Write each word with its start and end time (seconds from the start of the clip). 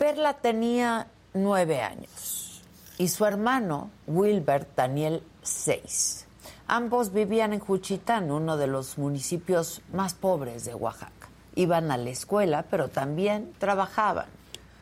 Perla 0.00 0.32
tenía 0.32 1.08
nueve 1.34 1.82
años 1.82 2.62
y 2.96 3.08
su 3.08 3.26
hermano, 3.26 3.90
Wilbert 4.06 4.74
Daniel, 4.74 5.22
seis. 5.42 6.24
Ambos 6.66 7.12
vivían 7.12 7.52
en 7.52 7.60
Juchitán, 7.60 8.30
uno 8.30 8.56
de 8.56 8.66
los 8.66 8.96
municipios 8.96 9.82
más 9.92 10.14
pobres 10.14 10.64
de 10.64 10.74
Oaxaca. 10.74 11.28
Iban 11.54 11.90
a 11.90 11.98
la 11.98 12.08
escuela, 12.08 12.64
pero 12.70 12.88
también 12.88 13.52
trabajaban. 13.58 14.24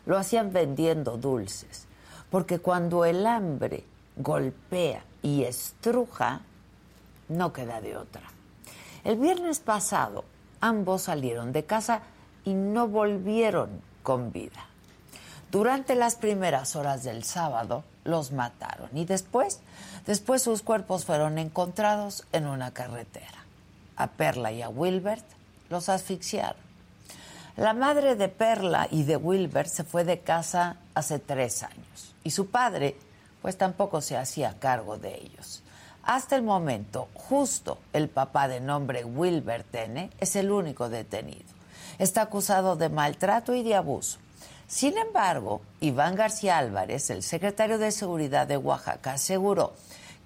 Lo 0.06 0.16
hacían 0.16 0.52
vendiendo 0.52 1.16
dulces, 1.16 1.88
porque 2.30 2.60
cuando 2.60 3.04
el 3.04 3.26
hambre 3.26 3.82
golpea 4.18 5.02
y 5.20 5.42
estruja, 5.42 6.42
no 7.28 7.52
queda 7.52 7.80
de 7.80 7.96
otra. 7.96 8.22
El 9.02 9.16
viernes 9.16 9.58
pasado, 9.58 10.24
ambos 10.60 11.02
salieron 11.02 11.50
de 11.50 11.64
casa 11.64 12.02
y 12.44 12.54
no 12.54 12.86
volvieron 12.86 13.82
con 14.04 14.30
vida. 14.30 14.67
Durante 15.50 15.94
las 15.94 16.16
primeras 16.16 16.76
horas 16.76 17.04
del 17.04 17.24
sábado 17.24 17.82
los 18.04 18.32
mataron 18.32 18.90
y 18.96 19.06
después, 19.06 19.60
después 20.06 20.42
sus 20.42 20.62
cuerpos 20.62 21.06
fueron 21.06 21.38
encontrados 21.38 22.26
en 22.32 22.46
una 22.46 22.72
carretera. 22.72 23.44
A 23.96 24.08
Perla 24.08 24.52
y 24.52 24.60
a 24.60 24.68
Wilbert 24.68 25.24
los 25.70 25.88
asfixiaron. 25.88 26.68
La 27.56 27.72
madre 27.72 28.14
de 28.14 28.28
Perla 28.28 28.88
y 28.90 29.04
de 29.04 29.16
Wilbert 29.16 29.70
se 29.70 29.84
fue 29.84 30.04
de 30.04 30.20
casa 30.20 30.76
hace 30.94 31.18
tres 31.18 31.62
años 31.62 32.14
y 32.22 32.30
su 32.30 32.50
padre 32.50 32.96
pues 33.40 33.56
tampoco 33.56 34.02
se 34.02 34.16
hacía 34.16 34.58
cargo 34.58 34.98
de 34.98 35.14
ellos. 35.14 35.62
Hasta 36.02 36.36
el 36.36 36.42
momento, 36.42 37.08
justo 37.14 37.78
el 37.92 38.08
papá 38.08 38.48
de 38.48 38.60
nombre 38.60 39.04
Wilbert 39.04 39.74
N. 39.74 40.10
es 40.20 40.36
el 40.36 40.50
único 40.50 40.88
detenido. 40.88 41.44
Está 41.98 42.22
acusado 42.22 42.76
de 42.76 42.88
maltrato 42.90 43.54
y 43.54 43.62
de 43.62 43.74
abuso. 43.74 44.18
Sin 44.68 44.98
embargo, 44.98 45.62
Iván 45.80 46.14
García 46.14 46.58
Álvarez, 46.58 47.08
el 47.08 47.22
secretario 47.22 47.78
de 47.78 47.90
Seguridad 47.90 48.46
de 48.46 48.58
Oaxaca, 48.58 49.14
aseguró 49.14 49.72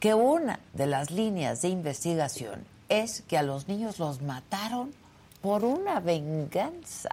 que 0.01 0.15
una 0.15 0.59
de 0.73 0.89
las 0.89 1.13
líneas 1.13 1.63
de 1.63 1.69
investigación 1.69 2.65
es 2.89 3.23
que 3.23 3.39
a 3.39 3.45
los 3.45 3.69
niños 3.69 4.01
los 4.01 4.21
mataron 4.21 4.93
por 5.43 5.65
una 5.65 6.01
venganza. 6.01 7.11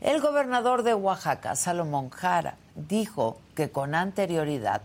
El 0.00 0.20
gobernador 0.20 0.82
de 0.82 0.92
Oaxaca, 0.92 1.54
Salomón 1.54 2.10
Jara, 2.10 2.56
dijo 2.74 3.38
que 3.54 3.70
con 3.70 3.94
anterioridad 3.94 4.82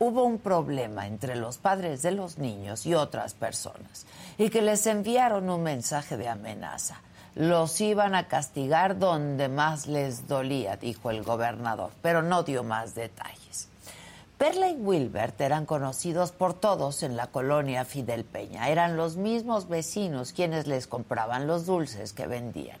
hubo 0.00 0.24
un 0.24 0.38
problema 0.38 1.06
entre 1.06 1.36
los 1.36 1.58
padres 1.58 2.02
de 2.02 2.10
los 2.10 2.38
niños 2.38 2.86
y 2.86 2.94
otras 2.94 3.34
personas 3.34 4.04
y 4.36 4.50
que 4.50 4.62
les 4.62 4.84
enviaron 4.88 5.48
un 5.48 5.62
mensaje 5.62 6.16
de 6.16 6.28
amenaza. 6.28 7.00
Los 7.38 7.80
iban 7.80 8.16
a 8.16 8.26
castigar 8.26 8.98
donde 8.98 9.48
más 9.48 9.86
les 9.86 10.26
dolía, 10.26 10.76
dijo 10.76 11.12
el 11.12 11.22
gobernador, 11.22 11.92
pero 12.02 12.20
no 12.20 12.42
dio 12.42 12.64
más 12.64 12.96
detalles. 12.96 13.68
Perla 14.38 14.70
y 14.70 14.74
Wilbert 14.74 15.40
eran 15.40 15.64
conocidos 15.64 16.32
por 16.32 16.54
todos 16.54 17.04
en 17.04 17.16
la 17.16 17.28
colonia 17.28 17.84
Fidel 17.84 18.24
Peña. 18.24 18.70
Eran 18.70 18.96
los 18.96 19.16
mismos 19.16 19.68
vecinos 19.68 20.32
quienes 20.32 20.66
les 20.66 20.88
compraban 20.88 21.46
los 21.46 21.64
dulces 21.64 22.12
que 22.12 22.26
vendían. 22.26 22.80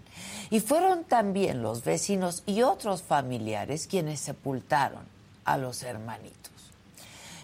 Y 0.50 0.58
fueron 0.58 1.04
también 1.04 1.62
los 1.62 1.84
vecinos 1.84 2.42
y 2.44 2.62
otros 2.62 3.02
familiares 3.02 3.86
quienes 3.86 4.18
sepultaron 4.18 5.04
a 5.44 5.56
los 5.56 5.84
hermanitos. 5.84 6.72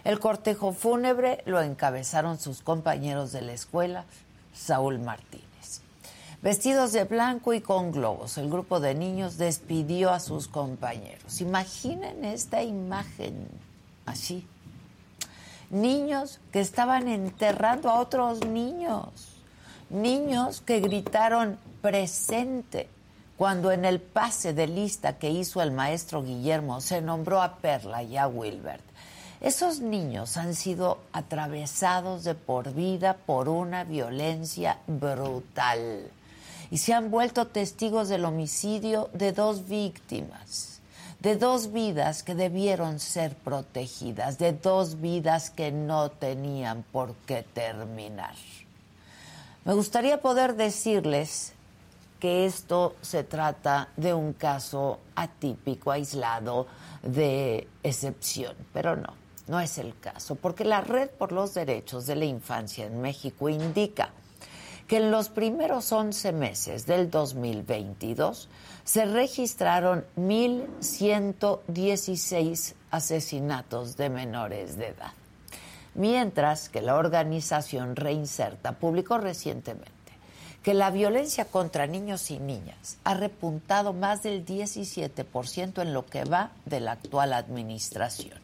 El 0.03 0.19
cortejo 0.19 0.73
fúnebre 0.73 1.45
lo 1.47 1.63
encabezaron 1.63 2.41
sus 2.41 2.61
compañeros 2.61 3.31
de 3.31 3.43
la 3.43 3.53
escuela, 3.53 4.05
Saúl 4.53 4.99
Martínez. 4.99 5.44
Vestidos 6.45 6.93
de 6.93 7.05
blanco 7.05 7.55
y 7.55 7.63
con 7.63 7.91
globos, 7.91 8.37
el 8.37 8.51
grupo 8.51 8.79
de 8.79 8.95
niños 8.95 9.39
despidió 9.39 10.11
a 10.11 10.21
sus 10.21 10.47
compañeros. 10.47 11.41
Imaginen 11.41 12.23
esta 12.23 12.63
imagen 12.63 13.49
así. 14.05 14.47
Niños 15.71 16.41
que 16.53 16.61
estaban 16.61 17.09
enterrando 17.09 17.89
a 17.89 17.99
otros 17.99 18.45
niños. 18.45 19.07
Niños 19.89 20.61
que 20.61 20.81
gritaron 20.81 21.59
presente 21.81 22.91
cuando 23.39 23.73
en 23.73 23.87
el 23.87 23.99
pase 23.99 24.53
de 24.53 24.67
lista 24.67 25.17
que 25.17 25.31
hizo 25.31 25.63
el 25.63 25.73
maestro 25.73 26.23
Guillermo 26.23 26.83
se 26.83 27.01
nombró 27.01 27.41
a 27.41 27.57
Perla 27.57 28.03
y 28.03 28.19
a 28.19 28.29
Wilbert. 28.29 28.85
Esos 29.41 29.81
niños 29.81 30.37
han 30.37 30.55
sido 30.55 30.99
atravesados 31.15 32.23
de 32.23 32.35
por 32.35 32.75
vida 32.75 33.17
por 33.25 33.49
una 33.49 33.85
violencia 33.85 34.77
brutal 34.87 36.11
y 36.71 36.79
se 36.79 36.95
han 36.95 37.11
vuelto 37.11 37.47
testigos 37.47 38.09
del 38.09 38.25
homicidio 38.25 39.11
de 39.13 39.33
dos 39.33 39.69
víctimas 39.69 40.75
de 41.25 41.37
dos 41.37 41.73
vidas 41.73 42.23
que 42.23 42.35
debieron 42.35 43.01
ser 43.01 43.35
protegidas, 43.35 44.37
de 44.37 44.53
dos 44.53 45.01
vidas 45.01 45.49
que 45.49 45.73
no 45.73 46.11
tenían 46.11 46.85
por 46.93 47.15
qué 47.27 47.43
terminar. 47.43 48.35
Me 49.65 49.73
gustaría 49.73 50.21
poder 50.21 50.55
decirles 50.55 51.55
que 52.21 52.45
esto 52.45 52.95
se 53.01 53.25
trata 53.25 53.89
de 53.97 54.13
un 54.13 54.35
caso 54.35 55.01
atípico, 55.15 55.91
aislado, 55.91 56.67
de 57.03 57.69
excepción, 57.83 58.55
pero 58.75 58.95
no, 58.95 59.15
no 59.47 59.61
es 59.61 59.79
el 59.79 59.99
caso, 59.99 60.35
porque 60.35 60.67
la 60.67 60.83
Red 60.83 61.09
por 61.09 61.33
los 61.33 61.55
Derechos 61.55 62.05
de 62.05 62.17
la 62.17 62.27
Infancia 62.27 62.85
en 62.85 63.01
México 63.01 63.49
indica 63.49 64.11
que 64.87 64.99
en 64.99 65.11
los 65.11 65.31
primeros 65.31 65.91
11 65.93 66.33
meses 66.33 66.85
del 66.87 67.11
2022 67.11 68.49
se 68.85 69.07
registraron 69.07 70.05
1.116 70.17 72.75
asesinatos 72.91 73.97
de 73.97 74.11
menores 74.11 74.77
de 74.77 74.89
edad, 74.89 75.13
mientras 75.95 76.69
que 76.69 76.83
la 76.83 76.97
organización 76.97 77.97
Reinserta 77.97 78.73
publicó 78.73 79.17
recientemente 79.19 79.95
que 80.63 80.75
la 80.75 80.91
violencia 80.91 81.45
contra 81.45 81.87
niños 81.87 82.31
y 82.31 82.39
niñas 82.39 82.97
ha 83.05 83.15
repuntado 83.15 83.93
más 83.93 84.23
del 84.23 84.47
17% 84.47 85.83
en 85.83 85.93
lo 85.93 86.07
que 86.07 86.25
va 86.25 86.53
de 86.65 86.81
la 86.81 86.93
actual 86.93 87.35
administración. 87.35 88.39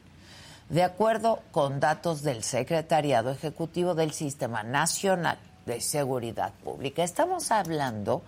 De 0.68 0.82
acuerdo 0.82 1.40
con 1.50 1.80
datos 1.80 2.20
del 2.22 2.44
Secretariado 2.44 3.30
Ejecutivo 3.30 3.94
del 3.94 4.12
Sistema 4.12 4.62
Nacional 4.62 5.38
de 5.70 5.80
Seguridad 5.80 6.52
Pública, 6.64 7.04
estamos 7.04 7.52
hablando 7.52 8.22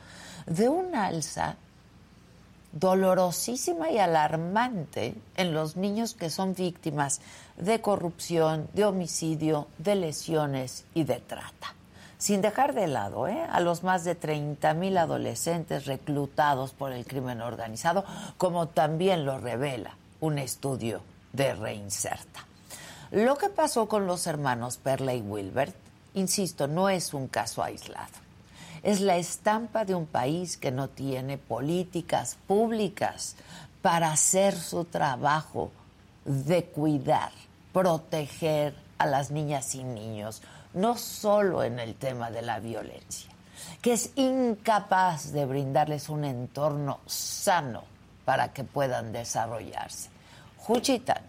de 0.46 0.68
un 0.68 0.94
alza 0.94 1.56
dolorosísima 2.70 3.90
y 3.90 3.98
alarmante 3.98 5.16
en 5.36 5.52
los 5.52 5.76
niños 5.76 6.14
que 6.14 6.30
son 6.30 6.54
víctimas 6.54 7.20
de 7.56 7.80
corrupción, 7.80 8.68
de 8.74 8.84
homicidio, 8.84 9.66
de 9.78 9.96
lesiones 9.96 10.84
y 10.94 11.02
de 11.02 11.18
trata. 11.18 11.74
Sin 12.16 12.42
dejar 12.42 12.74
de 12.74 12.86
lado 12.86 13.26
¿eh? 13.26 13.44
a 13.50 13.58
los 13.58 13.82
más 13.82 14.04
de 14.04 14.14
30 14.14 14.72
mil 14.74 14.96
adolescentes 14.96 15.86
reclutados 15.86 16.70
por 16.70 16.92
el 16.92 17.04
crimen 17.04 17.40
organizado, 17.40 18.04
como 18.38 18.68
también 18.68 19.24
lo 19.24 19.38
revela 19.38 19.96
un 20.20 20.38
estudio 20.38 21.00
de 21.32 21.54
Reinserta. 21.54 22.46
Lo 23.10 23.36
que 23.36 23.48
pasó 23.48 23.88
con 23.88 24.06
los 24.06 24.28
hermanos 24.28 24.76
Perla 24.76 25.12
y 25.12 25.20
Wilbert, 25.20 25.81
insisto, 26.14 26.66
no 26.66 26.88
es 26.88 27.14
un 27.14 27.28
caso 27.28 27.62
aislado 27.62 28.22
es 28.82 29.00
la 29.00 29.16
estampa 29.16 29.84
de 29.84 29.94
un 29.94 30.06
país 30.06 30.56
que 30.56 30.72
no 30.72 30.88
tiene 30.88 31.38
políticas 31.38 32.36
públicas 32.46 33.36
para 33.80 34.12
hacer 34.12 34.54
su 34.54 34.84
trabajo 34.84 35.70
de 36.24 36.64
cuidar, 36.64 37.30
proteger 37.72 38.74
a 38.98 39.06
las 39.06 39.30
niñas 39.30 39.74
y 39.74 39.84
niños, 39.84 40.42
no 40.74 40.96
solo 40.96 41.62
en 41.62 41.78
el 41.78 41.94
tema 41.94 42.30
de 42.30 42.42
la 42.42 42.58
violencia, 42.58 43.30
que 43.80 43.92
es 43.92 44.10
incapaz 44.16 45.32
de 45.32 45.46
brindarles 45.46 46.08
un 46.08 46.24
entorno 46.24 47.00
sano 47.06 47.84
para 48.24 48.52
que 48.52 48.64
puedan 48.64 49.12
desarrollarse. 49.12 50.08
Juchitán, 50.58 51.22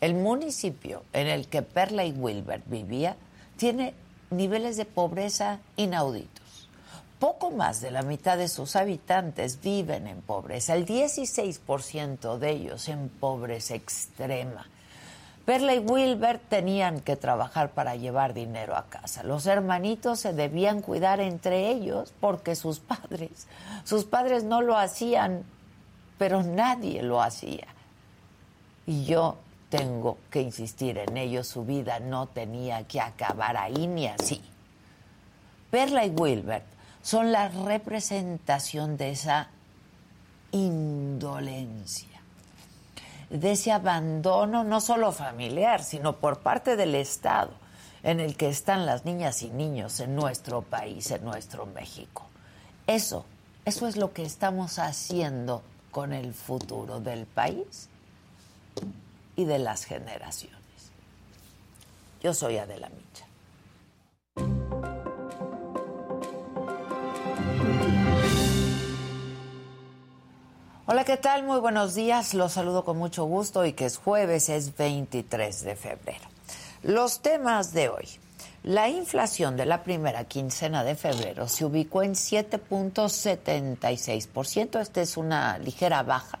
el 0.00 0.14
municipio 0.14 1.02
en 1.12 1.26
el 1.26 1.48
que 1.48 1.62
Perla 1.62 2.04
y 2.04 2.12
Wilbert 2.12 2.64
vivía, 2.66 3.16
tiene 3.56 3.94
niveles 4.30 4.76
de 4.76 4.84
pobreza 4.84 5.60
inauditos 5.76 6.46
poco 7.18 7.50
más 7.50 7.80
de 7.80 7.90
la 7.90 8.02
mitad 8.02 8.36
de 8.36 8.48
sus 8.48 8.76
habitantes 8.76 9.60
viven 9.62 10.06
en 10.06 10.20
pobreza, 10.20 10.74
el 10.74 10.86
16% 10.86 12.38
de 12.38 12.50
ellos 12.50 12.88
en 12.88 13.08
pobreza 13.08 13.74
extrema. 13.74 14.66
Perla 15.44 15.74
y 15.74 15.78
Wilbert 15.78 16.42
tenían 16.48 17.00
que 17.00 17.14
trabajar 17.14 17.70
para 17.70 17.94
llevar 17.94 18.34
dinero 18.34 18.76
a 18.76 18.86
casa. 18.86 19.22
Los 19.22 19.46
hermanitos 19.46 20.20
se 20.20 20.32
debían 20.32 20.82
cuidar 20.82 21.20
entre 21.20 21.70
ellos 21.70 22.12
porque 22.20 22.56
sus 22.56 22.80
padres, 22.80 23.46
sus 23.84 24.04
padres 24.04 24.42
no 24.42 24.60
lo 24.60 24.76
hacían, 24.76 25.44
pero 26.18 26.42
nadie 26.42 27.02
lo 27.02 27.22
hacía. 27.22 27.68
Y 28.86 29.04
yo 29.04 29.36
tengo 29.68 30.18
que 30.30 30.40
insistir 30.40 30.98
en 30.98 31.16
ello, 31.16 31.42
su 31.42 31.64
vida 31.64 31.98
no 32.00 32.26
tenía 32.26 32.84
que 32.84 33.00
acabar 33.00 33.56
ahí 33.56 33.86
ni 33.86 34.06
así. 34.06 34.40
Perla 35.70 36.04
y 36.04 36.10
Wilbert 36.10 36.64
son 37.02 37.32
la 37.32 37.48
representación 37.48 38.96
de 38.96 39.10
esa 39.10 39.48
indolencia, 40.52 42.20
de 43.30 43.52
ese 43.52 43.72
abandono 43.72 44.64
no 44.64 44.80
solo 44.80 45.12
familiar, 45.12 45.82
sino 45.82 46.16
por 46.16 46.40
parte 46.40 46.76
del 46.76 46.94
Estado 46.94 47.50
en 48.02 48.20
el 48.20 48.36
que 48.36 48.48
están 48.48 48.86
las 48.86 49.04
niñas 49.04 49.42
y 49.42 49.50
niños 49.50 49.98
en 49.98 50.14
nuestro 50.14 50.62
país, 50.62 51.10
en 51.10 51.24
nuestro 51.24 51.66
México. 51.66 52.24
Eso, 52.86 53.24
eso 53.64 53.88
es 53.88 53.96
lo 53.96 54.12
que 54.12 54.24
estamos 54.24 54.78
haciendo 54.78 55.62
con 55.90 56.12
el 56.12 56.32
futuro 56.34 57.00
del 57.00 57.26
país 57.26 57.88
y 59.36 59.44
de 59.44 59.58
las 59.58 59.84
generaciones. 59.84 60.56
Yo 62.22 62.32
soy 62.34 62.58
Adela 62.58 62.88
Micha. 62.88 63.26
Hola, 70.86 71.04
¿qué 71.04 71.16
tal? 71.16 71.42
Muy 71.42 71.58
buenos 71.60 71.94
días. 71.94 72.32
Los 72.32 72.52
saludo 72.52 72.84
con 72.84 72.96
mucho 72.96 73.24
gusto 73.24 73.66
y 73.66 73.72
que 73.74 73.86
es 73.86 73.98
jueves, 73.98 74.48
es 74.48 74.76
23 74.76 75.64
de 75.64 75.74
febrero. 75.76 76.24
Los 76.82 77.20
temas 77.20 77.72
de 77.72 77.88
hoy. 77.88 78.08
La 78.62 78.88
inflación 78.88 79.56
de 79.56 79.66
la 79.66 79.82
primera 79.84 80.24
quincena 80.24 80.82
de 80.82 80.96
febrero 80.96 81.46
se 81.48 81.64
ubicó 81.64 82.02
en 82.02 82.14
7.76%. 82.14 84.80
Esta 84.80 85.00
es 85.00 85.16
una 85.16 85.56
ligera 85.58 86.02
baja 86.02 86.40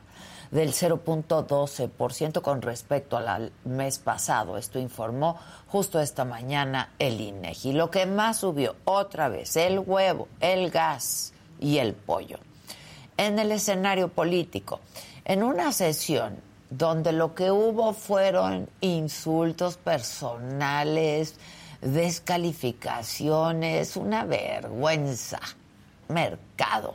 del 0.50 0.72
0.12% 0.72 2.40
con 2.40 2.62
respecto 2.62 3.16
al 3.16 3.52
mes 3.64 3.98
pasado. 3.98 4.56
Esto 4.56 4.78
informó 4.78 5.38
justo 5.68 6.00
esta 6.00 6.24
mañana 6.24 6.90
el 6.98 7.20
INEGI. 7.20 7.72
Lo 7.72 7.90
que 7.90 8.06
más 8.06 8.38
subió 8.38 8.76
otra 8.84 9.28
vez, 9.28 9.56
el 9.56 9.78
huevo, 9.78 10.28
el 10.40 10.70
gas 10.70 11.32
y 11.58 11.78
el 11.78 11.94
pollo 11.94 12.38
en 13.16 13.38
el 13.38 13.52
escenario 13.52 14.08
político, 14.08 14.80
en 15.24 15.42
una 15.42 15.72
sesión 15.72 16.36
donde 16.70 17.12
lo 17.12 17.34
que 17.34 17.50
hubo 17.50 17.94
fueron 17.94 18.68
insultos 18.80 19.76
personales, 19.76 21.34
descalificaciones, 21.80 23.96
una 23.96 24.24
vergüenza. 24.24 25.40
Mercado. 26.08 26.94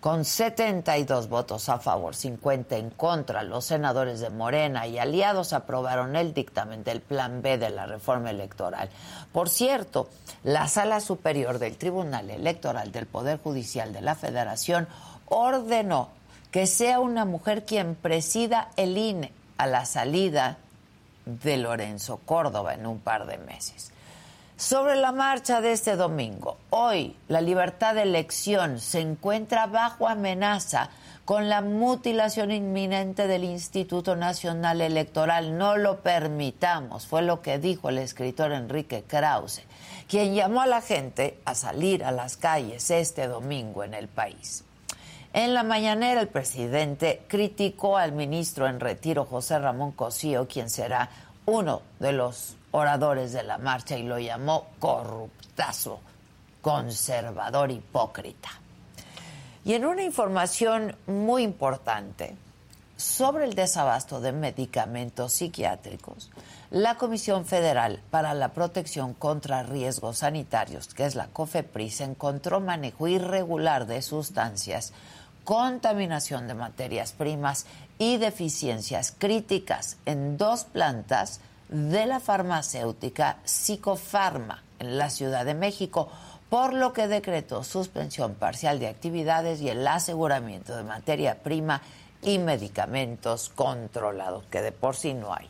Con 0.00 0.24
72 0.24 1.28
votos 1.28 1.68
a 1.68 1.80
favor, 1.80 2.14
50 2.14 2.76
en 2.76 2.90
contra, 2.90 3.42
los 3.42 3.64
senadores 3.64 4.20
de 4.20 4.30
Morena 4.30 4.86
y 4.86 4.96
aliados 4.96 5.52
aprobaron 5.52 6.14
el 6.14 6.34
dictamen 6.34 6.84
del 6.84 7.00
Plan 7.00 7.42
B 7.42 7.58
de 7.58 7.70
la 7.70 7.86
reforma 7.86 8.30
electoral. 8.30 8.90
Por 9.32 9.48
cierto, 9.48 10.08
la 10.44 10.68
Sala 10.68 11.00
Superior 11.00 11.58
del 11.58 11.76
Tribunal 11.76 12.30
Electoral 12.30 12.92
del 12.92 13.06
Poder 13.06 13.40
Judicial 13.40 13.92
de 13.92 14.00
la 14.00 14.14
Federación 14.14 14.86
ordenó 15.26 16.10
que 16.52 16.68
sea 16.68 17.00
una 17.00 17.24
mujer 17.24 17.64
quien 17.64 17.96
presida 17.96 18.68
el 18.76 18.96
INE 18.96 19.32
a 19.56 19.66
la 19.66 19.84
salida 19.84 20.58
de 21.26 21.56
Lorenzo 21.56 22.20
Córdoba 22.24 22.74
en 22.74 22.86
un 22.86 23.00
par 23.00 23.26
de 23.26 23.38
meses. 23.38 23.90
Sobre 24.58 24.96
la 24.96 25.12
marcha 25.12 25.60
de 25.60 25.70
este 25.70 25.94
domingo, 25.94 26.56
hoy 26.70 27.14
la 27.28 27.40
libertad 27.40 27.94
de 27.94 28.02
elección 28.02 28.80
se 28.80 28.98
encuentra 28.98 29.68
bajo 29.68 30.08
amenaza 30.08 30.90
con 31.24 31.48
la 31.48 31.60
mutilación 31.60 32.50
inminente 32.50 33.28
del 33.28 33.44
Instituto 33.44 34.16
Nacional 34.16 34.80
Electoral. 34.80 35.56
No 35.56 35.76
lo 35.76 36.00
permitamos, 36.00 37.06
fue 37.06 37.22
lo 37.22 37.40
que 37.40 37.60
dijo 37.60 37.88
el 37.88 37.98
escritor 37.98 38.50
Enrique 38.50 39.04
Krause, 39.06 39.62
quien 40.08 40.34
llamó 40.34 40.62
a 40.62 40.66
la 40.66 40.80
gente 40.80 41.38
a 41.44 41.54
salir 41.54 42.02
a 42.02 42.10
las 42.10 42.36
calles 42.36 42.90
este 42.90 43.28
domingo 43.28 43.84
en 43.84 43.94
el 43.94 44.08
país. 44.08 44.64
En 45.34 45.54
la 45.54 45.62
mañanera, 45.62 46.20
el 46.20 46.28
presidente 46.28 47.22
criticó 47.28 47.96
al 47.96 48.10
ministro 48.10 48.66
en 48.66 48.80
retiro, 48.80 49.24
José 49.24 49.60
Ramón 49.60 49.92
Cosío, 49.92 50.48
quien 50.48 50.68
será 50.68 51.10
uno 51.46 51.82
de 52.00 52.10
los 52.10 52.57
oradores 52.70 53.32
de 53.32 53.42
la 53.42 53.58
marcha, 53.58 53.96
y 53.96 54.02
lo 54.02 54.18
llamó 54.18 54.68
corruptazo, 54.78 56.00
conservador, 56.60 57.70
hipócrita. 57.70 58.50
Y 59.64 59.74
en 59.74 59.84
una 59.84 60.02
información 60.02 60.96
muy 61.06 61.42
importante 61.42 62.36
sobre 62.96 63.44
el 63.44 63.54
desabasto 63.54 64.20
de 64.20 64.32
medicamentos 64.32 65.32
psiquiátricos, 65.34 66.30
la 66.70 66.96
Comisión 66.96 67.46
Federal 67.46 68.02
para 68.10 68.34
la 68.34 68.48
Protección 68.48 69.14
contra 69.14 69.62
Riesgos 69.62 70.18
Sanitarios, 70.18 70.92
que 70.94 71.06
es 71.06 71.14
la 71.14 71.28
COFEPRIS, 71.28 72.00
encontró 72.02 72.60
manejo 72.60 73.08
irregular 73.08 73.86
de 73.86 74.02
sustancias 74.02 74.92
contaminación 75.48 76.46
de 76.46 76.52
materias 76.52 77.12
primas 77.12 77.64
y 77.98 78.18
deficiencias 78.18 79.14
críticas 79.16 79.96
en 80.04 80.36
dos 80.36 80.64
plantas 80.64 81.40
de 81.68 82.06
la 82.06 82.20
farmacéutica 82.20 83.38
Psicofarma 83.44 84.62
en 84.78 84.98
la 84.98 85.10
Ciudad 85.10 85.44
de 85.44 85.54
México, 85.54 86.08
por 86.48 86.72
lo 86.72 86.92
que 86.92 87.08
decretó 87.08 87.62
suspensión 87.62 88.34
parcial 88.34 88.78
de 88.78 88.88
actividades 88.88 89.60
y 89.60 89.68
el 89.68 89.86
aseguramiento 89.86 90.76
de 90.76 90.84
materia 90.84 91.36
prima 91.42 91.82
y 92.22 92.38
medicamentos 92.38 93.50
controlados, 93.50 94.44
que 94.50 94.62
de 94.62 94.72
por 94.72 94.96
sí 94.96 95.14
no 95.14 95.34
hay. 95.34 95.48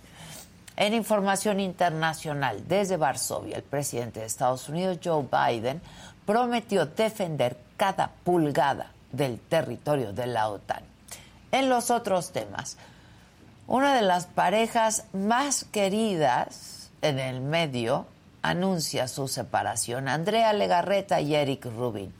En 0.76 0.94
información 0.94 1.60
internacional, 1.60 2.66
desde 2.68 2.96
Varsovia, 2.96 3.56
el 3.56 3.62
presidente 3.62 4.20
de 4.20 4.26
Estados 4.26 4.68
Unidos, 4.68 4.98
Joe 5.02 5.24
Biden, 5.24 5.80
prometió 6.24 6.86
defender 6.86 7.56
cada 7.76 8.10
pulgada 8.22 8.92
del 9.10 9.40
territorio 9.40 10.12
de 10.12 10.26
la 10.26 10.48
OTAN. 10.48 10.82
En 11.50 11.68
los 11.68 11.90
otros 11.90 12.30
temas, 12.30 12.76
una 13.68 13.94
de 13.94 14.02
las 14.02 14.26
parejas 14.26 15.04
más 15.12 15.64
queridas 15.64 16.90
en 17.02 17.18
el 17.18 17.42
medio 17.42 18.06
anuncia 18.40 19.06
su 19.08 19.28
separación, 19.28 20.08
Andrea 20.08 20.52
Legarreta 20.54 21.20
y 21.20 21.34
Eric 21.34 21.66
Rubin. 21.66 22.12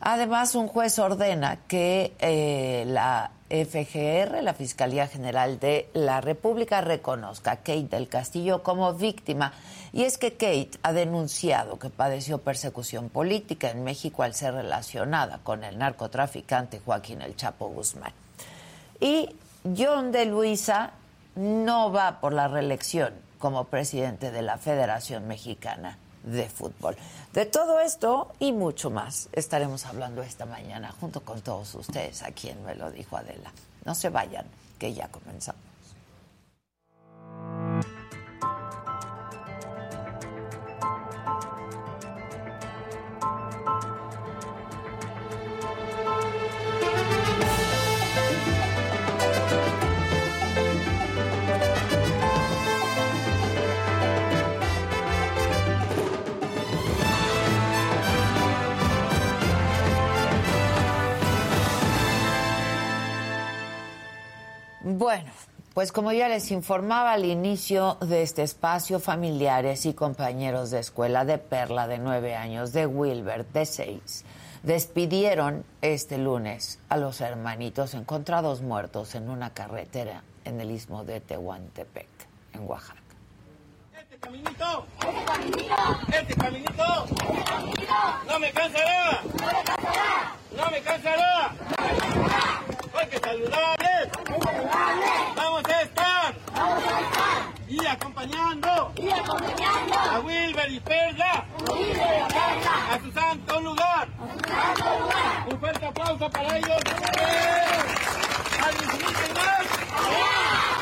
Además, 0.00 0.54
un 0.56 0.66
juez 0.66 0.98
ordena 0.98 1.60
que 1.68 2.12
eh, 2.18 2.84
la 2.88 3.30
FGR, 3.48 4.42
la 4.42 4.52
Fiscalía 4.52 5.06
General 5.06 5.60
de 5.60 5.88
la 5.94 6.20
República, 6.20 6.80
reconozca 6.80 7.52
a 7.52 7.56
Kate 7.56 7.88
del 7.90 8.08
Castillo 8.08 8.62
como 8.62 8.92
víctima. 8.94 9.52
Y 9.92 10.02
es 10.02 10.18
que 10.18 10.32
Kate 10.32 10.72
ha 10.82 10.92
denunciado 10.92 11.78
que 11.78 11.88
padeció 11.88 12.38
persecución 12.38 13.10
política 13.10 13.70
en 13.70 13.84
México 13.84 14.24
al 14.24 14.34
ser 14.34 14.54
relacionada 14.54 15.38
con 15.44 15.62
el 15.62 15.78
narcotraficante 15.78 16.80
Joaquín 16.84 17.22
El 17.22 17.36
Chapo 17.36 17.68
Guzmán. 17.68 18.12
Y 19.00 19.30
John 19.64 20.12
de 20.12 20.26
Luisa 20.26 20.90
no 21.36 21.90
va 21.90 22.20
por 22.20 22.34
la 22.34 22.48
reelección 22.48 23.14
como 23.38 23.64
presidente 23.64 24.30
de 24.30 24.42
la 24.42 24.58
Federación 24.58 25.26
Mexicana 25.26 25.96
de 26.22 26.50
fútbol. 26.50 26.96
De 27.32 27.46
todo 27.46 27.80
esto 27.80 28.32
y 28.38 28.52
mucho 28.52 28.90
más 28.90 29.30
estaremos 29.32 29.86
hablando 29.86 30.22
esta 30.22 30.44
mañana 30.44 30.92
junto 31.00 31.22
con 31.22 31.40
todos 31.40 31.74
ustedes, 31.76 32.22
a 32.22 32.32
quien 32.32 32.62
me 32.62 32.74
lo 32.74 32.90
dijo 32.90 33.16
Adela. 33.16 33.52
No 33.86 33.94
se 33.94 34.10
vayan, 34.10 34.44
que 34.78 34.92
ya 34.92 35.08
comenzamos. 35.08 35.63
Bueno, 64.96 65.32
pues 65.74 65.90
como 65.90 66.12
ya 66.12 66.28
les 66.28 66.52
informaba 66.52 67.14
al 67.14 67.24
inicio 67.24 67.96
de 68.00 68.22
este 68.22 68.44
espacio, 68.44 69.00
familiares 69.00 69.86
y 69.86 69.92
compañeros 69.92 70.70
de 70.70 70.78
escuela 70.78 71.24
de 71.24 71.38
Perla 71.38 71.88
de 71.88 71.98
nueve 71.98 72.36
años, 72.36 72.72
de 72.72 72.86
Wilbert 72.86 73.52
de 73.52 73.66
seis, 73.66 74.24
despidieron 74.62 75.64
este 75.82 76.16
lunes 76.16 76.78
a 76.88 76.96
los 76.96 77.20
hermanitos 77.20 77.94
encontrados 77.94 78.62
muertos 78.62 79.16
en 79.16 79.30
una 79.30 79.50
carretera 79.50 80.22
en 80.44 80.60
el 80.60 80.70
istmo 80.70 81.02
de 81.02 81.20
Tehuantepec, 81.20 82.06
en 82.52 82.68
Oaxaca. 82.68 83.00
Este 83.98 84.16
caminito, 84.18 84.86
este 85.00 85.24
caminito, 85.24 85.74
este 86.12 86.36
caminito, 86.36 87.04
este 87.08 87.44
caminito, 87.50 87.90
no 88.28 88.38
me 88.38 88.52
cansará, 88.52 89.22
no 89.26 89.50
me 89.50 89.62
cansará, 89.72 90.32
no 90.56 90.70
me 90.70 90.80
cansará, 90.82 91.52
no 91.66 91.82
me 91.82 91.98
cansará. 91.98 92.83
¡Hay 92.96 93.06
que 93.08 93.18
saludarles! 93.18 94.08
¡Vamos 95.36 95.62
a 95.64 95.82
estar! 95.82 96.34
¡Vamos 96.54 96.84
a 96.84 97.00
estar! 97.00 97.42
Y 97.68 97.86
acompañando, 97.86 98.92
y 98.96 99.10
acompañando 99.10 99.94
a 99.94 100.20
Wilber 100.20 100.70
y 100.70 100.80
Perla, 100.80 101.44
a 102.90 102.98
su 103.00 103.12
santo 103.12 103.60
lugar. 103.60 104.08
A 104.18 104.74
su 104.74 104.82
santo 104.82 104.98
lugar. 105.00 105.46
Un 105.50 105.60
fuerte 105.60 105.86
aplauso 105.86 106.30
para 106.30 106.56
ellos. 106.56 106.82
¡Al 108.62 108.74
infinito 108.74 109.20
y 109.28 109.34
más! 109.34 109.66
¡Allá! 110.06 110.73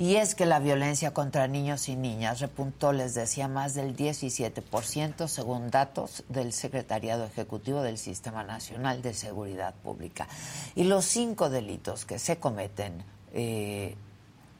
Es 0.00 0.34
que 0.34 0.46
la 0.46 0.60
violencia 0.60 1.12
contra 1.12 1.46
niños 1.46 1.90
y 1.90 1.94
niñas 1.94 2.40
repuntó, 2.40 2.94
les 2.94 3.12
decía, 3.12 3.48
más 3.48 3.74
del 3.74 3.94
17% 3.94 5.28
según 5.28 5.70
datos 5.70 6.24
del 6.30 6.54
Secretariado 6.54 7.26
Ejecutivo 7.26 7.82
del 7.82 7.98
Sistema 7.98 8.42
Nacional 8.42 9.02
de 9.02 9.12
Seguridad 9.12 9.74
Pública. 9.74 10.26
Y 10.74 10.84
los 10.84 11.04
cinco 11.04 11.50
delitos 11.50 12.06
que 12.06 12.18
se 12.18 12.38
cometen 12.38 13.04
eh, 13.34 13.94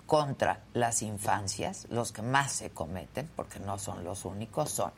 contra 0.04 0.60
las 0.74 1.00
infancias, 1.00 1.86
los 1.88 2.12
que 2.12 2.20
más 2.20 2.52
se 2.52 2.68
cometen, 2.68 3.30
porque 3.34 3.60
no 3.60 3.78
son 3.78 4.04
los 4.04 4.26
únicos, 4.26 4.68
son 4.68 4.92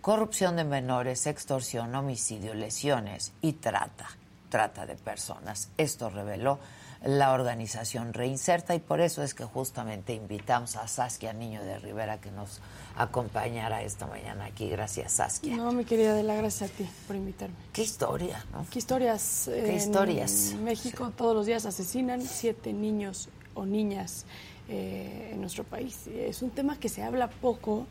corrupción 0.00 0.54
de 0.54 0.62
menores, 0.62 1.26
extorsión, 1.26 1.92
homicidio, 1.96 2.54
lesiones 2.54 3.32
y 3.42 3.54
trata, 3.54 4.06
trata 4.50 4.86
de 4.86 4.94
personas. 4.94 5.70
Esto 5.76 6.10
reveló 6.10 6.60
la 7.02 7.32
organización 7.32 8.12
Reinserta 8.12 8.74
y 8.74 8.78
por 8.78 9.00
eso 9.00 9.22
es 9.22 9.32
que 9.32 9.44
justamente 9.44 10.12
invitamos 10.12 10.76
a 10.76 10.86
Saskia 10.86 11.32
Niño 11.32 11.62
de 11.62 11.78
Rivera 11.78 12.20
que 12.20 12.30
nos 12.30 12.60
acompañara 12.96 13.82
esta 13.82 14.06
mañana 14.06 14.44
aquí. 14.44 14.68
Gracias, 14.68 15.12
Saskia. 15.12 15.56
No, 15.56 15.72
mi 15.72 15.84
querida 15.84 16.10
Adela, 16.10 16.34
gracias 16.34 16.70
a 16.70 16.74
ti 16.74 16.86
por 17.06 17.16
invitarme. 17.16 17.56
Qué 17.72 17.82
historia, 17.82 18.44
¿no? 18.52 18.66
Qué 18.70 18.78
historias. 18.78 19.44
Qué 19.46 19.74
historias. 19.74 20.52
En 20.52 20.64
México 20.64 21.10
todos 21.16 21.34
los 21.34 21.46
días 21.46 21.64
asesinan 21.64 22.20
siete 22.20 22.72
niños 22.72 23.30
o 23.54 23.64
niñas 23.64 24.26
eh, 24.68 25.30
en 25.32 25.40
nuestro 25.40 25.64
país. 25.64 26.06
Es 26.06 26.42
un 26.42 26.50
tema 26.50 26.78
que 26.78 26.90
se 26.90 27.02
habla 27.02 27.30
poco 27.30 27.86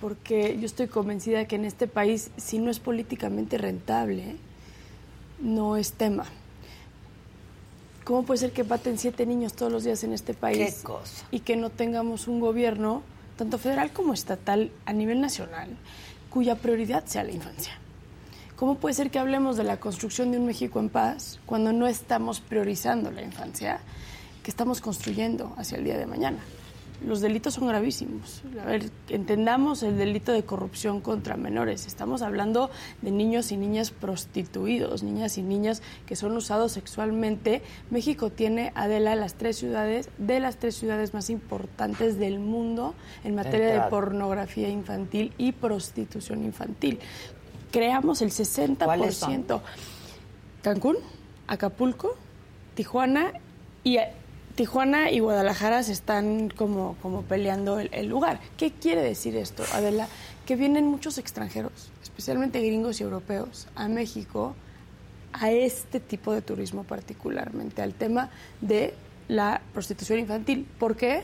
porque 0.00 0.58
yo 0.58 0.66
estoy 0.66 0.88
convencida 0.88 1.46
que 1.46 1.56
en 1.56 1.64
este 1.64 1.86
país, 1.86 2.30
si 2.36 2.58
no 2.58 2.70
es 2.70 2.78
políticamente 2.78 3.58
rentable, 3.58 4.36
no 5.40 5.76
es 5.76 5.92
tema. 5.92 6.26
¿Cómo 8.04 8.24
puede 8.24 8.38
ser 8.38 8.52
que 8.52 8.64
maten 8.64 8.98
siete 8.98 9.26
niños 9.26 9.52
todos 9.52 9.70
los 9.70 9.84
días 9.84 10.02
en 10.04 10.12
este 10.12 10.34
país 10.34 10.76
¿Qué 10.76 10.82
cosa? 10.82 11.26
y 11.30 11.40
que 11.40 11.56
no 11.56 11.70
tengamos 11.70 12.28
un 12.28 12.40
gobierno, 12.40 13.02
tanto 13.36 13.58
federal 13.58 13.92
como 13.92 14.14
estatal, 14.14 14.72
a 14.86 14.92
nivel 14.92 15.20
nacional, 15.20 15.76
cuya 16.30 16.56
prioridad 16.56 17.04
sea 17.06 17.24
la 17.24 17.32
infancia? 17.32 17.78
¿Cómo 18.56 18.76
puede 18.76 18.94
ser 18.94 19.10
que 19.10 19.18
hablemos 19.18 19.56
de 19.56 19.64
la 19.64 19.78
construcción 19.80 20.32
de 20.32 20.38
un 20.38 20.46
México 20.46 20.80
en 20.80 20.90
paz 20.90 21.40
cuando 21.46 21.72
no 21.72 21.86
estamos 21.86 22.40
priorizando 22.40 23.10
la 23.10 23.22
infancia 23.22 23.80
que 24.42 24.50
estamos 24.50 24.80
construyendo 24.80 25.54
hacia 25.56 25.78
el 25.78 25.84
día 25.84 25.96
de 25.96 26.06
mañana? 26.06 26.40
Los 27.06 27.20
delitos 27.20 27.54
son 27.54 27.68
gravísimos. 27.68 28.42
A 28.62 28.66
ver, 28.66 28.90
entendamos 29.08 29.82
el 29.82 29.96
delito 29.96 30.32
de 30.32 30.42
corrupción 30.44 31.00
contra 31.00 31.36
menores. 31.36 31.86
Estamos 31.86 32.22
hablando 32.22 32.70
de 33.00 33.10
niños 33.10 33.52
y 33.52 33.56
niñas 33.56 33.90
prostituidos, 33.90 35.02
niñas 35.02 35.38
y 35.38 35.42
niñas 35.42 35.82
que 36.06 36.16
son 36.16 36.36
usados 36.36 36.72
sexualmente. 36.72 37.62
México 37.90 38.30
tiene, 38.30 38.72
Adela, 38.74 39.14
las 39.14 39.34
tres 39.34 39.56
ciudades, 39.56 40.10
de 40.18 40.40
las 40.40 40.56
tres 40.56 40.74
ciudades 40.76 41.14
más 41.14 41.30
importantes 41.30 42.18
del 42.18 42.38
mundo 42.38 42.94
en 43.24 43.34
materia 43.34 43.82
de 43.82 43.88
pornografía 43.88 44.68
infantil 44.68 45.32
y 45.38 45.52
prostitución 45.52 46.44
infantil. 46.44 46.98
Creamos 47.70 48.20
el 48.20 48.30
60%. 48.30 49.60
Cancún, 50.62 50.96
Acapulco, 51.46 52.16
Tijuana 52.74 53.32
y 53.82 53.98
Tijuana 54.60 55.10
y 55.10 55.20
Guadalajara 55.20 55.82
se 55.82 55.92
están 55.92 56.50
como, 56.50 56.94
como 57.00 57.22
peleando 57.22 57.80
el, 57.80 58.06
lugar. 58.06 58.40
¿Qué 58.58 58.70
quiere 58.70 59.00
decir 59.00 59.34
esto, 59.34 59.64
Adela? 59.72 60.06
Que 60.44 60.54
vienen 60.54 60.86
muchos 60.86 61.16
extranjeros, 61.16 61.90
especialmente 62.02 62.60
gringos 62.60 63.00
y 63.00 63.04
europeos, 63.04 63.68
a 63.74 63.88
México 63.88 64.54
a 65.32 65.50
este 65.50 65.98
tipo 65.98 66.34
de 66.34 66.42
turismo 66.42 66.84
particularmente, 66.84 67.80
al 67.80 67.94
tema 67.94 68.28
de 68.60 68.92
la 69.28 69.62
prostitución 69.72 70.18
infantil. 70.18 70.68
¿Por 70.78 70.94
qué? 70.94 71.22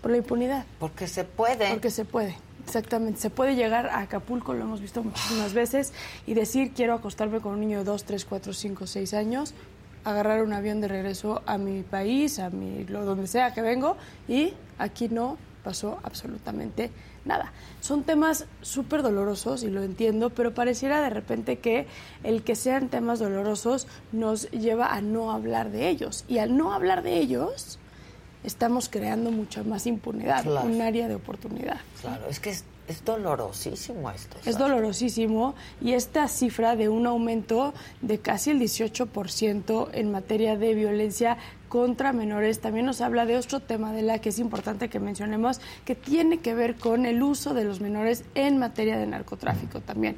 Por 0.00 0.12
la 0.12 0.18
impunidad. 0.18 0.64
Porque 0.78 1.08
se 1.08 1.24
puede. 1.24 1.70
Porque 1.70 1.90
se 1.90 2.04
puede. 2.04 2.36
Exactamente, 2.64 3.18
se 3.18 3.30
puede 3.30 3.56
llegar 3.56 3.86
a 3.86 4.02
Acapulco, 4.02 4.54
lo 4.54 4.62
hemos 4.62 4.80
visto 4.80 5.02
muchísimas 5.02 5.52
veces, 5.52 5.92
y 6.28 6.34
decir 6.34 6.70
quiero 6.76 6.94
acostarme 6.94 7.40
con 7.40 7.54
un 7.54 7.60
niño 7.60 7.78
de 7.78 7.84
2, 7.84 8.04
3, 8.04 8.24
4, 8.24 8.52
5, 8.52 8.86
6 8.86 9.14
años, 9.14 9.54
agarrar 10.08 10.42
un 10.42 10.52
avión 10.52 10.80
de 10.80 10.88
regreso 10.88 11.42
a 11.46 11.58
mi 11.58 11.82
país, 11.82 12.38
a 12.38 12.50
mi, 12.50 12.84
lo, 12.84 13.04
donde 13.04 13.26
sea 13.26 13.54
que 13.54 13.62
vengo, 13.62 13.96
y 14.26 14.54
aquí 14.78 15.08
no 15.08 15.36
pasó 15.62 15.98
absolutamente 16.02 16.90
nada. 17.24 17.52
Son 17.80 18.02
temas 18.02 18.46
súper 18.62 19.02
dolorosos 19.02 19.62
y 19.62 19.68
lo 19.68 19.82
entiendo, 19.82 20.30
pero 20.30 20.54
pareciera 20.54 21.02
de 21.02 21.10
repente 21.10 21.58
que 21.58 21.86
el 22.24 22.42
que 22.42 22.56
sean 22.56 22.88
temas 22.88 23.18
dolorosos 23.18 23.86
nos 24.12 24.50
lleva 24.50 24.94
a 24.94 25.00
no 25.00 25.30
hablar 25.30 25.70
de 25.70 25.88
ellos. 25.88 26.24
Y 26.28 26.38
al 26.38 26.56
no 26.56 26.72
hablar 26.72 27.02
de 27.02 27.18
ellos, 27.18 27.78
estamos 28.44 28.88
creando 28.88 29.30
mucha 29.30 29.62
más 29.62 29.86
impunidad, 29.86 30.46
un 30.64 30.80
área 30.80 31.08
de 31.08 31.14
oportunidad. 31.14 31.80
Claro, 32.00 32.26
es 32.28 32.40
que 32.40 32.50
es 32.50 32.64
dolorosísimo 33.04 34.10
esto. 34.10 34.36
Es 34.44 34.58
dolorosísimo 34.58 35.54
y 35.80 35.92
esta 35.92 36.26
cifra 36.28 36.76
de 36.76 36.88
un 36.88 37.06
aumento 37.06 37.74
de 38.00 38.18
casi 38.18 38.50
el 38.50 38.60
18% 38.60 39.90
en 39.92 40.10
materia 40.10 40.56
de 40.56 40.74
violencia 40.74 41.36
contra 41.68 42.12
menores 42.12 42.60
también 42.60 42.86
nos 42.86 43.00
habla 43.00 43.26
de 43.26 43.36
otro 43.36 43.60
tema 43.60 43.92
de 43.92 44.02
la 44.02 44.20
que 44.20 44.30
es 44.30 44.38
importante 44.38 44.88
que 44.88 45.00
mencionemos 45.00 45.60
que 45.84 45.94
tiene 45.94 46.38
que 46.38 46.54
ver 46.54 46.76
con 46.76 47.04
el 47.04 47.22
uso 47.22 47.54
de 47.54 47.64
los 47.64 47.80
menores 47.80 48.24
en 48.34 48.58
materia 48.58 48.96
de 48.96 49.06
narcotráfico 49.06 49.80
también. 49.80 50.16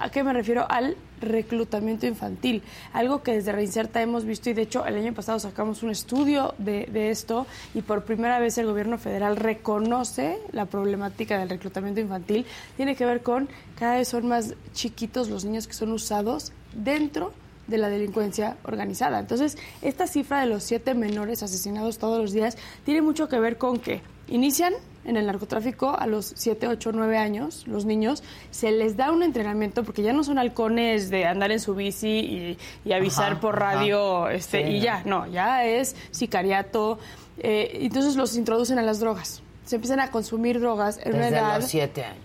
¿A 0.00 0.10
qué 0.10 0.24
me 0.24 0.32
refiero? 0.32 0.64
Al 0.66 0.96
reclutamiento 1.20 2.06
infantil, 2.06 2.62
algo 2.94 3.22
que 3.22 3.32
desde 3.32 3.52
Reinserta 3.52 4.00
hemos 4.00 4.24
visto 4.24 4.48
y 4.48 4.54
de 4.54 4.62
hecho 4.62 4.86
el 4.86 4.96
año 4.96 5.12
pasado 5.12 5.38
sacamos 5.38 5.82
un 5.82 5.90
estudio 5.90 6.54
de, 6.56 7.10
esto 7.10 7.46
y 7.74 7.82
por 7.82 8.04
primera 8.04 8.38
vez 8.38 8.56
el 8.56 8.64
gobierno 8.64 8.96
federal 8.96 9.36
reconoce 9.36 10.38
la 10.52 10.64
problemática 10.64 11.38
del 11.38 11.50
reclutamiento 11.50 12.00
infantil, 12.00 12.46
tiene 12.78 12.96
que 12.96 13.04
ver 13.04 13.22
con 13.22 13.50
cada 13.78 13.96
vez 13.96 14.08
son 14.08 14.26
más 14.26 14.54
chiquitos 14.72 15.28
los 15.28 15.44
niños 15.44 15.66
que 15.66 15.74
son 15.74 15.92
usados 15.92 16.52
dentro 16.72 17.34
de 17.66 17.76
la 17.76 17.90
delincuencia 17.90 18.56
organizada. 18.64 19.20
Entonces, 19.20 19.58
esta 19.82 20.06
cifra 20.06 20.40
de 20.40 20.46
los 20.46 20.64
siete 20.64 20.94
menores 20.94 21.42
asesinados 21.42 21.98
todos 21.98 22.18
los 22.18 22.32
días 22.32 22.56
tiene 22.86 23.02
mucho 23.02 23.28
que 23.28 23.38
ver 23.38 23.58
con 23.58 23.78
que 23.78 24.00
inician 24.30 24.72
en 25.04 25.16
el 25.16 25.26
narcotráfico 25.26 25.96
a 25.98 26.06
los 26.06 26.32
7, 26.36 26.68
8, 26.68 26.92
9 26.92 27.18
años, 27.18 27.66
los 27.66 27.84
niños, 27.84 28.22
se 28.50 28.70
les 28.70 28.96
da 28.96 29.12
un 29.12 29.22
entrenamiento 29.22 29.82
porque 29.82 30.02
ya 30.02 30.12
no 30.12 30.24
son 30.24 30.38
halcones 30.38 31.10
de 31.10 31.24
andar 31.24 31.50
en 31.52 31.60
su 31.60 31.74
bici 31.74 32.56
y, 32.84 32.92
avisar 32.92 33.40
por 33.40 33.58
radio 33.58 34.28
este, 34.28 34.70
y 34.70 34.80
ya, 34.80 35.02
no, 35.04 35.26
ya 35.26 35.64
es 35.64 35.96
sicariato. 36.10 36.98
Eh, 37.38 37.78
entonces 37.82 38.16
los 38.16 38.36
introducen 38.36 38.78
a 38.78 38.82
las 38.82 39.00
drogas. 39.00 39.42
Se 39.64 39.76
empiezan 39.76 40.00
a 40.00 40.10
consumir 40.10 40.60
drogas 40.60 40.98
en 40.98 41.12
Desde 41.12 41.18
una 41.18 41.28
edad... 41.28 41.60
los 41.60 41.70
7 41.70 42.04
años. 42.04 42.24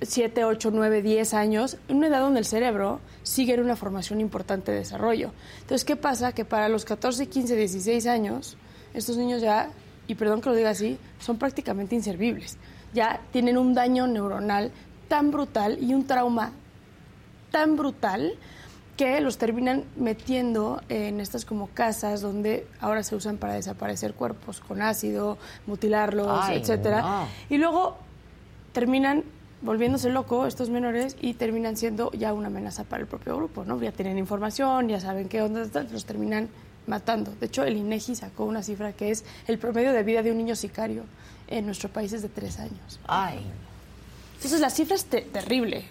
7, 0.00 0.44
8, 0.44 0.70
9, 0.72 1.02
10 1.02 1.34
años, 1.34 1.76
en 1.88 1.98
una 1.98 2.06
edad 2.06 2.20
donde 2.20 2.38
el 2.38 2.46
cerebro 2.46 3.00
sigue 3.22 3.54
en 3.54 3.60
una 3.60 3.76
formación 3.76 4.20
importante 4.20 4.72
de 4.72 4.78
desarrollo. 4.78 5.32
Entonces, 5.60 5.84
¿qué 5.84 5.96
pasa? 5.96 6.32
Que 6.32 6.44
para 6.44 6.68
los 6.68 6.84
14, 6.84 7.26
15, 7.26 7.54
16 7.54 8.06
años, 8.06 8.56
estos 8.94 9.18
niños 9.18 9.42
ya 9.42 9.70
y 10.06 10.14
perdón 10.14 10.40
que 10.40 10.48
lo 10.48 10.54
diga 10.54 10.70
así, 10.70 10.98
son 11.20 11.38
prácticamente 11.38 11.94
inservibles. 11.94 12.56
Ya 12.92 13.20
tienen 13.32 13.58
un 13.58 13.74
daño 13.74 14.06
neuronal 14.06 14.70
tan 15.08 15.30
brutal 15.30 15.78
y 15.82 15.94
un 15.94 16.06
trauma 16.06 16.52
tan 17.50 17.76
brutal 17.76 18.34
que 18.96 19.20
los 19.20 19.38
terminan 19.38 19.84
metiendo 19.96 20.80
en 20.88 21.20
estas 21.20 21.44
como 21.44 21.68
casas 21.68 22.20
donde 22.20 22.66
ahora 22.80 23.02
se 23.02 23.16
usan 23.16 23.38
para 23.38 23.54
desaparecer 23.54 24.14
cuerpos 24.14 24.60
con 24.60 24.82
ácido, 24.82 25.36
mutilarlos, 25.66 26.48
etcétera. 26.50 27.26
Y 27.50 27.58
luego 27.58 27.96
terminan 28.72 29.24
volviéndose 29.62 30.10
loco 30.10 30.46
estos 30.46 30.70
menores 30.70 31.16
y 31.20 31.34
terminan 31.34 31.76
siendo 31.76 32.12
ya 32.12 32.32
una 32.32 32.48
amenaza 32.48 32.84
para 32.84 33.02
el 33.02 33.08
propio 33.08 33.36
grupo, 33.36 33.64
¿no? 33.64 33.80
Ya 33.80 33.92
tienen 33.92 34.18
información, 34.18 34.88
ya 34.88 35.00
saben 35.00 35.28
qué 35.28 35.42
onda, 35.42 35.66
los 35.90 36.04
terminan 36.04 36.48
matando. 36.86 37.32
De 37.40 37.46
hecho, 37.46 37.64
el 37.64 37.76
INEGI 37.76 38.14
sacó 38.14 38.44
una 38.44 38.62
cifra 38.62 38.92
que 38.92 39.10
es 39.10 39.24
el 39.46 39.58
promedio 39.58 39.92
de 39.92 40.02
vida 40.02 40.22
de 40.22 40.30
un 40.30 40.38
niño 40.38 40.56
sicario 40.56 41.04
en 41.48 41.66
nuestro 41.66 41.88
país 41.88 42.12
es 42.12 42.22
de 42.22 42.28
tres 42.28 42.58
años. 42.58 43.00
Ay. 43.06 43.40
Entonces 44.36 44.60
la 44.60 44.70
cifra 44.70 44.96
es 44.96 45.04
terrible, 45.04 45.84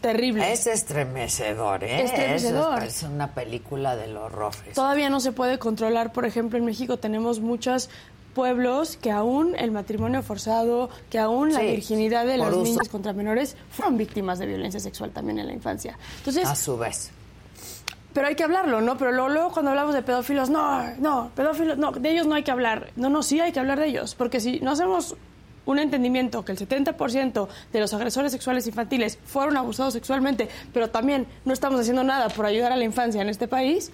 terrible. 0.00 0.52
Es 0.52 0.66
estremecedor, 0.66 1.84
¿eh? 1.84 2.02
Estremecedor. 2.02 2.82
Es, 2.82 3.02
una 3.02 3.32
película 3.34 3.96
del 3.96 4.16
horror. 4.16 4.54
Todavía 4.74 5.10
no 5.10 5.20
se 5.20 5.32
puede 5.32 5.58
controlar, 5.58 6.12
por 6.12 6.24
ejemplo, 6.24 6.58
en 6.58 6.64
México 6.64 6.98
tenemos 6.98 7.40
muchos 7.40 7.90
pueblos 8.34 8.96
que 8.96 9.10
aún 9.10 9.54
el 9.56 9.70
matrimonio 9.70 10.22
forzado, 10.22 10.88
que 11.10 11.18
aún 11.18 11.52
la 11.52 11.60
virginidad 11.60 12.24
de 12.24 12.38
los 12.38 12.56
niños 12.56 12.88
contra 12.88 13.12
menores 13.12 13.56
fueron 13.70 13.98
víctimas 13.98 14.38
de 14.38 14.46
violencia 14.46 14.80
sexual 14.80 15.10
también 15.10 15.38
en 15.38 15.46
la 15.46 15.52
infancia. 15.52 15.98
Entonces, 16.18 16.46
a 16.46 16.56
su 16.56 16.78
vez 16.78 17.10
pero 18.12 18.26
hay 18.26 18.34
que 18.34 18.44
hablarlo, 18.44 18.80
¿no? 18.80 18.96
Pero 18.96 19.12
luego, 19.12 19.52
cuando 19.52 19.70
hablamos 19.70 19.94
de 19.94 20.02
pedófilos, 20.02 20.50
no, 20.50 20.94
no, 20.96 21.30
pedófilos, 21.34 21.78
no, 21.78 21.92
de 21.92 22.10
ellos 22.10 22.26
no 22.26 22.34
hay 22.34 22.42
que 22.42 22.50
hablar. 22.50 22.90
No, 22.96 23.08
no, 23.08 23.22
sí 23.22 23.40
hay 23.40 23.52
que 23.52 23.60
hablar 23.60 23.78
de 23.78 23.86
ellos, 23.86 24.14
porque 24.14 24.40
si 24.40 24.60
no 24.60 24.72
hacemos 24.72 25.16
un 25.64 25.78
entendimiento 25.78 26.44
que 26.44 26.52
el 26.52 26.58
70% 26.58 27.48
de 27.72 27.80
los 27.80 27.94
agresores 27.94 28.32
sexuales 28.32 28.66
infantiles 28.66 29.18
fueron 29.24 29.56
abusados 29.56 29.92
sexualmente, 29.92 30.48
pero 30.72 30.90
también 30.90 31.26
no 31.44 31.52
estamos 31.52 31.80
haciendo 31.80 32.02
nada 32.02 32.28
por 32.28 32.46
ayudar 32.46 32.72
a 32.72 32.76
la 32.76 32.84
infancia 32.84 33.22
en 33.22 33.28
este 33.28 33.46
país, 33.46 33.92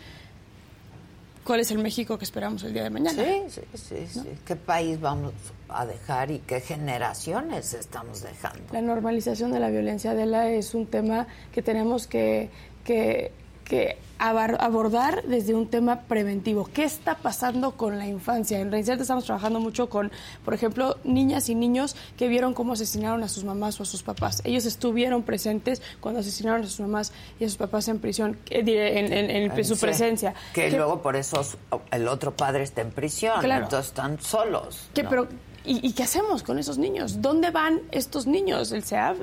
cuál 1.44 1.60
es 1.60 1.70
el 1.70 1.78
México 1.78 2.18
que 2.18 2.24
esperamos 2.24 2.62
el 2.64 2.72
día 2.72 2.84
de 2.84 2.90
mañana. 2.90 3.22
Sí, 3.22 3.42
sí, 3.48 3.60
sí, 3.74 4.06
sí. 4.08 4.28
¿Qué 4.46 4.56
país 4.56 5.00
vamos 5.00 5.32
a 5.68 5.84
dejar 5.84 6.30
y 6.30 6.38
qué 6.40 6.60
generaciones 6.60 7.74
estamos 7.74 8.22
dejando? 8.22 8.62
La 8.72 8.82
normalización 8.82 9.52
de 9.52 9.60
la 9.60 9.68
violencia 9.68 10.14
de 10.14 10.26
la 10.26 10.50
es 10.50 10.74
un 10.74 10.86
tema 10.86 11.26
que 11.52 11.62
tenemos 11.62 12.06
que, 12.06 12.50
que 12.84 13.32
que 13.68 13.98
abordar 14.18 15.22
desde 15.24 15.54
un 15.54 15.68
tema 15.68 16.00
preventivo. 16.02 16.68
¿Qué 16.72 16.84
está 16.84 17.14
pasando 17.16 17.72
con 17.72 17.98
la 17.98 18.06
infancia? 18.06 18.58
En 18.58 18.70
Reinserte 18.70 19.02
estamos 19.02 19.24
trabajando 19.24 19.60
mucho 19.60 19.88
con, 19.88 20.10
por 20.44 20.54
ejemplo, 20.54 20.96
niñas 21.04 21.48
y 21.48 21.54
niños 21.54 21.96
que 22.16 22.28
vieron 22.28 22.54
cómo 22.54 22.72
asesinaron 22.72 23.22
a 23.22 23.28
sus 23.28 23.44
mamás 23.44 23.78
o 23.80 23.84
a 23.84 23.86
sus 23.86 24.02
papás. 24.02 24.42
Ellos 24.44 24.66
estuvieron 24.66 25.22
presentes 25.22 25.82
cuando 26.00 26.20
asesinaron 26.20 26.62
a 26.62 26.66
sus 26.66 26.80
mamás 26.80 27.12
y 27.38 27.44
a 27.44 27.48
sus 27.48 27.56
papás 27.56 27.88
en 27.88 28.00
prisión, 28.00 28.38
eh, 28.50 29.50
en, 29.54 29.64
su 29.64 29.78
presencia. 29.78 30.34
Que, 30.52 30.70
luego 30.70 31.00
por 31.00 31.16
eso 31.16 31.42
el 31.90 32.08
otro 32.08 32.36
padre 32.36 32.64
está 32.64 32.82
en 32.82 32.90
prisión, 32.90 33.44
entonces 33.44 33.86
están 33.86 34.20
solos. 34.20 34.88
pero, 34.94 35.28
¿y, 35.64 35.92
qué 35.92 36.02
hacemos 36.02 36.42
con 36.42 36.58
esos 36.58 36.78
niños? 36.78 37.22
¿Dónde 37.22 37.50
van 37.50 37.82
estos 37.92 38.26
niños? 38.26 38.72
El 38.72 38.84
SEAB 38.84 39.16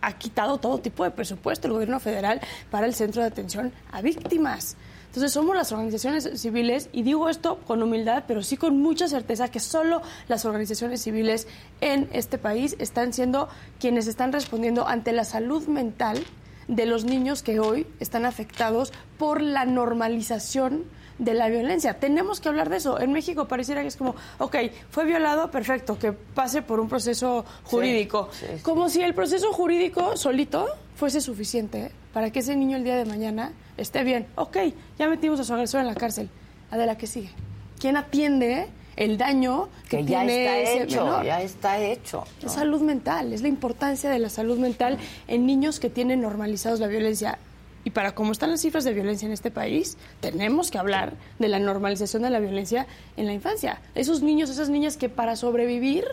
ha 0.00 0.12
quitado 0.12 0.58
todo 0.58 0.78
tipo 0.78 1.04
de 1.04 1.10
presupuesto 1.10 1.66
el 1.66 1.74
gobierno 1.74 2.00
federal 2.00 2.40
para 2.70 2.86
el 2.86 2.94
centro 2.94 3.22
de 3.22 3.28
atención 3.28 3.72
a 3.92 4.02
víctimas. 4.02 4.76
Entonces 5.06 5.32
somos 5.32 5.56
las 5.56 5.72
organizaciones 5.72 6.40
civiles, 6.40 6.88
y 6.92 7.02
digo 7.02 7.28
esto 7.28 7.58
con 7.66 7.82
humildad, 7.82 8.24
pero 8.28 8.44
sí 8.44 8.56
con 8.56 8.80
mucha 8.80 9.08
certeza 9.08 9.48
que 9.48 9.58
solo 9.58 10.02
las 10.28 10.44
organizaciones 10.44 11.02
civiles 11.02 11.48
en 11.80 12.08
este 12.12 12.38
país 12.38 12.76
están 12.78 13.12
siendo 13.12 13.48
quienes 13.80 14.06
están 14.06 14.32
respondiendo 14.32 14.86
ante 14.86 15.10
la 15.10 15.24
salud 15.24 15.66
mental 15.66 16.24
de 16.68 16.86
los 16.86 17.04
niños 17.04 17.42
que 17.42 17.58
hoy 17.58 17.88
están 17.98 18.24
afectados 18.24 18.92
por 19.18 19.42
la 19.42 19.64
normalización 19.64 20.84
de 21.20 21.34
la 21.34 21.48
violencia. 21.48 21.94
Tenemos 22.00 22.40
que 22.40 22.48
hablar 22.48 22.68
de 22.70 22.78
eso. 22.78 22.98
En 22.98 23.12
México 23.12 23.46
pareciera 23.46 23.82
que 23.82 23.88
es 23.88 23.96
como, 23.96 24.16
ok, 24.38 24.56
fue 24.90 25.04
violado, 25.04 25.50
perfecto, 25.50 25.98
que 25.98 26.12
pase 26.12 26.62
por 26.62 26.80
un 26.80 26.88
proceso 26.88 27.44
jurídico. 27.64 28.30
Como 28.62 28.88
si 28.88 29.02
el 29.02 29.14
proceso 29.14 29.52
jurídico 29.52 30.16
solito 30.16 30.66
fuese 30.96 31.20
suficiente 31.20 31.92
para 32.12 32.30
que 32.30 32.40
ese 32.40 32.56
niño 32.56 32.76
el 32.76 32.84
día 32.84 32.96
de 32.96 33.04
mañana 33.04 33.52
esté 33.76 34.02
bien. 34.02 34.26
Ok, 34.34 34.56
ya 34.98 35.08
metimos 35.08 35.38
a 35.38 35.44
su 35.44 35.52
agresor 35.52 35.82
en 35.82 35.86
la 35.86 35.94
cárcel. 35.94 36.28
Adela, 36.70 36.96
¿qué 36.96 37.06
sigue? 37.06 37.30
¿Quién 37.78 37.96
atiende 37.96 38.68
el 38.96 39.16
daño 39.16 39.68
que, 39.88 40.04
ya 40.04 40.26
tiene 40.26 40.62
está 40.62 40.82
hecho, 40.82 41.22
ya 41.22 41.42
está 41.42 41.78
hecho. 41.80 42.24
Es 42.42 42.52
salud 42.52 42.82
mental, 42.82 43.32
es 43.32 43.40
la 43.40 43.48
importancia 43.48 44.10
de 44.10 44.18
la 44.18 44.28
salud 44.28 44.58
mental 44.58 44.98
en 45.26 45.46
niños 45.46 45.80
que 45.80 45.88
tienen 45.88 46.20
normalizados 46.20 46.80
la 46.80 46.86
violencia. 46.86 47.38
Y 47.84 47.90
para 47.90 48.14
cómo 48.14 48.32
están 48.32 48.50
las 48.50 48.60
cifras 48.60 48.84
de 48.84 48.92
violencia 48.92 49.26
en 49.26 49.32
este 49.32 49.50
país, 49.50 49.96
tenemos 50.20 50.70
que 50.70 50.78
hablar 50.78 51.14
de 51.38 51.48
la 51.48 51.58
normalización 51.58 52.22
de 52.22 52.30
la 52.30 52.40
violencia 52.40 52.86
en 53.16 53.26
la 53.26 53.32
infancia. 53.32 53.80
Esos 53.94 54.22
niños, 54.22 54.50
esas 54.50 54.68
niñas 54.68 54.96
que 54.96 55.08
para 55.08 55.36
sobrevivir 55.36 56.04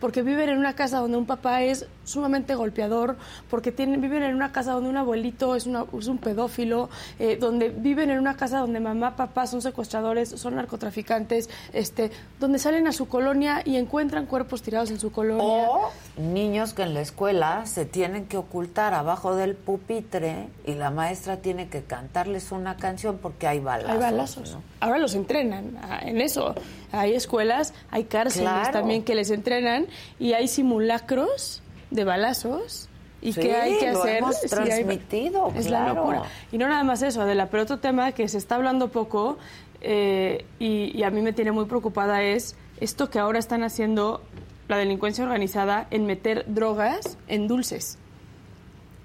porque 0.00 0.22
viven 0.22 0.48
en 0.48 0.58
una 0.58 0.74
casa 0.74 0.98
donde 0.98 1.16
un 1.16 1.26
papá 1.26 1.62
es 1.62 1.86
sumamente 2.04 2.54
golpeador, 2.54 3.16
porque 3.48 3.70
tienen, 3.70 4.00
viven 4.00 4.22
en 4.22 4.34
una 4.34 4.52
casa 4.52 4.72
donde 4.72 4.90
un 4.90 4.96
abuelito 4.96 5.54
es, 5.54 5.66
es 5.66 6.06
un 6.06 6.18
pedófilo, 6.18 6.88
eh, 7.18 7.36
donde 7.38 7.68
viven 7.68 8.10
en 8.10 8.18
una 8.18 8.36
casa 8.36 8.58
donde 8.58 8.80
mamá, 8.80 9.16
papá 9.16 9.46
son 9.46 9.62
secuestradores, 9.62 10.30
son 10.30 10.56
narcotraficantes, 10.56 11.48
este, 11.72 12.10
donde 12.40 12.58
salen 12.58 12.86
a 12.86 12.92
su 12.92 13.08
colonia 13.08 13.62
y 13.64 13.76
encuentran 13.76 14.26
cuerpos 14.26 14.62
tirados 14.62 14.90
en 14.90 14.98
su 14.98 15.12
colonia. 15.12 15.44
O 15.44 15.90
niños 16.16 16.74
que 16.74 16.82
en 16.82 16.94
la 16.94 17.00
escuela 17.00 17.66
se 17.66 17.84
tienen 17.84 18.26
que 18.26 18.36
ocultar 18.36 18.94
abajo 18.94 19.36
del 19.36 19.54
pupitre 19.54 20.48
y 20.66 20.74
la 20.74 20.90
maestra 20.90 21.36
tiene 21.36 21.68
que 21.68 21.82
cantarles 21.82 22.50
una 22.52 22.76
canción 22.76 23.18
porque 23.18 23.46
hay 23.46 23.60
balazos. 23.60 23.90
Hay 23.92 23.98
balazos. 23.98 24.58
Ahora 24.80 24.98
los 24.98 25.14
entrenan 25.14 25.78
ah, 25.82 26.00
en 26.02 26.20
eso. 26.20 26.54
Hay 26.92 27.14
escuelas, 27.14 27.72
hay 27.90 28.04
cárceles 28.04 28.70
también 28.72 29.04
que 29.04 29.14
les 29.14 29.30
entrenan 29.30 29.86
y 30.18 30.32
hay 30.32 30.48
simulacros 30.48 31.62
de 31.90 32.04
balazos 32.04 32.88
y 33.20 33.32
que 33.32 33.54
hay 33.54 33.78
que 33.78 33.88
hacer. 33.88 34.18
hemos 34.18 34.40
transmitido 34.40 35.52
es 35.54 35.70
la 35.70 35.92
locura. 35.92 36.22
Y 36.52 36.58
no 36.58 36.68
nada 36.68 36.84
más 36.84 37.02
eso 37.02 37.22
Adela 37.22 37.46
pero 37.50 37.64
otro 37.64 37.78
tema 37.78 38.12
que 38.12 38.28
se 38.28 38.38
está 38.38 38.54
hablando 38.54 38.88
poco 38.88 39.38
eh, 39.82 40.44
y, 40.58 41.02
a 41.02 41.10
mí 41.10 41.22
me 41.22 41.32
tiene 41.32 41.52
muy 41.52 41.64
preocupada 41.64 42.22
es 42.22 42.56
esto 42.80 43.10
que 43.10 43.18
ahora 43.18 43.38
están 43.38 43.62
haciendo 43.62 44.22
la 44.68 44.76
delincuencia 44.76 45.24
organizada 45.24 45.86
en 45.90 46.06
meter 46.06 46.44
drogas 46.48 47.18
en 47.28 47.48
dulces. 47.48 47.98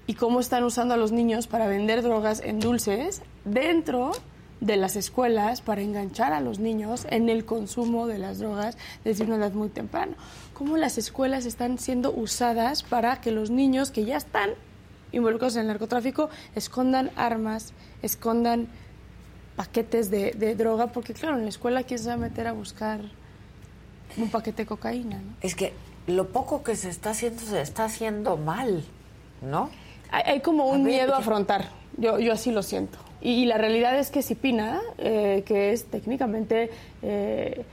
Y 0.06 0.14
cómo 0.14 0.38
están 0.38 0.62
usando 0.64 0.94
a 0.94 0.96
los 0.96 1.12
niños 1.12 1.46
para 1.46 1.66
vender 1.66 2.02
drogas 2.02 2.40
en 2.40 2.60
dulces 2.60 3.22
dentro 3.44 4.12
de 4.60 4.76
las 4.76 4.96
escuelas 4.96 5.60
para 5.60 5.82
enganchar 5.82 6.32
a 6.32 6.40
los 6.40 6.58
niños 6.58 7.06
en 7.10 7.28
el 7.28 7.44
consumo 7.44 8.06
de 8.06 8.18
las 8.18 8.38
drogas 8.38 8.78
desde 9.04 9.24
una 9.24 9.36
edad 9.36 9.52
muy 9.52 9.68
temprana. 9.68 10.14
Cómo 10.56 10.78
las 10.78 10.96
escuelas 10.96 11.44
están 11.44 11.76
siendo 11.76 12.10
usadas 12.12 12.82
para 12.82 13.20
que 13.20 13.30
los 13.30 13.50
niños 13.50 13.90
que 13.90 14.06
ya 14.06 14.16
están 14.16 14.52
involucrados 15.12 15.56
en 15.56 15.60
el 15.60 15.66
narcotráfico 15.66 16.30
escondan 16.54 17.10
armas, 17.14 17.74
escondan 18.00 18.66
paquetes 19.54 20.10
de, 20.10 20.54
droga, 20.54 20.86
porque 20.86 21.12
claro, 21.12 21.36
en 21.36 21.42
la 21.42 21.50
escuela 21.50 21.82
quién 21.82 21.98
se 21.98 22.08
va 22.08 22.14
a 22.14 22.16
meter 22.16 22.46
a 22.46 22.52
buscar 22.52 23.00
un 24.16 24.30
paquete 24.30 24.62
de 24.62 24.66
cocaína. 24.66 25.20
Es 25.42 25.54
que 25.54 25.74
lo 26.06 26.28
poco 26.28 26.62
que 26.62 26.74
se 26.74 26.88
está 26.88 27.10
haciendo 27.10 27.42
se 27.42 27.60
está 27.60 27.84
haciendo 27.84 28.38
mal, 28.38 28.82
¿no? 29.42 29.68
Hay, 30.10 30.40
como 30.40 30.68
un 30.70 30.84
miedo 30.84 31.14
a 31.14 31.18
afrontar, 31.18 31.68
yo, 31.98 32.18
yo 32.18 32.32
así 32.32 32.50
lo 32.50 32.62
siento. 32.62 32.96
Y, 33.20 33.44
la 33.44 33.58
realidad 33.58 33.98
es 33.98 34.10
que 34.10 34.22
Cipina, 34.22 34.80
eh, 34.96 35.42
que 35.44 35.72
es 35.72 35.84
técnicamente 35.84 36.70
eh, 37.02 37.66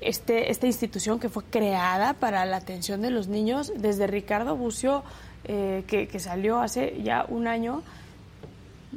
este, 0.00 0.50
esta 0.50 0.66
institución 0.66 1.18
que 1.18 1.28
fue 1.28 1.44
creada 1.44 2.14
para 2.14 2.44
la 2.44 2.58
atención 2.58 3.02
de 3.02 3.10
los 3.10 3.28
niños, 3.28 3.72
desde 3.76 4.06
Ricardo 4.06 4.56
Bucio, 4.56 5.02
eh, 5.44 5.84
que, 5.86 6.18
salió 6.18 6.58
hace 6.58 7.00
ya 7.02 7.24
un 7.28 7.46
año, 7.46 7.82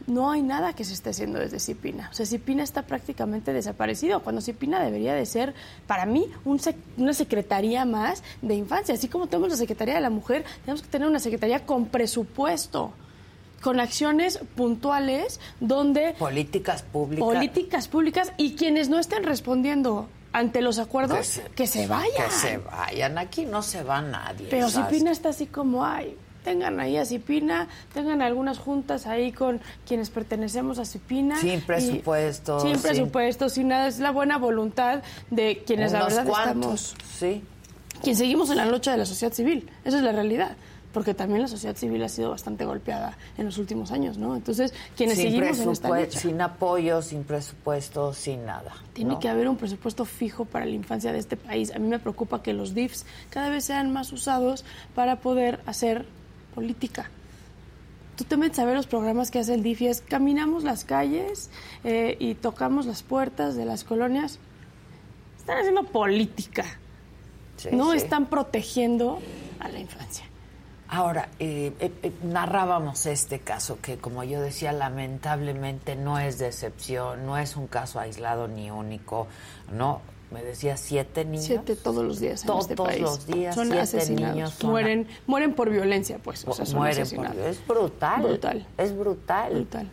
no 0.07 0.31
hay 0.31 0.41
nada 0.41 0.73
que 0.73 0.83
se 0.83 0.93
esté 0.93 1.12
haciendo 1.12 1.39
desde 1.39 1.59
Cipina. 1.59 2.09
O 2.12 2.13
sea, 2.15 2.25
Cipina 2.25 2.63
está 2.63 2.83
prácticamente 2.83 3.53
desaparecido, 3.53 4.21
cuando 4.21 4.41
Cipina 4.41 4.83
debería 4.83 5.13
de 5.13 5.25
ser, 5.25 5.53
para 5.85 6.05
mí, 6.05 6.25
una 6.45 7.13
secretaría 7.13 7.85
más 7.85 8.23
de 8.41 8.55
infancia. 8.55 8.95
Así 8.95 9.07
como 9.07 9.27
tenemos 9.27 9.49
la 9.49 9.57
Secretaría 9.57 9.95
de 9.95 10.01
la 10.01 10.09
Mujer, 10.09 10.43
tenemos 10.62 10.81
que 10.81 10.88
tener 10.88 11.07
una 11.07 11.19
secretaría 11.19 11.65
con 11.65 11.85
presupuesto 11.88 12.93
con 13.62 13.79
acciones 13.79 14.39
puntuales 14.55 15.39
donde... 15.59 16.13
Políticas 16.17 16.81
públicas. 16.83 17.25
Políticas 17.25 17.88
públicas 17.88 18.31
y 18.38 18.55
quienes 18.55 18.89
no 18.89 18.99
estén 18.99 19.23
respondiendo 19.23 20.07
ante 20.33 20.61
los 20.61 20.79
acuerdos, 20.79 21.41
que 21.55 21.67
se, 21.67 21.87
vayan. 21.87 22.25
Que 22.25 22.31
se 22.31 22.57
vayan, 22.57 23.17
aquí 23.17 23.45
no 23.45 23.61
se 23.61 23.83
va 23.83 24.01
nadie. 24.01 24.47
Pero 24.49 24.69
Cipina 24.69 25.11
está 25.11 25.29
así 25.29 25.47
como, 25.47 25.85
ay, 25.85 26.15
tengan 26.43 26.79
ahí 26.79 26.97
a 26.97 27.05
Cipina, 27.05 27.67
tengan 27.93 28.21
algunas 28.21 28.59
juntas 28.59 29.07
ahí 29.07 29.31
con 29.31 29.59
quienes 29.87 30.09
pertenecemos 30.09 30.79
a 30.79 30.85
Cipina. 30.85 31.39
Sin 31.39 31.61
presupuesto. 31.61 32.59
Sin, 32.59 32.79
presupuesto, 32.79 33.49
sin 33.49 33.69
nada, 33.69 33.87
es 33.87 33.99
la 33.99 34.11
buena 34.11 34.37
voluntad 34.37 35.01
de 35.29 35.63
quienes 35.65 35.91
la 35.91 36.03
verdad 36.03 36.27
estamos... 36.27 36.95
Sí. 37.17 37.43
Quien 38.03 38.15
seguimos 38.15 38.49
en 38.49 38.57
la 38.57 38.65
lucha 38.65 38.91
de 38.91 38.97
la 38.97 39.05
sociedad 39.05 39.33
civil, 39.33 39.69
esa 39.83 39.97
es 39.97 40.03
la 40.03 40.13
realidad 40.13 40.55
porque 40.93 41.13
también 41.13 41.41
la 41.41 41.47
sociedad 41.47 41.75
civil 41.75 42.04
ha 42.04 42.10
sido 42.10 42.32
bastante 42.32 42.65
golpeada 42.65 43.17
en 43.38 43.45
los 43.45 43.58
últimos 43.58 43.91
años, 43.91 44.17
¿no? 44.17 44.36
Entonces, 44.36 44.73
quienes 44.97 45.17
seguimos 45.17 45.60
en 45.60 45.69
esta 45.69 45.89
lucha, 45.89 46.19
sin 46.19 46.41
apoyo, 46.41 47.02
sin 47.02 47.23
presupuesto, 47.23 48.13
sin 48.13 48.45
nada. 48.45 48.73
Tiene 48.93 49.19
que 49.19 49.30
haber 49.30 49.47
un 49.47 49.58
presupuesto 49.58 50.06
fijo 50.06 50.45
para 50.45 50.65
la 50.65 50.71
infancia 50.71 51.13
de 51.13 51.19
este 51.19 51.38
país. 51.38 51.71
A 51.75 51.80
mí 51.80 51.88
me 51.88 51.99
preocupa 51.99 52.41
que 52.41 52.54
los 52.54 52.73
DIFs 52.73 53.06
cada 53.30 53.49
vez 53.49 53.65
sean 53.65 53.93
más 53.93 54.12
usados 54.12 54.65
para 54.95 55.17
poder 55.17 55.60
hacer 55.65 56.06
política. 56.56 57.10
Tú 58.15 58.25
te 58.25 58.36
metes 58.36 58.60
a 58.60 58.65
ver 58.65 58.75
los 58.75 58.88
programas 58.88 59.32
que 59.32 59.39
hace 59.39 59.54
el 59.54 59.63
DIF 59.63 59.82
y 59.84 59.88
es 59.88 60.02
caminamos 60.02 60.63
las 60.63 60.84
calles 60.84 61.49
eh, 61.84 62.17
y 62.19 62.36
tocamos 62.36 62.86
las 62.86 63.02
puertas 63.02 63.56
de 63.56 63.63
las 63.63 63.84
colonias. 63.84 64.39
Están 65.38 65.60
haciendo 65.60 65.84
política. 65.84 66.65
no 67.71 67.93
están 67.93 68.25
protegiendo 68.25 69.19
a 69.60 69.69
la 69.69 69.80
infancia. 69.80 70.28
Ahora, 70.91 71.30
eh, 71.38 71.71
eh, 71.80 71.91
eh, 72.02 72.12
narrábamos 72.23 73.06
este 73.06 73.39
caso 73.39 73.78
que, 73.80 73.97
como 73.97 74.23
yo 74.23 74.41
decía, 74.41 74.71
lamentablemente 74.71 75.95
no 75.95 76.17
es 76.17 76.39
de 76.39 76.47
excepción, 76.47 77.28
no 77.28 77.38
es 77.38 77.56
un 77.56 77.67
caso 77.67 77.99
aislado 77.99 78.47
ni 78.47 78.71
único, 78.71 79.28
¿no? 79.71 80.02
Me 80.32 80.41
decía 80.43 80.78
siete 80.78 81.25
niños. 81.25 81.45
Siete 81.45 81.75
todos 81.75 82.04
los 82.04 82.19
días 82.19 82.41
en 82.41 82.47
todos 82.47 82.62
este 82.62 82.75
país. 82.75 83.02
los 83.02 83.28
días, 83.28 83.54
son 83.54 83.67
siete 83.67 83.82
asesinados. 83.82 84.36
niños. 84.36 84.63
mueren, 84.63 85.08
mueren 85.28 85.54
por 85.54 85.69
violencia, 85.69 86.19
pues. 86.23 86.43
O 86.47 86.54
sea, 86.54 86.65
son 86.65 86.80
mueren 86.80 87.08
por 87.08 87.25
Es 87.38 87.67
brutal. 87.67 88.23
Brutal. 88.23 88.67
Es 88.78 88.97
brutal. 88.97 89.54
Brutal. 89.54 89.89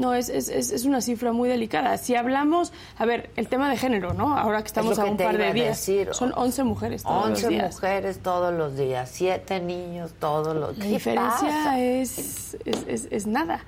No, 0.00 0.14
es, 0.14 0.30
es, 0.30 0.48
es, 0.48 0.86
una 0.86 1.02
cifra 1.02 1.32
muy 1.32 1.46
delicada. 1.46 1.98
Si 1.98 2.16
hablamos, 2.16 2.72
a 2.96 3.04
ver, 3.04 3.28
el 3.36 3.48
tema 3.48 3.68
de 3.68 3.76
género, 3.76 4.14
¿no? 4.14 4.34
Ahora 4.34 4.62
que 4.62 4.68
estamos 4.68 4.98
a 4.98 5.04
un 5.04 5.18
par 5.18 5.36
de 5.36 5.52
días. 5.52 5.86
son 6.12 6.32
11 6.34 6.64
mujeres 6.64 7.02
todos 7.02 7.28
los 7.28 7.46
días. 7.46 7.64
11 7.64 7.74
mujeres 7.74 8.18
todos 8.20 8.54
los 8.54 8.78
días, 8.78 9.10
7 9.12 9.60
niños 9.60 10.12
todos 10.18 10.56
los 10.56 10.74
días. 10.76 10.86
La 10.86 10.92
diferencia 10.92 11.78
es, 11.78 12.56
es, 12.64 13.08
es, 13.10 13.26
nada. 13.26 13.60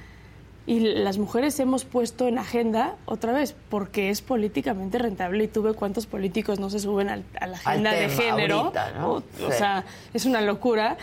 y 0.67 0.81
las 0.81 1.19
mujeres 1.19 1.61
hemos 1.61 1.85
puesto 1.85 2.27
en 2.27 2.39
agenda 2.39 2.97
otra 3.05 3.35
vez 3.35 3.55
porque 3.69 4.09
es 4.09 4.23
políticamente 4.23 4.97
rentable 4.97 5.45
y 5.45 5.49
tú 5.49 5.61
ves 5.61 5.77
cuántos 5.77 6.07
políticos 6.07 6.59
no 6.59 6.71
se 6.71 6.79
suben 6.79 7.11
a 7.11 7.47
la 7.47 7.57
agenda 7.59 7.93
de 7.93 8.09
género. 8.09 8.73
O, 9.05 9.23
sea, 9.53 9.85
es 10.15 10.25
una 10.25 10.41
locura. 10.41 10.97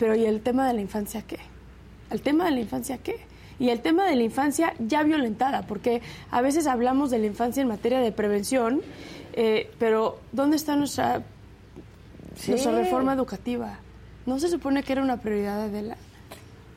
Pero 0.00 0.16
¿y 0.16 0.24
el 0.24 0.40
tema 0.40 0.66
de 0.66 0.74
la 0.74 0.80
infancia 0.80 1.22
qué? 1.22 1.38
¿El 2.10 2.20
tema 2.20 2.46
de 2.46 2.50
la 2.50 2.60
infancia 2.60 2.98
qué? 2.98 3.30
Y 3.62 3.70
el 3.70 3.80
tema 3.80 4.08
de 4.08 4.16
la 4.16 4.24
infancia 4.24 4.74
ya 4.80 5.04
violentada, 5.04 5.62
porque 5.62 6.02
a 6.32 6.42
veces 6.42 6.66
hablamos 6.66 7.12
de 7.12 7.20
la 7.20 7.26
infancia 7.26 7.60
en 7.60 7.68
materia 7.68 8.00
de 8.00 8.10
prevención, 8.10 8.82
eh, 9.34 9.70
pero 9.78 10.18
¿dónde 10.32 10.56
está 10.56 10.74
nuestra, 10.74 11.22
nuestra 12.48 12.72
reforma 12.72 13.12
educativa? 13.12 13.78
¿No 14.26 14.40
se 14.40 14.48
supone 14.48 14.82
que 14.82 14.94
era 14.94 15.02
una 15.02 15.18
prioridad 15.18 15.68
de 15.68 15.82
la 15.82 15.96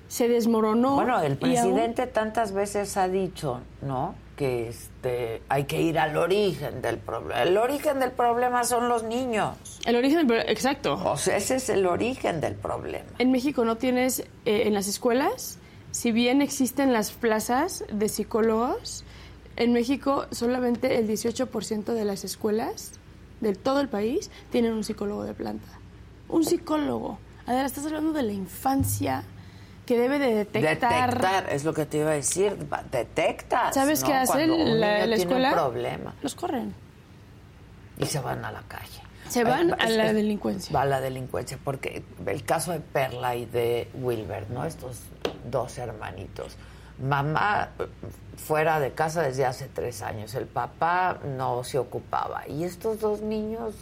se 0.08 0.28
desmoronó. 0.28 0.94
Bueno, 0.94 1.20
el 1.22 1.38
presidente 1.38 2.06
tantas 2.06 2.54
veces 2.54 2.96
ha 2.98 3.08
dicho, 3.08 3.62
¿no? 3.82 4.14
Que 4.38 4.70
este, 4.70 5.42
hay 5.50 5.64
que 5.64 5.82
ir 5.82 5.98
al 5.98 6.16
origen 6.16 6.84
del 6.84 7.00
problema. 7.00 7.42
El 7.42 7.58
origen 7.58 8.00
del 8.00 8.12
problema 8.12 8.64
son 8.64 8.88
los 8.90 9.02
niños. 9.02 9.58
El 9.86 9.96
origen 9.96 10.28
del 10.28 10.48
exacto. 10.48 11.02
O 11.04 11.18
sea, 11.18 11.36
ese 11.36 11.56
es 11.56 11.70
el 11.70 11.88
origen 11.88 12.42
del 12.42 12.54
problema. 12.54 13.10
En 13.18 13.32
México 13.32 13.66
no 13.66 13.78
tienes, 13.78 14.20
eh, 14.46 14.68
en 14.68 14.76
las 14.76 14.88
escuelas, 14.88 15.58
si 15.96 16.12
bien 16.12 16.42
existen 16.42 16.92
las 16.92 17.12
plazas 17.12 17.86
de 17.90 18.10
psicólogos, 18.10 19.06
en 19.56 19.72
México 19.72 20.26
solamente 20.30 21.00
el 21.00 21.08
18% 21.08 21.86
de 21.86 22.04
las 22.04 22.26
escuelas 22.26 23.00
de 23.40 23.56
todo 23.56 23.80
el 23.80 23.88
país 23.88 24.30
tienen 24.52 24.74
un 24.74 24.84
psicólogo 24.84 25.24
de 25.24 25.34
planta. 25.34 25.70
Un 26.28 26.44
psicólogo. 26.44 27.18
Adela, 27.46 27.66
estás 27.66 27.86
hablando 27.86 28.12
de 28.12 28.24
la 28.24 28.34
infancia 28.34 29.24
que 29.86 29.98
debe 29.98 30.20
de 30.20 30.36
detectar. 30.36 31.12
Detectar, 31.14 31.48
es 31.50 31.64
lo 31.64 31.74
que 31.74 31.86
te 31.86 32.00
iba 32.00 32.10
a 32.10 32.16
decir, 32.16 32.58
detecta. 32.92 33.72
¿Sabes 33.72 34.04
qué 34.04 34.16
hace 34.16 34.48
la, 34.48 35.06
la 35.06 35.16
escuela? 35.16 35.48
un 35.48 35.56
problema. 35.56 36.14
Los 36.22 36.36
corren. 36.36 36.76
Y 38.00 38.06
se 38.06 38.20
van 38.20 38.44
a 38.44 38.52
la 38.52 38.64
calle. 38.64 39.02
Se 39.30 39.46
van 39.46 39.74
a 39.80 39.88
la 39.88 40.12
delincuencia. 40.12 40.74
Va 40.74 40.82
a 40.82 40.86
la 40.86 41.00
delincuencia, 41.00 41.58
porque 41.64 42.04
el 42.26 42.44
caso 42.44 42.74
de 42.74 42.82
Perla 42.82 43.38
y 43.38 43.46
de 43.46 43.88
Wilbert, 43.94 44.50
¿no? 44.50 44.66
Estos 44.66 45.00
dos 45.50 45.78
hermanitos. 45.78 46.58
Mamá 47.02 47.72
fuera 48.38 48.80
de 48.80 48.92
casa 48.92 49.22
desde 49.22 49.46
hace 49.46 49.68
tres 49.68 50.02
años, 50.02 50.34
el 50.36 50.46
papá 50.46 51.20
no 51.38 51.64
se 51.64 51.78
ocupaba. 51.78 52.48
¿Y 52.48 52.64
estos 52.64 53.00
dos 53.00 53.22
niños 53.22 53.76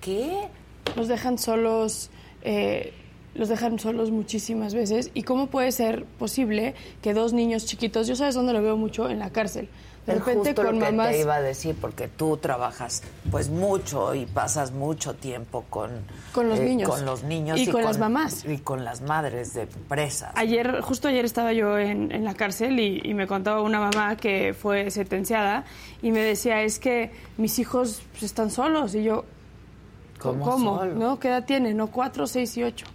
qué? 0.00 0.48
Los 0.96 1.08
dejan 1.08 1.38
solos. 1.38 2.10
Eh, 2.42 2.92
los 3.34 3.48
dejan 3.48 3.78
solos 3.78 4.10
muchísimas 4.10 4.74
veces. 4.74 5.10
¿Y 5.14 5.22
cómo 5.22 5.48
puede 5.48 5.72
ser 5.72 6.04
posible 6.04 6.74
que 7.02 7.12
dos 7.12 7.32
niños 7.32 7.66
chiquitos, 7.66 8.06
yo 8.06 8.16
sabes 8.16 8.34
dónde 8.34 8.52
lo 8.52 8.62
veo 8.62 8.76
mucho, 8.76 9.10
en 9.10 9.18
la 9.18 9.30
cárcel, 9.30 9.68
de 10.06 10.14
repente 10.14 10.54
con 10.54 10.78
lo 10.78 10.86
que 10.86 10.92
te 10.92 11.20
iba 11.20 11.34
a 11.34 11.40
decir 11.40 11.76
porque 11.80 12.08
tú 12.08 12.36
trabajas 12.36 13.02
pues 13.30 13.48
mucho 13.48 14.14
y 14.14 14.26
pasas 14.26 14.72
mucho 14.72 15.14
tiempo 15.14 15.64
con 15.68 15.90
con 16.32 16.48
los 16.48 16.58
eh, 16.60 16.64
niños. 16.64 16.88
con 16.88 17.04
los 17.04 17.24
niños 17.24 17.58
y, 17.58 17.66
con, 17.66 17.82
las 17.82 17.98
mamás. 17.98 18.44
y 18.44 18.58
con 18.58 18.84
las 18.84 19.00
madres 19.00 19.54
de 19.54 19.66
presas. 19.66 20.32
Ayer 20.36 20.80
justo 20.80 21.08
ayer 21.08 21.24
estaba 21.24 21.52
yo 21.52 21.78
en, 21.78 22.12
en 22.12 22.24
la 22.24 22.34
cárcel 22.34 22.78
y, 22.78 23.14
me 23.14 23.26
contaba 23.26 23.62
una 23.62 23.80
mamá 23.80 24.16
que 24.16 24.54
fue 24.54 24.90
sentenciada 24.90 25.64
y 26.02 26.12
me 26.12 26.20
decía 26.20 26.62
es 26.62 26.78
que 26.78 27.10
mis 27.38 27.58
hijos 27.58 28.02
pues, 28.12 28.24
están 28.24 28.50
solos 28.50 28.94
y 28.94 29.02
yo 29.02 29.24
cómo, 30.18 30.44
¿Cómo? 30.44 30.84
no 30.84 31.18
qué 31.18 31.28
edad 31.28 31.44
tienen 31.44 31.76
no 31.76 31.86
cuatro 31.88 32.26
seis 32.26 32.56
y 32.56 32.62
ocho. 32.62 32.86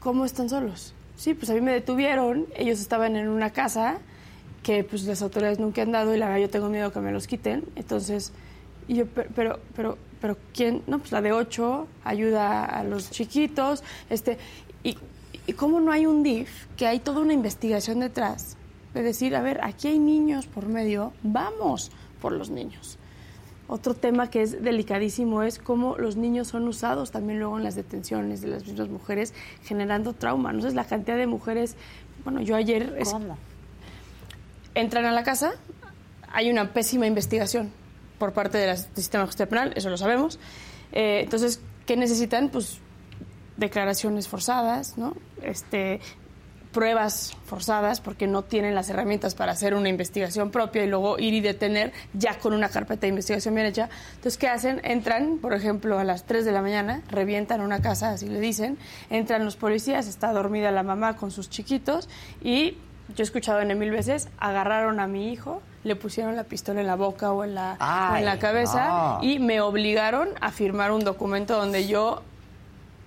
¿cómo 0.00 0.24
están 0.24 0.48
solos? 0.48 0.94
Sí, 1.16 1.34
pues 1.34 1.50
a 1.50 1.54
mí 1.54 1.60
me 1.60 1.72
detuvieron, 1.72 2.46
ellos 2.56 2.80
estaban 2.80 3.16
en 3.16 3.28
una 3.28 3.50
casa 3.50 3.98
que 4.62 4.84
pues 4.84 5.04
las 5.04 5.22
autoridades 5.22 5.58
nunca 5.58 5.82
han 5.82 5.92
dado 5.92 6.14
y 6.14 6.18
la 6.18 6.26
verdad 6.26 6.42
yo 6.42 6.50
tengo 6.50 6.68
miedo 6.68 6.92
que 6.92 7.00
me 7.00 7.12
los 7.12 7.26
quiten, 7.26 7.64
entonces, 7.76 8.32
yo, 8.88 9.06
pero, 9.06 9.60
pero, 9.74 9.98
pero, 10.20 10.36
¿quién? 10.54 10.82
No, 10.86 10.98
pues 10.98 11.12
la 11.12 11.20
de 11.20 11.32
ocho 11.32 11.86
ayuda 12.04 12.64
a 12.64 12.84
los 12.84 13.10
chiquitos, 13.10 13.82
este, 14.10 14.38
y, 14.82 14.96
y 15.46 15.52
cómo 15.52 15.80
no 15.80 15.92
hay 15.92 16.06
un 16.06 16.22
DIF, 16.22 16.66
que 16.76 16.86
hay 16.86 16.98
toda 16.98 17.20
una 17.20 17.32
investigación 17.32 18.00
detrás, 18.00 18.56
de 18.94 19.02
decir, 19.02 19.36
a 19.36 19.42
ver, 19.42 19.60
aquí 19.62 19.88
hay 19.88 19.98
niños 19.98 20.46
por 20.46 20.66
medio, 20.66 21.12
vamos 21.22 21.90
por 22.20 22.32
los 22.32 22.50
niños. 22.50 22.98
Otro 23.68 23.92
tema 23.92 24.30
que 24.30 24.40
es 24.40 24.62
delicadísimo 24.62 25.42
es 25.42 25.58
cómo 25.58 25.98
los 25.98 26.16
niños 26.16 26.48
son 26.48 26.66
usados 26.66 27.10
también 27.10 27.38
luego 27.38 27.58
en 27.58 27.64
las 27.64 27.74
detenciones 27.74 28.40
de 28.40 28.48
las 28.48 28.66
mismas 28.66 28.88
mujeres, 28.88 29.34
generando 29.62 30.14
trauma. 30.14 30.54
No 30.54 30.62
sé 30.62 30.72
la 30.72 30.86
cantidad 30.86 31.18
de 31.18 31.26
mujeres. 31.26 31.76
Bueno, 32.24 32.40
yo 32.40 32.56
ayer. 32.56 32.98
¿Cómo? 33.04 33.36
Entran 34.78 35.06
a 35.06 35.10
la 35.10 35.24
casa, 35.24 35.54
hay 36.32 36.50
una 36.50 36.72
pésima 36.72 37.04
investigación 37.04 37.72
por 38.16 38.32
parte 38.32 38.58
del 38.58 38.76
sistema 38.76 39.24
de 39.24 39.26
justicia 39.26 39.48
penal, 39.48 39.72
eso 39.74 39.90
lo 39.90 39.96
sabemos. 39.96 40.38
Eh, 40.92 41.22
entonces, 41.24 41.60
¿qué 41.84 41.96
necesitan? 41.96 42.48
Pues 42.48 42.78
declaraciones 43.56 44.28
forzadas, 44.28 44.96
¿no? 44.96 45.16
Este, 45.42 45.98
pruebas 46.72 47.36
forzadas 47.44 48.00
porque 48.00 48.28
no 48.28 48.44
tienen 48.44 48.76
las 48.76 48.88
herramientas 48.88 49.34
para 49.34 49.50
hacer 49.50 49.74
una 49.74 49.88
investigación 49.88 50.52
propia 50.52 50.84
y 50.84 50.86
luego 50.86 51.18
ir 51.18 51.34
y 51.34 51.40
detener 51.40 51.92
ya 52.12 52.38
con 52.38 52.54
una 52.54 52.68
carpeta 52.68 53.00
de 53.00 53.08
investigación 53.08 53.56
bien 53.56 53.66
hecha. 53.66 53.88
Entonces, 54.10 54.38
¿qué 54.38 54.46
hacen? 54.46 54.80
Entran, 54.84 55.38
por 55.38 55.54
ejemplo, 55.54 55.98
a 55.98 56.04
las 56.04 56.24
3 56.24 56.44
de 56.44 56.52
la 56.52 56.62
mañana, 56.62 57.02
revientan 57.08 57.62
una 57.62 57.82
casa, 57.82 58.10
así 58.10 58.28
le 58.28 58.38
dicen, 58.38 58.78
entran 59.10 59.44
los 59.44 59.56
policías, 59.56 60.06
está 60.06 60.32
dormida 60.32 60.70
la 60.70 60.84
mamá 60.84 61.16
con 61.16 61.32
sus 61.32 61.50
chiquitos 61.50 62.08
y 62.44 62.76
yo 63.08 63.22
he 63.22 63.22
escuchado 63.22 63.60
en 63.60 63.78
mil 63.78 63.90
veces, 63.90 64.28
agarraron 64.38 65.00
a 65.00 65.06
mi 65.06 65.32
hijo, 65.32 65.62
le 65.84 65.96
pusieron 65.96 66.36
la 66.36 66.44
pistola 66.44 66.80
en 66.80 66.86
la 66.86 66.96
boca 66.96 67.32
o 67.32 67.44
en 67.44 67.54
la, 67.54 67.76
en 68.16 68.24
la 68.24 68.38
cabeza 68.38 69.18
y 69.22 69.38
me 69.38 69.60
obligaron 69.60 70.28
a 70.40 70.50
firmar 70.50 70.92
un 70.92 71.04
documento 71.04 71.56
donde 71.56 71.86
yo 71.86 72.22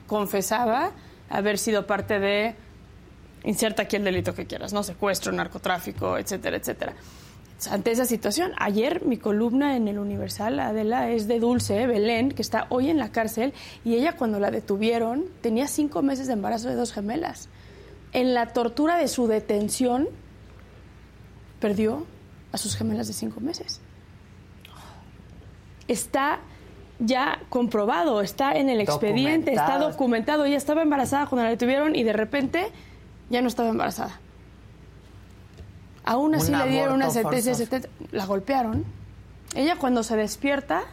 confesaba 0.07 0.91
haber 1.29 1.57
sido 1.57 1.85
parte 1.85 2.19
de 2.19 2.55
inserta 3.43 3.83
aquí 3.83 3.95
el 3.95 4.03
delito 4.03 4.33
que 4.33 4.45
quieras, 4.45 4.73
¿no? 4.73 4.83
Secuestro, 4.83 5.31
narcotráfico, 5.31 6.17
etcétera, 6.17 6.57
etcétera. 6.57 6.93
Ante 7.69 7.91
esa 7.91 8.05
situación, 8.05 8.53
ayer 8.57 9.05
mi 9.05 9.17
columna 9.17 9.75
en 9.75 9.87
el 9.87 9.99
Universal, 9.99 10.59
Adela, 10.59 11.11
es 11.11 11.27
de 11.27 11.39
Dulce 11.39 11.85
Belén, 11.85 12.31
que 12.31 12.41
está 12.41 12.65
hoy 12.69 12.89
en 12.89 12.97
la 12.97 13.11
cárcel, 13.11 13.53
y 13.85 13.95
ella 13.95 14.15
cuando 14.15 14.39
la 14.39 14.49
detuvieron 14.49 15.25
tenía 15.41 15.67
cinco 15.67 16.01
meses 16.01 16.25
de 16.25 16.33
embarazo 16.33 16.69
de 16.69 16.75
dos 16.75 16.91
gemelas. 16.91 17.49
En 18.13 18.33
la 18.33 18.47
tortura 18.53 18.97
de 18.97 19.07
su 19.07 19.27
detención, 19.27 20.07
perdió 21.59 22.05
a 22.51 22.57
sus 22.57 22.75
gemelas 22.75 23.07
de 23.07 23.13
cinco 23.13 23.39
meses. 23.39 23.79
Está 25.87 26.39
ya 26.99 27.41
comprobado, 27.49 28.21
está 28.21 28.53
en 28.53 28.69
el 28.69 28.81
expediente, 28.81 29.51
está 29.51 29.77
documentado. 29.77 30.45
Ella 30.45 30.57
estaba 30.57 30.81
embarazada 30.81 31.27
cuando 31.27 31.43
la 31.43 31.49
detuvieron 31.49 31.95
y 31.95 32.03
de 32.03 32.13
repente 32.13 32.67
ya 33.29 33.41
no 33.41 33.47
estaba 33.47 33.69
embarazada. 33.69 34.19
Aún 36.03 36.35
así 36.35 36.51
le 36.51 36.67
dieron 36.67 36.95
una 36.95 37.09
sentencia, 37.09 37.55
la 38.11 38.25
golpearon. 38.25 38.85
Ella 39.55 39.75
cuando 39.77 40.03
se 40.03 40.15
despierta 40.15 40.83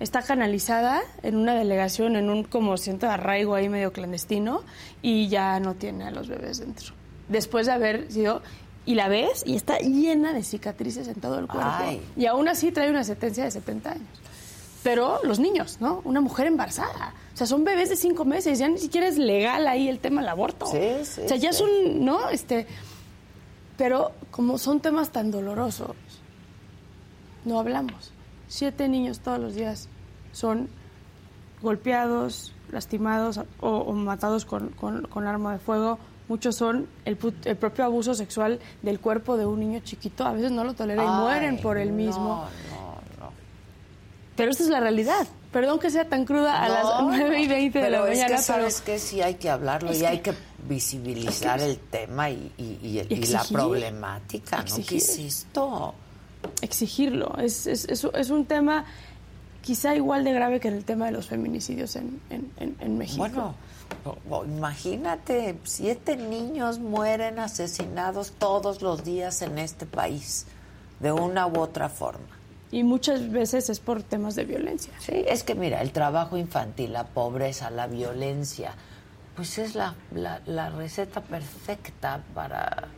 está 0.00 0.22
canalizada 0.22 1.02
en 1.22 1.36
una 1.36 1.54
delegación, 1.54 2.16
en 2.16 2.30
un 2.30 2.44
como 2.44 2.76
siento 2.76 3.08
arraigo 3.08 3.54
ahí 3.54 3.68
medio 3.68 3.92
clandestino 3.92 4.62
y 5.02 5.28
ya 5.28 5.60
no 5.60 5.74
tiene 5.74 6.04
a 6.04 6.10
los 6.10 6.28
bebés 6.28 6.58
dentro. 6.58 6.94
Después 7.28 7.66
de 7.66 7.72
haber 7.72 8.10
sido 8.10 8.42
y 8.86 8.94
la 8.96 9.08
ves 9.08 9.44
y 9.46 9.56
está 9.56 9.78
llena 9.78 10.32
de 10.32 10.42
cicatrices 10.42 11.08
en 11.08 11.14
todo 11.14 11.38
el 11.38 11.46
cuerpo. 11.46 12.00
Y 12.16 12.26
aún 12.26 12.48
así 12.48 12.70
trae 12.70 12.90
una 12.90 13.04
sentencia 13.04 13.44
de 13.44 13.50
70 13.50 13.90
años. 13.92 14.20
Pero 14.82 15.20
los 15.24 15.38
niños, 15.38 15.78
¿no? 15.80 16.02
Una 16.04 16.20
mujer 16.20 16.46
embarazada. 16.46 17.14
O 17.32 17.36
sea, 17.36 17.46
son 17.46 17.64
bebés 17.64 17.88
de 17.88 17.96
cinco 17.96 18.26
meses, 18.26 18.58
ya 18.58 18.68
ni 18.68 18.78
siquiera 18.78 19.08
es 19.08 19.16
legal 19.16 19.66
ahí 19.66 19.88
el 19.88 19.98
tema 19.98 20.20
del 20.20 20.28
aborto. 20.28 20.66
Sí, 20.66 21.04
sí. 21.04 21.22
O 21.24 21.28
sea, 21.28 21.38
ya 21.38 21.54
son, 21.54 22.04
¿no? 22.04 22.28
Este, 22.28 22.66
pero 23.78 24.12
como 24.30 24.58
son 24.58 24.80
temas 24.80 25.10
tan 25.10 25.30
dolorosos, 25.30 25.96
no 27.46 27.58
hablamos. 27.58 28.13
Siete 28.48 28.88
niños 28.88 29.20
todos 29.20 29.38
los 29.38 29.54
días 29.54 29.88
son 30.32 30.68
golpeados, 31.62 32.52
lastimados 32.70 33.40
o, 33.60 33.92
matados 33.92 34.44
con, 34.44 34.70
con, 34.70 35.26
arma 35.26 35.54
de 35.54 35.58
fuego. 35.58 35.98
Muchos 36.28 36.56
son 36.56 36.88
el, 37.04 37.18
el, 37.44 37.56
propio 37.56 37.84
abuso 37.84 38.14
sexual 38.14 38.58
del 38.82 39.00
cuerpo 39.00 39.36
de 39.36 39.46
un 39.46 39.60
niño 39.60 39.80
chiquito. 39.80 40.24
A 40.24 40.32
veces 40.32 40.52
no 40.52 40.64
lo 40.64 40.74
tolera 40.74 41.04
y 41.04 41.08
mueren 41.08 41.58
por 41.58 41.78
el 41.78 41.92
mismo. 41.92 42.46
No, 42.70 43.26
no, 43.26 43.32
Pero 44.36 44.50
esta 44.50 44.62
es 44.62 44.70
la 44.70 44.80
realidad. 44.80 45.26
Perdón 45.52 45.78
que 45.78 45.90
sea 45.90 46.08
tan 46.08 46.24
cruda 46.24 46.62
a 46.62 46.68
las 46.68 46.86
9 47.02 47.42
y 47.42 47.46
20 47.46 47.78
de 47.78 47.90
la 47.90 48.00
mañana. 48.02 48.36
Que 48.36 48.42
sabes 48.42 48.80
que 48.80 48.98
sí 48.98 49.20
hay 49.20 49.34
que 49.34 49.50
hablarlo 49.50 49.94
y 49.94 50.04
hay 50.04 50.18
que 50.20 50.34
visibilizar 50.66 51.60
el 51.60 51.78
tema 51.78 52.30
y, 52.30 52.52
y, 52.58 53.26
la 53.26 53.44
problemática, 53.44 54.64
¿no? 54.64 54.76
¿Qué 54.86 54.96
es 54.96 55.18
esto? 55.18 55.94
Exigirlo. 56.60 57.36
Es, 57.38 57.66
es, 57.66 57.86
es, 57.86 58.30
un 58.30 58.46
tema 58.46 58.84
quizá 59.62 59.94
igual 59.94 60.24
de 60.24 60.32
grave 60.32 60.60
que 60.60 60.68
en 60.68 60.74
el 60.74 60.84
tema 60.84 61.06
de 61.06 61.12
los 61.12 61.26
feminicidios 61.26 61.96
en, 61.96 62.20
en, 62.30 62.98
México. 62.98 63.18
Bueno, 63.18 63.54
imagínate, 64.56 65.58
siete 65.64 66.16
niños 66.16 66.78
mueren 66.78 67.38
asesinados 67.38 68.32
todos 68.32 68.82
los 68.82 69.04
días 69.04 69.42
en 69.42 69.58
este 69.58 69.86
país, 69.86 70.46
de 71.00 71.12
una 71.12 71.46
u 71.46 71.58
otra 71.58 71.88
forma. 71.88 72.26
Y 72.70 72.82
muchas 72.82 73.30
veces 73.30 73.70
es 73.70 73.80
por 73.80 74.02
temas 74.02 74.34
de 74.34 74.44
violencia. 74.44 74.92
Sí, 74.98 75.24
es 75.28 75.44
que 75.44 75.54
mira, 75.54 75.80
el 75.80 75.92
trabajo 75.92 76.36
infantil, 76.36 76.92
la 76.92 77.04
pobreza, 77.04 77.70
la 77.70 77.86
violencia, 77.86 78.74
pues 79.36 79.58
es 79.58 79.74
la, 79.74 79.94
la, 80.12 80.70
receta 80.70 81.20
perfecta 81.20 82.22
para, 82.34 82.88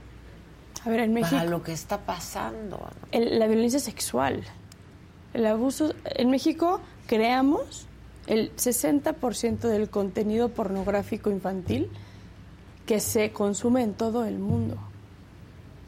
A 0.87 0.89
ver, 0.89 1.01
en 1.01 1.13
México, 1.13 1.37
para 1.37 1.51
lo 1.51 1.65
que 1.65 1.73
está 1.73 1.99
pasando. 1.99 2.89
la 3.13 3.47
violencia 3.49 3.81
sexual, 3.81 4.45
el 5.35 5.47
abuso. 5.47 5.93
En 6.05 6.31
México 6.31 6.81
creamos 7.09 7.87
el 8.29 8.55
60% 8.55 9.59
del 9.69 9.91
contenido 9.91 10.49
pornográfico 10.51 11.31
infantil 11.31 11.91
que 12.87 13.01
se 13.01 13.33
consume 13.33 13.83
en 13.83 13.95
todo 13.95 14.25
el 14.25 14.39
mundo. 14.39 14.79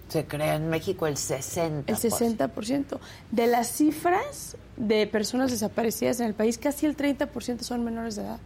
Se 0.09 0.27
crea 0.27 0.57
en 0.57 0.69
México 0.69 1.07
el 1.07 1.15
60%. 1.15 1.85
El 1.87 1.97
60%. 1.97 2.99
De 3.31 3.47
las 3.47 3.69
cifras 3.69 4.57
de 4.77 5.07
personas 5.07 5.53
desaparecidas 5.53 6.19
en 6.19 6.27
el 6.27 6.35
país, 6.35 6.59
casi 6.59 6.87
el 6.87 6.97
30% 6.97 7.61
son 7.61 7.85
menores 7.85 8.17
de 8.17 8.23
edad, 8.23 8.41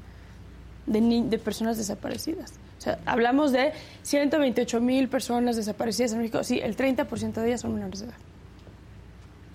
de, 0.85 1.01
de 1.01 1.39
personas 1.39 1.79
desaparecidas. 1.79 2.53
O 2.83 2.85
sea, 2.85 2.99
hablamos 3.07 3.53
de 3.53 3.73
128 4.03 4.81
mil 4.81 5.09
personas 5.09 5.55
desaparecidas 5.55 6.15
en 6.15 6.19
México. 6.19 6.43
Sí, 6.43 6.59
el 6.61 6.77
30% 6.77 7.35
de 7.35 7.47
ellas 7.47 7.61
son 7.61 7.75
menores 7.75 8.01
de 8.01 8.07
edad. 8.07 8.17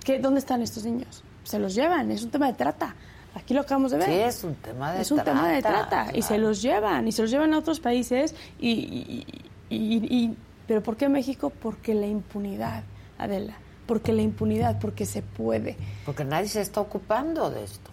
¿Qué, 0.06 0.18
¿Dónde 0.20 0.40
están 0.40 0.62
estos 0.62 0.86
niños? 0.86 1.26
Se 1.44 1.60
los 1.60 1.76
llevan, 1.76 2.10
es 2.10 2.24
un 2.24 2.30
tema 2.30 2.48
de 2.48 2.54
trata. 2.54 2.96
Aquí 3.36 3.54
lo 3.54 3.60
acabamos 3.60 3.92
de 3.92 3.98
ver. 3.98 4.08
Sí, 4.08 4.14
es 4.14 4.44
un 4.46 4.56
tema 4.56 4.94
de 4.94 5.02
es 5.02 5.12
un 5.12 5.20
tema 5.26 5.50
de 5.50 5.62
trata. 5.62 6.08
Y 6.14 6.22
se 6.22 6.38
los 6.38 6.62
llevan, 6.62 7.06
y 7.06 7.12
se 7.12 7.22
los 7.22 7.30
llevan 7.30 7.54
a 7.54 7.58
otros 7.58 7.82
países. 7.82 8.34
Y, 8.62 9.26
y, 9.70 10.38
¿Pero 10.66 10.82
por 10.82 10.96
qué 10.96 11.10
México? 11.10 11.50
Porque 11.50 11.94
la 11.94 12.08
impunidad, 12.08 12.84
Adela. 13.18 13.58
Porque 13.88 14.14
la 14.14 14.22
impunidad, 14.22 14.80
porque 14.80 15.06
se 15.06 15.22
puede. 15.22 15.76
Porque 16.06 16.24
nadie 16.24 16.48
se 16.48 16.62
está 16.62 16.80
ocupando 16.80 17.50
de 17.50 17.66
esto. 17.66 17.92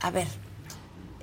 A 0.00 0.10
ver, 0.10 0.28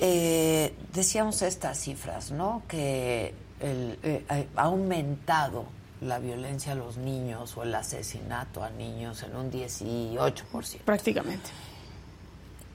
eh, 0.02 0.74
decíamos 0.94 1.42
estas 1.44 1.80
cifras, 1.80 2.32
¿no? 2.32 2.64
Que 2.68 3.34
eh, 3.62 4.26
ha 4.56 4.62
aumentado 4.62 5.66
la 6.02 6.18
violencia 6.18 6.72
a 6.72 6.76
los 6.76 6.98
niños 6.98 7.56
o 7.56 7.64
el 7.64 7.74
asesinato 7.76 8.64
a 8.64 8.72
niños 8.72 9.24
en 9.24 9.36
un 9.36 9.52
18%. 9.52 10.80
Prácticamente. 10.80 11.52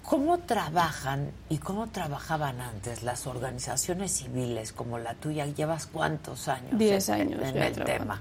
¿Cómo 0.05 0.39
trabajan 0.39 1.33
y 1.49 1.59
cómo 1.59 1.89
trabajaban 1.89 2.61
antes 2.61 3.03
las 3.03 3.27
organizaciones 3.27 4.13
civiles 4.13 4.73
como 4.73 4.99
la 4.99 5.15
tuya? 5.15 5.47
¿Llevas 5.47 5.89
cuántos 5.89 6.47
años? 6.47 6.79
Diez 6.79 7.11
años 7.11 7.43
en, 7.43 7.57
el 7.61 7.75
tema, 7.75 8.21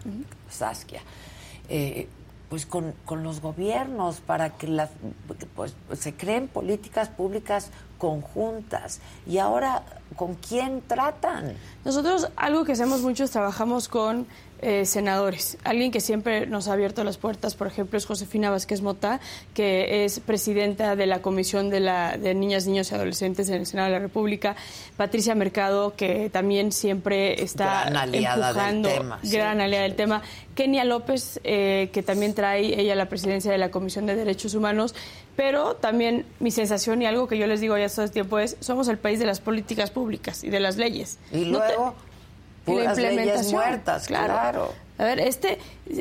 Saskia. 0.49 1.03
Eh, 1.69 2.07
pues 2.49 2.65
con, 2.65 2.93
con, 3.05 3.23
los 3.23 3.39
gobiernos 3.39 4.19
para 4.19 4.51
que 4.51 4.67
las, 4.67 4.89
pues, 5.55 5.75
se 5.99 6.15
creen 6.15 6.47
políticas 6.47 7.09
públicas 7.09 7.69
conjuntas. 7.97 8.99
Y 9.27 9.37
ahora, 9.37 9.83
¿con 10.15 10.35
quién 10.35 10.81
tratan? 10.81 11.55
Nosotros 11.83 12.29
algo 12.35 12.65
que 12.65 12.73
hacemos 12.73 13.01
mucho 13.01 13.23
es 13.23 13.31
trabajamos 13.31 13.87
con 13.87 14.27
eh, 14.61 14.85
senadores. 14.85 15.57
Alguien 15.63 15.91
que 15.91 15.99
siempre 15.99 16.47
nos 16.47 16.69
ha 16.69 16.73
abierto 16.73 17.03
las 17.03 17.17
puertas, 17.17 17.55
por 17.55 17.67
ejemplo, 17.67 17.97
es 17.97 18.05
Josefina 18.05 18.49
Vázquez 18.49 18.81
Mota, 18.81 19.19
que 19.53 20.05
es 20.05 20.21
presidenta 20.21 20.95
de 20.95 21.05
la 21.05 21.21
Comisión 21.21 21.69
de, 21.69 21.81
la, 21.81 22.17
de 22.17 22.33
Niñas, 22.33 22.65
Niños 22.65 22.89
y 22.89 22.95
Adolescentes 22.95 23.49
en 23.49 23.55
el 23.55 23.65
Senado 23.65 23.89
de 23.89 23.93
la 23.93 23.99
República. 23.99 24.55
Patricia 24.95 25.35
Mercado, 25.35 25.93
que 25.95 26.29
también 26.29 26.71
siempre 26.71 27.43
está 27.43 27.81
gran 27.81 27.97
aliada 27.97 28.49
empujando, 28.49 28.89
del 28.89 28.97
tema, 28.97 29.19
gran 29.23 29.61
aliada 29.61 29.83
del 29.83 29.95
tema. 29.95 30.21
Kenia 30.55 30.85
López, 30.85 31.41
eh, 31.43 31.89
que 31.91 32.01
también 32.01 32.33
trae 32.33 32.79
ella 32.79 32.95
la 32.95 33.09
presidencia 33.09 33.51
de 33.51 33.57
la 33.57 33.69
Comisión 33.71 34.05
de 34.05 34.15
Derechos 34.15 34.55
Humanos. 34.55 34.95
Pero 35.35 35.75
también 35.75 36.25
mi 36.39 36.51
sensación 36.51 37.01
y 37.01 37.05
algo 37.05 37.27
que 37.27 37.37
yo 37.37 37.47
les 37.47 37.59
digo 37.59 37.77
ya 37.77 37.89
todo 37.89 38.05
el 38.05 38.11
tiempo 38.11 38.39
es, 38.39 38.57
somos 38.59 38.87
el 38.87 38.97
país 38.97 39.19
de 39.19 39.25
las 39.25 39.41
políticas 39.41 39.91
públicas 39.91 40.43
y 40.43 40.49
de 40.49 40.59
las 40.59 40.77
leyes. 40.77 41.19
Y 41.31 41.45
luego 41.45 41.95
la 42.67 42.85
implementación. 42.85 43.53
muertas, 43.53 44.07
claro. 44.07 44.73
A 44.97 45.03
ver, 45.03 45.19
este, 45.19 45.59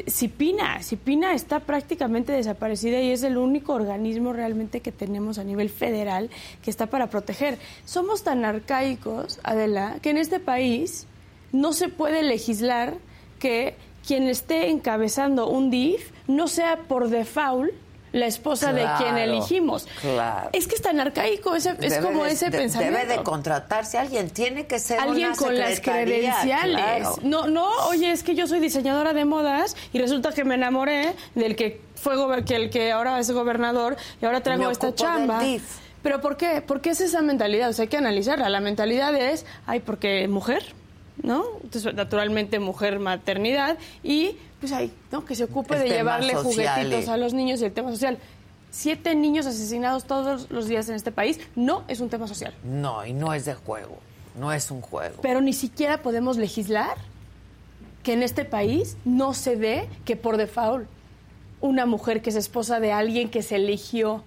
Cipina, 0.08 0.80
Cipina 0.82 1.34
está 1.34 1.58
prácticamente 1.58 2.32
desaparecida 2.32 3.00
y 3.00 3.10
es 3.10 3.24
el 3.24 3.36
único 3.36 3.72
organismo 3.72 4.32
realmente 4.32 4.80
que 4.80 4.92
tenemos 4.92 5.38
a 5.38 5.44
nivel 5.44 5.68
federal 5.68 6.30
que 6.62 6.70
está 6.70 6.86
para 6.86 7.08
proteger. 7.08 7.58
Somos 7.84 8.22
tan 8.22 8.44
arcaicos, 8.44 9.40
Adela, 9.42 9.96
que 10.00 10.10
en 10.10 10.18
este 10.18 10.38
país 10.38 11.08
no 11.50 11.72
se 11.72 11.88
puede 11.88 12.22
legislar 12.22 12.94
que 13.40 13.74
quien 14.06 14.28
esté 14.28 14.70
encabezando 14.70 15.48
un 15.48 15.70
DIF 15.70 16.12
no 16.28 16.46
sea 16.46 16.76
por 16.86 17.08
default 17.08 17.72
la 18.14 18.26
esposa 18.26 18.72
de 18.72 18.86
quien 18.96 19.18
elegimos. 19.18 19.86
Claro. 20.00 20.50
Es 20.52 20.68
que 20.68 20.76
es 20.76 20.82
tan 20.82 21.00
arcaico, 21.00 21.56
es 21.56 21.68
como 22.00 22.24
ese 22.24 22.50
pensamiento. 22.50 22.98
Debe 22.98 23.16
de 23.16 23.22
contratarse 23.22 23.98
alguien, 23.98 24.30
tiene 24.30 24.66
que 24.66 24.78
ser 24.78 25.00
alguien 25.00 25.34
con 25.34 25.56
las 25.58 25.80
credenciales. 25.80 27.08
No, 27.22 27.48
no, 27.48 27.68
oye, 27.88 28.12
es 28.12 28.22
que 28.22 28.34
yo 28.34 28.46
soy 28.46 28.60
diseñadora 28.60 29.12
de 29.12 29.24
modas 29.24 29.76
y 29.92 29.98
resulta 29.98 30.32
que 30.32 30.44
me 30.44 30.54
enamoré 30.54 31.14
del 31.34 31.56
que 31.56 31.80
fue 31.96 32.14
que 32.44 32.54
el 32.54 32.70
que 32.70 32.92
ahora 32.92 33.18
es 33.18 33.30
gobernador 33.32 33.96
y 34.22 34.24
ahora 34.24 34.40
traigo 34.42 34.70
esta 34.70 34.94
chamba. 34.94 35.42
Pero 36.02 36.20
¿por 36.20 36.36
qué? 36.36 36.60
¿Por 36.60 36.80
qué 36.80 36.90
es 36.90 37.00
esa 37.00 37.22
mentalidad? 37.22 37.70
O 37.70 37.72
sea, 37.72 37.84
hay 37.84 37.88
que 37.88 37.96
analizarla. 37.96 38.48
La 38.48 38.60
mentalidad 38.60 39.14
es, 39.16 39.46
ay, 39.66 39.80
porque 39.80 40.28
mujer, 40.28 40.62
¿no? 41.22 41.44
Entonces, 41.62 41.94
naturalmente, 41.94 42.58
mujer, 42.58 42.98
maternidad 42.98 43.78
y 44.02 44.36
pues 44.64 44.72
ahí, 44.72 44.92
¿no? 45.12 45.24
Que 45.24 45.34
se 45.34 45.44
ocupe 45.44 45.78
de 45.78 45.88
llevarle 45.88 46.34
juguetitos 46.34 47.08
a 47.08 47.16
los 47.18 47.34
niños 47.34 47.60
y 47.60 47.66
el 47.66 47.72
tema 47.72 47.90
social. 47.90 48.18
Siete 48.70 49.14
niños 49.14 49.44
asesinados 49.46 50.04
todos 50.04 50.50
los 50.50 50.66
días 50.66 50.88
en 50.88 50.94
este 50.94 51.12
país 51.12 51.38
no 51.54 51.84
es 51.86 52.00
un 52.00 52.08
tema 52.08 52.26
social. 52.26 52.54
No, 52.64 53.04
y 53.04 53.12
no 53.12 53.34
es 53.34 53.44
de 53.44 53.54
juego, 53.54 53.98
no 54.38 54.52
es 54.52 54.70
un 54.70 54.80
juego. 54.80 55.16
Pero 55.20 55.42
ni 55.42 55.52
siquiera 55.52 56.02
podemos 56.02 56.38
legislar 56.38 56.96
que 58.02 58.14
en 58.14 58.22
este 58.22 58.46
país 58.46 58.96
no 59.04 59.34
se 59.34 59.56
dé 59.56 59.88
que 60.06 60.16
por 60.16 60.38
default 60.38 60.88
una 61.60 61.84
mujer 61.84 62.22
que 62.22 62.30
es 62.30 62.36
esposa 62.36 62.80
de 62.80 62.90
alguien 62.90 63.30
que 63.30 63.42
se 63.42 63.56
eligió 63.56 64.24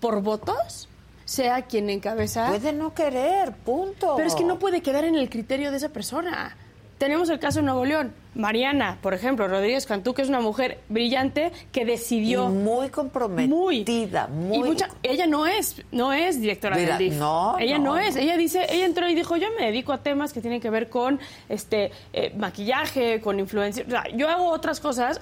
por 0.00 0.22
votos 0.22 0.88
sea 1.26 1.62
quien 1.62 1.90
encabeza. 1.90 2.48
Puede 2.48 2.72
no 2.72 2.94
querer, 2.94 3.52
punto. 3.52 4.14
Pero 4.16 4.26
es 4.26 4.34
que 4.34 4.44
no 4.44 4.58
puede 4.58 4.80
quedar 4.80 5.04
en 5.04 5.16
el 5.16 5.28
criterio 5.28 5.70
de 5.70 5.76
esa 5.76 5.90
persona. 5.90 6.56
Tenemos 6.98 7.28
el 7.28 7.38
caso 7.38 7.60
de 7.60 7.66
Nuevo 7.66 7.84
León. 7.84 8.12
Mariana, 8.34 8.98
por 9.02 9.14
ejemplo, 9.14 9.48
Rodríguez 9.48 9.86
Cantú, 9.86 10.14
que 10.14 10.22
es 10.22 10.28
una 10.28 10.40
mujer 10.40 10.80
brillante 10.88 11.52
que 11.72 11.84
decidió. 11.84 12.48
muy 12.48 12.88
comprometida, 12.88 14.28
muy. 14.28 14.56
Y 14.56 14.62
mucha, 14.62 14.88
ella 15.02 15.26
no 15.26 15.46
es, 15.46 15.82
no 15.90 16.12
es 16.12 16.40
directora 16.40 16.76
del 16.76 16.98
DIF. 16.98 17.14
No. 17.14 17.56
Ella 17.58 17.78
no, 17.78 17.96
es. 17.96 18.16
Ella 18.16 18.36
dice, 18.36 18.66
ella 18.70 18.86
entró 18.86 19.08
y 19.08 19.14
dijo, 19.14 19.36
yo 19.36 19.48
me 19.58 19.66
dedico 19.66 19.92
a 19.92 19.98
temas 19.98 20.32
que 20.32 20.40
tienen 20.40 20.60
que 20.60 20.70
ver 20.70 20.88
con 20.88 21.18
este 21.48 21.90
eh, 22.12 22.32
maquillaje, 22.36 23.20
con 23.20 23.40
influencia. 23.40 23.84
O 23.86 23.90
sea, 23.90 24.04
yo 24.14 24.28
hago 24.28 24.48
otras 24.50 24.80
cosas. 24.80 25.20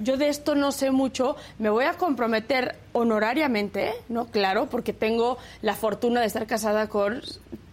Yo 0.00 0.16
de 0.16 0.28
esto 0.28 0.54
no 0.54 0.72
sé 0.72 0.90
mucho, 0.90 1.36
me 1.58 1.70
voy 1.70 1.84
a 1.84 1.94
comprometer 1.94 2.76
honorariamente, 2.92 3.94
¿no? 4.08 4.26
Claro, 4.26 4.66
porque 4.66 4.92
tengo 4.92 5.38
la 5.62 5.74
fortuna 5.74 6.20
de 6.20 6.26
estar 6.26 6.46
casada 6.46 6.88
con 6.88 7.20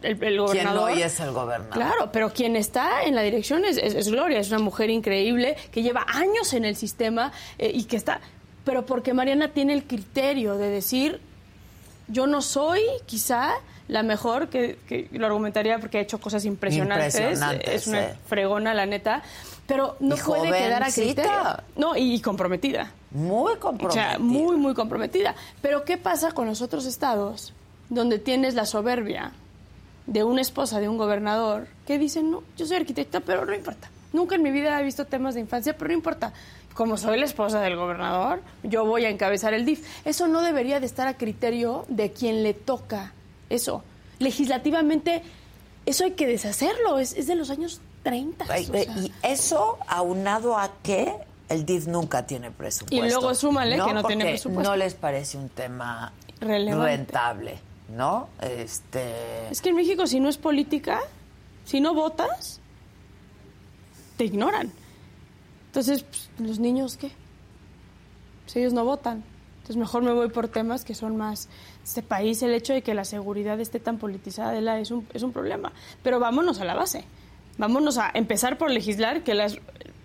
el, 0.01 0.37
gobernador. 0.37 0.87
Quien 0.87 0.97
hoy 0.97 1.01
es 1.03 1.19
el 1.19 1.31
gobernador. 1.31 1.73
Claro, 1.73 2.11
pero 2.11 2.31
quien 2.31 2.55
está 2.55 3.03
en 3.03 3.15
la 3.15 3.21
dirección 3.21 3.65
es, 3.65 3.77
es, 3.77 4.09
Gloria, 4.09 4.39
es 4.39 4.49
una 4.49 4.59
mujer 4.59 4.89
increíble 4.89 5.55
que 5.71 5.83
lleva 5.83 6.05
años 6.07 6.53
en 6.53 6.65
el 6.65 6.75
sistema 6.75 7.31
eh, 7.57 7.71
y 7.73 7.83
que 7.83 7.97
está... 7.97 8.21
Pero 8.63 8.85
porque 8.85 9.13
Mariana 9.13 9.49
tiene 9.49 9.73
el 9.73 9.83
criterio 9.83 10.57
de 10.57 10.69
decir, 10.69 11.21
yo 12.07 12.25
no 12.25 12.41
soy 12.41 12.81
quizá 13.05 13.53
la 13.87 14.01
mejor, 14.01 14.49
que, 14.49 14.77
lo 15.11 15.27
argumentaría 15.27 15.77
porque 15.77 15.99
ha 15.99 16.01
hecho 16.01 16.19
cosas 16.19 16.45
impresionantes, 16.45 17.15
es 17.15 17.87
una 17.87 18.15
fregona 18.27 18.73
la 18.73 18.87
neta, 18.87 19.21
pero 19.67 19.95
no 19.99 20.15
puede 20.15 20.51
quedar 20.51 20.83
a 20.83 20.91
criterio. 20.91 21.31
No, 21.75 21.95
y, 21.95 22.21
comprometida. 22.21 22.91
Muy 23.11 23.55
comprometida. 23.57 24.07
O 24.07 24.09
sea, 24.09 24.19
muy, 24.19 24.57
muy 24.57 24.73
comprometida. 24.73 25.35
Pero 25.61 25.83
¿qué 25.85 25.97
pasa 25.97 26.31
con 26.31 26.47
los 26.47 26.61
otros 26.61 26.85
estados 26.85 27.53
donde 27.89 28.19
tienes 28.19 28.55
la 28.55 28.65
soberbia 28.65 29.31
de 30.07 30.23
una 30.23 30.41
esposa 30.41 30.79
de 30.79 30.89
un 30.89 30.97
gobernador 30.97 31.67
que 31.87 31.97
dicen, 31.97 32.31
no, 32.31 32.43
yo 32.57 32.65
soy 32.65 32.77
arquitecta, 32.77 33.19
pero 33.19 33.45
no 33.45 33.53
importa. 33.53 33.89
Nunca 34.13 34.35
en 34.35 34.43
mi 34.43 34.51
vida 34.51 34.79
he 34.79 34.83
visto 34.83 35.05
temas 35.05 35.33
de 35.33 35.41
infancia, 35.41 35.77
pero 35.77 35.89
no 35.89 35.93
importa. 35.93 36.33
Como 36.73 36.97
soy 36.97 37.17
la 37.17 37.25
esposa 37.25 37.61
del 37.61 37.75
gobernador, 37.75 38.41
yo 38.63 38.85
voy 38.85 39.05
a 39.05 39.09
encabezar 39.09 39.53
el 39.53 39.65
DIF. 39.65 39.85
Eso 40.05 40.27
no 40.27 40.41
debería 40.41 40.79
de 40.79 40.85
estar 40.85 41.07
a 41.07 41.15
criterio 41.15 41.85
de 41.87 42.11
quien 42.11 42.43
le 42.43 42.53
toca 42.53 43.13
eso. 43.49 43.83
Legislativamente, 44.19 45.23
eso 45.85 46.03
hay 46.03 46.11
que 46.11 46.27
deshacerlo. 46.27 46.99
Es, 46.99 47.13
es 47.13 47.27
de 47.27 47.35
los 47.35 47.49
años 47.49 47.81
30. 48.05 48.59
Y 48.59 49.11
eso 49.23 49.79
aunado 49.87 50.57
a 50.57 50.71
que 50.83 51.11
el 51.49 51.65
DIF 51.65 51.87
nunca 51.87 52.25
tiene 52.25 52.51
presupuesto. 52.51 52.95
Y 52.95 53.09
luego 53.09 53.33
súmale 53.33 53.77
que 53.83 53.93
no 53.93 54.03
tiene 54.03 54.25
presupuesto. 54.25 54.69
No 54.69 54.77
les 54.77 54.93
parece 54.93 55.37
un 55.39 55.49
tema 55.49 56.13
rentable, 56.39 57.57
¿no? 57.89 58.29
Este... 58.39 59.47
Es 59.49 59.59
que 59.59 59.69
en 59.69 59.75
México 59.75 60.05
si 60.05 60.19
no 60.19 60.29
es 60.29 60.37
política, 60.37 61.01
si 61.65 61.81
no 61.81 61.95
votas, 61.95 62.59
te 64.17 64.25
ignoran. 64.25 64.71
Entonces, 65.67 66.03
pues, 66.03 66.29
los 66.37 66.59
niños, 66.59 66.97
¿qué? 66.97 67.11
Pues 68.43 68.55
ellos 68.57 68.73
no 68.73 68.85
votan. 68.85 69.23
Entonces, 69.55 69.77
mejor 69.77 70.03
me 70.03 70.13
voy 70.13 70.29
por 70.29 70.47
temas 70.47 70.85
que 70.85 70.93
son 70.93 71.17
más... 71.17 71.49
Este 71.83 72.03
país, 72.03 72.41
el 72.43 72.53
hecho 72.53 72.73
de 72.73 72.81
que 72.81 72.93
la 72.93 73.03
seguridad 73.03 73.59
esté 73.59 73.79
tan 73.79 73.97
politizada 73.97 74.79
es 74.79 74.91
un, 74.91 75.07
es 75.13 75.23
un 75.23 75.31
problema. 75.31 75.73
Pero 76.03 76.19
vámonos 76.19 76.59
a 76.59 76.65
la 76.65 76.75
base. 76.75 77.03
Vámonos 77.57 77.97
a 77.97 78.11
empezar 78.13 78.57
por 78.57 78.71
legislar 78.71 79.23
que 79.23 79.33
las 79.33 79.57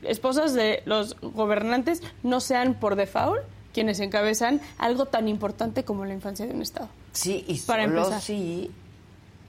esposas 0.02 0.54
de 0.54 0.82
los 0.86 1.16
gobernantes 1.20 2.02
no 2.22 2.40
sean 2.40 2.74
por 2.74 2.96
default 2.96 3.42
quienes 3.72 4.00
encabezan 4.00 4.60
algo 4.78 5.06
tan 5.06 5.28
importante 5.28 5.84
como 5.84 6.04
la 6.04 6.14
infancia 6.14 6.46
de 6.46 6.54
un 6.54 6.62
Estado. 6.62 6.88
Sí, 7.12 7.44
y 7.46 7.58
para 7.60 7.84
solo 7.84 7.98
empezar. 7.98 8.20
sí, 8.20 8.70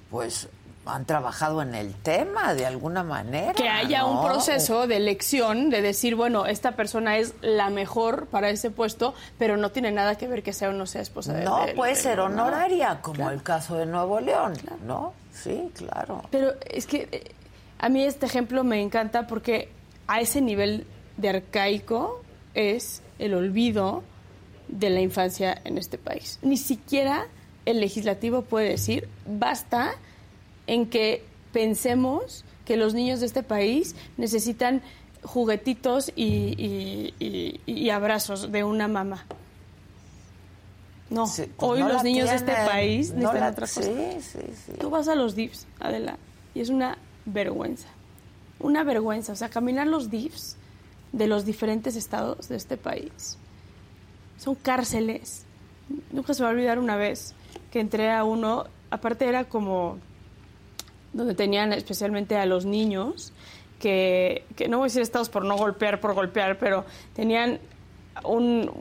pues 0.09 0.47
han 0.85 1.05
trabajado 1.05 1.61
en 1.61 1.75
el 1.75 1.93
tema 1.93 2.53
de 2.53 2.65
alguna 2.65 3.03
manera. 3.03 3.53
Que 3.53 3.69
haya 3.69 4.05
un 4.05 4.25
proceso 4.25 4.87
de 4.87 4.97
elección, 4.97 5.69
de 5.69 5.81
decir, 5.81 6.15
bueno, 6.15 6.47
esta 6.47 6.71
persona 6.71 7.17
es 7.17 7.33
la 7.41 7.69
mejor 7.69 8.25
para 8.27 8.49
ese 8.49 8.71
puesto, 8.71 9.13
pero 9.37 9.57
no 9.57 9.69
tiene 9.71 9.91
nada 9.91 10.15
que 10.15 10.27
ver 10.27 10.41
que 10.41 10.53
sea 10.53 10.69
o 10.69 10.73
no 10.73 10.87
sea 10.87 11.01
esposa 11.01 11.33
de 11.33 11.43
No, 11.43 11.65
puede 11.75 11.95
ser 11.95 12.19
honoraria, 12.19 12.99
como 13.01 13.29
el 13.29 13.43
caso 13.43 13.75
de 13.75 13.85
Nuevo 13.85 14.19
León, 14.19 14.53
¿no? 14.85 15.13
Sí, 15.33 15.71
claro. 15.75 16.23
Pero 16.31 16.53
es 16.69 16.87
que 16.87 17.07
eh, 17.11 17.31
a 17.81 17.89
mí 17.89 18.03
este 18.03 18.27
ejemplo 18.27 18.63
me 18.63 18.79
encanta 18.79 19.25
porque 19.25 19.69
a 20.05 20.21
ese 20.21 20.39
nivel 20.39 20.85
de 21.17 21.29
arcaico 21.29 22.21
es 22.53 23.01
el 23.17 23.33
olvido 23.33 24.03
de 24.67 24.91
la 24.91 25.01
infancia 25.01 25.59
en 25.65 25.79
este 25.79 25.97
país. 25.97 26.37
Ni 26.43 26.57
siquiera 26.57 27.25
el 27.65 27.81
legislativo 27.81 28.43
puede 28.43 28.69
decir, 28.69 29.09
basta 29.25 29.93
en 30.67 30.85
que 30.91 31.23
pensemos 31.53 32.45
que 32.65 32.77
los 32.77 32.93
niños 32.93 33.19
de 33.19 33.25
este 33.25 33.41
país 33.41 33.95
necesitan 34.15 34.83
juguetitos 35.23 36.13
y, 36.15 37.89
abrazos 37.91 38.51
de 38.51 38.63
una 38.63 38.87
mamá. 38.87 39.25
No, 41.09 41.25
pues 41.25 41.49
hoy 41.57 41.79
los 41.79 42.03
niños 42.03 42.29
de 42.29 42.35
este 42.35 42.53
país 42.53 43.11
necesitan 43.11 43.51
otra 43.51 43.65
cosa. 43.65 43.81
Tú 44.79 44.91
vas 44.91 45.07
a 45.07 45.15
los 45.15 45.35
DIFs, 45.35 45.65
Adela, 45.79 46.17
y 46.53 46.61
es 46.61 46.69
una 46.69 46.99
vergüenza. 47.25 47.87
Una 48.59 48.83
vergüenza. 48.83 49.33
O 49.33 49.35
sea, 49.35 49.49
caminar 49.49 49.87
los 49.87 50.09
DIFs 50.09 50.57
de 51.11 51.27
los 51.27 51.45
diferentes 51.45 51.95
estados 51.95 52.47
de 52.47 52.55
este 52.55 52.77
país 52.77 53.37
son 54.37 54.55
cárceles. 54.55 55.45
Nunca 56.11 56.33
se 56.33 56.43
va 56.43 56.49
a 56.49 56.51
olvidar 56.51 56.79
una 56.79 56.95
vez 56.95 57.33
que 57.71 57.79
entré 57.79 58.11
a 58.11 58.23
uno, 58.23 58.65
aparte 58.89 59.27
era 59.27 59.45
como 59.45 59.97
donde 61.13 61.35
tenían 61.35 61.73
especialmente 61.73 62.37
a 62.37 62.45
los 62.45 62.65
niños, 62.65 63.33
que, 63.79 64.45
no 64.69 64.77
voy 64.77 64.85
a 64.85 64.87
decir 64.87 65.01
estados 65.01 65.29
por 65.29 65.43
no 65.43 65.57
golpear, 65.57 65.99
por 65.99 66.13
golpear, 66.13 66.57
pero 66.57 66.85
tenían 67.15 67.59
un, 68.23 68.71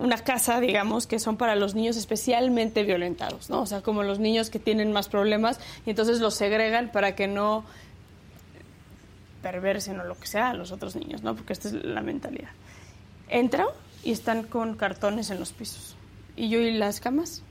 una 0.00 0.16
casa, 0.16 0.60
digamos, 0.60 1.06
que 1.06 1.18
son 1.18 1.36
para 1.36 1.54
los 1.54 1.74
niños 1.74 1.96
especialmente 1.96 2.82
violentados, 2.82 3.50
¿no? 3.50 3.60
O 3.60 3.66
sea, 3.66 3.82
como 3.82 4.02
los 4.02 4.18
niños 4.18 4.50
que 4.50 4.58
tienen 4.58 4.92
más 4.92 5.08
problemas 5.08 5.60
y 5.84 5.90
entonces 5.90 6.20
los 6.20 6.34
segregan 6.34 6.90
para 6.90 7.14
que 7.14 7.28
no 7.28 7.64
perversen 9.42 10.00
o 10.00 10.04
lo 10.04 10.18
que 10.18 10.26
sea 10.26 10.50
a 10.50 10.54
los 10.54 10.72
otros 10.72 10.96
niños, 10.96 11.22
¿no? 11.22 11.34
Porque 11.34 11.52
esta 11.52 11.68
es 11.68 11.74
la 11.74 12.00
mentalidad. 12.00 12.50
Entro 13.28 13.72
y 14.02 14.12
están 14.12 14.42
con 14.44 14.74
cartones 14.74 15.30
en 15.30 15.38
los 15.38 15.52
pisos. 15.52 15.96
Y 16.34 16.48
yo 16.48 16.60
y 16.60 16.72
las 16.72 17.00
camas 17.00 17.42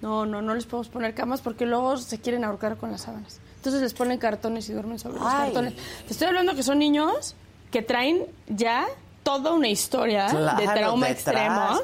no, 0.00 0.26
no, 0.26 0.42
no 0.42 0.54
les 0.54 0.66
podemos 0.66 0.88
poner 0.88 1.14
camas 1.14 1.40
porque 1.40 1.64
luego 1.64 1.96
se 1.96 2.20
quieren 2.20 2.44
ahorcar 2.44 2.76
con 2.76 2.90
las 2.90 3.02
sábanas. 3.02 3.40
Entonces 3.56 3.82
les 3.82 3.94
ponen 3.94 4.18
cartones 4.18 4.68
y 4.68 4.72
duermen 4.72 4.98
sobre 4.98 5.18
los 5.18 5.32
cartones. 5.32 5.74
Te 6.06 6.12
estoy 6.12 6.28
hablando 6.28 6.54
que 6.54 6.62
son 6.62 6.78
niños 6.78 7.34
que 7.70 7.82
traen 7.82 8.26
ya 8.48 8.86
toda 9.28 9.52
una 9.52 9.68
historia 9.68 10.28
de 10.28 10.66
trauma 10.68 11.10
extremo. 11.10 11.80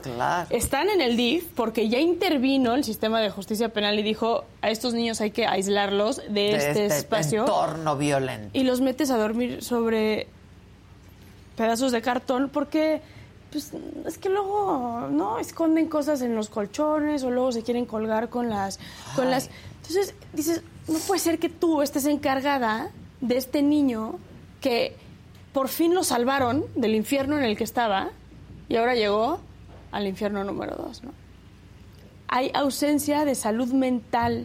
Están 0.49 0.89
en 0.89 1.03
el 1.03 1.15
DIF 1.15 1.45
porque 1.55 1.91
ya 1.91 1.99
intervino 1.99 2.75
el 2.75 2.85
sistema 2.85 3.21
de 3.21 3.29
justicia 3.29 3.69
penal 3.69 3.99
y 3.99 4.03
dijo 4.03 4.45
a 4.63 4.71
estos 4.71 4.95
niños 4.95 5.21
hay 5.21 5.31
que 5.31 5.47
aislarlos 5.47 6.23
de, 6.27 6.57
este, 6.57 6.71
este, 6.71 6.87
espacio. 6.87 7.41
entorno 7.41 7.99
violento. 7.99 8.49
Y 8.55 8.63
los 8.63 8.81
metes 8.81 9.11
a 9.11 9.19
dormir 9.19 9.63
sobre 9.63 10.27
pedazos 11.55 11.93
de 11.93 12.01
cartón 12.01 12.49
porque 12.49 13.03
pues 13.53 13.73
es 14.07 14.17
que 14.17 14.31
luego 14.31 15.09
no 15.11 15.39
esconden 15.39 15.87
cosas 15.87 16.23
en 16.23 16.35
los 16.35 16.49
colchones 16.49 17.25
o 17.25 17.31
luego 17.31 17.53
se 17.53 17.63
quieren 17.63 17.85
colgar 17.85 18.31
con 18.31 18.49
las 18.49 18.81
con 19.15 19.31
las 19.31 19.51
entonces 19.83 20.15
dices 20.33 20.63
no 20.89 20.99
puede 20.99 21.21
ser 21.21 21.39
que 21.39 21.51
tú 21.51 21.83
estés 21.83 22.07
encargada 22.07 22.91
de 23.21 23.37
este 23.37 23.63
niño 23.63 24.19
que 24.61 24.97
por 25.55 25.69
fin 25.69 25.95
lo 25.95 26.05
salvaron 26.05 26.67
del 26.75 26.95
infierno 26.95 27.39
en 27.39 27.45
el 27.45 27.57
que 27.57 27.65
estaba 27.65 28.11
y 28.69 28.77
ahora 28.77 28.95
llegó 28.95 29.41
al 29.91 30.07
infierno 30.07 30.45
número 30.45 30.77
dos 30.77 31.03
no 31.03 31.13
hay 32.29 32.51
ausencia 32.53 33.25
de 33.25 33.35
salud 33.35 33.73
mental 33.73 34.45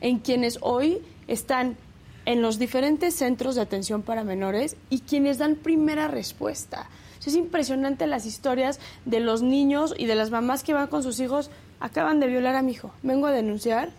en 0.00 0.18
quienes 0.18 0.58
hoy 0.62 1.00
están 1.28 1.76
en 2.24 2.42
los 2.42 2.58
diferentes 2.58 3.14
centros 3.14 3.54
de 3.54 3.60
atención 3.60 4.02
para 4.02 4.24
menores 4.24 4.76
y 4.90 5.02
quienes 5.02 5.38
dan 5.38 5.54
primera 5.54 6.08
respuesta 6.08 6.88
es 7.26 7.34
impresionante 7.34 8.06
las 8.06 8.26
historias 8.26 8.78
de 9.04 9.20
los 9.20 9.42
niños 9.42 9.94
y 9.96 10.06
de 10.06 10.14
las 10.14 10.30
mamás 10.30 10.62
que 10.62 10.74
van 10.74 10.86
con 10.86 11.02
sus 11.02 11.18
hijos. 11.20 11.50
Acaban 11.80 12.20
de 12.20 12.28
violar 12.28 12.54
a 12.54 12.62
mi 12.62 12.72
hijo. 12.72 12.92
Vengo 13.02 13.26
a 13.26 13.32
denunciar. 13.32 13.90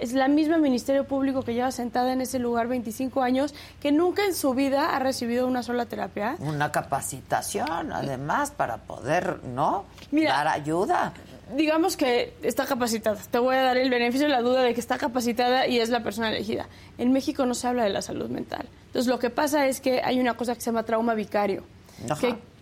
Es 0.00 0.12
la 0.12 0.28
misma 0.28 0.58
Ministerio 0.58 1.04
Público 1.04 1.42
que 1.42 1.54
lleva 1.54 1.70
sentada 1.70 2.12
en 2.12 2.20
ese 2.20 2.38
lugar 2.38 2.68
25 2.68 3.22
años, 3.22 3.54
que 3.80 3.92
nunca 3.92 4.24
en 4.24 4.34
su 4.34 4.54
vida 4.54 4.94
ha 4.94 4.98
recibido 4.98 5.46
una 5.46 5.62
sola 5.62 5.86
terapia. 5.86 6.36
Una 6.38 6.70
capacitación, 6.70 7.92
además, 7.92 8.50
para 8.50 8.78
poder, 8.78 9.42
¿no? 9.44 9.84
Dar 10.10 10.48
ayuda 10.48 11.12
digamos 11.54 11.96
que 11.96 12.34
está 12.42 12.66
capacitada. 12.66 13.20
Te 13.30 13.38
voy 13.38 13.54
a 13.54 13.62
dar 13.62 13.76
el 13.76 13.88
beneficio 13.88 14.26
de 14.26 14.32
la 14.32 14.42
duda 14.42 14.62
de 14.62 14.74
que 14.74 14.80
está 14.80 14.98
capacitada 14.98 15.68
y 15.68 15.78
es 15.78 15.90
la 15.90 16.02
persona 16.02 16.28
elegida. 16.30 16.66
En 16.98 17.12
México 17.12 17.46
no 17.46 17.54
se 17.54 17.68
habla 17.68 17.84
de 17.84 17.90
la 17.90 18.02
salud 18.02 18.28
mental. 18.28 18.68
Entonces, 18.86 19.06
lo 19.06 19.20
que 19.20 19.30
pasa 19.30 19.66
es 19.66 19.80
que 19.80 20.02
hay 20.02 20.18
una 20.18 20.36
cosa 20.36 20.56
que 20.56 20.60
se 20.60 20.66
llama 20.66 20.82
trauma 20.82 21.14
vicario 21.14 21.62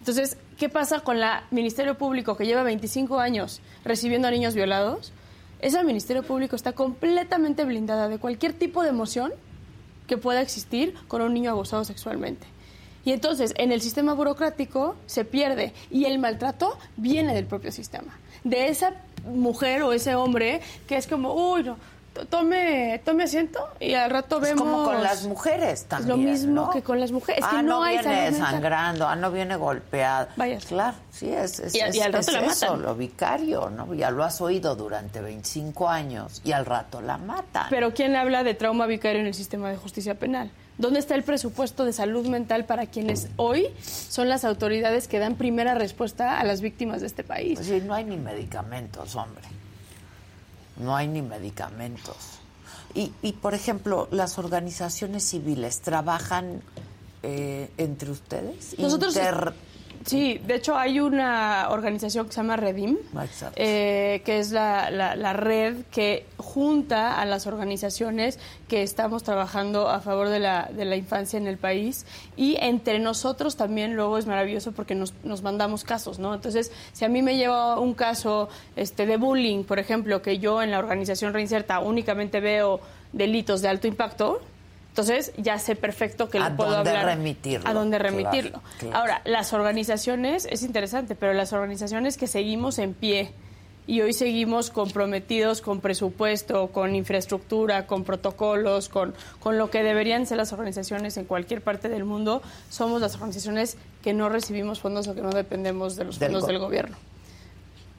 entonces, 0.00 0.36
¿qué 0.58 0.68
pasa 0.68 1.00
con 1.00 1.18
la 1.18 1.44
Ministerio 1.50 1.96
Público 1.96 2.36
que 2.36 2.46
lleva 2.46 2.62
25 2.62 3.18
años 3.18 3.60
recibiendo 3.84 4.28
a 4.28 4.30
niños 4.30 4.54
violados? 4.54 5.12
Esa 5.60 5.82
Ministerio 5.82 6.22
Público 6.22 6.56
está 6.56 6.72
completamente 6.72 7.64
blindada 7.64 8.08
de 8.08 8.18
cualquier 8.18 8.52
tipo 8.52 8.82
de 8.82 8.90
emoción 8.90 9.32
que 10.06 10.18
pueda 10.18 10.40
existir 10.40 10.94
con 11.08 11.22
un 11.22 11.32
niño 11.32 11.50
abusado 11.50 11.84
sexualmente. 11.84 12.46
Y 13.04 13.12
entonces, 13.12 13.52
en 13.56 13.70
el 13.70 13.80
sistema 13.80 14.14
burocrático 14.14 14.96
se 15.06 15.24
pierde 15.24 15.72
y 15.90 16.06
el 16.06 16.18
maltrato 16.18 16.78
viene 16.96 17.34
del 17.34 17.46
propio 17.46 17.70
sistema. 17.70 18.18
De 18.44 18.68
esa 18.68 18.94
mujer 19.26 19.82
o 19.82 19.92
ese 19.92 20.14
hombre 20.14 20.60
que 20.86 20.96
es 20.96 21.06
como, 21.06 21.34
uy, 21.34 21.64
no, 21.64 21.76
tome, 22.14 23.00
tome 23.04 23.24
asiento 23.24 23.68
y 23.80 23.94
al 23.94 24.10
rato 24.10 24.40
vemos. 24.40 24.66
Es 24.66 24.72
como 24.72 24.84
con 24.84 25.02
las 25.02 25.24
mujeres 25.24 25.84
también. 25.86 26.08
lo 26.08 26.16
mismo 26.16 26.70
que 26.70 26.82
con 26.82 27.00
las 27.00 27.12
mujeres. 27.12 27.44
ah, 27.44 27.56
que 27.56 27.62
no, 27.62 27.82
viene 27.84 28.32
sangrando, 28.32 29.06
ah, 29.06 29.16
no 29.16 29.30
viene 29.30 29.56
golpeada. 29.56 30.28
Vaya. 30.36 30.58
Claro, 30.66 30.96
sí, 31.10 31.28
es, 31.30 31.58
es, 31.60 31.74
y, 31.74 31.80
al 31.80 32.12
rato 32.12 32.32
la 32.32 32.46
eso, 32.46 32.76
lo 32.76 32.94
vicario, 32.94 33.70
¿no? 33.70 33.92
Ya 33.94 34.10
lo 34.10 34.24
has 34.24 34.40
oído 34.40 34.76
durante 34.76 35.20
25 35.20 35.88
años 35.88 36.40
y 36.44 36.52
al 36.52 36.64
rato 36.64 37.00
la 37.00 37.18
matan. 37.18 37.66
Pero 37.70 37.92
¿quién 37.92 38.16
habla 38.16 38.44
de 38.44 38.54
trauma 38.54 38.86
vicario 38.86 39.20
en 39.20 39.26
el 39.26 39.34
sistema 39.34 39.70
de 39.70 39.76
justicia 39.76 40.14
penal? 40.14 40.50
¿Dónde 40.78 40.98
está 40.98 41.14
el 41.14 41.22
presupuesto 41.22 41.84
de 41.84 41.92
salud 41.92 42.26
mental 42.26 42.64
para 42.64 42.86
quienes 42.86 43.28
hoy 43.36 43.68
son 43.80 44.28
las 44.28 44.44
autoridades 44.44 45.06
que 45.06 45.20
dan 45.20 45.36
primera 45.36 45.74
respuesta 45.74 46.40
a 46.40 46.44
las 46.44 46.60
víctimas 46.60 47.00
de 47.00 47.06
este 47.06 47.22
país? 47.22 47.54
Pues 47.54 47.68
sí, 47.68 47.80
no 47.84 47.94
hay 47.94 48.04
ni 48.04 48.16
medicamentos, 48.16 49.14
hombre 49.14 49.44
no 50.76 50.96
hay 50.96 51.08
ni 51.08 51.22
medicamentos. 51.22 52.16
Y, 52.94 53.12
y 53.22 53.32
por 53.32 53.54
ejemplo, 53.54 54.08
las 54.10 54.38
organizaciones 54.38 55.24
civiles 55.24 55.80
trabajan 55.80 56.62
eh, 57.22 57.70
entre 57.78 58.10
ustedes. 58.10 58.78
Nosotros 58.78 59.14
Sí, 60.06 60.38
de 60.46 60.56
hecho 60.56 60.76
hay 60.76 61.00
una 61.00 61.68
organización 61.70 62.26
que 62.26 62.32
se 62.32 62.36
llama 62.36 62.56
Redim, 62.56 62.98
eh, 63.56 64.20
que 64.24 64.38
es 64.38 64.50
la, 64.50 64.90
la, 64.90 65.32
red 65.32 65.76
que 65.90 66.26
junta 66.36 67.18
a 67.18 67.24
las 67.24 67.46
organizaciones 67.46 68.38
que 68.68 68.82
estamos 68.82 69.22
trabajando 69.22 69.88
a 69.88 70.00
favor 70.00 70.28
de 70.28 70.40
la, 70.40 70.68
de 70.70 70.84
la 70.84 70.96
infancia 70.96 71.38
en 71.38 71.46
el 71.46 71.56
país 71.56 72.04
y 72.36 72.56
entre 72.60 72.98
nosotros 72.98 73.56
también 73.56 73.96
luego 73.96 74.18
es 74.18 74.26
maravilloso 74.26 74.72
porque 74.72 74.94
nos, 74.94 75.14
nos 75.24 75.42
mandamos 75.42 75.84
casos, 75.84 76.18
¿no? 76.18 76.34
Entonces, 76.34 76.70
si 76.92 77.06
a 77.06 77.08
mí 77.08 77.22
me 77.22 77.38
lleva 77.38 77.80
un 77.80 77.94
caso 77.94 78.50
este, 78.76 79.06
de 79.06 79.16
bullying, 79.16 79.64
por 79.64 79.78
ejemplo, 79.78 80.20
que 80.20 80.38
yo 80.38 80.62
en 80.62 80.70
la 80.70 80.80
organización 80.80 81.32
Reinserta 81.32 81.80
únicamente 81.80 82.40
veo 82.40 82.80
delitos 83.14 83.62
de 83.62 83.68
alto 83.68 83.86
impacto, 83.86 84.42
entonces 84.94 85.32
ya 85.36 85.58
sé 85.58 85.74
perfecto 85.74 86.28
que 86.28 86.38
le 86.38 86.50
puedo 86.52 86.76
hablar. 86.76 87.04
Remitirlo, 87.04 87.68
a 87.68 87.74
dónde 87.74 87.98
remitirlo. 87.98 88.62
Ahora, 88.92 89.22
las 89.24 89.52
organizaciones, 89.52 90.46
es 90.48 90.62
interesante, 90.62 91.16
pero 91.16 91.34
las 91.34 91.52
organizaciones 91.52 92.16
que 92.16 92.28
seguimos 92.28 92.78
en 92.78 92.94
pie, 92.94 93.32
y 93.88 94.02
hoy 94.02 94.12
seguimos 94.12 94.70
comprometidos 94.70 95.62
con 95.62 95.80
presupuesto, 95.80 96.68
con 96.68 96.94
infraestructura, 96.94 97.88
con 97.88 98.04
protocolos, 98.04 98.88
con, 98.88 99.14
con 99.40 99.58
lo 99.58 99.68
que 99.68 99.82
deberían 99.82 100.26
ser 100.26 100.36
las 100.36 100.52
organizaciones 100.52 101.16
en 101.16 101.24
cualquier 101.24 101.60
parte 101.60 101.88
del 101.88 102.04
mundo, 102.04 102.40
somos 102.70 103.00
las 103.00 103.14
organizaciones 103.14 103.76
que 104.00 104.12
no 104.12 104.28
recibimos 104.28 104.78
fondos 104.78 105.08
o 105.08 105.14
que 105.16 105.22
no 105.22 105.30
dependemos 105.30 105.96
de 105.96 106.04
los 106.04 106.20
fondos 106.20 106.46
del 106.46 106.60
gobierno 106.60 106.96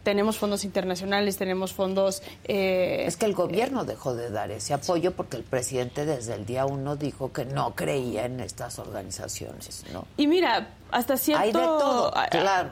tenemos 0.05 0.37
fondos 0.37 0.63
internacionales, 0.63 1.35
tenemos 1.35 1.73
fondos... 1.73 2.21
Eh, 2.45 3.03
es 3.07 3.17
que 3.17 3.25
el 3.25 3.33
gobierno 3.33 3.85
dejó 3.85 4.13
de 4.13 4.29
dar 4.29 4.51
ese 4.51 4.75
apoyo 4.75 5.13
porque 5.13 5.35
el 5.35 5.43
presidente 5.43 6.05
desde 6.05 6.35
el 6.35 6.45
día 6.45 6.67
uno 6.67 6.95
dijo 6.95 7.33
que 7.33 7.43
no 7.43 7.73
creía 7.75 8.25
en 8.25 8.39
estas 8.39 8.77
organizaciones, 8.77 9.83
¿no? 9.91 10.05
Y 10.15 10.27
mira, 10.27 10.69
hasta 10.91 11.17
cierto... 11.17 11.41
Hay 11.41 11.47
de 11.47 11.59
todo, 11.59 12.13
claro, 12.29 12.69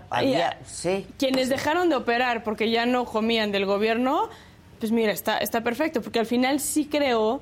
sí. 0.65 1.07
Quienes 1.17 1.49
dejaron 1.49 1.89
de 1.89 1.95
operar 1.95 2.43
porque 2.43 2.69
ya 2.69 2.85
no 2.85 3.05
comían 3.05 3.51
del 3.51 3.65
gobierno, 3.65 4.29
pues 4.79 4.91
mira, 4.91 5.11
está, 5.11 5.39
está 5.39 5.61
perfecto, 5.61 6.03
porque 6.03 6.19
al 6.19 6.27
final 6.27 6.59
sí 6.59 6.85
creo 6.85 7.41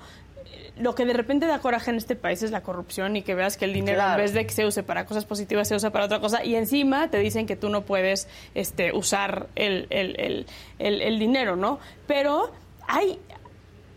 lo 0.78 0.96
que 0.96 1.06
de 1.06 1.14
repente 1.14 1.46
da 1.46 1.60
coraje 1.60 1.92
en 1.92 1.98
este 1.98 2.16
país 2.16 2.42
es 2.44 2.52
la 2.52 2.62
corrupción 2.62 3.16
y 3.16 3.22
que 3.22 3.36
veas 3.36 3.58
que 3.58 3.66
el 3.66 3.74
dinero 3.74 4.02
en 4.02 4.18
vez 4.18 4.34
de 4.34 4.46
que 4.46 4.54
se 4.54 4.66
use 4.66 4.84
para 4.84 5.06
cosas 5.06 5.26
positivas 5.26 5.68
se 5.68 5.76
usa 5.76 5.92
para 5.92 6.06
otra 6.06 6.20
cosa 6.20 6.44
y 6.44 6.56
encima 6.56 7.10
te 7.10 7.18
dicen 7.20 7.46
que 7.46 7.56
tú 7.56 7.70
no 7.70 7.82
puedes 7.82 8.28
este, 8.56 8.94
usar 8.94 9.48
el, 9.56 9.88
el, 9.90 10.46
el, 10.80 11.02
el 11.02 11.20
dinero, 11.20 11.56
¿no? 11.56 11.80
Pero 12.08 12.52
hay, 12.88 13.20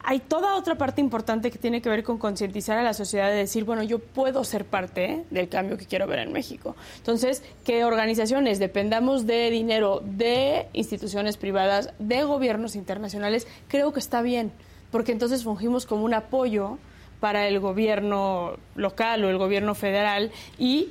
hay 0.01 0.20
toda 0.20 0.57
otra 0.57 0.77
parte 0.77 1.01
importante 1.01 1.51
que 1.51 1.59
tiene 1.59 1.81
que 1.81 1.89
ver 1.89 2.03
con 2.03 2.18
concientizar 2.18 2.77
a 2.77 2.83
la 2.83 2.93
sociedad 2.93 3.31
de 3.31 3.37
decir, 3.37 3.64
bueno, 3.64 3.83
yo 3.83 3.99
puedo 3.99 4.45
ser 4.45 4.64
parte 4.64 5.25
del 5.31 5.49
cambio 5.49 5.79
que 5.79 5.87
quiero 5.87 6.07
ver 6.07 6.18
en 6.18 6.33
México. 6.33 6.77
Entonces, 6.99 7.43
que 7.64 7.85
organizaciones 7.85 8.59
dependamos 8.59 9.27
de 9.27 9.51
dinero 9.51 10.03
de 10.05 10.68
instituciones 10.75 11.37
privadas, 11.37 11.95
de 11.99 12.22
gobiernos 12.25 12.77
internacionales, 12.77 13.47
creo 13.68 13.93
que 13.93 14.01
está 14.01 14.20
bien 14.22 14.53
porque 14.95 15.11
entonces 15.11 15.42
fungimos 15.42 15.86
como 15.86 16.05
un 16.05 16.14
apoyo 16.14 16.78
para 17.18 17.49
el 17.49 17.59
gobierno 17.59 18.57
local 18.76 19.24
o 19.24 19.28
el 19.28 19.38
gobierno 19.38 19.74
federal 19.74 20.30
y 20.57 20.90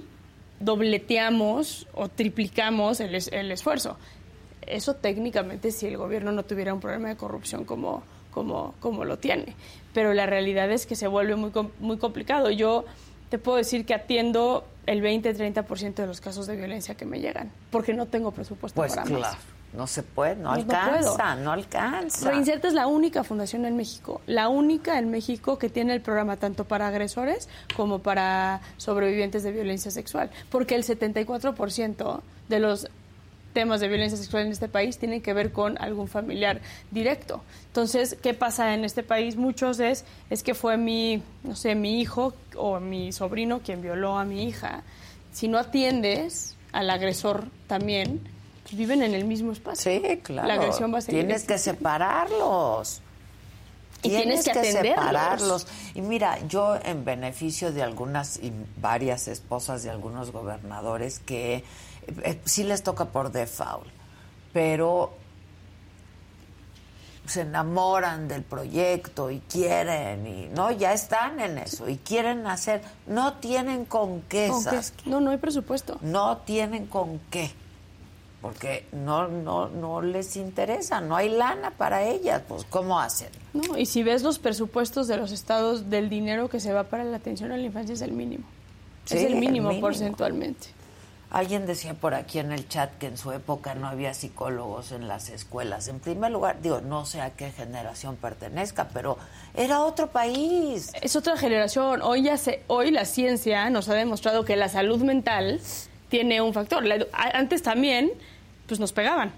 dobleteamos 0.59 1.87
o 1.93 2.09
triplicamos 2.09 2.99
el, 2.99 3.15
el 3.15 3.49
esfuerzo. 3.49 3.95
Eso 4.67 4.95
técnicamente 4.95 5.71
si 5.71 5.87
el 5.87 5.95
gobierno 5.95 6.33
no 6.33 6.43
tuviera 6.43 6.73
un 6.73 6.81
problema 6.81 7.07
de 7.07 7.15
corrupción 7.15 7.63
como, 7.63 8.03
como, 8.31 8.75
como 8.81 9.05
lo 9.05 9.19
tiene. 9.19 9.55
Pero 9.93 10.13
la 10.13 10.25
realidad 10.25 10.69
es 10.69 10.85
que 10.85 10.97
se 10.97 11.07
vuelve 11.07 11.37
muy, 11.37 11.53
muy 11.79 11.97
complicado. 11.97 12.51
Yo 12.51 12.83
te 13.29 13.37
puedo 13.37 13.57
decir 13.57 13.85
que 13.85 13.93
atiendo 13.93 14.65
el 14.85 15.01
20-30% 15.01 15.93
de 15.93 16.07
los 16.07 16.19
casos 16.19 16.45
de 16.45 16.57
violencia 16.57 16.95
que 16.95 17.05
me 17.05 17.21
llegan, 17.21 17.53
porque 17.71 17.93
no 17.93 18.05
tengo 18.05 18.31
presupuesto 18.31 18.75
pues 18.75 18.95
para 18.95 19.07
claro. 19.07 19.37
No 19.75 19.87
se 19.87 20.03
puede, 20.03 20.35
no, 20.35 20.51
alcanza, 20.51 21.35
no, 21.35 21.51
alcanza. 21.51 22.29
Reinserta 22.29 22.67
es 22.67 22.75
la 22.75 22.85
única 22.85 23.23
fundación 23.23 23.65
en 23.65 23.75
México, 23.75 24.21
la 24.27 24.47
única 24.47 24.99
en 24.99 25.09
México 25.09 25.57
que 25.57 25.67
tiene 25.67 25.93
el 25.93 26.01
programa 26.01 26.37
tanto 26.37 26.65
para 26.65 26.87
agresores 26.87 27.49
como 27.75 27.99
para 27.99 28.61
sobrevivientes 28.77 29.41
de 29.41 29.51
violencia 29.51 29.89
sexual, 29.89 30.29
porque 30.51 30.75
el 30.75 30.83
74% 30.83 32.21
de 32.49 32.59
los 32.59 32.87
temas 33.53 33.79
de 33.79 33.87
violencia 33.87 34.17
sexual 34.17 34.47
en 34.47 34.51
este 34.51 34.67
país 34.67 34.97
tienen 34.97 35.21
que 35.21 35.33
ver 35.33 35.51
con 35.51 35.77
algún 35.81 36.07
familiar 36.07 36.59
directo. 36.91 37.43
Entonces, 37.67 38.17
¿qué 38.21 38.33
pasa 38.33 38.73
en 38.73 38.83
este 38.83 39.03
país? 39.03 39.37
Muchos 39.37 39.79
es, 39.79 40.05
es 40.29 40.43
que 40.43 40.53
fue 40.53 40.77
mi, 40.77 41.23
no 41.43 41.55
sé, 41.55 41.75
mi 41.75 42.01
hijo 42.01 42.33
o 42.57 42.79
mi 42.79 43.11
sobrino 43.11 43.59
quien 43.59 43.81
violó 43.81 44.17
a 44.17 44.25
mi 44.25 44.43
hija. 44.43 44.83
Si 45.31 45.47
no 45.47 45.57
atiendes 45.57 46.55
al 46.71 46.89
agresor 46.89 47.45
también, 47.67 48.21
viven 48.75 49.01
en 49.01 49.13
el 49.13 49.25
mismo 49.25 49.51
espacio. 49.51 49.91
Sí, 49.91 50.17
claro. 50.17 50.47
La 50.47 50.55
agresión 50.55 50.93
va 50.93 50.99
a 50.99 51.01
seguir. 51.01 51.21
Tienes 51.21 51.43
que 51.43 51.57
separarlos. 51.57 53.01
Y 54.03 54.09
tienes, 54.09 54.43
que, 54.43 54.51
que 54.51 54.71
separarlos. 54.71 55.65
Y 55.95 56.01
mira, 56.01 56.45
yo 56.47 56.77
en 56.83 57.05
beneficio 57.05 57.71
de 57.71 57.83
algunas 57.83 58.37
y 58.37 58.51
varias 58.81 59.29
esposas 59.29 59.83
de 59.83 59.89
algunos 59.89 60.31
gobernadores 60.31 61.19
que 61.19 61.63
eh, 62.07 62.41
sí 62.43 62.65
les 62.65 62.83
toca 62.83 63.05
por 63.05 63.31
default, 63.31 63.87
pero 64.51 65.13
se 67.25 67.41
enamoran 67.41 68.27
del 68.27 68.43
proyecto 68.43 69.31
y 69.31 69.39
quieren 69.39 70.27
y 70.27 70.47
no 70.47 70.71
ya 70.71 70.91
están 70.93 71.39
en 71.39 71.57
eso 71.57 71.87
y 71.87 71.97
quieren 71.97 72.45
hacer 72.47 72.81
no 73.07 73.35
tienen 73.35 73.85
con 73.85 74.21
qué, 74.23 74.49
¿Con 74.49 74.63
qué? 74.65 74.81
no 75.05 75.21
no 75.21 75.31
hay 75.31 75.37
presupuesto 75.37 75.99
no 76.01 76.39
tienen 76.39 76.85
con 76.85 77.19
qué 77.31 77.51
porque 78.43 78.85
no, 78.91 79.29
no, 79.29 79.69
no 79.69 80.01
les 80.01 80.35
interesa, 80.35 80.99
no 80.99 81.15
hay 81.15 81.29
lana 81.29 81.71
para 81.71 82.03
ellas, 82.03 82.41
pues 82.45 82.65
¿cómo 82.69 82.99
hacen? 82.99 83.29
No, 83.53 83.77
y 83.77 83.85
si 83.85 84.03
ves 84.03 84.21
los 84.21 84.37
presupuestos 84.37 85.07
de 85.07 85.15
los 85.15 85.31
estados 85.31 85.89
del 85.89 86.09
dinero 86.09 86.49
que 86.49 86.59
se 86.59 86.73
va 86.73 86.83
para 86.83 87.05
la 87.05 87.15
atención 87.15 87.53
a 87.53 87.57
la 87.57 87.63
infancia 87.63 87.93
es 87.93 88.01
el 88.01 88.11
mínimo. 88.11 88.43
es 89.05 89.23
el 89.23 89.37
mínimo, 89.37 89.79
porcentualmente. 89.79 90.67
Alguien 91.31 91.65
decía 91.65 91.93
por 91.93 92.15
aquí 92.15 92.39
en 92.39 92.51
el 92.51 92.67
chat 92.67 92.91
que 92.97 93.07
en 93.07 93.17
su 93.17 93.31
época 93.31 93.75
no 93.75 93.87
había 93.87 94.13
psicólogos 94.13 94.91
en 94.91 95.07
las 95.07 95.29
escuelas. 95.29 95.87
En 95.87 96.01
primer 96.01 96.29
lugar, 96.29 96.61
digo, 96.61 96.81
no 96.81 97.05
sé 97.05 97.21
a 97.21 97.29
qué 97.29 97.49
generación 97.49 98.17
pertenezca, 98.17 98.89
pero 98.93 99.17
era 99.53 99.83
otro 99.83 100.07
país. 100.07 100.91
Es 101.01 101.15
otra 101.15 101.37
generación. 101.37 102.01
Hoy 102.01 102.23
ya 102.23 102.35
se, 102.35 102.61
hoy 102.67 102.91
la 102.91 103.05
ciencia 103.05 103.69
nos 103.69 103.87
ha 103.87 103.93
demostrado 103.93 104.43
que 104.43 104.57
la 104.57 104.67
salud 104.67 105.01
mental 105.01 105.61
tiene 106.09 106.41
un 106.41 106.53
factor. 106.53 106.83
antes 107.13 107.63
también 107.63 108.11
pues 108.73 108.79
nos 108.79 108.91
pegaban. 108.91 109.31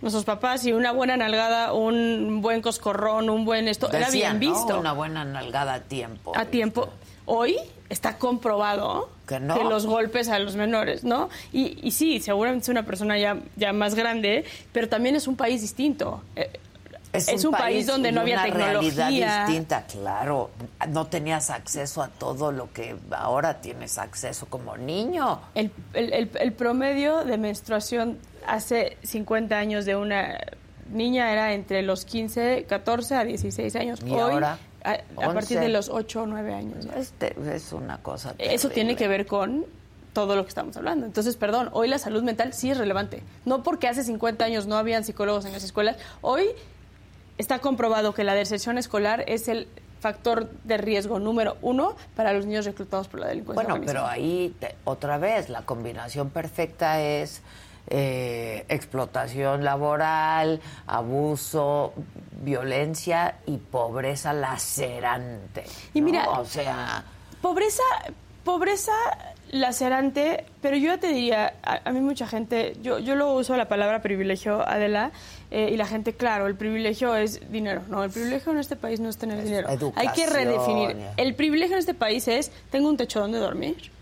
Nuestros 0.00 0.24
papás 0.24 0.66
y 0.66 0.72
una 0.72 0.90
buena 0.90 1.16
nalgada, 1.16 1.72
un 1.72 2.42
buen 2.42 2.60
coscorrón, 2.60 3.30
un 3.30 3.44
buen 3.44 3.68
esto, 3.68 3.92
era 3.92 4.10
bien 4.10 4.40
visto. 4.40 4.80
Una 4.80 4.92
buena 4.92 5.24
nalgada 5.24 5.74
a 5.74 5.80
tiempo. 5.82 6.32
A 6.36 6.46
tiempo. 6.46 6.88
Hoy 7.24 7.56
está 7.88 8.18
comprobado 8.18 9.08
que, 9.28 9.38
los 9.38 9.86
golpes 9.86 10.28
a 10.30 10.40
los 10.40 10.56
menores, 10.56 11.04
¿no? 11.04 11.28
Y, 11.52 11.78
y, 11.80 11.92
sí, 11.92 12.18
seguramente 12.18 12.64
es 12.64 12.68
una 12.70 12.84
persona 12.84 13.16
ya, 13.16 13.36
ya 13.54 13.72
más 13.72 13.94
grande, 13.94 14.44
pero 14.72 14.88
también 14.88 15.14
es 15.14 15.28
un 15.28 15.36
país 15.36 15.60
distinto. 15.60 16.24
Eh, 16.34 16.50
es, 17.12 17.44
un, 17.44 17.52
país, 17.52 17.86
donde 17.86 18.10
no 18.10 18.22
había 18.22 18.42
tecnología. 18.42 18.90
realidad 19.04 19.46
distinta, 19.46 19.86
claro. 19.86 20.50
No 20.88 21.06
tenías 21.06 21.50
acceso 21.50 22.02
a 22.02 22.08
todo 22.08 22.50
lo 22.50 22.72
que 22.72 22.96
ahora 23.12 23.60
tienes 23.60 23.98
acceso 23.98 24.46
como 24.46 24.76
niño. 24.76 25.40
El, 25.54 25.70
el, 25.92 26.30
el 26.34 26.52
promedio 26.54 27.24
de 27.24 27.38
menstruación 27.38 28.18
hace 28.46 28.96
50 29.02 29.56
años 29.56 29.84
de 29.84 29.96
una 29.96 30.38
niña 30.90 31.32
era 31.32 31.54
entre 31.54 31.82
los 31.82 32.04
15, 32.04 32.64
14 32.68 33.14
a 33.14 33.24
16 33.24 33.76
años. 33.76 34.00
¿Y 34.04 34.14
ahora? 34.14 34.58
A, 34.84 35.32
partir 35.32 35.60
de 35.60 35.68
los 35.68 35.88
8 35.88 36.22
o 36.22 36.26
9 36.26 36.54
años. 36.54 36.86
Este, 36.96 37.34
es 37.54 37.72
una 37.72 37.98
cosa. 37.98 38.34
Eso 38.38 38.68
tiene 38.68 38.96
que 38.96 39.06
ver 39.06 39.26
con 39.26 39.64
todo 40.12 40.36
lo 40.36 40.42
que 40.42 40.48
estamos 40.48 40.76
hablando. 40.76 41.06
Entonces, 41.06 41.36
perdón, 41.36 41.70
hoy 41.72 41.88
la 41.88 41.98
salud 41.98 42.22
mental 42.22 42.52
sí 42.52 42.70
es 42.70 42.78
relevante. 42.78 43.22
No 43.44 43.62
porque 43.62 43.88
hace 43.88 44.02
50 44.02 44.44
años 44.44 44.66
no 44.66 44.76
habían 44.76 45.04
psicólogos 45.04 45.44
en 45.44 45.52
las 45.52 45.64
escuelas. 45.64 45.96
Hoy 46.20 46.48
está 47.38 47.60
comprobado 47.60 48.12
que 48.12 48.24
la 48.24 48.34
deserción 48.34 48.76
escolar 48.76 49.24
es 49.26 49.48
el 49.48 49.68
factor 50.00 50.50
de 50.64 50.76
riesgo 50.78 51.20
número 51.20 51.56
uno 51.62 51.94
para 52.16 52.32
los 52.32 52.44
niños 52.44 52.64
reclutados 52.66 53.06
por 53.08 53.20
la 53.20 53.28
delincuencia. 53.28 53.68
Bueno, 53.68 53.84
pero 53.86 54.04
ahí 54.04 54.54
otra 54.84 55.16
vez 55.16 55.48
la 55.48 55.62
combinación 55.62 56.30
perfecta 56.30 57.00
es 57.00 57.40
eh, 57.94 58.64
explotación 58.70 59.64
laboral, 59.64 60.62
abuso, 60.86 61.92
violencia 62.40 63.34
y 63.44 63.58
pobreza 63.58 64.32
lacerante. 64.32 65.64
Y 65.92 66.00
mira, 66.00 66.30
o 66.30 66.46
sea, 66.46 67.04
pobreza, 67.42 67.82
pobreza 68.44 68.92
lacerante, 69.50 70.46
pero 70.62 70.78
yo 70.78 70.98
te 70.98 71.08
diría, 71.08 71.52
a, 71.62 71.92
mí 71.92 72.00
mucha 72.00 72.26
gente, 72.26 72.78
yo, 72.82 72.98
yo 72.98 73.14
lo 73.14 73.34
uso 73.34 73.54
la 73.58 73.68
palabra 73.68 74.00
privilegio, 74.00 74.66
Adela, 74.66 75.12
eh, 75.50 75.68
y 75.70 75.76
la 75.76 75.84
gente, 75.84 76.14
claro, 76.14 76.46
el 76.46 76.54
privilegio 76.54 77.14
es 77.14 77.52
dinero. 77.52 77.82
No, 77.88 78.02
el 78.04 78.10
privilegio 78.10 78.52
en 78.52 78.58
este 78.58 78.74
país 78.74 79.00
no 79.00 79.10
es 79.10 79.18
tener 79.18 79.44
dinero. 79.44 79.68
Hay 79.96 80.08
que 80.14 80.26
redefinir. 80.26 80.96
El 81.18 81.34
privilegio 81.34 81.74
en 81.74 81.80
este 81.80 81.92
país 81.92 82.26
es, 82.26 82.50
tengo 82.70 82.88
un 82.88 82.96
techo 82.96 83.20
donde 83.20 83.38
dormir 83.38 83.92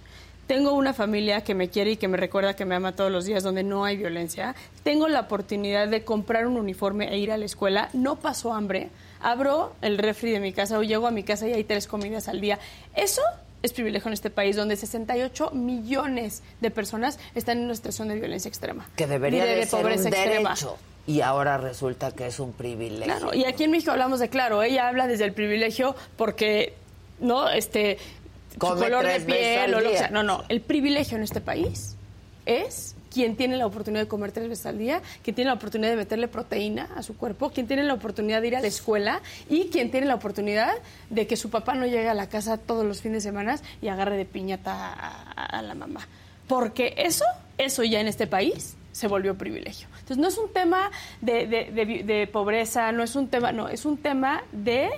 tengo 0.51 0.73
una 0.73 0.93
familia 0.93 1.45
que 1.45 1.55
me 1.55 1.69
quiere 1.69 1.93
y 1.93 1.97
que 1.97 2.09
me 2.09 2.17
recuerda 2.17 2.57
que 2.57 2.65
me 2.65 2.75
ama 2.75 2.91
todos 2.91 3.13
los 3.13 3.25
días 3.25 3.45
donde 3.45 3.63
no 3.63 3.85
hay 3.85 3.97
violencia, 3.97 4.57
tengo 4.83 5.07
la 5.07 5.21
oportunidad 5.21 5.87
de 5.87 6.03
comprar 6.03 6.45
un 6.49 6.57
uniforme 6.57 7.09
e 7.09 7.19
ir 7.19 7.31
a 7.31 7.37
la 7.37 7.45
escuela, 7.45 7.89
no 7.93 8.17
paso 8.17 8.53
hambre, 8.53 8.89
abro 9.21 9.73
el 9.81 9.97
refri 9.97 10.33
de 10.33 10.41
mi 10.41 10.53
casa 10.53 10.77
o 10.77 10.83
llego 10.83 11.07
a 11.07 11.13
mi 11.13 11.23
casa 11.23 11.47
y 11.47 11.53
hay 11.53 11.63
tres 11.63 11.87
comidas 11.87 12.27
al 12.27 12.41
día. 12.41 12.59
Eso 12.97 13.23
es 13.63 13.73
privilegio 13.73 14.09
en 14.09 14.15
este 14.15 14.29
país, 14.29 14.57
donde 14.57 14.75
68 14.75 15.53
millones 15.53 16.43
de 16.61 16.73
personas 16.73 17.21
están 17.37 17.59
en 17.59 17.67
una 17.67 17.77
situación 17.77 18.09
de 18.09 18.17
violencia 18.17 18.49
extrema. 18.49 18.91
Que 18.97 19.07
debería 19.07 19.45
de, 19.45 19.65
ser 19.67 19.81
pobreza 19.81 20.07
un 20.07 20.11
derecho. 20.11 20.77
Y 21.07 21.21
ahora 21.21 21.59
resulta 21.59 22.11
que 22.11 22.27
es 22.27 22.41
un 22.41 22.55
privilegio. 22.55 23.05
Claro, 23.05 23.35
y 23.35 23.45
aquí 23.45 23.63
en 23.63 23.71
México 23.71 23.93
hablamos 23.93 24.19
de 24.19 24.29
claro, 24.29 24.65
ella 24.65 24.89
habla 24.89 25.07
desde 25.07 25.27
el 25.27 25.33
privilegio 25.33 25.95
porque 26.17 26.75
no 27.21 27.49
este 27.49 27.99
color 28.61 29.07
de 29.07 29.21
piel 29.21 29.75
o 29.75 29.81
lo 29.81 29.91
que 29.91 29.99
sea. 29.99 30.11
No, 30.11 30.23
no. 30.23 30.45
El 30.49 30.61
privilegio 30.61 31.17
en 31.17 31.23
este 31.23 31.41
país 31.41 31.97
es 32.47 32.95
quien 33.11 33.37
tiene 33.37 33.57
la 33.57 33.67
oportunidad 33.67 34.03
de 34.03 34.09
comer 34.09 34.33
tres 34.33 34.49
veces 34.49 34.67
al 34.67 34.79
día, 34.79 35.03
quien 35.23 35.35
tiene 35.35 35.51
la 35.51 35.55
oportunidad 35.55 35.91
de 35.91 35.97
meterle 35.97 36.29
proteína 36.29 36.89
a 36.97 37.03
su 37.03 37.17
cuerpo, 37.17 37.51
quien 37.51 37.67
tiene 37.67 37.83
la 37.83 37.95
oportunidad 37.95 38.41
de 38.41 38.49
ir 38.49 38.57
a 38.57 38.61
la 38.61 38.69
escuela 38.69 39.21
y 39.49 39.65
quien 39.67 39.91
tiene 39.91 40.07
la 40.07 40.15
oportunidad 40.15 40.73
de 41.11 41.27
que 41.27 41.37
su 41.37 41.51
papá 41.51 41.75
no 41.75 41.87
llegue 41.87 42.09
a 42.09 42.15
la 42.15 42.29
casa 42.29 42.57
todos 42.57 42.87
los 42.87 43.03
fines 43.03 43.23
de 43.25 43.29
semana 43.29 43.59
y 43.83 43.89
agarre 43.89 44.17
de 44.17 44.25
piñata 44.25 44.95
a, 45.35 45.63
la 45.63 45.75
mamá. 45.75 46.07
Porque 46.47 46.95
eso, 46.97 47.25
eso 47.59 47.83
ya 47.83 48.01
en 48.01 48.09
este 48.09 48.27
país 48.27 48.77
se 48.93 49.09
volvió 49.09 49.37
privilegio. 49.37 49.89
Entonces 50.01 50.19
no 50.19 50.29
es 50.29 50.39
un 50.39 50.53
tema 50.53 50.91
de, 51.21 51.47
de 51.47 52.27
pobreza, 52.27 52.93
no 52.93 53.03
es 53.03 53.17
un 53.17 53.29
tema, 53.29 53.53
no, 53.53 53.69
es 53.69 53.85
un 53.85 53.97
tema 53.97 54.43
de 54.53 54.91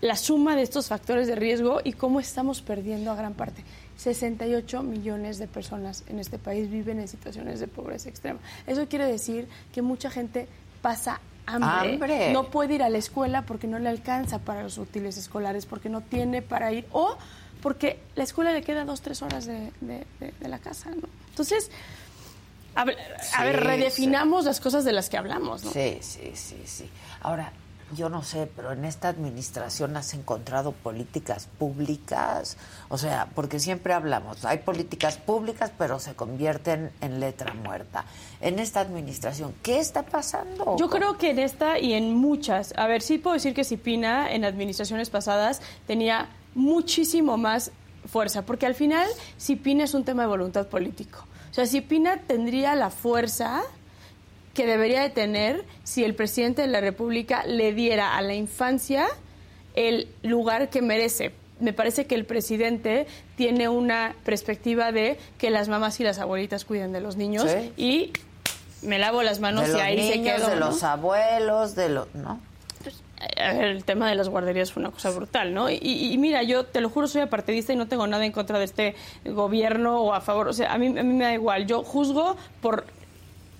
la 0.00 0.16
suma 0.16 0.56
de 0.56 0.62
estos 0.62 0.88
factores 0.88 1.26
de 1.26 1.36
riesgo 1.36 1.80
y 1.84 1.92
cómo 1.92 2.20
estamos 2.20 2.62
perdiendo 2.62 3.10
a 3.10 3.14
gran 3.14 3.34
parte. 3.34 3.64
68 3.96 4.82
millones 4.82 5.38
de 5.38 5.46
personas 5.46 6.02
en 6.08 6.18
este 6.18 6.38
país 6.38 6.70
viven 6.70 6.98
en 6.98 7.08
situaciones 7.08 7.60
de 7.60 7.68
pobreza 7.68 8.08
extrema. 8.08 8.40
Eso 8.66 8.88
quiere 8.88 9.06
decir 9.06 9.46
que 9.72 9.82
mucha 9.82 10.10
gente 10.10 10.48
pasa 10.80 11.20
hambre. 11.46 12.32
No 12.32 12.50
puede 12.50 12.74
ir 12.74 12.82
a 12.82 12.88
la 12.88 12.98
escuela 12.98 13.42
porque 13.42 13.66
no 13.66 13.78
le 13.78 13.88
alcanza 13.88 14.38
para 14.38 14.62
los 14.62 14.78
útiles 14.78 15.16
escolares, 15.16 15.66
porque 15.66 15.88
no 15.88 16.00
tiene 16.00 16.42
para 16.42 16.72
ir 16.72 16.86
o 16.92 17.16
porque 17.60 18.00
la 18.16 18.24
escuela 18.24 18.52
le 18.52 18.62
queda 18.62 18.84
dos, 18.84 19.02
tres 19.02 19.22
horas 19.22 19.46
de, 19.46 19.70
la 20.40 20.58
casa. 20.58 20.90
Entonces, 21.30 21.70
a 22.74 22.84
ver, 22.84 22.96
redefinamos 23.60 24.44
las 24.44 24.60
cosas 24.60 24.84
de 24.84 24.92
las 24.92 25.08
que 25.08 25.16
hablamos. 25.16 25.62
¿no? 25.64 25.70
Sí, 25.70 25.98
sí, 26.00 26.32
sí, 26.34 26.60
sí. 26.64 26.90
Ahora, 27.20 27.52
yo 27.94 28.08
no 28.08 28.22
sé, 28.22 28.48
pero 28.54 28.72
en 28.72 28.84
esta 28.84 29.08
administración 29.08 29.96
has 29.96 30.14
encontrado 30.14 30.72
políticas 30.72 31.48
públicas, 31.58 32.56
o 32.88 32.98
sea, 32.98 33.28
porque 33.34 33.60
siempre 33.60 33.92
hablamos, 33.92 34.44
hay 34.44 34.58
políticas 34.58 35.16
públicas, 35.16 35.72
pero 35.76 35.98
se 35.98 36.14
convierten 36.14 36.90
en 37.00 37.20
letra 37.20 37.54
muerta. 37.54 38.04
En 38.40 38.58
esta 38.58 38.80
administración, 38.80 39.54
¿qué 39.62 39.78
está 39.78 40.02
pasando? 40.02 40.76
Yo 40.78 40.88
creo 40.88 41.18
que 41.18 41.30
en 41.30 41.38
esta 41.38 41.78
y 41.78 41.92
en 41.94 42.14
muchas, 42.14 42.74
a 42.76 42.86
ver, 42.86 43.02
sí 43.02 43.18
puedo 43.18 43.34
decir 43.34 43.54
que 43.54 43.64
Cipina 43.64 44.32
en 44.32 44.44
administraciones 44.44 45.10
pasadas 45.10 45.60
tenía 45.86 46.28
muchísimo 46.54 47.36
más 47.36 47.72
fuerza, 48.06 48.42
porque 48.42 48.66
al 48.66 48.74
final 48.74 49.08
Cipina 49.38 49.84
es 49.84 49.94
un 49.94 50.04
tema 50.04 50.22
de 50.22 50.28
voluntad 50.28 50.66
político. 50.66 51.26
O 51.50 51.54
sea, 51.54 51.66
Cipina 51.66 52.18
tendría 52.26 52.74
la 52.74 52.90
fuerza 52.90 53.62
que 54.54 54.66
debería 54.66 55.02
de 55.02 55.10
tener 55.10 55.64
si 55.84 56.04
el 56.04 56.14
presidente 56.14 56.62
de 56.62 56.68
la 56.68 56.80
República 56.80 57.44
le 57.46 57.72
diera 57.72 58.16
a 58.16 58.22
la 58.22 58.34
infancia 58.34 59.06
el 59.74 60.08
lugar 60.22 60.68
que 60.70 60.82
merece. 60.82 61.32
Me 61.60 61.72
parece 61.72 62.06
que 62.06 62.14
el 62.14 62.24
presidente 62.24 63.06
tiene 63.36 63.68
una 63.68 64.14
perspectiva 64.24 64.92
de 64.92 65.18
que 65.38 65.50
las 65.50 65.68
mamás 65.68 66.00
y 66.00 66.04
las 66.04 66.18
abuelitas 66.18 66.64
cuiden 66.64 66.92
de 66.92 67.00
los 67.00 67.16
niños 67.16 67.46
y 67.76 68.12
me 68.82 68.98
lavo 68.98 69.22
las 69.22 69.40
manos 69.40 69.68
y 69.68 69.80
ahí 69.80 70.10
se 70.10 70.22
quedó. 70.22 70.48
De 70.48 70.56
los 70.56 70.82
abuelos, 70.82 71.74
de 71.76 71.88
los. 71.88 72.12
¿No? 72.14 72.40
Pues, 72.82 73.00
el 73.36 73.84
tema 73.84 74.08
de 74.08 74.16
las 74.16 74.28
guarderías 74.28 74.72
fue 74.72 74.82
una 74.82 74.90
cosa 74.90 75.10
brutal, 75.10 75.54
¿no? 75.54 75.70
Y, 75.70 76.16
mira, 76.18 76.42
yo 76.42 76.66
te 76.66 76.80
lo 76.80 76.90
juro, 76.90 77.06
soy 77.06 77.22
apartidista 77.22 77.72
y 77.72 77.76
no 77.76 77.86
tengo 77.86 78.06
nada 78.08 78.26
en 78.26 78.32
contra 78.32 78.58
de 78.58 78.64
este 78.64 78.96
gobierno 79.24 80.00
o 80.00 80.14
a 80.14 80.20
favor. 80.20 80.48
O 80.48 80.52
sea, 80.52 80.72
a 80.72 80.78
mí, 80.78 80.86
a 80.86 81.02
mí 81.02 81.14
me 81.14 81.24
da 81.24 81.32
igual. 81.32 81.66
Yo 81.66 81.84
juzgo 81.84 82.36
por 82.60 82.84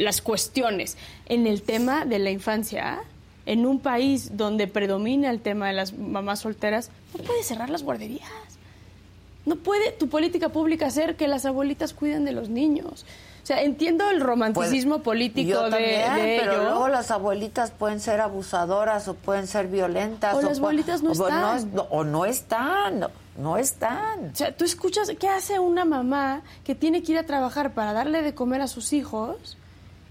las 0.02 0.20
cuestiones. 0.20 0.96
En 1.26 1.46
el 1.46 1.62
tema 1.62 2.04
de 2.04 2.18
la 2.18 2.30
infancia, 2.30 3.00
en 3.46 3.66
un 3.66 3.80
país 3.80 4.36
donde 4.36 4.66
predomina 4.66 5.30
el 5.30 5.40
tema 5.40 5.68
de 5.68 5.72
las 5.72 5.92
mamás 5.92 6.40
solteras, 6.40 6.90
no 7.16 7.24
puede 7.24 7.42
cerrar 7.42 7.70
las 7.70 7.82
guarderías. 7.82 8.30
No 9.44 9.56
puede 9.56 9.90
tu 9.90 10.08
política 10.08 10.50
pública 10.50 10.90
ser 10.90 11.16
que 11.16 11.26
las 11.26 11.44
abuelitas 11.46 11.94
cuiden 11.94 12.24
de 12.24 12.32
los 12.32 12.48
niños. 12.48 13.04
O 13.42 13.46
sea, 13.46 13.60
entiendo 13.62 14.08
el 14.08 14.20
romanticismo 14.20 14.96
pues, 14.96 15.04
político 15.04 15.68
de, 15.68 16.38
pero 16.40 16.62
luego 16.62 16.86
las 16.86 17.10
abuelitas 17.10 17.72
pueden 17.72 17.98
ser 17.98 18.20
abusadoras 18.20 19.08
o 19.08 19.14
pueden 19.14 19.48
ser 19.48 19.66
violentas. 19.66 20.36
O, 20.36 20.42
las 20.42 20.58
abuelitas 20.58 21.02
no 21.02 21.10
están. 21.10 21.72
o 21.90 22.04
no 22.04 22.24
están. 22.24 23.08
No 23.36 23.56
están. 23.56 24.30
O 24.32 24.36
sea, 24.36 24.56
tú 24.56 24.64
escuchas 24.64 25.10
qué 25.18 25.28
hace 25.28 25.58
una 25.58 25.84
mamá 25.84 26.42
que 26.62 26.76
tiene 26.76 27.02
que 27.02 27.12
ir 27.12 27.18
a 27.18 27.24
trabajar 27.24 27.74
para 27.74 27.92
darle 27.92 28.22
de 28.22 28.32
comer 28.32 28.60
a 28.60 28.68
sus 28.68 28.92
hijos 28.92 29.56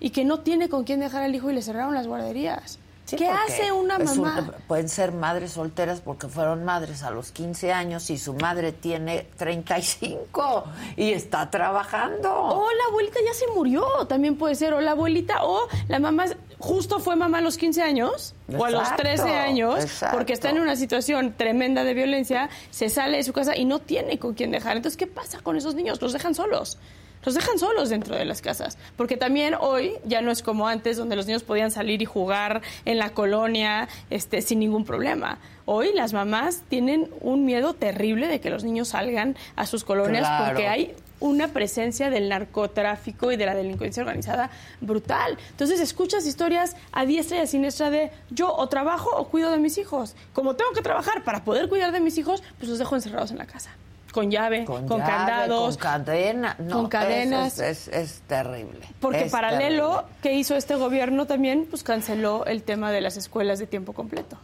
y 0.02 0.10
que 0.10 0.26
no 0.26 0.40
tiene 0.40 0.68
con 0.68 0.84
quién 0.84 1.00
dejar 1.00 1.24
al 1.24 1.34
hijo 1.34 1.50
y 1.50 1.54
le 1.54 1.62
cerraron 1.62 1.94
las 1.94 2.08
guarderías. 2.08 2.80
¿Qué 3.18 3.28
hace 3.28 3.72
una 3.72 4.00
mamá? 4.00 4.54
pueden 4.68 4.88
ser 4.88 5.12
madres 5.12 5.52
solteras 5.52 6.02
porque 6.02 6.28
fueron 6.28 6.64
madres 6.64 7.04
a 7.04 7.12
los 7.12 7.32
15 7.32 7.74
años 7.74 8.10
y 8.10 8.18
su 8.18 8.34
madre 8.34 8.72
tiene 8.72 9.28
35 9.38 10.64
y 10.96 11.12
está 11.12 11.50
trabajando. 11.50 12.34
O 12.34 12.70
la 12.72 12.84
abuelita 12.90 13.20
ya 13.26 13.34
se 13.34 13.48
murió, 13.48 13.86
también 14.08 14.38
puede 14.38 14.56
ser. 14.56 14.74
O 14.74 14.82
la 14.82 14.92
abuelita, 14.92 15.44
o 15.44 15.68
la 15.88 16.00
mamá 16.00 16.26
justo 16.60 17.00
fue 17.00 17.16
mamá 17.16 17.40
a 17.40 17.42
los 17.42 17.58
15 17.58 17.82
años 17.82 18.34
o 18.56 18.64
a 18.64 18.72
los 18.72 18.96
13 18.96 19.30
años 19.30 20.04
porque 20.12 20.34
está 20.34 20.52
en 20.52 20.60
una 20.60 20.76
situación 20.76 21.34
tremenda 21.36 21.84
de 21.84 21.94
violencia, 21.94 22.50
se 22.70 22.90
sale 22.90 23.18
de 23.18 23.24
su 23.24 23.34
casa 23.34 23.58
y 23.58 23.66
no 23.66 23.80
tiene 23.80 24.20
con 24.20 24.36
quién 24.36 24.52
dejar. 24.52 24.78
Entonces, 24.78 24.98
¿qué 24.98 25.08
pasa 25.08 25.40
con 25.42 25.58
esos 25.58 25.76
niños? 25.76 26.02
Los 26.02 26.14
dejan 26.14 26.34
solos 26.34 26.78
los 27.24 27.36
dejan 27.36 27.60
solos 27.60 27.90
dentro 27.90 28.16
de 28.16 28.26
las 28.26 28.42
casas. 28.42 28.78
Porque 28.98 29.18
también 29.18 29.56
hoy 29.60 29.94
ya 30.06 30.22
no 30.22 30.32
es 30.32 30.42
como 30.42 30.68
antes, 30.68 30.98
donde 30.98 31.16
los 31.16 31.26
niños 31.28 31.44
podían 31.44 31.72
salir 31.72 32.02
y 32.02 32.06
jugar 32.06 32.62
en 32.86 32.98
la 32.98 33.12
colonia 33.12 33.88
este, 34.10 34.42
sin 34.42 34.60
ningún 34.60 34.86
problema. 34.86 35.40
Hoy 35.66 35.92
las 35.94 36.14
mamás 36.14 36.64
tienen 36.68 37.10
un 37.22 37.46
miedo 37.46 37.74
terrible 37.74 38.28
de 38.28 38.42
que 38.42 38.50
los 38.50 38.64
niños 38.64 38.90
salgan 38.90 39.36
a 39.56 39.66
sus 39.66 39.84
colonias 39.84 40.28
porque 40.46 40.68
hay 40.68 40.96
una 41.20 41.50
presencia 41.50 42.10
del 42.10 42.28
narcotráfico 42.30 43.32
y 43.32 43.38
de 43.38 43.46
la 43.46 43.56
delincuencia 43.56 44.02
organizada 44.02 44.50
brutal. 44.82 45.38
Entonces 45.52 45.80
escuchas 45.80 46.26
historias 46.26 46.76
a 46.92 47.06
diestra 47.06 47.38
y 47.38 47.40
a 47.42 47.48
siniestra 47.48 47.92
de 47.92 48.12
yo 48.32 48.54
o 48.54 48.68
trabajo 48.68 49.12
o 49.16 49.28
cuido 49.28 49.52
de 49.52 49.60
mis 49.60 49.78
hijos. 49.78 50.16
Como 50.34 50.56
tengo 50.56 50.72
que 50.72 50.82
trabajar 50.82 51.24
para 51.24 51.44
poder 51.44 51.70
cuidar 51.70 51.92
de 51.92 52.00
mis 52.00 52.18
hijos, 52.18 52.42
pues 52.58 52.70
los 52.70 52.80
dejo 52.80 52.96
encerrados 52.96 53.32
en 53.32 53.38
la 53.38 53.46
casa 53.46 53.70
con 54.12 54.30
llave, 54.30 54.66
con, 54.66 54.88
candados, 54.88 55.78
con 55.78 55.84
cadena, 55.84 56.56
con 56.70 56.88
cadenas. 56.88 57.60
Es, 57.60 58.22
terrible. 58.28 58.88
Porque 59.00 59.26
paralelo 59.26 60.06
que 60.22 60.34
hizo 60.34 60.56
este 60.56 60.76
gobierno 60.76 61.26
también, 61.26 61.66
pues 61.70 61.84
canceló 61.84 62.46
el 62.46 62.64
tema 62.64 62.92
de 62.92 63.02
las 63.02 63.18
escuelas 63.18 63.60
de 63.60 63.68
tiempo 63.68 63.94
completo. 63.94 64.38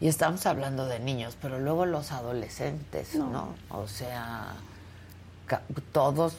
Y 0.00 0.08
estamos 0.08 0.44
hablando 0.46 0.86
de 0.86 1.00
niños, 1.00 1.36
pero 1.40 1.58
luego 1.58 1.86
los 1.86 2.12
adolescentes, 2.12 3.14
¿no? 3.14 3.54
O 3.70 3.88
sea, 3.88 4.54
todos 5.92 6.36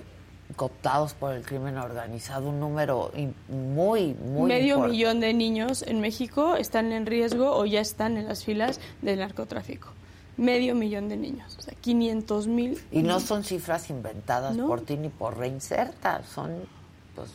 cooptados 0.56 1.14
por 1.14 1.34
el 1.34 1.44
crimen 1.44 1.78
organizado, 1.78 2.50
un 2.50 2.60
número 2.60 3.12
muy, 3.50 4.14
muy 4.14 4.48
Medio 4.48 4.80
millón 4.80 5.20
de 5.20 5.34
niños 5.34 5.84
en 5.86 6.00
México 6.00 6.56
están 6.56 6.92
en 6.94 7.06
riesgo 7.06 7.56
o 7.56 7.66
ya 7.66 7.82
están 7.82 8.18
en 8.18 8.28
las 8.28 8.46
filas 8.46 8.80
del 9.02 9.20
narcotráfico 9.20 9.90
medio 10.38 10.76
millón 10.76 11.10
de 11.10 11.18
niños, 11.18 11.56
o 11.58 11.62
sea, 11.62 11.74
500 11.82 12.48
mil. 12.48 12.80
Y 12.92 13.02
no 13.04 13.20
son 13.20 13.44
cifras 13.44 13.90
inventadas 13.90 14.56
por 14.58 14.82
ti 14.82 14.96
ni 14.98 15.10
por 15.10 15.38
Reinserta, 15.38 16.24
son 16.24 16.56
pues, 17.16 17.30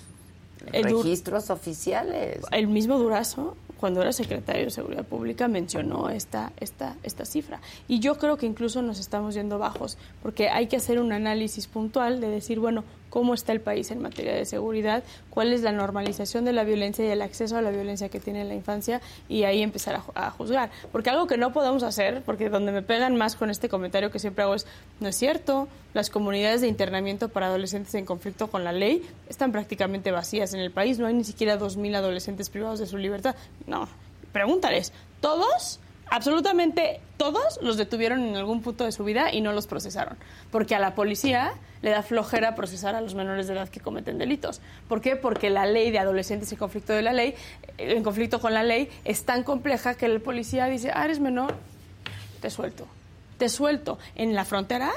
registros 0.71 1.51
oficiales. 1.51 2.41
El 2.51 2.69
mismo 2.69 2.99
Durazo, 2.99 3.57
cuando 3.79 4.01
era 4.01 4.13
secretario 4.13 4.65
de 4.65 4.71
Seguridad 4.71 5.05
Pública, 5.05 5.49
mencionó 5.49 6.09
esta, 6.09 6.53
esta, 6.61 6.97
esta 7.03 7.25
cifra. 7.25 7.61
Y 7.89 7.99
yo 7.99 8.17
creo 8.17 8.37
que 8.37 8.47
incluso 8.47 8.81
nos 8.83 9.01
estamos 9.01 9.35
yendo 9.35 9.59
bajos, 9.59 9.99
porque 10.23 10.49
hay 10.49 10.69
que 10.69 10.77
hacer 10.77 11.01
un 11.01 11.13
análisis 11.13 11.67
puntual 11.67 12.21
de 12.21 12.29
decir, 12.29 12.61
bueno, 12.61 12.85
cómo 13.13 13.35
está 13.35 13.53
el 13.53 13.61
país 13.61 13.91
en 13.91 14.01
materia 14.01 14.35
de 14.35 14.47
seguridad, 14.47 15.05
cuál 15.29 15.53
es 15.53 15.61
la 15.61 15.71
normalización 15.71 16.47
de 16.47 16.55
la 16.55 16.65
violencia 16.65 17.05
y 17.05 17.09
el 17.09 17.21
acceso 17.21 17.59
a 17.59 17.61
la 17.61 17.71
violencia 17.71 18.09
que 18.09 18.21
tiene 18.21 18.43
la 18.47 18.55
infancia 18.55 19.03
y 19.29 19.45
ahí 19.45 19.61
empezar 19.63 20.01
a, 20.15 20.31
juzgar. 20.31 20.71
Porque 20.93 21.11
algo 21.11 21.27
que 21.27 21.37
no 21.37 21.53
podemos 21.53 21.83
hacer, 21.83 22.23
porque 22.25 22.49
donde 22.49 22.73
me 22.73 22.81
pegan 22.81 23.17
más 23.17 23.37
con 23.37 23.51
este 23.51 23.69
comentario 23.69 24.11
que 24.11 24.19
siempre 24.19 24.45
hago 24.45 24.55
es, 24.55 24.67
no 25.01 25.09
es 25.09 25.17
cierto, 25.17 25.69
las 25.93 26.09
comunidades 26.09 26.63
de 26.63 26.69
internamiento 26.69 27.29
para 27.29 27.49
adolescentes 27.49 27.95
en 27.97 28.07
conflicto 28.07 28.47
con 28.47 28.65
la 28.65 28.73
ley 28.73 29.07
están 29.29 29.53
prácticamente 29.53 30.11
vacías 30.11 30.55
en 30.55 30.61
el 30.61 30.71
país, 30.71 30.99
no 30.99 31.07
hay 31.07 31.13
ni 31.13 31.25
siquiera 31.25 31.59
2.000 31.59 31.95
adolescentes 31.95 32.49
privados 32.49 32.79
de 32.79 32.87
su 32.87 32.97
libertad. 32.97 33.37
No, 33.67 33.89
pregúntales, 34.33 34.91
¿todos? 35.21 35.81
Absolutamente 36.13 37.01
todos 37.17 37.59
los 37.63 37.79
detuvieron 37.79 38.23
en 38.23 38.37
algún 38.37 38.61
punto 38.61 38.85
de 38.85 38.93
su 38.93 39.03
vida 39.03 39.33
y 39.33 39.41
no 39.41 39.53
los 39.53 39.67
procesaron. 39.67 40.19
Porque 40.51 40.75
a 40.75 40.79
la 40.79 40.95
policía 40.95 41.55
le 41.81 41.89
da 41.89 42.03
flojera 42.03 42.55
procesar 42.55 42.95
a 42.95 43.01
los 43.01 43.15
menores 43.15 43.47
de 43.47 43.55
edad 43.55 43.71
que 43.71 43.81
cometen 43.81 44.19
delitos. 44.19 44.61
¿Por 44.89 45.01
qué? 45.01 45.17
Porque 45.17 45.49
la 45.49 45.65
ley 45.65 45.91
de 45.91 45.99
adolescentes 45.99 46.53
en 46.53 46.59
conflicto 46.59 46.93
de 46.93 47.01
la 47.01 47.15
ley, 47.15 47.35
eh, 47.79 47.95
en 47.97 48.05
conflicto 48.05 48.43
con 48.43 48.53
la 48.53 48.63
ley, 48.63 48.91
es 49.07 49.25
tan 49.25 49.43
compleja 49.43 49.95
que 49.95 50.05
el 50.05 50.21
policía 50.21 50.67
dice, 50.67 50.91
ah, 50.95 51.07
eres 51.07 51.19
menor, 51.19 51.55
te 52.43 52.51
suelto. 52.51 52.87
Te 53.39 53.49
suelto. 53.49 53.99
En 54.15 54.35
la 54.35 54.45
frontera, 54.45 54.93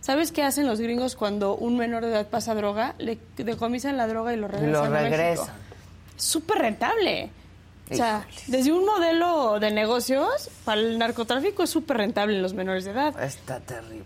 ¿sabes 0.00 0.32
qué 0.32 0.42
hacen 0.42 0.66
los 0.66 0.80
gringos 0.80 1.14
cuando 1.14 1.54
un 1.54 1.76
menor 1.76 2.04
de 2.04 2.10
edad 2.10 2.26
pasa 2.26 2.56
droga? 2.56 2.96
Le 2.98 3.18
decomisan 3.36 3.96
la 3.96 4.08
droga 4.08 4.34
y 4.34 4.36
lo 4.36 4.48
regresan. 4.48 4.72
Lo 4.72 4.90
regresan. 4.90 5.54
Súper 6.16 6.58
rentable. 6.58 7.30
O 7.90 7.94
sea, 7.94 8.26
desde 8.48 8.72
un 8.72 8.84
modelo 8.84 9.60
de 9.60 9.70
negocios, 9.70 10.50
para 10.64 10.80
el 10.80 10.98
narcotráfico 10.98 11.62
es 11.62 11.70
súper 11.70 11.98
rentable 11.98 12.34
en 12.36 12.42
los 12.42 12.52
menores 12.54 12.84
de 12.84 12.90
edad. 12.90 13.22
Está 13.22 13.60
terrible. 13.60 14.04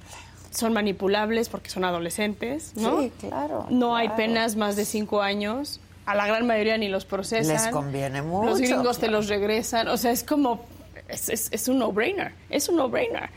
son 0.50 0.72
manipulables 0.72 1.48
porque 1.48 1.70
son 1.70 1.84
adolescentes, 1.84 2.72
¿no? 2.76 3.00
Sí, 3.02 3.12
claro. 3.20 3.66
No 3.70 3.96
hay 3.96 4.08
penas 4.10 4.56
más 4.56 4.76
de 4.76 4.84
cinco 4.84 5.22
años. 5.22 5.80
A 6.06 6.14
la 6.16 6.26
gran 6.26 6.46
mayoría 6.46 6.76
ni 6.76 6.88
los 6.88 7.04
procesan. 7.04 7.54
Les 7.54 7.68
conviene 7.68 8.20
mucho, 8.20 8.50
Los 8.50 8.60
gringos 8.60 8.98
te 8.98 9.08
los 9.08 9.28
regresan. 9.28 9.86
O 9.88 9.96
sea, 9.96 10.10
es 10.10 10.24
como. 10.24 10.64
Es, 11.08 11.28
es- 11.28 11.48
es 11.52 11.68
un 11.68 11.78
no-brainer. 11.78 12.32
Es 12.50 12.68
un 12.68 12.76
no-brainer. 12.76 13.30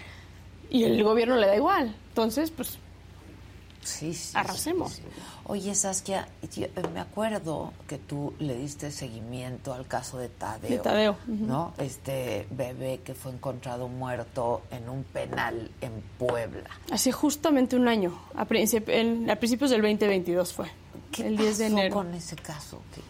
Y 0.72 0.84
el 0.86 1.04
gobierno 1.04 1.36
le 1.38 1.46
da 1.48 1.56
igual. 1.56 1.96
Entonces, 2.10 2.50
pues. 2.52 2.80
Sí, 3.82 4.14
sí, 4.14 4.32
Arrasemos. 4.36 4.94
sí, 4.94 5.02
sí. 5.04 5.22
Oye, 5.46 5.76
Saskia, 5.76 6.28
yo, 6.56 6.66
eh, 6.66 6.72
me 6.94 7.02
acuerdo 7.02 7.74
que 7.88 7.98
tú 7.98 8.34
le 8.40 8.56
diste 8.56 8.92
seguimiento 8.92 9.74
al 9.74 9.86
caso 9.88 10.18
de 10.18 10.30
Tadeo. 10.30 10.70
De 10.70 10.78
Tadeo. 10.78 11.18
¿No? 11.28 11.74
Este 11.78 12.48
bebé 12.52 13.02
que 13.04 13.14
fue 13.14 13.34
encontrado 13.34 13.90
muerto 13.90 14.62
en 14.72 14.88
un 14.90 15.04
penal 15.04 15.70
en 15.82 15.92
Puebla. 16.18 16.70
Hace 16.92 17.12
justamente 17.12 17.76
un 17.76 17.90
año. 17.90 18.18
A, 18.36 18.46
princip- 18.48 18.88
en- 18.90 19.30
a 19.30 19.36
principios 19.36 19.70
del 19.72 19.82
2022 19.82 20.54
fue. 20.54 20.68
¿Qué 21.12 21.28
el 21.28 21.36
10 21.38 21.58
de 21.58 21.66
pasó 21.66 21.78
enero. 21.78 21.94
con 21.96 22.14
ese 22.14 22.36
caso? 22.38 22.82
¿Qué? 22.96 23.02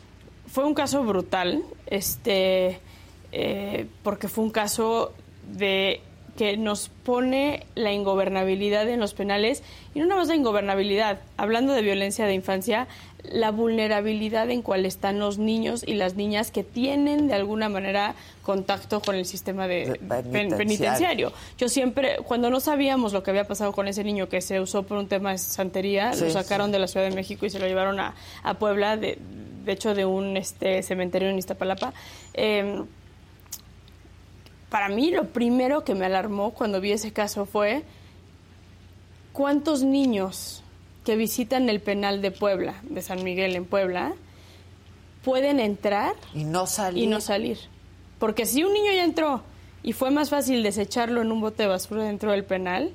Fue 0.49 0.65
un 0.65 0.73
caso 0.73 1.03
brutal, 1.03 1.63
este, 1.86 2.79
eh, 3.31 3.88
porque 4.03 4.27
fue 4.27 4.43
un 4.43 4.49
caso 4.51 5.13
de 5.51 6.01
que 6.38 6.57
nos 6.57 6.89
pone 6.89 7.65
la 7.75 7.91
ingobernabilidad 7.93 8.89
en 8.89 8.99
los 8.99 9.13
penales 9.13 9.61
y 9.93 9.99
no 9.99 10.05
nada 10.07 10.21
más 10.21 10.27
la 10.29 10.36
ingobernabilidad, 10.36 11.19
hablando 11.38 11.73
de 11.73 11.81
violencia 11.84 12.25
de 12.25 12.34
infancia, 12.34 12.88
la 13.23 13.51
vulnerabilidad 13.51 14.49
en 14.49 14.61
cual 14.61 14.86
están 14.86 15.19
los 15.19 15.38
niños 15.38 15.84
y 15.88 15.93
las 15.93 16.15
niñas 16.15 16.51
que 16.51 16.63
tienen 16.63 17.27
de 17.27 17.36
alguna 17.36 17.69
manera 17.69 18.15
contacto 18.41 18.99
con 18.99 19.15
el 19.15 19.25
sistema 19.25 19.67
de, 19.67 19.86
De- 19.91 19.95
pen- 19.95 20.23
penitenciario. 20.23 20.57
penitenciario. 20.57 21.34
Yo 21.57 21.69
siempre, 21.69 22.17
cuando 22.25 22.49
no 22.49 22.59
sabíamos 22.59 23.13
lo 23.13 23.23
que 23.23 23.29
había 23.31 23.47
pasado 23.47 23.71
con 23.71 23.88
ese 23.88 24.03
niño 24.03 24.27
que 24.27 24.41
se 24.41 24.59
usó 24.59 24.84
por 24.84 24.97
un 24.97 25.07
tema 25.07 25.31
de 25.31 25.38
santería, 25.38 26.13
Sí, 26.13 26.25
lo 26.25 26.31
sacaron 26.31 26.67
sí. 26.67 26.73
de 26.73 26.79
la 26.79 26.88
Ciudad 26.88 27.07
de 27.09 27.15
México 27.15 27.45
y 27.45 27.49
se 27.49 27.59
lo 27.59 27.67
llevaron 27.67 27.99
a, 27.99 28.13
a 28.43 28.55
Puebla, 28.55 28.97
de, 28.97 29.17
de 29.63 29.71
hecho 29.71 29.95
de 29.95 30.03
un 30.05 30.36
este, 30.36 30.84
cementerio 30.84 31.29
en 31.29 31.38
Iztapalapa. 31.38 31.93
Eh, 32.34 32.81
para 34.74 34.89
mí 34.89 35.11
lo 35.11 35.26
primero 35.26 35.84
que 35.84 35.93
me 35.93 36.07
alarmó 36.07 36.55
cuando 36.55 36.82
vi 36.82 36.93
ese 36.93 37.13
caso 37.13 37.45
fue 37.45 37.84
cuántos 39.32 39.84
niños 39.84 40.63
que 41.05 41.15
visitan 41.15 41.69
el 41.69 41.80
penal 41.80 42.24
de 42.24 42.32
Puebla, 42.32 42.82
de 42.82 43.03
San 43.03 43.24
Miguel 43.24 43.55
en 43.55 43.65
Puebla, 43.65 44.15
pueden 45.24 45.59
entrar 45.59 46.15
Y 46.34 46.45
no 46.45 46.65
salir. 46.65 47.03
y 47.03 47.05
no 47.05 47.21
salir. 47.21 47.59
Porque 48.17 48.47
si 48.47 48.63
un 48.63 48.74
niño 48.74 48.91
ya 48.91 49.03
entró 49.03 49.43
y 49.84 49.93
fue 49.93 50.09
más 50.09 50.32
fácil 50.32 50.63
desecharlo 50.63 51.21
en 51.21 51.32
un 51.32 51.39
bote 51.39 51.61
de 51.61 51.69
basura 51.69 52.05
dentro 52.05 52.32
del 52.32 52.43
penal, 52.43 52.93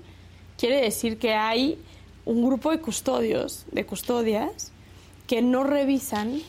quiere 0.56 0.80
decir 0.80 1.16
que 1.16 1.34
hay 1.34 1.80
un 2.24 2.44
grupo 2.44 2.72
de 2.72 2.80
custodios, 2.80 3.66
de 3.70 3.86
custodias, 3.86 4.72
que 5.28 5.42
no 5.42 5.62
revisan 5.62 6.40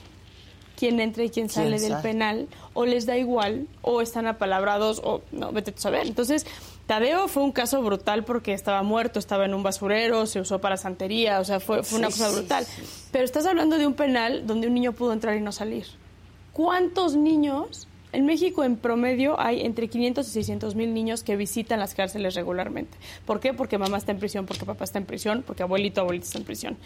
quién 0.80 1.02
entra 1.02 1.24
y 1.26 1.30
quién 1.30 1.50
sale 1.50 1.78
del 1.80 1.98
penal, 1.98 2.48
o 2.74 2.86
les 2.86 3.06
da 3.06 3.18
igual, 3.18 3.68
o 3.82 4.00
están 4.02 4.28
apalabrados, 4.28 5.02
o 5.04 5.22
no, 5.34 5.52
vete 5.52 5.72
a 5.76 5.78
saber. 5.80 6.08
Entonces, 6.08 6.46
Tadeo 6.88 7.28
fue 7.28 7.44
un 7.44 7.52
caso 7.52 7.82
brutal 7.82 8.24
porque 8.24 8.54
estaba 8.54 8.82
muerto, 8.82 9.20
estaba 9.20 9.44
en 9.44 9.54
un 9.54 9.62
basurero, 9.62 10.26
se 10.26 10.40
usó 10.40 10.60
para 10.62 10.78
santería, 10.78 11.42
o 11.42 11.44
sea, 11.44 11.60
fue, 11.60 11.84
fue 11.84 12.00
una 12.00 12.10
Sí, 12.10 12.20
cosa 12.20 12.30
sí, 12.30 12.36
brutal. 12.40 12.66
sí. 12.66 12.82
Pero 13.12 13.26
estás 13.26 13.46
hablando 13.46 13.78
de 13.78 13.86
un 13.86 13.94
penal 13.94 14.48
donde 14.48 14.68
un 14.68 14.74
niño 14.74 14.94
pudo 14.94 15.12
entrar 15.12 15.36
y 15.36 15.42
no 15.42 15.52
salir. 15.52 15.86
¿Cuántos 16.54 17.16
niños? 17.16 17.88
En 18.12 18.26
México, 18.26 18.64
en 18.64 18.76
promedio, 18.76 19.40
hay 19.40 19.62
entre 19.62 19.88
500 19.88 20.28
y 20.28 20.32
600 20.32 20.74
mil 20.74 20.96
niños 20.96 21.22
que 21.22 21.36
visitan 21.36 21.78
las 21.80 21.94
cárceles 21.94 22.34
regularmente. 22.34 22.98
¿Por 23.24 23.40
qué? 23.40 23.54
Porque 23.54 23.78
mamá 23.78 23.98
está 24.00 24.12
en 24.14 24.18
prisión, 24.18 24.48
porque 24.48 24.66
papá 24.66 24.84
está 24.84 24.98
en 24.98 25.06
prisión, 25.06 25.44
porque 25.46 25.62
abuelito, 25.62 26.02
abuelita 26.02 26.26
está 26.26 26.40
en 26.40 26.44
prisión. 26.44 26.78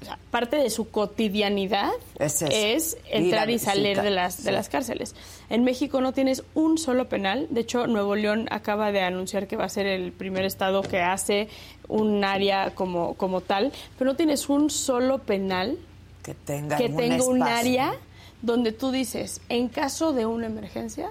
O 0.00 0.04
sea, 0.04 0.18
parte 0.30 0.56
de 0.56 0.70
su 0.70 0.90
cotidianidad 0.90 1.90
Es 2.18 2.96
entrar 3.10 3.50
y 3.50 3.58
salir 3.58 4.00
de 4.00 4.10
las, 4.10 4.44
de 4.44 4.52
las 4.52 4.68
cárceles. 4.68 5.14
En 5.50 5.64
México 5.64 6.00
no 6.00 6.12
tienes 6.12 6.44
un 6.54 6.78
solo 6.78 7.08
penal. 7.08 7.46
De 7.50 7.60
hecho, 7.60 7.86
Nuevo 7.86 8.14
León 8.14 8.46
acaba 8.50 8.92
de 8.92 9.00
anunciar 9.02 9.46
que 9.46 9.56
va 9.56 9.64
a 9.64 9.68
ser 9.68 9.86
el 9.86 10.12
primer 10.12 10.44
estado 10.44 10.82
que 10.82 11.00
hace 11.00 11.48
un 11.88 12.24
área 12.24 12.74
como, 12.74 13.14
como 13.14 13.40
tal, 13.40 13.72
pero 13.98 14.10
no 14.10 14.16
tienes 14.16 14.48
un 14.48 14.70
solo 14.70 15.18
penal 15.18 15.78
Que 16.22 16.34
tenga, 16.34 16.76
que 16.76 16.88
tenga 16.88 17.24
un 17.24 17.38
espacio. 17.38 17.56
área 17.56 17.94
donde 18.42 18.72
tú 18.72 18.92
dices, 18.92 19.40
en 19.48 19.68
caso 19.68 20.12
de 20.12 20.26
una 20.26 20.46
emergencia, 20.46 21.10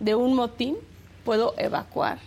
de 0.00 0.14
un 0.14 0.34
motín, 0.34 0.76
puedo 1.24 1.54
evacuar 1.58 2.18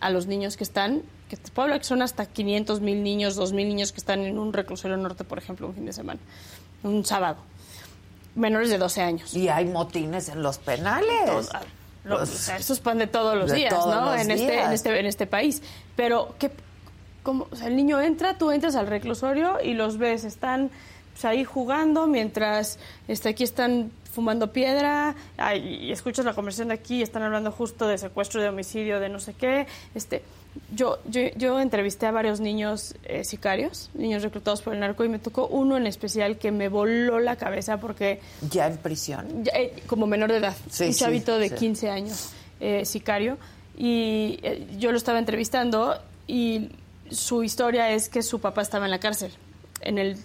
a 0.00 0.10
los 0.10 0.26
niños 0.26 0.56
que 0.56 0.64
están, 0.64 1.02
que 1.28 1.36
te 1.36 1.50
puedo 1.50 1.64
hablar 1.64 1.78
que 1.80 1.84
son 1.86 2.02
hasta 2.02 2.26
500 2.26 2.80
mil 2.80 3.02
niños, 3.02 3.36
2 3.36 3.52
mil 3.52 3.68
niños 3.68 3.92
que 3.92 3.98
están 3.98 4.20
en 4.20 4.38
un 4.38 4.52
reclusorio 4.52 4.96
norte, 4.96 5.24
por 5.24 5.38
ejemplo, 5.38 5.66
un 5.66 5.74
fin 5.74 5.84
de 5.86 5.92
semana, 5.92 6.20
un 6.82 7.04
sábado, 7.04 7.36
menores 8.34 8.70
de 8.70 8.78
12 8.78 9.02
años. 9.02 9.34
Y 9.34 9.48
hay 9.48 9.66
motines 9.66 10.28
en 10.28 10.42
los 10.42 10.58
penales. 10.58 11.26
Todos, 11.26 11.48
ah, 11.54 11.60
lo- 12.04 12.16
Pues, 12.18 12.30
o 12.30 12.38
sea, 12.38 12.56
eso 12.56 12.72
es 12.72 12.80
pan 12.80 12.98
de 12.98 13.06
todos 13.06 13.36
los 13.36 13.50
de 13.50 13.56
días, 13.56 13.74
todos 13.74 13.94
¿no? 13.94 14.12
los 14.12 14.20
en 14.20 14.30
este, 14.30 14.60
en 14.62 14.72
este, 14.72 15.00
en 15.00 15.06
este 15.06 15.26
país. 15.26 15.62
Pero 15.96 16.34
¿qué, 16.38 16.50
cómo? 17.22 17.46
O 17.50 17.56
sea, 17.56 17.66
el 17.68 17.76
niño 17.76 18.00
entra, 18.00 18.38
tú 18.38 18.50
entras 18.50 18.76
al 18.76 18.86
reclusorio 18.86 19.58
y 19.62 19.74
los 19.74 19.98
ves, 19.98 20.24
están 20.24 20.70
pues, 21.12 21.24
ahí 21.24 21.44
jugando 21.44 22.06
mientras 22.06 22.78
este, 23.08 23.30
aquí 23.30 23.44
están 23.44 23.90
fumando 24.10 24.52
piedra 24.52 25.14
y 25.62 25.92
escuchas 25.92 26.24
la 26.24 26.32
conversación 26.34 26.68
de 26.68 26.74
aquí 26.74 27.02
están 27.02 27.22
hablando 27.22 27.52
justo 27.52 27.86
de 27.86 27.98
secuestro, 27.98 28.40
de 28.40 28.48
homicidio, 28.48 28.98
de 29.00 29.08
no 29.10 29.20
sé 29.20 29.34
qué. 29.34 29.66
Este, 29.94 30.22
yo, 30.74 30.98
yo, 31.08 31.22
yo 31.36 31.60
entrevisté 31.60 32.06
a 32.06 32.10
varios 32.10 32.40
niños 32.40 32.94
eh, 33.04 33.24
sicarios, 33.24 33.90
niños 33.94 34.22
reclutados 34.22 34.62
por 34.62 34.74
el 34.74 34.80
narco, 34.80 35.04
y 35.04 35.08
me 35.08 35.18
tocó 35.18 35.46
uno 35.46 35.76
en 35.76 35.86
especial 35.86 36.38
que 36.38 36.50
me 36.52 36.68
voló 36.68 37.18
la 37.20 37.36
cabeza 37.36 37.78
porque 37.80 38.20
ya 38.50 38.66
en 38.66 38.76
prisión. 38.78 39.44
ya, 39.44 39.52
eh, 39.54 39.82
como 39.86 40.06
menor 40.06 40.30
de 40.30 40.38
edad, 40.38 40.56
Sí, 40.70 40.84
un 40.84 40.92
sí, 40.92 41.00
chavito 41.00 41.38
de 41.38 41.48
sí. 41.50 41.54
15 41.54 41.90
años, 41.90 42.30
eh, 42.60 42.84
sicario, 42.84 43.38
y 43.76 44.40
yo 44.78 44.90
lo 44.90 44.98
estaba 44.98 45.18
entrevistando 45.18 46.00
y 46.26 46.70
su 47.10 47.42
historia 47.42 47.90
es 47.90 48.08
que 48.08 48.22
su 48.22 48.40
papá 48.40 48.62
estaba 48.62 48.84
en 48.86 48.90
la 48.90 48.98
cárcel, 49.00 49.32
en 49.80 49.98
el 49.98 50.16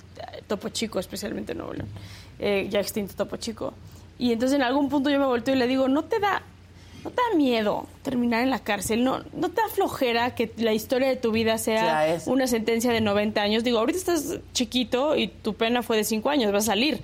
Topo 0.47 0.69
Chico, 0.69 0.99
especialmente 0.99 1.51
en 1.51 1.59
Nuevo 1.59 1.73
León, 1.73 1.87
ya 2.69 2.79
extinto 2.79 3.13
Topo 3.15 3.37
Chico. 3.37 3.73
Y 4.19 4.31
entonces 4.31 4.55
en 4.55 4.63
algún 4.63 4.89
punto 4.89 5.09
yo 5.09 5.19
me 5.19 5.25
volteo 5.25 5.55
y 5.55 5.57
le 5.57 5.67
digo, 5.67 5.87
¿no 5.87 6.03
te 6.05 6.19
da, 6.19 6.41
no 7.03 7.09
te 7.09 7.15
da 7.29 7.35
miedo 7.37 7.87
terminar 8.01 8.41
en 8.43 8.49
la 8.49 8.59
cárcel? 8.59 9.03
¿No, 9.03 9.19
¿No 9.33 9.49
te 9.49 9.61
da 9.61 9.67
flojera 9.69 10.35
que 10.35 10.51
la 10.57 10.73
historia 10.73 11.07
de 11.09 11.15
tu 11.15 11.31
vida 11.31 11.57
sea 11.57 12.17
una 12.25 12.47
sentencia 12.47 12.91
de 12.91 13.01
90 13.01 13.41
años? 13.41 13.63
Digo, 13.63 13.79
ahorita 13.79 13.97
estás 13.97 14.39
chiquito 14.53 15.15
y 15.15 15.27
tu 15.27 15.53
pena 15.55 15.83
fue 15.83 15.97
de 15.97 16.03
5 16.03 16.29
años, 16.29 16.51
vas 16.51 16.63
a 16.63 16.67
salir. 16.67 17.01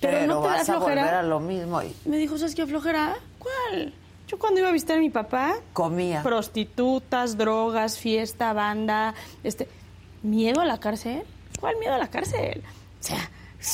Pero, 0.00 0.18
Pero, 0.18 0.26
no 0.34 0.42
te 0.42 0.48
da 0.48 0.54
a 0.60 0.64
flojera. 0.64 1.02
volver 1.02 1.14
a 1.14 1.22
lo 1.22 1.40
mismo. 1.40 1.82
Y 1.82 1.92
Me 2.06 2.16
dijo, 2.16 2.38
¿sabes 2.38 2.54
qué 2.54 2.66
flojera? 2.66 3.16
¿Cuál? 3.38 3.92
Yo 4.28 4.38
cuando 4.38 4.60
iba 4.60 4.68
a 4.68 4.72
visitar 4.72 4.96
a 4.96 5.00
mi 5.00 5.10
papá, 5.10 5.56
comía. 5.72 6.22
prostitutas, 6.22 7.36
drogas, 7.36 7.98
fiesta, 7.98 8.52
banda, 8.52 9.14
este, 9.42 9.66
miedo 10.22 10.60
a 10.60 10.64
la 10.64 10.78
cárcel. 10.78 11.22
¿Cuál 11.58 11.76
miedo 11.78 11.92
a 11.94 11.98
la 11.98 12.08
cárcel? 12.08 12.62
O 13.00 13.02
sea, 13.02 13.28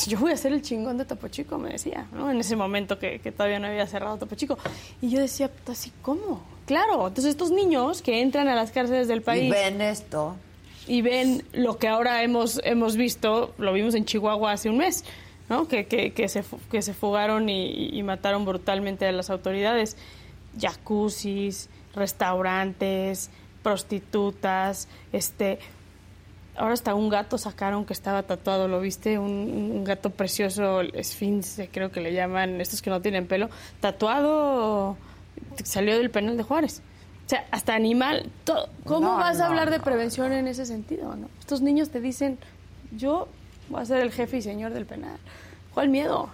yo 0.07 0.19
voy 0.19 0.33
a 0.33 0.37
ser 0.37 0.53
el 0.53 0.63
chingón 0.63 0.99
de 0.99 1.05
Topo 1.05 1.29
Chico, 1.29 1.59
me 1.59 1.71
decía, 1.71 2.07
¿no? 2.13 2.31
En 2.31 2.39
ese 2.41 2.57
momento 2.57 2.99
que, 2.99 3.21
que 3.21 3.31
todavía 3.33 3.59
no 3.59 3.67
había 3.69 3.87
cerrado 3.87 4.17
Topo 4.17 4.35
Chico. 4.35 4.59
Y 5.01 5.11
yo 5.11 5.21
decía, 5.21 5.51
¿así 5.69 5.93
cómo? 6.03 6.43
Claro, 6.67 7.07
entonces 7.07 7.31
estos 7.31 7.51
niños 7.53 8.03
que 8.03 8.21
entran 8.21 8.49
a 8.49 8.55
las 8.57 8.73
cárceles 8.73 9.07
del 9.07 9.23
país 9.23 9.45
y 9.45 9.51
ven 9.51 9.81
esto. 9.81 10.35
y 10.89 11.03
ven 11.03 11.45
lo 11.53 11.79
que 11.79 11.87
ahora 11.87 12.23
hemos, 12.25 12.61
hemos 12.65 12.97
visto, 12.97 13.55
lo 13.59 13.73
vimos 13.73 13.95
en 13.95 14.05
Chihuahua 14.05 14.53
hace 14.53 14.69
un 14.69 14.79
mes, 14.79 15.05
¿no? 15.49 15.69
que, 15.69 15.87
que, 15.87 16.13
que 16.13 16.29
se, 16.29 16.43
que 16.71 16.83
se 16.83 16.93
fugaron 16.93 17.49
y, 17.49 17.97
y 17.97 18.03
mataron 18.03 18.45
brutalmente 18.45 19.07
a 19.07 19.13
las 19.13 19.31
autoridades. 19.31 19.97
Jacuzzis, 20.61 21.69
restaurantes, 21.95 23.31
prostitutas, 23.63 24.89
este... 25.13 25.59
Ahora 26.59 26.75
hasta 26.75 26.95
un 26.95 27.09
gato 27.09 27.39
sacaron 27.39 27.85
que 27.85 27.93
estaba 27.93 28.23
tatuado, 28.23 28.69
¿lo 28.69 28.81
viste? 28.81 29.19
Un, 29.19 29.31
un 29.31 29.85
gato 29.85 30.11
precioso, 30.11 30.81
esfince, 30.81 31.69
creo 31.73 31.91
que 31.91 32.01
le 32.01 32.13
llaman, 32.13 32.61
estos 32.61 32.81
que 32.83 32.91
no 32.91 33.01
tienen 33.03 33.27
pelo, 33.27 33.51
tatuado, 33.81 34.97
salió 35.65 35.97
del 35.99 36.11
penal 36.11 36.37
de 36.37 36.43
Juárez. 36.43 36.83
O 37.27 37.29
sea, 37.29 37.45
hasta 37.51 37.75
animal, 37.75 38.31
todo. 38.45 38.69
¿cómo 38.85 39.01
No, 39.09 39.17
vas 39.17 39.37
a 39.37 39.41
no, 39.41 39.47
hablar 39.47 39.71
de 39.71 39.81
prevención 39.81 40.33
en 40.33 40.47
ese 40.47 40.65
sentido? 40.65 41.17
¿no? 41.17 41.29
Estos 41.41 41.61
niños 41.61 41.91
te 41.91 42.01
dicen, 42.01 42.39
yo 42.93 43.29
voy 43.69 43.83
a 43.83 43.85
ser 43.85 44.01
el 44.01 44.13
jefe 44.13 44.37
y 44.39 44.43
señor 44.43 44.73
del 44.73 44.87
penal. 44.87 45.19
¿Cuál 45.75 45.89
miedo? 45.89 46.29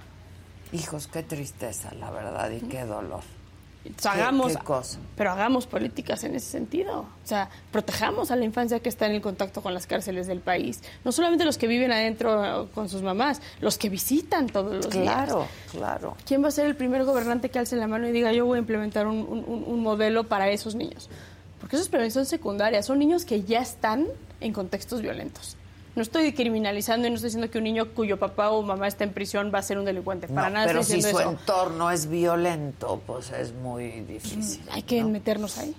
Hijos, 0.73 1.07
qué 1.09 1.23
tristeza, 1.23 1.93
la 1.95 2.11
verdad, 2.11 2.51
y 2.51 2.61
qué 2.61 2.85
dolor. 2.85 3.23
Entonces, 3.85 4.07
hagamos, 4.07 4.57
qué 4.57 4.63
cosa? 4.63 4.99
pero 5.17 5.33
hagamos 5.33 5.67
políticas 5.67 6.23
en 6.25 6.37
ese 6.37 6.47
sentido. 6.47 7.01
O 7.01 7.07
sea, 7.27 7.51
protejamos 7.73 8.31
a 8.31 8.37
la 8.37 8.45
infancia 8.45 8.79
que 8.81 8.89
está 8.89 9.07
en 9.07 9.13
el 9.13 9.21
contacto 9.21 9.61
con 9.61 9.75
las 9.75 9.87
cárceles 9.87 10.27
del 10.29 10.39
país. 10.41 10.81
No 11.05 11.11
solamente 11.11 11.45
los 11.45 11.59
que 11.59 11.67
viven 11.67 11.91
adentro 11.91 12.69
con 12.75 12.89
sus 12.89 13.03
mamás, 13.03 13.43
los 13.61 13.79
que 13.79 13.89
visitan 13.89 14.47
todos 14.49 14.73
los 14.85 14.91
días. 14.91 15.05
Claro, 15.05 15.47
claro. 15.73 16.17
¿Quién 16.27 16.45
va 16.45 16.49
a 16.49 16.53
ser 16.53 16.67
el 16.67 16.77
primer 16.77 17.05
gobernante 17.05 17.49
que 17.51 17.59
alce 17.59 17.75
la 17.77 17.89
mano 17.89 18.07
y 18.07 18.13
diga 18.13 18.33
yo 18.33 18.47
voy 18.47 18.57
a 18.57 18.61
implementar 18.61 19.07
un- 19.09 19.45
un 19.67 19.81
modelo 19.83 20.25
para 20.29 20.49
esos 20.51 20.75
niños? 20.75 21.09
porque 21.61 21.77
eso 21.77 21.85
es 21.85 21.89
prevención 21.91 22.27
secundaria, 22.27 22.83
son 22.83 22.99
niños 22.99 23.25
que 23.25 23.45
ya 23.45 23.61
están 23.61 24.09
en 24.41 24.53
contextos 24.53 25.01
violentos. 25.01 25.57
No 25.95 26.03
estoy 26.03 26.33
criminalizando 26.33 27.07
y 27.07 27.11
no 27.11 27.17
estoy 27.17 27.29
diciendo 27.29 27.51
que 27.51 27.59
un 27.59 27.65
niño 27.65 27.89
cuyo 27.95 28.19
papá 28.19 28.51
o 28.51 28.63
mamá 28.63 28.89
está 28.89 29.05
en 29.05 29.13
prisión 29.13 29.51
va 29.55 29.59
a 29.59 29.63
ser 29.63 29.79
un 29.79 29.85
delincuente. 29.85 30.27
Para 30.29 30.49
nada 30.51 30.67
pero 30.67 30.81
estoy 30.81 31.03
si 31.03 31.11
su 31.11 31.19
eso. 31.19 31.31
entorno 31.31 31.91
es 31.91 32.09
violento, 32.09 33.01
pues 33.07 33.31
es 33.31 33.53
muy 33.53 33.91
difícil. 34.03 34.63
Hay 34.71 34.83
que 34.83 35.03
¿no? 35.03 35.09
meternos 35.11 35.59
ahí. 35.59 35.75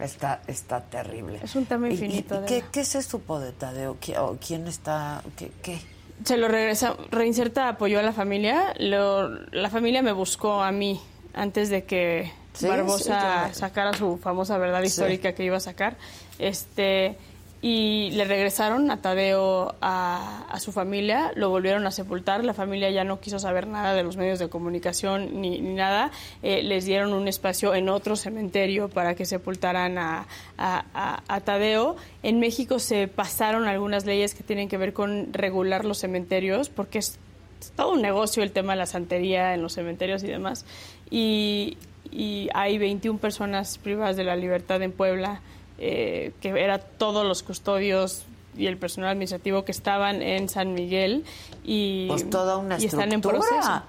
Está, 0.00 0.42
está 0.46 0.80
terrible. 0.82 1.40
Es 1.42 1.56
un 1.56 1.66
tema 1.66 1.88
¿Y- 1.88 1.90
y- 1.90 1.94
infinito, 1.94 2.40
y 2.44 2.46
qué, 2.46 2.64
qué 2.70 2.84
se 2.84 3.02
supo 3.02 3.40
de 3.40 3.50
Tadeo? 3.50 3.96
¿Qui- 4.00 4.16
o 4.16 4.38
¿Quién 4.44 4.68
está? 4.68 5.22
¿Qué? 5.36 5.50
qué? 5.60 5.80
Se 6.24 6.36
lo 6.36 6.46
regresa, 6.46 6.94
Reinserta 7.10 7.68
apoyó 7.68 7.98
a 7.98 8.02
la 8.02 8.12
familia, 8.12 8.74
lo- 8.78 9.28
la 9.50 9.70
familia 9.70 10.02
me 10.02 10.12
buscó 10.12 10.62
a 10.62 10.70
mí 10.70 11.00
antes 11.34 11.68
de 11.68 11.82
que 11.84 12.32
Sí, 12.54 12.66
Barbosa 12.68 13.50
sí, 13.52 13.58
sacara 13.60 13.92
su 13.92 14.18
famosa 14.18 14.56
verdad 14.58 14.82
histórica 14.82 15.32
que 15.32 15.44
iba 15.44 15.56
a 15.56 15.60
sacar, 15.60 15.96
este 16.38 17.16
y 17.60 18.10
le 18.12 18.24
regresaron 18.24 18.88
a 18.92 19.02
Tadeo 19.02 19.74
a, 19.80 20.56
su 20.60 20.70
familia, 20.70 21.32
lo 21.34 21.50
volvieron 21.50 21.86
a 21.88 21.90
sepultar, 21.90 22.44
la 22.44 22.54
familia 22.54 22.88
ya 22.90 23.02
no 23.02 23.18
quiso 23.18 23.40
saber 23.40 23.66
nada 23.66 23.94
de 23.94 24.04
los 24.04 24.16
medios 24.16 24.38
de 24.38 24.48
comunicación 24.48 25.40
ni, 25.40 25.58
ni 25.60 25.74
nada, 25.74 26.12
Eh, 26.44 26.62
les 26.62 26.84
dieron 26.84 27.12
un 27.12 27.26
espacio 27.26 27.74
en 27.74 27.88
otro 27.88 28.14
cementerio 28.14 28.88
para 28.88 29.14
que 29.16 29.24
sepultaran 29.24 29.98
a, 29.98 30.26
a- 30.56 30.84
a- 30.94 31.22
a 31.26 31.40
Tadeo. 31.40 31.96
En 32.22 32.38
México 32.38 32.78
se 32.78 33.08
pasaron 33.08 33.66
algunas 33.66 34.04
leyes 34.06 34.34
que 34.34 34.44
tienen 34.44 34.68
que 34.68 34.76
ver 34.76 34.92
con 34.92 35.32
regular 35.32 35.84
los 35.84 35.98
cementerios, 35.98 36.68
porque 36.68 36.98
es, 36.98 37.18
es 37.60 37.72
todo 37.72 37.92
un 37.94 38.02
negocio 38.02 38.44
el 38.44 38.52
tema 38.52 38.74
de 38.74 38.78
la 38.78 38.86
santería 38.86 39.52
en 39.54 39.62
los 39.62 39.72
cementerios 39.74 40.22
y 40.22 40.28
demás. 40.28 40.64
Y, 41.10 41.76
y 42.12 42.48
hay 42.54 42.78
21 42.78 43.18
personas 43.18 43.78
privadas 43.78 44.16
de 44.16 44.22
la 44.24 44.36
libertad 44.36 44.80
en 44.82 44.92
Puebla, 44.92 45.40
eh, 45.78 46.32
que 46.40 46.48
era 46.48 46.78
todos 46.78 47.26
los 47.26 47.42
custodios 47.42 48.24
y 48.56 48.66
el 48.66 48.76
personal 48.76 49.10
administrativo 49.10 49.64
que 49.64 49.72
estaban 49.72 50.22
en 50.22 50.48
San 50.48 50.74
Miguel 50.74 51.24
y, 51.64 52.08
Pues 52.08 52.28
toda 52.28 52.56
una 52.56 52.80
y 52.80 52.86
están 52.86 53.12
en 53.12 53.20
proceso 53.20 53.82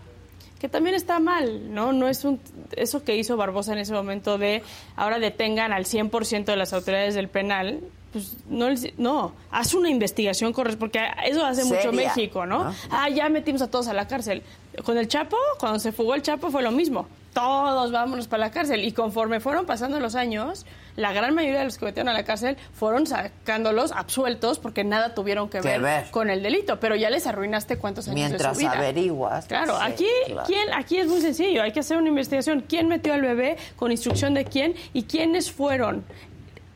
que 0.59 0.67
también 0.67 0.93
está 0.93 1.19
mal, 1.19 1.73
¿no? 1.73 1.93
No 1.93 2.07
es 2.07 2.25
un 2.25 2.39
eso 2.75 3.03
que 3.03 3.15
hizo 3.15 3.37
Barbosa 3.37 3.71
en 3.73 3.79
ese 3.79 3.93
momento 3.93 4.37
de 4.37 4.61
ahora 4.95 5.17
detengan 5.17 5.71
al 5.71 5.85
100% 5.85 6.45
de 6.45 6.55
las 6.57 6.73
autoridades 6.73 7.15
del 7.15 7.29
penal, 7.29 7.79
pues 8.11 8.35
no 8.47 8.67
no, 8.97 9.33
haz 9.51 9.73
una 9.73 9.89
investigación 9.89 10.53
porque 10.53 10.99
eso 11.25 11.45
hace 11.45 11.63
mucho 11.63 11.93
México, 11.93 12.45
¿no? 12.45 12.65
¿no? 12.65 12.75
Ah, 12.91 13.09
ya 13.09 13.29
metimos 13.29 13.61
a 13.61 13.71
todos 13.71 13.87
a 13.87 13.93
la 13.93 14.07
cárcel. 14.07 14.43
Con 14.83 14.97
el 14.97 15.07
Chapo, 15.07 15.37
cuando 15.59 15.79
se 15.79 15.91
fugó 15.91 16.13
el 16.13 16.21
Chapo 16.21 16.51
fue 16.51 16.61
lo 16.61 16.71
mismo. 16.71 17.07
Todos 17.39 17.91
vámonos 17.93 18.27
para 18.27 18.41
la 18.41 18.51
cárcel 18.51 18.83
y 18.83 18.91
conforme 18.91 19.39
fueron 19.39 19.65
pasando 19.65 19.99
los 20.01 20.15
años, 20.15 20.65
la 20.97 21.13
gran 21.13 21.33
mayoría 21.33 21.59
de 21.59 21.65
los 21.65 21.77
que 21.77 21.85
metieron 21.85 22.09
a 22.09 22.13
la 22.13 22.23
cárcel 22.23 22.57
fueron 22.73 23.07
sacándolos 23.07 23.93
absueltos 23.93 24.59
porque 24.59 24.83
nada 24.83 25.13
tuvieron 25.13 25.49
que, 25.49 25.61
ver, 25.61 25.79
ver. 25.79 26.11
con 26.11 26.29
el 26.29 26.43
delito, 26.43 26.81
pero 26.81 26.97
ya 26.97 27.09
les 27.09 27.25
arruinaste 27.27 27.77
cuántos 27.77 28.09
años 28.09 28.15
Mientras 28.15 28.57
de 28.57 28.63
su 28.65 28.69
vida. 28.69 28.77
averiguas. 28.77 29.45
Claro, 29.45 29.77
sí, 29.77 29.83
aquí, 29.83 30.07
claro. 30.25 30.43
¿quién, 30.47 30.73
aquí 30.73 30.97
es 30.97 31.07
muy 31.07 31.21
sencillo, 31.21 31.63
hay 31.63 31.71
que 31.71 31.79
hacer 31.79 31.97
una 31.97 32.09
investigación. 32.09 32.65
¿Quién 32.67 32.89
metió 32.89 33.13
al 33.13 33.21
bebé 33.21 33.55
con 33.77 33.91
instrucción 33.91 34.33
de 34.33 34.43
quién 34.43 34.75
y 34.91 35.03
quiénes 35.03 35.49
fueron 35.49 36.03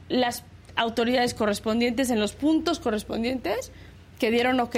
las 0.07 0.43
autoridades 0.78 1.34
correspondientes 1.34 2.09
en 2.09 2.22
los 2.22 2.32
puntos 2.32 2.80
correspondientes 2.80 3.74
que 4.18 4.32
dieron 4.32 4.59
ok 4.61 4.78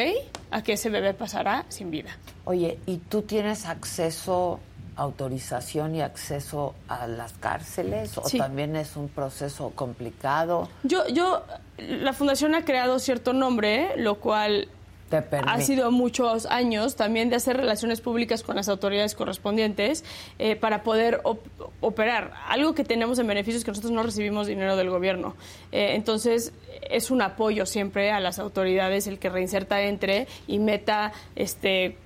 a 0.49 0.63
que 0.63 0.73
ese 0.73 0.89
bebé 0.89 1.13
pasará 1.13 1.65
sin 1.69 1.91
vida? 1.91 2.17
Oye, 2.45 2.79
¿y 2.87 2.97
tú 2.97 3.21
tienes 3.21 3.65
acceso, 3.65 4.59
autorización 4.95 5.95
y 5.95 6.01
acceso 6.01 6.73
a 6.87 7.07
las 7.07 7.33
cárceles? 7.33 8.17
¿O 8.17 8.27
Sí. 8.27 8.37
también 8.37 8.75
es 8.75 8.95
un 8.95 9.09
proceso 9.09 9.71
complicado? 9.75 10.69
Yo, 10.83 11.07
yo, 11.07 11.43
la 11.77 12.13
fundación 12.13 12.55
ha 12.55 12.63
creado 12.65 12.99
cierto 12.99 13.33
nombre, 13.33 13.91
lo 13.97 14.15
cual 14.19 14.67
Te 15.09 15.17
ha 15.45 15.61
sido 15.61 15.91
muchos 15.91 16.47
años 16.47 16.95
también 16.95 17.29
de 17.29 17.35
hacer 17.35 17.57
relaciones 17.57 18.01
públicas 18.01 18.41
con 18.41 18.55
las 18.55 18.67
autoridades 18.69 19.13
correspondientes 19.13 20.03
eh, 20.39 20.55
para 20.55 20.81
poder 20.81 21.21
op- 21.23 21.45
operar. 21.79 22.33
Algo 22.47 22.73
que 22.73 22.83
tenemos 22.83 23.19
en 23.19 23.27
beneficio 23.27 23.59
es 23.59 23.63
que 23.63 23.69
nosotros 23.71 23.91
no 23.93 24.01
recibimos 24.01 24.47
dinero 24.47 24.75
del 24.75 24.89
gobierno. 24.89 25.35
Eh, 25.71 25.93
entonces, 25.93 26.53
es 26.89 27.11
un 27.11 27.21
apoyo 27.21 27.65
siempre 27.67 28.11
a 28.11 28.19
las 28.19 28.39
autoridades 28.39 29.05
el 29.07 29.19
que 29.19 29.29
Reinserta 29.29 29.81
entre 29.81 30.27
y 30.47 30.57
meta 30.57 31.13
este 31.35 31.97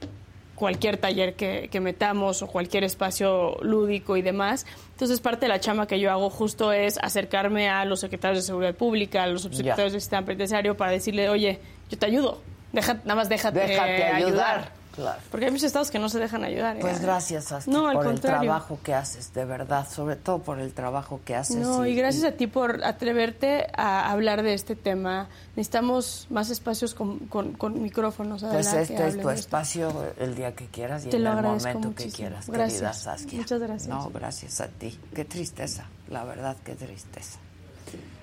cualquier 0.60 0.98
taller 0.98 1.34
que, 1.36 1.70
que 1.72 1.80
metamos 1.80 2.42
o 2.44 2.48
cualquier 2.48 2.84
espacio 2.84 3.58
lúdico 3.62 4.18
y 4.18 4.22
demás. 4.22 4.66
Entonces, 4.92 5.22
parte 5.22 5.46
de 5.46 5.50
la 5.50 5.60
chama 5.60 5.88
que 5.88 6.00
yo 6.00 6.12
hago 6.12 6.30
justo 6.30 6.72
es 6.74 6.98
acercarme 7.02 7.70
a 7.70 7.86
los 7.86 8.02
secretarios 8.02 8.44
de 8.44 8.48
Seguridad 8.48 8.76
Pública, 8.76 9.24
a 9.24 9.28
los 9.28 9.42
subsecretarios 9.44 9.92
Ya. 9.92 9.94
del 9.94 10.02
sistema 10.02 10.26
penitenciario 10.26 10.76
para 10.76 10.92
decirle, 10.92 11.30
oye, 11.30 11.60
yo 11.90 11.98
te 11.98 12.06
ayudo. 12.06 12.42
Deja, 12.74 12.96
nada 13.06 13.16
más 13.16 13.30
déjate, 13.30 13.60
Déjate 13.62 14.04
ayudar. 14.04 14.16
ayudar. 14.16 14.72
Claro. 15.00 15.22
Porque 15.32 15.46
hay 15.46 15.52
muchos 15.52 15.64
estados 15.66 15.92
que 15.92 16.00
no 16.00 16.10
se 16.10 16.20
dejan 16.20 16.44
ayudar. 16.44 16.76
¿eh? 16.76 16.80
Pues 16.82 17.00
gracias 17.02 17.52
a 17.54 17.60
ti 17.60 17.72
No, 17.72 17.84
por 17.92 18.06
el 18.06 18.12
contrario. 18.12 18.42
trabajo 18.52 18.80
que 18.84 18.94
haces, 18.94 19.34
de 19.34 19.46
verdad, 19.46 19.88
sobre 19.90 20.16
todo 20.18 20.40
por 20.40 20.60
el 20.60 20.74
trabajo 20.74 21.22
que 21.24 21.36
haces. 21.36 21.56
No, 21.56 21.86
y 21.86 21.96
gracias 21.96 22.24
a 22.26 22.32
ti 22.34 22.48
por 22.48 22.84
atreverte 22.84 23.68
a 23.76 24.12
hablar 24.12 24.44
de 24.44 24.54
este 24.54 24.76
tema. 24.76 25.28
Necesitamos 25.56 26.28
más 26.30 26.50
espacios 26.50 26.94
con, 26.94 27.20
con- 27.28 27.54
con 27.54 27.82
micrófonos. 27.82 28.44
Pues 28.44 28.68
que 28.68 28.82
este 28.82 29.08
es 29.08 29.20
tu 29.22 29.30
espacio 29.30 29.92
el 30.20 30.36
día 30.36 30.54
que 30.54 30.66
quieras 30.68 31.06
y 31.06 31.10
Te 31.10 31.18
en 31.18 31.28
el 31.28 31.36
momento 31.42 31.80
que 31.82 31.88
muchísimo. 31.88 32.16
quieras, 32.16 32.48
Gracias. 32.50 32.74
querida 32.80 32.94
Saskia. 32.94 33.40
Muchas 33.40 33.60
gracias. 33.62 33.88
No, 33.88 34.10
gracias 34.10 34.62
a 34.62 34.68
ti. 34.68 35.00
Qué 35.14 35.26
tristeza, 35.26 35.86
la 36.10 36.24
verdad, 36.24 36.58
qué 36.64 36.76
tristeza. 36.76 37.40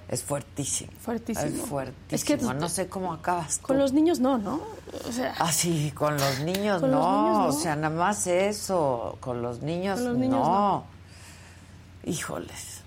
Es 0.08 0.22
fuertísimo. 0.22 0.92
Fuertísimo. 1.00 1.46
Es 1.46 1.60
fuertísimo. 1.68 2.10
Es 2.10 2.24
que 2.24 2.36
no 2.36 2.68
sé 2.68 2.86
cómo 2.88 3.12
acabas 3.12 3.58
tú. 3.58 3.66
Con 3.66 3.78
los 3.78 3.92
niños 3.92 4.20
no, 4.20 4.38
¿no? 4.38 4.60
O 5.08 5.12
sea, 5.12 5.34
Ah, 5.38 5.50
sí, 5.52 5.90
con 5.94 6.16
los 6.16 6.40
niños 6.40 6.80
Con 6.80 6.92
no. 6.92 6.98
los 7.00 7.06
niños 7.08 7.38
no. 7.38 7.46
O 7.46 7.52
sea, 7.52 7.74
nada 7.76 7.94
más 7.94 8.26
eso. 8.28 9.16
Con 9.20 9.42
los 9.42 9.62
niños, 9.62 9.98
Con 9.98 10.08
los 10.10 10.16
niños 10.18 10.38
no. 10.38 10.44
no. 10.44 10.84
Híjoles. 12.04 12.82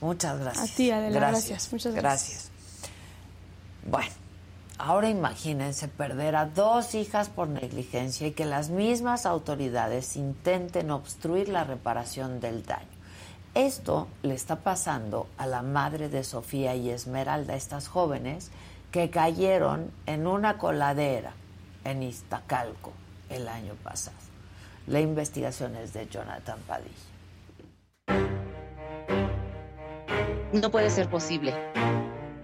Muchas 0.00 0.38
gracias. 0.38 0.70
A 0.72 0.76
ti, 0.76 0.90
Adela, 0.92 1.18
gracias. 1.18 1.72
Muchas 1.72 1.94
gracias. 1.94 2.50
Bueno, 3.84 4.10
ahora 4.78 5.08
imagínense 5.08 5.88
perder 5.88 6.36
a 6.36 6.46
dos 6.46 6.94
hijas 6.94 7.28
por 7.28 7.48
negligencia 7.48 8.26
y 8.28 8.32
que 8.32 8.44
las 8.44 8.68
mismas 8.68 9.26
autoridades 9.26 10.16
intenten 10.16 10.90
obstruir 10.92 11.48
la 11.48 11.64
reparación 11.64 12.38
del 12.40 12.64
daño. 12.64 12.86
Esto 13.56 14.06
le 14.22 14.34
está 14.34 14.56
pasando 14.56 15.28
a 15.38 15.46
la 15.46 15.62
madre 15.62 16.10
de 16.10 16.24
Sofía 16.24 16.74
y 16.74 16.90
Esmeralda, 16.90 17.56
estas 17.56 17.88
jóvenes 17.88 18.50
que 18.90 19.08
cayeron 19.08 19.90
en 20.04 20.26
una 20.26 20.58
coladera 20.58 21.32
en 21.82 22.02
Iztacalco 22.02 22.92
el 23.30 23.48
año 23.48 23.72
pasado. 23.82 24.18
La 24.86 25.00
investigación 25.00 25.74
es 25.74 25.94
de 25.94 26.06
Jonathan 26.06 26.58
Padilla. 26.66 26.92
No 30.52 30.70
puede 30.70 30.90
ser 30.90 31.08
posible. 31.08 31.54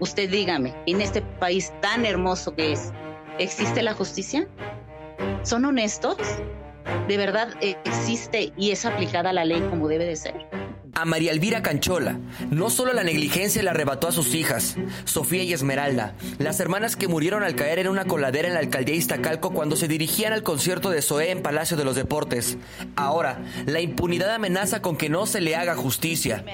Usted 0.00 0.30
dígame, 0.30 0.74
en 0.86 1.02
este 1.02 1.20
país 1.20 1.74
tan 1.82 2.06
hermoso 2.06 2.54
que 2.54 2.72
es, 2.72 2.90
¿existe 3.38 3.82
la 3.82 3.92
justicia? 3.92 4.48
¿Son 5.42 5.66
honestos? 5.66 6.16
¿De 7.06 7.18
verdad 7.18 7.50
eh, 7.60 7.76
existe 7.84 8.54
y 8.56 8.70
es 8.70 8.86
aplicada 8.86 9.34
la 9.34 9.44
ley 9.44 9.60
como 9.68 9.88
debe 9.88 10.06
de 10.06 10.16
ser? 10.16 10.61
A 10.94 11.06
María 11.06 11.32
Elvira 11.32 11.62
Canchola, 11.62 12.20
no 12.50 12.68
solo 12.68 12.92
la 12.92 13.02
negligencia 13.02 13.62
le 13.62 13.70
arrebató 13.70 14.08
a 14.08 14.12
sus 14.12 14.34
hijas, 14.34 14.76
Sofía 15.04 15.42
y 15.42 15.54
Esmeralda, 15.54 16.14
las 16.38 16.60
hermanas 16.60 16.96
que 16.96 17.08
murieron 17.08 17.42
al 17.42 17.56
caer 17.56 17.78
en 17.78 17.88
una 17.88 18.04
coladera 18.04 18.46
en 18.46 18.54
la 18.54 18.60
alcaldía 18.60 18.94
Iztacalco 18.94 19.52
cuando 19.54 19.76
se 19.76 19.88
dirigían 19.88 20.34
al 20.34 20.42
concierto 20.42 20.90
de 20.90 21.00
Zoé 21.00 21.30
en 21.30 21.42
Palacio 21.42 21.78
de 21.78 21.84
los 21.84 21.96
Deportes. 21.96 22.58
Ahora, 22.94 23.42
la 23.64 23.80
impunidad 23.80 24.34
amenaza 24.34 24.82
con 24.82 24.98
que 24.98 25.08
no 25.08 25.24
se 25.26 25.40
le 25.40 25.56
haga 25.56 25.74
justicia. 25.76 26.44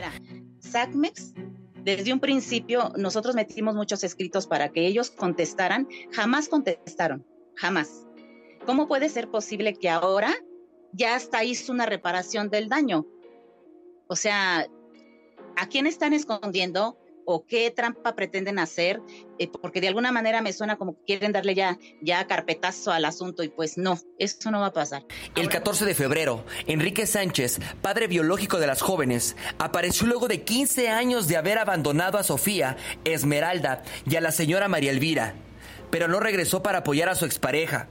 SACMEX, 0.61 1.35
desde 1.83 2.13
un 2.13 2.21
principio 2.21 2.93
nosotros 2.97 3.35
metimos 3.35 3.75
muchos 3.75 4.05
escritos 4.05 4.47
para 4.47 4.69
que 4.69 4.87
ellos 4.87 5.11
contestaran, 5.11 5.89
jamás 6.13 6.49
contestaron, 6.49 7.27
jamás. 7.57 8.07
¿Cómo 8.67 8.87
puede 8.87 9.09
ser 9.09 9.31
posible 9.31 9.75
que 9.75 9.89
ahora 9.89 10.33
ya 10.93 11.17
hasta 11.17 11.43
hizo 11.43 11.73
una 11.73 11.87
reparación 11.87 12.51
del 12.51 12.69
daño? 12.69 13.07
O 14.09 14.17
sea, 14.17 14.67
¿a 15.57 15.69
quién 15.69 15.87
están 15.87 16.15
escondiendo 16.15 16.99
o 17.27 17.45
qué 17.45 17.71
trampa 17.71 18.17
pretenden 18.17 18.59
hacer? 18.59 19.03
Eh, 19.39 19.51
porque 19.61 19.83
de 19.83 19.89
alguna 19.89 20.13
manera 20.13 20.41
me 20.41 20.55
suena 20.55 20.77
como 20.77 20.95
que 20.95 21.05
quieren 21.05 21.33
darle 21.33 21.55
ya, 21.55 21.79
ya 22.01 22.27
carpetazo 22.27 22.91
al 22.91 23.05
asunto 23.05 23.43
y 23.43 23.51
pues 23.51 23.77
no, 23.77 23.99
eso 24.19 24.51
no 24.51 24.61
va 24.61 24.67
a 24.69 24.73
pasar. 24.73 25.05
El 25.37 25.51
14 25.51 25.85
de 25.85 25.95
febrero, 25.95 26.43
Enrique 26.67 27.07
Sánchez, 27.07 27.61
padre 27.83 28.07
biológico 28.07 28.59
de 28.59 28.67
las 28.67 28.81
jóvenes, 28.81 29.37
apareció 29.59 30.07
luego 30.07 30.27
de 30.27 30.43
15 30.43 30.89
años 30.89 31.29
de 31.29 31.37
haber 31.37 31.59
abandonado 31.59 32.17
a 32.17 32.23
Sofía, 32.23 32.79
Esmeralda 33.05 33.83
y 34.09 34.17
a 34.17 34.23
la 34.23 34.33
señora 34.33 34.69
María 34.69 34.91
Elvira, 34.91 35.35
pero 35.91 36.09
no 36.09 36.19
regresó 36.19 36.63
para 36.63 36.79
apoyar 36.79 37.11
a 37.11 37.15
su 37.15 37.27
expareja, 37.27 37.89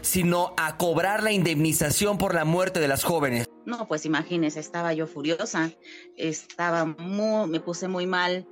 sino 0.00 0.54
a 0.56 0.76
cobrar 0.76 1.22
la 1.22 1.32
indemnización 1.32 2.18
por 2.18 2.34
la 2.34 2.44
muerte 2.44 2.80
de 2.80 2.88
las 2.88 3.04
jóvenes. 3.04 3.48
No, 3.68 3.86
pues 3.86 4.06
imagínese, 4.06 4.60
estaba 4.60 4.94
yo 4.94 5.06
furiosa, 5.06 5.72
estaba 6.16 6.86
muy, 6.86 7.48
me 7.48 7.60
puse 7.60 7.86
muy 7.86 8.06
mal, 8.06 8.46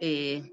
eh, 0.00 0.48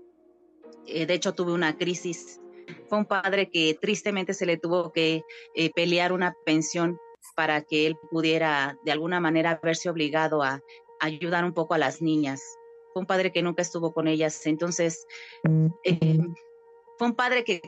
eh, 0.88 1.06
de 1.06 1.14
hecho 1.14 1.36
tuve 1.36 1.54
una 1.54 1.78
crisis. 1.78 2.42
Fue 2.90 2.98
un 2.98 3.06
padre 3.06 3.50
que 3.52 3.78
tristemente 3.80 4.34
se 4.34 4.48
le 4.48 4.58
tuvo 4.58 4.92
que 4.92 5.22
eh, 5.54 5.72
pelear 5.72 6.14
una 6.14 6.36
pensión 6.46 6.98
para 7.36 7.62
que 7.62 7.86
él 7.86 7.96
pudiera 8.10 8.80
de 8.84 8.92
alguna 8.92 9.20
manera 9.20 9.60
verse 9.62 9.88
obligado 9.88 10.42
a, 10.42 10.62
ayudar 11.00 11.46
un 11.46 11.54
poco 11.54 11.76
a 11.76 11.78
las 11.78 12.02
niñas. 12.02 12.42
Fue 12.94 13.02
un 13.02 13.06
padre 13.06 13.32
que 13.32 13.44
nunca 13.44 13.62
estuvo 13.62 13.94
con 13.94 14.08
ellas, 14.08 14.48
entonces 14.48 15.06
fue 15.44 17.08
un 17.08 17.16
padre 17.16 17.44
que 17.44 17.62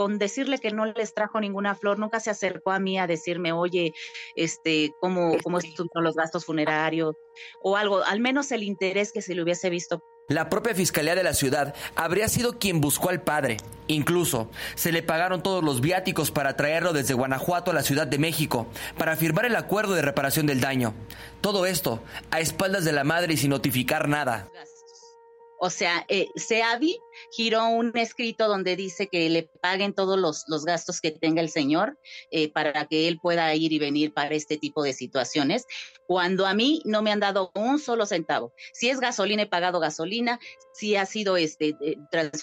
con 0.00 0.16
decirle 0.16 0.56
que 0.56 0.70
no 0.70 0.86
les 0.86 1.12
trajo 1.12 1.42
ninguna 1.42 1.74
flor, 1.74 1.98
nunca 1.98 2.20
se 2.20 2.30
acercó 2.30 2.70
a 2.70 2.78
mí 2.78 2.98
a 2.98 3.06
decirme, 3.06 3.52
oye, 3.52 3.92
este, 4.34 4.94
cómo, 4.98 5.36
cómo 5.42 5.58
estuvieron 5.58 6.02
los 6.02 6.14
gastos 6.14 6.46
funerarios 6.46 7.16
o 7.60 7.76
algo, 7.76 8.02
al 8.02 8.18
menos 8.18 8.50
el 8.50 8.62
interés 8.62 9.12
que 9.12 9.20
se 9.20 9.34
le 9.34 9.42
hubiese 9.42 9.68
visto. 9.68 10.02
La 10.26 10.48
propia 10.48 10.74
Fiscalía 10.74 11.14
de 11.14 11.22
la 11.22 11.34
ciudad 11.34 11.74
habría 11.96 12.28
sido 12.28 12.58
quien 12.58 12.80
buscó 12.80 13.10
al 13.10 13.20
padre. 13.20 13.58
Incluso 13.88 14.48
se 14.74 14.90
le 14.90 15.02
pagaron 15.02 15.42
todos 15.42 15.62
los 15.62 15.82
viáticos 15.82 16.30
para 16.30 16.56
traerlo 16.56 16.94
desde 16.94 17.12
Guanajuato 17.12 17.70
a 17.70 17.74
la 17.74 17.82
Ciudad 17.82 18.06
de 18.06 18.16
México 18.16 18.68
para 18.96 19.16
firmar 19.16 19.44
el 19.44 19.56
acuerdo 19.56 19.92
de 19.92 20.00
reparación 20.00 20.46
del 20.46 20.62
daño. 20.62 20.94
Todo 21.42 21.66
esto 21.66 22.02
a 22.30 22.40
espaldas 22.40 22.86
de 22.86 22.92
la 22.92 23.04
madre 23.04 23.34
y 23.34 23.36
sin 23.36 23.50
notificar 23.50 24.08
nada. 24.08 24.48
O 25.62 25.68
sea, 25.68 26.06
eh, 26.08 26.28
SEAVI 26.36 26.98
giró 27.32 27.68
un 27.68 27.94
escrito 27.98 28.48
donde 28.48 28.76
dice 28.76 29.08
que 29.08 29.28
le 29.28 29.42
paguen 29.60 29.92
todos 29.92 30.18
los, 30.18 30.44
los 30.48 30.64
gastos 30.64 31.02
que 31.02 31.10
tenga 31.10 31.42
el 31.42 31.50
señor 31.50 31.98
eh, 32.30 32.50
para 32.50 32.86
que 32.86 33.08
él 33.08 33.18
pueda 33.20 33.54
ir 33.54 33.70
y 33.74 33.78
venir 33.78 34.14
para 34.14 34.34
este 34.34 34.56
tipo 34.56 34.82
de 34.82 34.94
situaciones, 34.94 35.66
cuando 36.06 36.46
a 36.46 36.54
mí 36.54 36.80
no 36.86 37.02
me 37.02 37.12
han 37.12 37.20
dado 37.20 37.50
un 37.54 37.78
solo 37.78 38.06
centavo. 38.06 38.54
Si 38.72 38.88
es 38.88 39.00
gasolina, 39.00 39.42
he 39.42 39.46
pagado 39.46 39.80
gasolina, 39.80 40.40
si 40.72 40.96
ha 40.96 41.04
sido 41.04 41.36
este, 41.36 41.76
eh, 41.82 41.96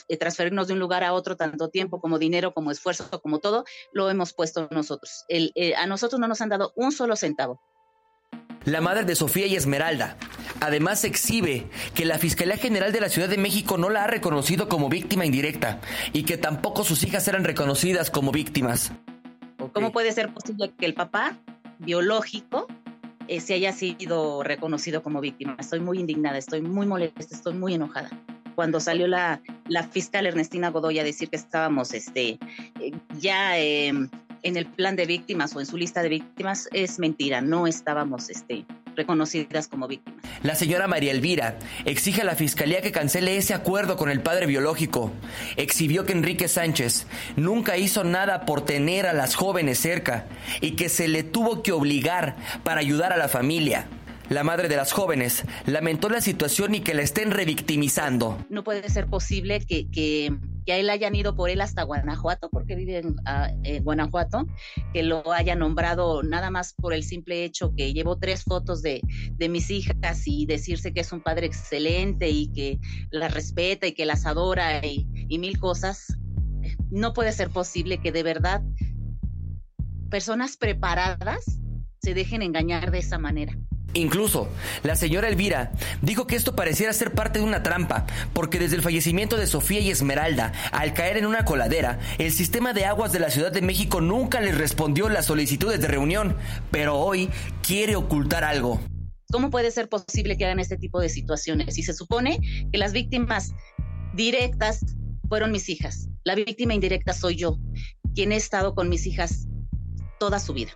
eh, 0.09 0.17
transferirnos 0.17 0.67
de 0.67 0.73
un 0.73 0.79
lugar 0.79 1.03
a 1.03 1.13
otro 1.13 1.35
tanto 1.35 1.69
tiempo 1.69 1.99
como 1.99 2.19
dinero, 2.19 2.53
como 2.53 2.69
esfuerzo, 2.69 3.09
como 3.23 3.39
todo, 3.39 3.65
lo 3.93 4.11
hemos 4.11 4.33
puesto 4.33 4.67
nosotros. 4.69 5.25
A 5.75 5.87
nosotros 5.87 6.19
no 6.19 6.27
nos 6.27 6.41
han 6.41 6.49
dado 6.49 6.71
un 6.75 6.91
solo 6.91 7.15
centavo 7.15 7.59
la 8.65 8.81
madre 8.81 9.03
de 9.03 9.15
Sofía 9.15 9.45
y 9.47 9.55
Esmeralda. 9.55 10.17
Además 10.59 11.03
exhibe 11.03 11.67
que 11.93 12.05
la 12.05 12.17
Fiscalía 12.17 12.57
General 12.57 12.91
de 12.91 13.01
la 13.01 13.09
Ciudad 13.09 13.29
de 13.29 13.37
México 13.37 13.77
no 13.77 13.89
la 13.89 14.03
ha 14.03 14.07
reconocido 14.07 14.67
como 14.67 14.89
víctima 14.89 15.25
indirecta 15.25 15.79
y 16.13 16.23
que 16.23 16.37
tampoco 16.37 16.83
sus 16.83 17.03
hijas 17.03 17.27
eran 17.27 17.43
reconocidas 17.43 18.09
como 18.09 18.31
víctimas. 18.31 18.91
¿Cómo 19.73 19.91
puede 19.91 20.11
ser 20.11 20.33
posible 20.33 20.71
que 20.77 20.85
el 20.85 20.93
papá 20.93 21.37
biológico 21.79 22.67
eh, 23.27 23.39
se 23.41 23.53
haya 23.53 23.73
sido 23.73 24.43
reconocido 24.43 25.03
como 25.03 25.21
víctima? 25.21 25.55
Estoy 25.59 25.79
muy 25.79 25.99
indignada, 25.99 26.37
estoy 26.37 26.61
muy 26.61 26.85
molesta, 26.85 27.21
estoy 27.21 27.53
muy 27.53 27.75
enojada 27.75 28.09
cuando 28.57 28.79
salió 28.79 29.05
la, 29.05 29.39
la 29.67 29.83
fiscal 29.83 30.25
Ernestina 30.25 30.71
Godoy 30.71 30.97
a 30.97 31.03
decir 31.03 31.29
que 31.29 31.35
estábamos 31.35 31.93
este, 31.93 32.39
eh, 32.79 32.91
ya 33.19 33.55
em, 33.59 34.09
en 34.43 34.57
el 34.57 34.65
plan 34.65 34.95
de 34.95 35.05
víctimas 35.05 35.55
o 35.55 35.59
en 35.59 35.65
su 35.65 35.77
lista 35.77 36.01
de 36.01 36.09
víctimas 36.09 36.69
es 36.73 36.99
mentira, 36.99 37.41
no 37.41 37.67
estábamos 37.67 38.29
este, 38.29 38.65
reconocidas 38.95 39.67
como 39.67 39.87
víctimas. 39.87 40.23
La 40.43 40.55
señora 40.55 40.87
María 40.87 41.11
Elvira 41.11 41.57
exige 41.85 42.21
a 42.21 42.25
la 42.25 42.35
fiscalía 42.35 42.81
que 42.81 42.91
cancele 42.91 43.37
ese 43.37 43.53
acuerdo 43.53 43.95
con 43.95 44.09
el 44.09 44.21
padre 44.21 44.45
biológico. 44.45 45.11
Exhibió 45.55 46.05
que 46.05 46.13
Enrique 46.13 46.47
Sánchez 46.47 47.07
nunca 47.35 47.77
hizo 47.77 48.03
nada 48.03 48.45
por 48.45 48.65
tener 48.65 49.07
a 49.07 49.13
las 49.13 49.35
jóvenes 49.35 49.79
cerca 49.79 50.25
y 50.61 50.71
que 50.71 50.89
se 50.89 51.07
le 51.07 51.23
tuvo 51.23 51.63
que 51.63 51.71
obligar 51.71 52.35
para 52.63 52.81
ayudar 52.81 53.13
a 53.13 53.17
la 53.17 53.29
familia. 53.29 53.87
La 54.29 54.43
madre 54.43 54.67
de 54.67 54.75
las 54.75 54.91
jóvenes 54.91 55.45
lamentó 55.65 56.09
la 56.09 56.19
situación 56.19 56.75
y 56.75 56.81
que 56.81 56.93
la 56.93 57.01
estén 57.01 57.31
revictimizando. 57.31 58.45
No 58.49 58.63
puede 58.63 58.89
ser 58.89 59.07
posible 59.07 59.61
que, 59.65 59.89
que, 59.89 60.37
a 60.69 60.75
él 60.75 60.89
hayan 60.89 61.15
ido 61.15 61.33
por 61.33 61.49
él 61.49 61.61
hasta 61.61 61.83
Guanajuato, 61.83 62.49
porque 62.49 62.75
vive 62.75 62.97
en, 62.97 63.15
ah, 63.25 63.49
Guanajuato, 63.81 64.45
que 64.93 65.03
lo 65.03 65.31
haya 65.31 65.55
nombrado 65.55 66.23
nada 66.23 66.51
más 66.51 66.73
por 66.73 66.93
el 66.93 67.03
simple 67.03 67.45
hecho 67.45 67.73
que 67.73 67.93
llevó 67.93 68.17
tres 68.17 68.43
fotos 68.43 68.81
de, 68.81 69.01
de 69.31 69.47
mis 69.47 69.69
hijas 69.71 70.27
y 70.27 70.45
decirse 70.45 70.93
que 70.93 70.99
es 70.99 71.13
un 71.13 71.21
padre 71.21 71.47
excelente 71.47 72.29
y 72.29 72.51
que 72.51 72.79
las 73.11 73.33
respeta 73.33 73.87
y 73.87 73.93
que 73.93 74.05
las 74.05 74.25
adora 74.25 74.85
y, 74.85 75.07
y 75.29 75.39
mil 75.39 75.57
cosas. 75.57 76.17
No 76.91 77.13
puede 77.13 77.31
ser 77.31 77.49
posible 77.49 77.99
que 77.99 78.11
de 78.11 78.23
verdad 78.23 78.61
personas 80.09 80.57
preparadas 80.57 81.61
se 82.01 82.13
dejen 82.13 82.41
engañar 82.41 82.91
de 82.91 82.99
esa 82.99 83.17
manera. 83.17 83.57
Incluso, 83.93 84.49
la 84.83 84.95
señora 84.95 85.27
Elvira 85.27 85.71
dijo 86.01 86.27
que 86.27 86.35
esto 86.35 86.55
pareciera 86.55 86.93
ser 86.93 87.13
parte 87.13 87.39
de 87.39 87.45
una 87.45 87.63
trampa, 87.63 88.05
porque 88.33 88.59
desde 88.59 88.75
el 88.75 88.81
fallecimiento 88.81 89.37
de 89.37 89.47
Sofía 89.47 89.79
y 89.79 89.89
Esmeralda, 89.89 90.51
al 90.71 90.93
caer 90.93 91.17
en 91.17 91.25
una 91.25 91.45
coladera, 91.45 91.99
el 92.17 92.31
sistema 92.31 92.73
de 92.73 92.85
aguas 92.85 93.11
de 93.11 93.19
la 93.19 93.31
Ciudad 93.31 93.51
de 93.51 93.61
México 93.61 94.01
nunca 94.01 94.39
les 94.41 94.57
respondió 94.57 95.09
las 95.09 95.25
solicitudes 95.25 95.81
de 95.81 95.87
reunión, 95.87 96.35
pero 96.69 96.95
hoy 96.95 97.29
quiere 97.65 97.95
ocultar 97.95 98.43
algo. 98.43 98.79
¿Cómo 99.31 99.49
puede 99.49 99.71
ser 99.71 99.89
posible 99.89 100.37
que 100.37 100.45
hagan 100.45 100.59
este 100.59 100.77
tipo 100.77 101.01
de 101.01 101.09
situaciones? 101.09 101.75
Si 101.75 101.83
se 101.83 101.93
supone 101.93 102.39
que 102.71 102.77
las 102.77 102.93
víctimas 102.93 103.53
directas 104.13 104.85
fueron 105.27 105.51
mis 105.51 105.69
hijas, 105.69 106.07
la 106.23 106.35
víctima 106.35 106.73
indirecta 106.73 107.13
soy 107.13 107.35
yo, 107.35 107.57
quien 108.15 108.31
he 108.31 108.37
estado 108.37 108.73
con 108.73 108.89
mis 108.89 109.05
hijas 109.05 109.47
toda 110.19 110.39
su 110.39 110.53
vida. 110.53 110.71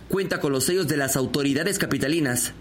Cuenta 0.08 0.40
con 0.40 0.52
los 0.52 0.66
sellos 0.66 0.88
de 0.88 0.98
las 0.98 1.16
autoridades 1.16 1.63
capitalinas. 1.72 2.54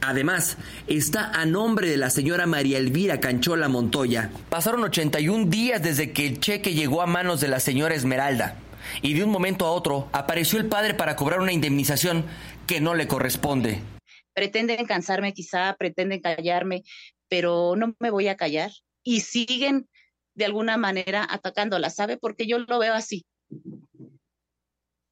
Además, 0.00 0.56
está 0.86 1.30
a 1.30 1.46
nombre 1.46 1.88
de 1.88 1.96
la 1.96 2.10
señora 2.10 2.46
María 2.46 2.78
Elvira 2.78 3.20
Canchola 3.20 3.68
Montoya. 3.68 4.30
Pasaron 4.48 4.82
81 4.82 5.46
días 5.46 5.82
desde 5.82 6.12
que 6.12 6.26
el 6.26 6.40
cheque 6.40 6.74
llegó 6.74 7.02
a 7.02 7.06
manos 7.06 7.40
de 7.40 7.48
la 7.48 7.60
señora 7.60 7.94
Esmeralda. 7.94 8.56
Y 9.02 9.14
de 9.14 9.24
un 9.24 9.30
momento 9.30 9.66
a 9.66 9.70
otro 9.70 10.08
apareció 10.12 10.58
el 10.58 10.66
padre 10.66 10.94
para 10.94 11.14
cobrar 11.14 11.40
una 11.40 11.52
indemnización 11.52 12.24
que 12.66 12.80
no 12.80 12.94
le 12.94 13.06
corresponde. 13.06 13.80
Pretenden 14.34 14.86
cansarme 14.86 15.32
quizá, 15.32 15.74
pretenden 15.78 16.20
callarme, 16.20 16.82
pero 17.28 17.74
no 17.76 17.94
me 18.00 18.10
voy 18.10 18.28
a 18.28 18.36
callar. 18.36 18.70
Y 19.04 19.20
siguen 19.20 19.88
de 20.34 20.44
alguna 20.44 20.76
manera 20.76 21.26
atacándola, 21.28 21.90
¿sabe? 21.90 22.16
Porque 22.16 22.46
yo 22.46 22.58
lo 22.58 22.78
veo 22.78 22.94
así 22.94 23.24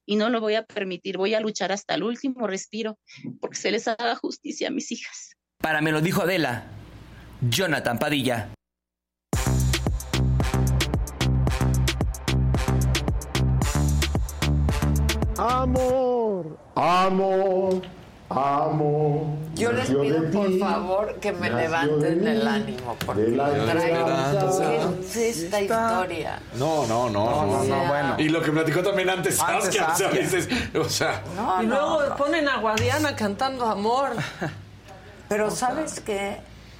y 0.07 0.15
no 0.15 0.29
lo 0.29 0.41
voy 0.41 0.55
a 0.55 0.65
permitir. 0.65 1.17
Voy 1.17 1.35
a 1.35 1.39
luchar 1.39 1.71
hasta 1.71 1.93
el 1.93 2.01
último 2.01 2.47
respiro 2.47 2.97
porque 3.39 3.57
se 3.57 3.69
les 3.69 3.87
haga 3.87 4.15
justicia 4.15 4.69
a 4.69 4.71
mis 4.71 4.91
hijas. 4.91 5.35
Para 5.59 5.81
me 5.81 5.91
lo 5.91 6.01
dijo 6.01 6.23
Adela, 6.23 6.63
Jonathan 7.41 7.99
Padilla. 7.99 8.49
Amor, 15.37 16.57
amor 16.73 17.96
amo. 18.29 19.37
Yo 19.55 19.71
les 19.71 19.89
pido 19.89 20.31
por 20.31 20.59
favor 20.59 21.15
que 21.15 21.31
me 21.31 21.49
levanten 21.49 22.27
el 22.27 22.47
ánimo 22.47 22.95
porque 23.05 23.23
traigo 23.23 24.05
¿Qué 25.13 25.29
es 25.29 25.37
esta 25.43 25.61
historia. 25.61 26.39
No, 26.55 26.85
no, 26.85 27.09
no, 27.09 27.45
no, 27.45 27.63
no, 27.63 27.85
bueno. 27.87 28.15
Y 28.17 28.29
lo 28.29 28.41
que 28.41 28.51
platicó 28.51 28.83
también 28.83 29.09
antes 29.09 29.37
Saskia, 29.37 29.93
o 30.79 30.89
sea, 30.89 31.23
y 31.61 31.65
luego 31.65 31.99
ponen 32.17 32.47
a 32.47 32.59
Guadiana 32.59 33.15
cantando 33.15 33.65
amor. 33.65 34.11
Pero 35.29 35.51
sabes 35.51 35.99
qué, 35.99 36.37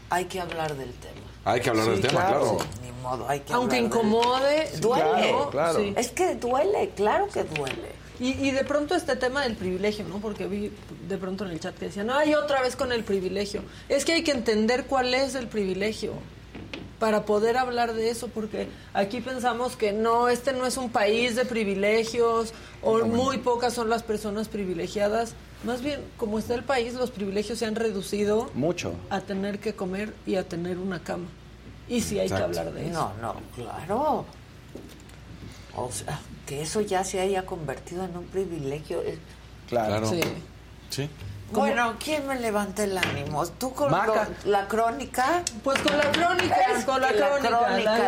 hay 0.10 0.26
que 0.26 0.40
hablar 0.40 0.76
del 0.76 0.94
tema. 0.94 1.14
Hay 1.46 1.62
que 1.62 1.70
hablar 1.70 1.88
del 1.88 2.02
tema, 2.02 2.28
claro. 2.28 2.58
Ni 2.84 2.92
modo, 3.02 3.28
hay 3.28 3.40
que 3.42 3.54
Aunque 3.54 3.78
incomode, 3.78 4.70
duele. 4.80 5.36
Claro, 5.52 5.80
Es 5.96 6.12
que 6.12 6.36
duele, 6.36 6.92
claro 6.96 7.28
que 7.28 7.44
duele. 7.44 7.92
Y, 8.20 8.52
de 8.52 8.64
pronto 8.64 8.96
este 8.96 9.16
tema 9.16 9.44
del 9.44 9.56
privilegio, 9.56 10.06
¿no? 10.08 10.18
Porque 10.18 10.48
vi 10.48 10.72
de 11.08 11.18
pronto 11.18 11.46
en 11.46 11.52
el 11.52 11.60
chat 11.60 11.78
que 11.78 11.86
decían, 11.86 12.10
ay, 12.10 12.34
otra 12.34 12.62
vez 12.62 12.76
con 12.76 12.92
el 12.92 13.04
privilegio. 13.04 13.62
Es 13.90 14.06
que 14.06 14.14
hay 14.14 14.24
que 14.24 14.32
entender 14.32 14.86
cuál 14.86 15.14
es 15.14 15.36
el 15.36 15.48
privilegio. 15.48 16.14
para 17.00 17.26
poder 17.26 17.58
hablar 17.58 17.94
de 17.94 18.10
eso, 18.10 18.28
porque 18.28 18.70
aquí 18.92 19.22
pensamos 19.22 19.76
que 19.76 19.92
no, 19.92 20.30
este 20.30 20.52
no 20.52 20.66
es 20.66 20.78
un 20.78 20.90
país 20.90 21.36
de 21.36 21.46
privilegios 21.46 22.54
o 22.82 23.06
muy 23.06 23.38
pocas 23.38 23.76
son 23.76 23.88
las 23.88 24.02
personas 24.02 24.48
privilegiadas. 24.48 25.36
Más 25.64 25.84
bien, 25.84 26.02
como 26.18 26.40
está 26.40 26.56
el 26.56 26.64
país, 26.64 26.96
los 26.96 27.12
privilegios 27.12 27.60
se 27.60 27.68
han 27.68 27.76
reducido 27.76 28.50
mucho 28.56 28.94
a 29.12 29.22
tener 29.22 29.60
que 29.60 29.74
comer 29.74 30.12
y 30.26 30.38
a 30.38 30.44
tener 30.44 30.80
una 30.80 31.04
cama. 31.04 31.28
Y 31.88 32.02
sí 32.02 32.20
hay 32.20 32.30
que 32.30 32.34
hablar 32.34 32.74
de 32.74 32.90
eso. 32.90 33.14
No, 33.22 33.34
no, 33.34 33.42
claro. 33.56 34.26
O 35.78 35.92
sea, 35.92 36.20
que 36.46 36.62
eso 36.62 36.82
ya 36.82 37.04
se 37.04 37.20
haya 37.20 37.46
convertido 37.46 38.04
en 38.04 38.18
un 38.18 38.26
privilegio. 38.26 39.02
Claro. 39.70 40.10
Sí. 40.10 40.22
Sí. 40.90 41.10
Bueno, 41.52 41.96
¿quién 42.04 42.28
me 42.28 42.38
levanta 42.40 42.84
el 42.84 42.98
ánimo? 42.98 43.46
¿Tú 43.48 43.74
con 43.74 43.90
Maca. 43.90 44.28
lo- 44.44 44.52
la 44.52 44.68
crónica? 44.68 45.44
Pues 45.64 45.80
con 45.82 45.98
la 45.98 46.12
crónica, 46.12 46.56
Es 46.78 46.84
con 46.84 47.00
la 47.02 47.08
que 47.08 47.16
crónica. 47.16 47.50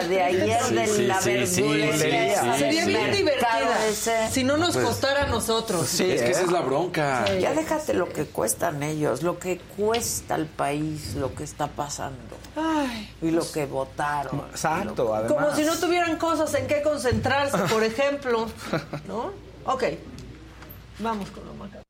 la- 0.01 0.03
de 0.07 0.21
ayer 0.21 0.61
Sí, 0.63 0.73
de 0.75 0.87
sí, 0.87 1.01
la 1.07 1.21
sí, 1.21 1.47
sí, 1.47 1.61
verdulería. 1.61 2.41
sí, 2.43 2.49
sí, 2.53 2.59
Sería 2.59 2.83
sí. 2.83 2.89
bien 2.89 3.11
divertida 3.13 3.85
ese. 3.87 4.29
si 4.29 4.43
no 4.43 4.57
nos 4.57 4.73
Pues- 4.73 4.85
costara 4.85 5.23
a 5.23 5.27
nosotros. 5.27 5.87
Sí, 5.87 6.11
es 6.11 6.21
que 6.21 6.31
esa 6.31 6.41
es 6.41 6.51
la 6.51 6.59
bronca. 6.61 7.25
Sí. 7.27 7.39
Ya 7.39 7.53
déjate 7.53 7.93
lo 7.93 8.09
que 8.09 8.25
cuestan 8.25 8.83
ellos, 8.83 9.23
lo 9.23 9.39
que 9.39 9.57
cuesta 9.77 10.35
al 10.35 10.45
país, 10.45 11.15
lo 11.15 11.33
que 11.33 11.43
está 11.45 11.67
pasando 11.67 12.19
Ay, 12.57 13.09
y 13.21 13.31
lo 13.31 13.49
que 13.49 13.65
votaron. 13.65 14.39
Exacto, 14.51 15.15
además. 15.15 15.31
como 15.45 15.55
si 15.55 15.63
no 15.63 15.77
tuvieran 15.77 16.17
cosas 16.17 16.53
en 16.55 16.67
qué 16.67 16.81
concentrarse, 16.81 17.57
por 17.73 17.83
ejemplo. 17.85 18.47
¿No? 19.07 19.31
Ok. 19.65 19.83
Vamos 20.99 21.29
con 21.29 21.45
lo 21.45 21.53
macabro. 21.53 21.83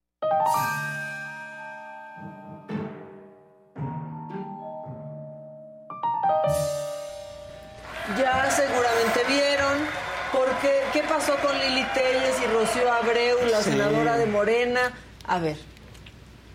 Ya 8.18 8.49
seguramente 8.49 9.24
vieron 9.28 9.88
porque 10.32 10.84
qué 10.93 11.03
pasó 11.03 11.36
con 11.38 11.57
Lili 11.60 11.84
Telles 11.93 12.36
y 12.43 12.47
Rocío 12.47 12.91
Abreu, 12.91 13.38
la 13.49 13.62
senadora 13.62 14.18
de 14.18 14.26
Morena. 14.26 14.93
A 15.28 15.38
ver, 15.38 15.57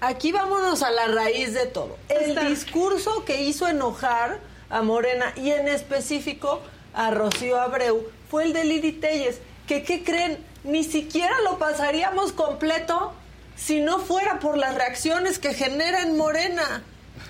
aquí 0.01 0.33
vámonos 0.33 0.83
a 0.83 0.91
la 0.91 1.07
raíz 1.07 1.55
de 1.55 1.67
todo. 1.67 1.97
El 2.09 2.35
discurso 2.49 3.25
que 3.25 3.43
hizo 3.43 3.69
enojar 3.69 4.41
a 4.69 4.83
Morena 4.83 5.33
y 5.37 5.51
en 5.51 5.69
específico 5.69 6.61
a 6.93 7.11
Rocío 7.13 7.61
Abreu 7.61 8.05
fue 8.29 8.45
el 8.45 8.53
de 8.53 8.65
Lili 8.65 8.93
Telles, 8.93 9.39
que 9.69 9.85
¿qué 9.85 10.03
creen? 10.03 10.45
Ni 10.65 10.83
siquiera 10.83 11.41
lo 11.43 11.59
pasaríamos 11.59 12.33
completo 12.33 13.13
si 13.55 13.81
no 13.81 14.01
fuera 14.01 14.41
por 14.41 14.59
las 14.59 14.75
reacciones 14.75 15.39
que 15.39 15.55
genera 15.55 16.03
en 16.03 16.17
Morena. 16.17 16.83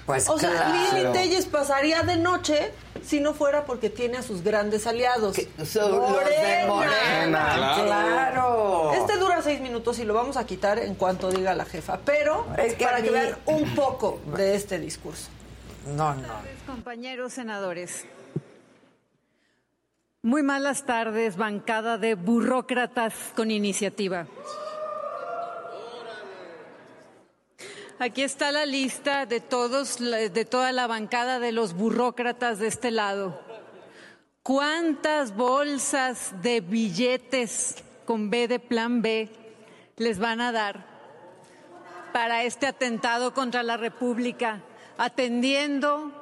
Pues 0.06 0.28
o 0.30 0.38
sea. 0.38 0.72
Lili 0.94 1.12
Telles 1.12 1.44
pasaría 1.44 2.02
de 2.02 2.16
noche 2.16 2.72
si 3.04 3.20
no 3.20 3.34
fuera 3.34 3.64
porque 3.64 3.90
tiene 3.90 4.16
a 4.18 4.22
sus 4.22 4.42
grandes 4.42 4.86
aliados. 4.86 5.36
Son 5.64 5.90
los 5.92 6.10
de 6.24 6.64
Morena, 6.66 7.52
Claro. 7.54 7.84
claro. 7.84 8.92
Este 8.94 9.16
dura 9.18 9.42
seis 9.42 9.60
minutos 9.60 9.98
y 9.98 10.04
lo 10.04 10.14
vamos 10.14 10.36
a 10.36 10.44
quitar 10.46 10.78
en 10.78 10.94
cuanto 10.94 11.30
diga 11.30 11.54
la 11.54 11.64
jefa, 11.64 11.98
pero 12.04 12.46
Es 12.58 12.74
que 12.74 12.84
para 12.84 12.96
a 12.98 13.02
que 13.02 13.10
mí- 13.10 13.18
vean 13.18 13.36
un 13.46 13.74
poco 13.74 14.20
de 14.36 14.54
este 14.54 14.78
discurso. 14.78 15.28
No, 15.94 16.14
no. 16.14 16.28
Compañeros 16.66 17.34
senadores, 17.34 18.06
muy 20.22 20.42
malas 20.42 20.86
tardes, 20.86 21.36
bancada 21.36 21.98
de 21.98 22.14
burócratas 22.14 23.12
con 23.36 23.50
iniciativa. 23.50 24.26
Aquí 28.00 28.22
está 28.22 28.50
la 28.50 28.66
lista 28.66 29.24
de 29.24 29.38
todos, 29.38 29.98
de 30.00 30.44
toda 30.44 30.72
la 30.72 30.88
bancada 30.88 31.38
de 31.38 31.52
los 31.52 31.74
burócratas 31.74 32.58
de 32.58 32.66
este 32.66 32.90
lado. 32.90 33.40
¿Cuántas 34.42 35.36
bolsas 35.36 36.42
de 36.42 36.60
billetes 36.60 37.76
con 38.04 38.30
B 38.30 38.48
de 38.48 38.58
plan 38.58 39.00
B 39.00 39.30
les 39.96 40.18
van 40.18 40.40
a 40.40 40.50
dar 40.50 40.86
para 42.12 42.42
este 42.42 42.66
atentado 42.66 43.32
contra 43.32 43.62
la 43.62 43.76
República, 43.76 44.60
atendiendo 44.98 46.12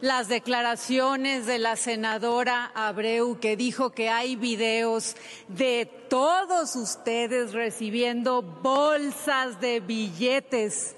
las 0.00 0.28
declaraciones 0.28 1.44
de 1.44 1.58
la 1.58 1.76
senadora 1.76 2.72
Abreu 2.74 3.38
que 3.38 3.56
dijo 3.56 3.90
que 3.90 4.08
hay 4.08 4.36
videos 4.36 5.16
de 5.48 5.84
todos 6.08 6.76
ustedes 6.76 7.52
recibiendo 7.52 8.40
bolsas 8.40 9.60
de 9.60 9.80
billetes 9.80 10.96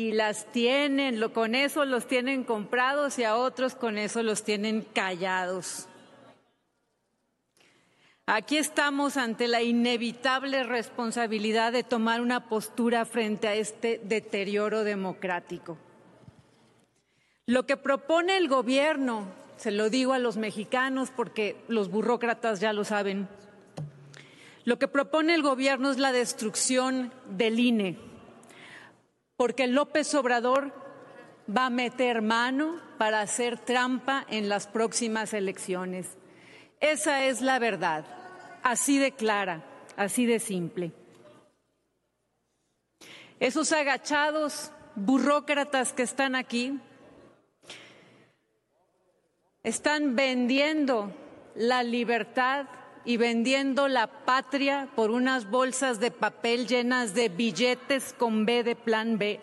y 0.00 0.12
las 0.12 0.46
tienen, 0.46 1.20
con 1.28 1.54
eso 1.54 1.84
los 1.84 2.06
tienen 2.06 2.42
comprados 2.42 3.18
y 3.18 3.24
a 3.24 3.36
otros 3.36 3.74
con 3.74 3.98
eso 3.98 4.22
los 4.22 4.44
tienen 4.44 4.80
callados. 4.80 5.88
Aquí 8.24 8.56
estamos 8.56 9.18
ante 9.18 9.46
la 9.46 9.60
inevitable 9.60 10.64
responsabilidad 10.64 11.72
de 11.72 11.82
tomar 11.82 12.22
una 12.22 12.48
postura 12.48 13.04
frente 13.04 13.46
a 13.46 13.54
este 13.54 14.00
deterioro 14.02 14.84
democrático. 14.84 15.76
Lo 17.44 17.66
que 17.66 17.76
propone 17.76 18.38
el 18.38 18.48
gobierno, 18.48 19.26
se 19.58 19.70
lo 19.70 19.90
digo 19.90 20.14
a 20.14 20.18
los 20.18 20.38
mexicanos 20.38 21.10
porque 21.14 21.56
los 21.68 21.90
burócratas 21.90 22.58
ya 22.60 22.72
lo 22.72 22.84
saben, 22.84 23.28
lo 24.64 24.78
que 24.78 24.88
propone 24.88 25.34
el 25.34 25.42
gobierno 25.42 25.90
es 25.90 25.98
la 25.98 26.12
destrucción 26.12 27.12
del 27.28 27.58
INE, 27.58 28.09
porque 29.40 29.66
López 29.66 30.14
Obrador 30.14 30.70
va 31.48 31.64
a 31.64 31.70
meter 31.70 32.20
mano 32.20 32.78
para 32.98 33.22
hacer 33.22 33.58
trampa 33.58 34.26
en 34.28 34.50
las 34.50 34.66
próximas 34.66 35.32
elecciones. 35.32 36.18
Esa 36.78 37.24
es 37.24 37.40
la 37.40 37.58
verdad, 37.58 38.04
así 38.62 38.98
de 38.98 39.12
clara, 39.12 39.64
así 39.96 40.26
de 40.26 40.40
simple. 40.40 40.92
Esos 43.38 43.72
agachados 43.72 44.72
burócratas 44.94 45.94
que 45.94 46.02
están 46.02 46.34
aquí 46.34 46.78
están 49.62 50.16
vendiendo 50.16 51.14
la 51.54 51.82
libertad 51.82 52.66
y 53.04 53.16
vendiendo 53.16 53.88
la 53.88 54.06
patria 54.06 54.88
por 54.94 55.10
unas 55.10 55.48
bolsas 55.50 56.00
de 56.00 56.10
papel 56.10 56.66
llenas 56.66 57.14
de 57.14 57.28
billetes 57.28 58.14
con 58.16 58.44
B 58.44 58.62
de 58.62 58.76
plan 58.76 59.18
B 59.18 59.40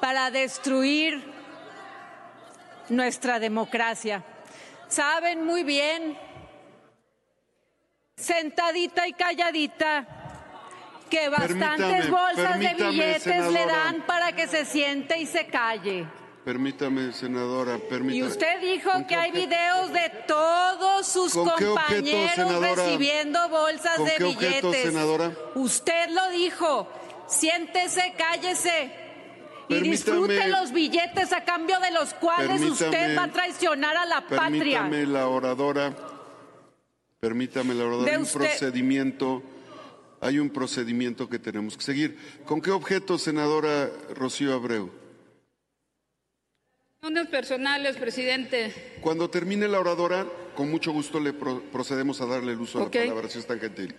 para 0.00 0.30
destruir 0.30 1.22
nuestra 2.88 3.40
democracia. 3.40 4.22
Saben 4.88 5.44
muy 5.44 5.64
bien, 5.64 6.16
sentadita 8.16 9.08
y 9.08 9.12
calladita, 9.12 10.06
que 11.10 11.28
bastantes 11.28 12.06
Permítame, 12.06 12.10
bolsas 12.10 12.58
de 12.60 12.74
billetes 12.74 13.52
le 13.52 13.66
dan 13.66 14.02
para 14.06 14.32
que 14.32 14.46
se 14.46 14.64
siente 14.64 15.18
y 15.18 15.26
se 15.26 15.46
calle. 15.46 16.06
Permítame, 16.46 17.12
senadora, 17.12 17.76
permítame. 17.76 18.18
Y 18.18 18.22
usted 18.22 18.60
dijo 18.60 18.92
¿Con 18.92 19.04
que 19.04 19.16
hay 19.16 19.30
objeto? 19.30 19.48
videos 19.48 19.92
de 19.92 20.10
todos 20.28 21.04
sus 21.08 21.32
¿Con 21.32 21.50
qué 21.58 21.66
objeto, 21.66 21.74
compañeros 21.74 22.60
recibiendo 22.60 23.48
bolsas 23.48 23.96
¿Con 23.96 24.04
de 24.06 24.12
qué 24.16 24.24
objeto, 24.26 24.68
billetes. 24.70 24.92
senadora? 24.92 25.32
Usted 25.56 26.08
lo 26.10 26.30
dijo. 26.30 26.88
Siéntese, 27.26 28.14
cállese. 28.16 28.92
Y 29.68 29.80
disfrute 29.80 30.46
los 30.46 30.70
billetes 30.70 31.32
a 31.32 31.42
cambio 31.44 31.80
de 31.80 31.90
los 31.90 32.14
cuales 32.14 32.62
usted 32.62 33.18
va 33.18 33.24
a 33.24 33.32
traicionar 33.32 33.96
a 33.96 34.04
la 34.06 34.20
patria. 34.28 34.82
Permítame 34.82 35.04
la 35.06 35.26
oradora. 35.26 35.92
Permítame 37.18 37.74
la 37.74 37.86
oradora. 37.86 38.04
De 38.04 38.10
Hay 38.12 38.16
un 38.18 38.22
usted- 38.22 38.38
procedimiento. 38.38 39.42
Hay 40.20 40.38
un 40.38 40.50
procedimiento 40.50 41.28
que 41.28 41.40
tenemos 41.40 41.76
que 41.76 41.82
seguir. 41.82 42.16
¿Con 42.44 42.60
qué 42.60 42.70
objeto, 42.70 43.18
senadora 43.18 43.90
Rocío 44.14 44.54
Abreu? 44.54 44.92
Unos 47.06 47.28
personales, 47.28 47.96
presidente. 47.98 48.98
Cuando 49.00 49.30
termine 49.30 49.68
la 49.68 49.78
oradora, 49.78 50.26
con 50.56 50.68
mucho 50.68 50.90
gusto 50.90 51.20
le 51.20 51.32
pro- 51.32 51.62
procedemos 51.70 52.20
a 52.20 52.26
darle 52.26 52.50
el 52.52 52.60
uso 52.60 52.82
Ok. 52.82 52.96
a 52.96 52.98
la 52.98 53.04
palabra, 53.10 53.28
si 53.28 53.38
es 53.38 53.46
tan 53.46 53.60
gentil. 53.60 53.94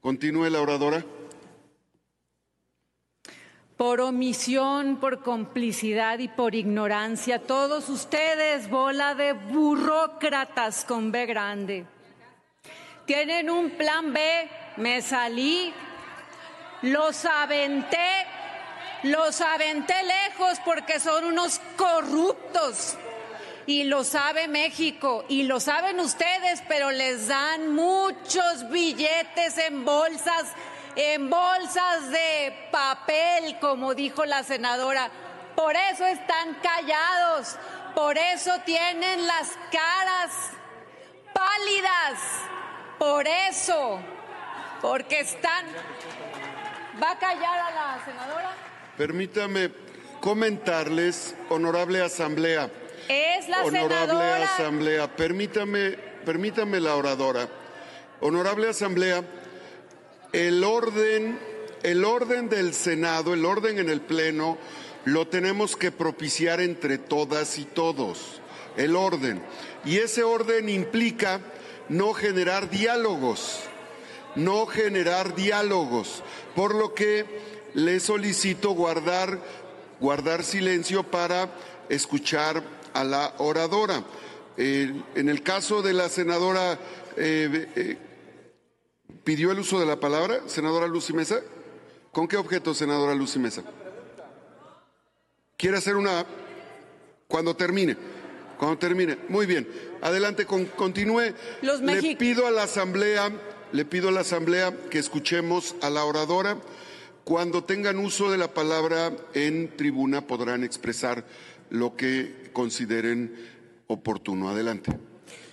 Continúe 0.00 0.48
la 0.48 0.62
oradora. 0.62 1.04
Por 3.76 4.00
omisión, 4.00 4.96
por 5.00 5.22
complicidad 5.22 6.18
y 6.18 6.28
por 6.28 6.54
ignorancia, 6.54 7.40
todos 7.42 7.90
ustedes, 7.90 8.70
bola 8.70 9.14
de 9.14 9.34
burócratas 9.34 10.86
con 10.86 11.12
B 11.12 11.26
grande, 11.26 11.84
tienen 13.04 13.50
un 13.50 13.68
plan 13.72 14.14
B, 14.14 14.48
me 14.78 15.02
salí, 15.02 15.74
los 16.80 17.22
aventé, 17.26 17.98
los 19.02 19.40
aventé 19.40 19.94
lejos 20.02 20.58
porque 20.64 21.00
son 21.00 21.24
unos 21.24 21.60
corruptos. 21.76 22.96
Y 23.66 23.84
lo 23.84 24.04
sabe 24.04 24.46
México, 24.46 25.24
y 25.28 25.42
lo 25.42 25.58
saben 25.58 25.98
ustedes, 25.98 26.62
pero 26.68 26.92
les 26.92 27.26
dan 27.26 27.74
muchos 27.74 28.70
billetes 28.70 29.58
en 29.58 29.84
bolsas, 29.84 30.44
en 30.94 31.28
bolsas 31.28 32.10
de 32.10 32.68
papel, 32.70 33.58
como 33.58 33.94
dijo 33.94 34.24
la 34.24 34.44
senadora. 34.44 35.10
Por 35.56 35.74
eso 35.74 36.06
están 36.06 36.54
callados, 36.62 37.56
Por 37.94 38.18
eso 38.18 38.52
tienen 38.66 39.26
las 39.26 39.48
caras 39.72 40.30
pálidas. 41.32 42.20
Por 42.98 43.26
eso. 43.26 43.98
Porque 44.82 45.20
están... 45.20 45.64
¿Va 47.02 47.12
a 47.12 47.18
callar 47.18 47.58
a 47.58 47.70
la 47.70 48.04
senadora? 48.04 48.65
Permítame 48.96 49.70
comentarles, 50.20 51.34
honorable 51.50 52.00
asamblea. 52.00 52.70
Es 53.08 53.46
la 53.48 53.62
honorable 53.62 54.06
senadora. 54.06 54.54
asamblea, 54.54 55.16
permítame, 55.16 55.98
permítame 56.24 56.80
la 56.80 56.96
oradora. 56.96 57.46
Honorable 58.20 58.68
asamblea, 58.68 59.22
el 60.32 60.64
orden, 60.64 61.38
el 61.82 62.04
orden 62.06 62.48
del 62.48 62.72
Senado, 62.72 63.34
el 63.34 63.44
orden 63.44 63.78
en 63.78 63.90
el 63.90 64.00
Pleno, 64.00 64.56
lo 65.04 65.28
tenemos 65.28 65.76
que 65.76 65.92
propiciar 65.92 66.62
entre 66.62 66.96
todas 66.96 67.58
y 67.58 67.66
todos. 67.66 68.40
El 68.78 68.96
orden. 68.96 69.42
Y 69.84 69.98
ese 69.98 70.22
orden 70.22 70.70
implica 70.70 71.40
no 71.90 72.14
generar 72.14 72.70
diálogos, 72.70 73.60
no 74.34 74.66
generar 74.66 75.34
diálogos, 75.34 76.22
por 76.54 76.74
lo 76.74 76.94
que 76.94 77.55
le 77.76 78.00
solicito 78.00 78.70
guardar, 78.70 79.38
guardar 80.00 80.42
silencio 80.44 81.02
para 81.02 81.50
escuchar 81.90 82.62
a 82.94 83.04
la 83.04 83.34
oradora. 83.36 84.02
Eh, 84.56 85.02
en 85.14 85.28
el 85.28 85.42
caso 85.42 85.82
de 85.82 85.92
la 85.92 86.08
senadora, 86.08 86.78
eh, 87.18 87.68
eh, 87.76 87.98
¿pidió 89.24 89.52
el 89.52 89.58
uso 89.58 89.78
de 89.78 89.84
la 89.84 90.00
palabra, 90.00 90.40
senadora 90.46 90.86
Lucy 90.86 91.12
Mesa? 91.12 91.42
¿Con 92.12 92.26
qué 92.26 92.38
objeto, 92.38 92.72
senadora 92.72 93.14
Lucy 93.14 93.38
Mesa? 93.38 93.62
¿Quiere 95.58 95.76
hacer 95.76 95.96
una... 95.96 96.24
cuando 97.28 97.54
termine? 97.54 97.94
Cuando 98.56 98.78
termine. 98.78 99.18
Muy 99.28 99.44
bien. 99.44 99.68
Adelante, 100.00 100.46
con, 100.46 100.64
continúe. 100.64 101.34
Los 101.60 101.82
le 101.82 102.16
pido 102.16 102.46
a 102.46 102.50
la 102.50 102.62
asamblea, 102.62 103.30
le 103.72 103.84
pido 103.84 104.08
a 104.08 104.12
la 104.12 104.20
asamblea 104.20 104.74
que 104.88 104.98
escuchemos 104.98 105.74
a 105.82 105.90
la 105.90 106.06
oradora. 106.06 106.56
Cuando 107.26 107.64
tengan 107.64 107.98
uso 107.98 108.30
de 108.30 108.38
la 108.38 108.54
palabra 108.54 109.10
en 109.34 109.76
tribuna 109.76 110.28
podrán 110.28 110.62
expresar 110.62 111.24
lo 111.70 111.96
que 111.96 112.50
consideren 112.52 113.34
oportuno. 113.88 114.48
Adelante. 114.48 114.96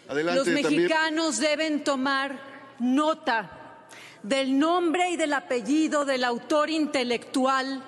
Adelante 0.08 0.38
Los 0.38 0.46
también. 0.46 0.84
mexicanos 0.84 1.40
deben 1.40 1.84
tomar 1.84 2.76
nota 2.78 3.88
del 4.22 4.60
nombre 4.60 5.10
y 5.10 5.18
del 5.18 5.34
apellido 5.34 6.06
del 6.06 6.26
autor 6.26 6.70
intelectual 6.70 7.84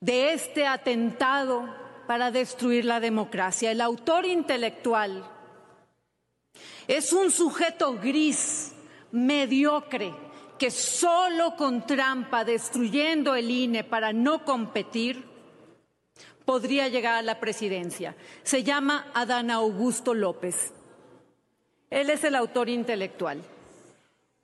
de 0.00 0.32
este 0.32 0.66
atentado 0.66 1.68
para 2.06 2.30
destruir 2.30 2.86
la 2.86 2.98
democracia. 2.98 3.70
El 3.70 3.82
autor 3.82 4.24
intelectual 4.24 5.22
es 6.88 7.12
un 7.12 7.30
sujeto 7.30 7.98
gris, 8.00 8.72
mediocre, 9.12 10.14
que 10.58 10.70
solo 10.70 11.56
con 11.56 11.86
trampa, 11.86 12.44
destruyendo 12.44 13.34
el 13.34 13.50
INE 13.50 13.84
para 13.84 14.12
no 14.12 14.44
competir, 14.44 15.24
podría 16.44 16.88
llegar 16.88 17.14
a 17.14 17.22
la 17.22 17.40
presidencia. 17.40 18.16
Se 18.42 18.62
llama 18.62 19.10
Adán 19.14 19.50
Augusto 19.50 20.14
López. 20.14 20.72
Él 21.90 22.10
es 22.10 22.24
el 22.24 22.34
autor 22.34 22.68
intelectual. 22.68 23.42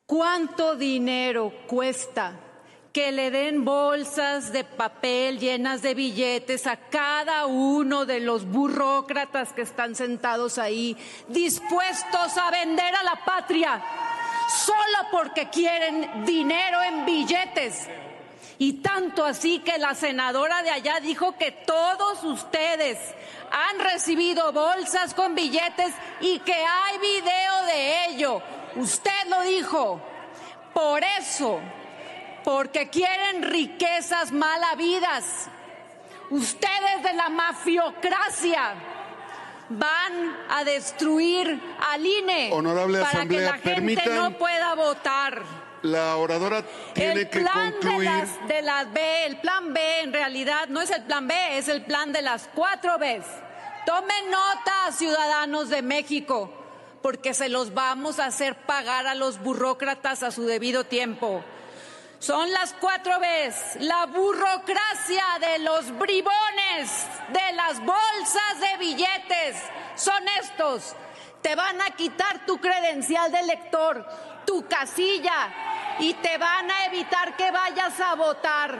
¿Cuánto 0.07 0.77
dinero 0.77 1.53
cuesta 1.67 2.39
que 2.93 3.11
le 3.11 3.31
den 3.31 3.65
bolsas 3.65 4.53
de 4.53 4.65
papel 4.65 5.39
llenas 5.39 5.81
de 5.81 5.95
billetes 5.95 6.67
a 6.67 6.77
cada 6.77 7.47
uno 7.47 8.05
de 8.05 8.21
los 8.21 8.45
burócratas 8.45 9.55
que 9.55 9.63
están 9.63 9.95
sentados 9.95 10.59
ahí, 10.59 10.97
dispuestos 11.29 12.37
a 12.37 12.51
vender 12.51 12.95
a 12.95 13.03
la 13.03 13.25
patria, 13.25 13.83
solo 14.49 15.09
porque 15.11 15.49
quieren 15.49 16.25
dinero 16.25 16.83
en 16.83 17.05
billetes? 17.05 17.89
Y 18.59 18.75
tanto 18.75 19.25
así 19.25 19.59
que 19.59 19.79
la 19.79 19.95
senadora 19.95 20.63
de 20.63 20.71
allá 20.71 21.01
dijo 21.01 21.37
que 21.37 21.51
todos 21.51 22.23
ustedes 22.23 22.99
han 23.51 23.81
recibido 23.81 24.53
bolsas 24.53 25.15
con 25.15 25.35
billetes 25.35 25.93
y 26.21 26.39
que 26.41 26.55
hay 26.55 26.99
video 26.99 27.65
de 27.67 28.05
ello. 28.07 28.43
Usted 28.77 29.27
lo 29.29 29.43
dijo. 29.43 30.01
Por 30.73 31.03
eso, 31.03 31.61
porque 32.45 32.89
quieren 32.89 33.43
riquezas 33.43 34.33
mal 34.33 34.63
habidas. 34.65 35.49
Ustedes 36.31 37.03
de 37.03 37.13
la 37.13 37.29
mafiocracia 37.29 38.75
van 39.79 40.37
a 40.49 40.65
destruir 40.65 41.61
al 41.91 42.05
INE 42.05 42.51
Honorable 42.53 42.99
para 43.01 43.11
Asamblea, 43.11 43.61
que 43.61 43.71
la 43.71 43.77
gente 43.77 44.11
no 44.11 44.39
pueda 44.39 44.75
votar. 44.75 45.43
La 45.83 46.17
oradora 46.17 46.65
tiene 46.95 47.23
El 47.23 47.31
que 47.31 47.41
plan 47.41 47.73
concluir. 47.73 47.99
de 47.99 48.05
las, 48.05 48.49
de 48.49 48.63
las 48.63 48.93
B, 48.93 49.27
el 49.27 49.37
plan 49.39 49.73
B 49.73 50.01
en 50.01 50.13
realidad 50.13 50.69
no 50.69 50.81
es 50.81 50.91
el 50.91 51.03
plan 51.03 51.27
B, 51.27 51.35
es 51.59 51.69
el 51.69 51.83
plan 51.85 52.13
de 52.13 52.23
las 52.23 52.49
cuatro 52.55 52.99
Bs. 52.99 53.27
Tomen 53.85 54.31
nota, 54.31 54.93
ciudadanos 54.93 55.69
de 55.71 55.83
México, 55.83 56.53
porque 57.03 57.35
se 57.35 57.49
los 57.49 57.75
vamos 57.75 58.21
a 58.21 58.27
hacer 58.27 58.55
pagar 58.55 59.09
a 59.09 59.17
los 59.17 59.41
burócratas 59.43 60.23
a 60.23 60.31
su 60.31 60.45
debido 60.45 60.85
tiempo. 60.85 61.43
Son 62.23 62.53
las 62.53 62.73
cuatro 62.75 63.19
Bs, 63.19 63.81
la 63.81 64.07
burocracia 64.07 65.25
de 65.41 65.59
los 65.59 65.91
bribones, 65.99 67.05
de 67.31 67.53
las 67.55 67.81
bolsas 67.81 68.61
de 68.61 68.77
billetes. 68.79 69.57
Son 69.97 70.23
estos. 70.41 70.95
Te 71.43 71.57
van 71.57 71.83
a 71.83 71.91
quitar 71.91 72.47
tu 72.47 72.59
credencial 72.59 73.33
de 73.33 73.41
elector, 73.41 74.07
tu 74.47 74.65
casilla, 74.69 75.53
y 75.99 76.15
te 76.15 76.39
van 76.39 76.71
a 76.71 76.87
evitar 76.87 77.35
que 77.35 77.51
vayas 77.51 77.99
a 77.99 78.15
votar. 78.15 78.79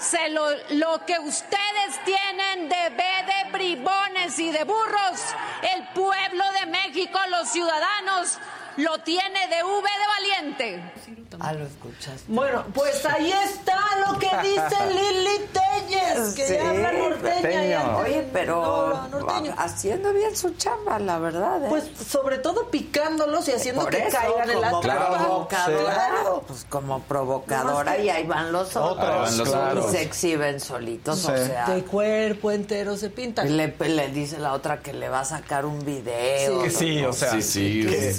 Se 0.00 0.28
lo, 0.30 0.48
lo 0.70 1.06
que 1.06 1.20
ustedes 1.20 2.04
tienen 2.04 2.68
de 2.68 2.88
B 2.90 3.04
de 3.04 3.52
bribones 3.52 4.36
y 4.40 4.50
de 4.50 4.64
burros, 4.64 5.22
el 5.62 5.86
pueblo 5.90 6.44
de 6.58 6.66
México, 6.66 7.20
los 7.30 7.48
ciudadanos, 7.50 8.40
lo 8.76 8.98
tiene 9.00 9.48
de 9.48 9.62
V 9.62 9.82
de 9.82 10.06
valiente. 10.46 10.92
Ah, 11.40 11.52
lo 11.52 11.64
escuchaste. 11.66 12.24
Bueno, 12.28 12.64
pues 12.74 13.04
ahí 13.06 13.30
está 13.32 13.78
lo 14.06 14.18
que 14.18 14.28
dice 14.42 14.76
Lili 14.90 15.46
Telles, 15.52 16.34
que 16.34 16.54
ya 16.54 16.70
habla 16.70 16.92
norteña. 16.92 17.64
y 17.66 17.72
antes- 17.72 17.96
Oye, 18.04 18.28
pero 18.32 18.60
No, 18.88 19.08
no, 19.08 19.20
norteño. 19.20 19.54
haciendo 19.58 20.12
bien 20.12 20.34
su 20.36 20.50
chamba, 20.54 20.98
la 20.98 21.18
verdad. 21.18 21.64
¿eh? 21.64 21.66
Pues 21.68 21.84
sobre 22.08 22.38
todo 22.38 22.68
picándolos 22.70 23.48
y 23.48 23.52
haciendo 23.52 23.82
Por 23.82 23.90
que 23.90 24.06
eso, 24.06 24.16
caigan 24.16 24.50
en 24.50 24.60
la 24.60 24.80
trampa. 24.80 25.18
provocadora, 25.18 25.94
Claro. 25.94 26.44
pues 26.46 26.64
como 26.68 27.00
provocadora 27.02 27.96
No, 27.96 28.02
y 28.02 28.08
ahí 28.08 28.24
van 28.26 28.52
los 28.52 28.76
otros, 28.76 28.98
Ahí 28.98 29.38
van 29.38 29.38
los 29.38 29.48
otros. 29.48 29.88
y 29.92 29.96
se 29.96 30.02
exhiben 30.02 30.60
solitos, 30.60 31.24
o 31.24 31.36
Sí. 31.36 31.44
sea, 31.46 31.66
De 31.68 31.82
cuerpo 31.84 32.50
entero 32.50 32.96
se 32.96 33.10
pintan. 33.10 33.56
le, 33.56 33.74
le 33.78 34.08
dice 34.08 34.38
la 34.38 34.52
otra 34.52 34.80
que 34.80 34.92
le 34.92 35.08
va 35.08 35.20
a 35.20 35.24
sacar 35.24 35.66
un 35.66 35.84
video. 35.84 36.62
Que 36.62 36.70
sí, 36.70 37.04
o 37.04 37.12
sea. 37.12 37.30
Sí, 37.32 37.42
sí. 37.42 37.86
¿Qué 37.86 38.12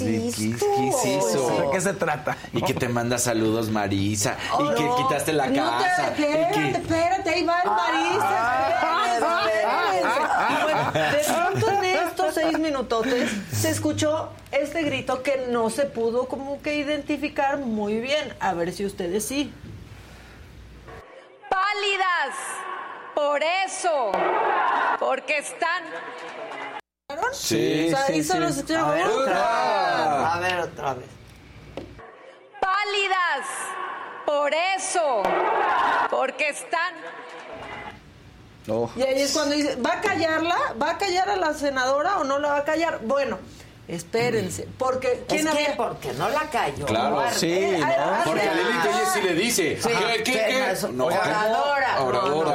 ¿Qué, 0.56 0.88
es 0.88 1.04
eso? 1.24 1.50
¿De 1.62 1.70
qué 1.72 1.80
se 1.80 1.92
trata? 1.94 2.36
Y 2.52 2.62
que 2.62 2.74
te 2.74 2.88
manda 2.88 3.18
saludos 3.18 3.70
Marisa. 3.70 4.36
Oh, 4.52 4.64
y 4.64 4.74
que 4.74 4.82
no. 4.84 4.96
quitaste 4.96 5.32
la 5.32 5.46
No 5.48 5.70
casa. 5.70 6.12
te, 6.14 6.22
y 6.22 6.24
espérate, 6.24 6.54
que- 6.54 6.70
espérate, 6.78 7.30
ahí 7.30 7.44
va 7.44 7.60
el 7.62 7.70
Marisa. 7.70 8.38
Y 10.50 11.10
de 11.16 11.24
pronto 11.34 11.70
en 11.70 11.84
estos 11.84 12.34
seis 12.34 12.58
minutotes 12.58 13.30
se 13.52 13.70
escuchó 13.70 14.30
este 14.52 14.82
grito 14.82 15.22
que 15.22 15.46
no 15.50 15.70
se 15.70 15.84
pudo 15.86 16.26
como 16.28 16.60
que 16.62 16.76
identificar 16.76 17.58
muy 17.58 18.00
bien. 18.00 18.32
A 18.40 18.54
ver 18.54 18.72
si 18.72 18.84
ustedes 18.86 19.24
sí. 19.24 19.52
Pálidas, 21.48 22.34
por 23.14 23.42
eso, 23.42 24.12
porque 24.98 25.38
están... 25.38 25.84
Sí, 27.32 27.86
O 27.92 27.96
sea, 27.96 28.06
sí, 28.06 28.12
sí. 28.14 28.24
se 28.24 28.38
escuchó- 28.46 28.78
A 28.86 28.90
ver, 28.90 29.06
otra 29.06 29.16
vez. 29.18 29.28
¡Otra! 29.28 30.32
A 30.34 30.38
ver, 30.40 30.60
otra 30.60 30.94
vez. 30.94 31.06
pálidas. 32.60 33.46
Por 34.26 34.52
eso. 34.54 35.22
Porque 36.10 36.48
están. 36.48 36.94
Y 38.96 39.02
ahí 39.02 39.22
es 39.22 39.32
cuando 39.32 39.54
dice, 39.54 39.76
¿va 39.76 39.94
a 39.94 40.00
callarla? 40.02 40.56
¿Va 40.80 40.90
a 40.90 40.98
callar 40.98 41.30
a 41.30 41.36
la 41.36 41.54
senadora 41.54 42.18
o 42.18 42.24
no 42.24 42.38
la 42.38 42.50
va 42.50 42.56
a 42.58 42.64
callar? 42.64 43.00
Bueno, 43.02 43.38
Espérense, 43.88 44.68
porque 44.76 45.12
Es 45.12 45.18
¿quién 45.28 45.44
que 45.44 45.50
había? 45.50 45.76
porque 45.76 46.12
no 46.12 46.28
la 46.28 46.42
cayó. 46.50 46.84
Claro, 46.84 47.16
Duarte. 47.16 47.38
sí, 47.38 47.50
Eh, 47.52 47.78
¿no? 47.78 47.86
ah, 47.88 48.20
Porque 48.24 48.42
a 48.48 48.52
Lili 48.54 48.78
Telles 48.82 49.08
sí 49.14 49.20
le 49.22 49.34
dice. 49.34 49.78
Sí, 49.82 49.88
¿Qué, 49.88 50.22
qué, 50.22 50.22
que 50.24 50.32
qué? 50.46 50.58
no 50.58 50.66
es 50.66 50.82
No, 50.92 51.04
oradora. 51.06 52.02
Oradora. 52.02 52.50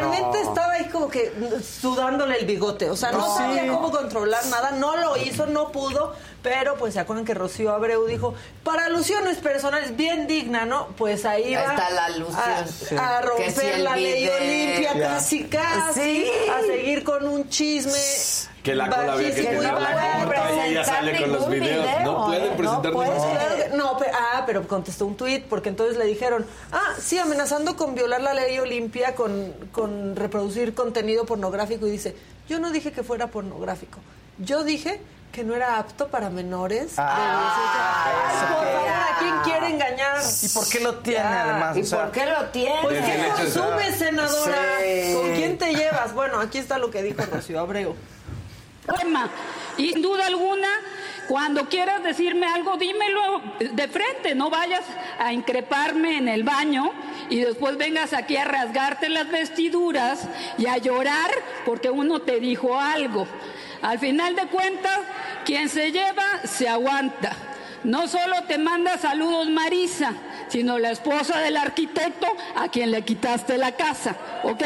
No, 0.00 0.10
no, 0.20 0.30
pues, 0.30 0.46
estaba 0.46 0.72
ahí 0.74 0.84
como 0.90 1.08
que 1.08 1.32
sudándole 1.80 2.38
el 2.38 2.46
bigote, 2.46 2.88
o 2.88 2.94
sea, 2.96 3.10
no, 3.10 3.18
No. 3.18 3.36
sabía 3.36 3.62
Sí. 3.62 3.68
cómo 3.68 3.90
controlar 3.90 4.46
nada, 4.46 4.70
no 4.70 4.96
lo 4.96 5.16
hizo, 5.16 5.46
no 5.46 5.72
pudo, 5.72 6.14
pero 6.42 6.76
pues 6.76 6.94
se 6.94 7.00
acuerdan 7.00 7.24
que 7.24 7.34
Rocío 7.34 7.72
Abreu 7.72 8.06
dijo, 8.06 8.34
para 8.62 8.84
alusiones 8.86 9.38
personales, 9.38 9.96
bien 9.96 10.28
digna, 10.28 10.64
¿no? 10.66 10.86
Pues 10.96 11.24
ahí 11.24 11.54
va 11.56 11.62
está 11.62 11.90
la 11.90 12.04
alusión. 12.04 12.98
a, 13.00 13.20
Que 13.20 13.26
romper 13.26 13.52
si 13.76 13.82
la 13.82 13.96
ley. 13.96 14.28
Olimpia, 14.28 14.92
casi 15.00 15.44
casi, 15.44 16.00
Sí. 16.00 16.30
a 16.56 16.60
seguir 16.60 17.02
con 17.02 17.26
un 17.26 17.48
chisme. 17.48 17.98
Que 18.64 18.74
la 18.74 18.88
cola 18.88 19.12
había 19.12 19.34
que 19.34 19.42
tenerla 19.42 19.72
barato. 19.74 20.24
corta 20.26 20.66
y 20.66 20.70
ella 20.70 20.84
sale 20.84 21.20
con 21.20 21.32
los 21.32 21.40
ningún 21.42 21.54
videos. 21.60 21.84
video, 21.86 22.00
No 22.02 22.26
pueden 22.26 22.44
¿eh? 22.44 22.54
presentar 22.56 22.92
No 22.92 22.96
Pues, 22.98 23.08
ningún 23.10 23.30
claro 23.30 23.56
que- 23.56 23.76
no, 23.76 23.96
pero, 23.98 24.12
ah, 24.14 24.42
pero 24.46 24.66
contestó 24.68 25.04
un 25.06 25.16
tuit 25.18 25.44
porque 25.44 25.68
entonces 25.68 25.98
le 25.98 26.06
dijeron, 26.06 26.46
ah, 26.72 26.94
sí, 26.98 27.18
amenazando 27.18 27.76
con 27.76 27.94
violar 27.94 28.22
la 28.22 28.32
ley 28.32 28.58
Olimpia, 28.58 29.14
con, 29.14 29.52
con 29.70 30.16
reproducir 30.16 30.74
contenido 30.74 31.26
pornográfico 31.26 31.86
y 31.86 31.90
dice, 31.90 32.16
yo 32.48 32.58
no 32.58 32.70
dije 32.70 32.90
que 32.90 33.02
fuera 33.02 33.26
pornográfico, 33.26 33.98
yo 34.38 34.64
dije 34.64 34.98
que 35.30 35.44
no 35.44 35.54
era 35.54 35.78
apto 35.78 36.08
para 36.08 36.30
menores. 36.30 36.96
de 36.96 37.02
18 37.02 37.02
años. 37.02 38.48
Por 38.48 38.48
favor, 38.64 38.88
¿a 38.88 39.18
quién 39.18 39.34
quiere 39.44 39.66
engañar? 39.74 40.16
¿Y 40.42 40.48
por 40.48 40.68
qué 40.68 40.80
lo 40.80 40.94
tiene 41.00 41.18
Ya. 41.18 41.42
además? 41.42 41.76
¿Y 41.76 41.80
O 41.82 41.84
sea, 41.84 42.02
por 42.04 42.12
qué 42.12 42.26
lo 42.26 42.44
tiene? 42.46 42.76
Pues 42.82 42.96
el 42.98 43.04
¿qué 43.04 43.28
consumes, 43.28 43.96
senadora? 43.98 44.56
Sí. 44.80 45.14
¿Con 45.14 45.32
quién 45.34 45.58
te 45.58 45.74
llevas? 45.74 46.14
Bueno, 46.14 46.40
aquí 46.40 46.56
está 46.58 46.78
lo 46.78 46.90
que 46.90 47.02
dijo 47.02 47.20
Rocío 47.30 47.60
Abreu. 47.60 47.94
Problema. 48.84 49.28
Y 49.76 49.90
sin 49.90 50.02
duda 50.02 50.26
alguna, 50.26 50.68
cuando 51.28 51.68
quieras 51.68 52.02
decirme 52.02 52.46
algo, 52.46 52.76
dímelo 52.76 53.42
de 53.58 53.88
frente, 53.88 54.34
no 54.34 54.50
vayas 54.50 54.84
a 55.18 55.32
increparme 55.32 56.18
en 56.18 56.28
el 56.28 56.44
baño 56.44 56.92
y 57.30 57.40
después 57.40 57.76
vengas 57.76 58.12
aquí 58.12 58.36
a 58.36 58.44
rasgarte 58.44 59.08
las 59.08 59.28
vestiduras 59.30 60.28
y 60.58 60.66
a 60.66 60.78
llorar 60.78 61.30
porque 61.64 61.90
uno 61.90 62.20
te 62.22 62.40
dijo 62.40 62.78
algo. 62.78 63.26
Al 63.82 63.98
final 63.98 64.36
de 64.36 64.46
cuentas, 64.46 65.00
quien 65.44 65.68
se 65.68 65.92
lleva, 65.92 66.24
se 66.44 66.68
aguanta. 66.68 67.32
No 67.84 68.08
solo 68.08 68.44
te 68.48 68.56
manda 68.56 68.96
saludos 68.96 69.48
Marisa, 69.50 70.14
sino 70.48 70.78
la 70.78 70.90
esposa 70.90 71.40
del 71.40 71.56
arquitecto 71.56 72.26
a 72.56 72.68
quien 72.68 72.90
le 72.90 73.02
quitaste 73.02 73.58
la 73.58 73.72
casa, 73.72 74.16
¿ok? 74.42 74.62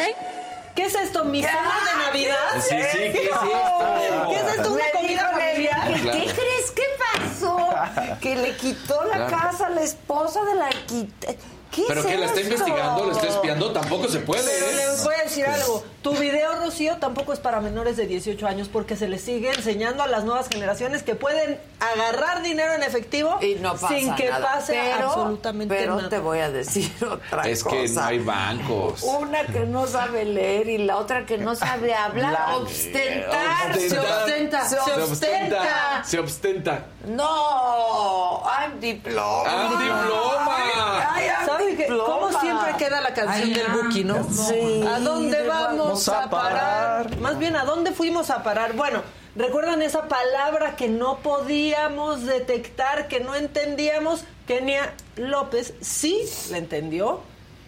¿Qué 0.78 0.84
es 0.84 0.94
esto? 0.94 1.24
¿Mi 1.24 1.42
cena 1.42 1.74
de 1.90 2.04
Navidad? 2.06 2.36
Sí, 2.60 2.76
sí, 2.92 2.98
¿qué 2.98 3.08
es 3.24 3.30
esto? 3.30 4.28
¿Qué 4.28 4.36
es 4.36 4.56
esto? 4.56 4.72
¿Una 4.74 4.84
comida 4.94 5.30
familiar? 5.32 5.88
¿Qué, 5.88 6.02
qué 6.02 6.32
crees 6.32 6.70
que 6.72 6.82
pasó? 7.18 7.68
Que 8.20 8.36
le 8.36 8.56
quitó 8.56 9.02
la 9.06 9.26
Claro. 9.26 9.36
casa 9.48 9.66
a 9.66 9.70
la 9.70 9.80
esposa 9.82 10.44
de 10.44 10.54
la 10.54 10.66
arquitecta. 10.66 11.44
¿Qué 11.72 11.84
Pero 11.88 12.00
es 12.00 12.06
que 12.06 12.16
la 12.16 12.26
está 12.26 12.40
esto? 12.40 12.52
investigando, 12.54 13.06
la 13.06 13.12
está 13.12 13.26
espiando, 13.26 13.72
tampoco 13.72 14.06
se 14.08 14.20
puede. 14.20 14.44
Pero 14.48 14.66
¿eh? 14.66 14.74
les 14.92 15.04
voy 15.04 15.14
a 15.16 15.22
decir 15.24 15.46
algo. 15.46 15.84
Tu 16.08 16.14
video, 16.18 16.54
Rocío, 16.56 16.96
tampoco 16.96 17.32
es 17.34 17.38
para 17.38 17.60
menores 17.60 17.96
de 17.98 18.06
18 18.06 18.46
años 18.46 18.68
porque 18.72 18.96
se 18.96 19.08
les 19.08 19.20
sigue 19.22 19.50
enseñando 19.52 20.02
a 20.02 20.06
las 20.06 20.24
nuevas 20.24 20.48
generaciones 20.48 21.02
que 21.02 21.14
pueden 21.14 21.60
agarrar 21.80 22.42
dinero 22.42 22.72
en 22.72 22.82
efectivo 22.82 23.38
Y 23.42 23.56
no 23.56 23.72
pasa 23.72 23.88
sin 23.88 24.14
que 24.14 24.30
nada. 24.30 24.46
pase 24.54 24.72
Pero- 24.96 25.08
absolutamente 25.10 25.74
pero 25.74 25.96
nada. 25.96 26.08
te 26.08 26.18
voy 26.18 26.38
a 26.38 26.50
decir 26.50 26.90
otra 27.04 27.42
Es 27.42 27.62
cosa. 27.62 27.76
que 27.76 27.88
no 27.90 28.00
hay 28.04 28.18
bancos. 28.20 29.02
Una 29.02 29.44
que 29.44 29.60
no 29.60 29.86
sabe 29.86 30.24
leer 30.24 30.68
y 30.70 30.78
la 30.78 30.96
otra 30.96 31.26
que 31.26 31.36
no 31.36 31.54
sabe 31.54 31.94
hablar. 31.94 32.32
La- 32.32 32.56
Ostentar. 32.56 33.74
Se 33.78 33.98
ostenta. 33.98 34.64
Se 34.64 34.76
Se 34.76 34.80
ostenta. 34.80 35.12
ostenta. 35.12 36.04
Se 36.04 36.18
ostenta. 36.18 36.84
No. 37.06 38.42
I'm 38.46 38.80
diploma. 38.80 39.42
¡Ah, 39.46 39.68
diploma! 39.70 41.12
Ay, 41.14 41.26
I'm. 41.26 41.98
Como 41.98 42.40
siempre 42.40 42.74
queda 42.78 43.00
la 43.00 43.12
canción 43.14 43.48
Ay, 43.48 43.54
del 43.54 43.66
Buki, 43.68 44.04
¿no? 44.04 44.24
sí. 44.30 44.84
¿A 44.86 44.98
dónde 45.00 45.46
vamos 45.46 45.97
a 46.06 46.24
a 46.24 46.30
parar? 46.30 47.06
parar? 47.08 47.20
Más 47.20 47.38
bien, 47.38 47.56
¿a 47.56 47.64
dónde 47.64 47.92
fuimos 47.92 48.30
a 48.30 48.44
parar? 48.44 48.74
Bueno, 48.74 49.02
¿recuerdan 49.34 49.82
esa 49.82 50.06
palabra 50.06 50.76
que 50.76 50.88
no 50.88 51.18
podíamos 51.18 52.24
detectar, 52.24 53.08
que 53.08 53.18
no 53.20 53.34
entendíamos? 53.34 54.24
Kenia 54.46 54.94
López 55.16 55.74
sí 55.80 56.20
la 56.50 56.58
entendió. 56.58 57.20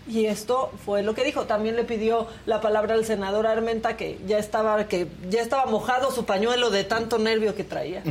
Y 0.09 0.27
esto 0.27 0.73
fue 0.85 1.03
lo 1.03 1.15
que 1.15 1.25
dijo. 1.25 1.45
También 1.45 1.77
le 1.77 1.85
pidió 1.85 2.27
la 2.47 2.61
palabra 2.61 2.95
al 2.95 3.05
senador 3.05 3.47
Armenta 3.47 3.97
que 3.97 4.19
ya 4.27 4.39
estaba 4.39 4.87
que 4.87 5.07
ya 5.29 5.41
estaba 5.41 5.67
mojado 5.67 6.11
su 6.11 6.25
pañuelo 6.25 6.71
de 6.71 6.85
tanto 6.85 7.19
nervio 7.19 7.55
que 7.55 7.65
traía. 7.65 8.03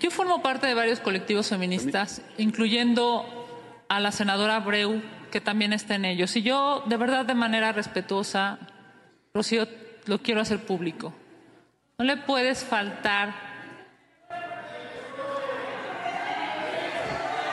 Yo 0.00 0.10
formo 0.10 0.42
parte 0.42 0.66
de 0.66 0.74
varios 0.74 0.98
colectivos 0.98 1.48
feministas, 1.48 2.22
incluyendo 2.38 3.24
a 3.88 4.00
la 4.00 4.12
senadora 4.12 4.56
Abreu, 4.56 5.02
que 5.30 5.40
también 5.40 5.72
está 5.72 5.94
en 5.94 6.04
ellos. 6.04 6.36
Y 6.36 6.42
yo, 6.42 6.82
de 6.86 6.96
verdad, 6.96 7.24
de 7.24 7.34
manera 7.34 7.72
respetuosa, 7.72 8.58
Rocío, 9.32 9.66
lo 10.06 10.18
quiero 10.18 10.40
hacer 10.40 10.58
público. 10.58 11.14
No 11.98 12.04
le 12.04 12.16
puedes 12.16 12.64
faltar 12.64 13.50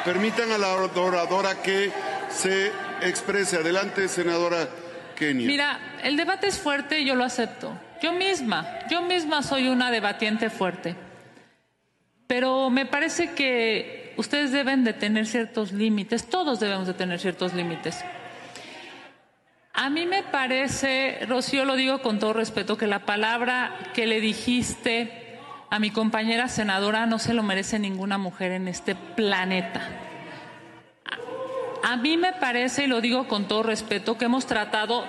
Permitan 0.07 0.49
a 0.53 0.57
la 0.57 0.73
oradora 0.73 1.61
que 1.61 1.91
se 2.29 2.71
exprese. 3.01 3.57
Adelante, 3.57 4.07
senadora 4.07 4.69
Kenia. 5.17 5.45
Mira, 5.45 5.79
el 6.01 6.15
debate 6.15 6.47
es 6.47 6.57
fuerte 6.57 7.01
y 7.01 7.05
yo 7.05 7.13
lo 7.13 7.25
acepto. 7.25 7.77
Yo 8.01 8.13
misma, 8.13 8.65
yo 8.89 9.01
misma 9.01 9.43
soy 9.43 9.67
una 9.67 9.91
debatiente 9.91 10.49
fuerte. 10.49 10.95
Pero 12.25 12.69
me 12.69 12.85
parece 12.85 13.33
que 13.33 14.06
ustedes 14.17 14.51
deben 14.51 14.83
de 14.83 14.93
tener 14.93 15.25
ciertos 15.25 15.71
límites, 15.71 16.29
todos 16.29 16.59
debemos 16.59 16.87
de 16.87 16.93
tener 16.93 17.19
ciertos 17.19 17.53
límites. 17.53 18.03
A 19.73 19.89
mí 19.89 20.05
me 20.05 20.23
parece, 20.23 21.19
Rocío, 21.27 21.63
lo 21.63 21.75
digo 21.75 22.01
con 22.01 22.19
todo 22.19 22.33
respeto, 22.33 22.77
que 22.77 22.87
la 22.87 23.05
palabra 23.05 23.77
que 23.93 24.07
le 24.07 24.19
dijiste 24.19 25.39
a 25.69 25.79
mi 25.79 25.91
compañera 25.91 26.47
senadora 26.47 27.05
no 27.05 27.19
se 27.19 27.33
lo 27.33 27.43
merece 27.43 27.77
ninguna 27.77 28.17
mujer 28.17 28.51
en 28.51 28.67
este 28.67 28.95
planeta. 28.95 29.81
A 31.83 31.95
mí 31.95 32.17
me 32.17 32.33
parece, 32.33 32.85
y 32.85 32.87
lo 32.87 33.01
digo 33.01 33.27
con 33.27 33.47
todo 33.47 33.63
respeto, 33.63 34.17
que 34.17 34.25
hemos 34.25 34.45
tratado 34.45 35.05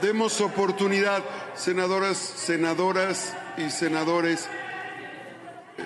Demos 0.00 0.42
oportunidad, 0.42 1.22
senadoras, 1.54 2.18
senadoras 2.18 3.34
y 3.56 3.70
senadores. 3.70 4.46
Eh, 5.78 5.82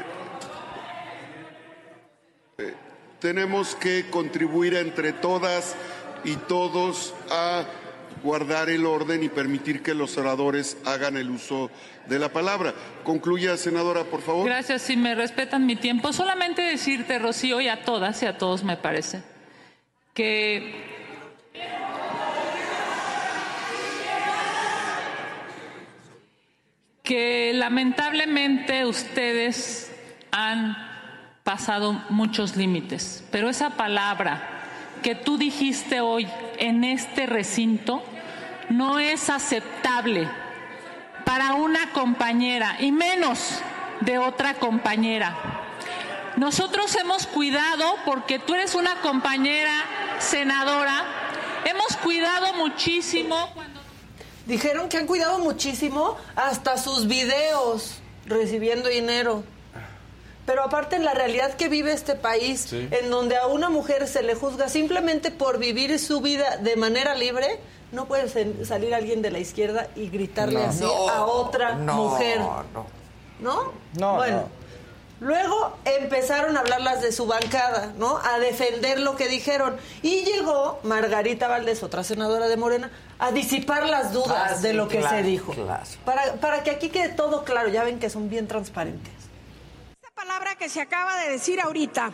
eh, 2.59 2.75
tenemos 3.21 3.75
que 3.75 4.09
contribuir 4.11 4.75
entre 4.75 5.13
todas 5.13 5.77
y 6.25 6.37
todos 6.37 7.15
a 7.31 7.65
guardar 8.23 8.69
el 8.69 8.85
orden 8.87 9.23
y 9.23 9.29
permitir 9.29 9.83
que 9.83 9.95
los 9.95 10.19
oradores 10.19 10.77
hagan 10.85 11.17
el 11.17 11.31
uso 11.31 11.71
de 12.07 12.19
la 12.19 12.31
palabra. 12.31 12.75
Concluya, 13.05 13.57
senadora, 13.57 14.05
por 14.05 14.21
favor. 14.21 14.47
Gracias, 14.47 14.83
si 14.83 14.97
me 14.97 15.15
respetan 15.15 15.67
mi 15.67 15.77
tiempo. 15.77 16.13
Solamente 16.13 16.63
decirte, 16.63 17.19
Rocío, 17.19 17.61
y 17.61 17.69
a 17.69 17.83
todas 17.85 18.23
y 18.23 18.27
a 18.27 18.37
todos 18.37 18.65
me 18.65 18.77
parece, 18.77 19.23
que 20.15 20.99
que 27.03 27.53
lamentablemente 27.55 28.87
ustedes 28.87 29.91
han 30.31 30.90
pasado 31.51 32.01
muchos 32.11 32.55
límites, 32.55 33.25
pero 33.33 33.49
esa 33.49 33.71
palabra 33.71 34.41
que 35.03 35.17
tú 35.17 35.37
dijiste 35.37 36.01
hoy 36.01 36.29
en 36.59 36.85
este 36.85 37.27
recinto 37.27 38.05
no 38.69 39.01
es 39.01 39.29
aceptable 39.29 40.29
para 41.25 41.55
una 41.55 41.91
compañera 41.91 42.77
y 42.79 42.93
menos 42.93 43.63
de 44.01 44.19
otra 44.19 44.55
compañera. 44.55 45.37
Nosotros 46.37 46.95
hemos 46.95 47.27
cuidado, 47.27 47.97
porque 48.05 48.39
tú 48.39 48.55
eres 48.55 48.77
una 48.77 49.01
compañera 49.01 49.75
senadora, 50.21 51.05
hemos 51.65 51.97
cuidado 51.97 52.55
muchísimo. 52.55 53.53
Dijeron 54.47 54.89
que 54.89 54.99
han 54.99 55.09
cuidado 55.09 55.41
muchísimo 55.41 56.17
hasta 56.37 56.79
sus 56.79 57.09
videos 57.09 57.97
recibiendo 58.27 58.89
dinero. 58.89 59.43
Pero 60.51 60.65
aparte 60.65 60.97
en 60.97 61.05
la 61.05 61.15
realidad 61.15 61.55
que 61.55 61.69
vive 61.69 61.93
este 61.93 62.17
país, 62.17 62.63
Sí. 62.69 62.89
en 62.91 63.09
donde 63.09 63.37
a 63.37 63.47
una 63.47 63.71
mujer 63.71 64.09
se 64.09 64.21
le 64.25 64.35
juzga 64.35 64.69
simplemente 64.69 65.31
por 65.31 65.59
vivir 65.59 65.97
su 66.01 66.21
vida 66.21 66.57
de 66.57 66.75
manera 66.75 67.15
libre, 67.15 67.61
no 67.93 68.07
puede 68.07 68.29
salir 68.65 68.93
alguien 68.97 69.23
de 69.23 69.31
la 69.31 69.39
izquierda 69.39 69.87
y 69.95 70.09
gritarle 70.11 70.59
No. 70.59 70.65
así 70.69 70.81
No, 70.83 71.09
a 71.09 71.25
otra 71.25 71.75
no, 71.77 71.95
mujer. 71.95 72.41
no. 72.41 72.65
¿No? 73.39 73.73
No, 73.97 74.15
Bueno, 74.17 74.37
no. 74.39 74.61
Luego 75.25 75.77
empezaron 75.85 76.57
a 76.57 76.61
hablar 76.61 76.81
las 76.81 77.01
de 77.01 77.13
su 77.13 77.27
bancada, 77.29 77.93
¿no? 77.97 78.19
A 78.19 78.41
defender 78.41 78.99
lo 78.99 79.15
que 79.15 79.29
dijeron. 79.29 79.77
Y 80.03 80.25
llegó 80.25 80.81
Margarita 80.83 81.47
Valdés, 81.47 81.83
otra 81.85 82.03
senadora 82.03 82.49
de 82.49 82.57
Morena, 82.57 82.91
a 83.21 83.31
disipar 83.31 83.87
las 83.89 84.13
dudas 84.13 84.53
Ah, 84.57 84.61
de 84.61 84.73
lo 84.73 84.89
que 84.89 84.99
claro, 84.99 85.17
se 85.17 85.23
dijo. 85.23 85.53
claro. 85.53 85.85
Para, 86.05 86.33
para 86.35 86.63
que 86.65 86.71
aquí 86.73 86.89
quede 86.89 87.11
todo 87.11 87.45
claro, 87.45 87.69
ya 87.69 87.85
ven 87.85 88.01
que 88.01 88.11
son 88.11 88.29
bien 88.31 88.49
transparentes. 88.49 89.13
Palabra 90.21 90.55
que 90.55 90.69
se 90.69 90.83
acaba 90.83 91.17
de 91.23 91.31
decir 91.31 91.63
ahorita 91.63 92.13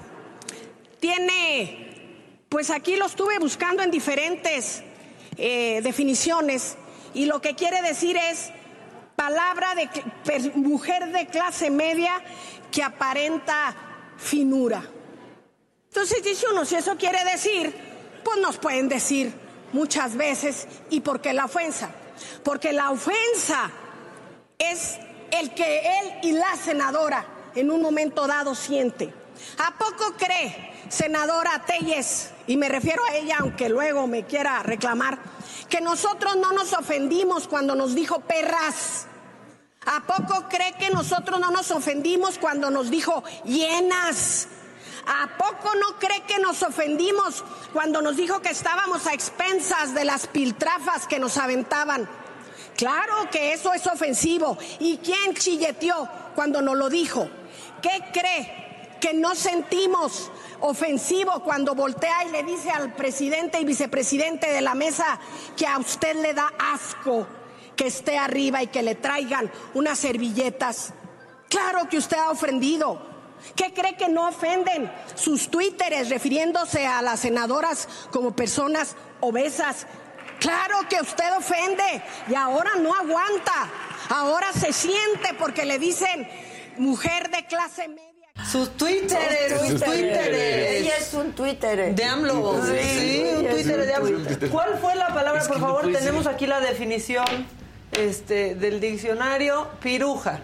tiene, 1.01 2.45
pues 2.49 2.71
aquí 2.71 2.95
lo 2.95 3.07
estuve 3.07 3.37
buscando 3.41 3.83
en 3.83 3.91
diferentes 3.91 4.85
eh, 5.37 5.81
definiciones 5.83 6.77
y 7.15 7.25
lo 7.25 7.41
que 7.41 7.57
quiere 7.57 7.83
decir 7.83 8.17
es 8.17 8.51
palabra 9.17 9.75
de 9.75 9.91
mujer 10.55 11.11
de 11.11 11.27
clase 11.27 11.69
media 11.69 12.23
que 12.71 12.85
aparenta 12.85 13.75
finura. 14.17 14.89
Entonces 15.89 16.23
dice 16.23 16.47
uno, 16.53 16.65
si 16.65 16.77
eso 16.77 16.97
quiere 16.97 17.25
decir, 17.25 17.75
pues 18.23 18.39
nos 18.39 18.57
pueden 18.59 18.89
decir 18.89 19.35
muchas 19.73 20.15
veces, 20.17 20.69
¿y 20.91 21.01
por 21.01 21.21
qué 21.21 21.33
la 21.33 21.47
ofensa? 21.47 21.91
Porque 22.45 22.73
la 22.73 22.93
ofensa 22.93 23.69
es 24.57 24.97
el 25.33 25.53
que 25.55 25.81
él 25.81 26.13
y 26.23 26.33
la 26.33 26.55
senadora 26.55 27.33
en 27.57 27.71
un 27.71 27.83
momento 27.83 28.27
dado 28.27 28.55
siente. 28.55 29.13
¿A 29.59 29.77
poco 29.77 30.15
cree, 30.17 30.73
senadora 30.89 31.65
Telles, 31.67 32.31
y 32.47 32.57
me 32.57 32.69
refiero 32.69 33.03
a 33.05 33.17
ella 33.17 33.39
aunque 33.41 33.69
luego 33.69 34.07
me 34.07 34.25
quiera 34.25 34.63
reclamar, 34.63 35.19
que 35.69 35.81
nosotros 35.81 36.37
no 36.37 36.53
nos 36.53 36.73
ofendimos 36.73 37.49
cuando 37.49 37.75
nos 37.75 37.95
dijo 37.95 38.21
perras? 38.21 39.07
¿A 39.87 40.01
poco 40.01 40.49
cree 40.49 40.73
que 40.75 40.91
nosotros 40.91 41.39
no 41.39 41.51
nos 41.51 41.71
ofendimos 41.71 42.39
cuando 42.39 42.71
nos 42.71 42.91
dijo 42.91 43.23
llenas? 43.45 44.49
¿A 45.07 45.29
poco 45.39 45.73
no 45.77 45.99
cree 45.99 46.23
que 46.23 46.41
nos 46.41 46.63
ofendimos 46.63 47.45
cuando 47.73 48.03
nos 48.03 48.17
dijo 48.17 48.43
que 48.43 48.51
estábamos 48.51 49.07
a 49.07 49.13
expensas 49.13 49.95
de 49.95 50.05
las 50.05 50.27
piltrafas 50.27 51.07
que 51.07 51.21
nos 51.21 51.37
aventaban? 51.37 52.09
Claro 52.77 53.31
que 53.31 53.53
eso 53.53 53.73
es 53.73 53.87
ofensivo. 53.87 54.59
¿Y 54.81 54.99
quién 54.99 55.35
chilleteó 55.35 56.09
cuando 56.35 56.61
nos 56.61 56.77
lo 56.77 56.89
dijo? 56.91 57.29
¿Qué 57.87 58.03
cree 58.21 58.97
que 59.01 59.15
no 59.15 59.37
sentimos 59.37 60.33
ofensivo 60.59 61.45
cuando 61.45 61.77
voltea 61.77 62.25
y 62.25 62.31
le 62.33 62.43
dice 62.43 62.69
al 62.69 62.93
presidente 62.95 63.61
y 63.61 63.65
vicepresidente 63.65 64.51
de 64.51 64.61
la 64.61 64.75
mesa 64.75 65.21
que 65.57 65.69
a 65.69 65.79
usted 65.79 66.17
le 66.17 66.35
da 66.35 66.53
asco 66.59 67.29
que 67.77 67.87
esté 67.87 68.19
arriba 68.19 68.61
y 68.61 68.67
que 68.67 68.83
le 68.83 68.97
traigan 68.97 69.53
unas 69.75 70.01
servilletas? 70.01 70.95
Claro 71.49 71.89
que 71.89 71.99
usted 71.99 72.17
ha 72.17 72.31
ofendido. 72.31 73.01
¿Qué 73.55 73.73
cree 73.73 73.97
que 73.97 74.09
no 74.09 74.27
ofenden 74.27 74.91
sus 75.15 75.49
twitteres 75.49 76.11
refiriéndose 76.11 76.89
a 76.89 77.03
las 77.03 77.21
senadoras 77.21 77.89
como 78.11 78.35
personas 78.35 78.97
obesas? 79.21 79.87
Claro 80.41 80.77
que 80.89 81.01
usted 81.01 81.37
ofende 81.37 82.03
y 82.29 82.35
ahora 82.35 82.73
no 82.81 82.93
aguanta. 82.93 83.71
Ahora 84.09 84.53
se 84.53 84.73
siente 84.73 85.35
porque 85.39 85.65
le 85.65 85.79
dicen 85.79 86.29
mujer 86.79 87.31
de 87.31 87.47
clase 87.47 87.89
media. 87.89 88.07
Sus 88.51 88.77
twitteres, 88.77 89.61
sus 89.61 89.81
twitteres. 89.83 90.71
Ella 90.83 90.97
es 90.99 91.15
un 91.15 91.33
Twitter. 91.33 91.95
De 91.95 92.05
AMLO. 92.05 92.61
Sí, 92.67 93.25
un 93.39 93.49
Twitter 93.49 93.87
de 93.87 93.95
AMLO. 93.95 94.19
Twitter. 94.25 94.51
¿Cuál 94.51 94.79
fue 94.79 94.95
la 94.95 95.09
palabra, 95.09 95.41
Es 95.41 95.49
por 95.49 95.57
que 95.57 95.63
favor? 95.63 95.93
Tenemos 95.93 96.25
ser. 96.25 96.35
aquí 96.35 96.47
la 96.47 96.61
definición 96.61 97.25
este, 97.93 98.55
del 98.55 98.79
diccionario. 98.81 99.69
Piruja. 99.81 100.41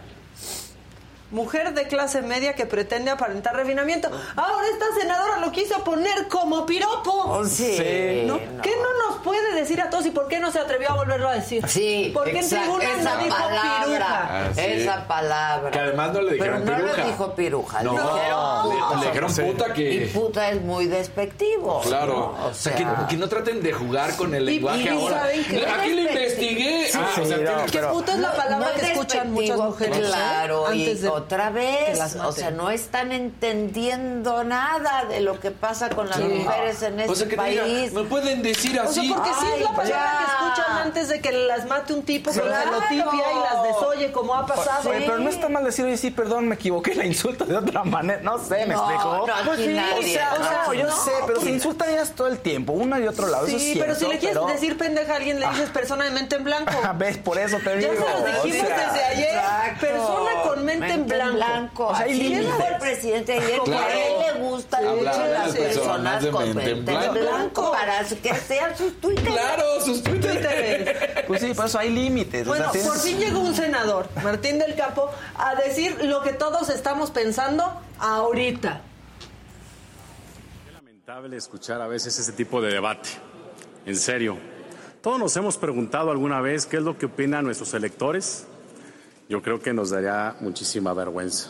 Mujer 1.32 1.72
de 1.74 1.88
clase 1.88 2.22
media 2.22 2.54
que 2.54 2.66
pretende 2.66 3.10
aparentar 3.10 3.56
refinamiento. 3.56 4.09
Ahora 4.36 4.66
esta 4.72 4.84
senadora 5.00 5.38
lo 5.38 5.50
quiso 5.50 5.82
poner 5.82 6.28
como 6.28 6.66
piropo. 6.66 7.10
Oh, 7.10 7.44
sí. 7.44 7.74
Sí, 7.76 8.22
¿No? 8.26 8.34
no. 8.34 8.62
¿Qué 8.62 8.70
no 8.76 9.09
nos 9.10 9.22
puede 9.22 9.54
decir 9.54 9.80
a 9.80 9.88
todos 9.90 10.04
y 10.06 10.10
por 10.10 10.28
qué 10.28 10.38
no 10.40 10.52
se 10.52 10.59
atrevió 10.59 10.90
a 10.90 10.94
volverlo 10.96 11.28
a 11.28 11.34
decir? 11.34 11.66
Sí, 11.66 12.10
Porque 12.12 12.30
en 12.30 12.36
exacto, 12.36 12.76
tribuna 12.78 13.00
esa 13.00 13.14
no 13.14 13.24
dijo 13.24 13.36
palabra, 13.36 13.84
piruja. 13.86 14.46
Así 14.48 14.60
esa 14.60 14.94
es. 14.98 15.04
palabra. 15.06 15.70
Que 15.70 15.78
además 15.78 16.12
no 16.12 16.20
le 16.22 16.32
dijeron 16.34 16.62
Pero 16.64 16.76
no 16.78 16.82
piruja. 16.84 16.96
le 17.02 17.10
dijo 17.10 17.34
piruja, 17.34 17.82
No, 17.82 17.92
le 17.92 17.98
dijeron 17.98 19.00
le- 19.00 19.06
dijeron 19.06 19.34
puta 19.34 19.72
que- 19.72 19.94
Y 19.94 20.06
puta 20.09 20.50
es 20.50 20.60
muy 20.62 20.86
despectivo. 20.86 21.80
Claro. 21.80 22.34
¿no? 22.38 22.46
O 22.48 22.54
sea, 22.54 22.74
que, 22.74 22.86
que 23.09 23.16
no 23.16 23.28
traten 23.28 23.62
de 23.62 23.72
jugar 23.72 24.14
con 24.16 24.34
el 24.34 24.42
Y- 24.48 24.54
lenguaje 24.56 24.82
y 24.84 24.88
ahora. 24.88 25.20
saben 25.20 25.44
que- 25.44 25.66
Aquí 25.66 25.90
le 25.94 26.02
investigué. 26.02 26.88
Sí, 26.92 26.98
Ah, 27.00 27.09
o 27.20 27.24
sea, 27.24 27.36
no, 27.38 27.66
Que 27.66 27.78
puta 27.78 28.12
es 28.12 28.18
la 28.18 28.32
palabra 28.32 28.68
No 28.68 28.74
que 28.74 28.80
es 28.82 28.88
escuchan 28.92 29.32
muchas 29.32 29.56
mujeres. 29.56 29.96
¿eh? 29.98 30.02
Claro, 30.02 30.66
Antes 30.66 31.00
de 31.02 31.09
otra 31.23 31.51
vez, 31.51 31.99
o 32.23 32.32
sea, 32.32 32.51
no 32.51 32.70
están 32.70 33.12
entendiendo 33.12 34.44
nada 34.44 35.05
de 35.09 35.20
lo 35.20 35.39
que 35.40 35.51
pasa 35.51 35.89
con 35.90 36.09
las 36.09 36.19
Sí. 36.19 36.24
mujeres 36.24 36.82
en 36.82 37.01
este 37.01 37.12
O 37.12 37.15
sea, 37.15 37.28
que 37.28 37.36
te 37.36 37.44
diga, 37.51 37.62
país. 37.62 37.93
me 37.93 38.05
pueden 38.05 38.43
decir 38.43 38.78
O 38.81 38.82
sea, 38.93 39.03
así. 39.03 39.12
porque 39.12 39.31
sí 39.40 39.47
es 39.55 39.61
la 39.62 39.70
Ay, 39.70 39.77
palabra 39.77 39.89
ya. 39.89 40.19
que 40.19 40.24
escuchan 40.32 40.77
antes 40.78 41.09
de 41.09 41.20
que 41.20 41.32
las 41.32 41.66
mate 41.66 41.93
un 41.94 42.03
tipo 42.03 42.31
con 42.32 42.40
Claro. 42.43 42.70
celotipia 42.70 43.05
y 43.32 43.40
las 43.55 43.62
desoye, 43.65 44.12
como 44.12 44.35
ha 44.35 44.47
pasado. 44.47 44.90
Oye, 44.90 45.01
pero 45.07 45.19
no 45.19 45.28
está 45.31 45.49
mal 45.49 45.65
decir, 45.65 45.85
oye, 45.85 45.97
sí, 45.97 46.11
perdón, 46.11 46.49
me 46.49 46.55
equivoqué, 46.57 46.94
la 46.94 47.05
insulto 47.05 47.44
de 47.44 47.57
otra 47.57 47.85
manera. 47.85 48.20
No 48.23 48.39
sé, 48.39 48.66
¿me 48.66 48.74
No, 48.74 48.81
explico? 48.90 49.27
no, 49.27 49.35
Pues 49.44 49.59
sí, 49.61 49.69
nadie, 49.74 49.99
o 49.99 50.03
sea, 50.03 50.35
o 50.39 50.43
sea, 50.43 50.62
aquí 50.66 50.78
yo 50.78 50.86
no. 50.86 50.97
sé, 50.97 51.12
pero 51.27 51.40
se 51.40 51.51
insultan 51.51 51.90
ellas 51.90 52.12
todo 52.15 52.28
el 52.28 52.39
tiempo, 52.39 52.73
una 52.73 52.99
y 53.01 53.07
otro 53.07 53.28
lado. 53.28 53.47
eso 53.47 53.57
es 53.57 53.62
Sí, 53.62 53.77
pero 53.78 53.94
si 53.94 54.07
le 54.07 54.19
quieres 54.19 54.36
pero- 54.39 54.47
decir 54.53 54.77
pendeja 54.78 55.12
a 55.12 55.16
alguien, 55.16 55.40
le 55.40 55.49
dices 55.49 55.70
persona 55.70 56.05
de 56.05 56.11
mente 56.11 56.36
en 56.36 56.44
blanco. 56.44 56.73
A 56.85 56.93
ver, 56.93 57.23
por 57.23 57.39
eso 57.39 57.59
te 57.59 57.81
Ya 57.81 57.90
digo. 57.90 58.05
se 58.05 58.12
los 58.12 58.44
dijimos 58.44 58.65
o 58.65 58.66
sea, 58.66 58.93
desde 58.93 59.05
ayer. 59.05 59.28
Exacto. 59.35 59.86
Persona 59.86 60.43
con 60.43 60.65
mente, 60.65 60.86
en 60.93 61.07
blanco. 61.07 61.11
O 61.20 61.94
sea, 61.94 62.05
hay 62.05 62.12
Así 62.12 62.22
límites. 62.22 62.47
dijo 62.47 62.66
el 62.72 62.78
presidente 62.78 63.32
ayer 63.34 63.59
que 63.59 63.64
Claro. 63.70 63.84
a 63.86 63.93
él 63.94 64.12
le 64.36 64.40
gusta 64.43 64.78
Sí, 64.78 64.84
mucho 64.84 64.97
hablar 65.10 65.16
de 65.26 65.32
las 65.32 65.43
personas 65.56 65.76
personas 65.76 66.22
de 66.22 66.30
con 66.30 66.55
mente 66.55 66.70
en 66.70 66.84
blanco. 66.84 67.12
blanco 67.20 67.72
para 67.72 68.05
que 68.05 68.34
sean 68.34 68.76
sus 68.78 69.01
Twitter. 69.01 69.24
Claro, 69.24 69.64
sus 69.84 70.02
Twitter. 70.02 71.24
Pues 71.26 71.40
sí, 71.40 71.55
por 71.55 71.66
eso 71.66 71.78
hay 71.78 71.90
límites. 71.90 72.47
o 72.47 72.51
Bueno, 72.51 72.64
sea, 72.64 72.72
tienes- 72.72 72.89
por 72.90 72.98
fin 73.01 73.18
llegó 73.18 73.40
un 73.40 73.55
senador, 73.55 74.09
Martín 74.22 74.59
del 74.59 74.74
Campo, 74.74 75.10
a 75.36 75.55
decir 75.56 76.05
lo 76.05 76.22
que 76.22 76.32
todos 76.32 76.68
estamos 76.68 77.10
pensando 77.10 77.64
ahorita. 77.98 78.80
lamentable 80.72 81.36
escuchar 81.36 81.80
a 81.80 81.86
veces 81.86 82.18
ese 82.18 82.32
tipo 82.32 82.60
de 82.60 82.72
debate. 82.72 83.09
En 83.86 83.97
serio. 83.97 84.39
Todos 85.02 85.18
nos 85.18 85.36
hemos 85.36 85.56
preguntado 85.59 86.10
alguna 86.12 86.40
vez 86.40 86.64
qué 86.66 86.76
es 86.76 86.82
lo 86.84 86.97
que 86.97 87.06
opinan 87.06 87.44
nuestros 87.44 87.74
electores. 87.74 88.47
Yo 89.32 89.40
creo 89.40 89.60
que 89.62 89.72
nos 89.72 89.88
daría 89.88 90.34
muchísima 90.40 90.92
vergüenza. 90.92 91.48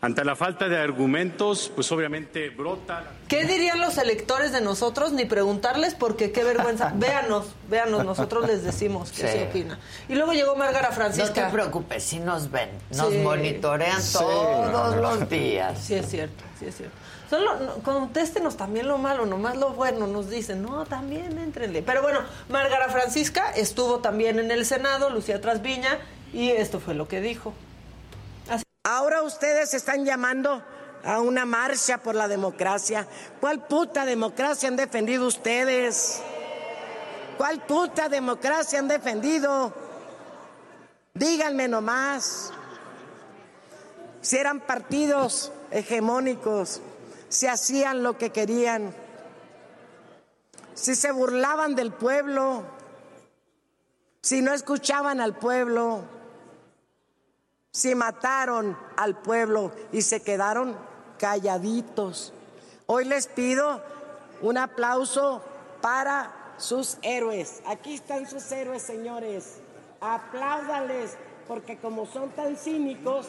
Ante 0.00 0.24
la 0.24 0.34
falta 0.34 0.70
de 0.70 0.78
argumentos, 0.78 1.70
pues 1.74 1.92
obviamente 1.92 2.48
brota. 2.48 3.02
la- 3.02 3.10
¿Qué 3.28 3.44
dirían 3.44 3.78
los 3.78 3.98
electores 3.98 4.52
de 4.52 4.62
nosotros? 4.62 5.12
Ni 5.12 5.26
preguntarles 5.26 5.94
porque 5.94 6.32
qué 6.32 6.44
vergüenza. 6.44 6.92
Véanos, 6.96 7.44
véanos, 7.68 8.06
nosotros 8.06 8.46
les 8.46 8.62
decimos 8.64 9.10
qué 9.12 9.28
Sí. 9.28 9.32
se 9.38 9.44
opina. 9.50 9.78
Y 10.08 10.14
luego 10.14 10.32
llegó 10.32 10.56
Márgara 10.56 10.84
No 10.88 10.94
te 10.94 10.94
Francisca. 10.94 11.50
preocupes, 11.50 12.02
si 12.04 12.20
nos 12.20 12.50
ven, 12.50 12.70
nos 12.96 13.10
Sí. 13.12 13.18
monitorean 13.18 14.00
Sí. 14.00 14.14
todos 14.18 14.96
los 15.20 15.28
días. 15.28 15.78
Sí, 15.78 15.96
es 15.96 16.08
cierto, 16.08 16.42
sí 16.58 16.64
es 16.68 16.76
cierto. 16.78 16.96
Solo 17.28 17.60
no, 17.60 17.74
contéstenos 17.82 18.56
también 18.56 18.88
lo 18.88 18.96
malo, 18.96 19.26
nomás 19.26 19.58
lo 19.58 19.74
bueno, 19.74 20.06
nos 20.06 20.30
dicen, 20.30 20.62
no, 20.62 20.86
también 20.86 21.36
éntrenle. 21.38 21.82
Pero 21.82 22.00
bueno, 22.00 22.20
Márgara 22.48 22.88
Francisca 22.88 23.50
estuvo 23.54 23.98
también 23.98 24.38
en 24.38 24.50
el 24.50 24.64
Senado, 24.64 25.10
Lucía 25.10 25.40
Trasviña, 25.42 25.98
y 26.32 26.50
esto 26.50 26.80
fue 26.80 26.94
lo 26.94 27.08
que 27.08 27.20
dijo. 27.20 27.52
Ahora 28.82 29.22
ustedes 29.22 29.74
están 29.74 30.04
llamando 30.04 30.62
a 31.04 31.20
una 31.20 31.44
marcha 31.44 31.98
por 31.98 32.14
la 32.14 32.28
democracia. 32.28 33.06
¿Cuál 33.40 33.66
puta 33.66 34.04
democracia 34.04 34.68
han 34.68 34.76
defendido 34.76 35.26
ustedes? 35.26 36.22
¿Cuál 37.36 37.64
puta 37.66 38.08
democracia 38.08 38.78
han 38.78 38.88
defendido? 38.88 39.72
Díganme 41.14 41.68
nomás. 41.68 42.52
Si 44.22 44.36
eran 44.36 44.60
partidos 44.60 45.52
hegemónicos, 45.70 46.80
si 47.28 47.46
hacían 47.46 48.02
lo 48.02 48.18
que 48.18 48.30
querían, 48.30 48.94
si 50.74 50.94
se 50.94 51.12
burlaban 51.12 51.74
del 51.74 51.92
pueblo, 51.92 52.64
si 54.22 54.42
no 54.42 54.52
escuchaban 54.52 55.20
al 55.20 55.36
pueblo, 55.36 56.04
si 57.72 57.94
mataron 57.94 58.76
al 58.96 59.16
pueblo 59.16 59.72
y 59.92 60.02
se 60.02 60.22
quedaron 60.22 60.76
calladitos. 61.18 62.32
Hoy 62.86 63.04
les 63.04 63.28
pido 63.28 63.80
un 64.42 64.58
aplauso 64.58 65.42
para 65.80 66.34
sus 66.56 66.98
héroes. 67.02 67.62
Aquí 67.66 67.94
están 67.94 68.28
sus 68.28 68.50
héroes, 68.50 68.82
señores. 68.82 69.58
Apláudales, 70.00 71.16
porque 71.46 71.78
como 71.78 72.06
son 72.06 72.30
tan 72.30 72.56
cínicos, 72.56 73.26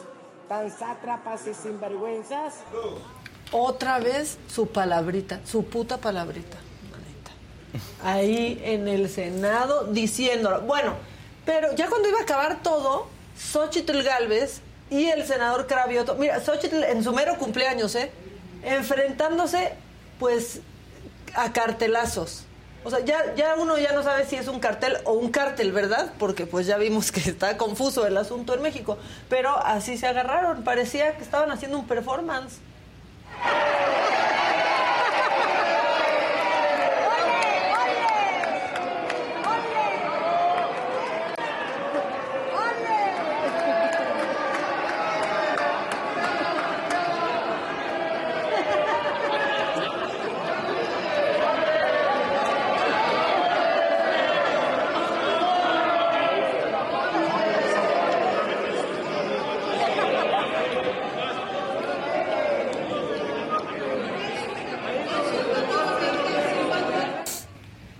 tan 0.48 0.70
sátrapas 0.76 1.46
y 1.46 1.54
sinvergüenzas, 1.54 2.54
Otra 3.52 3.98
vez 3.98 4.38
su 4.48 4.68
palabrita, 4.68 5.40
su 5.44 5.64
puta 5.66 5.98
palabrita. 5.98 6.56
Ahí 8.02 8.60
en 8.64 8.88
el 8.88 9.08
Senado 9.08 9.84
diciéndolo. 9.84 10.62
Bueno, 10.62 10.94
pero 11.44 11.74
ya 11.74 11.88
cuando 11.88 12.08
iba 12.08 12.18
a 12.18 12.22
acabar 12.22 12.62
todo, 12.62 13.06
Xochitl 13.36 14.02
Galvez 14.02 14.60
y 14.90 15.06
el 15.06 15.24
senador 15.26 15.66
Cravioto. 15.66 16.14
Mira, 16.16 16.40
Xochitl 16.40 16.84
en 16.84 17.02
su 17.02 17.12
mero 17.12 17.36
cumpleaños, 17.38 17.94
¿eh? 17.94 18.10
Enfrentándose, 18.62 19.72
pues, 20.18 20.60
a 21.34 21.52
cartelazos. 21.52 22.44
O 22.84 22.90
sea, 22.90 23.00
ya, 23.04 23.34
ya 23.36 23.54
uno 23.54 23.78
ya 23.78 23.92
no 23.92 24.02
sabe 24.02 24.26
si 24.26 24.36
es 24.36 24.48
un 24.48 24.58
cartel 24.58 24.98
o 25.04 25.12
un 25.12 25.30
cártel, 25.30 25.70
¿verdad? 25.70 26.12
Porque 26.18 26.46
pues 26.46 26.66
ya 26.66 26.78
vimos 26.78 27.12
que 27.12 27.20
está 27.30 27.56
confuso 27.56 28.06
el 28.06 28.16
asunto 28.16 28.54
en 28.54 28.62
México. 28.62 28.98
Pero 29.28 29.56
así 29.64 29.96
se 29.96 30.06
agarraron, 30.06 30.64
parecía 30.64 31.16
que 31.16 31.22
estaban 31.22 31.50
haciendo 31.50 31.78
un 31.78 31.86
performance. 31.86 32.58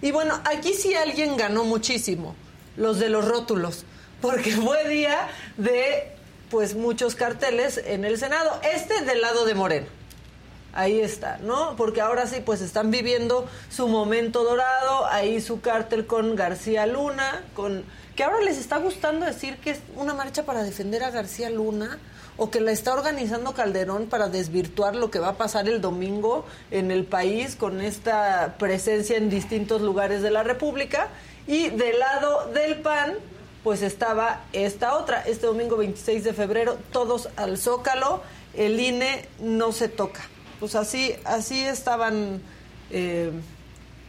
Y 0.02 0.10
bueno, 0.10 0.34
aquí 0.62 0.74
sí 0.74 0.94
alguien 0.94 1.36
ganó 1.36 1.64
muchísimo, 1.64 2.36
los 2.76 3.00
de 3.00 3.08
los 3.08 3.26
rótulos, 3.26 3.84
porque 4.20 4.52
fue 4.64 4.88
día 4.88 5.28
de 5.56 6.12
pues 6.50 6.76
muchos 6.76 7.16
carteles 7.16 7.80
en 7.84 8.04
el 8.04 8.16
Senado, 8.16 8.60
este 8.72 9.00
del 9.04 9.22
lado 9.22 9.44
de 9.44 9.54
Moreno. 9.56 9.86
Ahí 10.72 11.00
está, 11.00 11.38
¿no? 11.38 11.74
Porque 11.76 12.00
ahora 12.00 12.28
sí, 12.28 12.40
pues 12.46 12.60
están 12.60 12.92
viviendo 12.92 13.48
su 13.70 13.88
momento 13.88 14.44
dorado, 14.44 15.06
ahí 15.06 15.40
su 15.40 15.60
cártel 15.60 16.06
con 16.06 16.36
García 16.36 16.86
Luna, 16.86 17.42
con 17.54 17.84
que 18.14 18.22
ahora 18.22 18.40
les 18.42 18.56
está 18.56 18.78
gustando 18.78 19.26
decir 19.26 19.56
que 19.56 19.70
es 19.70 19.80
una 19.96 20.14
marcha 20.14 20.44
para 20.44 20.62
defender 20.62 21.02
a 21.02 21.10
García 21.10 21.50
Luna 21.50 21.98
o 22.36 22.50
que 22.50 22.60
la 22.60 22.72
está 22.72 22.94
organizando 22.94 23.52
Calderón 23.52 24.06
para 24.06 24.28
desvirtuar 24.28 24.96
lo 24.96 25.10
que 25.10 25.18
va 25.18 25.28
a 25.28 25.36
pasar 25.36 25.68
el 25.68 25.80
domingo 25.80 26.44
en 26.70 26.90
el 26.90 27.04
país 27.04 27.56
con 27.56 27.80
esta 27.80 28.56
presencia 28.58 29.16
en 29.16 29.30
distintos 29.30 29.82
lugares 29.82 30.22
de 30.22 30.30
la 30.30 30.42
República. 30.42 31.08
Y 31.46 31.70
del 31.70 31.98
lado 31.98 32.48
del 32.52 32.80
PAN, 32.80 33.14
pues 33.62 33.82
estaba 33.82 34.44
esta 34.52 34.96
otra, 34.96 35.22
este 35.22 35.46
domingo 35.46 35.76
26 35.76 36.24
de 36.24 36.32
febrero, 36.32 36.78
todos 36.90 37.28
al 37.36 37.58
Zócalo, 37.58 38.22
el 38.54 38.78
INE 38.80 39.26
no 39.40 39.72
se 39.72 39.88
toca. 39.88 40.22
Pues 40.60 40.74
así, 40.74 41.14
así 41.24 41.60
estaban 41.60 42.40
eh, 42.90 43.30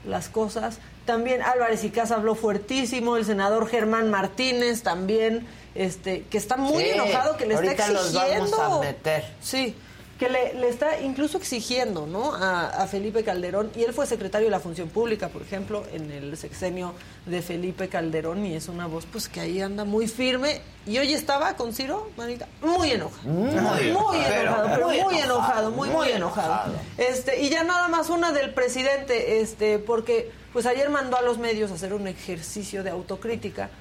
las 0.06 0.30
cosas. 0.30 0.80
También 1.06 1.41
Álvarez 1.41 1.84
y 1.84 1.90
Casa 1.90 2.16
habló 2.16 2.36
fuertísimo, 2.36 3.18
el 3.18 3.26
senador 3.26 3.68
Germán 3.68 4.10
Martínez 4.10 4.84
también, 4.84 5.45
este, 5.76 6.24
que 6.30 6.38
está 6.38 6.58
muy 6.58 6.84
Sí, 6.84 6.90
enojado, 6.91 7.38
que 7.38 7.45
le 7.45 7.54
está 7.56 7.90
los 7.90 8.14
exigiendo. 8.16 8.58
vamos 8.58 8.78
a 8.78 8.86
meter. 8.86 9.24
Sí, 9.41 9.76
que 10.20 10.30
le, 10.30 10.54
le 10.54 10.70
está 10.70 11.02
incluso 11.02 11.38
exigiendo, 11.40 12.06
¿no? 12.06 12.34
A, 12.36 12.68
a 12.68 12.88
Felipe 12.88 13.24
Calderón, 13.24 13.72
y 13.76 13.84
él 13.84 13.94
fue 13.94 14.06
secretario 14.06 14.48
de 14.48 14.52
la 14.52 14.60
Función 14.60 14.88
Pública, 14.88 15.28
por 15.30 15.41
ejemplo, 15.41 15.84
en 15.91 16.12
el 16.12 16.38
sexenio 16.38 16.94
de 17.26 17.41
Felipe 17.41 17.90
Calderón, 17.90 18.45
y 18.45 18.54
es 18.54 18.68
una 18.70 18.86
voz 18.86 19.06
pues 19.12 19.28
que 19.28 19.40
ahí 19.41 19.60
anda 19.60 19.84
muy 19.86 20.08
firme. 20.08 20.62
Y 20.86 20.98
hoy 21.00 21.14
estaba 21.14 21.56
con 21.56 21.74
Ciro, 21.74 22.10
manita, 22.16 22.48
muy 22.62 22.91
enojado. 22.91 23.28
Muy 23.28 23.52
muy 23.56 24.18
enojado, 24.24 24.70
pero 24.72 24.88
muy 24.88 25.02
muy 25.02 25.18
enojado, 25.18 25.72
muy 25.72 25.90
muy 25.90 26.10
enojado. 26.10 26.48
enojado. 26.48 26.74
Este, 27.00 27.41
y 27.41 27.50
ya 27.50 27.64
nada 27.64 27.88
más 27.88 28.10
una 28.10 28.32
del 28.32 28.54
presidente, 28.54 29.41
este, 29.41 29.80
porque 29.80 30.32
pues 30.54 30.68
ayer 30.68 30.90
mandó 30.91 31.18
a 31.18 31.22
los 31.24 31.40
medios 31.40 31.72
a 31.72 31.74
hacer 31.74 31.94
un 31.94 32.08
ejercicio 32.08 32.84
de 32.84 32.91
autocrítica 32.91 33.72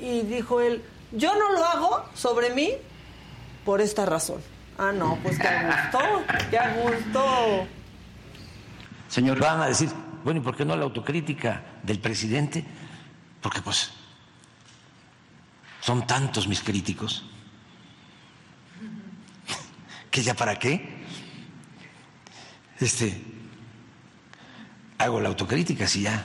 y 0.00 0.22
dijo 0.22 0.60
él, 0.62 0.82
yo 1.14 1.34
no 1.34 1.52
lo 1.52 1.64
hago 1.64 2.04
sobre 2.14 2.50
mí 2.50 2.72
por 3.64 3.80
esta 3.80 4.06
razón. 4.06 4.40
Ah, 4.78 4.92
no, 4.92 5.18
pues 5.22 5.38
que 5.38 5.46
a 5.46 5.62
gusto, 5.62 5.98
que 6.50 6.58
a 6.58 6.74
gusto. 6.74 7.66
Señor, 9.08 9.38
van 9.38 9.62
a 9.62 9.66
decir, 9.66 9.88
bueno, 10.24 10.40
¿y 10.40 10.42
por 10.42 10.56
qué 10.56 10.64
no 10.64 10.76
la 10.76 10.84
autocrítica 10.84 11.62
del 11.82 12.00
presidente? 12.00 12.64
Porque 13.40 13.60
pues 13.60 13.92
son 15.80 16.06
tantos 16.06 16.48
mis 16.48 16.60
críticos 16.60 17.24
que 20.10 20.22
ya 20.22 20.34
para 20.34 20.58
qué. 20.58 21.04
Este, 22.80 23.22
hago 24.98 25.20
la 25.20 25.28
autocrítica 25.28 25.86
si 25.86 26.02
ya 26.02 26.24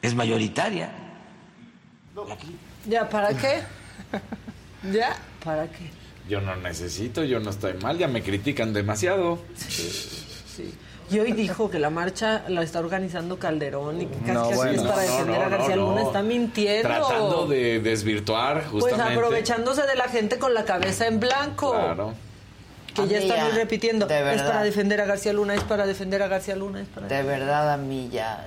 es 0.00 0.14
mayoritaria. 0.14 1.03
¿Ya 2.86 3.08
para 3.08 3.28
qué? 3.30 3.62
¿Ya 4.92 5.16
para 5.44 5.66
qué? 5.66 5.90
Yo 6.28 6.40
no 6.40 6.56
necesito, 6.56 7.24
yo 7.24 7.40
no 7.40 7.50
estoy 7.50 7.74
mal, 7.74 7.98
ya 7.98 8.08
me 8.08 8.22
critican 8.22 8.72
demasiado. 8.72 9.38
Sí. 9.56 10.74
Y 11.10 11.18
hoy 11.18 11.32
dijo 11.32 11.70
que 11.70 11.78
la 11.78 11.90
marcha 11.90 12.44
la 12.48 12.62
está 12.62 12.78
organizando 12.80 13.38
Calderón 13.38 14.00
y 14.00 14.06
que 14.06 14.16
casi 14.20 14.32
No, 14.32 14.42
casi 14.48 14.54
bueno. 14.56 14.72
es 14.72 14.82
para 14.82 15.02
defender 15.02 15.38
no, 15.38 15.44
a 15.44 15.48
García 15.50 15.76
no, 15.76 15.82
Luna. 15.90 16.02
Está 16.02 16.22
mintiendo. 16.22 16.88
Tratando 16.88 17.46
de 17.46 17.80
desvirtuar 17.80 18.62
Pues 18.70 18.84
justamente. 18.84 19.12
aprovechándose 19.12 19.82
de 19.82 19.94
la 19.96 20.08
gente 20.08 20.38
con 20.38 20.54
la 20.54 20.64
cabeza 20.64 21.06
en 21.06 21.20
blanco. 21.20 21.72
Claro. 21.72 22.14
Que 22.94 23.06
ya 23.08 23.18
están 23.18 23.48
muy 23.48 23.52
repitiendo. 23.52 24.06
de 24.06 24.34
Es 24.34 24.42
para 24.42 24.62
defender 24.62 25.00
a 25.00 25.04
García 25.04 25.32
Luna, 25.34 25.54
es 25.54 25.64
para 25.64 25.84
defender 25.84 26.22
a 26.22 26.28
García 26.28 26.56
Luna, 26.56 26.80
es 26.80 26.88
para... 26.88 27.06
De 27.06 27.22
verdad, 27.22 27.72
a 27.72 27.76
mí 27.76 28.08
ya. 28.10 28.46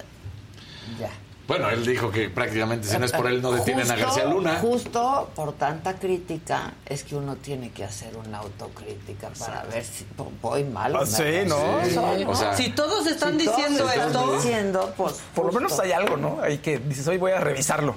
Ya. 0.99 1.11
Bueno, 1.47 1.69
él 1.69 1.85
dijo 1.85 2.11
que 2.11 2.29
prácticamente 2.29 2.87
si 2.89 2.97
no 2.97 3.05
es 3.05 3.11
por 3.13 3.25
él 3.27 3.41
no 3.41 3.51
detienen 3.53 3.89
a 3.89 3.93
Justo- 3.93 4.05
García 4.05 4.25
Luna. 4.25 4.55
Justo 4.59 5.29
por 5.33 5.53
tanta 5.53 5.97
crítica 5.97 6.73
es 6.85 7.03
que 7.05 7.15
uno 7.15 7.37
tiene 7.37 7.71
que 7.71 7.85
hacer 7.85 8.17
una 8.17 8.39
autocrítica 8.39 9.29
para 9.39 9.63
ver 9.63 9.85
si 9.85 10.05
voy 10.41 10.63
mal. 10.65 10.93
o 10.95 10.99
Ah, 10.99 11.05
sí, 11.05 11.23
¿no? 11.47 11.55
Sí. 11.85 12.25
O 12.27 12.35
sea, 12.35 12.53
si 12.53 12.69
todos 12.71 13.07
están 13.07 13.39
si 13.39 13.45
todos 13.45 13.57
diciendo 13.57 13.89
están 13.89 14.07
esto, 14.07 14.33
diciendo, 14.35 14.93
pues 14.97 15.21
Por 15.33 15.45
lo 15.45 15.51
menos 15.53 15.79
hay 15.79 15.93
algo, 15.93 16.17
¿no? 16.17 16.41
Hay 16.41 16.57
que 16.57 16.79
dices, 16.79 17.07
hoy 17.07 17.17
voy 17.17 17.31
a 17.31 17.39
revisarlo. 17.39 17.95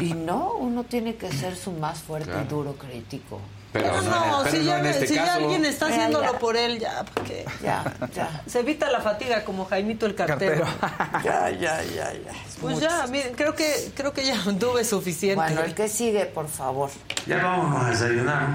Y, 0.00 0.04
y 0.04 0.12
no, 0.14 0.54
uno 0.58 0.84
tiene 0.84 1.16
que 1.16 1.32
ser 1.32 1.56
su 1.56 1.72
más 1.72 2.00
fuerte 2.00 2.28
Claro. 2.30 2.44
y 2.44 2.48
duro 2.48 2.74
crítico. 2.74 3.40
Pero 3.72 4.02
no, 4.02 4.02
no, 4.02 4.40
pero 4.42 4.56
si, 4.56 4.64
ya, 4.64 4.80
en 4.80 4.86
este 4.86 5.06
si 5.06 5.14
ya 5.14 5.34
alguien 5.34 5.64
está 5.64 5.88
Ya, 5.88 5.94
haciéndolo 5.94 6.32
ya. 6.32 6.38
por 6.40 6.56
él, 6.56 6.80
ya, 6.80 7.04
¿para 7.04 7.26
qué? 7.26 7.44
Ya, 7.62 7.84
ya. 8.12 8.42
Se 8.46 8.58
evita 8.60 8.90
la 8.90 9.00
fatiga 9.00 9.44
como 9.44 9.64
Jaimito 9.64 10.06
el 10.06 10.14
cartero. 10.16 10.66
Ya, 11.22 11.50
ya, 11.50 11.82
ya, 11.84 12.12
ya. 12.12 12.32
Pues 12.60 12.80
ya, 12.80 13.06
miren, 13.06 13.34
creo 13.34 13.54
que, 13.54 13.92
creo 13.94 14.12
que 14.12 14.24
ya 14.24 14.36
tuve 14.58 14.84
suficiente. 14.84 15.36
Bueno, 15.36 15.62
el 15.62 15.74
que 15.74 15.88
sigue, 15.88 16.26
por 16.26 16.48
favor. 16.48 16.90
Ya 17.26 17.36
vámonos 17.42 17.84
a 17.86 17.90
desayunar. 17.90 18.48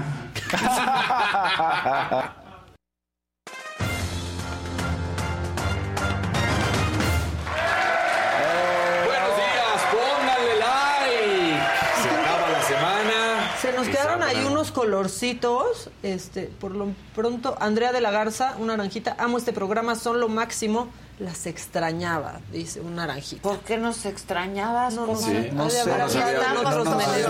Buenos 9.04 9.36
días, 9.36 9.78
pónganle 9.92 10.54
like. 10.60 11.60
Se 12.02 12.08
acaba 12.10 12.48
la 12.50 12.62
semana. 12.62 13.50
Se 13.60 13.72
nos 13.72 13.88
quedaron 13.88 14.22
ahí. 14.22 14.45
Unos 14.66 14.72
colorcitos. 14.72 15.90
Este, 16.02 16.42
por 16.60 16.72
lo 16.72 16.88
pronto, 17.14 17.56
Andrea 17.60 17.92
de 17.92 18.00
la 18.00 18.10
Garza, 18.10 18.56
una 18.58 18.76
naranjita. 18.76 19.16
Amo 19.18 19.38
este 19.38 19.52
programa, 19.52 19.94
son 19.94 20.20
lo 20.20 20.28
máximo. 20.28 20.88
Las 21.18 21.46
extrañaba, 21.46 22.40
dice 22.52 22.80
un 22.80 22.96
naranjita. 22.96 23.40
¿Por 23.42 23.60
qué 23.60 23.78
nos 23.78 24.04
extrañabas? 24.04 24.92
No, 24.94 25.06
no 25.06 25.16
se 25.16 25.36
había- 25.38 25.52
no, 25.52 25.70
se 25.70 25.80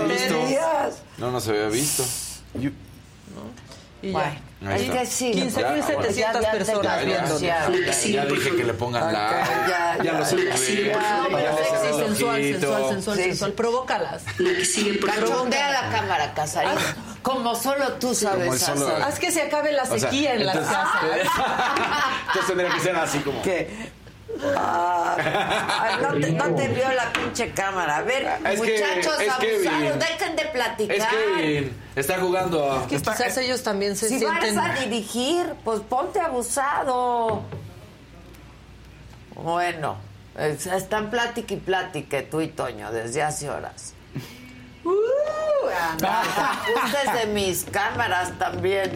visto. 0.09 0.35
No, 1.19 1.31
no 1.31 1.41
se 1.41 1.51
había 1.51 1.69
visto. 1.69 2.05
Y 4.09 4.13
Bueno, 4.13 4.31
ya. 4.61 4.69
Ahí 4.71 4.85
está. 4.85 4.99
que 5.01 5.07
sigue. 5.07 5.43
15.700 5.51 6.15
Ya, 6.15 6.33
ya 6.33 6.51
te 6.53 6.57
personas 6.59 7.05
viéndonos. 7.05 7.41
ya, 7.41 7.69
Ya, 7.69 7.93
ya. 7.93 8.09
ya 8.09 8.25
dije 8.27 8.57
que 8.57 8.65
le 8.65 8.73
pongan 8.75 9.13
la. 9.13 9.31
Ya, 9.69 9.97
Ya, 9.99 10.05
ya. 10.05 10.13
lo 10.19 10.25
sé. 10.25 10.37
Sexy, 10.37 10.77
sensual, 10.87 12.43
sensual, 12.43 12.89
sensual, 12.91 13.17
Sí, 13.17 13.23
sensual. 13.25 13.53
Provócalas. 13.53 14.23
Cachondea 15.07 15.71
la 15.71 15.91
cámara, 15.91 16.35
Casarín. 16.35 16.73
Como 17.23 17.55
solo 17.57 17.95
tú 17.95 18.15
sabes 18.15 18.61
solo- 18.61 18.87
hacer. 18.89 19.03
Haz 19.03 19.19
que 19.19 19.31
se 19.33 19.43
acabe 19.43 19.73
la 19.73 19.83
O 19.83 19.87
sea, 19.87 19.99
sequía 19.99 20.35
en 20.35 20.47
las 20.47 20.57
casas. 20.57 20.89
Entonces 22.29 22.47
tendría 22.47 22.71
que 22.73 22.81
ser 22.81 22.97
así 22.97 23.19
como. 23.19 23.43
¿Qué? 23.43 23.91
Ah, 24.57 25.99
no, 26.03 26.21
te, 26.21 26.33
no 26.33 26.55
te 26.55 26.69
vio 26.69 26.93
la 26.93 27.13
pinche 27.13 27.53
cámara. 27.53 27.97
A 27.99 28.03
ver, 28.03 28.27
Es 28.45 28.59
muchachos 28.59 29.21
es 29.21 29.31
abusados, 29.31 29.99
dejen 29.99 30.37
de 30.37 30.45
platicar. 30.47 30.97
Es 30.97 31.07
que 31.07 31.73
está 31.95 32.19
jugando 32.21 32.71
a. 32.73 32.87
Que 32.87 32.97
quizás 32.97 33.37
ellos 33.39 33.63
también 33.63 33.97
se 33.97 34.09
si 34.09 34.19
sienten... 34.19 34.57
vas 34.57 34.71
a 34.71 34.81
dirigir, 34.81 35.47
pues 35.65 35.81
ponte 35.81 36.21
abusado. 36.21 37.43
Bueno, 39.35 39.97
es- 40.39 40.67
están 40.67 41.11
plática 41.11 41.55
y 41.55 41.59
plática 41.59 42.23
tú 42.31 42.41
y 42.41 42.49
Toño 42.49 42.91
desde 42.93 43.23
hace 43.23 43.51
horas. 43.51 43.93
Uh. 44.85 44.93
Ajustes 46.03 47.13
de 47.21 47.27
mis 47.33 47.65
cámaras 47.65 48.39
también. 48.39 48.93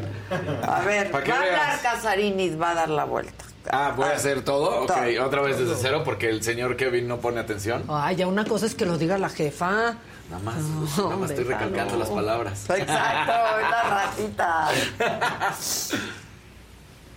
A 0.66 0.80
ver, 0.80 1.12
va 1.12 1.18
a 1.18 1.20
hablar 1.22 1.40
veas. 1.42 1.80
Casarini, 1.82 2.50
va 2.50 2.70
a 2.70 2.74
dar 2.74 2.88
la 2.90 3.04
vuelta. 3.04 3.44
Ah, 3.70 3.92
¿voy 3.94 4.06
a 4.06 4.12
hacer 4.12 4.42
todo? 4.42 4.82
Ok, 4.82 4.86
Todo. 4.88 5.26
otra 5.26 5.42
vez 5.42 5.58
desde 5.58 5.74
cero 5.76 6.02
porque 6.04 6.28
el 6.30 6.42
señor 6.42 6.76
Kevin 6.76 7.06
no 7.06 7.18
pone 7.18 7.40
atención. 7.40 7.84
Ay, 7.88 8.16
ya 8.16 8.26
una 8.26 8.44
cosa 8.44 8.64
es 8.66 8.74
que 8.74 8.86
lo 8.86 8.96
diga 8.96 9.18
la 9.18 9.28
jefa. 9.28 9.96
Nada 10.30 10.42
más, 10.42 10.56
nada 10.98 11.16
más 11.16 11.30
estoy 11.30 11.44
recalcando 11.44 11.96
las 11.96 12.08
palabras. 12.08 12.64
Exacto, 12.70 13.32
la 13.70 13.82
ratita. 13.82 14.68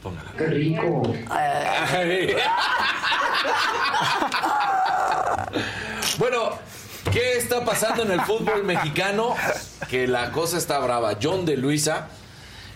Póngala. 0.01 0.31
Qué 0.37 0.45
rico. 0.47 1.13
Ay. 1.29 2.35
bueno, 6.17 6.49
¿qué 7.11 7.37
está 7.37 7.63
pasando 7.63 8.03
en 8.03 8.11
el 8.11 8.21
fútbol 8.21 8.63
mexicano? 8.63 9.35
Que 9.89 10.07
la 10.07 10.31
cosa 10.31 10.57
está 10.57 10.79
brava. 10.79 11.17
John 11.21 11.45
de 11.45 11.55
Luisa, 11.57 12.07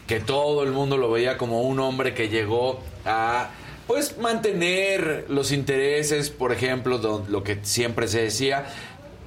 que 0.07 0.19
todo 0.19 0.64
el 0.64 0.72
mundo 0.72 0.98
lo 0.98 1.11
veía 1.11 1.38
como 1.38 1.61
un 1.61 1.80
hombre 1.80 2.14
que 2.14 2.30
llegó 2.30 2.81
a 3.07 3.49
pues 3.88 4.17
mantener 4.17 5.25
los 5.29 5.51
intereses, 5.51 6.29
por 6.29 6.51
ejemplo, 6.51 7.23
lo 7.29 7.43
que 7.43 7.59
siempre 7.63 8.07
se 8.07 8.21
decía 8.23 8.65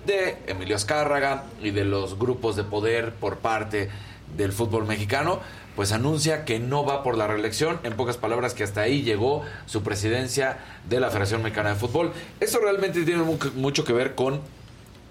de 0.06 0.36
Emilio 0.46 0.76
Azcárraga 0.76 1.44
y 1.62 1.70
de 1.70 1.84
los 1.84 2.18
grupos 2.18 2.56
de 2.56 2.64
poder 2.64 3.12
por 3.14 3.38
parte 3.38 3.88
del 4.36 4.52
fútbol 4.52 4.86
mexicano, 4.86 5.40
pues 5.76 5.92
anuncia 5.92 6.44
que 6.44 6.58
no 6.58 6.84
va 6.84 7.02
por 7.02 7.16
la 7.16 7.26
reelección, 7.26 7.80
en 7.84 7.94
pocas 7.94 8.16
palabras 8.18 8.52
que 8.54 8.64
hasta 8.64 8.82
ahí 8.82 9.02
llegó 9.02 9.44
su 9.66 9.82
presidencia 9.82 10.58
de 10.88 11.00
la 11.00 11.08
Federación 11.08 11.42
Mexicana 11.42 11.70
de 11.70 11.76
Fútbol. 11.76 12.12
Eso 12.38 12.58
realmente 12.60 13.02
tiene 13.04 13.22
mu- 13.22 13.38
mucho 13.54 13.84
que 13.84 13.92
ver 13.92 14.14
con 14.14 14.40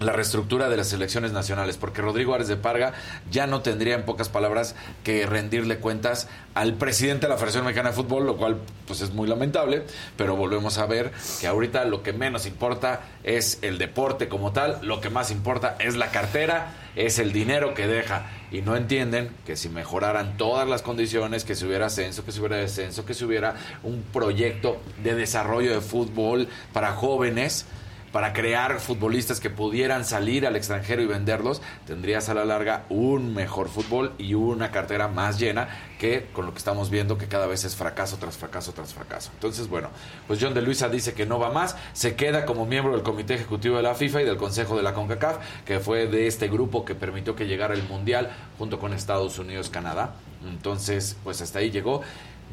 la 0.00 0.12
reestructura 0.12 0.70
de 0.70 0.78
las 0.78 0.94
elecciones 0.94 1.32
nacionales, 1.32 1.76
porque 1.76 2.00
Rodrigo 2.00 2.34
Ares 2.34 2.48
de 2.48 2.56
Parga 2.56 2.94
ya 3.30 3.46
no 3.46 3.60
tendría 3.60 3.94
en 3.94 4.06
pocas 4.06 4.30
palabras 4.30 4.74
que 5.04 5.26
rendirle 5.26 5.76
cuentas 5.76 6.26
al 6.54 6.74
presidente 6.74 7.26
de 7.26 7.30
la 7.30 7.36
Federación 7.36 7.66
Mexicana 7.66 7.90
de 7.90 7.96
Fútbol, 7.96 8.24
lo 8.24 8.38
cual 8.38 8.56
pues 8.86 9.02
es 9.02 9.12
muy 9.12 9.28
lamentable, 9.28 9.82
pero 10.16 10.36
volvemos 10.36 10.78
a 10.78 10.86
ver 10.86 11.12
que 11.38 11.46
ahorita 11.46 11.84
lo 11.84 12.02
que 12.02 12.14
menos 12.14 12.46
importa 12.46 13.02
es 13.24 13.58
el 13.60 13.76
deporte 13.76 14.28
como 14.28 14.52
tal, 14.52 14.78
lo 14.82 15.02
que 15.02 15.10
más 15.10 15.30
importa 15.30 15.76
es 15.78 15.96
la 15.96 16.10
cartera, 16.10 16.72
es 16.96 17.18
el 17.18 17.34
dinero 17.34 17.74
que 17.74 17.86
deja. 17.86 18.26
Y 18.50 18.62
no 18.62 18.76
entienden 18.76 19.30
que 19.44 19.54
si 19.54 19.68
mejoraran 19.68 20.38
todas 20.38 20.66
las 20.66 20.80
condiciones, 20.80 21.44
que 21.44 21.54
si 21.54 21.66
hubiera 21.66 21.86
ascenso, 21.86 22.24
que 22.24 22.32
si 22.32 22.40
hubiera 22.40 22.56
descenso, 22.56 23.04
que 23.04 23.12
si 23.12 23.24
hubiera 23.26 23.54
un 23.82 24.02
proyecto 24.02 24.80
de 25.02 25.14
desarrollo 25.14 25.74
de 25.74 25.82
fútbol 25.82 26.48
para 26.72 26.92
jóvenes, 26.92 27.66
para 28.12 28.32
crear 28.32 28.80
futbolistas 28.80 29.40
que 29.40 29.50
pudieran 29.50 30.04
salir 30.04 30.46
al 30.46 30.56
extranjero 30.56 31.02
y 31.02 31.06
venderlos, 31.06 31.62
tendrías 31.86 32.28
a 32.28 32.34
la 32.34 32.44
larga 32.44 32.84
un 32.88 33.34
mejor 33.34 33.68
fútbol 33.68 34.12
y 34.18 34.34
una 34.34 34.70
cartera 34.70 35.08
más 35.08 35.38
llena 35.38 35.68
que 35.98 36.26
con 36.32 36.46
lo 36.46 36.52
que 36.52 36.58
estamos 36.58 36.90
viendo 36.90 37.18
que 37.18 37.28
cada 37.28 37.46
vez 37.46 37.64
es 37.64 37.76
fracaso 37.76 38.16
tras 38.16 38.36
fracaso 38.36 38.72
tras 38.72 38.94
fracaso. 38.94 39.30
Entonces, 39.34 39.68
bueno, 39.68 39.90
pues 40.26 40.38
John 40.42 40.54
de 40.54 40.62
Luisa 40.62 40.88
dice 40.88 41.14
que 41.14 41.26
no 41.26 41.38
va 41.38 41.50
más, 41.50 41.76
se 41.92 42.16
queda 42.16 42.46
como 42.46 42.66
miembro 42.66 42.92
del 42.92 43.02
Comité 43.02 43.34
Ejecutivo 43.34 43.76
de 43.76 43.82
la 43.82 43.94
FIFA 43.94 44.22
y 44.22 44.24
del 44.24 44.36
Consejo 44.36 44.76
de 44.76 44.82
la 44.82 44.94
CONCACAF, 44.94 45.64
que 45.64 45.78
fue 45.80 46.06
de 46.06 46.26
este 46.26 46.48
grupo 46.48 46.84
que 46.84 46.94
permitió 46.94 47.36
que 47.36 47.46
llegara 47.46 47.74
el 47.74 47.82
Mundial 47.84 48.30
junto 48.58 48.78
con 48.78 48.92
Estados 48.92 49.38
Unidos, 49.38 49.70
Canadá. 49.70 50.14
Entonces, 50.48 51.16
pues 51.22 51.40
hasta 51.42 51.58
ahí 51.58 51.70
llegó. 51.70 52.02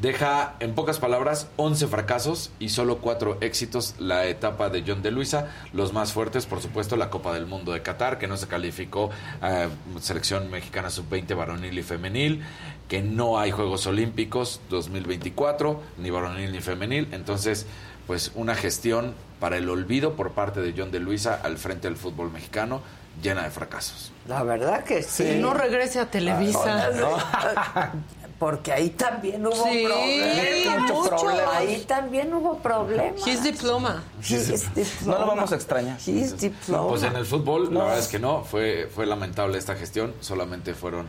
Deja, 0.00 0.54
en 0.60 0.76
pocas 0.76 1.00
palabras, 1.00 1.48
11 1.56 1.88
fracasos 1.88 2.52
y 2.60 2.68
solo 2.68 2.98
4 2.98 3.38
éxitos 3.40 3.96
la 3.98 4.26
etapa 4.26 4.70
de 4.70 4.84
John 4.86 5.02
de 5.02 5.10
Luisa. 5.10 5.48
Los 5.72 5.92
más 5.92 6.12
fuertes, 6.12 6.46
por 6.46 6.60
supuesto, 6.60 6.96
la 6.96 7.10
Copa 7.10 7.34
del 7.34 7.46
Mundo 7.46 7.72
de 7.72 7.82
Qatar, 7.82 8.18
que 8.18 8.28
no 8.28 8.36
se 8.36 8.46
calificó 8.46 9.10
a 9.42 9.66
selección 10.00 10.50
mexicana 10.52 10.90
sub-20 10.90 11.36
varonil 11.36 11.76
y 11.76 11.82
femenil, 11.82 12.44
que 12.86 13.02
no 13.02 13.40
hay 13.40 13.50
Juegos 13.50 13.88
Olímpicos 13.88 14.60
2024, 14.70 15.82
ni 15.98 16.10
varonil 16.10 16.52
ni 16.52 16.60
femenil. 16.60 17.08
Entonces, 17.10 17.66
pues 18.06 18.30
una 18.36 18.54
gestión 18.54 19.14
para 19.40 19.56
el 19.56 19.68
olvido 19.68 20.14
por 20.14 20.30
parte 20.30 20.60
de 20.60 20.74
John 20.76 20.92
de 20.92 21.00
Luisa 21.00 21.40
al 21.42 21.58
frente 21.58 21.88
del 21.88 21.96
fútbol 21.96 22.30
mexicano, 22.30 22.82
llena 23.20 23.42
de 23.42 23.50
fracasos. 23.50 24.12
La 24.28 24.44
verdad 24.44 24.84
que 24.84 25.02
sí. 25.02 25.24
Que 25.24 25.36
no 25.36 25.54
regrese 25.54 25.98
a 25.98 26.06
Televisa. 26.08 26.92
Porque 28.38 28.72
ahí 28.72 28.90
también 28.90 29.44
hubo 29.44 29.64
Sí, 29.64 29.84
problemas. 29.84 30.92
mucho 30.92 31.16
problema. 31.16 31.56
Ahí 31.56 31.84
también 31.88 32.32
hubo 32.32 32.58
problemas. 32.58 33.26
His 33.26 33.42
diploma. 33.42 34.04
His 34.22 34.72
diploma. 34.74 35.18
No 35.18 35.18
lo 35.18 35.26
vamos 35.26 35.50
a 35.52 35.56
extrañar. 35.56 35.98
His 36.06 36.38
diploma. 36.38 36.88
Pues 36.88 37.02
en 37.02 37.16
el 37.16 37.26
fútbol, 37.26 37.74
la 37.74 37.80
verdad 37.84 37.98
es 37.98 38.06
que 38.06 38.20
no, 38.20 38.44
fue, 38.44 38.88
fue 38.94 39.06
lamentable 39.06 39.58
esta 39.58 39.74
gestión, 39.74 40.14
solamente 40.20 40.74
fueron 40.74 41.08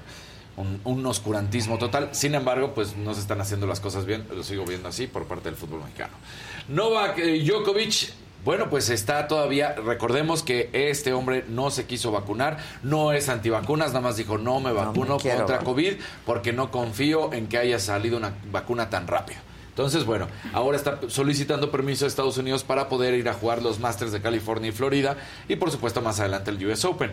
un, 0.58 0.82
un 0.84 1.06
oscurantismo 1.06 1.78
total. 1.78 2.10
Sin 2.14 2.34
embargo, 2.34 2.74
pues 2.74 2.98
no 2.98 3.14
se 3.14 3.22
están 3.22 3.40
haciendo 3.42 3.68
las 3.68 3.80
cosas 3.80 4.06
bien, 4.06 4.26
lo 4.36 4.42
sigo 4.44 4.66
viendo 4.66 4.90
así 4.90 5.06
por 5.06 5.26
parte 5.26 5.50
del 5.50 5.56
fútbol 5.56 5.82
mexicano. 5.82 6.14
Novak 6.68 7.20
eh, 7.20 7.44
Djokovic, 7.46 8.12
bueno, 8.46 8.70
pues 8.70 8.90
está 8.90 9.28
todavía, 9.28 9.74
recordemos 9.74 10.44
que 10.44 10.70
este 10.74 11.14
hombre 11.14 11.46
no 11.50 11.72
se 11.72 11.86
quiso 11.86 12.12
vacunar, 12.12 12.58
no 12.84 13.12
es 13.12 13.30
antivacunas, 13.30 13.90
nada 13.90 14.02
más 14.02 14.18
dijo 14.18 14.38
no 14.38 14.60
me 14.60 14.72
vacuno 14.72 15.18
contra 15.18 15.38
vacunar". 15.38 15.64
COVID 15.64 15.94
porque 16.26 16.54
no 16.54 16.72
confío 16.72 17.34
en 17.34 17.48
que 17.48 17.58
haya 17.58 17.80
salido 17.80 18.18
una 18.18 18.34
vacuna 18.52 18.90
tan 18.90 19.08
rápido. 19.08 19.40
Entonces, 19.70 20.04
bueno, 20.04 20.28
ahora 20.52 20.76
está 20.76 21.00
solicitando 21.08 21.72
permiso 21.72 22.04
a 22.04 22.10
Estados 22.10 22.38
Unidos 22.38 22.66
para 22.66 22.90
poder 22.90 23.14
ir 23.14 23.30
a 23.30 23.34
jugar 23.34 23.62
los 23.62 23.80
Masters 23.80 24.12
de 24.12 24.22
California 24.22 24.70
y 24.70 24.72
Florida 24.74 25.16
y 25.48 25.56
por 25.56 25.72
supuesto 25.72 26.02
más 26.02 26.20
adelante 26.20 26.52
el 26.52 26.66
US 26.66 26.84
Open. 26.84 27.12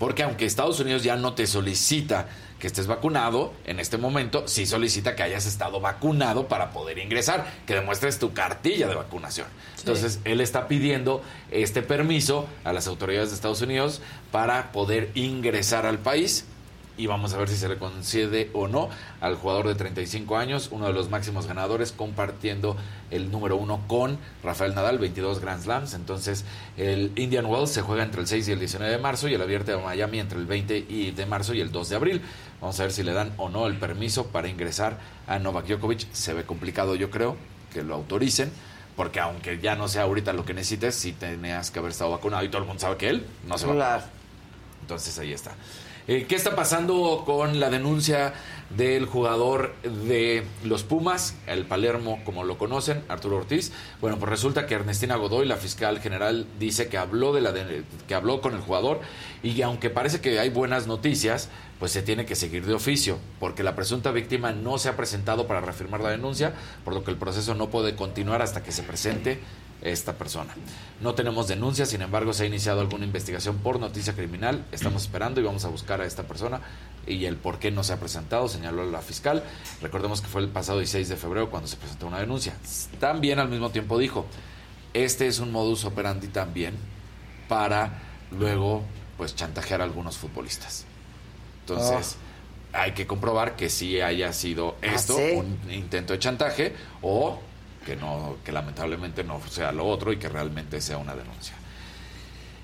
Porque 0.00 0.22
aunque 0.22 0.46
Estados 0.46 0.80
Unidos 0.80 1.02
ya 1.02 1.16
no 1.16 1.34
te 1.34 1.46
solicita 1.46 2.26
que 2.58 2.66
estés 2.66 2.86
vacunado, 2.86 3.52
en 3.66 3.78
este 3.80 3.98
momento 3.98 4.48
sí 4.48 4.64
solicita 4.64 5.14
que 5.14 5.22
hayas 5.22 5.44
estado 5.44 5.78
vacunado 5.78 6.48
para 6.48 6.70
poder 6.70 6.98
ingresar, 6.98 7.46
que 7.66 7.74
demuestres 7.74 8.18
tu 8.18 8.32
cartilla 8.32 8.88
de 8.88 8.94
vacunación. 8.94 9.46
Entonces, 9.78 10.20
él 10.24 10.40
está 10.40 10.68
pidiendo 10.68 11.22
este 11.50 11.82
permiso 11.82 12.48
a 12.64 12.72
las 12.72 12.86
autoridades 12.86 13.28
de 13.28 13.34
Estados 13.34 13.60
Unidos 13.60 14.00
para 14.32 14.72
poder 14.72 15.10
ingresar 15.14 15.84
al 15.84 15.98
país 15.98 16.46
y 17.00 17.06
vamos 17.06 17.32
a 17.32 17.38
ver 17.38 17.48
si 17.48 17.56
se 17.56 17.66
le 17.66 17.78
concede 17.78 18.50
o 18.52 18.68
no 18.68 18.90
al 19.22 19.34
jugador 19.34 19.66
de 19.68 19.74
35 19.74 20.36
años, 20.36 20.68
uno 20.70 20.86
de 20.86 20.92
los 20.92 21.08
máximos 21.08 21.46
ganadores, 21.46 21.92
compartiendo 21.92 22.76
el 23.10 23.30
número 23.30 23.56
uno 23.56 23.80
con 23.88 24.18
Rafael 24.44 24.74
Nadal, 24.74 24.98
22 24.98 25.40
Grand 25.40 25.62
Slams. 25.62 25.94
Entonces, 25.94 26.44
el 26.76 27.12
Indian 27.16 27.46
Wells 27.46 27.70
se 27.70 27.80
juega 27.80 28.02
entre 28.02 28.20
el 28.20 28.26
6 28.26 28.48
y 28.48 28.52
el 28.52 28.58
19 28.58 28.92
de 28.92 28.98
marzo 28.98 29.28
y 29.28 29.34
el 29.34 29.40
Abierto 29.40 29.70
de 29.72 29.82
Miami 29.82 30.18
entre 30.18 30.38
el 30.38 30.44
20 30.44 30.76
y 30.90 31.12
de 31.12 31.24
marzo 31.24 31.54
y 31.54 31.62
el 31.62 31.72
2 31.72 31.88
de 31.88 31.96
abril. 31.96 32.22
Vamos 32.60 32.78
a 32.78 32.82
ver 32.82 32.92
si 32.92 33.02
le 33.02 33.14
dan 33.14 33.32
o 33.38 33.48
no 33.48 33.66
el 33.66 33.78
permiso 33.78 34.26
para 34.26 34.48
ingresar 34.48 34.98
a 35.26 35.38
Novak 35.38 35.68
Djokovic. 35.68 36.12
Se 36.12 36.34
ve 36.34 36.44
complicado, 36.44 36.96
yo 36.96 37.10
creo, 37.10 37.38
que 37.72 37.82
lo 37.82 37.94
autoricen. 37.94 38.52
Porque 38.94 39.20
aunque 39.20 39.58
ya 39.58 39.74
no 39.74 39.88
sea 39.88 40.02
ahorita 40.02 40.34
lo 40.34 40.44
que 40.44 40.52
necesites, 40.52 40.96
sí 40.96 41.12
tenías 41.12 41.70
que 41.70 41.78
haber 41.78 41.92
estado 41.92 42.10
vacunado 42.10 42.44
y 42.44 42.50
todo 42.50 42.60
el 42.60 42.68
mundo 42.68 42.80
sabe 42.80 42.98
que 42.98 43.08
él 43.08 43.26
no 43.46 43.56
se 43.56 43.66
va 43.66 44.04
entonces 44.82 45.16
ahí 45.20 45.32
está. 45.32 45.52
Eh, 46.10 46.26
¿Qué 46.28 46.34
está 46.34 46.56
pasando 46.56 47.22
con 47.24 47.60
la 47.60 47.70
denuncia 47.70 48.34
del 48.76 49.06
jugador 49.06 49.76
de 49.84 50.44
los 50.64 50.82
Pumas, 50.82 51.36
el 51.46 51.66
Palermo, 51.66 52.18
como 52.24 52.42
lo 52.42 52.58
conocen, 52.58 53.04
Arturo 53.08 53.36
Ortiz? 53.36 53.70
Bueno, 54.00 54.18
pues 54.18 54.28
resulta 54.28 54.66
que 54.66 54.74
Ernestina 54.74 55.14
Godoy, 55.14 55.46
la 55.46 55.54
fiscal 55.54 56.00
general, 56.00 56.48
dice 56.58 56.88
que 56.88 56.98
habló 56.98 57.32
de 57.32 57.40
la 57.42 57.52
de- 57.52 57.84
que 58.08 58.14
habló 58.16 58.40
con 58.40 58.54
el 58.54 58.60
jugador 58.60 58.98
y 59.44 59.62
aunque 59.62 59.88
parece 59.88 60.20
que 60.20 60.40
hay 60.40 60.50
buenas 60.50 60.88
noticias, 60.88 61.48
pues 61.78 61.92
se 61.92 62.02
tiene 62.02 62.26
que 62.26 62.34
seguir 62.34 62.66
de 62.66 62.74
oficio, 62.74 63.18
porque 63.38 63.62
la 63.62 63.76
presunta 63.76 64.10
víctima 64.10 64.50
no 64.50 64.78
se 64.78 64.88
ha 64.88 64.96
presentado 64.96 65.46
para 65.46 65.60
reafirmar 65.60 66.00
la 66.00 66.10
denuncia, 66.10 66.54
por 66.84 66.92
lo 66.92 67.04
que 67.04 67.12
el 67.12 67.18
proceso 67.18 67.54
no 67.54 67.70
puede 67.70 67.94
continuar 67.94 68.42
hasta 68.42 68.64
que 68.64 68.72
se 68.72 68.82
presente 68.82 69.38
esta 69.82 70.14
persona. 70.14 70.54
No 71.00 71.14
tenemos 71.14 71.48
denuncias, 71.48 71.88
sin 71.88 72.02
embargo, 72.02 72.32
se 72.32 72.44
ha 72.44 72.46
iniciado 72.46 72.80
alguna 72.80 73.04
investigación 73.04 73.58
por 73.58 73.80
noticia 73.80 74.14
criminal. 74.14 74.64
Estamos 74.72 75.02
esperando 75.02 75.40
y 75.40 75.44
vamos 75.44 75.64
a 75.64 75.68
buscar 75.68 76.00
a 76.00 76.06
esta 76.06 76.24
persona 76.24 76.60
y 77.06 77.24
el 77.24 77.36
por 77.36 77.58
qué 77.58 77.70
no 77.70 77.82
se 77.82 77.92
ha 77.92 78.00
presentado, 78.00 78.48
señaló 78.48 78.84
la 78.84 79.00
fiscal. 79.00 79.42
Recordemos 79.80 80.20
que 80.20 80.28
fue 80.28 80.42
el 80.42 80.48
pasado 80.48 80.78
16 80.78 81.08
de 81.08 81.16
febrero 81.16 81.50
cuando 81.50 81.68
se 81.68 81.76
presentó 81.76 82.06
una 82.06 82.20
denuncia. 82.20 82.54
También 82.98 83.38
al 83.38 83.48
mismo 83.48 83.70
tiempo 83.70 83.98
dijo, 83.98 84.26
este 84.92 85.26
es 85.26 85.38
un 85.38 85.52
modus 85.52 85.84
operandi 85.84 86.28
también 86.28 86.74
para 87.48 88.02
luego 88.30 88.82
pues 89.16 89.34
chantajear 89.34 89.80
a 89.80 89.84
algunos 89.84 90.16
futbolistas. 90.16 90.84
Entonces, 91.60 92.16
hay 92.72 92.92
que 92.92 93.06
comprobar 93.06 93.56
que 93.56 93.68
sí 93.68 94.00
haya 94.00 94.32
sido 94.32 94.76
esto 94.82 95.16
sí? 95.16 95.32
un 95.34 95.58
intento 95.70 96.12
de 96.12 96.18
chantaje 96.18 96.74
o 97.02 97.40
que 97.84 97.96
no 97.96 98.36
que 98.44 98.52
lamentablemente 98.52 99.24
no 99.24 99.40
sea 99.48 99.72
lo 99.72 99.86
otro 99.86 100.12
y 100.12 100.16
que 100.18 100.28
realmente 100.28 100.80
sea 100.80 100.98
una 100.98 101.14
denuncia. 101.14 101.54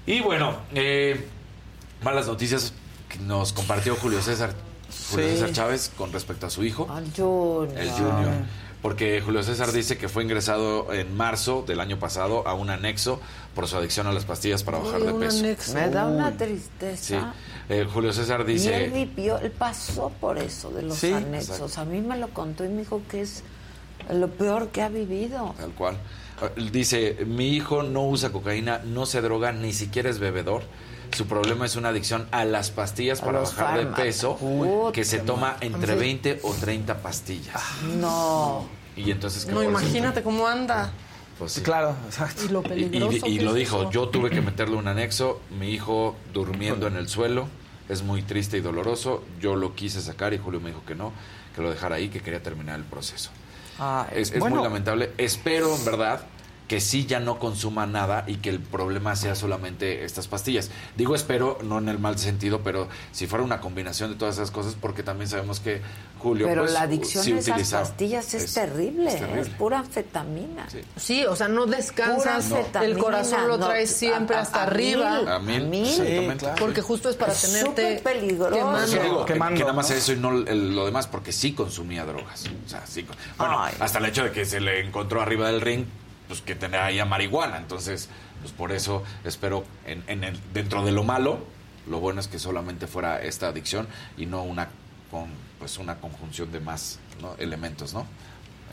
Y 0.06 0.20
bueno, 0.20 0.56
eh, 0.74 1.26
malas 2.02 2.26
noticias 2.26 2.72
que 3.08 3.18
nos 3.18 3.52
compartió 3.52 3.96
Julio 3.96 4.20
César, 4.22 4.52
Julio 5.10 5.26
Sí. 5.28 5.32
César 5.34 5.52
Chávez 5.52 5.90
con 5.96 6.12
respecto 6.12 6.46
a 6.46 6.50
su 6.50 6.62
hijo, 6.64 6.86
Al 6.90 7.04
Junior. 7.16 7.76
el 7.76 7.90
Junior. 7.90 8.32
porque 8.82 9.20
Julio 9.20 9.42
César 9.42 9.72
dice 9.72 9.98
que 9.98 10.08
fue 10.08 10.22
ingresado 10.22 10.92
en 10.92 11.16
marzo 11.16 11.64
del 11.66 11.80
año 11.80 11.98
pasado 11.98 12.46
a 12.46 12.54
un 12.54 12.70
anexo 12.70 13.20
por 13.54 13.66
su 13.66 13.76
adicción 13.76 14.06
a 14.06 14.12
las 14.12 14.24
pastillas 14.26 14.62
para 14.62 14.78
bajar 14.78 15.00
de 15.00 15.12
peso. 15.14 15.38
anexo. 15.40 15.74
Me 15.74 15.88
da 15.88 16.06
una 16.06 16.30
Sí. 16.30 16.36
tristeza. 16.36 17.34
Eh, 17.68 17.84
Julio 17.92 18.12
César 18.12 18.40
Y 18.40 18.42
él 18.42 18.46
dice... 18.58 18.88
vivió, 18.90 19.38
él 19.38 19.50
pasó 19.50 20.10
por 20.20 20.38
eso 20.38 20.70
de 20.70 20.82
los 20.82 20.96
Sí. 20.98 21.12
anexos. 21.12 21.58
Exacto. 21.58 21.80
A 21.80 21.84
mí 21.84 22.00
me 22.00 22.16
lo 22.16 22.28
contó 22.28 22.64
y 22.64 22.68
me 22.68 22.82
dijo 22.82 23.02
que 23.10 23.22
es 23.22 23.42
lo 24.12 24.28
peor 24.28 24.68
que 24.68 24.82
ha 24.82 24.88
vivido. 24.88 25.54
Tal 25.58 25.70
cual. 25.72 25.96
Dice, 26.70 27.16
mi 27.26 27.48
hijo 27.48 27.82
no 27.82 28.04
usa 28.06 28.30
cocaína, 28.30 28.78
no 28.84 29.06
se 29.06 29.22
droga, 29.22 29.52
ni 29.52 29.72
siquiera 29.72 30.10
es 30.10 30.18
bebedor. 30.18 30.62
Su 31.12 31.26
problema 31.26 31.64
es 31.64 31.76
una 31.76 31.88
adicción 31.90 32.28
a 32.30 32.44
las 32.44 32.70
pastillas 32.70 33.22
A 33.22 33.24
para 33.26 33.38
bajar 33.40 33.78
de 33.78 33.86
peso, 33.86 34.38
que 34.92 35.04
se 35.04 35.20
toma 35.20 35.56
entre 35.60 35.94
Sí. 35.94 35.98
20 36.00 36.40
o 36.42 36.52
30 36.52 37.00
pastillas. 37.00 37.62
No. 38.00 38.66
Y 38.96 39.10
entonces... 39.10 39.46
que 39.46 39.52
No, 39.52 39.62
imagínate 39.62 40.22
cómo 40.22 40.46
anda. 40.46 40.90
Pues 41.38 41.52
sí. 41.52 41.60
Claro, 41.62 41.94
Y 42.44 42.48
lo 42.48 42.60
Y, 42.62 42.64
y- 42.64 42.68
peligroso. 42.68 43.26
y 43.26 43.38
que 43.38 43.44
lo 43.44 43.54
dijo, 43.54 43.82
eso. 43.82 43.90
yo 43.90 44.08
tuve 44.08 44.30
que 44.30 44.40
meterle 44.40 44.76
un 44.76 44.88
anexo, 44.88 45.40
mi 45.58 45.70
hijo 45.70 46.16
durmiendo 46.34 46.86
en 46.86 46.96
el 46.96 47.08
suelo, 47.08 47.46
es 47.88 48.02
muy 48.02 48.22
triste 48.22 48.56
y 48.58 48.60
doloroso, 48.60 49.22
yo 49.40 49.54
lo 49.54 49.74
quise 49.74 50.00
sacar 50.00 50.32
y 50.34 50.38
Julio 50.38 50.60
me 50.60 50.70
dijo 50.70 50.82
que 50.86 50.94
no, 50.94 51.12
que 51.54 51.62
lo 51.62 51.70
dejara 51.70 51.96
ahí, 51.96 52.08
que 52.08 52.20
quería 52.20 52.42
terminar 52.42 52.78
el 52.78 52.84
proceso. 52.84 53.30
Es 54.12 54.32
es 54.32 54.38
bueno. 54.38 54.56
muy 54.56 54.64
lamentable, 54.64 55.12
espero 55.18 55.74
en 55.74 55.84
verdad 55.84 56.20
que 56.68 56.80
sí 56.80 57.06
ya 57.06 57.20
no 57.20 57.38
consuma 57.38 57.86
nada 57.86 58.24
y 58.26 58.36
que 58.38 58.50
el 58.50 58.58
problema 58.60 59.14
sea 59.14 59.36
solamente 59.36 60.04
estas 60.04 60.26
pastillas. 60.26 60.70
Digo 60.96 61.14
espero, 61.14 61.58
no 61.62 61.78
en 61.78 61.88
el 61.88 61.98
mal 62.00 62.18
sentido, 62.18 62.62
pero 62.62 62.88
si 63.12 63.28
fuera 63.28 63.44
una 63.44 63.60
combinación 63.60 64.10
de 64.10 64.16
todas 64.16 64.34
esas 64.34 64.50
cosas, 64.50 64.74
porque 64.80 65.04
también 65.04 65.28
sabemos 65.30 65.60
que 65.60 65.80
Julio... 66.18 66.46
Pero 66.48 66.62
pues, 66.62 66.72
la 66.72 66.82
adicción 66.82 67.22
sí 67.22 67.32
a 67.32 67.56
esas 67.56 67.88
pastillas 67.88 68.34
es, 68.34 68.44
Es- 68.44 68.54
terrible, 68.54 69.40
es 69.40 69.48
pura 69.50 69.78
anfetamina. 69.78 70.66
Sí, 70.96 71.24
o 71.24 71.36
sea, 71.36 71.46
no 71.46 71.66
descansas. 71.66 72.50
El 72.82 72.98
corazón 72.98 73.46
lo 73.46 73.58
no, 73.58 73.66
traes 73.68 73.90
siempre 73.94 74.34
a- 74.34 74.40
a- 74.40 74.42
hasta 74.42 74.60
a 74.60 74.62
arriba. 74.64 75.18
mil. 75.20 75.28
A 75.28 75.38
mil, 75.38 75.62
A 75.62 75.66
mil. 75.68 75.86
exactamente. 75.86 76.32
Sí, 76.32 76.38
claro. 76.40 76.56
Porque 76.58 76.82
justo 76.82 77.08
es 77.10 77.16
para 77.16 77.32
Es 77.32 77.42
tenerte 77.42 77.98
súper 77.98 78.02
peligroso. 78.02 78.54
Quemando. 78.56 79.02
digo 79.02 79.24
que- 79.24 79.32
Quemando, 79.34 79.54
que, 79.58 79.60
nada 79.62 79.72
más 79.72 79.90
¿no? 79.90 79.96
eso 79.96 80.12
y 80.12 80.16
no 80.16 80.30
el- 80.32 80.74
lo 80.74 80.84
demás, 80.84 81.06
porque 81.06 81.30
sí 81.32 81.52
consumía 81.52 82.04
drogas. 82.04 82.44
O 82.66 82.68
sea, 82.68 82.84
sí. 82.86 83.04
con- 83.04 83.14
Bueno, 83.38 83.62
Ay. 83.62 83.74
hasta 83.78 83.98
el 83.98 84.06
hecho 84.06 84.24
de 84.24 84.32
que 84.32 84.44
se 84.44 84.58
le 84.60 84.80
encontró 84.80 85.20
arriba 85.22 85.46
del 85.46 85.60
ring, 85.60 85.84
pues 86.28 86.40
que 86.40 86.54
tenía 86.54 86.84
ahí 86.86 86.98
a 86.98 87.04
marihuana. 87.04 87.56
Entonces, 87.58 88.08
pues 88.40 88.52
por 88.52 88.72
eso 88.72 89.02
espero, 89.24 89.64
en, 89.86 90.02
en 90.06 90.24
el- 90.24 90.40
dentro 90.52 90.84
de 90.84 90.92
lo 90.92 91.04
malo, 91.04 91.38
lo 91.88 92.00
bueno 92.00 92.20
es 92.20 92.28
que 92.28 92.38
solamente 92.38 92.86
fuera 92.86 93.22
esta 93.22 93.48
adicción 93.48 93.86
y 94.16 94.26
no 94.26 94.42
una, 94.42 94.68
con, 95.10 95.26
pues 95.58 95.78
una 95.78 95.96
conjunción 96.00 96.50
de 96.52 96.60
más 96.60 96.98
elementos, 97.38 97.94
¿no? 97.94 98.06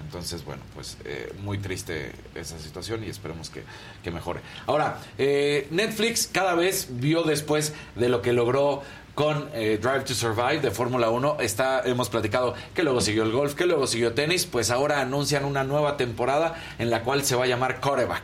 Entonces, 0.03 0.43
bueno, 0.43 0.63
pues 0.73 0.97
eh, 1.05 1.31
muy 1.43 1.59
triste 1.59 2.11
esa 2.34 2.57
situación 2.57 3.03
y 3.03 3.09
esperemos 3.09 3.51
que, 3.51 3.63
que 4.03 4.09
mejore. 4.09 4.39
Ahora, 4.65 4.97
eh, 5.19 5.67
Netflix 5.69 6.27
cada 6.31 6.55
vez 6.55 6.88
vio 6.89 7.21
después 7.21 7.73
de 7.95 8.09
lo 8.09 8.23
que 8.23 8.34
logró 8.34 8.81
con 9.15 9.49
eh, 9.53 9.80
Drive 9.81 10.06
to 10.06 10.14
Survive 10.14 10.60
de 10.60 10.72
Fórmula 10.72 11.10
1. 11.10 11.38
Está, 11.40 11.81
hemos 11.85 12.10
platicado 12.10 12.53
que 12.73 12.84
luego 12.84 13.02
siguió 13.02 13.23
el 13.23 13.31
golf, 13.31 13.53
que 13.53 13.65
luego 13.65 13.88
siguió 13.88 14.14
tenis. 14.14 14.45
Pues 14.45 14.72
ahora 14.72 15.02
anuncian 15.02 15.45
una 15.45 15.64
nueva 15.64 15.98
temporada 15.98 16.56
en 16.80 16.90
la 16.90 17.03
cual 17.03 17.23
se 17.23 17.35
va 17.35 17.44
a 17.44 17.48
llamar 17.48 17.80
Quarterback. 17.80 18.23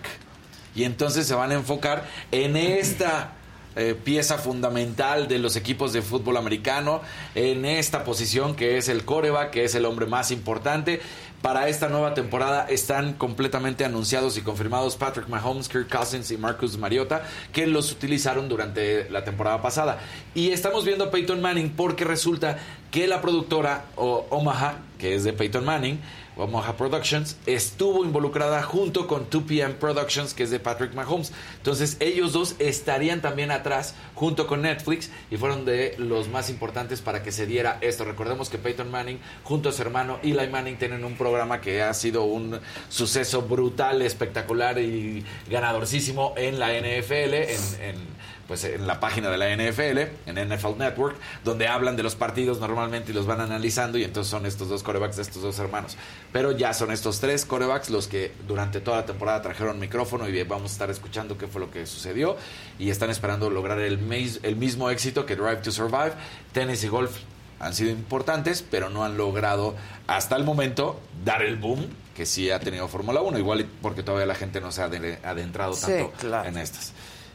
Y 0.75 0.83
entonces 0.83 1.27
se 1.27 1.35
van 1.35 1.51
a 1.51 1.55
enfocar 1.55 2.05
en 2.31 2.55
esta 2.55 3.33
eh, 3.75 3.95
pieza 3.95 4.37
fundamental 4.37 5.27
de 5.27 5.39
los 5.39 5.55
equipos 5.55 5.93
de 5.93 6.01
fútbol 6.01 6.37
americano, 6.37 7.01
en 7.35 7.65
esta 7.65 8.03
posición 8.03 8.55
que 8.55 8.77
es 8.77 8.89
el 8.89 9.05
coreback, 9.05 9.51
que 9.51 9.63
es 9.63 9.75
el 9.75 9.85
hombre 9.85 10.05
más 10.05 10.31
importante. 10.31 11.01
Para 11.41 11.69
esta 11.69 11.87
nueva 11.87 12.13
temporada 12.13 12.67
están 12.69 13.13
completamente 13.13 13.85
anunciados 13.85 14.37
y 14.37 14.41
confirmados 14.41 14.97
Patrick 14.97 15.29
Mahomes, 15.29 15.69
Kirk 15.69 15.87
Cousins 15.89 16.29
y 16.31 16.37
Marcus 16.37 16.77
Mariota, 16.77 17.23
que 17.53 17.65
los 17.65 17.93
utilizaron 17.93 18.49
durante 18.49 19.09
la 19.09 19.23
temporada 19.23 19.61
pasada. 19.61 19.99
Y 20.35 20.49
estamos 20.49 20.83
viendo 20.83 21.05
a 21.05 21.11
Peyton 21.11 21.39
Manning 21.39 21.69
porque 21.69 22.03
resulta 22.03 22.57
que 22.91 23.07
la 23.07 23.21
productora 23.21 23.85
o 23.95 24.25
Omaha, 24.29 24.79
que 24.97 25.15
es 25.15 25.23
de 25.23 25.31
Peyton 25.31 25.63
Manning, 25.63 26.01
Omaha 26.39 26.77
Productions, 26.77 27.37
estuvo 27.45 28.05
involucrada 28.05 28.63
junto 28.63 29.07
con 29.07 29.29
2PM 29.29 29.75
Productions, 29.75 30.33
que 30.33 30.43
es 30.43 30.49
de 30.49 30.59
Patrick 30.59 30.93
Mahomes. 30.93 31.31
Entonces 31.57 31.97
ellos 31.99 32.31
dos 32.31 32.55
estarían 32.59 33.21
también 33.21 33.51
atrás 33.51 33.95
junto 34.15 34.47
con 34.47 34.61
Netflix 34.61 35.09
y 35.29 35.37
fueron 35.37 35.65
de 35.65 35.95
los 35.97 36.29
más 36.29 36.49
importantes 36.49 37.01
para 37.01 37.23
que 37.23 37.31
se 37.31 37.45
diera 37.45 37.77
esto. 37.81 38.05
Recordemos 38.05 38.49
que 38.49 38.57
Peyton 38.57 38.89
Manning 38.89 39.19
junto 39.43 39.69
a 39.69 39.71
su 39.71 39.81
hermano 39.81 40.19
Eli 40.23 40.47
Manning 40.47 40.77
tienen 40.77 41.03
un 41.03 41.15
programa 41.15 41.61
que 41.61 41.81
ha 41.81 41.93
sido 41.93 42.23
un 42.23 42.59
suceso 42.87 43.41
brutal, 43.41 44.01
espectacular 44.01 44.79
y 44.79 45.25
ganadorcísimo 45.49 46.33
en 46.37 46.59
la 46.59 46.69
NFL, 46.69 47.33
en 47.33 48.19
pues 48.49 48.65
en 48.65 48.85
la 48.87 48.99
página 48.99 49.29
de 49.29 49.37
la 49.37 49.47
NFL, 49.55 49.99
en 50.25 50.49
NFL 50.53 50.77
Network, 50.77 51.15
donde 51.45 51.67
hablan 51.69 51.95
de 51.95 52.03
los 52.03 52.15
partidos 52.15 52.59
normalmente 52.59 53.11
y 53.11 53.13
los 53.15 53.25
van 53.25 53.39
analizando 53.39 53.97
y 53.97 54.03
entonces 54.03 54.29
son 54.31 54.45
estos 54.45 54.67
dos 54.67 54.83
corebacks 54.83 55.15
de 55.15 55.21
estos 55.21 55.41
dos 55.41 55.57
hermanos. 55.59 55.95
Pero 56.33 56.51
ya 56.51 56.73
son 56.73 56.91
estos 56.91 57.21
tres 57.21 57.45
corebacks 57.45 57.89
los 57.91 58.07
que 58.07 58.33
durante 58.47 58.81
toda 58.81 58.97
la 58.97 59.05
temporada 59.05 59.41
trajeron 59.41 59.79
micrófono 59.79 60.27
y 60.27 60.43
vamos 60.43 60.71
a 60.71 60.73
estar 60.73 60.89
escuchando 60.89 61.37
qué 61.37 61.47
fue 61.47 61.61
lo 61.61 61.71
que 61.71 61.85
sucedió 61.85 62.35
y 62.77 62.89
están 62.89 63.09
esperando 63.09 63.49
lograr 63.49 63.79
el, 63.79 63.99
mis- 63.99 64.39
el 64.43 64.55
mismo 64.57 64.89
éxito 64.89 65.25
que 65.25 65.35
Drive 65.37 65.57
to 65.57 65.71
Survive. 65.71 66.11
Tenis 66.51 66.83
y 66.83 66.87
golf 66.87 67.15
han 67.59 67.73
sido 67.75 67.91
importantes, 67.91 68.63
pero 68.67 68.89
no 68.89 69.03
han 69.05 69.15
logrado 69.15 69.75
hasta 70.07 70.35
el 70.35 70.43
momento 70.43 70.99
dar 71.23 71.43
el 71.43 71.55
boom 71.57 71.85
que 72.15 72.25
sí 72.25 72.49
ha 72.49 72.59
tenido 72.59 72.87
Fórmula 72.87 73.21
1, 73.21 73.37
igual 73.37 73.65
porque 73.81 74.01
todavía 74.01 74.25
la 74.25 74.33
gente 74.35 74.59
no 74.59 74.71
se 74.71 74.81
ha 74.81 74.87
ade- 74.89 75.19
adentrado 75.23 75.73
Sí, 75.73 75.81
tanto 75.85 76.11
claro. 76.13 76.49
en 76.49 76.57
estas. 76.57 76.93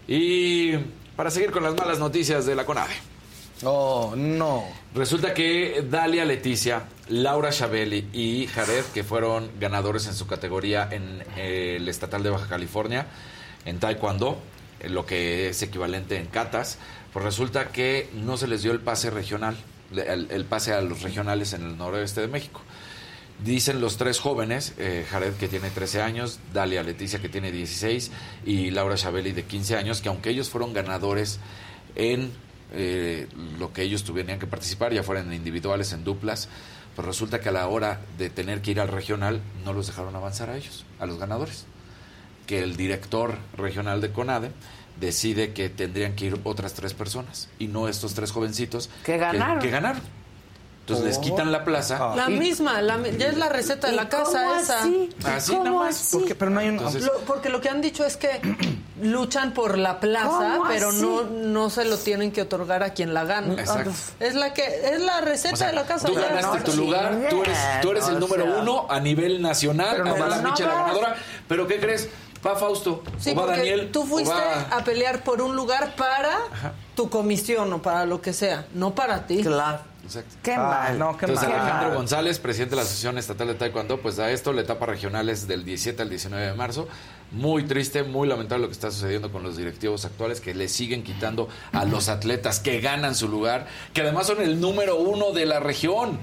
Y 0.09 0.73
para 1.17 1.31
seguir 1.31 1.51
con 1.51 1.63
las 1.63 1.75
malas 1.75 1.99
noticias 1.99 2.47
de 2.47 2.55
la 2.55 2.65
CONAVE. 2.65 2.95
Oh, 3.63 4.15
no. 4.17 4.65
Resulta 4.95 5.33
que 5.33 5.85
Dalia 5.89 6.25
Leticia, 6.25 6.85
Laura 7.09 7.51
Chabeli 7.51 8.09
y 8.13 8.47
Jared, 8.49 8.85
que 8.93 9.05
fueron 9.05 9.51
ganadores 9.59 10.07
en 10.07 10.15
su 10.15 10.27
categoría 10.27 10.89
en 10.91 11.23
eh, 11.37 11.77
el 11.77 11.89
Estatal 11.89 12.23
de 12.23 12.31
Baja 12.31 12.49
California, 12.49 13.07
en 13.65 13.79
Taekwondo, 13.79 14.39
en 14.81 14.95
lo 14.95 15.07
que 15.07 15.49
es 15.49 15.63
equivalente 15.63 16.17
en 16.17 16.27
catas, 16.27 16.79
pues 17.13 17.25
resulta 17.25 17.69
que 17.69 18.11
no 18.13 18.37
se 18.37 18.49
les 18.49 18.63
dio 18.63 18.73
el 18.73 18.81
pase 18.81 19.11
regional, 19.11 19.57
el, 19.95 20.31
el 20.31 20.45
pase 20.45 20.73
a 20.73 20.81
los 20.81 21.03
regionales 21.03 21.53
en 21.53 21.65
el 21.65 21.79
noroeste 21.79 22.21
de 22.21 22.29
México. 22.29 22.61
Dicen 23.43 23.81
los 23.81 23.97
tres 23.97 24.21
jóvenes, 24.21 24.75
eh, 24.79 25.05
Jared 25.11 25.35
que 25.35 25.49
tiene 25.49 25.71
13 25.71 26.01
años, 26.03 26.39
Dalia 26.53 26.83
Leticia 26.83 27.21
que 27.21 27.29
tiene 27.29 27.51
16 27.51 28.11
y 28.47 28.71
Laura 28.71 28.95
Chabeli 28.95 29.33
de 29.33 29.43
15 29.45 29.77
años, 29.77 30.01
que 30.01 30.09
aunque 30.09 30.31
ellos 30.31 30.49
fueron 30.49 30.73
ganadores 30.73 31.41
en 31.97 32.31
eh, 32.73 33.27
lo 33.59 33.73
que 33.73 33.83
ellos 33.83 34.05
tuvieran 34.05 34.39
que 34.39 34.47
participar, 34.47 34.93
ya 34.95 35.03
fueran 35.03 35.33
individuales, 35.33 35.93
en 35.93 36.05
duplas, 36.05 36.49
pues 36.95 37.07
resulta 37.07 37.41
que 37.41 37.49
a 37.49 37.53
la 37.53 37.67
hora 37.67 38.01
de 38.19 38.31
tener 38.31 38.63
que 38.63 38.71
ir 38.71 38.81
al 38.81 38.89
regional 38.89 39.41
no 39.65 39.73
los 39.73 39.89
dejaron 39.89 40.15
avanzar 40.15 40.49
a 40.49 40.57
ellos, 40.57 40.85
a 41.01 41.07
los 41.07 41.19
ganadores. 41.19 41.67
Que 42.47 42.63
el 42.63 42.77
director 42.77 43.37
regional 43.57 44.01
de 44.01 44.13
CONADE 44.13 44.53
decide 45.01 45.53
que 45.53 45.69
tendrían 45.69 46.15
que 46.15 46.27
ir 46.27 46.41
otras 46.45 46.75
tres 46.75 46.95
personas 46.95 47.49
y 47.59 47.67
no 47.67 47.89
estos 47.89 48.15
tres 48.15 48.31
jovencitos 48.31 48.91
Que 49.05 49.19
ganaron. 49.19 49.59
que 49.61 49.71
ganaron. 49.71 50.03
Entonces 50.87 51.07
les 51.07 51.19
quitan 51.19 51.51
la 51.51 51.65
plaza. 51.65 52.15
La 52.15 52.29
misma, 52.29 52.83
la 52.83 52.99
mi- 52.99 53.17
ya 53.17 53.29
es 53.29 53.39
la 53.39 53.49
receta 53.49 53.87
de 53.87 53.95
¿Y 53.95 53.97
la 53.97 54.07
casa 54.11 54.43
cómo 54.45 54.55
esa. 54.61 54.81
así? 54.83 55.11
Así 55.25 55.53
¿Cómo 55.53 55.65
nada 55.65 55.77
más. 55.79 55.97
así? 55.99 56.17
Porque, 56.19 56.35
pero 56.35 56.51
no 56.51 56.61
hay 56.61 56.69
un... 56.69 56.75
Entonces- 56.75 57.05
Lo- 57.05 57.21
porque 57.21 57.49
lo 57.49 57.63
que 57.63 57.71
han 57.71 57.81
dicho 57.81 58.05
es 58.05 58.19
que 58.19 58.29
luchan 59.03 59.55
por 59.55 59.79
la 59.79 59.99
plaza, 59.99 60.29
¿Cómo 60.59 60.65
pero 60.69 60.91
así? 60.91 61.01
no, 61.01 61.23
no 61.25 61.71
se 61.71 61.87
lo 61.87 61.97
tienen 61.97 62.33
que 62.33 62.43
otorgar 62.43 62.83
a 62.83 62.91
quien 62.93 63.15
la 63.15 63.25
gana. 63.25 63.55
Exacto. 63.55 63.93
Es 64.21 64.35
la 64.35 64.53
que 64.53 64.63
es 64.93 65.01
la 65.01 65.23
receta 65.23 65.55
O 65.55 65.57
sea, 65.57 65.67
de 65.69 65.73
la 65.73 65.87
casa. 65.87 66.07
tú 66.07 66.15
ganaste 66.15 66.59
no 66.59 66.65
tu 66.65 66.73
lugar, 66.77 67.19
tú 67.31 67.43
eres, 67.43 67.59
tú 67.81 67.91
eres 67.91 68.09
el 68.09 68.17
o 68.17 68.21
número 68.21 68.45
sea. 68.45 68.57
uno 68.61 68.87
a 68.91 69.01
nivel 69.01 69.41
nacional, 69.41 69.97
Pero 70.03 70.11
vas. 70.11 70.19
la 70.21 70.29
la 70.29 70.43
No 70.43 70.51
vas. 70.51 70.59
ganadora. 70.61 71.17
Pero 71.49 71.67
¿qué 71.67 71.81
crees? 71.81 72.11
Va 72.47 72.57
Fausto, 72.57 73.03
Sí, 73.19 73.31
o 73.31 73.37
va 73.37 73.47
Daniel, 73.57 73.91
tú 73.91 74.05
fuiste 74.05 74.35
va- 74.35 74.67
a 74.77 74.85
pelear 74.85 75.25
por 75.25 75.41
un 75.41 75.57
lugar 75.57 75.97
para 75.97 76.41
tu 76.95 77.09
comisión 77.09 77.73
o 77.73 77.81
para 77.81 78.05
lo 78.05 78.21
que 78.21 78.35
sea, 78.35 78.67
no 78.75 78.95
para 78.95 79.27
ti. 79.27 79.43
Claro. 79.43 79.79
Exacto. 80.05 80.35
Qué 80.43 80.53
Ah, 80.55 80.59
mal. 80.89 80.99
no, 80.99 81.17
qué 81.17 81.27
Entonces 81.27 81.49
mal. 81.49 81.59
Alejandro 81.61 81.95
González, 81.97 82.39
presidente 82.39 82.71
de 82.71 82.77
la 82.77 82.83
Asociación 82.83 83.19
Estatal 83.19 83.49
de 83.49 83.55
Taekwondo, 83.55 84.01
pues 84.01 84.17
da 84.17 84.31
esto, 84.31 84.53
la 84.53 84.61
etapa 84.61 84.87
regionales 84.87 85.49
del 85.49 85.65
17 85.65 86.03
al 86.03 86.09
19 86.11 86.47
de 86.47 86.55
marzo. 86.55 86.87
Muy 87.33 87.65
triste, 87.65 88.03
muy 88.05 88.29
lamentable 88.29 88.63
lo 88.63 88.69
que 88.69 88.75
está 88.75 88.91
sucediendo 88.91 89.33
con 89.33 89.43
los 89.43 89.57
directivos 89.57 90.05
actuales 90.05 90.41
que 90.41 90.55
le 90.55 90.69
siguen 90.69 91.03
quitando 91.03 91.49
a 91.73 91.85
los 91.85 92.09
atletas 92.09 92.61
que 92.61 92.81
ganan 92.81 93.15
su 93.15 93.29
lugar, 93.29 93.67
que 93.93 94.03
además 94.03 94.27
son 94.27 94.41
el 94.41 94.61
número 94.61 94.97
uno 94.97 95.33
de 95.33 95.47
la 95.47 95.59
región 95.59 96.19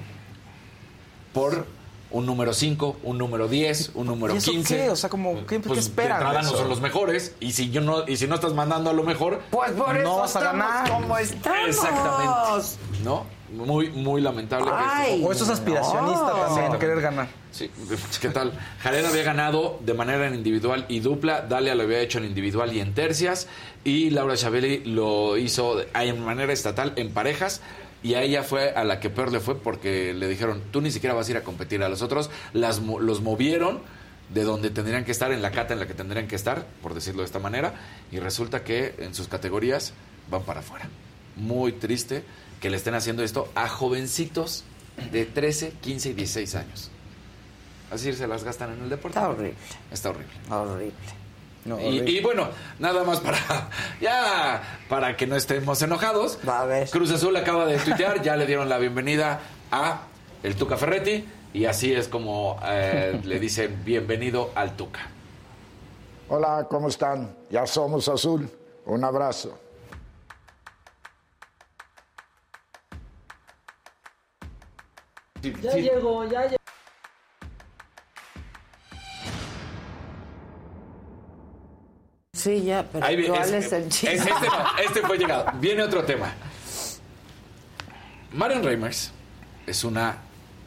por 1.34 1.66
un 2.10 2.26
número 2.26 2.52
5, 2.52 2.98
un 3.04 3.16
número 3.16 3.48
10, 3.48 3.92
un 3.94 4.06
número 4.06 4.34
¿Y 4.34 4.36
eso 4.38 4.50
15. 4.52 4.76
qué? 4.76 4.90
O 4.90 4.96
sea, 4.96 5.08
como, 5.08 5.46
¿qué, 5.46 5.60
qué 5.60 5.60
Pues 5.60 5.78
esperan? 5.80 6.18
de 6.20 6.24
entrada 6.26 6.42
no 6.42 6.50
son 6.56 6.68
los 6.68 6.80
mejores 6.82 7.34
y 7.40 7.52
si 7.52 7.70
yo 7.70 7.80
no 7.80 8.06
y 8.06 8.18
si 8.18 8.26
no 8.26 8.34
estás 8.34 8.52
mandando 8.52 8.90
a 8.90 8.92
lo 8.92 9.02
mejor 9.02 9.40
Pues 9.50 9.72
por 9.72 9.94
No 9.94 10.00
eso 10.00 10.16
vas 10.18 10.36
a 10.36 10.38
estamos 10.40 10.66
ganar. 10.66 10.90
como 10.90 11.16
estamos. 11.18 11.68
Exactamente. 11.68 13.04
¿no? 13.04 13.24
Muy 13.52 13.90
muy 13.90 14.20
lamentable 14.20 14.66
que 14.66 15.24
O 15.24 15.30
esto 15.32 15.44
es 15.44 15.50
aspiracionista 15.50 16.32
no. 16.34 16.54
también, 16.54 16.78
querer 16.78 17.00
ganar. 17.00 17.28
Sí, 17.50 17.70
¿qué 18.20 18.28
tal? 18.30 18.52
Jared 18.80 19.04
había 19.04 19.22
ganado 19.24 19.78
de 19.84 19.92
manera 19.94 20.28
individual 20.34 20.86
y 20.88 21.00
dupla, 21.00 21.42
Dalia 21.42 21.74
lo 21.74 21.82
había 21.82 22.00
hecho 22.00 22.18
en 22.18 22.24
individual 22.24 22.72
y 22.72 22.80
en 22.80 22.94
tercias, 22.94 23.48
y 23.84 24.10
Laura 24.10 24.36
Chabeli 24.36 24.84
lo 24.86 25.36
hizo 25.36 25.76
de- 25.76 25.88
en 25.94 26.24
manera 26.24 26.52
estatal 26.52 26.94
en 26.96 27.10
parejas, 27.12 27.60
y 28.02 28.14
a 28.14 28.22
ella 28.22 28.42
fue 28.42 28.70
a 28.70 28.84
la 28.84 29.00
que 29.00 29.10
peor 29.10 29.30
le 29.32 29.40
fue 29.40 29.54
porque 29.56 30.14
le 30.14 30.28
dijeron, 30.28 30.62
tú 30.70 30.80
ni 30.80 30.90
siquiera 30.90 31.14
vas 31.14 31.28
a 31.28 31.32
ir 31.32 31.36
a 31.36 31.42
competir, 31.42 31.82
a 31.82 31.88
los 31.90 32.00
otros 32.02 32.30
las, 32.54 32.80
mo- 32.80 33.00
los 33.00 33.20
movieron 33.20 33.80
de 34.30 34.44
donde 34.44 34.70
tendrían 34.70 35.04
que 35.04 35.12
estar, 35.12 35.30
en 35.30 35.42
la 35.42 35.50
cata 35.50 35.74
en 35.74 35.80
la 35.80 35.86
que 35.86 35.92
tendrían 35.94 36.26
que 36.26 36.36
estar, 36.36 36.64
por 36.82 36.94
decirlo 36.94 37.20
de 37.20 37.26
esta 37.26 37.38
manera, 37.38 37.74
y 38.10 38.18
resulta 38.18 38.64
que 38.64 38.94
en 38.98 39.14
sus 39.14 39.28
categorías 39.28 39.92
van 40.30 40.42
para 40.42 40.60
afuera. 40.60 40.88
Muy 41.36 41.72
triste 41.72 42.24
que 42.62 42.70
le 42.70 42.76
estén 42.78 42.94
haciendo 42.94 43.22
esto 43.24 43.48
a 43.54 43.68
jovencitos 43.68 44.64
de 45.10 45.26
13, 45.26 45.72
15 45.80 46.08
y 46.10 46.12
16 46.14 46.54
años. 46.54 46.90
Así 47.90 48.12
se 48.14 48.26
las 48.26 48.44
gastan 48.44 48.72
en 48.72 48.84
el 48.84 48.88
deporte. 48.88 49.18
Está 49.18 49.28
horrible. 49.28 49.54
Está 49.90 50.10
horrible. 50.10 50.32
Horrible. 50.48 50.92
No, 51.64 51.78
Y, 51.80 51.84
horrible. 51.98 52.10
y 52.10 52.20
bueno, 52.22 52.48
nada 52.78 53.04
más 53.04 53.20
para 53.20 53.36
ya 54.00 54.62
para 54.88 55.16
que 55.16 55.26
no 55.26 55.36
estemos 55.36 55.82
enojados. 55.82 56.38
Va 56.48 56.60
a 56.60 56.64
ver. 56.64 56.88
Cruz 56.88 57.10
Azul 57.10 57.36
acaba 57.36 57.66
de 57.66 57.76
tuitear, 57.78 58.22
ya 58.22 58.36
le 58.36 58.46
dieron 58.46 58.68
la 58.68 58.78
bienvenida 58.78 59.40
a 59.70 60.02
el 60.42 60.54
Tuca 60.56 60.76
Ferretti 60.76 61.24
y 61.52 61.64
así 61.66 61.92
es 61.92 62.08
como 62.08 62.58
eh, 62.64 63.20
le 63.24 63.38
dicen 63.40 63.82
bienvenido 63.84 64.52
al 64.54 64.76
Tuca. 64.76 65.00
Hola, 66.28 66.66
¿cómo 66.70 66.88
están? 66.88 67.34
Ya 67.50 67.66
somos 67.66 68.08
azul. 68.08 68.48
Un 68.86 69.04
abrazo. 69.04 69.58
Ya 75.42 75.74
llegó, 75.76 76.24
ya 76.30 76.42
llegó. 76.44 76.56
Sí, 82.34 82.62
ya, 82.64 82.84
pero 82.90 83.04
Ahí 83.04 83.26
¿cuál 83.26 83.42
es- 83.54 83.66
es, 83.66 83.72
el 83.72 83.82
es- 83.84 83.88
chiste? 83.90 84.14
este 84.14 84.30
no, 84.30 84.78
este 84.82 85.02
fue 85.02 85.18
llegado. 85.18 85.46
Viene 85.60 85.82
otro 85.82 86.02
tema. 86.04 86.32
Marion 88.32 88.62
Reimers 88.64 89.12
es 89.66 89.84
una 89.84 90.16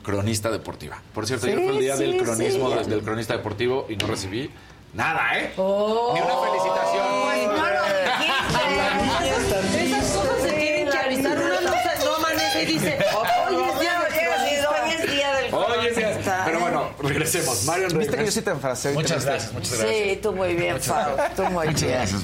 cronista 0.03 0.52
deportiva. 0.52 1.02
Por 1.14 1.26
cierto, 1.26 1.47
ayer 1.47 1.57
Sí, 1.57 1.64
fue 1.65 1.73
el 1.73 1.80
día 1.80 1.95
del 1.97 2.11
sí, 2.11 2.18
cronismo, 2.19 2.69
sí. 2.69 2.76
del- 2.76 2.89
del 2.89 3.02
cronista 3.02 3.35
deportivo 3.35 3.88
y 3.89 3.95
no 3.95 4.06
recibí 4.06 4.52
nada, 4.93 5.39
¿eh? 5.39 5.53
Oh. 5.57 6.11
Ni 6.14 6.22
una 6.22 6.35
felicitación. 6.38 7.07
Pues 7.23 7.47
no 7.47 7.69
lo 7.69 7.94
regresemos. 17.26 17.64
Marion 17.65 17.97
Viste 17.97 18.18
que 18.18 18.26
yo 18.26 18.31
sí 18.31 18.41
te 18.41 18.52
enfrasé. 18.52 18.89
te 18.89 18.95
Muchas 18.95 19.26
gracias, 19.26 19.53
muchas 19.53 19.77
gracias. 19.80 19.97
Sí, 19.97 20.19
tú 20.22 20.31
muy 20.34 20.53
bien, 20.56 20.80
Faro. 20.81 21.15
Tú 21.35 21.43
muy 21.43 21.68
Muchas 21.68 21.81
bien. 21.84 21.93
gracias. 21.95 22.22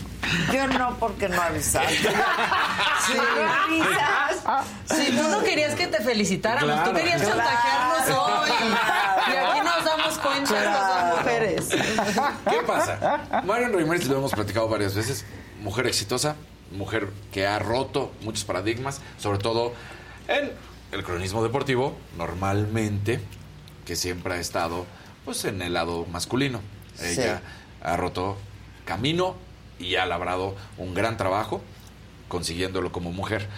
Yo 0.54 0.68
no, 0.68 0.98
porque 0.98 1.28
no 1.30 1.42
avisaste. 1.42 1.96
Si 1.98 3.14
no 3.14 3.24
avisas. 3.24 4.66
Si 4.86 5.12
tú 5.18 5.24
no 5.30 5.44
querías 5.44 5.76
que 5.76 5.88
te 5.88 6.02
felicitáramos, 6.04 6.72
Claro. 6.74 6.90
tú 6.92 6.96
querías 6.98 7.22
Claro. 7.22 7.38
chantajearnos 7.42 8.18
hoy. 8.20 8.50
Claro. 8.50 9.32
Y 9.32 9.36
aquí 9.38 9.60
nos 9.66 9.86
damos 9.86 10.18
cuenta 10.20 11.10
son 11.10 11.18
mujeres. 11.18 11.70
¿Qué 11.70 12.58
pasa? 12.66 13.42
Marion 13.46 13.74
Reimers, 13.74 14.06
lo 14.08 14.18
hemos 14.18 14.32
platicado 14.32 14.68
varias 14.70 14.96
veces, 14.96 15.26
mujer 15.62 15.88
exitosa, 15.88 16.36
mujer 16.72 17.10
que 17.32 17.48
ha 17.48 17.60
roto 17.60 18.12
muchos 18.22 18.44
paradigmas, 18.46 19.02
sobre 19.20 19.40
todo 19.40 19.74
en 20.28 20.52
el 20.92 21.04
cronismo 21.04 21.44
deportivo, 21.44 21.98
normalmente, 22.18 23.20
que 23.92 23.98
siempre 23.98 24.36
ha 24.36 24.40
estado 24.40 24.86
pues 25.26 25.44
en 25.44 25.62
el 25.62 25.74
lado 25.74 26.06
masculino. 26.06 26.62
Ella 27.04 27.42
ha 27.84 27.98
roto 27.98 28.38
camino 28.86 29.36
y 29.80 29.96
ha 29.96 30.06
labrado 30.06 30.56
un 30.78 30.94
gran 30.94 31.18
trabajo 31.18 31.62
consiguiéndolo 32.30 32.94
como 32.94 33.12
mujer. 33.12 33.50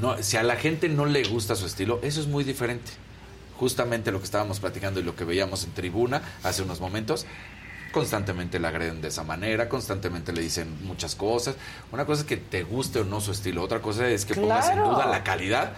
No, 0.00 0.20
si 0.20 0.36
a 0.36 0.42
la 0.42 0.56
gente 0.56 0.88
no 0.88 1.06
le 1.06 1.22
gusta 1.22 1.54
su 1.54 1.64
estilo, 1.64 2.00
eso 2.02 2.20
es 2.20 2.26
muy 2.26 2.42
diferente. 2.42 2.90
Justamente 3.56 4.10
lo 4.10 4.18
que 4.18 4.24
estábamos 4.24 4.58
platicando 4.58 4.98
y 4.98 5.04
lo 5.04 5.14
que 5.14 5.22
veíamos 5.22 5.62
en 5.62 5.70
tribuna 5.70 6.22
hace 6.42 6.62
unos 6.62 6.80
momentos, 6.80 7.24
constantemente 7.92 8.58
la 8.58 8.70
agreden 8.70 9.00
de 9.00 9.08
esa 9.08 9.22
manera, 9.22 9.68
constantemente 9.68 10.32
le 10.32 10.40
dicen 10.40 10.76
muchas 10.84 11.14
cosas. 11.14 11.54
Una 11.92 12.04
cosa 12.04 12.22
es 12.22 12.26
que 12.26 12.36
te 12.36 12.64
guste 12.64 12.98
o 12.98 13.04
no 13.04 13.20
su 13.20 13.30
estilo, 13.30 13.62
otra 13.62 13.80
cosa 13.80 14.08
es 14.08 14.24
que 14.24 14.34
pongas 14.34 14.70
en 14.70 14.80
duda 14.80 15.06
la 15.06 15.22
calidad 15.22 15.74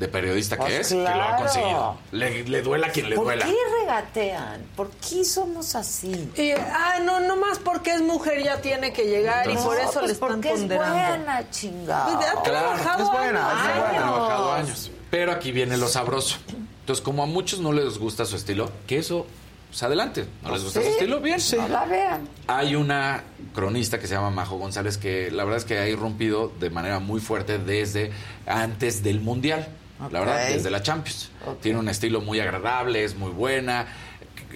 de 0.00 0.08
periodista 0.08 0.56
que 0.56 0.62
Pues 0.62 0.74
es, 0.80 0.88
que 0.88 0.94
lo 0.96 1.08
ha 1.08 1.36
conseguido. 1.36 1.98
Le, 2.10 2.42
le 2.44 2.62
duela 2.62 2.88
a 2.88 2.90
quien 2.90 3.08
le 3.10 3.14
¿Por 3.16 3.26
duela. 3.26 3.44
qué 3.44 3.54
regatean? 3.80 4.62
¿Por 4.74 4.90
qué 4.92 5.24
somos 5.24 5.74
así? 5.76 6.30
Y, 6.36 6.50
ah, 6.52 6.98
no, 7.04 7.20
no 7.20 7.36
más 7.36 7.58
porque 7.58 7.92
es 7.92 8.00
mujer 8.00 8.42
ya 8.42 8.60
tiene 8.62 8.92
que 8.92 9.04
llegar 9.04 9.48
y 9.50 9.54
por 9.56 9.78
eso 9.78 9.92
pues 9.94 10.06
le 10.06 10.12
están 10.12 10.28
porque 10.30 10.48
es 10.52 10.60
ponderando. 10.60 10.94
buena, 10.94 11.50
chingada. 11.50 12.16
Pues 12.16 12.26
ha 12.30 12.42
trabajado 12.42 13.04
es 13.04 13.10
buena, 13.12 13.50
años. 13.50 13.60
es 13.68 13.74
buena. 13.74 13.88
Ha 13.88 13.96
trabajado 13.98 14.52
años. 14.52 14.90
Pero 15.10 15.32
aquí 15.32 15.52
viene 15.52 15.76
lo 15.76 15.86
sabroso. 15.86 16.38
Entonces, 16.80 17.04
como 17.04 17.22
a 17.22 17.26
muchos 17.26 17.60
no 17.60 17.72
les 17.72 17.98
gusta 17.98 18.24
su 18.24 18.36
estilo, 18.36 18.70
que 18.86 18.98
eso, 18.98 19.26
pues 19.68 19.82
adelante. 19.82 20.26
¿No 20.42 20.50
les 20.52 20.64
gusta 20.64 20.80
Sí, 20.80 20.86
su 20.86 20.92
estilo? 20.92 21.20
Bien. 21.20 21.38
No 21.58 21.68
la 21.68 21.84
vean. 21.84 22.28
Hay 22.46 22.74
una 22.74 23.22
cronista 23.54 23.98
que 23.98 24.06
se 24.06 24.14
llama 24.14 24.30
Majo 24.30 24.56
González 24.56 24.96
que 24.98 25.30
la 25.30 25.44
verdad 25.44 25.58
es 25.58 25.64
que 25.66 25.78
ha 25.78 25.86
irrumpido 25.88 26.50
de 26.58 26.70
manera 26.70 27.00
muy 27.00 27.20
fuerte 27.20 27.58
desde 27.58 28.12
antes 28.46 29.02
del 29.02 29.20
Mundial. 29.20 29.68
La 30.10 30.20
verdad, 30.20 30.48
desde 30.48 30.70
la 30.70 30.82
Champions. 30.82 31.30
Tiene 31.60 31.78
un 31.78 31.88
estilo 31.88 32.20
muy 32.20 32.40
agradable, 32.40 33.04
es 33.04 33.14
muy 33.14 33.30
buena. 33.30 33.86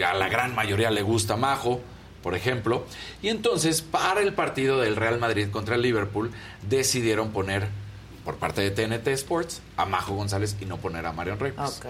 A 0.05 0.15
la 0.15 0.29
gran 0.29 0.55
mayoría 0.55 0.91
le 0.91 1.03
gusta 1.03 1.37
Majo, 1.37 1.81
por 2.23 2.35
ejemplo. 2.35 2.87
Y 3.23 3.29
entonces, 3.29 3.83
para 3.83 4.21
el 4.21 4.33
partido 4.33 4.81
del 4.81 4.97
Real 4.97 5.19
Madrid 5.19 5.49
contra 5.51 5.75
el 5.75 5.83
Liverpool, 5.83 6.33
decidieron 6.69 7.31
poner, 7.31 7.69
por 8.25 8.37
parte 8.37 8.63
de 8.63 8.71
TNT 8.71 9.09
Sports, 9.09 9.61
a 9.77 9.85
Majo 9.85 10.15
González 10.15 10.57
y 10.61 10.65
no 10.65 10.79
poner 10.79 11.05
a 11.07 11.13
Marion 11.13 11.39
Reimers. 11.39 11.79
Ok. 11.79 11.87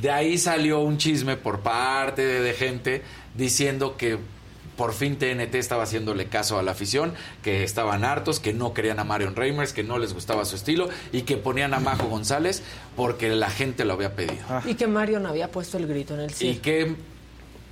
De 0.00 0.10
ahí 0.10 0.38
salió 0.38 0.80
un 0.80 0.98
chisme 0.98 1.36
por 1.36 1.60
parte 1.60 2.22
de, 2.22 2.40
de 2.40 2.52
gente 2.54 3.02
diciendo 3.34 3.96
que 3.96 4.18
por 4.76 4.92
fin 4.92 5.16
TNT 5.16 5.54
estaba 5.54 5.84
haciéndole 5.84 6.26
caso 6.26 6.58
a 6.58 6.62
la 6.62 6.72
afición, 6.72 7.14
que 7.42 7.64
estaban 7.64 8.04
hartos, 8.04 8.40
que 8.40 8.52
no 8.52 8.74
querían 8.74 8.98
a 8.98 9.04
Marion 9.04 9.36
Reimers, 9.36 9.72
que 9.72 9.82
no 9.82 9.98
les 9.98 10.14
gustaba 10.14 10.44
su 10.44 10.56
estilo 10.56 10.88
y 11.12 11.22
que 11.22 11.36
ponían 11.36 11.74
a 11.74 11.80
Majo 11.80 12.06
González 12.08 12.62
porque 12.96 13.28
la 13.30 13.50
gente 13.50 13.84
lo 13.84 13.94
había 13.94 14.14
pedido. 14.14 14.42
Y 14.64 14.74
que 14.74 14.86
Marion 14.86 15.26
había 15.26 15.50
puesto 15.50 15.76
el 15.78 15.86
grito 15.86 16.14
en 16.14 16.20
el 16.20 16.30
Y 16.30 16.34
cielo. 16.34 16.62
que 16.62 16.96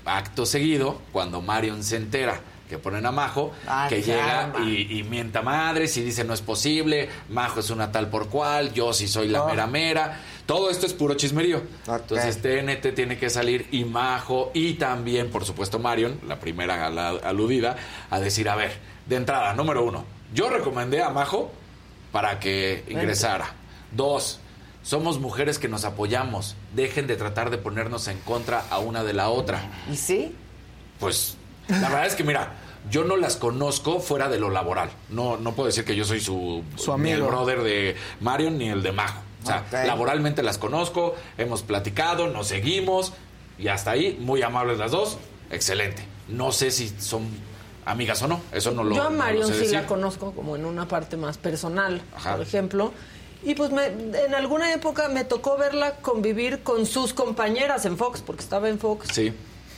acto 0.05 0.47
seguido, 0.47 1.01
cuando 1.13 1.41
Marion 1.43 1.83
se 1.85 1.97
entera 1.97 2.41
que 2.73 2.79
ponen 2.79 3.05
a 3.05 3.13
Majo, 3.13 3.53
Ah, 3.69 3.87
que 3.89 4.01
llega 4.03 4.51
y, 4.65 4.99
y 4.99 5.03
mienta 5.03 5.43
madres 5.43 5.95
y 5.99 6.03
dice 6.03 6.25
no 6.25 6.33
es 6.33 6.41
posible, 6.41 7.09
Majo 7.29 7.61
es 7.61 7.69
una 7.69 7.93
tal 7.93 8.09
por 8.09 8.29
cual, 8.31 8.73
yo 8.73 8.93
sí 8.95 9.07
soy 9.09 9.29
la 9.29 9.43
Oh. 9.45 9.49
mera 9.49 9.67
mera. 9.67 10.21
Todo 10.47 10.71
esto 10.71 10.87
es 10.87 10.95
puro 10.95 11.15
chismerío. 11.15 11.59
Ok. 11.87 12.01
Entonces 12.01 12.41
TNT 12.41 12.95
tiene 12.95 13.19
que 13.19 13.29
salir 13.29 13.69
y 13.73 13.85
Majo 13.85 14.51
y 14.55 14.73
también, 14.75 15.31
por 15.31 15.45
supuesto, 15.45 15.79
Marion, 15.79 16.19
la 16.27 16.41
primera 16.41 16.87
aludida, 17.23 17.77
a 18.11 18.19
decir, 18.21 18.49
a 18.49 18.57
ver, 18.57 18.73
de 19.07 19.17
entrada, 19.17 19.53
número 19.53 19.85
uno, 19.85 20.05
yo 20.33 20.49
recomendé 20.49 21.03
a 21.03 21.11
Majo 21.11 21.53
para 22.11 22.41
que 22.41 22.85
ingresara. 22.89 23.53
Dos, 23.93 24.41
somos 24.83 25.21
mujeres 25.21 25.59
que 25.59 25.69
nos 25.69 25.85
apoyamos. 25.85 26.57
Dejen 26.75 27.07
de 27.07 27.17
tratar 27.17 27.51
de 27.51 27.59
ponernos 27.59 28.09
en 28.09 28.19
contra 28.21 28.65
a 28.71 28.79
una 28.79 29.05
de 29.05 29.13
la 29.13 29.29
otra. 29.29 29.61
¿Y 29.93 29.97
sí? 29.97 30.35
Pues 30.99 31.37
la 31.69 31.89
verdad 31.89 32.07
es 32.07 32.15
que 32.15 32.25
mira, 32.25 32.53
yo 32.91 33.05
no 33.05 33.17
las 33.17 33.37
conozco 33.37 34.01
fuera 34.01 34.29
de 34.29 34.39
lo 34.39 34.51
laboral. 34.51 34.91
No, 35.09 35.37
no 35.37 35.53
puedo 35.55 35.67
decir 35.69 35.85
que 35.85 35.95
yo 35.97 36.05
soy 36.05 36.21
su, 36.21 36.63
Su 36.77 36.97
ni 36.99 37.11
el 37.11 37.17
amigo. 37.21 37.29
brother 37.29 37.63
de 37.63 37.97
Marion 38.21 38.59
ni 38.59 38.69
el 38.69 38.83
de 38.83 38.93
Majo. 38.93 39.21
O 39.43 39.47
sea, 39.47 39.65
laboralmente 39.87 40.43
las 40.43 40.57
conozco, 40.59 41.15
hemos 41.37 41.63
platicado, 41.63 42.29
nos 42.29 42.47
seguimos 42.47 43.13
y 43.59 43.69
hasta 43.69 43.91
ahí, 43.93 44.17
muy 44.21 44.41
amables 44.43 44.79
las 44.79 44.93
dos, 44.93 45.19
excelente. 45.51 46.05
No 46.29 46.53
sé 46.53 46.71
si 46.71 46.89
son 47.01 47.27
amigas 47.85 48.23
o 48.23 48.29
no, 48.29 48.41
eso 48.53 48.71
no 48.71 48.85
lo 48.85 48.95
Yo 48.95 49.03
a 49.03 49.11
Marion 49.11 49.49
sí 49.49 49.59
decir. 49.59 49.73
la 49.73 49.87
conozco 49.87 50.31
como 50.33 50.55
en 50.55 50.65
una 50.65 50.87
parte 50.87 51.17
más 51.17 51.39
personal, 51.39 52.01
Ajá. 52.17 52.37
por 52.37 52.43
ejemplo. 52.47 52.93
Y 53.45 53.57
pues 53.57 53.73
me- 53.73 53.87
en 53.87 54.35
alguna 54.37 54.73
época 54.73 55.09
me 55.09 55.25
tocó 55.25 55.57
verla 55.59 55.97
convivir 55.97 56.63
con 56.63 56.87
sus 56.87 57.13
compañeras 57.13 57.85
en 57.85 57.97
Fox, 57.99 58.23
porque 58.25 58.43
estaba 58.45 58.69
en 58.69 58.79
Fox. 58.79 59.09
Sí. 59.13 59.33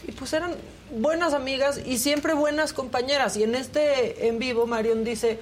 Y 0.07 0.13
pues 0.13 0.33
eran 0.33 0.55
buenas 0.91 1.35
amigas 1.35 1.81
y 1.85 1.99
siempre 1.99 2.35
buenas 2.35 2.73
compañeras. 2.73 3.37
Y 3.37 3.43
en 3.43 3.55
este 3.55 4.29
en 4.29 4.39
vivo 4.39 4.67
Marion 4.67 5.05
dice, 5.05 5.39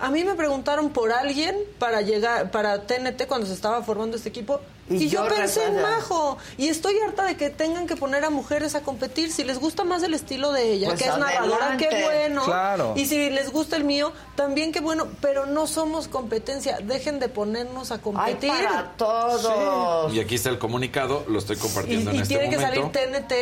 A 0.00 0.10
mí 0.10 0.24
me 0.24 0.34
preguntaron 0.34 0.90
por 0.90 1.12
alguien 1.12 1.56
para 1.78 2.00
llegar, 2.00 2.50
para 2.50 2.86
TNT 2.86 3.26
cuando 3.26 3.46
se 3.46 3.52
estaba 3.52 3.82
formando 3.82 4.16
este 4.16 4.28
equipo. 4.30 4.60
Y 4.88 4.96
Y, 4.96 5.08
yo, 5.08 5.22
yo 5.28 5.34
pensé 5.36 5.62
en. 5.64 5.80
Majo. 5.80 6.36
Y 6.58 6.68
estoy 6.68 6.98
harta 7.06 7.24
de 7.24 7.36
que 7.36 7.50
tengan 7.50 7.86
que 7.86 7.94
poner 7.96 8.24
a 8.24 8.30
mujeres 8.30 8.74
a 8.74 8.80
competir. 8.80 9.30
Si 9.30 9.44
les 9.44 9.58
gusta 9.60 9.84
más 9.84 10.02
el 10.02 10.14
estilo 10.14 10.50
de 10.52 10.72
ella, 10.72 10.88
Pues 10.88 11.02
que 11.02 11.08
es 11.08 11.16
narradora, 11.16 11.76
qué 11.76 12.02
bueno. 12.02 12.44
Claro. 12.44 12.94
Y 12.96 13.06
si 13.06 13.30
les 13.30 13.52
gusta 13.52 13.76
el 13.76 13.84
mío, 13.84 14.12
también 14.34 14.72
qué 14.72 14.80
bueno. 14.80 15.06
Pero 15.20 15.46
no 15.46 15.66
somos 15.68 16.08
competencia. 16.08 16.78
Dejen 16.82 17.20
de 17.20 17.28
ponernos 17.28 17.90
a 17.92 17.94
Hay 17.94 18.00
competir. 18.00 18.50
para 18.50 18.92
todos. 18.96 20.12
Y 20.14 20.18
aquí 20.20 20.34
está 20.34 20.48
el 20.48 20.58
comunicado, 20.58 21.24
lo 21.28 21.38
estoy 21.38 21.56
Y, 21.56 21.60
compartiendo 21.60 22.10
y 22.10 22.16
en 22.16 22.22
este 22.22 22.34
tiene 22.34 22.50
que 22.50 22.56
momento. 22.58 22.92
salir 22.98 23.22
TNT 23.22 23.32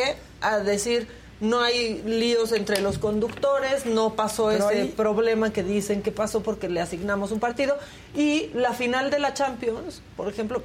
a 0.42 0.58
decir 0.58 1.08
no 1.40 1.60
hay 1.60 2.02
líos 2.04 2.52
entre 2.52 2.80
los 2.80 2.98
conductores, 2.98 3.86
no 3.86 4.14
pasó 4.14 4.48
Pero 4.48 4.70
ese 4.70 4.80
ahí- 4.82 4.88
problema 4.88 5.52
que 5.52 5.62
dicen 5.62 6.02
que 6.02 6.10
pasó 6.12 6.42
porque 6.42 6.68
le 6.68 6.80
asignamos 6.80 7.30
un 7.30 7.38
partido 7.40 7.76
y 8.16 8.50
la 8.54 8.72
final 8.72 9.10
de 9.10 9.18
la 9.20 9.34
Champions, 9.34 10.02
por 10.16 10.28
ejemplo, 10.28 10.62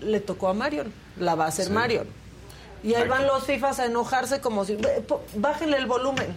le 0.00 0.20
tocó 0.20 0.48
a 0.48 0.54
Marion, 0.54 0.92
la 1.18 1.34
va 1.34 1.46
a 1.46 1.48
hacer 1.48 1.66
Sí. 1.66 1.72
Marion. 1.72 2.06
Y 2.86 2.94
ahí 2.94 3.08
van 3.08 3.26
los 3.26 3.44
FIFAs 3.44 3.80
a 3.80 3.86
enojarse 3.86 4.40
como 4.40 4.64
si 4.64 4.76
"Ve, 4.76 5.02
po- 5.06 5.22
bájenle 5.34 5.76
el 5.76 5.86
volumen. 5.86 6.28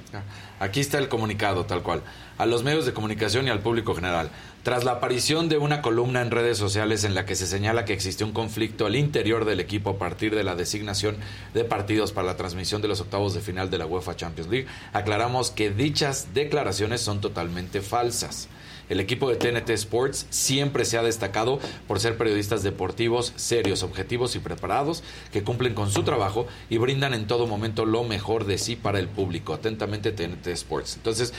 Aquí 0.59 0.79
está 0.79 0.97
el 0.97 1.07
comunicado, 1.07 1.65
tal 1.65 1.83
cual. 1.83 2.01
A 2.39 2.45
los 2.45 2.63
medios 2.63 2.85
de 2.85 2.93
comunicación 2.93 3.45
y 3.47 3.49
al 3.51 3.59
público 3.59 3.93
general. 3.93 4.29
Tras 4.63 4.83
la 4.83 4.93
aparición 4.93 5.47
de 5.47 5.57
una 5.57 5.81
columna 5.81 6.21
en 6.21 6.31
redes 6.31 6.57
sociales 6.57 7.03
en 7.03 7.13
la 7.13 7.25
que 7.25 7.35
se 7.35 7.45
señala 7.47 7.85
que 7.85 7.93
existió 7.93 8.25
un 8.25 8.33
conflicto 8.33 8.85
al 8.85 8.95
interior 8.95 9.45
del 9.45 9.59
equipo 9.59 9.91
a 9.91 9.97
partir 9.99 10.35
de 10.35 10.43
la 10.43 10.55
designación 10.55 11.17
de 11.53 11.63
partidos 11.65 12.11
para 12.11 12.27
la 12.27 12.35
transmisión 12.35 12.81
de 12.81 12.87
los 12.87 12.99
octavos 12.99 13.33
de 13.33 13.41
final 13.41 13.69
de 13.69 13.77
la 13.77 13.85
UEFA 13.85 14.15
Champions 14.15 14.49
League, 14.49 14.67
aclaramos 14.91 15.51
que 15.51 15.69
dichas 15.69 16.29
declaraciones 16.33 17.01
son 17.01 17.21
totalmente 17.21 17.81
falsas. 17.81 18.47
El 18.89 18.99
equipo 18.99 19.29
de 19.29 19.35
TNT 19.35 19.69
Sports 19.71 20.25
siempre 20.31 20.83
se 20.83 20.97
ha 20.97 21.03
destacado 21.03 21.59
por 21.87 21.99
ser 21.99 22.17
periodistas 22.17 22.63
deportivos 22.63 23.33
serios, 23.35 23.83
objetivos 23.83 24.35
y 24.35 24.39
preparados 24.39 25.03
que 25.31 25.43
cumplen 25.43 25.75
con 25.75 25.91
su 25.91 26.03
trabajo 26.03 26.47
y 26.69 26.77
brindan 26.77 27.13
en 27.13 27.27
todo 27.27 27.47
momento 27.47 27.85
lo 27.85 28.03
mejor 28.03 28.45
de 28.45 28.57
sí 28.57 28.75
para 28.75 28.99
el 28.99 29.07
público. 29.07 29.53
Atentamente 29.53 30.11
TNT 30.11 30.47
Sports. 30.47 30.95
Entonces, 30.95 31.33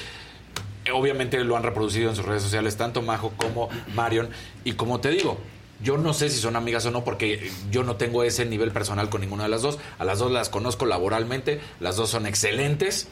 obviamente 0.93 1.43
lo 1.45 1.57
han 1.57 1.65
reproducido 1.65 2.09
en 2.11 2.17
sus 2.17 2.25
redes 2.25 2.43
sociales 2.43 2.77
tanto 2.77 3.03
Majo 3.03 3.33
como 3.37 3.69
Marion 3.95 4.31
y 4.65 4.73
como 4.73 5.01
te 5.01 5.11
digo, 5.11 5.39
yo 5.83 5.97
no 5.97 6.13
sé 6.13 6.29
si 6.29 6.39
son 6.39 6.57
amigas 6.57 6.85
o 6.87 6.91
no 6.91 7.05
porque 7.05 7.51
yo 7.71 7.83
no 7.83 7.97
tengo 7.97 8.23
ese 8.23 8.45
nivel 8.45 8.71
personal 8.71 9.09
con 9.09 9.23
ninguna 9.23 9.45
de 9.45 9.49
las 9.49 9.63
dos. 9.63 9.79
A 9.99 10.05
las 10.05 10.19
dos 10.19 10.31
las 10.31 10.51
conozco 10.51 10.87
laboralmente, 10.87 11.61
las 11.81 11.97
dos 11.97 12.11
son 12.11 12.27
excelentes 12.27 13.09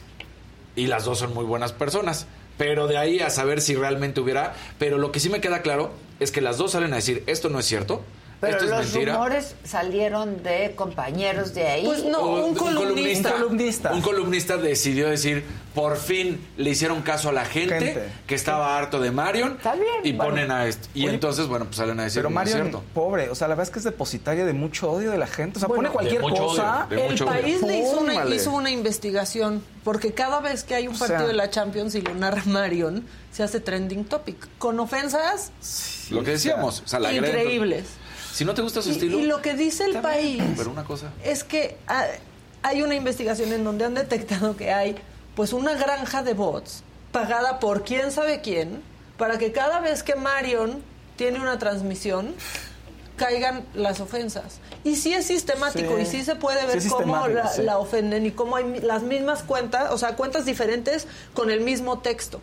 y 0.75 0.87
las 0.87 1.03
dos 1.03 1.19
son 1.19 1.33
muy 1.33 1.45
buenas 1.45 1.73
personas. 1.73 2.27
Pero 2.59 2.87
de 2.87 2.97
ahí 2.97 3.21
a 3.21 3.29
saber 3.29 3.61
si 3.61 3.73
realmente 3.73 4.19
hubiera. 4.19 4.53
Pero 4.77 4.97
lo 4.97 5.13
que 5.13 5.21
sí 5.21 5.29
me 5.29 5.39
queda 5.39 5.61
claro 5.61 5.91
es 6.19 6.31
que 6.31 6.41
las 6.41 6.57
dos 6.57 6.73
salen 6.73 6.91
a 6.91 6.97
decir: 6.97 7.23
esto 7.25 7.49
no 7.49 7.57
es 7.57 7.65
cierto, 7.65 8.03
Pero 8.41 8.53
esto 8.53 8.65
es 8.65 8.71
los 8.71 8.79
mentira. 8.93 9.13
rumores 9.13 9.55
salieron 9.65 10.41
de 10.43 10.73
compañeros 10.75 11.53
de 11.53 11.67
ahí. 11.67 11.85
Pues 11.85 12.05
no, 12.05 12.21
un 12.45 12.55
columnista. 12.55 13.33
columnista. 13.33 13.91
Un 13.93 14.01
columnista 14.01 14.55
decidió 14.57 15.09
decir, 15.09 15.43
por 15.75 15.97
fin 15.97 16.39
le 16.55 16.69
hicieron 16.69 17.01
caso 17.01 17.29
a 17.29 17.31
la 17.33 17.43
gente, 17.45 17.79
Gente. 17.79 18.09
que 18.27 18.35
estaba 18.35 18.77
harto 18.77 18.99
de 19.01 19.11
Marion 19.11 19.53
Está 19.57 19.73
bien, 19.75 19.87
y 20.03 20.13
bueno. 20.13 20.31
ponen 20.31 20.51
a 20.51 20.67
esto. 20.67 20.87
Y 20.93 21.03
Oye, 21.05 21.13
entonces, 21.15 21.47
bueno, 21.47 21.65
pues 21.65 21.77
salen 21.77 21.99
a 21.99 22.03
decir, 22.03 22.19
Pero 22.21 22.29
no 22.29 22.41
es 22.41 22.49
Mario, 22.49 22.53
cierto. 22.63 22.83
pobre, 22.93 23.29
o 23.29 23.35
sea, 23.35 23.47
la 23.49 23.55
verdad 23.55 23.67
es 23.67 23.71
que 23.73 23.79
es 23.79 23.85
depositaria 23.85 24.45
de 24.45 24.53
mucho 24.53 24.89
odio 24.89 25.11
de 25.11 25.17
la 25.17 25.27
gente. 25.27 25.57
O 25.57 25.59
sea, 25.59 25.67
Bueno, 25.67 25.83
pone 25.91 25.93
cualquier 25.93 26.21
de 26.21 26.27
mucho 26.29 26.43
cosa. 26.47 26.85
odio, 26.87 26.95
de 26.97 27.05
El 27.05 27.11
mucho 27.11 27.25
odio. 27.25 27.41
país 27.41 27.61
le 27.61 27.77
hizo 27.79 27.99
una, 27.99 28.35
hizo 28.35 28.51
una 28.51 28.71
investigación 28.71 29.63
porque 29.83 30.13
cada 30.13 30.39
vez 30.39 30.63
que 30.63 30.75
hay 30.75 30.87
un 30.87 30.95
O 30.95 30.97
sea- 30.97 31.07
partido 31.07 31.27
de 31.27 31.33
la 31.33 31.49
Champions 31.49 31.93
y 31.95 32.01
lo 32.01 32.13
narra 32.15 32.43
Marion, 32.45 33.05
se 33.31 33.43
hace 33.43 33.59
trending 33.59 34.05
topic. 34.05 34.47
Con 34.57 34.79
ofensas 34.79 35.51
Lo 36.09 36.23
que 36.23 36.31
decíamos, 36.31 36.81
o 36.85 36.87
sea, 36.87 36.99
la 36.99 37.09
agreden. 37.09 37.29
increíbles. 37.41 37.85
Si 38.39 38.45
no 38.45 38.53
te 38.53 38.61
gusta 38.61 38.81
su 38.81 38.87
Y, 38.87 38.91
estilo, 38.93 39.19
y 39.19 39.23
lo 39.23 39.41
que 39.41 39.53
dice 39.53 39.83
el 39.83 39.91
bien, 39.91 40.01
país 40.01 40.43
pero 40.55 40.71
una 40.71 40.85
cosa. 40.85 41.11
es 41.25 41.43
que 41.43 41.75
hay 42.63 42.81
una 42.81 42.95
investigación 42.95 43.51
en 43.51 43.65
donde 43.65 43.83
han 43.83 43.95
detectado 43.95 44.55
que 44.55 44.71
hay 44.71 44.95
pues 45.35 45.51
una 45.51 45.73
granja 45.75 46.23
de 46.23 46.33
bots 46.35 46.83
pagada 47.11 47.59
por 47.59 47.83
quién 47.83 48.11
sabe 48.13 48.39
quién 48.39 48.81
para 49.17 49.37
que 49.37 49.51
cada 49.51 49.81
vez 49.81 50.03
que 50.03 50.15
Marion 50.15 50.81
tiene 51.17 51.41
una 51.41 51.59
transmisión 51.59 52.33
caigan 53.17 53.65
las 53.73 53.99
ofensas. 53.99 54.59
Y 54.85 54.95
sí 54.95 55.13
es 55.13 55.27
sistemático 55.27 55.97
Sí. 55.97 56.03
y 56.03 56.05
sí 56.05 56.23
se 56.23 56.35
puede 56.37 56.65
ver 56.65 56.79
cómo 56.87 57.27
la, 57.27 57.49
sí. 57.49 57.63
la 57.63 57.77
ofenden 57.77 58.25
y 58.25 58.31
cómo 58.31 58.55
hay 58.55 58.79
las 58.79 59.03
mismas 59.03 59.43
cuentas, 59.43 59.91
o 59.91 59.97
sea, 59.97 60.15
cuentas 60.15 60.45
diferentes 60.45 61.07
con 61.33 61.51
el 61.51 61.59
mismo 61.59 61.99
texto. 61.99 62.39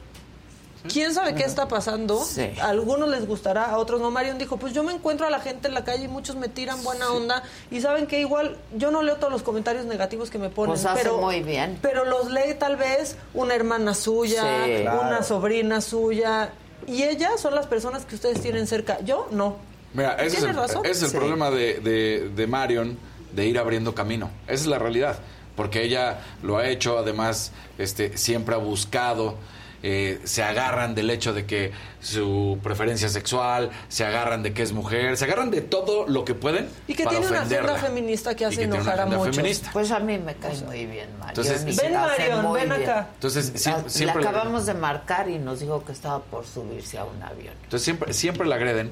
¿Quién 0.92 1.12
sabe 1.14 1.34
qué 1.34 1.44
está 1.44 1.68
pasando? 1.68 2.22
Sí. 2.24 2.50
A 2.60 2.68
algunos 2.68 3.08
les 3.08 3.26
gustará, 3.26 3.66
a 3.70 3.78
otros 3.78 4.00
no. 4.00 4.10
Marion 4.10 4.38
dijo, 4.38 4.56
pues 4.56 4.72
yo 4.72 4.82
me 4.82 4.92
encuentro 4.92 5.26
a 5.26 5.30
la 5.30 5.40
gente 5.40 5.68
en 5.68 5.74
la 5.74 5.84
calle 5.84 6.04
y 6.04 6.08
muchos 6.08 6.36
me 6.36 6.48
tiran 6.48 6.82
buena 6.84 7.10
onda. 7.10 7.42
Y 7.70 7.80
saben 7.80 8.06
que 8.06 8.20
igual 8.20 8.56
yo 8.76 8.90
no 8.90 9.02
leo 9.02 9.16
todos 9.16 9.32
los 9.32 9.42
comentarios 9.42 9.84
negativos 9.86 10.30
que 10.30 10.38
me 10.38 10.48
ponen. 10.50 10.72
Pues 10.74 10.84
hace 10.86 11.02
pero, 11.02 11.18
muy 11.18 11.42
bien. 11.42 11.78
Pero 11.82 12.04
los 12.04 12.30
lee 12.30 12.54
tal 12.58 12.76
vez 12.76 13.16
una 13.34 13.54
hermana 13.54 13.94
suya, 13.94 14.42
Sí. 14.64 14.82
Claro. 14.82 15.00
una 15.02 15.22
sobrina 15.22 15.80
suya. 15.80 16.50
Y 16.86 17.02
ellas 17.02 17.40
son 17.40 17.54
las 17.54 17.66
personas 17.66 18.04
que 18.04 18.14
ustedes 18.14 18.40
tienen 18.40 18.66
cerca. 18.66 19.00
Yo 19.00 19.28
no. 19.30 19.56
Mira, 19.94 20.14
ese 20.16 20.26
es 20.26 20.34
el, 20.34 20.40
Tienes 20.50 20.56
razón. 20.56 20.86
es 20.86 21.02
el 21.02 21.10
Sí. 21.10 21.16
problema 21.16 21.50
de, 21.50 21.80
de- 21.80 22.28
de 22.34 22.46
Marion 22.46 22.98
de 23.32 23.46
ir 23.46 23.58
abriendo 23.58 23.94
camino. 23.94 24.30
Esa 24.46 24.54
es 24.62 24.66
la 24.66 24.78
realidad. 24.78 25.18
Porque 25.56 25.82
ella 25.82 26.18
lo 26.42 26.58
ha 26.58 26.68
hecho, 26.68 26.98
además, 26.98 27.50
este, 27.78 28.18
siempre 28.18 28.54
ha 28.54 28.58
buscado. 28.58 29.36
Eh, 29.82 30.20
se 30.24 30.42
agarran 30.42 30.94
del 30.94 31.10
hecho 31.10 31.32
de 31.32 31.46
que 31.46 31.72
su 32.00 32.58
preferencia 32.62 33.08
sexual, 33.08 33.70
se 33.88 34.04
agarran 34.04 34.42
de 34.42 34.52
que 34.54 34.62
es 34.62 34.72
mujer, 34.72 35.16
se 35.16 35.24
agarran 35.24 35.50
de 35.50 35.60
todo 35.60 36.06
lo 36.08 36.24
que 36.24 36.34
pueden 36.34 36.68
Y 36.88 36.94
que 36.94 37.04
para 37.04 37.16
tiene 37.16 37.26
una 37.30 37.38
ofenderla. 37.40 37.72
agenda 37.72 37.88
feminista 37.88 38.34
que 38.34 38.44
hace 38.46 38.56
que 38.56 38.62
tiene 38.62 38.74
una 38.74 38.82
enojar 38.92 39.00
a 39.00 39.06
muchos. 39.06 39.36
feminista. 39.36 39.70
Pues 39.72 39.90
a 39.90 39.98
mí 40.00 40.18
me 40.18 40.34
cae 40.36 40.56
muy 40.62 40.86
bien, 40.86 41.08
Marion. 41.18 41.28
Entonces- 41.28 41.64
Ven, 41.76 41.92
Marion, 41.94 42.52
ven 42.52 42.68
bien. 42.68 42.72
acá. 42.82 43.08
Entonces, 43.14 43.52
sie- 43.54 43.70
La- 43.82 43.88
siempre, 43.88 44.22
le 44.22 44.24
la- 44.24 44.30
acabamos 44.30 44.66
de 44.66 44.74
marcar 44.74 45.28
y 45.28 45.38
nos 45.38 45.60
dijo 45.60 45.84
que 45.84 45.92
estaba 45.92 46.20
por 46.20 46.46
subirse 46.46 46.98
a 46.98 47.04
un 47.04 47.22
avión. 47.22 47.54
entonces 47.64 47.82
siempre, 47.84 48.12
siempre 48.12 48.46
la 48.46 48.54
agreden. 48.56 48.90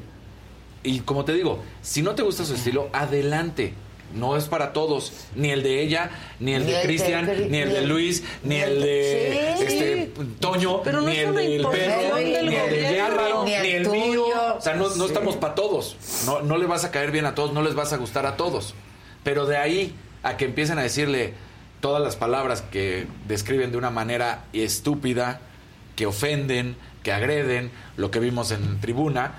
Y 0.83 1.01
como 1.01 1.25
te 1.25 1.33
digo, 1.33 1.63
si 1.83 2.03
no 2.03 2.15
te 2.15 2.23
gusta 2.23 2.45
su 2.45 2.55
estilo, 2.55 2.89
adelante. 2.93 3.73
No 4.13 4.37
es 4.37 4.45
para 4.45 4.73
todos, 4.73 5.13
ni 5.35 5.51
el 5.51 5.63
de 5.65 5.83
ella, 5.83 6.11
ni 6.39 6.55
el 6.55 6.65
Ni 6.67 6.73
de 6.73 6.83
Cristian, 6.83 7.27
Cri- 7.27 7.49
ni 7.49 7.59
el 7.59 7.73
de 7.73 7.83
Luis, 7.83 8.23
ni 8.45 8.57
ni 8.57 8.61
el 8.61 8.81
de 8.81 9.55
Sí. 9.59 9.65
este 9.65 10.13
Toño, 10.39 10.83
Pero 10.85 11.01
no 11.01 11.09
ni 11.09 11.17
el 11.17 11.35
del 11.35 11.63
perro, 11.67 12.17
ni 12.19 12.35
el 12.35 12.47
de. 12.47 12.53
Jerry, 12.53 13.17
Ni 13.45 13.53
el 13.55 13.63
ni 13.63 13.69
el 13.71 13.83
tuyo. 13.85 14.01
mío. 14.27 14.55
O 14.57 14.61
sea, 14.61 14.75
no, 14.75 14.85
no 14.85 14.91
Sí. 14.95 15.05
estamos 15.07 15.37
para 15.37 15.55
todos. 15.57 15.97
No, 16.27 16.43
no 16.43 16.57
le 16.59 16.67
vas 16.67 16.85
a 16.85 16.91
caer 16.93 17.11
bien 17.11 17.27
a 17.27 17.35
todos, 17.35 17.53
no 17.53 17.63
les 17.63 17.75
vas 17.75 17.93
a 17.93 17.97
gustar 17.97 18.25
a 18.27 18.37
todos. 18.37 18.75
Pero 19.25 19.47
de 19.47 19.57
ahí 19.57 19.95
a 20.23 20.37
que 20.37 20.45
empiecen 20.45 20.79
a 20.79 20.83
decirle 20.83 21.35
todas 21.81 22.01
las 22.03 22.15
palabras 22.17 22.63
que 22.63 23.07
describen 23.27 23.73
de 23.73 23.79
una 23.79 23.91
manera 23.91 24.45
estúpida, 24.53 25.41
que 25.97 26.07
ofenden, 26.07 26.77
que 27.03 27.11
agreden, 27.13 27.71
lo 27.97 28.11
que 28.11 28.21
vimos 28.21 28.51
en 28.53 28.81
tribuna, 28.81 29.35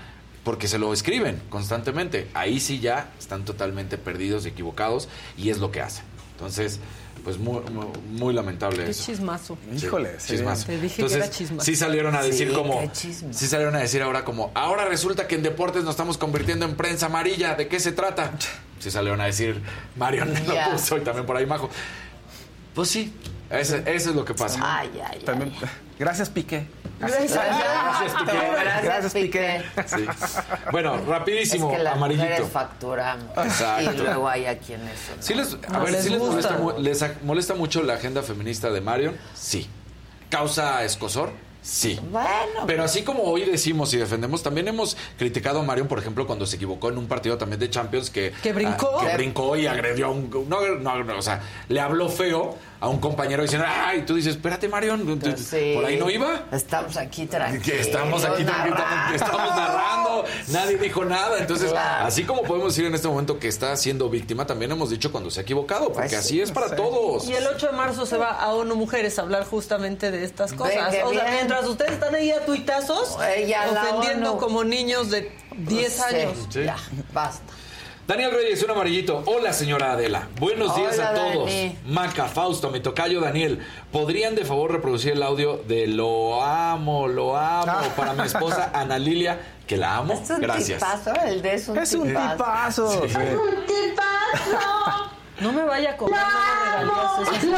porque 0.46 0.70
se 0.70 0.78
lo 0.80 0.94
escriben 0.94 1.42
constantemente. 1.50 2.30
Ahí 2.34 2.62
sí 2.62 2.80
ya 2.80 3.12
están 3.20 3.44
totalmente 3.44 3.98
perdidos 3.98 4.46
y 4.46 4.50
equivocados 4.50 5.10
y 5.38 5.50
es 5.50 5.58
lo 5.58 5.72
que 5.72 5.82
hacen. 5.82 6.06
Entonces, 6.32 6.80
pues 7.24 7.38
muy, 7.40 7.62
muy, 7.72 7.88
muy 8.12 8.34
lamentable 8.34 8.84
Qué 8.86 8.92
eso. 8.92 9.06
chismazo. 9.06 9.58
Sí, 9.76 9.86
Híjole, 9.88 10.20
sí. 10.20 10.34
chismazo. 10.34 10.68
Te 10.68 10.74
dije 10.80 10.96
que 10.98 11.02
Entonces, 11.02 11.18
era 11.18 11.30
chismazo. 11.30 11.66
sí 11.66 11.76
salieron 11.76 12.16
a 12.16 12.22
decir 12.22 12.50
Sí, 12.50 12.54
como 12.54 12.92
sí 12.94 13.48
salieron 13.48 13.76
a 13.76 13.80
decir 13.80 14.02
ahora 14.04 14.24
como 14.24 14.52
ahora 14.54 14.86
resulta 14.86 15.28
que 15.28 15.36
en 15.36 15.42
deportes 15.44 15.84
nos 15.84 15.92
estamos 15.92 16.18
convirtiendo 16.18 16.66
en 16.66 16.76
prensa 16.76 17.08
amarilla, 17.08 17.56
¿de 17.56 17.68
qué 17.68 17.80
se 17.80 17.92
trata? 17.94 18.32
Sí 18.80 18.92
salieron 18.92 19.22
a 19.22 19.26
decir 19.26 19.60
Marion 19.96 20.32
lo 20.46 20.72
puso 20.72 20.98
y 20.98 21.02
también 21.02 21.26
por 21.26 21.38
ahí 21.38 21.46
Majo. 21.48 21.70
Pues 22.76 22.90
sí, 22.90 23.14
ese- 23.50 23.84
eso 23.88 24.10
es 24.12 24.16
lo 24.16 24.24
que 24.26 24.34
pasa. 24.36 24.60
Ay, 24.62 24.92
ay, 24.96 25.02
ay. 25.14 25.20
También, 25.26 25.54
gracias, 26.00 26.30
Piqué. 26.30 26.68
Gracias, 27.00 27.32
Piqué. 28.20 28.38
Gracias, 28.84 29.14
Piqué. 29.14 29.64
Sí. 29.86 30.06
Bueno, 30.72 30.98
rapidísimo, 31.06 31.72
Es 31.72 31.78
que 31.78 31.84
las 31.84 31.94
amarillito. 31.96 32.48
facturamos. 32.48 33.38
Exacto. 33.38 33.94
Y 33.94 33.98
luego 33.98 34.28
hay 34.28 34.46
a 34.46 34.58
quienes 34.58 35.00
son. 35.00 35.22
Sí 35.22 35.34
les, 35.34 35.54
a 35.54 35.74
No 35.74 35.82
ver, 35.82 35.92
les 35.92 36.04
¿sí 36.04 36.10
les 36.10 36.20
molesta, 36.20 36.58
les 36.80 37.24
molesta 37.24 37.54
mucho 37.56 37.84
la 37.84 37.94
agenda 37.96 38.24
feminista 38.24 38.70
de 38.72 38.82
Marion? 38.82 39.16
Sí. 39.36 39.70
¿Causa 40.30 40.84
escosor? 40.84 41.32
Sí. 41.62 42.00
Bueno, 42.12 42.28
Pero 42.68 42.84
así 42.84 43.02
como 43.04 43.24
hoy 43.24 43.44
decimos 43.44 43.92
y 43.94 43.98
defendemos, 43.98 44.44
también 44.44 44.68
hemos 44.68 44.96
criticado 45.18 45.62
a 45.62 45.64
Marion, 45.64 45.88
por 45.88 45.98
ejemplo, 45.98 46.28
cuando 46.28 46.46
se 46.46 46.58
equivocó 46.58 46.90
en 46.90 46.98
un 47.00 47.08
partido 47.08 47.38
también 47.40 47.60
de 47.60 47.70
Champions 47.72 48.12
que... 48.12 48.32
¿Que 48.44 48.54
brincó? 48.54 49.00
ah, 49.02 49.08
que 49.08 49.14
brincó 49.16 49.56
y 49.56 49.66
agredió 49.66 50.08
a 50.08 50.10
un... 50.12 50.30
No, 50.48 50.62
no, 50.78 51.04
no, 51.04 51.18
o 51.18 51.22
sea, 51.24 51.42
le 51.68 51.80
habló 51.80 52.08
feo 52.10 52.56
a 52.86 52.90
un 52.90 52.99
compañero 52.99 53.41
diciendo, 53.41 53.68
ay, 53.68 54.03
tú 54.06 54.16
dices, 54.16 54.36
espérate, 54.36 54.68
Marion, 54.70 55.20
sí. 55.38 55.74
¿por 55.76 55.86
ahí 55.86 55.98
no 55.98 56.10
iba? 56.10 56.45
Estamos 56.52 56.95
aquí 56.98 57.26
tranquilos. 57.26 57.80
Estamos 57.80 58.24
aquí 58.24 58.44
tranquilos, 58.44 58.80
estamos 59.16 59.56
narrando 59.56 60.26
nadie 60.49 60.78
dijo 60.78 61.03
nada. 61.03 61.40
Entonces, 61.40 61.72
Claro. 61.72 62.06
así 62.06 62.24
como 62.24 62.44
podemos 62.44 62.70
decir 62.74 62.86
en 62.86 62.94
este 62.95 63.07
momento 63.07 63.40
que 63.40 63.48
está 63.48 63.76
siendo 63.76 64.10
víctima, 64.10 64.45
también 64.45 64.72
hemos 64.72 64.90
dicho 64.90 65.12
cuando 65.12 65.32
se 65.32 65.40
ha 65.40 65.44
equivocado, 65.44 65.86
porque 65.91 66.10
Pues 66.10 66.14
así 66.14 66.41
es 66.41 66.52
para 66.52 66.76
todos. 66.76 67.28
Y 67.28 67.34
el 67.34 67.45
8 67.48 67.68
de 67.68 67.74
marzo 67.74 68.06
se 68.06 68.18
va 68.18 68.30
a 68.32 68.53
ONU 68.53 68.76
Mujeres 68.76 69.18
a 69.18 69.24
hablar 69.24 69.45
justamente 69.45 70.12
de 70.12 70.24
estas 70.24 70.53
cosas. 70.53 70.91
Venga, 70.91 71.07
o 71.07 71.12
sea, 71.14 71.24
bien. 71.24 71.34
mientras 71.36 71.66
ustedes 71.66 71.94
están 71.94 72.14
ahí 72.14 72.32
a 72.32 72.45
tuitazos, 72.45 73.18
Ella, 73.36 73.66
ofendiendo 73.72 74.38
como 74.38 74.64
niños 74.64 75.10
de 75.10 75.32
10 75.57 75.94
Sí, 75.94 76.02
años. 76.16 76.38
Sí. 76.49 76.64
Ya, 76.64 76.78
basta. 77.14 77.41
Daniel 78.07 78.32
Reyes, 78.32 78.61
un 78.61 78.69
amarillito. 78.69 79.23
Hola, 79.26 79.52
señora 79.52 79.94
Adela. 79.94 80.27
Buenos 80.40 80.76
días 80.76 80.94
Hola, 80.99 81.10
a 81.10 81.14
todos. 81.15 81.45
Dani. 81.49 81.77
Maca, 81.88 82.26
Fausto, 82.26 82.69
mi 82.69 82.80
tocayo 82.80 83.19
Daniel. 83.19 83.65
¿Podrían 83.91 84.36
de 84.36 84.45
favor 84.45 84.72
reproducir 84.72 85.14
el 85.14 85.23
audio 85.23 85.57
de 85.57 85.88
Lo 85.88 86.44
amo, 86.44 87.07
lo 87.07 87.36
amo 87.36 87.88
para 87.95 88.14
mi 88.14 88.23
esposa 88.23 88.69
Ana 88.76 88.99
Lilia, 88.99 89.40
que 89.65 89.76
la 89.77 89.98
amo? 89.98 90.14
Es 90.14 90.30
un 90.30 90.40
Gracias. 90.40 90.77
tipazo, 90.80 91.14
el 91.26 91.41
de 91.41 91.53
es 91.56 91.68
un 91.68 91.77
Es 91.80 91.94
un 91.95 92.07
tipazo. 92.10 92.91
Sí. 92.91 93.10
sí. 93.10 93.18
No 95.41 95.52
me 95.52 95.64
vaya 95.65 95.91
a 95.91 95.98
cobrar 95.98 96.26
nada 96.26 96.80
regalías. 96.80 97.27
eso 97.27 97.34
sí. 97.41 97.52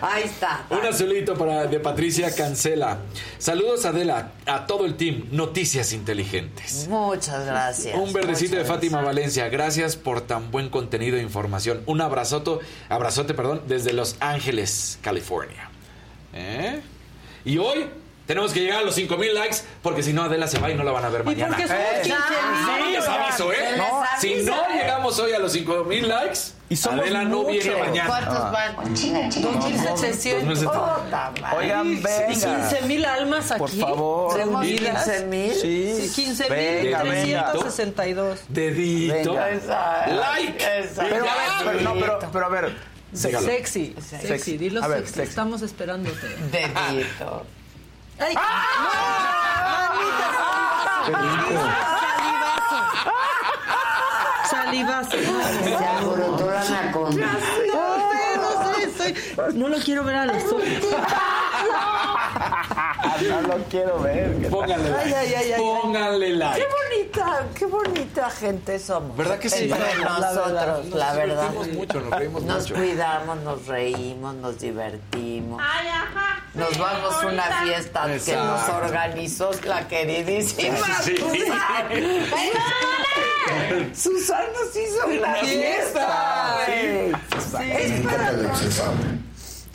Ahí 0.00 0.24
está. 0.24 0.64
Un 0.70 0.84
azulito 0.84 1.34
para 1.36 1.66
de 1.66 1.80
Patricia 1.80 2.34
Cancela. 2.34 2.98
Saludos 3.38 3.84
Adela, 3.84 4.32
a 4.46 4.66
todo 4.66 4.84
el 4.84 4.96
team. 4.96 5.24
Noticias 5.30 5.92
inteligentes. 5.92 6.86
Muchas 6.88 7.46
gracias. 7.46 7.94
Un 7.98 8.12
verdecito 8.12 8.56
de 8.56 8.64
Fátima 8.64 9.00
Valencia. 9.02 9.48
Gracias 9.48 9.96
por 9.96 10.20
tan 10.20 10.50
buen 10.50 10.68
contenido 10.68 11.16
e 11.16 11.22
información. 11.22 11.82
Un 11.86 12.00
abrazote, 12.00 12.58
abrazote, 12.88 13.34
perdón, 13.34 13.62
desde 13.66 13.92
Los 13.92 14.16
Ángeles, 14.20 14.98
California. 15.02 15.70
¿Eh? 16.34 16.80
Y 17.44 17.58
hoy 17.58 17.86
tenemos 18.26 18.52
que 18.52 18.60
llegar 18.60 18.80
a 18.80 18.82
los 18.82 18.94
5000 18.96 19.34
likes 19.34 19.56
porque 19.82 20.02
si 20.02 20.12
no 20.12 20.22
Adela 20.22 20.46
se 20.46 20.58
va 20.58 20.70
y 20.70 20.74
no 20.74 20.84
la 20.84 20.92
van 20.92 21.04
a 21.04 21.08
ver 21.08 21.22
¿Y 21.22 21.24
mañana. 21.24 21.56
por 21.56 21.64
qué 21.64 21.68
somos 21.68 21.82
Eh. 21.82 22.00
15 22.02 22.16
Sí, 22.18 22.82
mil? 22.84 22.92
les 22.92 23.08
aviso, 23.08 23.52
¿eh? 23.52 23.56
No, 23.78 24.02
si 24.20 24.34
no 24.42 24.56
llegamos 24.74 25.18
hoy 25.18 25.32
a 25.32 25.38
los 25.38 25.52
5000 25.52 26.06
likes, 26.06 26.38
Y 26.70 26.76
somos 26.76 27.00
Adela 27.00 27.24
no 27.24 27.42
muchos. 27.44 27.64
viene 27.64 27.78
mañana. 27.78 28.08
¿Cuántos 28.08 28.52
van? 28.52 28.76
2700. 28.76 30.58
Puta 30.64 31.32
madre. 31.40 31.56
Oigan, 31.56 32.02
venga. 32.02 32.26
15 32.28 32.82
mil 32.82 33.04
almas 33.06 33.50
aquí. 33.52 33.58
Por 33.58 33.70
favor. 33.70 34.32
¿Somos 34.38 34.60
reunidas. 34.66 35.04
15 35.04 35.26
mil? 35.26 35.54
Sí. 35.54 36.12
15 36.14 36.42
mil 36.44 36.52
Venga, 36.52 37.02
venga. 37.04 37.52
362. 37.52 38.40
Dedito. 38.48 39.32
Venga. 39.34 40.06
Like. 40.08 40.78
Exacto. 40.80 41.10
Pero 41.10 41.24
a 41.24 41.34
ver, 41.34 41.50
pero, 41.64 41.80
no, 41.80 41.94
pero, 41.94 42.18
pero 42.32 42.46
a 42.46 42.48
ver. 42.50 42.76
Sexy, 43.14 43.46
sexy, 43.46 43.94
Sexy. 44.26 44.58
dilo 44.58 44.84
A 44.84 44.88
ver, 44.88 44.98
sexy. 44.98 45.14
sexy. 45.14 45.30
Estamos 45.30 45.62
esperándote. 45.62 46.26
Dedito. 46.52 47.46
¡Ay! 48.20 48.34
Se 54.70 55.84
alborotó 55.84 56.50
la 56.50 56.60
anaconda. 56.62 57.26
No 57.66 57.98
no. 57.98 58.18
No 59.54 59.68
lo 59.68 59.78
quiero 59.78 60.04
ver 60.04 60.16
a 60.16 60.26
los 60.26 60.44
ojos. 60.44 60.64
No 63.28 63.40
lo 63.42 63.56
quiero 63.64 64.00
ver. 64.00 64.48
Pónganle 64.48 64.88
Ay, 64.96 65.10
like. 65.10 65.16
ay, 65.16 65.34
ay, 65.34 65.52
ay, 65.52 65.60
Pónganle 65.60 66.30
like. 66.36 66.60
Qué 66.60 66.66
bonita, 66.96 67.46
qué 67.54 67.66
bonita 67.66 68.30
gente 68.30 68.78
somos. 68.78 69.16
¿Verdad 69.16 69.38
que 69.38 69.50
sí? 69.50 69.64
Entre 69.64 69.78
La 69.78 70.04
nosotros, 70.18 70.46
verdad. 70.46 70.82
la 70.94 71.12
verdad. 71.14 71.50
Nos 71.50 71.66
reímos 71.66 71.68
mucho, 71.78 72.00
nos 72.00 72.10
reímos 72.18 72.42
Nos 72.44 72.62
mucho. 72.62 72.74
cuidamos, 72.74 73.36
nos 73.38 73.66
reímos, 73.66 74.34
nos 74.36 74.58
divertimos. 74.58 75.62
Nos 76.54 76.78
vamos 76.78 77.14
a 77.22 77.26
una 77.26 77.42
fiesta 77.42 78.06
que 78.06 78.14
Exacto. 78.16 78.44
nos 78.44 78.68
organizó 78.68 79.50
la 79.64 79.86
queridísima 79.88 80.76
Sí. 81.02 81.16
Susana. 81.16 81.88
Susana 83.94 84.44
nos 84.52 84.76
hizo 84.76 85.06
una 85.06 85.34
fiesta. 85.36 86.56
güey. 86.66 87.12
Es 87.72 88.00
para 88.06 88.32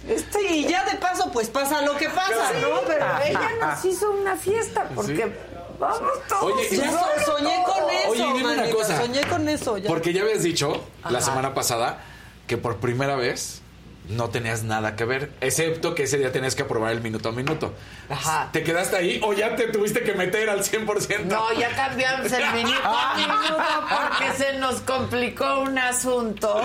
Este, 0.08 0.42
Y 0.52 0.68
ya 0.68 0.84
de 0.86 0.98
paso, 0.98 1.32
pues 1.32 1.50
pasa 1.50 1.82
lo 1.82 1.96
que 1.98 2.10
pasa, 2.10 2.50
Sí, 2.52 2.58
¿no? 2.62 2.82
pero 2.86 3.06
ella 3.26 3.50
nos 3.62 3.86
hizo 3.86 4.12
una 4.12 4.36
fiesta 4.36 4.90
porque 4.94 5.34
vamos 5.80 6.02
todos. 6.28 6.44
Oye, 6.44 6.68
Ya 6.78 6.86
vamos 6.92 7.08
so- 7.26 7.38
soñé 7.38 7.64
con 7.66 7.90
eso, 7.90 8.10
Oye, 8.10 8.34
dime 8.38 8.54
una 8.54 8.70
cosa. 8.70 8.98
Soñé 8.98 9.22
con 9.24 9.48
eso. 9.50 9.78
Ya. 9.78 9.88
Porque 9.88 10.12
ya 10.14 10.22
habías 10.24 10.44
dicho 10.44 10.84
la 11.10 11.22
semana 11.22 11.54
pasada 11.54 12.00
que 12.48 12.58
por 12.58 12.78
primera 12.78 13.16
vez 13.16 13.62
no 14.10 14.30
tenías 14.30 14.64
nada 14.64 14.98
que 14.98 15.06
ver, 15.06 15.32
excepto 15.40 15.96
que 15.96 16.04
ese 16.04 16.18
día 16.18 16.30
tenías 16.34 16.56
que 16.56 16.64
aprobar 16.64 16.92
el 16.92 17.00
minuto 17.00 17.30
a 17.30 17.32
minuto. 17.32 17.74
Ajá. 18.10 18.50
¿Te 18.52 18.62
quedaste 18.62 18.98
ahí 18.98 19.22
o 19.24 19.32
ya 19.32 19.56
te 19.56 19.68
tuviste 19.70 20.04
que 20.04 20.14
meter 20.14 20.50
al 20.50 20.62
100%? 20.66 21.22
No, 21.28 21.54
ya 21.54 21.74
cambiamos 21.74 22.30
el 22.30 22.44
minuto 22.54 22.82
a 22.84 23.16
minuto 23.16 23.58
porque 23.90 24.34
se 24.38 24.54
nos 24.60 24.82
complicó 24.82 25.60
un 25.62 25.78
asunto. 25.78 26.62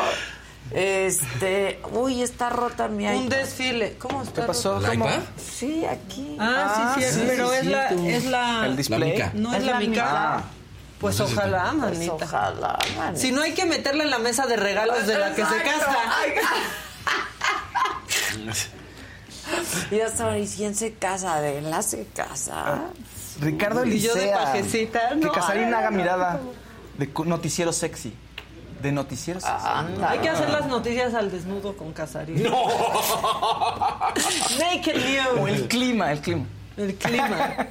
Este, 0.70 1.80
uy, 1.92 2.22
está 2.22 2.50
rota 2.50 2.88
mi 2.88 3.06
Un 3.06 3.24
iPad. 3.26 3.36
desfile. 3.38 3.96
¿Cómo 3.98 4.22
está? 4.22 4.42
¿Qué 4.42 4.46
pasó? 4.46 4.78
¿La 4.80 4.90
¿Cómo? 4.90 5.06
iPad? 5.06 5.20
Sí, 5.36 5.84
aquí. 5.86 6.36
Ah, 6.38 6.94
sí, 6.98 7.02
sí, 7.04 7.10
sí, 7.12 7.24
pero 7.26 7.48
sí, 7.50 7.54
es, 7.56 7.60
sí, 7.62 7.68
la, 7.68 7.88
es 7.90 8.24
la... 8.26 8.66
El 8.66 8.76
display. 8.76 9.12
mica. 9.12 9.30
No 9.34 9.50
es, 9.52 9.58
Es 9.60 9.64
la, 9.64 9.72
la 9.72 9.78
mica. 9.78 9.90
mica. 9.90 10.42
Pues 11.00 11.16
Pues 11.16 11.30
ojalá, 11.32 11.72
manita. 11.72 12.12
ojalá, 12.12 12.78
manita. 12.96 13.20
Si 13.20 13.30
no 13.32 13.40
hay 13.42 13.52
que 13.54 13.64
meterla 13.64 14.02
en 14.04 14.10
la 14.10 14.18
mesa 14.18 14.46
de 14.46 14.56
regalos 14.56 15.06
de 15.06 15.16
la 15.18 15.34
que 15.34 15.44
se 15.44 15.62
casa. 15.62 15.96
Ya 19.90 20.10
saben, 20.10 20.42
¿y 20.44 20.46
quién 20.46 20.74
se 20.74 20.92
casa? 20.94 21.36
Adela 21.36 21.80
se 21.82 22.04
casa. 22.14 22.80
Ricardo 23.40 23.84
Y 23.86 23.98
yo 24.00 24.14
de 24.14 24.20
Elisea. 24.24 24.38
pajecita, 24.44 25.08
Que 25.10 25.14
no. 25.16 25.32
Casarín 25.32 25.72
haga 25.72 25.90
mirada 25.90 26.40
de 26.98 27.10
noticiero 27.24 27.72
sexy. 27.72 28.14
De 28.82 28.92
noticiero 28.92 29.40
sexy. 29.40 29.54
Anda. 29.66 30.10
Hay 30.10 30.18
que 30.20 30.28
hacer 30.28 30.48
las 30.50 30.66
noticias 30.66 31.14
al 31.14 31.30
desnudo 31.30 31.76
con 31.76 31.92
Casarín. 31.92 32.42
¡No! 32.42 32.50
Naked 34.58 34.96
O 35.36 35.46
news. 35.46 35.50
el 35.50 35.68
clima, 35.68 36.12
el 36.12 36.20
clima. 36.20 36.46
El 36.76 36.94
clima. 36.94 37.66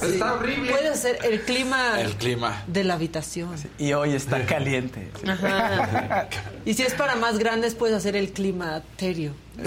Está 0.00 0.34
horrible. 0.34 0.72
Puede 0.72 0.96
ser 0.96 1.18
el 1.24 1.42
clima 1.44 2.00
El 2.00 2.14
clima. 2.16 2.62
de 2.66 2.82
la 2.84 2.94
habitación. 2.94 3.54
Y 3.78 3.92
hoy 3.92 4.14
está 4.14 4.44
caliente. 4.46 5.10
Ajá. 5.28 6.28
Y 6.64 6.74
si 6.74 6.82
es 6.82 6.94
para 6.94 7.14
más 7.16 7.38
grandes, 7.38 7.74
puedes 7.74 7.96
hacer 7.96 8.16
el 8.16 8.32
climaterio. 8.32 9.34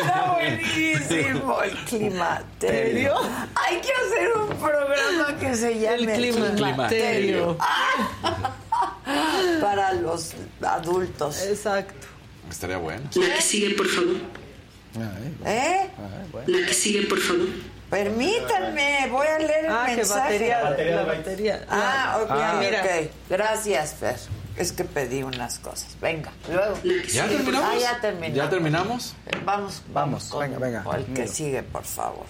Está 0.00 0.32
buenísimo 0.34 1.62
el 1.62 1.72
climaterio. 1.84 3.14
Hay 3.54 3.80
que 3.80 3.92
hacer 3.92 4.32
un 4.36 4.48
programa 4.56 5.36
que 5.38 5.54
se 5.54 5.78
llame 5.78 6.14
El 6.14 6.34
climaterio. 6.54 7.56
para 9.60 9.92
los 9.94 10.32
adultos. 10.62 11.42
Exacto. 11.42 12.06
Estaría 12.50 12.76
bueno. 12.78 13.02
La 13.14 13.34
que 13.34 13.42
sigue, 13.42 13.74
por 13.74 13.88
favor. 13.88 14.16
¿Eh? 15.46 15.90
La 16.46 16.66
que 16.66 16.74
sigue, 16.74 17.06
por 17.06 17.18
favor. 17.20 17.46
Permítanme, 17.90 19.08
voy 19.10 19.26
a 19.26 19.38
leer 19.38 19.64
el 19.64 19.70
Ah, 19.72 19.84
que 19.86 19.96
mensaje. 19.96 20.50
batería. 20.52 20.94
La 20.96 21.04
batería. 21.04 21.66
Ah, 21.70 22.20
ok, 22.22 22.30
Ah, 22.30 22.56
mira. 22.60 22.82
ok. 22.82 23.10
Gracias, 23.30 23.94
Fer. 23.94 24.16
Es 24.58 24.72
que 24.72 24.84
pedí 24.84 25.22
unas 25.22 25.58
cosas. 25.60 25.96
Venga, 26.00 26.32
luego. 26.50 26.76
¿Ya 27.12 27.28
terminamos? 27.28 27.68
Ah, 27.72 27.78
ya 27.78 28.00
terminamos. 28.00 28.36
¿Ya 28.36 28.50
terminamos? 28.50 29.14
Vamos, 29.44 29.82
Vamos, 29.92 30.24
con 30.24 30.40
venga, 30.40 30.58
venga. 30.58 30.82
con 30.82 30.96
el 30.96 31.04
que 31.06 31.28
sigue, 31.28 31.62
por 31.62 31.84
favor. 31.84 32.26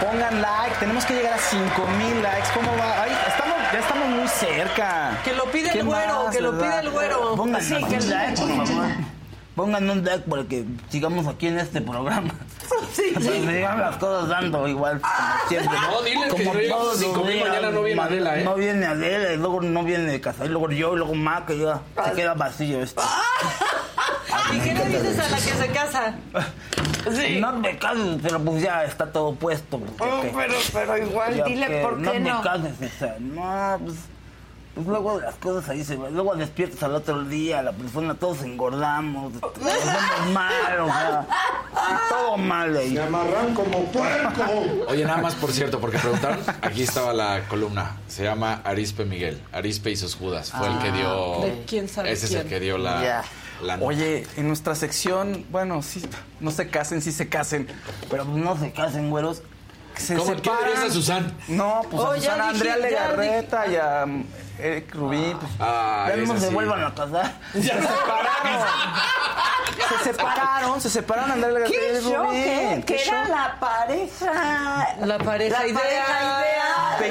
Pongan 0.00 0.42
like, 0.42 0.76
tenemos 0.80 1.04
que 1.04 1.14
llegar 1.14 1.34
a 1.34 1.38
5000 1.38 2.22
likes. 2.22 2.48
¿Cómo 2.54 2.70
va? 2.76 3.02
Ay, 3.02 3.12
estamos, 3.28 3.56
ya 3.72 3.78
estamos 3.80 4.08
muy 4.08 4.28
cerca. 4.28 5.20
Que 5.24 5.32
lo 5.32 5.44
pide 5.50 5.70
¿Qué 5.70 5.80
el 5.80 5.86
güero, 5.86 6.24
más, 6.24 6.34
que 6.36 6.40
lo 6.42 6.58
pide 6.58 6.80
el 6.80 6.90
güero. 6.90 7.34
Pongan 7.36 7.62
Sí, 7.62 7.74
like, 7.74 8.36
por 8.40 8.66
favor. 8.66 8.86
Pongan 9.54 9.88
un 9.88 10.04
like 10.04 10.28
para 10.28 10.42
que 10.44 10.64
sigamos 10.88 11.26
aquí 11.28 11.46
en 11.46 11.58
este 11.58 11.80
programa. 11.80 12.34
Sí, 12.94 13.10
Para 13.12 13.26
que 13.26 13.32
sí. 13.32 13.40
sigan 13.46 13.80
las 13.80 13.96
cosas 13.96 14.28
dando 14.28 14.66
igual 14.68 15.00
como 15.00 15.48
siempre. 15.48 15.78
No, 15.80 16.02
dile 16.02 16.28
que 16.36 16.44
llegamos 16.44 16.56
a 16.56 16.68
todos 16.84 16.98
5000, 16.98 17.16
los 17.24 17.28
días, 17.28 17.48
mañana 17.48 17.70
no 17.70 17.82
viene 17.82 18.02
Adela, 18.02 18.38
¿eh? 18.38 18.44
No 18.44 18.54
viene 18.54 18.86
Adela, 18.86 19.32
y 19.32 19.36
luego 19.36 19.60
no 19.62 19.82
viene 19.84 20.20
Casa, 20.20 20.44
y 20.44 20.48
luego 20.48 20.70
yo, 20.70 20.94
y 20.94 20.98
luego 20.98 21.14
Maca, 21.14 21.52
y 21.54 21.58
ya 21.60 21.80
se 22.04 22.12
queda 22.12 22.34
vacío 22.34 22.80
esto. 22.80 23.02
¿Y 24.54 24.58
qué 24.60 24.74
le 24.74 24.84
dices 24.88 25.18
a 25.18 25.28
la 25.28 25.36
que 25.36 25.42
se 25.42 25.68
casa? 25.68 26.14
No 27.40 27.52
me 27.58 27.76
cases, 27.78 28.18
pero 28.22 28.40
pues 28.40 28.62
ya 28.62 28.84
está 28.84 29.06
todo 29.12 29.34
puesto. 29.34 29.78
porque 29.80 30.04
Oh, 30.04 30.22
que- 30.22 30.28
pero, 30.34 30.54
pero 30.72 30.98
igual, 30.98 31.42
dile 31.46 31.66
que 31.66 31.82
por 31.82 31.96
qué 32.02 32.20
no. 32.20 32.30
No 32.30 32.36
me 32.38 32.42
cases, 32.42 32.72
o 32.94 32.98
sea, 32.98 33.16
no, 33.18 33.78
pues, 33.84 33.96
pues 34.74 34.86
luego 34.86 35.20
las 35.20 35.36
cosas 35.36 35.68
ahí 35.68 35.84
se 35.84 35.96
van. 35.96 36.12
Luego 36.12 36.34
despiertas 36.34 36.82
al 36.82 36.94
otro 36.94 37.24
día, 37.24 37.62
la 37.62 37.72
persona, 37.72 38.14
todos 38.14 38.42
engordamos, 38.42 39.32
nos 39.40 39.54
vemos 39.54 40.32
mal, 40.32 40.80
o 40.80 40.86
sea. 40.86 41.26
Todo 42.08 42.36
mal 42.36 42.76
ahí. 42.76 42.94
Se 42.94 43.02
amarran 43.02 43.54
como 43.54 43.84
puerco. 43.84 44.44
Oye, 44.88 45.04
nada 45.04 45.18
más 45.18 45.34
por 45.34 45.52
cierto, 45.52 45.80
porque 45.80 45.98
preguntaron, 45.98 46.40
aquí 46.62 46.82
estaba 46.82 47.12
la 47.12 47.46
columna, 47.48 47.98
se 48.08 48.24
llama 48.24 48.62
Arispe 48.64 49.04
Miguel, 49.04 49.40
Arispe 49.52 49.90
y 49.90 49.96
sus 49.96 50.16
Judas, 50.16 50.50
fue 50.50 50.66
el 50.66 50.78
que 50.78 50.92
dio... 50.92 51.40
¿De 51.42 51.64
quién 51.66 51.88
sabe 51.88 52.10
Ese 52.12 52.26
es 52.26 52.34
el 52.34 52.46
que 52.48 52.60
dio 52.60 52.78
la... 52.78 53.24
Nota. 53.62 53.78
Oye, 53.80 54.26
en 54.36 54.48
nuestra 54.48 54.74
sección, 54.74 55.46
bueno, 55.50 55.80
sí, 55.82 56.02
no 56.40 56.50
se 56.50 56.68
casen, 56.68 57.00
sí 57.00 57.12
se 57.12 57.28
casen, 57.28 57.68
pero 58.10 58.24
no 58.24 58.58
se 58.58 58.72
casen, 58.72 59.10
güeros. 59.10 59.42
Se 59.96 60.14
¿Cómo? 60.16 60.30
¿Qué 60.36 60.42
separan. 60.42 60.64
dirías 60.64 60.84
a 60.84 60.90
Susan? 60.92 61.36
No, 61.48 61.80
pues 61.90 62.02
Oh, 62.02 62.10
a 62.10 62.16
ya 62.16 62.22
Susana 62.22 62.52
dije, 62.52 62.70
Andrea 62.70 62.74
ya 62.76 62.82
Legarreta 63.12 63.66
y 63.66 63.76
a 63.76 64.06
mm, 64.06 64.24
Eric 64.58 64.94
Rubín. 64.94 65.38
Pues, 65.38 65.52
Ah, 65.60 66.06
ya 66.08 66.16
nos 66.16 66.38
sí. 66.40 66.44
devuelvan 66.46 66.84
a 66.84 66.94
casar. 66.94 67.32
Se 67.54 67.62
separaron. 67.62 68.64
se 69.98 70.04
separaron, 70.04 70.80
se 70.80 70.90
separaron 70.90 71.30
Andrea 71.32 71.50
Legarreta 71.52 71.76
y 71.76 72.02
¡Qué 72.32 72.72
Eric! 72.72 72.84
¿Qué 72.84 72.96
Que 72.96 73.02
era 73.08 73.28
la 73.28 73.56
pareja. 73.60 74.88
La 75.00 75.18
pareja 75.18 75.58
La 75.60 75.66
ideal. 75.66 75.80
pareja 75.82 76.20
ideal. 76.20 76.43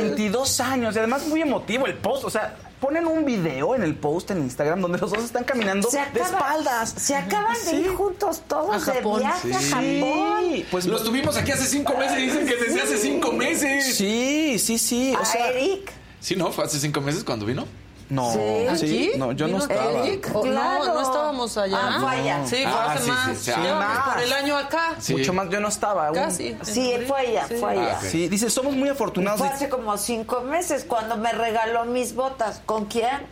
22 0.02 0.60
años 0.60 0.96
y 0.96 1.00
además 1.00 1.26
muy 1.28 1.42
emotivo 1.42 1.86
el 1.86 1.96
post. 1.96 2.26
O 2.26 2.30
sea, 2.30 2.56
ponen 2.80 3.06
un 3.08 3.24
video 3.26 3.76
en 3.76 3.84
el 3.84 3.96
post 3.96 4.32
en 4.32 4.40
Instagram 4.40 4.82
donde 4.82 4.98
los 4.98 5.12
dos 5.12 5.24
están 5.24 5.44
caminando 5.44 5.90
de 5.90 6.20
espaldas. 6.22 6.94
Se 6.98 7.16
acaban 7.16 7.54
de 7.54 7.70
Sí. 7.72 7.76
ir 7.78 7.90
juntos 7.96 8.42
todos 8.48 8.88
A 8.88 8.92
de 8.94 9.02
viaje 9.02 9.54
a 9.54 9.60
Sí, 9.60 9.70
Japón. 10.02 10.66
pues 10.72 10.86
Los 10.86 11.04
tuvimos 11.04 11.38
aquí 11.38 11.52
hace 11.52 11.66
cinco 11.66 11.96
meses 11.98 12.18
y 12.20 12.22
dicen 12.24 12.46
que 12.48 12.56
desde 12.56 12.82
hace 12.82 12.98
cinco 12.98 13.32
meses. 13.32 13.96
Sí, 13.96 14.58
sí, 14.60 14.78
sí. 14.78 15.14
O 15.18 15.22
A 15.22 15.26
sea, 15.26 15.50
Eric. 15.52 15.92
Sí, 16.20 16.36
¿no? 16.36 16.52
¿Fue 16.52 16.64
hace 16.66 16.80
cinco 16.80 17.02
meses 17.02 17.24
cuando 17.24 17.46
vino? 17.46 17.66
No, 18.14 18.32
Sí. 18.78 19.12
no, 19.18 19.32
yo 19.32 19.48
no 19.48 19.54
¿Vino 19.60 19.64
estaba. 19.74 19.92
Eric? 20.08 20.30
¿O 20.34 20.42
Claro. 20.42 20.86
No, 20.86 20.94
no 20.94 21.02
estábamos 21.02 21.58
allá. 21.58 21.78
Ah, 21.82 21.98
fue 22.00 22.10
allá. 22.12 22.46
Sí, 22.46 22.56
fue 22.64 22.66
Ah, 22.66 22.92
hace 22.92 23.04
sí, 23.04 23.10
más. 23.10 23.30
sí, 23.30 23.36
sí. 23.46 23.52
Ya, 23.52 23.80
Ah. 23.82 24.12
por 24.14 24.24
el 24.24 24.34
año 24.34 24.58
acá. 24.58 24.96
Sí. 25.00 25.14
Mucho 25.16 25.34
más, 25.34 25.50
yo 25.50 25.60
no 25.60 25.68
estaba. 25.68 26.08
aún. 26.08 26.16
Casi. 26.16 26.56
Sí, 26.64 26.94
fue 27.08 27.20
allá, 27.20 27.48
fue 27.60 27.72
allá. 27.72 27.94
Ah, 27.96 28.00
ok. 28.04 28.10
Sí, 28.10 28.28
dice, 28.30 28.50
somos 28.50 28.76
muy 28.76 28.90
afortunados. 28.90 29.40
Fue 29.40 29.48
hace 29.50 29.70
como 29.70 29.98
cinco 29.98 30.42
meses 30.42 30.86
cuando 30.88 31.18
me 31.18 31.32
regaló 31.32 31.86
mis 31.86 32.16
botas. 32.16 32.62
¿Con 32.66 32.86
quién? 32.86 33.32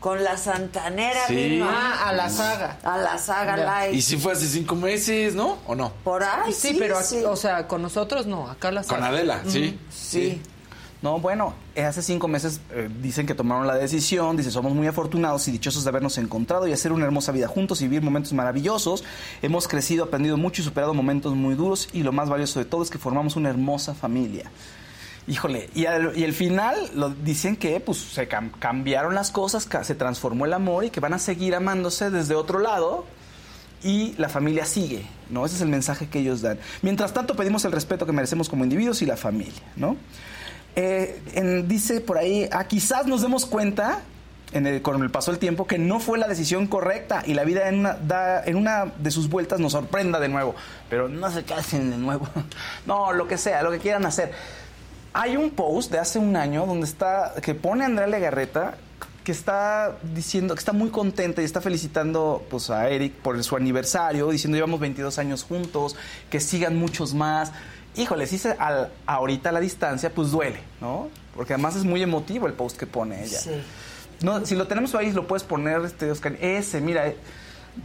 Con 0.00 0.24
la 0.24 0.38
Santanera 0.38 1.26
Sí. 1.26 1.34
vino 1.34 1.68
Ah, 1.70 2.08
a 2.08 2.12
la 2.14 2.30
saga. 2.30 2.78
a 2.82 2.96
la 2.96 3.18
saga 3.18 3.56
Ya. 3.58 3.84
live. 3.84 3.96
Y 3.96 4.00
sí 4.00 4.16
fue 4.16 4.32
hace 4.32 4.46
cinco 4.46 4.74
meses, 4.74 5.34
¿no? 5.34 5.58
¿O 5.66 5.74
no? 5.74 5.92
Por 6.02 6.24
ahí 6.24 6.52
Sí, 6.54 6.68
sí, 6.70 6.76
pero 6.78 6.96
aquí, 6.96 7.06
sí. 7.06 7.24
o 7.24 7.36
sea, 7.36 7.68
con 7.68 7.82
nosotros 7.82 8.24
no, 8.24 8.48
acá 8.48 8.70
la 8.70 8.80
Con 8.82 8.90
saga. 8.98 9.08
Adela, 9.08 9.42
sí. 9.46 9.78
sí. 9.90 10.40
No, 11.02 11.18
bueno, 11.18 11.54
eh, 11.74 11.82
hace 11.84 12.02
cinco 12.02 12.28
meses 12.28 12.60
eh, 12.72 12.90
dicen 13.00 13.26
que 13.26 13.34
tomaron 13.34 13.66
la 13.66 13.74
decisión, 13.74 14.36
dice, 14.36 14.50
somos 14.50 14.74
muy 14.74 14.86
afortunados 14.86 15.48
y 15.48 15.50
dichosos 15.52 15.82
de 15.84 15.88
habernos 15.88 16.18
encontrado 16.18 16.66
y 16.68 16.74
hacer 16.74 16.92
una 16.92 17.06
hermosa 17.06 17.32
vida 17.32 17.48
juntos 17.48 17.80
y 17.80 17.84
vivir 17.84 18.02
momentos 18.02 18.34
maravillosos. 18.34 19.02
Hemos 19.40 19.66
crecido, 19.66 20.04
aprendido 20.04 20.36
mucho 20.36 20.60
y 20.60 20.64
superado 20.66 20.92
momentos 20.92 21.34
muy 21.34 21.54
duros 21.54 21.88
y 21.94 22.02
lo 22.02 22.12
más 22.12 22.28
valioso 22.28 22.58
de 22.58 22.66
todo 22.66 22.82
es 22.82 22.90
que 22.90 22.98
formamos 22.98 23.36
una 23.36 23.48
hermosa 23.48 23.94
familia. 23.94 24.50
Híjole, 25.26 25.70
y, 25.74 25.86
al- 25.86 26.32
final 26.34 26.76
lo 26.94 27.08
dicen 27.08 27.56
que 27.56 27.80
pues 27.80 27.98
se 27.98 28.28
cam- 28.28 28.50
cambiaron 28.58 29.14
las 29.14 29.30
cosas, 29.30 29.68
se 29.84 29.94
transformó 29.94 30.44
el 30.44 30.52
amor 30.52 30.84
y 30.84 30.90
que 30.90 31.00
van 31.00 31.14
a 31.14 31.18
seguir 31.18 31.54
amándose 31.54 32.10
desde 32.10 32.34
otro 32.34 32.58
lado 32.58 33.06
y 33.82 34.12
la 34.18 34.28
familia 34.28 34.66
sigue, 34.66 35.06
¿no? 35.30 35.46
Ese 35.46 35.54
es 35.56 35.62
el 35.62 35.68
mensaje 35.68 36.08
que 36.08 36.18
ellos 36.18 36.42
dan. 36.42 36.58
Mientras 36.82 37.14
tanto, 37.14 37.36
pedimos 37.36 37.64
el 37.64 37.72
respeto 37.72 38.04
que 38.04 38.12
merecemos 38.12 38.50
como 38.50 38.64
individuos 38.64 39.00
y 39.00 39.06
la 39.06 39.16
familia, 39.16 39.62
¿no? 39.76 39.96
Eh, 40.76 41.64
dice 41.66 42.00
por 42.00 42.18
ahí, 42.18 42.48
ah, 42.52 42.64
quizás 42.64 43.06
nos 43.06 43.22
demos 43.22 43.44
cuenta 43.46 44.00
en 44.52 44.66
el- 44.66 44.82
con 44.82 45.00
el 45.02 45.10
paso 45.10 45.30
del 45.30 45.38
tiempo 45.38 45.66
que 45.66 45.78
no 45.78 46.00
fue 46.00 46.18
la 46.18 46.26
decisión 46.28 46.66
correcta 46.66 47.22
y 47.26 47.34
la 47.34 47.44
vida 47.44 47.68
en 47.68 47.80
una, 47.80 47.94
da- 47.94 48.42
en 48.44 48.56
una 48.56 48.86
de 48.98 49.10
sus 49.10 49.28
vueltas 49.28 49.60
nos 49.60 49.72
sorprenda 49.72 50.18
de 50.20 50.28
nuevo. 50.28 50.54
Pero 50.88 51.08
no 51.08 51.30
se 51.30 51.42
casen 51.44 51.90
de 51.90 51.96
nuevo. 51.98 52.28
No, 52.86 53.12
lo 53.12 53.26
que 53.28 53.36
sea, 53.38 53.62
lo 53.62 53.70
que 53.70 53.78
quieran 53.78 54.06
hacer. 54.06 54.32
Hay 55.12 55.36
un 55.36 55.50
post 55.50 55.90
de 55.90 55.98
hace 55.98 56.18
un 56.20 56.36
año 56.36 56.66
donde 56.66 56.86
está, 56.86 57.34
que 57.42 57.54
pone 57.54 57.84
Andrea 57.84 58.06
Legarreta 58.06 58.74
que 59.24 59.32
está 59.32 59.98
diciendo 60.14 60.54
que 60.54 60.60
está 60.60 60.72
muy 60.72 60.88
contenta 60.88 61.42
y 61.42 61.44
está 61.44 61.60
felicitando 61.60 62.42
pues 62.48 62.70
a 62.70 62.88
Eric 62.88 63.12
por 63.16 63.42
su 63.44 63.54
aniversario, 63.54 64.30
diciendo 64.30 64.56
llevamos 64.56 64.80
22 64.80 65.18
años 65.18 65.42
juntos, 65.44 65.94
que 66.30 66.40
sigan 66.40 66.76
muchos 66.78 67.12
más. 67.12 67.52
Híjole, 67.96 68.26
si 68.26 68.38
se, 68.38 68.50
al, 68.52 68.90
ahorita 69.06 69.48
a 69.48 69.52
la 69.52 69.60
distancia, 69.60 70.12
pues 70.14 70.30
duele, 70.30 70.60
¿no? 70.80 71.08
Porque 71.34 71.54
además 71.54 71.76
es 71.76 71.84
muy 71.84 72.02
emotivo 72.02 72.46
el 72.46 72.52
post 72.52 72.76
que 72.76 72.86
pone 72.86 73.24
ella. 73.24 73.38
Sí. 73.38 73.50
No, 74.22 74.44
si 74.46 74.54
lo 74.54 74.66
tenemos 74.66 74.94
ahí, 74.94 75.12
lo 75.12 75.26
puedes 75.26 75.44
poner, 75.44 75.80
este, 75.84 76.10
Oscar. 76.10 76.36
Ese, 76.40 76.80
mira, 76.80 77.08
eh, 77.08 77.16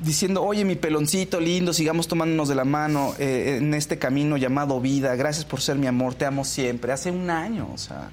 diciendo, 0.03 0.43
oye, 0.43 0.65
mi 0.65 0.75
peloncito 0.75 1.39
lindo, 1.39 1.73
sigamos 1.73 2.07
tomándonos 2.07 2.49
de 2.49 2.55
la 2.55 2.65
mano 2.65 3.13
eh, 3.19 3.57
en 3.59 3.73
este 3.73 3.97
camino 3.97 4.35
llamado 4.37 4.79
vida. 4.81 5.15
Gracias 5.15 5.45
por 5.45 5.61
ser 5.61 5.77
mi 5.77 5.87
amor, 5.87 6.13
te 6.15 6.25
amo 6.25 6.43
siempre. 6.45 6.91
Hace 6.91 7.09
un 7.11 7.29
año, 7.29 7.69
o 7.73 7.77
sea. 7.77 8.09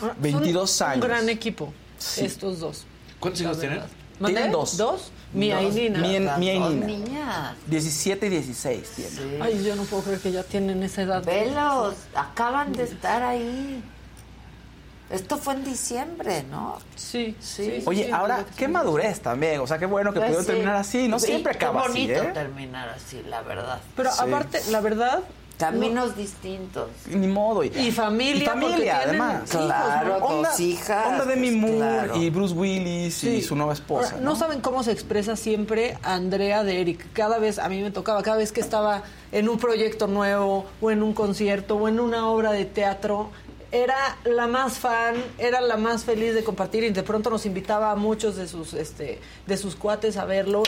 Son 0.00 0.12
22 0.18 0.82
años. 0.82 1.04
Un 1.04 1.08
gran 1.10 1.28
equipo, 1.28 1.72
Sí. 1.98 2.24
estos 2.24 2.60
dos. 2.60 2.86
¿Cuántos 3.20 3.42
hijos 3.42 3.60
tienen? 3.60 3.80
¿Mandé? 4.20 4.34
Tienen 4.36 4.52
dos. 4.52 4.76
¿Dos? 4.76 5.10
Mía 5.32 5.62
y 5.62 5.70
Nina. 5.70 5.98
Mía, 6.00 6.36
Mía 6.38 6.54
y 6.54 6.58
Dos 6.58 6.72
Nina. 6.74 6.86
niñas. 6.86 7.54
17 7.66 8.26
y 8.26 8.28
16 8.30 8.90
tiene. 8.90 9.42
Ay, 9.42 9.62
yo 9.64 9.74
no 9.76 9.82
puedo 9.84 10.02
creer 10.04 10.20
que 10.20 10.30
ya 10.32 10.42
tienen 10.44 10.82
esa 10.82 11.02
edad. 11.02 11.24
Velos, 11.24 11.94
acaban 12.14 12.72
de 12.72 12.84
estar 12.84 13.22
ahí. 13.22 13.82
Esto 15.08 15.38
fue 15.38 15.54
en 15.54 15.64
diciembre, 15.64 16.44
¿no? 16.48 16.78
Sí, 16.94 17.36
sí. 17.40 17.82
Oye, 17.84 18.04
sí, 18.06 18.10
ahora, 18.12 18.44
qué 18.56 18.68
madurez 18.68 19.20
también. 19.20 19.60
O 19.60 19.66
sea, 19.66 19.76
qué 19.78 19.86
bueno 19.86 20.12
que 20.12 20.20
Pues 20.20 20.28
pudieron 20.28 20.44
sí. 20.44 20.52
terminar 20.52 20.76
así. 20.76 21.08
No 21.08 21.18
Sí, 21.18 21.26
siempre 21.26 21.52
acaba 21.52 21.82
qué 21.82 21.88
así, 21.90 22.00
bonito 22.06 22.22
¿eh? 22.22 22.30
terminar 22.32 22.88
así, 22.90 23.20
la 23.28 23.42
verdad. 23.42 23.80
Pero 23.96 24.12
Sí. 24.12 24.18
aparte, 24.22 24.60
la 24.70 24.80
verdad. 24.80 25.20
Caminos 25.60 26.16
distintos. 26.16 26.88
Ni 27.06 27.26
modo. 27.26 27.62
Y 27.62 27.90
familia, 27.92 28.42
Y 28.42 28.46
familia, 28.46 29.00
además. 29.04 29.42
hijos, 29.50 29.66
Claro, 29.66 30.18
¿no? 30.20 30.28
dos 30.36 30.60
hijas, 30.60 31.06
Onda 31.06 31.24
Demi 31.26 31.50
pues, 31.50 31.60
Moore 31.60 31.76
claro. 32.06 32.16
y 32.16 32.30
Bruce 32.30 32.54
Willis 32.54 33.24
y 33.24 33.42
su 33.42 33.54
nueva 33.56 33.72
esposa. 33.74 34.12
Ahora, 34.14 34.24
¿no? 34.24 34.36
saben 34.36 34.60
cómo 34.60 34.82
se 34.82 34.92
expresa 34.92 35.36
siempre 35.36 35.98
Andrea 36.02 36.64
de 36.64 36.80
Eric. 36.80 37.06
Cada 37.12 37.38
vez, 37.38 37.58
a 37.58 37.68
mí 37.68 37.82
me 37.82 37.90
tocaba, 37.90 38.22
cada 38.22 38.38
vez 38.38 38.52
que 38.52 38.60
estaba 38.60 39.02
en 39.32 39.48
un 39.48 39.58
proyecto 39.58 40.06
nuevo, 40.06 40.66
o 40.80 40.90
en 40.90 41.02
un 41.02 41.12
concierto, 41.12 41.76
o 41.76 41.88
en 41.88 42.00
una 42.00 42.28
obra 42.28 42.52
de 42.52 42.64
teatro, 42.64 43.30
era 43.72 44.16
la 44.24 44.48
más 44.48 44.78
fan, 44.78 45.14
era 45.38 45.60
la 45.60 45.76
más 45.76 46.04
feliz 46.04 46.34
de 46.34 46.42
compartir 46.42 46.82
y 46.82 46.90
de 46.90 47.02
pronto 47.04 47.30
nos 47.30 47.46
invitaba 47.46 47.92
a 47.92 47.96
muchos 47.96 48.34
de 48.36 48.48
sus, 48.48 48.74
este, 48.74 49.20
de 49.46 49.56
sus 49.56 49.76
cuates 49.76 50.16
a 50.16 50.24
verlo. 50.24 50.62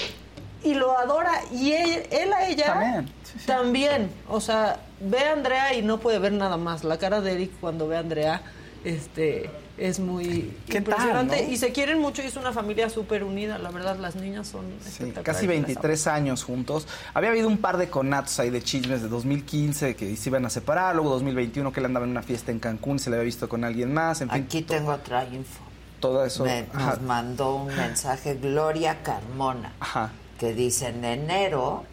Y 0.65 0.75
lo 0.75 0.97
adora. 0.99 1.33
Y 1.53 1.73
él, 1.73 2.03
él 2.11 2.33
a 2.33 2.47
ella 2.49 2.67
También, 2.67 3.09
también. 3.47 4.11
O 4.29 4.41
sea, 4.41 4.81
ve 5.01 5.19
a 5.21 5.33
Andrea 5.33 5.75
y 5.75 5.83
no 5.83 5.99
puede 5.99 6.19
ver 6.19 6.33
nada 6.33 6.57
más. 6.57 6.85
La 6.85 6.99
cara 6.99 7.21
de 7.21 7.33
Eric 7.33 7.51
cuando 7.61 7.89
ve 7.89 7.97
a 7.97 8.01
Andrea 8.01 8.43
este, 8.85 9.49
es 9.79 9.99
muy 10.01 10.55
¿Qué 10.67 10.81
tal, 10.81 10.95
impresionante. 10.95 11.43
no? 11.47 11.53
Y 11.53 11.57
se 11.57 11.73
quieren 11.73 11.99
mucho 12.01 12.23
y 12.23 12.27
es 12.27 12.37
una 12.37 12.53
familia 12.53 12.91
súper 12.91 13.23
unida. 13.25 13.59
La 13.59 13.71
verdad, 13.71 13.97
las 13.99 14.17
niñas 14.17 14.49
son 14.49 14.63
Sí, 14.83 14.89
espectaculares. 14.89 15.25
casi 15.25 15.47
23 15.47 16.07
años 16.09 16.43
juntos. 16.45 16.87
Había 17.15 17.31
habido 17.31 17.49
un 17.49 17.59
par 17.59 17.77
de 17.77 17.89
conatos 17.89 18.39
ahí 18.41 18.51
de 18.51 18.63
chismes 18.63 19.03
de 19.03 19.09
2015 19.09 19.97
que 19.97 20.17
se 20.17 20.29
iban 20.29 20.45
a 20.47 20.51
separar, 20.51 20.95
luego 20.95 21.11
2021 21.11 21.73
que 21.73 21.81
él 21.81 21.87
andaba 21.87 22.05
en 22.07 22.11
una 22.13 22.23
fiesta 22.23 22.51
en 22.53 22.59
Cancún, 22.61 22.99
se 22.99 23.11
le 23.11 23.17
había 23.17 23.25
visto 23.27 23.49
con 23.49 23.65
alguien 23.65 23.93
más, 23.95 24.21
en 24.21 24.31
fin, 24.31 24.43
Aquí 24.45 24.63
tengo 24.63 24.93
otra 24.93 25.25
info. 25.25 25.63
todo 26.01 26.25
eso. 26.25 26.45
Me- 26.45 26.67
nos 26.75 27.01
mandó 27.03 27.55
un 27.57 27.69
mensaje 27.75 28.35
Gloria 28.35 28.99
Carmona 29.03 29.73
Ajá. 29.81 30.11
Que 30.43 30.55
dice 30.55 30.89
en 30.89 31.05
enero 31.05 31.85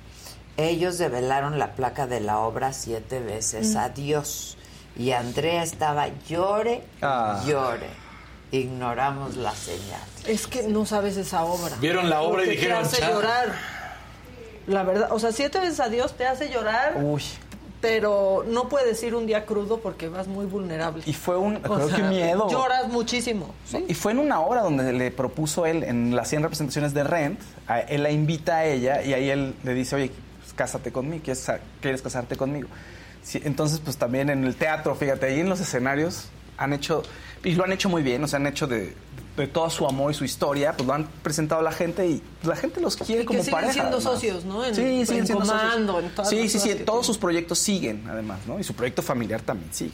ellos 0.58 0.98
develaron 0.98 1.60
la 1.60 1.74
placa 1.76 2.08
de 2.08 2.20
la 2.20 2.40
obra 2.40 2.74
siete 2.74 3.20
veces 3.20 3.76
Mm. 3.76 3.78
adiós 3.78 4.58
y 4.98 5.12
Andrea 5.12 5.62
estaba 5.62 6.08
llore 6.28 6.82
Ah. 7.00 7.44
llore 7.46 7.86
ignoramos 8.52 9.38
la 9.38 9.54
señal 9.54 10.02
Es 10.26 10.48
que 10.48 10.64
no 10.64 10.84
sabes 10.88 11.16
esa 11.18 11.44
obra. 11.44 11.76
Vieron 11.80 12.10
la 12.10 12.22
obra 12.24 12.44
y 12.44 12.50
dijeron, 12.50 12.80
Te 12.90 12.98
hace 12.98 13.02
llorar. 13.14 13.54
La 14.66 14.82
verdad, 14.84 15.10
o 15.12 15.20
sea, 15.20 15.32
siete 15.32 15.60
veces 15.60 15.80
a 15.80 15.90
Dios 15.90 16.18
te 16.18 16.26
hace 16.26 16.50
llorar, 16.50 16.94
Uy. 16.98 17.22
Pero 17.82 18.44
no 18.48 18.68
puedes 18.68 19.02
ir 19.04 19.16
un 19.16 19.26
día 19.26 19.46
crudo 19.46 19.80
porque 19.80 20.10
vas 20.10 20.28
muy 20.28 20.46
vulnerable. 20.46 21.04
Y 21.06 21.14
fue 21.14 21.38
un, 21.38 21.56
creo 21.58 21.88
que 21.88 22.04
miedo. 22.04 22.50
Lloras 22.50 22.88
muchísimo. 22.90 23.54
¿sí? 23.66 23.86
Y 23.88 23.94
fue 23.94 24.12
en 24.12 24.20
una 24.20 24.42
obra 24.42 24.62
donde 24.62 24.92
le 24.92 25.12
propuso 25.12 25.66
él, 25.66 25.84
en 25.84 26.16
las 26.16 26.28
100 26.30 26.44
representaciones 26.44 26.94
de 26.94 27.04
Rent, 27.04 27.40
a- 27.68 27.80
él 27.80 28.04
la 28.04 28.12
invita 28.12 28.58
a 28.58 28.66
ella 28.66 29.02
y 29.04 29.14
ahí 29.14 29.30
él 29.30 29.56
le 29.64 29.74
dice, 29.74 29.96
oye, 29.96 30.12
pues, 30.40 30.54
cásate 30.54 30.92
conmigo, 30.92 31.24
¿quieres, 31.24 31.50
quieres 31.82 32.02
casarte 32.02 32.36
conmigo? 32.36 32.68
Sí, 33.22 33.42
entonces, 33.44 33.80
pues 33.84 33.98
también 33.98 34.30
en 34.30 34.44
el 34.44 34.56
teatro, 34.56 34.96
fíjate, 34.96 35.28
ahí 35.28 35.40
en 35.40 35.50
los 35.50 35.60
escenarios 35.60 36.30
han 36.58 36.74
hecho, 36.74 37.04
y 37.44 37.54
lo 37.54 37.64
han 37.64 37.72
hecho 37.72 37.88
muy 37.90 38.04
bien, 38.04 38.24
o 38.24 38.28
sea, 38.28 38.38
han 38.38 38.48
hecho 38.48 38.68
de, 38.68 38.94
de 39.40 39.48
todo 39.48 39.70
su 39.70 39.86
amor 39.88 40.12
y 40.12 40.14
su 40.14 40.24
historia, 40.26 40.74
pues 40.74 40.86
lo 40.88 40.94
han 40.94 41.06
presentado 41.24 41.62
a 41.62 41.64
la 41.64 41.72
gente 41.72 42.06
y 42.08 42.22
la 42.44 42.56
gente 42.56 42.80
los 42.82 42.96
quiere 42.98 43.22
Y 43.22 43.26
que 43.26 43.28
como 43.28 43.40
siguen 43.40 43.54
pareja. 43.54 43.74
siendo 43.74 43.98
además. 43.98 44.14
socios, 44.14 44.46
¿no? 44.46 44.64
En- 44.66 44.76
sí, 44.76 44.82
siguen 44.82 45.20
en 45.22 45.26
siendo 45.28 45.46
Comando, 45.46 45.94
socios. 45.94 46.10
en 46.10 46.16
todas 46.16 46.30
sí, 46.30 46.50
sí, 46.50 46.60
sí, 46.60 46.70
que 46.70 46.76
todos 46.76 47.06
sus 47.06 47.18
proyectos 47.18 47.60
siguen, 47.60 48.04
además, 48.10 48.40
¿no? 48.48 48.60
Y 48.60 48.64
su 48.64 48.74
proyecto 48.74 49.02
familiar 49.02 49.42
también 49.42 49.74
sigue. 49.74 49.94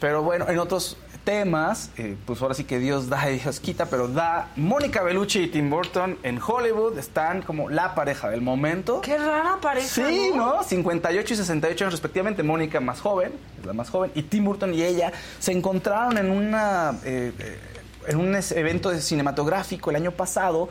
Pero 0.00 0.22
bueno, 0.22 0.48
en 0.48 0.58
otros 0.58 0.96
temas, 1.24 1.90
eh, 1.96 2.16
pues 2.26 2.42
ahora 2.42 2.52
sí 2.54 2.64
que 2.64 2.80
Dios 2.80 3.08
da 3.08 3.30
y 3.30 3.38
Dios 3.38 3.60
quita, 3.60 3.86
pero 3.86 4.08
da 4.08 4.48
Mónica 4.56 5.02
Bellucci 5.04 5.38
y 5.44 5.46
Tim 5.46 5.70
Burton 5.70 6.18
en 6.24 6.40
Hollywood 6.44 6.98
están 6.98 7.42
como 7.42 7.68
la 7.68 7.94
pareja 7.94 8.28
del 8.28 8.40
momento. 8.42 9.00
Qué 9.02 9.16
rara 9.16 9.58
pareja. 9.62 9.86
Sí, 9.86 10.32
¿no? 10.34 10.64
58 10.64 11.34
y 11.34 11.36
68 11.36 11.84
años 11.84 11.92
respectivamente. 11.92 12.42
Mónica 12.42 12.80
más 12.80 13.00
joven, 13.00 13.32
es 13.60 13.64
la 13.64 13.72
más 13.72 13.88
joven, 13.90 14.10
y 14.16 14.22
Tim 14.24 14.44
Burton 14.44 14.74
y 14.74 14.82
ella 14.82 15.12
se 15.38 15.52
encontraron 15.52 16.18
en 16.18 16.28
una 16.28 16.98
eh, 17.04 17.32
eh, 17.38 17.58
en 18.06 18.16
un 18.18 18.34
evento 18.34 18.92
cinematográfico 19.00 19.90
el 19.90 19.96
año 19.96 20.12
pasado. 20.12 20.68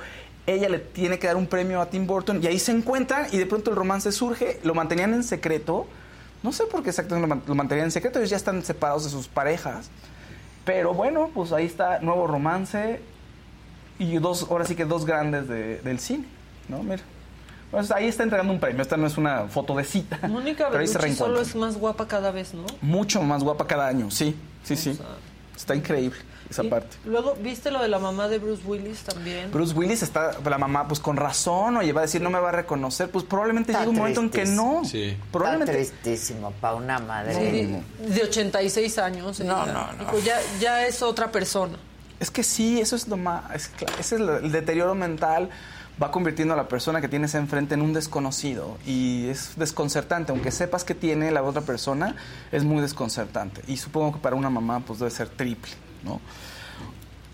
Ella 0.48 0.70
le 0.70 0.80
tiene 0.80 1.20
que 1.20 1.28
dar 1.28 1.36
un 1.36 1.46
premio 1.48 1.82
a 1.82 1.86
Tim 1.90 2.08
Burton 2.08 2.42
y 2.44 2.48
ahí 2.48 2.58
se 2.60 2.72
encuentran 2.72 3.28
y 3.32 3.38
de 3.38 3.46
pronto 3.46 3.70
el 3.70 3.76
romance 3.76 4.12
surge. 4.12 4.60
Lo 4.64 4.74
mantenían 4.74 5.14
en 5.14 5.24
secreto. 5.24 5.86
No 6.44 6.52
sé 6.52 6.64
por 6.66 6.82
qué 6.82 6.90
exactamente 6.90 7.28
lo 7.28 7.36
man- 7.36 7.44
lo 7.48 7.54
mantenían 7.56 7.86
en 7.86 7.92
secreto. 7.92 8.18
Ellos 8.20 8.32
ya 8.32 8.38
están 8.38 8.64
separados 8.64 9.04
de 9.04 9.12
sus 9.12 9.28
parejas. 9.28 9.90
Pero 10.66 10.94
bueno, 10.94 11.30
pues 11.34 11.52
ahí 11.52 11.66
está 11.66 12.00
nuevo 12.00 12.26
romance 12.28 13.02
y 14.00 14.18
dos, 14.18 14.48
ahora 14.50 14.66
sí 14.66 14.76
que 14.76 14.86
dos 14.86 15.06
grandes 15.06 15.48
de- 15.48 15.78
del 15.82 16.00
cine, 16.00 16.26
¿no? 16.68 16.82
Mira. 16.84 17.04
Pues 17.70 17.90
ahí 17.92 18.08
está 18.08 18.24
entregando 18.24 18.52
un 18.52 18.60
premio. 18.60 18.82
Esta 18.82 18.98
no 18.98 19.08
es 19.08 19.18
una 19.18 19.48
foto 19.48 19.76
de 19.76 19.84
cita. 19.86 20.20
Mónica 20.28 20.68
pero 20.70 20.82
ahí 20.82 20.88
se 20.88 20.98
Bellucci 20.98 21.18
solo 21.18 21.40
es 21.40 21.56
más 21.56 21.78
guapa 21.78 22.08
cada 22.08 22.32
vez, 22.32 22.54
¿no? 22.54 22.66
Mucho 22.82 23.22
más 23.22 23.44
guapa 23.44 23.66
cada 23.68 23.88
año, 23.88 24.10
sí, 24.12 24.36
sí, 24.64 24.76
sí. 24.76 25.00
Está 25.56 25.76
increíble 25.76 26.18
esa 26.52 26.64
Y 26.64 26.70
parte. 26.70 26.98
Luego, 27.06 27.36
¿viste 27.42 27.72
lo 27.72 27.82
de 27.82 27.88
la 27.88 28.00
mamá 28.00 28.28
de 28.28 28.38
Bruce 28.38 28.62
Willis 28.66 29.00
también? 29.00 29.52
Bruce 29.52 29.74
Willis 29.74 30.04
está, 30.04 30.38
la 30.48 30.58
mamá, 30.58 30.88
pues 30.88 31.00
con 31.00 31.18
razón, 31.18 31.78
oye, 31.78 31.92
va 31.94 32.02
a 32.02 32.04
decir, 32.04 32.22
no 32.22 32.30
me 32.30 32.40
va 32.40 32.50
a 32.50 32.54
reconocer. 32.54 33.10
Pues 33.10 33.26
probablemente 33.26 33.74
llega 33.74 33.90
un 33.90 33.96
momento 33.96 34.22
en 34.22 34.30
que 34.30 34.46
no. 34.46 34.80
tristísimo. 34.82 35.24
Probablemente. 35.32 35.82
Está 35.82 35.96
tristísimo 36.04 36.52
para 36.62 36.76
una 36.76 37.00
madre. 37.00 37.34
Sí, 37.34 38.14
de 38.14 38.24
86 38.24 38.98
años. 39.00 39.40
No, 39.40 39.64
ella. 39.64 39.74
no, 39.74 39.92
no. 39.94 40.00
Dijo, 40.00 40.20
ya, 40.20 40.40
ya 40.60 40.86
es 40.86 41.02
otra 41.02 41.32
persona. 41.32 41.78
Es 42.20 42.30
que 42.30 42.44
sí, 42.44 42.80
eso 42.80 42.96
es 42.96 43.08
lo 43.08 43.18
más. 43.18 43.44
es 43.56 43.72
ese 44.00 44.16
es 44.16 44.22
el 44.22 44.52
deterioro 44.52 44.94
mental. 44.94 45.50
Va 46.02 46.10
convirtiendo 46.10 46.54
a 46.54 46.58
la 46.58 46.68
persona 46.68 47.00
que 47.02 47.08
tienes 47.08 47.36
enfrente 47.36 47.76
en 47.76 47.82
un 47.82 47.94
desconocido. 47.94 48.78
Y 48.86 49.28
es 49.28 49.54
desconcertante. 49.56 50.32
Aunque 50.32 50.52
sepas 50.52 50.84
que 50.84 50.96
tiene 50.96 51.32
la 51.32 51.44
otra 51.44 51.62
persona, 51.62 52.16
es 52.52 52.64
muy 52.64 52.82
desconcertante. 52.82 53.62
Y 53.68 53.78
supongo 53.78 54.14
que 54.14 54.20
para 54.20 54.36
una 54.36 54.50
mamá, 54.50 54.80
pues 54.80 55.00
debe 55.00 55.12
ser 55.12 55.30
triple, 55.30 55.72
¿no? 56.04 56.22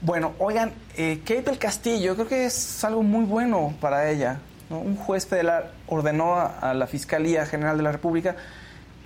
Bueno, 0.02 0.34
oigan, 0.40 0.74
eh, 0.96 1.22
Kate 1.24 1.44
del 1.44 1.58
Castillo, 1.58 2.16
creo 2.16 2.28
que 2.28 2.46
es 2.46 2.84
algo 2.84 3.02
muy 3.04 3.26
bueno 3.26 3.76
para 3.82 4.10
ella. 4.10 4.40
¿no? 4.70 4.80
Un 4.80 4.96
juez 4.96 5.26
federal 5.26 5.72
ordenó 5.88 6.36
a, 6.36 6.60
a 6.60 6.74
la 6.74 6.88
Fiscalía 6.88 7.46
General 7.46 7.78
de 7.78 7.84
la 7.84 7.92
República 7.92 8.36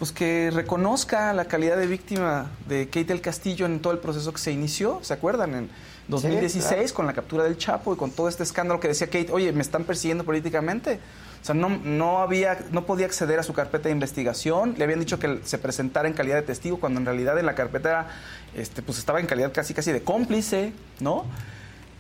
pues 0.02 0.12
que 0.12 0.50
reconozca 0.52 1.32
la 1.32 1.46
calidad 1.46 1.78
de 1.78 1.86
víctima 1.86 2.50
de 2.68 2.88
Kate 2.88 3.06
del 3.06 3.22
Castillo 3.22 3.68
en 3.68 3.84
todo 3.84 3.94
el 3.94 4.00
proceso 4.00 4.34
que 4.34 4.40
se 4.40 4.52
inició, 4.52 4.98
¿se 5.04 5.14
acuerdan? 5.14 5.54
En 5.54 5.70
2016 6.08 6.74
claro. 6.74 6.94
con 6.96 7.06
la 7.06 7.14
captura 7.14 7.44
del 7.44 7.56
Chapo 7.56 7.94
y 7.94 7.98
con 7.98 8.10
todo 8.10 8.28
este 8.28 8.42
escándalo 8.42 8.80
que 8.80 8.88
decía 8.88 9.06
Kate, 9.06 9.32
oye, 9.32 9.52
me 9.52 9.62
están 9.62 9.84
persiguiendo 9.84 10.24
políticamente. 10.24 11.00
O 11.42 11.46
sea, 11.46 11.56
no, 11.56 11.70
no, 11.70 12.20
había, 12.20 12.60
no 12.72 12.86
podía 12.86 13.08
acceder 13.08 13.40
a 13.40 13.44
su 13.44 13.54
carpeta 13.54 13.86
de 13.86 13.94
investigación. 13.94 14.76
Le 14.78 14.84
habían 14.84 15.00
dicho 15.00 15.18
que 15.18 15.40
se 15.44 15.58
presentara 15.58 16.08
en 16.08 16.14
calidad 16.14 16.36
de 16.36 16.44
testigo, 16.44 16.80
cuando 16.80 17.00
en 17.00 17.06
realidad 17.06 17.38
en 17.40 17.48
la 17.48 17.56
carpeta 17.56 18.08
este, 18.56 18.84
pues 18.84 19.00
estaba 19.00 19.20
en 19.20 19.26
calidad 19.26 19.52
casi 19.52 19.74
casi 19.74 19.92
de 19.92 20.04
cómplice, 20.04 20.74
¿no? 21.00 21.26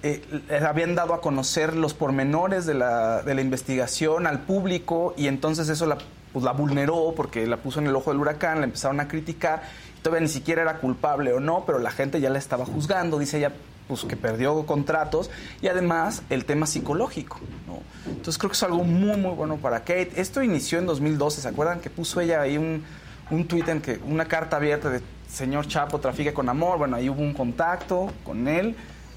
Eh, 0.03 0.21
habían 0.67 0.95
dado 0.95 1.13
a 1.13 1.21
conocer 1.21 1.75
los 1.75 1.93
pormenores 1.93 2.65
de 2.65 2.73
la, 2.73 3.21
de 3.21 3.35
la 3.35 3.41
investigación 3.41 4.25
al 4.25 4.41
público 4.41 5.13
y 5.15 5.27
entonces 5.27 5.69
eso 5.69 5.85
la, 5.85 5.97
pues, 6.33 6.43
la 6.43 6.51
vulneró 6.53 7.13
porque 7.15 7.45
la 7.45 7.57
puso 7.57 7.79
en 7.79 7.87
el 7.87 7.95
ojo 7.95 8.11
del 8.11 8.19
huracán, 8.19 8.59
la 8.59 8.65
empezaron 8.65 8.99
a 8.99 9.07
criticar. 9.07 9.63
Todavía 10.01 10.21
ni 10.21 10.31
siquiera 10.31 10.63
era 10.63 10.77
culpable 10.77 11.33
o 11.33 11.39
no, 11.39 11.65
pero 11.65 11.79
la 11.79 11.91
gente 11.91 12.19
ya 12.19 12.29
la 12.29 12.39
estaba 12.39 12.65
juzgando. 12.65 13.19
Dice 13.19 13.37
ella 13.37 13.53
pues, 13.95 14.05
que 14.05 14.15
perdió 14.15 14.65
contratos 14.65 15.29
y 15.61 15.67
además 15.67 16.23
el 16.29 16.45
tema 16.45 16.65
psicológico. 16.65 17.39
¿no? 17.67 17.79
Entonces 18.09 18.37
creo 18.37 18.49
que 18.49 18.55
es 18.55 18.63
algo 18.63 18.83
muy, 18.83 19.17
muy 19.17 19.33
bueno 19.35 19.57
para 19.57 19.79
Kate. 19.81 20.11
Esto 20.15 20.41
inició 20.41 20.79
en 20.79 20.85
2012, 20.85 21.41
¿se 21.41 21.47
acuerdan? 21.47 21.79
Que 21.81 21.89
puso 21.89 22.21
ella 22.21 22.41
ahí 22.41 22.57
un, 22.57 22.83
un 23.29 23.47
tuit 23.47 23.67
en 23.67 23.81
que 23.81 23.99
una 24.05 24.25
carta 24.25 24.55
abierta 24.57 24.89
de 24.89 25.01
señor 25.29 25.67
Chapo 25.67 25.99
trafique 25.99 26.33
con 26.33 26.47
amor. 26.49 26.77
Bueno, 26.77 26.95
ahí 26.95 27.09
hubo 27.09 27.21
un 27.21 27.33
contacto 27.33 28.11
con 28.23 28.47
él. 28.47 28.75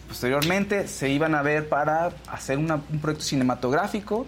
Posteriormente 0.09 0.87
se 0.89 1.09
iban 1.09 1.35
a 1.35 1.43
ver 1.43 1.69
para 1.69 2.11
hacer 2.29 2.59
una- 2.59 2.75
un 2.93 2.99
proyecto 3.01 3.25
cinematográfico 3.25 4.27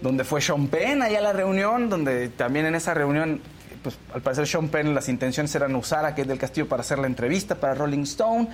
donde 0.00 0.24
fue 0.24 0.40
Sean 0.40 0.66
Penn 0.68 1.02
allá 1.02 1.18
a 1.18 1.22
la 1.22 1.32
reunión, 1.32 1.88
donde 1.88 2.28
también 2.28 2.66
en 2.66 2.74
esa 2.74 2.92
reunión, 2.94 3.40
pues 3.82 3.96
al 4.12 4.22
parecer 4.22 4.46
Sean 4.46 4.68
Penn 4.68 4.94
las 4.94 5.08
intenciones 5.08 5.54
eran 5.54 5.74
usar 5.76 6.04
a 6.04 6.10
Kate 6.10 6.24
del 6.24 6.38
Castillo 6.38 6.68
para 6.68 6.80
hacer 6.82 6.98
la 6.98 7.06
entrevista 7.06 7.54
para 7.56 7.74
Rolling 7.74 8.02
Stone 8.02 8.48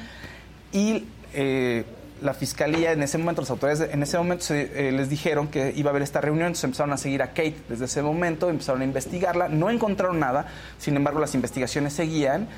y 0.72 1.04
eh, 1.34 1.84
la 2.22 2.34
fiscalía 2.34 2.92
en 2.92 3.02
ese 3.02 3.16
momento, 3.18 3.42
las 3.42 3.50
autoridades 3.50 3.92
en 3.94 4.02
ese 4.02 4.18
momento 4.18 4.44
se, 4.44 4.88
eh, 4.88 4.92
les 4.92 5.08
dijeron 5.08 5.48
que 5.48 5.72
iba 5.74 5.88
a 5.88 5.92
haber 5.92 6.02
esta 6.02 6.20
reunión, 6.20 6.48
entonces 6.48 6.64
empezaron 6.64 6.92
a 6.92 6.96
seguir 6.98 7.22
a 7.22 7.28
Kate 7.28 7.56
desde 7.68 7.86
ese 7.86 8.02
momento, 8.02 8.50
empezaron 8.50 8.82
a 8.82 8.84
investigarla, 8.84 9.48
no 9.48 9.70
encontraron 9.70 10.18
nada, 10.20 10.46
sin 10.78 10.96
embargo 10.96 11.18
las 11.20 11.34
investigaciones 11.34 11.92
seguían 11.94 12.48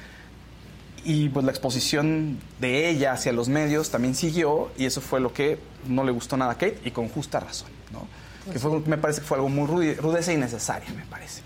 y 1.05 1.29
pues 1.31 1.45
la 1.45 1.51
exposición 1.53 2.39
de 2.61 2.89
ella 2.89 3.13
hacia 3.13 3.33
los 3.33 3.49
medios 3.49 3.91
también 3.91 4.15
siguió 4.15 4.71
y 4.79 4.87
eso 4.87 5.01
fue 5.01 5.21
lo 5.21 5.33
que 5.33 5.59
no 5.89 6.05
le 6.05 6.13
gustó 6.13 6.37
nada 6.37 6.53
a 6.53 6.55
Kate 6.55 6.79
y 6.85 6.91
con 6.91 7.09
justa 7.09 7.41
razón, 7.41 7.69
¿no? 7.93 8.07
Que 8.53 8.59
me 8.91 8.99
parece 8.99 9.21
que 9.21 9.27
fue 9.27 9.37
algo 9.37 9.49
muy 9.49 9.67
rude- 9.69 9.95
rudeza 9.97 10.33
innecesaria, 10.33 10.91
me 10.97 11.05
parece. 11.07 11.43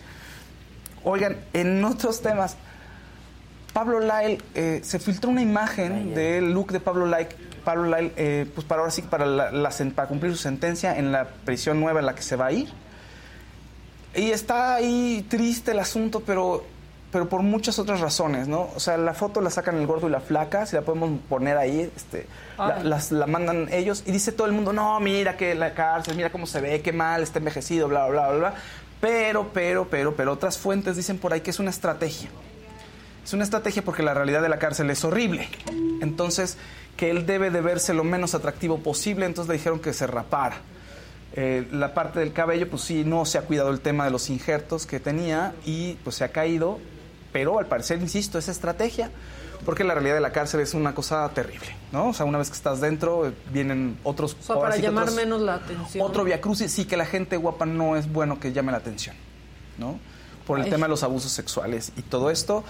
Oigan, 1.04 1.36
en 1.52 1.84
otros 1.84 2.20
temas, 2.22 2.56
Pablo 3.76 4.00
Lyle, 4.00 4.38
eh, 4.54 4.80
se 4.82 4.98
filtró 4.98 5.28
una 5.28 5.42
imagen 5.42 6.14
del 6.14 6.50
look 6.54 6.72
de 6.72 6.80
Pablo 6.80 7.04
Lyle, 7.04 7.28
Pablo 7.62 7.84
Lyle 7.94 8.10
eh, 8.16 8.46
pues 8.54 8.66
para 8.66 8.80
ahora 8.80 8.90
sí, 8.90 9.02
para, 9.02 9.26
la- 9.26 9.50
la 9.50 9.68
sen- 9.68 9.92
para 9.92 10.08
cumplir 10.08 10.32
su 10.32 10.38
sentencia 10.38 10.96
en 10.96 11.12
la 11.12 11.26
prisión 11.44 11.78
nueva 11.78 12.00
en 12.00 12.06
la 12.06 12.14
que 12.14 12.22
se 12.22 12.36
va 12.36 12.46
a 12.46 12.52
ir. 12.52 12.70
Y 14.14 14.30
está 14.30 14.76
ahí 14.76 15.26
triste 15.28 15.72
el 15.72 15.78
asunto, 15.78 16.20
pero, 16.20 16.64
pero 17.12 17.28
por 17.28 17.42
muchas 17.42 17.78
otras 17.78 18.00
razones, 18.00 18.48
¿no? 18.48 18.70
O 18.74 18.80
sea, 18.80 18.96
la 18.96 19.12
foto 19.12 19.42
la 19.42 19.50
sacan 19.50 19.76
el 19.76 19.86
gordo 19.86 20.08
y 20.08 20.10
la 20.10 20.20
flaca, 20.20 20.64
si 20.64 20.74
la 20.74 20.80
podemos 20.80 21.10
poner 21.28 21.58
ahí, 21.58 21.90
este, 21.94 22.26
la, 22.56 22.82
las- 22.82 23.12
la 23.12 23.26
mandan 23.26 23.68
ellos 23.70 24.04
y 24.06 24.10
dice 24.12 24.32
todo 24.32 24.46
el 24.46 24.54
mundo, 24.54 24.72
no, 24.72 24.98
mira 25.00 25.36
que 25.36 25.54
la 25.54 25.74
cárcel, 25.74 26.16
mira 26.16 26.30
cómo 26.32 26.46
se 26.46 26.62
ve, 26.62 26.80
qué 26.80 26.94
mal, 26.94 27.22
está 27.22 27.40
envejecido, 27.40 27.88
bla, 27.88 28.06
bla, 28.06 28.28
bla, 28.30 28.38
bla. 28.38 28.54
Pero, 29.02 29.50
pero, 29.52 29.86
pero, 29.90 30.16
pero 30.16 30.32
otras 30.32 30.56
fuentes 30.56 30.96
dicen 30.96 31.18
por 31.18 31.34
ahí 31.34 31.42
que 31.42 31.50
es 31.50 31.58
una 31.58 31.68
estrategia. 31.68 32.30
Es 33.26 33.32
una 33.34 33.44
estrategia 33.44 33.82
porque 33.82 34.02
la 34.02 34.14
realidad 34.14 34.40
de 34.40 34.48
la 34.48 34.58
cárcel 34.58 34.88
es 34.88 35.04
horrible. 35.04 35.48
Entonces, 36.00 36.56
que 36.96 37.10
él 37.10 37.26
debe 37.26 37.50
de 37.50 37.60
verse 37.60 37.92
lo 37.92 38.04
menos 38.04 38.34
atractivo 38.34 38.78
posible, 38.78 39.26
entonces 39.26 39.48
le 39.48 39.54
dijeron 39.58 39.80
que 39.80 39.92
se 39.92 40.06
rapara. 40.06 40.56
Eh, 41.34 41.66
la 41.72 41.92
parte 41.92 42.20
del 42.20 42.32
cabello, 42.32 42.70
pues 42.70 42.82
sí, 42.82 43.02
no 43.04 43.24
se 43.26 43.36
ha 43.36 43.42
cuidado 43.42 43.70
el 43.70 43.80
tema 43.80 44.04
de 44.04 44.10
los 44.10 44.30
injertos 44.30 44.86
que 44.86 45.00
tenía 45.00 45.52
y 45.66 45.94
pues 46.04 46.16
se 46.16 46.24
ha 46.24 46.28
caído, 46.28 46.78
pero 47.32 47.58
al 47.58 47.66
parecer, 47.66 48.00
insisto, 48.00 48.38
es 48.38 48.48
estrategia, 48.48 49.10
porque 49.66 49.84
la 49.84 49.92
realidad 49.94 50.14
de 50.14 50.20
la 50.20 50.30
cárcel 50.32 50.60
es 50.60 50.72
una 50.72 50.94
cosa 50.94 51.28
terrible, 51.34 51.66
¿no? 51.92 52.10
O 52.10 52.14
sea, 52.14 52.24
una 52.24 52.38
vez 52.38 52.48
que 52.48 52.54
estás 52.56 52.80
dentro, 52.80 53.26
eh, 53.26 53.32
vienen 53.52 53.98
otros... 54.04 54.36
O 54.40 54.42
sea, 54.44 54.56
para 54.60 54.76
llamar 54.76 55.04
otros- 55.04 55.16
menos 55.16 55.42
la 55.42 55.54
atención. 55.56 56.06
otro 56.06 56.24
via 56.24 56.40
crucis, 56.40 56.70
sí 56.72 56.84
que 56.86 56.96
la 56.96 57.04
gente 57.06 57.36
guapa 57.36 57.66
no 57.66 57.96
es 57.96 58.10
bueno 58.10 58.38
que 58.40 58.52
llame 58.52 58.70
la 58.72 58.78
atención, 58.78 59.16
¿no? 59.78 59.98
Por 60.46 60.58
el 60.60 60.66
Ay. 60.66 60.70
tema 60.70 60.86
de 60.86 60.90
los 60.90 61.02
abusos 61.02 61.32
sexuales 61.32 61.92
y 61.96 62.02
todo 62.02 62.30
esto. 62.30 62.62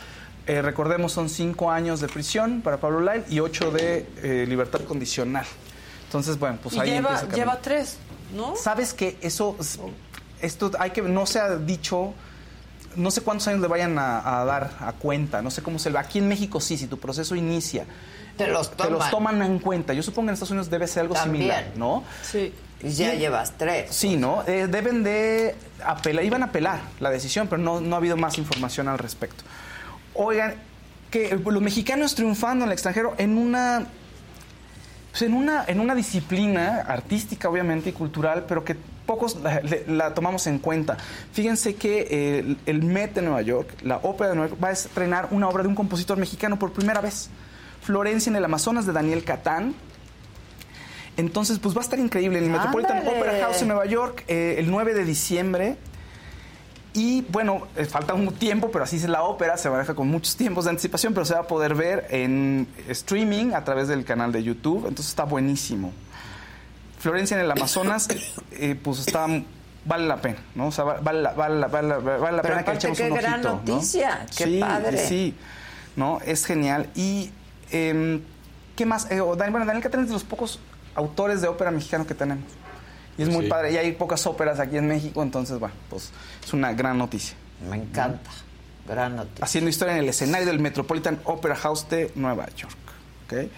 Eh, 0.47 0.63
recordemos, 0.63 1.13
son 1.13 1.29
cinco 1.29 1.71
años 1.71 2.01
de 2.01 2.09
prisión 2.09 2.61
para 2.63 2.77
Pablo 2.79 3.01
Lyle 3.01 3.25
y 3.29 3.41
ocho 3.41 3.71
de 3.73 4.07
eh, 4.23 4.45
libertad 4.49 4.81
condicional. 4.83 5.45
Entonces, 6.05 6.39
bueno, 6.39 6.59
pues 6.63 6.77
y 6.77 6.81
ahí 6.81 6.91
lleva, 6.91 7.11
empieza 7.11 7.23
el 7.25 7.29
camino. 7.31 7.37
lleva 7.53 7.61
tres, 7.63 7.97
¿no? 8.35 8.55
¿Sabes 8.57 8.95
que 8.95 9.17
Eso, 9.23 9.57
esto 10.41 10.71
hay 10.79 10.91
que, 10.91 11.03
no 11.03 11.27
se 11.27 11.41
ha 11.41 11.57
dicho, 11.57 12.15
no 12.95 13.11
sé 13.11 13.23
cuántos 13.23 13.49
años 13.49 13.61
le 13.61 13.67
vayan 13.67 13.99
a, 13.99 14.41
a 14.41 14.45
dar 14.45 14.71
a 14.81 14.93
cuenta, 14.93 15.43
no 15.43 15.51
sé 15.51 15.63
cómo 15.63 15.81
se 15.81 15.91
va. 15.91 16.01
Aquí 16.01 16.19
en 16.21 16.29
México 16.29 16.61
sí, 16.61 16.79
si 16.79 16.87
tu 16.87 16.99
proceso 16.99 17.35
inicia, 17.35 17.85
Te 18.37 18.47
los 18.47 18.71
te 18.71 18.85
los 18.89 19.11
toman. 19.11 19.11
toman 19.11 19.43
en 19.43 19.59
cuenta. 19.59 19.95
Yo 19.95 20.03
supongo 20.05 20.27
que 20.27 20.31
en 20.31 20.35
Estados 20.35 20.51
Unidos 20.53 20.71
debe 20.71 20.87
ser 20.87 21.01
algo 21.03 21.15
También. 21.15 21.43
similar, 21.43 21.65
¿no? 21.77 22.05
Sí. 22.23 22.55
Y 22.83 22.91
ya 22.91 23.11
Sí. 23.13 23.17
llevas 23.19 23.53
tres. 23.59 23.89
Sí, 23.95 24.17
¿no? 24.17 24.45
Eh, 24.47 24.69
deben 24.69 25.03
de 25.03 25.57
apelar, 25.85 26.25
iban 26.25 26.43
a 26.43 26.47
apelar 26.47 26.81
la 27.01 27.11
decisión, 27.11 27.49
pero 27.49 27.61
no, 27.61 27.81
no 27.81 27.97
ha 27.97 27.99
habido 27.99 28.17
más 28.17 28.39
información 28.39 28.87
al 28.87 28.99
respecto. 28.99 29.43
Oigan, 30.19 30.55
que 31.11 31.37
los 31.37 31.63
mexicanos 31.63 32.15
triunfando 32.15 32.65
en 32.65 32.71
el 32.71 32.73
extranjero 32.73 33.15
en 33.19 33.39
una, 33.39 33.87
pues 35.11 35.23
en 35.23 35.35
una, 35.35 35.65
en 35.67 35.81
una 35.81 35.95
disciplina 35.95 36.85
artística, 36.87 37.49
obviamente, 37.49 37.91
y 37.91 37.93
cultural, 37.93 38.45
pero 38.47 38.65
que 38.65 38.77
pocos 39.07 39.39
la, 39.87 40.15
tomamos 40.15 40.47
en 40.47 40.59
cuenta. 40.59 40.97
Fíjense 41.33 41.77
que 41.77 42.07
eh, 42.11 42.39
el, 42.41 42.59
el 42.67 42.83
Met 42.83 43.15
de 43.15 43.23
Nueva 43.23 43.43
York, 43.43 43.69
la 43.83 43.99
Ópera 44.03 44.31
de 44.31 44.37
Nueva 44.37 44.51
York, 44.51 44.63
va 44.63 44.69
a 44.69 44.73
estrenar 44.73 45.29
una 45.31 45.49
obra 45.49 45.63
de 45.63 45.69
un 45.69 45.75
compositor 45.75 46.19
mexicano 46.19 46.59
por 46.59 46.73
primera 46.73 47.01
vez. 47.01 47.31
Florencia 47.83 48.31
en 48.31 48.37
el 48.37 48.45
Amazonas 48.45 48.85
de 48.85 48.93
Daniel 48.93 49.23
Catán. 49.23 49.75
Entonces, 51.17 51.59
pues 51.61 51.75
va 51.75 51.81
a 51.81 51.85
estar 51.85 51.99
increíble 51.99 52.39
en 52.39 52.45
el 52.45 52.51
Metropolitan. 52.51 53.07
Opera 53.07 53.39
House 53.43 53.63
en 53.63 53.69
Nueva 53.69 53.87
York 53.87 54.25
eh, 54.29 54.57
el 54.59 54.71
9 54.71 54.93
de 54.93 55.05
diciembre. 55.05 55.77
Y 56.97 57.21
bueno, 57.29 57.67
eh, 57.77 57.85
falta 57.85 58.15
un 58.15 58.33
tiempo, 58.35 58.71
pero 58.71 58.85
así 58.85 58.97
es 58.97 59.07
la 59.09 59.23
ópera, 59.23 59.57
se 59.59 59.69
maneja 59.69 59.95
con 59.95 60.09
muchos 60.09 60.35
tiempos 60.37 60.65
de 60.65 60.71
anticipación, 60.71 61.13
pero 61.13 61.27
se 61.27 61.35
va 61.35 61.41
a 61.41 61.47
poder 61.47 61.75
ver 61.75 62.07
en 62.11 62.67
streaming 62.89 63.53
a 63.53 63.65
través 63.65 63.87
del 63.87 64.05
canal 64.05 64.33
de 64.33 64.43
YouTube, 64.43 64.87
entonces 64.89 65.09
está 65.09 65.25
buenísimo. 65.25 65.93
Florencia 66.99 67.37
en 67.37 67.45
el 67.45 67.51
Amazonas, 67.51 68.09
eh, 68.53 68.79
pues 68.83 69.01
está 69.01 69.27
vale 69.85 70.07
la 70.09 70.17
pena, 70.17 70.39
¿no? 70.55 70.67
O 70.69 70.73
sea, 70.73 70.85
va- 70.85 71.01
vale, 71.01 71.23
la- 71.23 71.33
vale, 71.35 71.61
la- 71.61 71.69
vale, 71.69 71.89
la- 71.89 71.99
vale 71.99 72.37
la 72.39 72.43
pena 72.43 72.65
que 72.65 72.73
echemos 72.73 72.99
qué 72.99 73.11
un 73.11 73.17
gran 73.19 73.35
ojito, 73.35 73.49
¿no? 73.67 73.75
noticia, 73.75 74.27
qué 74.37 74.45
sí, 74.45 74.59
padre. 74.59 74.99
Sí, 75.07 75.35
¿no? 75.95 76.19
Es 76.25 76.45
genial. 76.45 76.89
Y, 76.97 77.31
em, 77.71 78.23
¿qué 78.75 78.85
más? 78.87 79.09
Eh, 79.11 79.21
bueno, 79.21 79.65
Daniel 79.65 79.83
Catán 79.83 80.01
es 80.01 80.09
de 80.09 80.15
los 80.15 80.25
pocos 80.25 80.59
autores 80.97 81.41
de 81.43 81.47
ópera 81.49 81.71
mexicano 81.71 82.05
que 82.07 82.15
tenemos. 82.15 82.45
Y 83.19 83.23
es 83.23 83.29
muy 83.29 83.45
Sí. 83.45 83.51
padre. 83.51 83.73
Y 83.73 83.77
hay 83.77 83.93
pocas 83.93 84.27
óperas 84.27 84.61
aquí 84.61 84.77
en 84.77 84.89
México, 84.89 85.23
entonces, 85.23 85.59
bueno, 85.59 85.75
pues 85.89 86.11
es 86.45 86.53
una 86.53 86.73
gran 86.73 86.99
noticia. 86.99 87.37
Me 87.69 87.77
encanta. 87.77 88.31
Gran 88.87 89.17
noticia. 89.17 89.45
Haciendo 89.45 89.71
historia 89.71 89.95
en 89.95 90.01
el 90.01 90.09
escenario 90.09 90.47
del 90.47 90.59
Metropolitan 90.61 91.19
Opera 91.25 91.57
House 91.57 91.89
de 91.89 92.13
Nueva 92.15 92.47
York. 92.57 92.77
¿ok? 93.27 93.51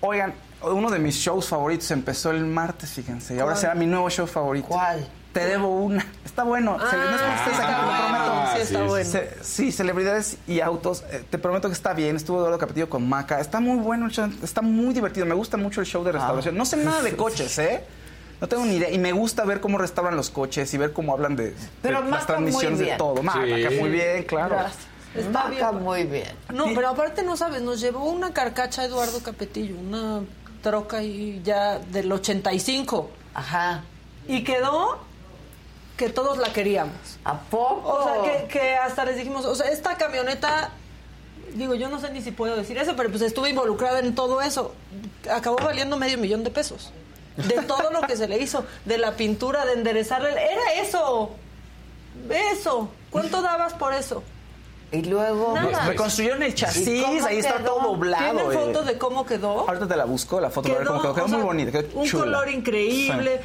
Oigan, 0.00 0.34
uno 0.62 0.90
de 0.90 0.98
mis 0.98 1.14
shows 1.16 1.48
favoritos 1.48 1.90
empezó 1.90 2.30
el 2.30 2.44
martes, 2.44 2.90
fíjense. 2.90 3.34
Y 3.34 3.38
ahora 3.38 3.52
¿Cuál? 3.54 3.60
será 3.60 3.74
mi 3.74 3.86
nuevo 3.86 4.10
show 4.10 4.26
favorito. 4.26 4.66
¿Cuál? 4.68 5.08
Te 5.32 5.46
debo 5.46 5.68
una. 5.80 6.04
Está 6.24 6.44
bueno. 6.44 6.76
Ah, 6.80 6.86
Se- 6.90 6.96
no 6.96 7.02
es 7.16 7.22
que 7.22 7.34
estés 7.34 7.58
aquí, 7.58 7.72
te 7.74 7.80
lo 7.80 7.98
prometo. 7.98 8.46
sí, 8.54 8.60
está 8.62 8.82
bueno. 8.84 9.10
Sí, 9.42 9.72
celebridades 9.72 10.36
y 10.46 10.60
autos. 10.60 11.02
eh, 11.10 11.24
te 11.28 11.38
prometo 11.38 11.68
que 11.68 11.74
está 11.74 11.92
bien. 11.92 12.14
Estuvo 12.16 12.38
Eduardo 12.38 12.58
Capetillo 12.58 12.88
con 12.88 13.08
Maca. 13.08 13.40
Está 13.40 13.58
muy 13.60 13.78
bueno 13.78 14.06
el 14.06 14.12
show. 14.12 14.30
Está 14.42 14.62
muy 14.62 14.94
divertido. 14.94 15.26
Me 15.26 15.34
gusta 15.34 15.56
mucho 15.56 15.80
el 15.80 15.86
show 15.86 16.04
de 16.04 16.12
restauración. 16.12 16.56
No 16.56 16.64
sé 16.66 16.76
nada 16.76 17.02
de 17.02 17.16
coches, 17.16 17.58
¿eh? 17.58 17.82
No 18.40 18.48
tengo 18.48 18.64
ni 18.64 18.74
idea. 18.76 18.90
Y 18.90 18.98
me 18.98 19.12
gusta 19.12 19.44
ver 19.44 19.60
cómo 19.60 19.78
restauran 19.78 20.16
los 20.16 20.30
coches 20.30 20.72
y 20.74 20.78
ver 20.78 20.92
cómo 20.92 21.12
hablan 21.12 21.36
de, 21.36 21.50
de 21.52 21.56
Pero 21.82 22.00
las 22.00 22.10
Maca 22.10 22.26
transmisiones 22.26 22.78
de 22.78 22.86
todo. 22.96 23.22
Maca, 23.22 23.40
Sí. 23.44 23.76
muy 23.80 23.90
bien, 23.90 24.22
claro. 24.24 24.56
Gracias. 24.56 24.82
Está 25.14 25.44
Maca 25.48 25.70
bien. 25.70 25.82
muy 25.82 26.02
bien. 26.04 26.32
No, 26.52 26.66
pero 26.74 26.88
aparte 26.88 27.22
no 27.22 27.36
sabes, 27.36 27.62
nos 27.62 27.80
llevó 27.80 28.04
una 28.04 28.32
carcacha 28.32 28.84
Eduardo 28.84 29.20
Capetillo, 29.22 29.76
una 29.78 30.22
troca 30.62 31.02
y 31.02 31.40
ya 31.44 31.78
del 31.78 32.10
85. 32.10 33.10
Ajá. 33.34 33.82
Y 34.26 34.42
quedó 34.42 34.98
que 35.96 36.08
todos 36.08 36.38
la 36.38 36.52
queríamos. 36.52 36.96
¿A 37.24 37.38
poco? 37.38 37.88
O 37.88 38.02
sea, 38.04 38.22
que, 38.42 38.48
que 38.48 38.74
hasta 38.74 39.04
les 39.04 39.16
dijimos, 39.16 39.44
o 39.44 39.54
sea, 39.54 39.70
esta 39.70 39.96
camioneta, 39.96 40.70
digo, 41.54 41.74
yo 41.76 41.88
no 41.88 42.00
sé 42.00 42.10
ni 42.10 42.20
si 42.20 42.32
puedo 42.32 42.56
decir 42.56 42.76
eso, 42.78 42.96
pero 42.96 43.10
pues 43.10 43.22
estuve 43.22 43.50
involucrada 43.50 44.00
en 44.00 44.14
todo 44.16 44.42
eso. 44.42 44.74
Acabó 45.32 45.56
valiendo 45.58 45.96
medio 45.96 46.18
millón 46.18 46.42
de 46.42 46.50
pesos. 46.50 46.90
De 47.36 47.62
todo 47.62 47.90
lo 47.90 48.02
que 48.02 48.16
se 48.16 48.28
le 48.28 48.38
hizo, 48.38 48.64
de 48.84 48.98
la 48.98 49.12
pintura, 49.16 49.64
de 49.66 49.72
enderezarle. 49.72 50.30
Era 50.30 50.74
eso. 50.80 51.30
Eso. 52.52 52.88
¿Cuánto 53.10 53.42
dabas 53.42 53.74
por 53.74 53.92
eso? 53.92 54.22
Y 54.92 55.02
luego. 55.02 55.52
Nada. 55.54 55.86
Reconstruyeron 55.86 56.42
el 56.44 56.50
¿Y 56.50 56.54
chasis, 56.54 57.24
ahí 57.24 57.38
está 57.38 57.56
quedó? 57.56 57.74
todo 57.74 57.80
doblado. 57.88 58.24
¿Tienen 58.36 58.52
eh. 58.52 58.54
foto 58.54 58.82
de 58.84 58.98
cómo 58.98 59.26
quedó? 59.26 59.68
Ahorita 59.68 59.88
te 59.88 59.96
la 59.96 60.04
busco, 60.04 60.40
la 60.40 60.50
foto, 60.50 60.68
para 60.68 60.78
ver 60.78 60.86
cómo 60.86 61.02
quedó. 61.02 61.14
Quedó 61.14 61.24
o 61.24 61.28
muy 61.28 61.36
sea, 61.38 61.44
bonita, 61.46 61.72
quedó 61.72 61.98
Un 62.00 62.06
chula. 62.06 62.24
color 62.24 62.48
increíble. 62.50 63.40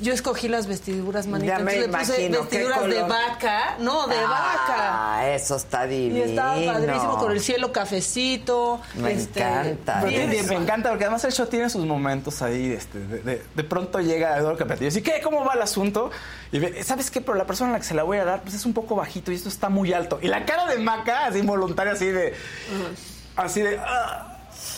Yo 0.00 0.12
escogí 0.12 0.48
las 0.48 0.66
vestiduras, 0.66 1.26
manita. 1.26 1.58
Ya 1.58 1.64
me 1.64 1.74
Entonces 1.74 1.90
le 1.90 1.98
puse 1.98 2.26
imagino, 2.26 2.48
¿qué 2.48 2.56
vestiduras 2.58 2.82
de 2.88 2.94
color? 3.02 3.08
vaca. 3.10 3.76
No, 3.80 4.06
de 4.06 4.16
vaca. 4.16 5.16
Ah, 5.18 5.28
eso 5.28 5.56
está 5.56 5.86
Y 5.86 5.90
divino. 6.10 6.24
estaba 6.24 6.54
padrísimo 6.72 7.18
con 7.18 7.32
el 7.32 7.40
cielo 7.40 7.72
cafecito. 7.72 8.80
Me 8.96 9.12
este, 9.12 9.40
encanta 9.40 10.04
Bien, 10.04 10.30
me 10.48 10.54
encanta 10.54 10.88
porque 10.90 11.04
además 11.04 11.24
el 11.24 11.32
show 11.32 11.46
tiene 11.46 11.68
sus 11.70 11.84
momentos 11.84 12.42
ahí. 12.42 12.72
Este, 12.72 12.98
de, 12.98 13.18
de- 13.20 13.42
de 13.54 13.64
pronto 13.64 14.00
llega 14.00 14.36
Eduardo 14.38 14.58
Capetillo 14.58 14.86
y 14.86 14.90
dice, 14.90 15.02
¿qué? 15.02 15.20
¿Cómo 15.22 15.44
va 15.44 15.54
el 15.54 15.62
asunto? 15.62 16.10
Y 16.52 16.58
ve, 16.58 16.82
¿sabes 16.84 17.10
qué? 17.10 17.20
Pero 17.20 17.34
la 17.36 17.46
persona 17.46 17.70
a 17.70 17.72
la 17.74 17.78
que 17.78 17.84
se 17.86 17.94
la 17.94 18.02
voy 18.02 18.18
a 18.18 18.24
dar 18.24 18.42
pues 18.42 18.54
es 18.54 18.64
un 18.66 18.74
poco 18.74 18.94
bajito 18.96 19.32
y 19.32 19.34
esto 19.36 19.48
está 19.48 19.68
muy 19.68 19.92
alto. 19.92 20.18
Y 20.22 20.28
la 20.28 20.44
cara 20.44 20.66
de 20.66 20.78
Maca, 20.78 21.26
así 21.26 21.38
involuntaria, 21.38 21.92
así 21.94 22.06
de... 22.06 22.34
Así 23.36 23.62
de... 23.62 23.78
ah, 23.78 24.31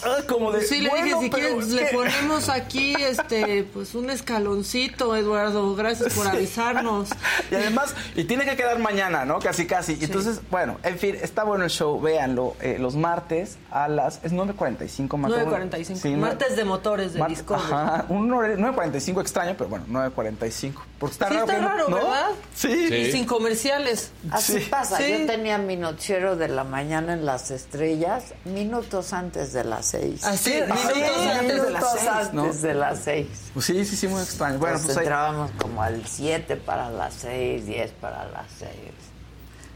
ah, 0.05 0.23
como 0.29 0.53
de... 0.53 0.63
Sí, 0.63 0.81
le 0.81 0.89
bueno, 0.91 1.05
dije, 1.05 1.21
si 1.21 1.31
quieres, 1.31 1.65
es 1.65 1.69
le 1.71 1.87
que- 1.89 1.95
ponemos 1.97 2.49
aquí 2.49 2.95
este, 3.01 3.65
pues 3.73 3.95
un 3.95 4.11
escaloncito, 4.11 5.15
Eduardo. 5.17 5.75
Gracias 5.75 6.15
por 6.15 6.25
Sí. 6.31 6.37
avisarnos. 6.37 7.09
Y 7.51 7.55
además, 7.57 7.95
y 8.17 8.25
tiene 8.25 8.45
que 8.45 8.57
quedar 8.57 8.79
mañana, 8.79 9.25
¿no? 9.25 9.39
Casi, 9.39 9.67
casi. 9.67 9.97
Y 10.01 10.05
Entonces, 10.05 10.41
bueno, 10.51 10.79
en 10.83 10.99
fin, 10.99 11.17
está 11.21 11.45
bueno 11.45 11.65
el 11.65 11.71
show, 11.71 12.01
véanlo. 12.01 12.55
eh, 12.61 12.77
los 12.79 12.97
martes 12.97 13.59
a 13.71 13.89
las... 13.89 14.21
Es 14.25 14.33
9.45 14.33 15.17
más 15.17 15.31
9.45. 15.33 15.97
Sí, 15.97 16.15
Martes 16.17 16.57
de 16.57 16.65
motores 16.65 17.13
de 17.15 17.21
Mar- 17.21 17.29
Discovery. 17.31 17.65
Ajá, 17.73 18.07
un 18.09 18.33
horario- 18.33 18.57
9.45 18.59 19.21
extraño, 19.21 19.55
pero 19.59 19.69
bueno, 19.71 19.85
9.45. 19.89 20.73
Porque 20.99 21.13
está 21.13 21.29
Sí, 21.29 21.35
raro. 21.35 21.47
está 21.51 21.59
raro, 21.65 21.89
¿no? 21.89 21.97
¿verdad? 21.97 22.31
Sí. 22.55 22.69
Y 22.73 23.13
sin 23.13 23.25
comerciales. 23.27 24.11
Así 24.31 24.61
Sí. 24.61 24.67
pasa. 24.71 24.97
Sí. 24.97 25.19
Yo 25.21 25.27
tenía 25.27 25.59
mi 25.59 25.77
noticiero 25.77 26.37
de 26.37 26.49
la 26.49 26.65
mañana 26.65 27.13
en 27.15 27.27
las 27.27 27.51
estrellas 27.51 28.33
minutos 28.45 29.13
antes 29.13 29.53
de 29.53 29.65
las 29.65 29.94
seis. 30.01 30.25
Así, 30.25 30.51
Sí, 30.53 30.61
minutos 30.61 30.83
sí, 31.23 31.29
antes 31.29 31.63
de 31.63 31.71
las 31.71 31.93
seis, 31.93 32.33
¿no? 32.33 32.53
de 32.53 32.75
las 32.75 32.99
seis. 33.01 33.27
Pues 33.53 33.67
sí, 33.67 33.85
sí, 33.85 33.97
sí, 33.97 34.09
muy 34.09 34.23
extraño. 34.23 34.59
Bueno, 34.59 34.75
Nos 34.77 34.85
pues 34.87 34.97
ahí, 34.97 35.03
entrábamos 35.05 35.51
como 35.59 35.83
al 35.83 36.07
7 36.07 36.57
para 36.57 36.91
las 36.91 37.15
6, 37.15 37.67
10 37.67 37.91
para 38.01 38.25
las 38.29 38.47
6. 38.59 38.71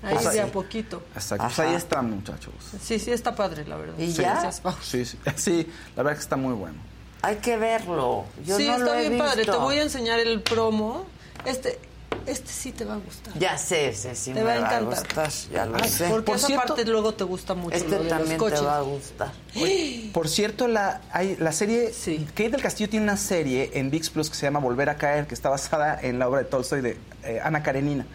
Ahí 0.02 0.14
Pues 0.14 0.32
de 0.32 0.40
ahí. 0.40 0.48
a 0.48 0.52
poquito. 0.52 1.02
exacto, 1.14 1.44
pues 1.44 1.58
ahí 1.58 1.74
están, 1.74 2.10
muchachos. 2.10 2.54
Sí, 2.82 2.98
sí, 3.00 3.10
está 3.10 3.34
padre, 3.34 3.64
la 3.66 3.76
verdad. 3.76 3.98
¿Y 3.98 4.12
Sí, 4.12 4.22
ya? 4.22 4.50
Sí, 4.80 5.04
sí, 5.04 5.18
sí, 5.36 5.66
la 5.96 6.02
verdad 6.02 6.16
que 6.16 6.22
está 6.22 6.36
muy 6.36 6.54
bueno. 6.54 6.78
Hay 7.22 7.36
que 7.36 7.56
verlo. 7.56 8.24
Yo 8.44 8.56
sí, 8.56 8.66
no 8.68 8.74
está 8.74 8.84
lo 8.84 8.94
he 8.94 9.08
bien 9.08 9.18
padre. 9.18 9.38
visto. 9.38 9.52
Te 9.52 9.58
voy 9.58 9.78
a 9.78 9.82
enseñar 9.82 10.20
el 10.20 10.40
promo. 10.40 11.04
Este, 11.44 11.80
este 12.26 12.50
sí 12.52 12.72
te 12.72 12.84
va 12.84 12.94
a 12.94 12.98
gustar. 12.98 13.32
Ya 13.38 13.56
sé, 13.56 13.88
ese 13.88 14.14
sí 14.14 14.32
Te 14.32 14.40
me 14.40 14.44
va 14.44 14.52
a 14.54 14.60
va 14.60 14.68
a 14.68 14.78
encantar. 14.78 15.04
gustar, 15.04 15.30
ya 15.52 15.66
lo 15.66 15.76
Ay, 15.76 15.88
sé. 15.88 16.08
Porque 16.08 16.26
Por 16.26 16.36
esa 16.36 16.46
cierto, 16.46 16.66
parte 16.68 16.84
luego 16.84 17.14
te 17.14 17.24
gusta 17.24 17.54
mucho. 17.54 17.76
Este 17.76 17.90
lo 17.96 18.02
de 18.04 18.08
también 18.10 18.38
los 18.38 18.52
te 18.52 18.60
va 18.60 18.76
a 18.78 18.80
gustar. 18.82 19.32
Por 20.12 20.28
cierto, 20.28 20.68
la, 20.68 21.00
hay, 21.10 21.36
la 21.38 21.52
serie, 21.52 21.92
Sí. 21.92 22.26
Kate 22.34 22.50
del 22.50 22.62
Castillo 22.62 22.88
tiene 22.90 23.04
una 23.04 23.16
serie 23.16 23.70
en 23.74 23.90
VIX 23.90 24.10
Plus 24.10 24.30
que 24.30 24.36
se 24.36 24.42
llama 24.46 24.58
Volver 24.58 24.90
a 24.90 24.96
Caer, 24.96 25.26
que 25.26 25.34
está 25.34 25.48
basada 25.48 25.98
en 26.00 26.18
la 26.18 26.28
obra 26.28 26.40
de 26.40 26.44
Tolstoy 26.46 26.80
de 26.82 26.98
eh, 27.24 27.40
Ana 27.42 27.62
Karenina. 27.62 28.06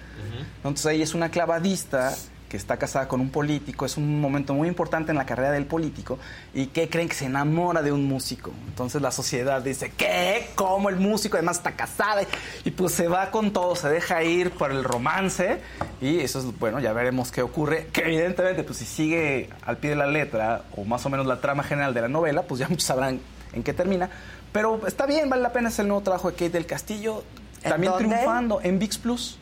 Entonces 0.57 0.86
ella 0.94 1.03
es 1.03 1.14
una 1.14 1.30
clavadista 1.30 2.15
que 2.53 2.57
está 2.57 2.77
casada 2.77 3.07
con 3.07 3.19
un 3.19 3.31
político, 3.31 3.84
es 3.84 3.97
un 3.97 4.21
momento 4.21 4.53
muy 4.53 4.67
importante 4.67 5.09
en 5.09 5.17
la 5.17 5.25
carrera 5.25 5.49
del 5.49 5.65
político, 5.65 6.19
y 6.53 6.67
que 6.67 6.88
creen 6.88 7.09
que 7.09 7.15
se 7.15 7.25
enamora 7.25 7.81
de 7.81 7.91
un 7.91 8.05
músico. 8.05 8.51
Entonces 8.67 9.01
la 9.01 9.09
sociedad 9.09 9.59
dice, 9.63 9.91
¿qué? 9.97 10.49
¿Cómo 10.53 10.89
el 10.89 10.97
músico 10.97 11.35
además 11.35 11.57
está 11.57 11.71
casada? 11.71 12.21
Y 12.63 12.69
pues 12.69 12.93
se 12.93 13.07
va 13.07 13.31
con 13.31 13.53
todo, 13.53 13.75
se 13.75 13.89
deja 13.89 14.21
ir 14.21 14.51
por 14.51 14.69
el 14.69 14.84
romance, 14.84 15.61
y 15.99 16.19
eso 16.19 16.41
es, 16.41 16.59
bueno, 16.59 16.80
ya 16.80 16.93
veremos 16.93 17.31
qué 17.31 17.41
ocurre, 17.41 17.88
que 17.91 18.01
evidentemente, 18.01 18.63
pues 18.63 18.77
si 18.77 18.85
sigue 18.85 19.49
al 19.65 19.77
pie 19.77 19.89
de 19.89 19.95
la 19.95 20.05
letra, 20.05 20.61
o 20.77 20.85
más 20.85 21.03
o 21.07 21.09
menos 21.09 21.25
la 21.25 21.41
trama 21.41 21.63
general 21.63 21.95
de 21.95 22.01
la 22.01 22.07
novela, 22.07 22.43
pues 22.43 22.59
ya 22.59 22.67
muchos 22.69 22.85
sabrán 22.85 23.19
en 23.53 23.63
qué 23.63 23.73
termina. 23.73 24.11
Pero 24.51 24.85
está 24.85 25.07
bien, 25.07 25.27
vale 25.27 25.41
la 25.41 25.53
pena, 25.53 25.69
es 25.69 25.80
el 25.80 25.88
nuevo 25.88 26.03
trabajo 26.03 26.30
de 26.30 26.35
Kate 26.35 26.51
del 26.51 26.67
Castillo, 26.67 27.23
¿En 27.63 27.71
también 27.71 27.93
dónde? 27.93 28.09
triunfando 28.09 28.61
en 28.61 28.77
VIX 28.77 28.97
Plus. 28.99 29.39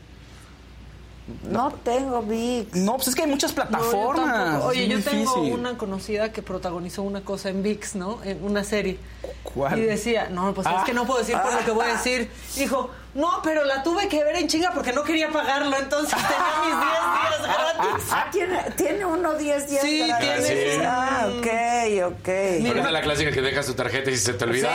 No 1.49 1.71
tengo 1.83 2.21
VIX. 2.21 2.75
No, 2.77 2.95
pues 2.95 3.09
es 3.09 3.15
que 3.15 3.21
hay 3.23 3.27
muchas 3.29 3.55
No, 3.55 3.63
yo 3.63 3.69
plataformas. 3.69 4.63
Oye, 4.63 4.83
es 4.85 4.89
yo 5.05 5.11
tengo 5.11 5.35
una 5.41 5.77
conocida 5.77 6.31
que 6.31 6.41
protagonizó 6.41 7.03
una 7.03 7.21
cosa 7.21 7.49
en 7.49 7.63
VIX, 7.63 7.95
¿no? 7.95 8.23
En 8.23 8.43
una 8.43 8.63
serie. 8.63 8.97
¿Cuál? 9.43 9.79
Y 9.79 9.83
decía, 9.83 10.29
no, 10.29 10.53
pues 10.53 10.67
Ah. 10.67 10.77
es 10.79 10.83
que 10.85 10.93
no 10.93 11.05
puedo 11.05 11.19
decir 11.19 11.37
por 11.41 11.53
lo 11.53 11.59
que 11.65 11.71
voy 11.71 11.85
a 11.85 11.93
decir. 11.93 12.29
Dijo, 12.55 12.89
no, 13.13 13.29
pero 13.43 13.65
la 13.65 13.83
tuve 13.83 14.07
que 14.07 14.23
ver 14.23 14.35
en 14.37 14.47
chinga 14.47 14.71
porque 14.73 14.93
no 14.93 15.03
quería 15.03 15.29
pagarlo, 15.29 15.75
entonces 15.77 16.15
tenía 16.15 16.61
mis 16.61 16.79
10 16.79 17.49
días 17.51 17.57
gratis. 17.75 18.05
Ah, 18.11 18.27
¿tiene, 18.31 18.57
tiene 18.77 19.05
uno 19.05 19.33
10 19.33 19.69
días 19.69 19.81
Sí, 19.83 20.07
gratis? 20.07 20.29
tiene. 20.45 20.71
Sí. 20.75 20.81
Ah, 20.85 21.29
ok, 21.37 22.13
ok. 22.13 22.29
Ahorita 22.67 22.91
la 22.91 23.01
clásica 23.01 23.31
que 23.31 23.41
dejas 23.41 23.65
tu 23.65 23.73
tarjeta 23.73 24.09
y 24.11 24.17
se 24.17 24.33
te 24.33 24.45
olvida. 24.45 24.69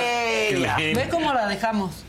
Sí. 0.48 0.94
Ve 0.94 1.08
cómo 1.10 1.32
la 1.32 1.46
dejamos. 1.46 2.04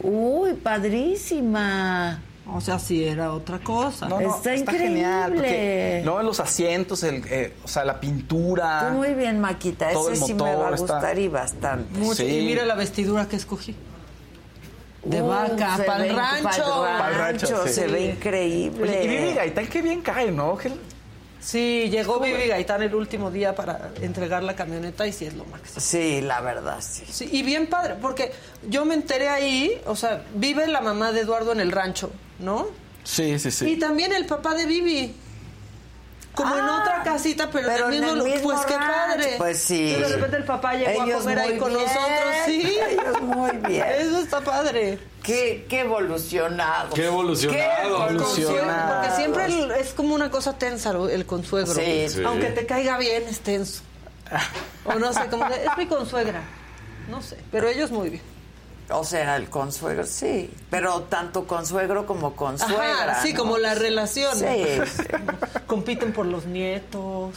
Uy, 0.00 0.52
padrísima. 0.54 2.20
O 2.46 2.60
sea, 2.60 2.78
sí 2.78 3.02
era 3.04 3.32
otra 3.32 3.58
cosa. 3.60 4.06
No, 4.06 4.20
no, 4.20 4.36
Está 4.44 4.72
genial. 4.72 5.32
Porque, 5.32 5.48
increíble. 5.48 6.02
no, 6.04 6.22
los 6.22 6.40
asientos, 6.40 7.02
el, 7.02 7.22
eh, 7.30 7.54
o 7.64 7.68
sea, 7.68 7.84
la 7.86 7.98
pintura. 7.98 8.90
Muy 8.92 9.14
bien, 9.14 9.40
Maquita. 9.40 9.90
Todo 9.92 10.10
Ese 10.10 10.20
el 10.20 10.26
sí 10.26 10.34
me 10.34 10.42
va 10.54 10.68
a 10.68 10.74
está- 10.74 10.94
gustar 10.94 11.18
y 11.18 11.28
bastante. 11.28 11.98
Mucho. 11.98 12.16
Sí. 12.16 12.26
Y 12.40 12.44
mira 12.46 12.66
la 12.66 12.74
vestidura 12.74 13.26
que 13.28 13.36
escogí. 13.36 13.74
De 15.04 15.22
Uh, 15.22 15.26
vaca, 15.28 15.78
pa'l 15.86 16.02
ve- 16.02 16.12
rancho. 16.12 16.82
Pa'l 16.98 17.14
rancho, 17.14 17.66
sí. 17.66 17.72
Se 17.72 17.86
ve 17.86 17.92
Oye, 17.94 18.10
increíble. 18.12 19.04
y 19.04 19.08
Vivi 19.08 19.32
Gaitán, 19.34 19.66
qué 19.66 19.80
bien 19.82 20.00
cae, 20.02 20.30
¿no? 20.30 20.58
Sí, 21.40 21.88
llegó 21.90 22.20
Vivi 22.20 22.46
Gaitán 22.48 22.82
el 22.82 22.94
último 22.94 23.30
día 23.30 23.54
para 23.54 23.90
entregar 24.00 24.42
la 24.42 24.56
camioneta 24.56 25.06
y 25.06 25.12
sí 25.12 25.26
es 25.26 25.34
lo 25.34 25.44
máximo. 25.44 25.78
Sí, 25.80 26.22
la 26.22 26.40
verdad, 26.40 26.78
sí. 26.80 27.04
Sí, 27.06 27.28
y 27.30 27.42
bien 27.42 27.66
padre, 27.66 27.96
porque 28.00 28.32
yo 28.68 28.86
me 28.86 28.94
enteré 28.94 29.28
ahí, 29.28 29.78
o 29.86 29.94
sea, 29.94 30.24
vive 30.34 30.66
la 30.68 30.80
mamá 30.80 31.12
de 31.12 31.20
Eduardo 31.20 31.52
en 31.52 31.60
el 31.60 31.70
rancho, 31.70 32.10
¿no? 32.38 32.66
Sí, 33.04 33.38
sí, 33.38 33.68
Y 33.70 33.76
también 33.78 34.12
el 34.12 34.24
papá 34.26 34.54
de 34.54 34.64
Vivi. 34.66 35.14
como 36.34 36.54
en 36.56 36.62
Ah, 36.64 36.80
otra 36.80 37.02
casita, 37.04 37.48
pero, 37.52 37.68
pero 37.68 37.86
en 37.88 37.92
el 37.92 37.98
en 37.98 38.00
mismo, 38.00 38.12
el 38.12 38.18
lu- 38.18 38.24
mismo 38.24 38.48
Pues 38.50 38.66
qué 38.66 38.74
padre. 38.74 39.34
Pues 39.38 39.58
sí. 39.60 39.80
Y 39.90 40.00
de 40.00 40.08
repente 40.08 40.36
el 40.38 40.44
papá 40.44 40.74
llegó 40.74 41.02
a 41.02 41.18
comer 41.18 41.38
ahí 41.38 41.50
muy 41.50 41.58
con 41.58 41.68
bien. 41.68 41.82
nosotros. 41.82 42.34
Sí. 42.46 42.78
Ellos 42.90 43.20
muy 43.22 43.50
bien. 43.68 43.84
Eso 44.00 44.18
está 44.18 44.40
padre. 44.40 44.98
Qué, 45.22 45.64
qué 45.68 45.80
evolucionado. 45.80 46.92
Qué 46.94 47.06
evolucionado. 47.06 48.08
Evolucionado. 48.10 48.94
Porque 49.02 49.16
siempre 49.16 49.44
el- 49.46 49.70
es 49.72 49.92
como 49.92 50.14
una 50.14 50.30
cosa 50.30 50.58
tensa 50.58 50.90
el 50.90 51.10
el 51.10 51.24
consuegro. 51.26 51.72
Sí. 51.74 52.08
Sí. 52.08 52.22
Aunque 52.24 52.46
te 52.50 52.66
caiga 52.66 52.98
bien, 52.98 53.22
es 53.28 53.38
tenso. 53.40 53.82
O 54.86 54.94
no 54.94 55.12
sé, 55.12 55.26
como 55.30 55.48
de, 55.48 55.64
es 55.66 55.76
mi 55.78 55.86
consuegra. 55.86 56.42
No 57.08 57.22
sé, 57.22 57.36
pero 57.52 57.68
ellos 57.68 57.90
muy 57.92 58.08
bien. 58.10 58.22
O 58.98 59.04
sea, 59.04 59.36
el 59.36 59.48
consuegro, 59.50 60.04
sí. 60.06 60.50
Pero 60.70 61.02
tanto 61.02 61.46
consuegro 61.46 62.06
como 62.06 62.34
consuegra. 62.36 63.12
Ajá, 63.12 63.22
sí, 63.22 63.32
¿no? 63.32 63.40
como 63.40 63.58
la 63.58 63.74
relación. 63.74 64.36
Sí, 64.38 64.46
sí. 64.96 65.02
Compiten 65.66 66.12
por 66.12 66.26
los 66.26 66.46
nietos. 66.46 67.34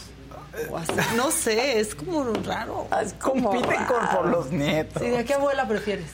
O 0.72 0.78
así. 0.78 0.92
No 1.16 1.30
sé, 1.32 1.80
es 1.80 1.94
como 1.94 2.24
raro. 2.46 2.88
Es 3.04 3.14
como 3.14 3.50
Compiten 3.52 3.86
con, 3.86 4.02
raro. 4.02 4.18
por 4.18 4.28
los 4.30 4.52
nietos. 4.52 5.02
Sí, 5.04 5.10
¿de 5.10 5.24
qué 5.26 5.34
abuela 5.36 5.68
prefieres? 5.68 6.08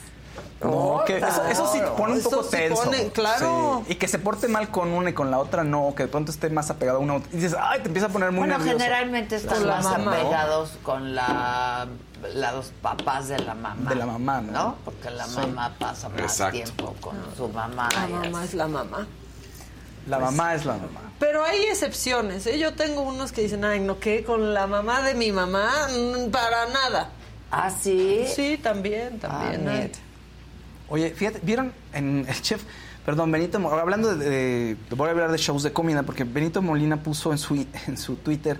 No, 0.62 1.02
que 1.06 1.18
eso, 1.18 1.44
eso 1.50 1.70
sí 1.72 1.78
pone 1.96 2.14
un 2.14 2.18
Eso 2.20 2.30
poco 2.30 2.42
sí 2.44 2.50
tenso. 2.52 2.82
pone, 2.84 3.08
claro. 3.10 3.82
Sí. 3.86 3.92
Y 3.92 3.96
que 3.96 4.08
se 4.08 4.18
porte 4.18 4.48
mal 4.48 4.70
con 4.70 4.90
una 4.92 5.10
y 5.10 5.12
con 5.12 5.30
la 5.30 5.38
otra 5.38 5.62
no, 5.64 5.94
que 5.94 6.04
de 6.04 6.08
pronto 6.08 6.30
esté 6.32 6.48
más 6.48 6.70
apegado 6.70 6.98
a 6.98 7.00
una. 7.02 7.16
Y 7.32 7.36
dices, 7.36 7.54
ay, 7.60 7.80
te 7.80 7.88
empieza 7.88 8.06
a 8.06 8.10
poner 8.10 8.30
muy 8.30 8.40
Bueno, 8.40 8.56
nervioso. 8.58 8.78
generalmente 8.78 9.36
están 9.36 9.58
Con 9.58 9.66
más 9.68 9.84
mamá. 9.84 10.12
apegados 10.12 10.70
con 10.82 11.14
la- 11.14 11.86
los 12.34 12.72
papás 12.82 13.28
de 13.28 13.38
la 13.38 13.54
mamá. 13.54 13.88
De 13.90 13.96
la 13.96 14.06
mamá, 14.06 14.40
¿no? 14.40 14.76
Porque 14.84 15.10
la 15.10 15.26
Sí. 15.26 15.36
mamá 15.38 15.74
pasa 15.78 16.08
más 16.08 16.20
Exacto. 16.20 16.52
tiempo 16.62 16.94
con 17.00 17.16
su 17.36 17.48
mamá. 17.48 17.88
La 17.92 18.06
mamá 18.08 18.38
así. 18.40 18.48
es 18.48 18.54
la 18.54 18.68
mamá. 18.68 19.06
La 20.06 20.18
mamá 20.18 20.54
es 20.54 20.64
la 20.64 20.74
mamá. 20.74 21.00
Pero 21.18 21.44
hay 21.44 21.62
excepciones, 21.64 22.46
¿eh? 22.46 22.58
Yo 22.58 22.74
tengo 22.74 23.02
unos 23.02 23.32
que 23.32 23.42
dicen, 23.42 23.64
ay, 23.64 23.80
no, 23.80 23.98
que 24.00 24.22
con 24.24 24.52
la 24.52 24.66
mamá 24.66 25.02
de 25.02 25.14
mi 25.14 25.32
mamá, 25.32 25.70
Mm, 25.90 26.30
para 26.30 26.66
nada. 26.68 27.10
¿Ah, 27.50 27.70
sí? 27.70 28.24
Sí, 28.34 28.58
también, 28.62 29.18
también. 29.20 29.66
Ah, 29.68 29.72
mira. 29.72 29.88
Oye, 30.88 31.10
fíjate, 31.10 31.40
¿vieron 31.42 31.72
en 31.92 32.26
el 32.28 32.42
chef? 32.42 32.62
Perdón, 33.06 33.30
Benito, 33.32 33.58
hablando 33.70 34.14
de, 34.16 34.24
de- 34.26 34.76
voy 34.94 35.08
a 35.08 35.10
hablar 35.12 35.30
de 35.30 35.38
shows 35.38 35.62
de 35.62 35.72
comida, 35.72 36.02
porque 36.02 36.24
Benito 36.24 36.60
Molina 36.62 36.96
puso 37.02 37.32
en 37.32 37.38
su, 37.38 37.54
en 37.86 37.96
su 37.96 38.16
Twitter, 38.16 38.58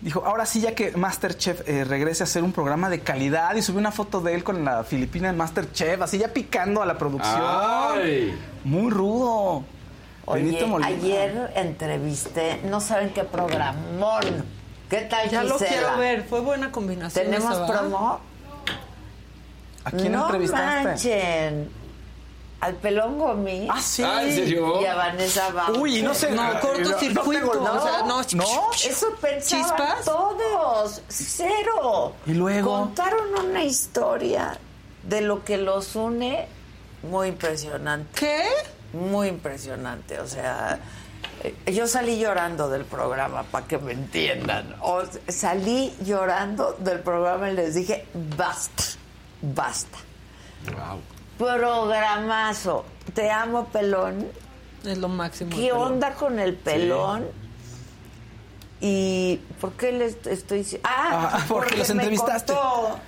dijo, 0.00 0.24
ahora 0.24 0.46
sí, 0.46 0.60
ya 0.60 0.74
que 0.74 0.92
Masterchef 0.92 1.68
eh, 1.68 1.84
regrese 1.84 2.22
a 2.22 2.24
hacer 2.24 2.42
un 2.42 2.52
programa 2.52 2.88
de 2.88 3.00
calidad, 3.00 3.54
y 3.54 3.62
subió 3.62 3.80
una 3.80 3.92
foto 3.92 4.20
de 4.20 4.34
él 4.34 4.44
con 4.44 4.64
la 4.64 4.84
filipina 4.84 5.28
en 5.28 5.36
Masterchef, 5.36 6.00
así 6.02 6.18
ya 6.18 6.28
picando 6.28 6.82
a 6.82 6.86
la 6.86 6.98
producción. 6.98 7.40
Ay. 7.42 8.38
Muy 8.64 8.90
rudo. 8.90 9.64
Oye, 10.26 10.64
ayer 10.84 11.52
entrevisté, 11.56 12.60
no 12.64 12.80
saben 12.80 13.10
qué 13.10 13.24
programón. 13.24 14.44
¿Qué 14.88 15.02
tal, 15.02 15.28
Ya 15.28 15.44
lo 15.44 15.56
quiero 15.56 15.96
ver, 15.98 16.24
fue 16.24 16.40
buena 16.40 16.70
combinación. 16.70 17.26
¿Tenemos 17.26 17.52
esa, 17.52 17.66
promo? 17.66 18.20
¿A 19.84 19.90
quién 19.92 20.12
no 20.12 20.22
entrevistaste? 20.24 20.88
manchen. 20.88 21.79
Al 22.60 22.74
Pelón 22.74 23.18
Gomis. 23.18 23.70
Ah, 23.72 23.80
sí. 23.80 24.02
Ah, 24.04 24.22
¿en 24.22 24.34
serio? 24.34 24.82
Y 24.82 24.84
a 24.84 24.94
Vanessa 24.94 25.50
Bauer. 25.50 25.80
Uy, 25.80 26.02
no 26.02 26.12
sé. 26.14 26.30
No, 26.30 26.42
Ah, 26.42 26.60
cortocircuito. 26.60 27.54
no, 27.54 27.72
o 27.72 27.82
sea, 27.82 28.02
no, 28.02 28.20
¿No? 28.34 28.70
Eso 28.84 29.06
pensaban 29.20 29.64
¿Chispas? 29.66 30.04
todos. 30.04 31.00
Cero. 31.08 32.14
¿Y 32.26 32.34
luego? 32.34 32.70
Contaron 32.80 33.34
una 33.48 33.64
historia 33.64 34.58
de 35.04 35.22
lo 35.22 35.42
que 35.44 35.56
los 35.56 35.96
une 35.96 36.46
muy 37.02 37.28
impresionante. 37.28 38.10
¿Qué? 38.20 38.42
Muy 38.92 39.28
impresionante. 39.28 40.20
O 40.20 40.26
sea, 40.26 40.78
eh, 41.42 41.72
yo 41.72 41.86
salí 41.86 42.18
llorando 42.18 42.68
del 42.68 42.84
programa, 42.84 43.42
para 43.44 43.66
que 43.66 43.78
me 43.78 43.92
entiendan. 43.92 44.76
O 44.82 45.02
salí 45.28 45.94
llorando 46.04 46.76
del 46.78 47.00
programa 47.00 47.50
y 47.50 47.54
les 47.54 47.74
dije, 47.74 48.04
basta, 48.36 48.82
basta. 49.40 49.96
Wow. 50.66 51.00
Programazo. 51.40 52.84
Te 53.14 53.30
amo, 53.30 53.64
pelón. 53.68 54.26
Es 54.84 54.98
lo 54.98 55.08
máximo. 55.08 55.56
¿Qué 55.56 55.72
onda 55.72 56.12
con 56.12 56.38
el 56.38 56.54
pelón? 56.54 57.24
¿Y 58.82 59.40
por 59.58 59.72
qué 59.72 59.90
les 59.92 60.18
estoy 60.26 60.58
diciendo? 60.58 60.86
Ah, 60.90 61.30
Ah, 61.32 61.44
porque 61.48 61.78
los 61.78 61.88
me 61.94 62.02
entrevistaste. 62.02 62.52
contó 62.52 62.98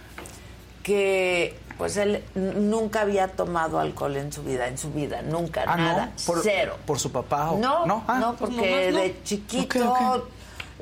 que 0.83 1.59
pues 1.77 1.99
él 1.99 2.25
nunca 2.35 3.03
había 3.03 3.29
tomado 3.29 3.79
alcohol 3.79 4.17
en 4.17 4.33
su 4.33 4.43
vida, 4.43 4.67
en 4.67 4.79
su 4.79 4.91
vida, 4.93 5.21
nunca, 5.21 5.65
Ah, 5.67 5.77
nada, 5.77 6.07
¿no? 6.07 6.13
Por, 6.27 6.43
cero. 6.43 6.77
¿Por 6.87 6.99
su 6.99 7.13
papá? 7.13 7.51
O... 7.51 7.59
No, 7.59 7.85
no, 7.85 7.97
no, 7.97 8.05
Ah, 8.09 8.35
porque 8.39 8.57
nomás 8.57 8.93
no. 8.95 8.99
de 9.01 9.23
chiquito, 9.25 10.29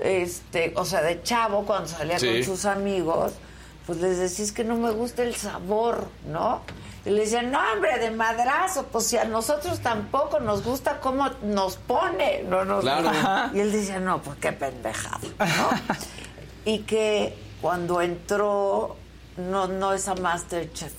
este, 0.01 0.72
o 0.77 0.85
sea, 0.85 1.02
de 1.02 1.20
chavo, 1.24 1.64
cuando 1.66 1.89
salía 1.89 2.16
Sí. 2.18 2.27
con 2.32 2.44
sus 2.44 2.64
amigos, 2.64 3.32
pues 3.86 3.98
les 4.01 4.18
decía, 4.18 4.44
es 4.44 4.52
que 4.52 4.62
no 4.62 4.77
me 4.77 4.90
gusta 4.93 5.22
el 5.24 5.35
sabor, 5.35 6.06
¿no? 6.28 6.60
Y 7.05 7.10
le 7.10 7.22
decían, 7.22 7.51
no, 7.51 7.59
hombre, 7.72 7.98
de 7.98 8.10
madrazo, 8.10 8.85
pues 8.86 9.06
si 9.06 9.16
a 9.16 9.24
nosotros 9.24 9.81
tampoco 9.81 10.39
nos 10.40 10.62
gusta 10.62 11.01
cómo 11.01 11.28
nos 11.43 11.77
pone, 11.77 12.43
no 12.43 12.64
nos 12.66 12.82
Claro. 12.82 13.09
gusta". 13.10 13.51
Y 13.55 13.60
él 13.60 13.72
decía, 13.72 13.98
no, 14.01 14.20
pues 14.20 14.36
qué 14.39 14.52
pendejada, 14.52 15.20
¿no? 15.39 15.70
y 16.66 16.81
que 16.81 17.39
cuando 17.62 18.02
entró, 18.02 18.97
no, 19.39 19.66
no 19.66 19.93
es 19.94 20.09
a 20.09 20.14
Masterchef. 20.14 20.93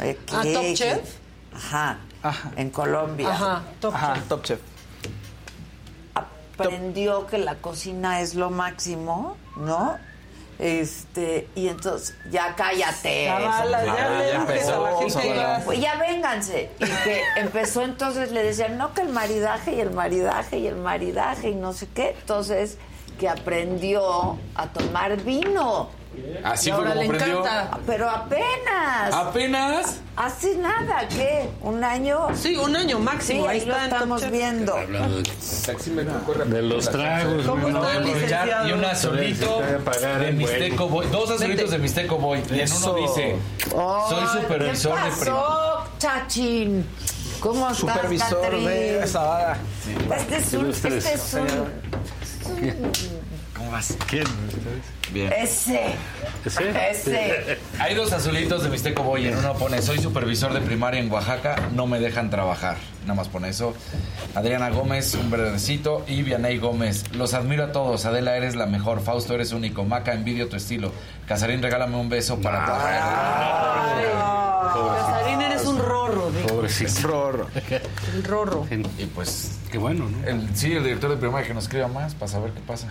eh, 0.00 0.18
¿A 0.34 0.42
que- 0.42 0.52
Top 0.54 0.64
Chef? 0.74 1.16
Ajá, 1.54 1.98
Ajá. 2.22 2.50
en 2.56 2.70
Colombia 2.70 3.28
Ajá, 3.30 3.62
top 3.80 3.94
Ajá, 3.94 4.14
chef. 4.14 4.28
Top 4.28 4.42
Chef. 4.42 4.60
aprendió 6.14 7.26
que 7.26 7.38
la 7.38 7.56
cocina 7.56 8.20
es 8.20 8.34
lo 8.34 8.50
máximo, 8.50 9.36
¿no? 9.56 9.98
Este, 10.58 11.48
y 11.54 11.68
entonces, 11.68 12.14
ya 12.30 12.54
cállate. 12.56 13.26
Cabala, 13.26 13.84
ya 13.84 13.92
Ah, 13.92 14.18
le 14.18 14.26
ya 14.28 14.32
la 14.34 14.40
empezó, 14.40 14.98
gente 14.98 15.34
ya- 15.34 15.62
Pues 15.64 15.80
ya 15.80 15.94
vénganse. 15.96 16.70
Y 16.78 16.84
que 16.84 17.22
empezó 17.36 17.82
entonces, 17.82 18.30
le 18.30 18.42
decían, 18.42 18.78
no, 18.78 18.94
que 18.94 19.02
el 19.02 19.08
maridaje 19.08 19.74
y 19.74 19.80
el 19.80 19.90
maridaje 19.90 20.58
y 20.58 20.66
el 20.66 20.76
maridaje 20.76 21.50
y 21.50 21.54
no 21.54 21.72
sé 21.72 21.88
qué. 21.94 22.10
Entonces, 22.20 22.78
que 23.18 23.28
aprendió 23.28 24.38
a 24.54 24.66
tomar 24.68 25.16
vino. 25.22 25.90
Así 26.44 26.68
Y 26.68 26.72
fue 26.72 26.78
ahora 26.80 26.90
como 26.94 27.02
le 27.02 27.08
aprendió. 27.18 27.40
encanta. 27.40 27.78
Pero 27.86 28.10
apenas. 28.10 29.12
Apenas. 29.14 30.00
Hace 30.16 30.56
nada, 30.56 31.06
¿qué? 31.08 31.48
¿Un 31.62 31.82
año? 31.82 32.28
Sí, 32.34 32.56
un 32.56 32.76
año 32.76 32.98
máximo. 32.98 33.44
Sí, 33.44 33.48
ahí 33.48 33.60
ahí 33.60 33.66
lo 33.66 33.74
está 33.74 33.84
estamos 33.86 34.30
viendo. 34.30 34.74
De 36.46 36.62
los 36.62 36.90
tragos. 36.90 37.46
¿Cómo 37.46 37.68
¿no? 37.68 37.88
está? 37.88 38.68
Y 38.68 38.72
un 38.72 38.84
azulito 38.84 39.62
de 40.20 40.32
Mixteco 40.32 40.88
Boy. 40.88 41.06
Dos 41.10 41.30
azulitos 41.30 41.70
de 41.70 41.78
Mixteco 41.78 42.18
Boy. 42.18 42.40
Y 42.50 42.60
en 42.60 42.72
uno 42.72 42.86
Eso. 42.86 42.94
dice: 42.94 43.36
Soy 43.70 44.42
supervisor 44.42 44.94
¿qué 44.96 45.04
de 45.04 45.10
pasó, 45.10 45.84
Chachín? 45.98 46.86
¿Cómo 47.40 47.66
estás, 47.70 47.78
Supervisor 47.78 48.40
Catrín? 48.42 48.64
de 48.66 49.02
esa. 49.02 49.56
Este 50.16 50.36
es 50.36 50.52
un... 50.52 50.70
Este 50.70 51.14
es 51.14 51.34
un... 51.34 51.48
¿Quién? 54.08 54.24
Bien. 55.12 55.32
Ese. 55.36 55.80
¿Ese? 56.44 56.90
Ese. 56.90 57.58
Hay 57.78 57.94
dos 57.94 58.12
azulitos 58.12 58.62
de 58.62 58.68
Mixteco 58.70 59.02
Boy. 59.02 59.26
En 59.28 59.36
uno 59.38 59.54
pone: 59.54 59.80
Soy 59.80 59.98
supervisor 59.98 60.52
de 60.52 60.60
primaria 60.60 61.00
en 61.00 61.10
Oaxaca. 61.10 61.70
No 61.74 61.86
me 61.86 61.98
dejan 61.98 62.28
trabajar. 62.30 62.76
Nada 63.02 63.14
más 63.14 63.28
pone 63.28 63.48
eso. 63.48 63.74
Adriana 64.34 64.70
Gómez, 64.70 65.14
un 65.14 65.30
verdecito. 65.30 66.04
Y 66.06 66.22
Vianey 66.22 66.58
Gómez. 66.58 67.04
Los 67.12 67.34
admiro 67.34 67.64
a 67.64 67.72
todos. 67.72 68.04
Adela, 68.04 68.36
eres 68.36 68.56
la 68.56 68.66
mejor. 68.66 69.00
Fausto, 69.02 69.34
eres 69.34 69.52
único. 69.52 69.84
Maca, 69.84 70.12
envidio 70.12 70.48
tu 70.48 70.56
estilo. 70.56 70.92
Casarín, 71.26 71.62
regálame 71.62 71.96
un 71.96 72.08
beso 72.08 72.40
para 72.40 72.64
Casarín, 74.72 75.40
eres 75.42 75.64
un 75.64 75.78
rorro. 75.78 76.30
dijo. 76.30 76.46
Pobrecito. 76.48 77.08
Rorro. 77.08 77.48
El 78.14 78.24
rorro. 78.24 78.66
Y 78.98 79.06
pues, 79.06 79.58
Qué 79.70 79.78
bueno, 79.78 80.08
¿no? 80.08 80.26
el, 80.28 80.54
sí, 80.54 80.72
el 80.72 80.84
director 80.84 81.10
de 81.10 81.16
primaria 81.16 81.46
que 81.48 81.54
nos 81.54 81.64
escriba 81.64 81.88
más 81.88 82.14
para 82.14 82.30
saber 82.30 82.52
qué 82.52 82.60
pasa. 82.60 82.88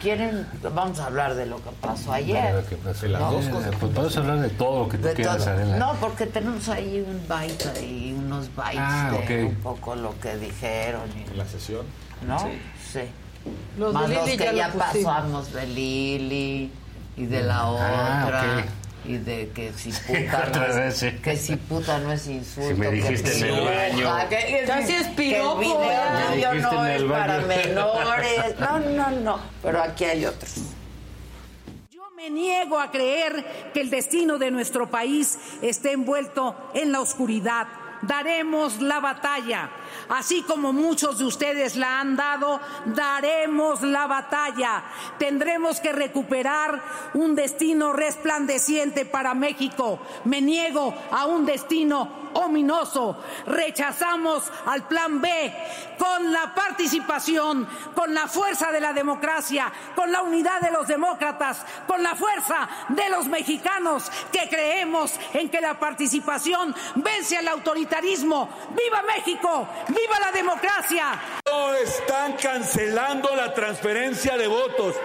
¿Quieren? 0.00 0.46
Vamos 0.74 0.98
a 1.00 1.06
hablar 1.06 1.34
de 1.34 1.46
lo 1.46 1.56
que 1.56 1.70
pasó 1.80 2.12
ayer. 2.12 2.36
Claro 2.40 2.66
que. 2.66 3.08
Las 3.08 3.20
No, 3.20 3.32
dos 3.32 3.46
cosas. 3.46 3.74
Pues 3.80 3.92
podemos 3.92 4.16
hablar 4.18 4.38
de 4.40 4.48
todo 4.50 4.80
lo 4.84 4.88
que 4.88 4.98
tú 4.98 5.04
De 5.06 5.14
quieras. 5.14 5.46
Adela. 5.46 5.76
No, 5.78 5.94
porque 5.94 6.26
tenemos 6.26 6.68
ahí 6.68 7.02
un 7.06 7.26
byte 7.26 7.82
y 7.82 8.12
unos 8.12 8.54
bytes 8.54 8.80
Ah, 8.82 9.10
de 9.26 9.44
ok. 9.46 9.50
un 9.50 9.56
poco 9.62 9.94
lo 9.94 10.18
que 10.20 10.36
dijeron. 10.36 11.02
y- 11.32 11.36
La 11.36 11.46
sesión. 11.46 11.86
¿No? 12.26 12.38
Sí. 12.38 13.00
Los 13.78 13.94
Más 13.94 14.08
de 14.08 14.14
los 14.16 14.24
Lili 14.26 14.38
que 14.38 14.44
ya 14.44 14.52
ya, 14.52 14.68
lo 14.68 14.74
pasamos 14.74 15.52
de 15.52 15.66
Lili 15.66 16.72
y 17.16 17.26
de 17.26 17.42
la 17.42 17.58
Ah, 17.60 18.22
otra. 18.24 18.40
ok. 18.58 18.64
Y 19.04 19.18
de 19.18 19.50
que 19.50 19.72
si 19.74 19.90
puta, 19.90 20.50
no 20.54 20.60
vez, 20.60 20.76
es, 20.76 20.96
sí. 20.96 21.18
que 21.22 21.36
si 21.36 21.56
puta 21.56 21.98
no 21.98 22.12
es 22.12 22.26
insulto. 22.26 22.70
Si 22.70 22.74
me 22.74 22.88
que 22.88 22.92
dijiste 22.94 23.38
en 23.38 23.54
el 23.54 23.64
baño. 23.64 24.28
Que, 24.28 24.66
sí 24.86 24.94
es 24.94 25.06
que 25.08 25.14
piropo, 25.14 25.60
el 25.60 26.36
video 26.36 26.52
Me 26.52 26.60
no 26.60 26.86
es 26.86 27.02
para 27.02 27.40
menores. 27.40 28.54
No, 28.58 28.78
no, 28.78 29.10
no. 29.10 29.40
Pero 29.62 29.82
aquí 29.82 30.04
hay 30.04 30.24
otros. 30.24 30.54
Yo 31.90 32.02
me 32.16 32.30
niego 32.30 32.80
a 32.80 32.90
creer 32.90 33.70
que 33.74 33.80
el 33.80 33.90
destino 33.90 34.38
de 34.38 34.50
nuestro 34.50 34.90
país 34.90 35.38
esté 35.60 35.92
envuelto 35.92 36.56
en 36.74 36.92
la 36.92 37.00
oscuridad. 37.00 37.66
Daremos 38.02 38.80
la 38.80 39.00
batalla. 39.00 39.70
Así 40.08 40.42
como 40.42 40.72
muchos 40.72 41.18
de 41.18 41.24
ustedes 41.24 41.76
la 41.76 42.00
han 42.00 42.16
dado, 42.16 42.60
daremos 42.86 43.82
la 43.82 44.06
batalla. 44.06 44.84
Tendremos 45.18 45.80
que 45.80 45.92
recuperar 45.92 46.82
un 47.14 47.34
destino 47.34 47.92
resplandeciente 47.92 49.04
para 49.06 49.34
México. 49.34 50.00
Me 50.24 50.40
niego 50.40 50.94
a 51.10 51.26
un 51.26 51.46
destino 51.46 52.24
ominoso. 52.34 53.16
Rechazamos 53.46 54.50
al 54.66 54.86
plan 54.86 55.20
B 55.20 55.54
con 55.98 56.32
la 56.32 56.54
participación, 56.54 57.66
con 57.94 58.12
la 58.12 58.26
fuerza 58.26 58.72
de 58.72 58.80
la 58.80 58.92
democracia, 58.92 59.72
con 59.94 60.10
la 60.10 60.22
unidad 60.22 60.60
de 60.60 60.70
los 60.70 60.86
demócratas, 60.86 61.64
con 61.86 62.02
la 62.02 62.14
fuerza 62.14 62.68
de 62.88 63.08
los 63.08 63.26
mexicanos 63.26 64.10
que 64.32 64.48
creemos 64.48 65.12
en 65.32 65.48
que 65.48 65.60
la 65.60 65.78
participación 65.78 66.74
vence 66.96 67.36
al 67.36 67.48
autoritarismo. 67.48 67.93
¡Viva 68.00 69.02
México! 69.02 69.68
¡Viva 69.88 70.18
la 70.20 70.32
democracia! 70.32 71.12
No 71.46 71.74
están 71.74 72.32
cancelando 72.32 73.34
la 73.36 73.54
transferencia 73.54 74.36
de 74.36 74.48
votos. 74.48 74.96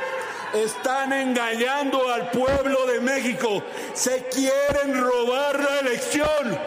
Están 0.54 1.14
engañando 1.14 2.12
al 2.12 2.32
pueblo 2.32 2.88
de 2.88 3.00
México. 3.00 3.64
Se 3.94 4.26
quieren 4.30 5.00
robar 5.00 5.60
la 5.60 5.80
elección. 5.82 6.58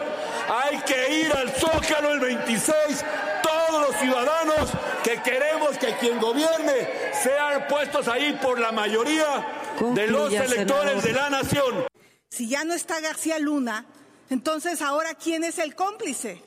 Hay 0.49 0.77
que 0.79 1.21
ir 1.21 1.33
al 1.33 1.49
Zócalo 1.51 2.13
el 2.13 2.19
26. 2.21 3.05
Todos 3.41 3.89
los 3.89 3.95
ciudadanos 3.97 4.69
que 5.03 5.21
queremos 5.21 5.77
que 5.77 5.93
quien 5.97 6.19
gobierne 6.19 6.87
sean 7.21 7.67
puestos 7.67 8.07
ahí 8.07 8.39
por 8.41 8.59
la 8.59 8.71
mayoría 8.71 9.45
de 9.93 10.07
los 10.07 10.31
electores 10.31 11.03
de 11.03 11.11
la 11.11 11.29
nación. 11.29 11.85
Si 12.29 12.47
ya 12.47 12.63
no 12.63 12.73
está 12.73 13.01
García 13.01 13.39
Luna, 13.39 13.85
entonces 14.33 14.81
ahora 14.81 15.13
¿quién 15.13 15.43
es 15.43 15.59
el 15.59 15.75
cómplice? 15.75 16.43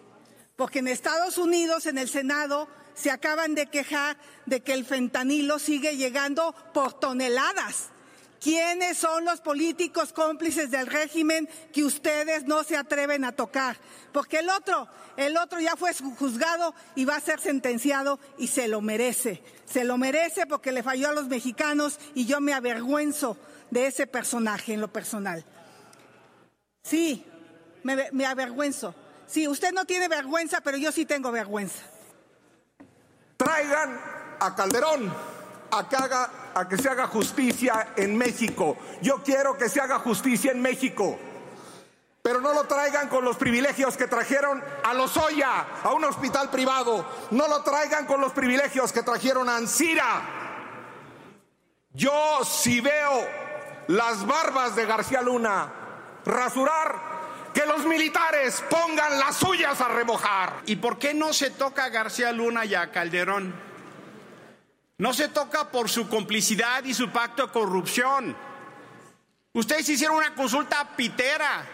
Porque 0.57 0.81
en 0.81 0.89
Estados 0.89 1.39
Unidos, 1.39 1.87
en 1.87 1.99
el 1.99 2.09
Senado, 2.09 2.69
se 2.95 3.13
acaban 3.13 3.55
de 3.55 3.67
quejar 3.67 4.17
de 4.45 4.61
que 4.61 4.73
el 4.73 4.85
fentanilo 4.85 5.61
sigue 5.61 5.97
llegando 5.97 6.53
por 6.75 6.99
toneladas. 6.99 7.91
¿Quiénes 8.41 8.99
son 8.99 9.25
los 9.25 9.41
políticos 9.41 10.13
cómplices 10.13 10.73
del 10.73 10.89
régimen 10.89 11.49
que 11.73 11.85
ustedes 11.85 12.45
no 12.45 12.65
se 12.65 12.77
atreven 12.77 13.25
a 13.25 13.31
tocar? 13.31 13.77
Porque 14.13 14.41
el 14.41 14.51
otro, 14.51 14.89
el 15.17 15.37
otro 15.37 15.61
ya 15.61 15.77
fue 15.77 15.95
juzgado 15.95 16.75
y 16.97 17.05
va 17.05 17.17
a 17.17 17.21
ser 17.21 17.39
sentenciado 17.39 18.19
y 18.37 18.49
se 18.49 18.67
lo 18.67 18.81
merece. 18.81 19.45
Se 19.65 19.85
lo 19.85 19.97
merece 19.97 20.47
porque 20.47 20.73
le 20.73 20.83
falló 20.83 21.09
a 21.09 21.13
los 21.13 21.29
mexicanos 21.29 22.01
y 22.15 22.27
yo 22.27 22.41
me 22.41 22.53
avergüenzo 22.53 23.37
de 23.71 23.87
ese 23.87 24.09
personaje 24.09 24.75
en 24.75 24.81
lo 24.81 24.93
personal. 24.93 25.45
Sí, 26.83 27.25
me, 27.87 28.11
me 28.13 28.27
avergüenzo. 28.27 28.95
Sí, 29.27 29.49
usted 29.49 29.73
no 29.73 29.85
tiene 29.85 30.09
vergüenza, 30.09 30.61
pero 30.61 30.77
yo 30.77 30.93
sí 30.93 31.07
tengo 31.07 31.33
vergüenza. 31.33 31.83
Traigan 33.37 33.99
a 34.41 34.55
Calderón 34.55 35.13
a 35.71 35.89
que, 35.89 35.97
haga, 35.97 36.31
a 36.55 36.69
que 36.69 36.79
se 36.79 36.89
haga 36.89 37.07
justicia 37.07 37.89
en 37.97 38.17
México. 38.17 38.77
Yo 39.03 39.23
quiero 39.23 39.57
que 39.57 39.69
se 39.69 39.81
haga 39.81 39.99
justicia 39.99 40.53
en 40.53 40.63
México. 40.63 41.19
Pero 42.23 42.41
no 42.41 42.53
lo 42.53 42.65
traigan 42.65 43.09
con 43.09 43.25
los 43.25 43.37
privilegios 43.37 43.97
que 43.97 44.09
trajeron 44.09 44.63
a 44.83 44.95
Lozoya, 44.95 45.67
a 45.85 45.93
un 45.93 46.05
hospital 46.05 46.51
privado. 46.51 47.07
No 47.31 47.47
lo 47.47 47.63
traigan 47.63 48.05
con 48.07 48.21
los 48.21 48.33
privilegios 48.33 48.93
que 48.93 49.03
trajeron 49.03 49.49
a 49.49 49.57
Ancira. 49.57 50.23
Yo 51.93 52.45
si 52.45 52.81
veo 52.81 53.27
las 53.89 54.27
barbas 54.27 54.75
de 54.75 54.87
García 54.87 55.23
Luna 55.23 55.73
rasurar, 56.25 57.16
que 57.57 57.65
los 57.65 57.87
militares 57.87 58.63
pongan 58.69 59.19
las 59.19 59.39
suyas 59.39 59.81
a 59.81 59.89
remojar. 59.89 60.61
¿Y 60.67 60.77
por 60.77 60.99
qué 60.99 61.15
no 61.15 61.33
se 61.33 61.49
toca 61.49 61.85
a 61.85 61.89
García 61.89 62.31
Luna 62.31 62.67
y 62.67 62.75
a 62.75 62.93
Calderón? 62.93 63.55
No 64.99 65.15
se 65.15 65.29
toca 65.29 65.71
por 65.71 65.89
su 65.89 66.07
complicidad 66.07 66.85
y 66.85 66.93
su 66.93 67.09
pacto 67.09 67.47
de 67.47 67.53
corrupción. 67.55 68.37
Ustedes 69.55 69.89
hicieron 69.89 70.19
una 70.19 70.35
consulta 70.35 70.87
pitera 70.97 71.65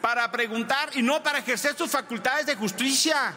para 0.00 0.32
preguntar 0.32 0.88
y 0.94 1.02
no 1.02 1.22
para 1.22 1.40
ejercer 1.40 1.76
sus 1.76 1.90
facultades 1.90 2.46
de 2.46 2.56
justicia. 2.56 3.34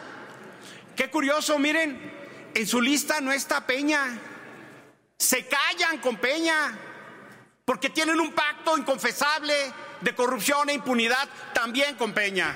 Qué 0.96 1.10
curioso, 1.10 1.60
miren, 1.60 2.14
en 2.54 2.66
su 2.66 2.80
lista 2.80 3.20
no 3.20 3.34
está 3.34 3.68
Peña. 3.68 4.18
Se 5.18 5.46
callan 5.48 5.98
con 5.98 6.16
Peña 6.16 6.80
porque 7.66 7.90
tienen 7.90 8.22
un 8.22 8.32
pacto 8.32 8.78
inconfesable 8.78 9.89
de 10.02 10.16
corrupción 10.16 10.70
e 10.70 10.74
impunidad 10.74 11.28
también 11.54 11.96
con 11.96 12.14
Peña. 12.14 12.56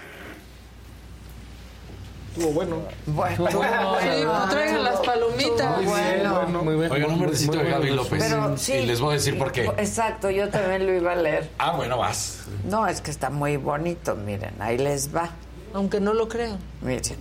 Estuvo 2.35 2.51
bueno. 2.51 2.81
Bueno, 3.05 3.37
Buenísimo, 3.37 4.47
traigan 4.49 4.83
las 4.83 4.99
palomitas. 5.01 5.85
Bueno. 5.85 6.39
Oigan, 6.89 7.11
un 7.11 7.19
verdecito 7.19 7.57
de 7.59 7.69
Gaby 7.69 7.91
López. 7.91 8.23
Pero 8.23 8.57
sí. 8.57 8.73
Y 8.73 8.85
les 8.87 8.99
voy 8.99 9.11
a 9.11 9.13
decir 9.13 9.37
por 9.37 9.51
qué. 9.51 9.65
Exacto, 9.77 10.31
yo 10.31 10.49
también 10.49 10.87
lo 10.87 10.93
iba 10.95 11.11
a 11.11 11.15
leer. 11.15 11.51
Ah, 11.59 11.73
bueno, 11.75 11.99
vas. 11.99 12.45
No, 12.63 12.87
es 12.87 13.01
que 13.01 13.11
está 13.11 13.29
muy 13.29 13.57
bonito, 13.57 14.15
miren, 14.15 14.59
ahí 14.59 14.79
les 14.79 15.15
va. 15.15 15.29
Aunque 15.75 15.99
no 15.99 16.13
lo 16.13 16.27
crean. 16.27 16.57
Miren. 16.81 17.17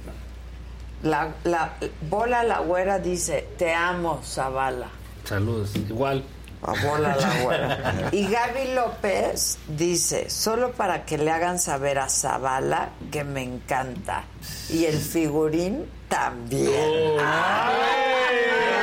La, 1.03 1.35
la 1.44 1.74
bola 2.09 2.43
la 2.43 2.61
güera 2.61 2.99
dice, 2.99 3.47
te 3.59 3.74
amo, 3.74 4.23
Zavala. 4.24 4.89
Saludos. 5.24 5.74
Igual. 5.77 6.24
A 6.62 6.74
bola 6.86 7.16
la 7.16 7.40
güera. 7.43 8.09
Y 8.12 8.28
Gaby 8.28 8.74
López 8.74 9.59
dice, 9.68 10.30
solo 10.30 10.72
para 10.72 11.05
que 11.05 11.18
le 11.18 11.30
hagan 11.30 11.59
saber 11.59 11.98
a 11.98 12.09
Zavala 12.09 12.90
que 13.10 13.24
me 13.24 13.43
encanta. 13.43 14.24
Y 14.70 14.84
el 14.84 14.98
figurín 14.98 15.86
también. 16.09 16.70
Hoy 16.70 17.18
que 17.18 18.82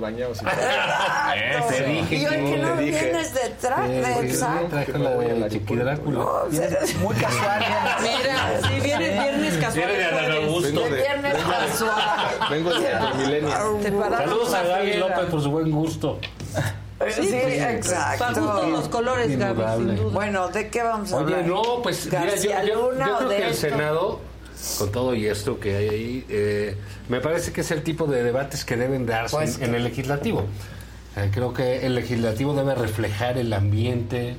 bañados. 0.00 0.38
y 0.40 0.44
todo. 0.44 1.68
Te 1.68 1.84
dije 1.84 2.14
Y 2.16 2.26
hoy 2.26 2.50
que 2.52 2.58
no 2.58 2.76
vienes 2.76 3.34
de 3.34 3.48
traje, 3.60 4.26
exacto. 4.26 4.66
Traje 4.68 4.98
la 4.98 5.10
de 5.10 5.48
Chiqui 5.50 5.76
Drácula. 5.76 6.24
Muy 7.00 7.14
casual. 7.16 7.64
Mira, 8.02 8.60
si 8.68 8.80
vienes 8.80 9.12
viernes 9.22 9.54
casual. 9.58 9.86
Viene 9.88 9.98
de. 9.98 10.38
Vengo 10.38 10.60
de- 10.60 10.96
Viernes 11.02 11.34
casual. 11.34 12.50
Vengo 12.50 12.70
de 12.74 12.88
Millennial. 13.16 13.62
Te 13.82 13.92
paramos 13.92 14.18
Saludos 14.18 14.54
a 14.54 14.62
Gaby. 14.62 14.92
López 14.94 15.24
por 15.30 15.42
su 15.42 15.50
buen 15.50 15.70
gusto. 15.70 16.18
Sí, 17.10 17.28
Para 17.30 17.72
exacto. 17.74 18.40
gusto 18.40 18.66
los 18.70 18.88
colores, 18.88 19.38
Gaby, 19.38 19.62
sin 19.76 19.96
duda. 19.96 20.10
Bueno, 20.12 20.48
¿de 20.48 20.68
qué 20.68 20.82
vamos 20.82 21.12
a 21.12 21.16
Oye, 21.18 21.34
hablar? 21.36 21.46
no, 21.46 21.62
pues 21.82 22.06
mira, 22.06 22.34
yo, 22.34 22.42
yo- 22.64 22.92
yo 22.92 23.18
creo 23.18 23.28
que 23.28 23.46
el? 23.46 23.54
Senado, 23.54 24.20
con 24.78 24.90
todo 24.92 25.14
y 25.14 25.26
esto 25.26 25.58
que 25.60 25.76
hay 25.76 25.88
ahí, 25.88 26.24
eh, 26.28 26.76
me 27.08 27.20
parece 27.20 27.52
que 27.52 27.60
es 27.62 27.70
el 27.70 27.82
tipo 27.82 28.06
de 28.06 28.22
debates 28.22 28.64
que 28.64 28.76
deben 28.76 29.06
darse 29.06 29.36
Pues 29.36 29.56
en, 29.58 29.64
en 29.70 29.74
el 29.76 29.84
legislativo. 29.84 30.46
Eh, 31.16 31.30
creo 31.32 31.52
que 31.52 31.86
el 31.86 31.94
legislativo 31.94 32.54
debe 32.54 32.74
reflejar 32.74 33.38
el 33.38 33.52
ambiente 33.52 34.36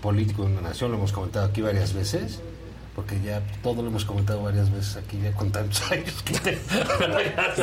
político 0.00 0.44
de 0.44 0.52
una 0.52 0.60
nación, 0.62 0.90
lo 0.90 0.98
hemos 0.98 1.12
comentado 1.12 1.46
aquí 1.46 1.60
varias 1.62 1.92
veces, 1.94 2.40
porque 2.96 3.18
ya 3.24 3.40
todo 3.62 3.82
lo 3.82 3.88
hemos 3.88 4.04
comentado 4.04 4.42
varias 4.42 4.70
veces 4.70 4.96
aquí 4.96 5.18
ya 5.22 5.32
con 5.32 5.50
tantos 5.52 5.82
años 5.92 6.22
que 6.24 6.58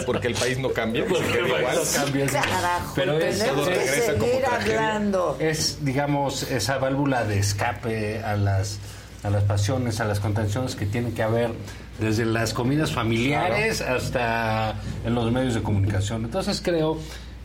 Porque 0.06 0.28
el 0.28 0.34
país 0.36 0.58
no 0.58 0.70
cambia. 0.72 1.06
Porque 1.06 1.26
el 1.40 1.48
país 1.50 1.60
igual. 1.60 1.76
no 1.76 1.82
cambia. 2.04 2.26
Carajo, 2.28 2.94
Pero 2.96 3.20
es- 3.20 3.46
todo 3.46 3.66
que 3.66 3.76
regresa 3.76 4.14
como 4.14 4.32
hablando. 4.52 5.38
es, 5.40 5.78
digamos, 5.86 6.44
esa 6.44 6.78
válvula 6.78 7.26
de 7.26 7.40
escape 7.40 8.24
a 8.24 8.36
las, 8.38 8.80
a 9.24 9.30
las 9.30 9.44
pasiones, 9.44 10.00
a 10.00 10.06
las 10.06 10.20
contenciones 10.20 10.76
que 10.76 10.86
tiene 10.86 11.12
que 11.12 11.24
haber 11.24 11.52
desde 12.00 12.26
las 12.26 12.54
comidas 12.54 12.92
familiares 12.92 13.82
hasta 13.82 14.76
en 15.06 15.16
los 15.16 15.32
medios 15.32 15.54
de 15.56 15.62
comunicación. 15.62 16.24
Entonces 16.26 16.62
creo 16.64 16.98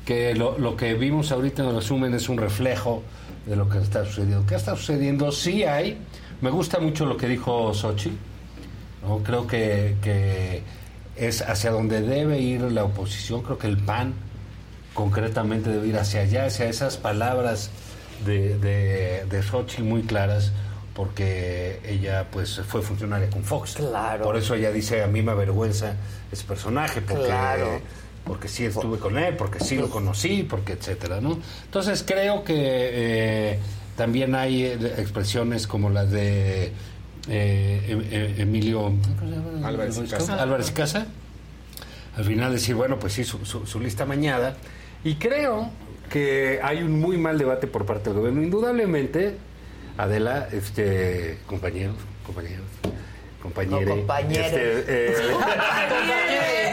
que 0.05 0.35
lo, 0.35 0.59
lo 0.59 0.77
que 0.77 0.95
vimos 0.95 1.33
ahorita 1.33 1.63
en 1.63 1.71
el 1.71 1.75
resumen 1.77 2.15
es 2.15 2.29
un 2.29 2.39
reflejo 2.39 3.03
de 3.47 3.57
lo 3.57 3.69
que 3.69 3.79
está 3.79 4.05
sucediendo. 4.05 4.47
¿Qué 4.47 4.55
está 4.55 4.77
sucediendo? 4.77 5.33
Sí 5.33 5.65
hay. 5.65 5.99
Me 6.41 6.51
gusta 6.51 6.79
mucho 6.79 7.07
lo 7.07 7.17
que 7.17 7.27
dijo 7.27 7.73
Sochi. 7.75 8.13
¿no? 9.03 9.19
Creo 9.19 9.47
que, 9.47 9.97
que 10.03 10.63
es 11.17 11.43
hacia 11.43 11.71
donde 11.71 12.01
debe 12.01 12.39
ir 12.39 12.61
la 12.63 12.85
oposición. 12.85 13.43
Creo 13.43 13.59
que 13.59 13.67
el 13.67 13.79
PAN 13.79 14.15
concretamente 14.95 15.71
debe 15.71 15.89
ir 15.89 15.99
hacia 15.99 16.21
allá, 16.21 16.47
hacia 16.47 16.67
esas 16.67 16.97
palabras 16.97 17.71
de, 18.25 18.59
de, 18.59 19.25
de 19.29 19.43
Xochitl 19.43 19.83
muy 19.83 20.03
claras, 20.03 20.53
porque 20.95 21.81
ella 21.87 22.27
pues 22.31 22.61
fue 22.67 22.81
funcionaria 22.83 23.29
con 23.31 23.43
Fox. 23.45 23.75
Claro. 23.75 24.23
Por 24.25 24.37
eso 24.37 24.55
ella 24.55 24.71
dice, 24.71 25.03
a 25.03 25.07
mí 25.09 25.23
me 25.23 25.33
avergüenza 25.33 25.97
ese 26.31 26.45
personaje, 26.45 27.01
porque, 27.01 27.25
Claro. 27.27 27.81
porque 28.25 28.49
sí 28.49 28.65
estuve 28.65 28.99
con 28.99 29.19
él, 29.19 29.37
porque 29.37 29.59
sí 29.61 29.77
lo 29.77 29.91
conocí, 29.91 30.45
porque 30.49 30.75
etcétera, 30.75 31.21
¿no? 31.21 31.39
Entonces 31.65 32.05
creo 32.07 32.45
que 32.45 32.55
eh, 32.57 33.59
también 33.97 34.35
hay 34.35 34.65
eh, 34.65 34.75
expresiones 34.99 35.67
como 35.67 35.91
las 35.91 36.11
de 36.11 36.73
eh, 37.29 37.85
em- 37.89 38.05
em- 38.13 38.41
Emilio. 38.43 38.93
Álvarez 39.65 39.99
y 39.99 40.07
Casa. 40.09 40.41
Álvarez 40.43 40.71
y 40.71 40.73
Casa 40.73 41.07
al 42.17 42.25
final 42.25 42.53
decir, 42.53 42.77
bueno, 42.77 42.99
pues 43.01 43.13
sí, 43.15 43.25
su, 43.25 43.45
su- 43.45 43.67
su 43.67 43.81
lista 43.81 44.05
mañada. 44.07 44.55
Y 45.03 45.17
creo 45.17 45.71
que 46.11 46.61
hay 46.63 46.81
un 46.85 47.01
muy 47.01 47.17
mal 47.19 47.37
debate 47.39 47.67
por 47.67 47.85
parte 47.87 48.11
del 48.11 48.21
gobierno. 48.21 48.41
Indudablemente, 48.43 49.37
Adela, 49.97 50.49
este, 50.53 51.39
compañeros, 51.47 51.95
compañeros, 52.27 52.65
compañere, 53.43 53.85
No, 53.87 53.97
compañere. 53.97 54.47
este, 54.47 54.85
eh, 54.89 55.17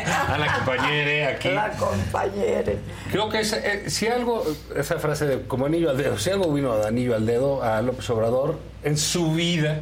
a 0.28 0.38
la 0.38 0.54
compañere 0.56 1.26
aquí. 1.28 1.50
La 1.50 1.70
compañera. 1.72 2.74
Creo 3.12 3.30
que 3.30 3.42
es, 3.42 3.54
eh, 3.54 3.84
si 3.90 4.08
algo, 4.08 4.44
esa 4.76 4.98
frase 4.98 5.26
de 5.28 5.42
como 5.44 5.66
anillo 5.68 5.90
al 5.92 5.98
dedo, 5.98 6.18
si 6.18 6.30
algo 6.32 6.52
vino 6.52 6.76
de 6.78 6.88
anillo 6.88 7.16
al 7.16 7.26
dedo 7.26 7.62
a 7.64 7.82
López 7.82 8.10
Obrador 8.10 8.58
en 8.84 8.98
su 8.98 9.34
vida. 9.34 9.82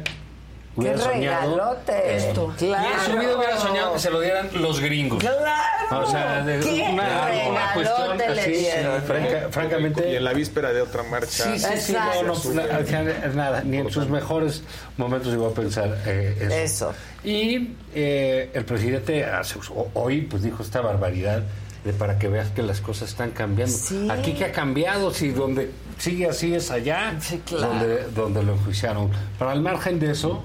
¡Qué 0.80 0.86
Hubiera 0.88 0.98
soñado 0.98 1.50
regalote! 1.56 2.16
esto. 2.16 2.54
Claro. 2.58 2.88
Y 2.88 2.92
en 2.92 3.00
su 3.12 3.18
vida 3.20 3.36
hubiera 3.36 3.56
soñado 3.58 3.92
que 3.94 3.98
se 3.98 4.10
lo 4.10 4.20
dieran 4.20 4.48
los 4.54 4.80
gringos. 4.80 5.18
¡Claro! 5.20 6.06
O 6.06 6.10
sea, 6.10 6.42
de 6.44 6.60
¡Qué 6.60 6.88
una, 6.92 7.28
una 7.50 7.72
cuestión 7.74 8.18
regalote 8.18 8.34
le 8.34 8.40
así, 8.42 8.50
dieron! 8.52 9.02
franca- 9.02 9.48
francamente. 9.50 10.10
Y 10.12 10.16
en 10.16 10.24
la 10.24 10.32
víspera 10.32 10.72
de 10.72 10.82
otra 10.82 11.02
marcha. 11.04 11.44
Sí, 11.44 11.58
sí, 11.58 11.68
sí, 11.80 11.92
no, 11.92 12.22
no, 12.22 12.34
final, 12.34 13.32
nada, 13.34 13.62
ni 13.64 13.78
en 13.78 13.90
sus 13.90 14.08
mejores 14.08 14.62
momentos 14.96 15.32
llegó 15.32 15.48
a 15.48 15.54
pensar 15.54 15.96
eh, 16.06 16.36
eso. 16.40 16.90
Eso. 16.90 16.94
Y 17.24 17.74
eh, 17.94 18.50
el 18.54 18.64
presidente 18.64 19.24
hace- 19.24 19.58
o- 19.74 19.90
hoy 19.94 20.22
pues 20.22 20.42
dijo 20.42 20.62
esta 20.62 20.80
barbaridad 20.80 21.42
de 21.84 21.92
para 21.94 22.18
que 22.18 22.28
veas 22.28 22.48
que 22.50 22.62
las 22.62 22.80
cosas 22.80 23.08
están 23.08 23.30
cambiando. 23.30 23.74
Aquí 24.12 24.34
que 24.34 24.44
ha 24.44 24.52
cambiado, 24.52 25.12
si 25.12 25.30
donde 25.30 25.70
sigue 25.98 26.28
así 26.28 26.54
es 26.54 26.70
allá, 26.70 27.14
claro. 27.46 27.68
donde, 27.68 28.04
donde 28.14 28.42
lo 28.42 28.52
enjuiciaron. 28.52 29.10
Pero 29.38 29.50
al 29.50 29.60
margen 29.62 29.98
de 29.98 30.10
eso, 30.12 30.44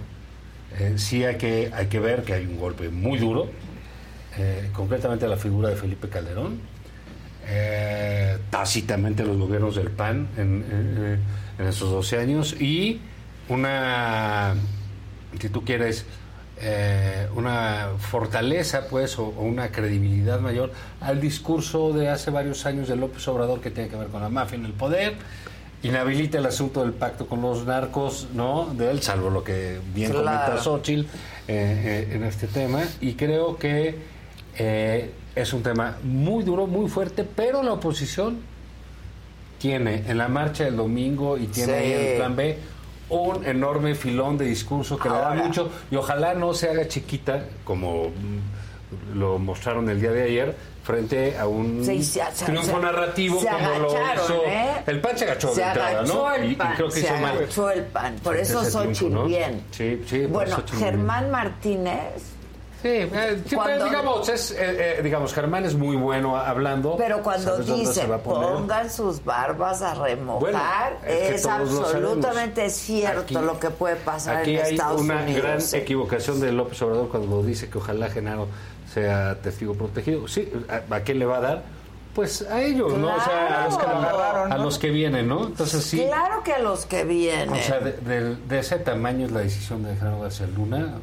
eh, 0.79 0.93
sí 0.97 1.23
hay 1.23 1.35
que, 1.37 1.71
hay 1.73 1.87
que 1.87 1.99
ver 1.99 2.23
que 2.23 2.33
hay 2.33 2.45
un 2.45 2.57
golpe 2.59 2.89
muy 2.89 3.17
duro, 3.19 3.49
eh, 4.37 4.69
concretamente 4.73 5.27
la 5.27 5.37
figura 5.37 5.69
de 5.69 5.75
Felipe 5.75 6.09
Calderón, 6.09 6.59
eh, 7.47 8.37
tácitamente 8.49 9.23
los 9.23 9.37
gobiernos 9.37 9.75
del 9.75 9.91
PAN 9.91 10.27
en, 10.37 10.65
en- 10.71 11.19
en 11.59 11.67
esos 11.67 11.89
12 11.91 12.17
años 12.19 12.59
y 12.59 12.99
una, 13.47 14.55
si 15.39 15.47
tú 15.49 15.63
quieres, 15.63 16.05
eh, 16.59 17.27
una 17.35 17.89
fortaleza, 17.99 18.87
pues, 18.89 19.17
o 19.19 19.25
una 19.27 19.69
credibilidad 19.71 20.39
mayor 20.39 20.71
al 21.01 21.21
discurso 21.21 21.93
de 21.93 22.09
hace 22.09 22.31
varios 22.31 22.65
años 22.65 22.87
de 22.87 22.95
López 22.95 23.25
Obrador 23.27 23.61
que 23.61 23.69
tiene 23.71 23.89
que 23.89 23.95
ver 23.97 24.07
con 24.07 24.21
la 24.21 24.29
mafia 24.29 24.57
en 24.57 24.65
el 24.65 24.73
poder. 24.73 25.13
Inhabilita 25.83 26.39
el 26.39 26.45
asunto 26.47 26.81
del 26.81 26.93
pacto 26.93 27.27
con 27.27 27.41
los 27.41 27.65
narcos, 27.65 28.27
¿no? 28.33 28.65
De 28.73 28.89
él, 28.89 29.01
salvo 29.03 29.29
lo 29.29 29.43
que 29.43 29.79
bien 29.93 30.11
Claro. 30.11 30.25
comenta 30.25 30.57
Xochitl 30.63 31.01
eh, 31.01 31.05
eh, 31.47 32.09
en 32.15 32.23
este 32.23 32.47
tema. 32.47 32.81
Y 33.01 33.13
creo 33.13 33.57
que 33.57 33.95
eh, 34.57 35.11
es 35.35 35.53
un 35.53 35.61
tema 35.61 35.97
muy 36.03 36.43
duro, 36.43 36.65
muy 36.65 36.89
fuerte, 36.89 37.23
pero 37.23 37.61
la 37.61 37.73
oposición 37.73 38.39
tiene 39.59 40.03
en 40.07 40.17
la 40.17 40.27
marcha 40.27 40.63
del 40.63 40.75
domingo 40.77 41.37
y 41.37 41.47
tiene 41.47 41.73
Sí. 41.73 41.79
ahí 41.79 41.91
en 41.93 42.01
el 42.11 42.17
plan 42.17 42.35
B 42.35 42.57
un 43.09 43.45
enorme 43.45 43.93
filón 43.93 44.37
de 44.37 44.45
discurso 44.45 44.97
que 44.97 45.09
le 45.09 45.15
da 45.15 45.35
mucho 45.35 45.69
y 45.91 45.95
ojalá 45.95 46.33
no 46.33 46.53
se 46.55 46.69
haga 46.69 46.87
chiquita 46.87 47.45
como 47.63 48.07
lo 49.13 49.37
mostraron 49.39 49.89
el 49.89 49.99
día 50.01 50.11
de 50.11 50.23
ayer 50.23 50.55
frente 50.83 51.37
a 51.37 51.47
un 51.47 51.83
Sí, 51.83 52.03
se- 52.03 52.21
se- 52.33 52.45
triunfo 52.45 52.75
se- 52.75 52.79
narrativo 52.79 53.39
se 53.41 53.47
como 53.47 53.69
lo 53.79 53.87
hizo 53.89 54.43
¿eh? 54.45 54.69
el 54.85 55.01
PAN 55.01 55.17
se 55.17 55.23
agachó 55.25 55.47
Se 55.49 55.61
de 55.61 55.67
entrada, 55.67 55.89
agachó 55.89 56.13
¿no? 56.13 56.33
el 56.35 56.45
Y- 56.45 56.51
y, 56.51 56.55
pan, 56.55 56.73
creo 56.75 56.87
que 56.87 56.93
se 56.93 56.99
hizo 56.99 57.15
mal 57.17 57.37
agachó 57.37 57.69
el 57.71 57.83
pan. 57.85 58.15
Por 58.23 58.37
eso 58.37 58.63
Xochitl 58.63 59.13
¿no? 59.13 59.25
bien. 59.25 59.63
Sí, 59.71 60.03
sí, 60.07 60.25
Bueno, 60.27 60.57
Germán 60.77 61.31
Martínez. 61.31 62.33
Sí, 62.83 62.89
eh, 62.91 63.41
sí, 63.47 63.55
Cuando- 63.55 63.73
pero 63.73 63.85
digamos, 63.85 64.29
es, 64.29 64.51
eh, 64.51 64.57
eh, 64.59 64.99
digamos, 65.01 65.33
Germán 65.33 65.65
es 65.65 65.73
muy 65.73 65.95
bueno 65.95 66.37
hablando. 66.37 66.95
Pero 66.97 67.23
cuando 67.23 67.53
¿sabes 67.53 67.65
dónde 67.65 67.81
dice 67.83 68.03
pongan 68.23 68.91
sus 68.91 69.23
barbas 69.25 69.81
a 69.81 69.95
remojar, 69.95 70.39
Bueno, 71.01 71.07
es 71.07 71.41
que 71.41 71.49
absolutamente 71.49 72.69
cierto 72.69 73.21
Aquí- 73.21 73.33
lo 73.33 73.59
que 73.59 73.71
puede 73.71 73.95
pasar 73.95 74.37
Aquí 74.37 74.55
en 74.57 74.65
hay 74.65 74.71
Estados 74.73 75.01
una 75.01 75.23
Unidos. 75.23 75.41
gran 75.41 75.59
¿eh? 75.61 75.65
equivocación 75.83 76.39
de 76.39 76.51
López 76.51 76.79
Obrador 76.83 77.09
cuando 77.09 77.41
dice 77.41 77.69
que 77.69 77.79
ojalá 77.79 78.07
Genaro 78.09 78.47
sea 78.95 79.35
testigo 79.41 79.73
protegido. 79.75 80.27
Sí, 80.27 80.49
¿a, 80.69 80.95
a 80.95 80.99
quién 81.01 81.19
le 81.19 81.25
va 81.25 81.37
a 81.37 81.41
dar? 81.41 81.63
Pues 82.15 82.43
a 82.43 82.61
ellos, 82.61 82.93
¿no? 82.97 83.13
O 83.13 83.19
sea, 83.21 83.65
a 83.65 83.67
los 83.67 83.77
que, 83.77 83.83
Claro. 83.85 84.43
a 84.53 84.57
los 84.57 84.79
que 84.79 84.89
vienen, 84.89 85.27
¿no? 85.27 85.47
Entonces 85.47 85.83
sí. 85.83 86.01
Claro 86.07 86.43
que 86.43 86.53
a 86.53 86.59
los 86.59 86.85
que 86.85 87.03
vienen. 87.03 87.49
O 87.49 87.55
sea, 87.57 87.79
de, 87.81 87.91
de- 87.91 88.35
de 88.37 88.59
ese 88.59 88.77
tamaño 88.77 89.25
es 89.25 89.33
la 89.33 89.41
decisión 89.41 89.83
de 89.83 89.95
Genaro 89.97 90.21
García 90.21 90.47
Luna. 90.47 90.93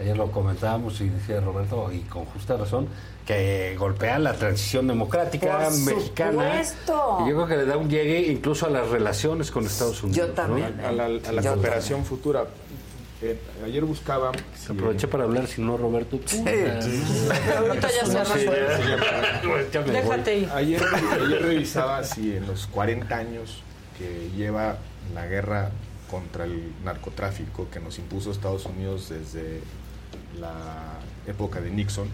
Ayer 0.00 0.16
lo 0.16 0.30
comentábamos 0.32 1.00
y 1.00 1.08
decía 1.08 1.40
Roberto, 1.40 1.90
y 1.92 2.00
con 2.00 2.24
justa 2.26 2.56
razón, 2.56 2.88
que 3.26 3.76
golpea 3.78 4.18
la 4.18 4.32
transición 4.32 4.86
democrática 4.88 5.58
Por 5.58 5.94
mexicana. 5.94 6.64
supuesto. 6.64 7.18
Y 7.24 7.30
yo 7.30 7.34
creo 7.36 7.46
que 7.46 7.56
le 7.58 7.64
da 7.66 7.76
un 7.76 7.88
llegue 7.90 8.20
incluso 8.32 8.66
a 8.66 8.70
las 8.70 8.88
relaciones 8.88 9.50
con 9.52 9.64
Estados 9.64 10.02
Unidos. 10.02 10.30
¿no? 10.48 10.56
A 10.86 10.92
la, 10.92 11.04
a 11.06 11.32
la 11.32 11.42
Yo 11.42 11.52
cooperación 11.54 12.04
futura. 12.04 12.44
Eh, 13.20 13.36
ayer 13.64 13.84
buscaba. 13.84 14.32
Aproveché 14.68 15.08
para 15.08 15.24
hablar, 15.24 15.46
si 15.48 15.60
no, 15.60 15.76
Roberto. 15.76 16.20
Sí, 16.24 16.44
Ahorita 17.56 17.88
ya 17.90 18.06
se 18.06 18.24
resuelve. 18.24 18.68
Ya 19.72 19.80
me 19.82 20.02
voy. 20.02 20.48
Ayer, 20.54 20.82
ayer 21.20 21.42
revisaba 21.42 22.04
si 22.04 22.36
en 22.36 22.46
los 22.46 22.66
40 22.68 23.16
años 23.16 23.62
que 23.98 24.30
lleva 24.36 24.78
la 25.14 25.26
guerra 25.26 25.70
contra 26.08 26.44
el 26.44 26.72
narcotráfico 26.84 27.68
que 27.70 27.80
nos 27.80 27.98
impuso 27.98 28.30
Estados 28.30 28.64
Unidos 28.66 29.08
desde 29.08 29.60
la 30.40 30.98
época 31.26 31.60
de 31.60 31.70
Nixon, 31.70 32.08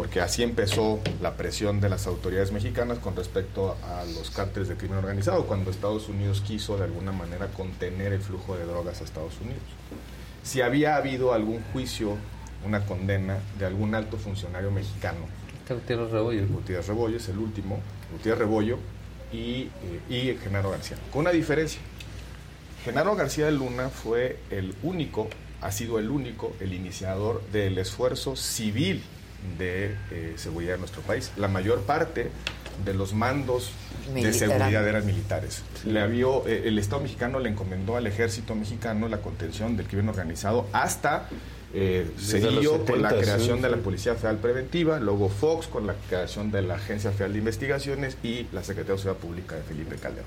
porque 0.00 0.22
así 0.22 0.42
empezó 0.42 0.98
la 1.20 1.36
presión 1.36 1.78
de 1.78 1.90
las 1.90 2.06
autoridades 2.06 2.52
mexicanas 2.52 2.98
con 3.00 3.14
respecto 3.14 3.76
a 3.84 4.02
los 4.06 4.30
cárteles 4.30 4.70
de 4.70 4.74
crimen 4.74 4.96
organizado, 4.96 5.44
cuando 5.44 5.70
Estados 5.70 6.08
Unidos 6.08 6.40
quiso 6.40 6.78
de 6.78 6.84
alguna 6.84 7.12
manera 7.12 7.48
contener 7.48 8.14
el 8.14 8.22
flujo 8.22 8.56
de 8.56 8.64
drogas 8.64 9.02
a 9.02 9.04
Estados 9.04 9.34
Unidos. 9.42 9.60
Si 10.42 10.62
había 10.62 10.96
habido 10.96 11.34
algún 11.34 11.62
juicio, 11.74 12.16
una 12.64 12.86
condena 12.86 13.40
de 13.58 13.66
algún 13.66 13.94
alto 13.94 14.16
funcionario 14.16 14.70
mexicano, 14.70 15.18
Gutiérrez 15.68 16.10
Rebollo. 16.10 16.46
Gutiérrez 16.46 16.86
Rebollo 16.86 17.18
es 17.18 17.28
el 17.28 17.36
último, 17.36 17.80
Gutiérrez 18.10 18.38
Rebollo 18.38 18.78
y, 19.30 19.68
eh, 19.82 20.00
y 20.08 20.38
Genaro 20.42 20.70
García, 20.70 20.96
con 21.12 21.20
una 21.20 21.30
diferencia. 21.30 21.82
Genaro 22.86 23.16
García 23.16 23.44
de 23.44 23.52
Luna 23.52 23.90
fue 23.90 24.38
el 24.50 24.74
único, 24.82 25.28
ha 25.60 25.70
sido 25.70 25.98
el 25.98 26.08
único, 26.08 26.56
el 26.58 26.72
iniciador 26.72 27.42
del 27.52 27.76
esfuerzo 27.76 28.34
civil 28.34 29.02
de 29.58 29.96
eh, 30.10 30.34
seguridad 30.36 30.72
de 30.74 30.78
nuestro 30.78 31.02
país. 31.02 31.30
La 31.36 31.48
mayor 31.48 31.82
parte 31.82 32.30
de 32.84 32.94
los 32.94 33.12
mandos 33.12 33.70
de 34.14 34.32
seguridad 34.32 34.86
eran 34.88 35.04
militares. 35.06 35.62
Le 35.84 36.00
había- 36.00 36.26
eh, 36.46 36.62
el 36.66 36.78
Estado 36.78 37.02
mexicano 37.02 37.38
le 37.38 37.50
encomendó 37.50 37.96
al 37.96 38.06
ejército 38.06 38.54
mexicano 38.54 39.08
la 39.08 39.18
contención 39.18 39.76
del 39.76 39.86
crimen 39.86 40.08
organizado 40.08 40.66
hasta 40.72 41.28
eh, 41.72 42.10
Cedillo 42.18 42.84
con 42.84 43.00
la 43.00 43.10
70s, 43.10 43.20
creación 43.20 43.56
sí, 43.58 43.62
de 43.62 43.70
la. 43.70 43.76
Policía 43.76 44.14
Federal 44.16 44.38
Preventiva, 44.38 44.98
luego 44.98 45.28
Fox 45.28 45.68
con 45.68 45.86
la 45.86 45.94
creación 46.08 46.50
de 46.50 46.62
la 46.62 46.74
Agencia 46.74 47.12
Federal 47.12 47.32
de 47.34 47.38
Investigaciones 47.38 48.16
y 48.24 48.48
la 48.50 48.64
Secretaría 48.64 48.94
de 48.96 48.98
Seguridad 49.02 49.20
Pública 49.22 49.54
de 49.54 49.62
Felipe 49.62 49.94
Calderón. 49.94 50.26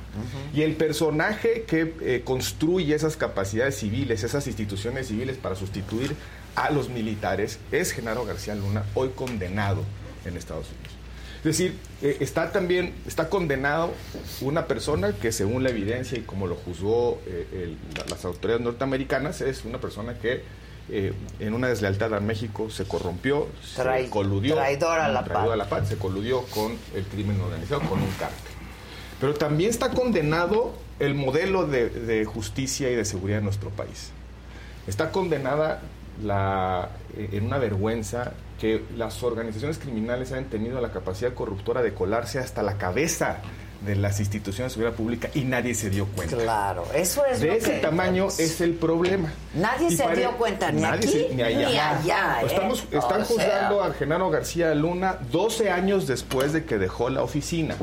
Y 0.56 0.62
el 0.62 0.76
personaje 0.76 1.64
que 1.68 1.96
eh, 2.02 2.22
construye 2.24 2.96
esas 2.96 3.18
capacidades 3.18 3.76
civiles, 3.76 4.24
esas 4.24 4.48
instituciones 4.48 5.08
civiles 5.10 5.36
para 5.36 5.56
sustituir 5.56 6.16
a 6.56 6.70
los 6.72 6.90
militares 6.90 7.60
es 7.72 7.92
Genaro 7.92 8.26
García 8.26 8.56
Luna, 8.56 8.84
hoy 8.96 9.10
condenado 9.16 9.84
en 10.26 10.38
Estados 10.38 10.68
Unidos. 10.68 10.94
Es 11.40 11.44
decir, 11.44 11.76
eh, 12.02 12.18
está 12.22 12.52
también, 12.54 12.94
está 13.06 13.28
condenado 13.28 13.92
una 14.42 14.66
persona 14.68 15.12
que 15.14 15.32
según 15.34 15.64
la 15.64 15.72
evidencia 15.72 16.18
y 16.18 16.22
como 16.22 16.48
lo 16.48 16.56
juzgó 16.56 17.20
eh, 17.26 17.48
el- 17.52 17.78
la- 17.98 18.06
las 18.10 18.24
autoridades 18.24 18.64
norteamericanas, 18.64 19.42
es 19.42 19.66
una 19.66 19.80
persona 19.80 20.14
que 20.20 20.44
eh, 20.90 21.14
en 21.40 21.54
una 21.54 21.68
deslealtad 21.70 22.14
a 22.14 22.20
México 22.20 22.70
se 22.70 22.86
corrompió, 22.86 23.48
Trai- 23.76 24.04
se 24.06 24.10
coludió, 24.10 24.56
traidor 24.56 25.00
a 25.00 25.08
la 25.10 25.24
traidor 25.24 25.54
a 25.54 25.56
la 25.56 25.68
patria, 25.70 25.90
se 25.90 25.98
coludió 25.98 26.44
con 26.48 26.78
el 26.94 27.04
crimen 27.06 27.40
organizado, 27.42 27.82
con 27.82 28.00
un 28.02 28.12
cártel. 28.20 28.52
Pero 29.20 29.34
también 29.34 29.70
está 29.70 29.90
condenado 29.92 30.74
el 31.00 31.16
modelo 31.16 31.68
de, 31.68 31.90
de 31.90 32.26
justicia 32.26 32.90
y 32.92 32.96
de 32.96 33.06
seguridad 33.06 33.38
de 33.40 33.44
nuestro 33.46 33.70
país. 33.70 34.12
Está 34.86 35.12
condenada 35.12 35.82
la, 36.22 36.90
eh, 37.18 37.30
en 37.34 37.46
una 37.46 37.58
vergüenza 37.58 38.34
que 38.60 38.84
las 38.96 39.24
organizaciones 39.24 39.78
criminales 39.78 40.32
hayan 40.32 40.46
tenido 40.46 40.80
la 40.82 40.92
capacidad 40.92 41.34
corruptora 41.34 41.82
de 41.82 41.94
colarse 41.94 42.40
hasta 42.40 42.64
la 42.64 42.78
cabeza 42.78 43.38
de 43.86 43.98
las 43.98 44.22
instituciones 44.22 44.72
de 44.72 44.76
seguridad 44.76 44.96
pública 44.96 45.30
y 45.34 45.42
nadie 45.42 45.76
se 45.76 45.90
dio 45.90 46.06
cuenta. 46.06 46.38
Claro, 46.38 46.86
eso 46.96 47.26
es 47.26 47.42
De 47.42 47.48
lo 47.48 47.54
ese 47.56 47.72
que- 47.74 47.78
tamaño 47.80 48.28
es 48.28 48.62
el 48.62 48.76
problema. 48.76 49.34
Nadie 49.56 49.88
Y 49.90 49.98
se 49.98 50.04
pare- 50.04 50.22
dio 50.22 50.32
cuenta 50.38 50.72
ni 50.72 50.82
nadie 50.82 50.98
aquí 51.00 51.08
se- 51.10 51.36
ni 51.36 51.42
allá. 51.42 51.70
ni 51.70 51.78
allá, 51.78 52.38
¿eh? 52.42 52.46
Estamos, 52.46 52.80
están 52.90 53.22
O 53.22 53.26
sea, 53.26 53.26
juzgando 53.26 53.84
a 53.84 53.94
Genaro 53.94 54.30
García 54.30 54.74
Luna 54.74 55.18
12 55.32 55.70
años 55.70 56.08
después 56.08 56.54
de 56.54 56.64
que 56.64 56.78
dejó 56.78 57.10
la 57.10 57.24
oficina. 57.24 57.76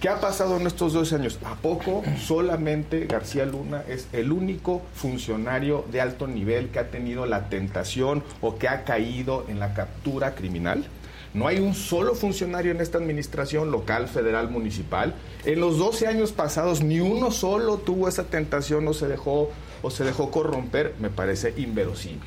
¿Qué 0.00 0.10
ha 0.10 0.20
pasado 0.20 0.58
en 0.58 0.66
estos 0.66 0.92
12 0.92 1.14
años? 1.14 1.38
¿A 1.46 1.54
poco 1.54 2.02
solamente 2.20 3.06
García 3.06 3.46
Luna 3.46 3.82
es 3.88 4.08
el 4.12 4.30
único 4.30 4.82
funcionario 4.94 5.86
de 5.90 6.02
alto 6.02 6.26
nivel 6.26 6.68
que 6.68 6.78
ha 6.78 6.90
tenido 6.90 7.24
la 7.24 7.48
tentación 7.48 8.22
o 8.42 8.58
que 8.58 8.68
ha 8.68 8.84
caído 8.84 9.46
en 9.48 9.58
la 9.58 9.72
captura 9.72 10.34
criminal? 10.34 10.84
No 11.32 11.46
hay 11.46 11.60
un 11.60 11.74
solo 11.74 12.14
funcionario 12.14 12.72
en 12.72 12.82
esta 12.82 12.98
administración 12.98 13.70
local, 13.70 14.08
federal, 14.08 14.50
municipal. 14.50 15.14
En 15.46 15.60
los 15.60 15.78
12 15.78 16.06
años 16.06 16.32
pasados 16.32 16.82
ni 16.82 17.00
uno 17.00 17.30
solo 17.30 17.78
tuvo 17.78 18.06
esa 18.06 18.24
tentación 18.24 18.86
o 18.88 18.92
se 18.92 19.08
dejó 19.08 19.50
o 19.80 19.90
se 19.90 20.04
dejó 20.04 20.30
corromper, 20.30 20.94
me 21.00 21.08
parece 21.08 21.54
inverosímil. 21.56 22.20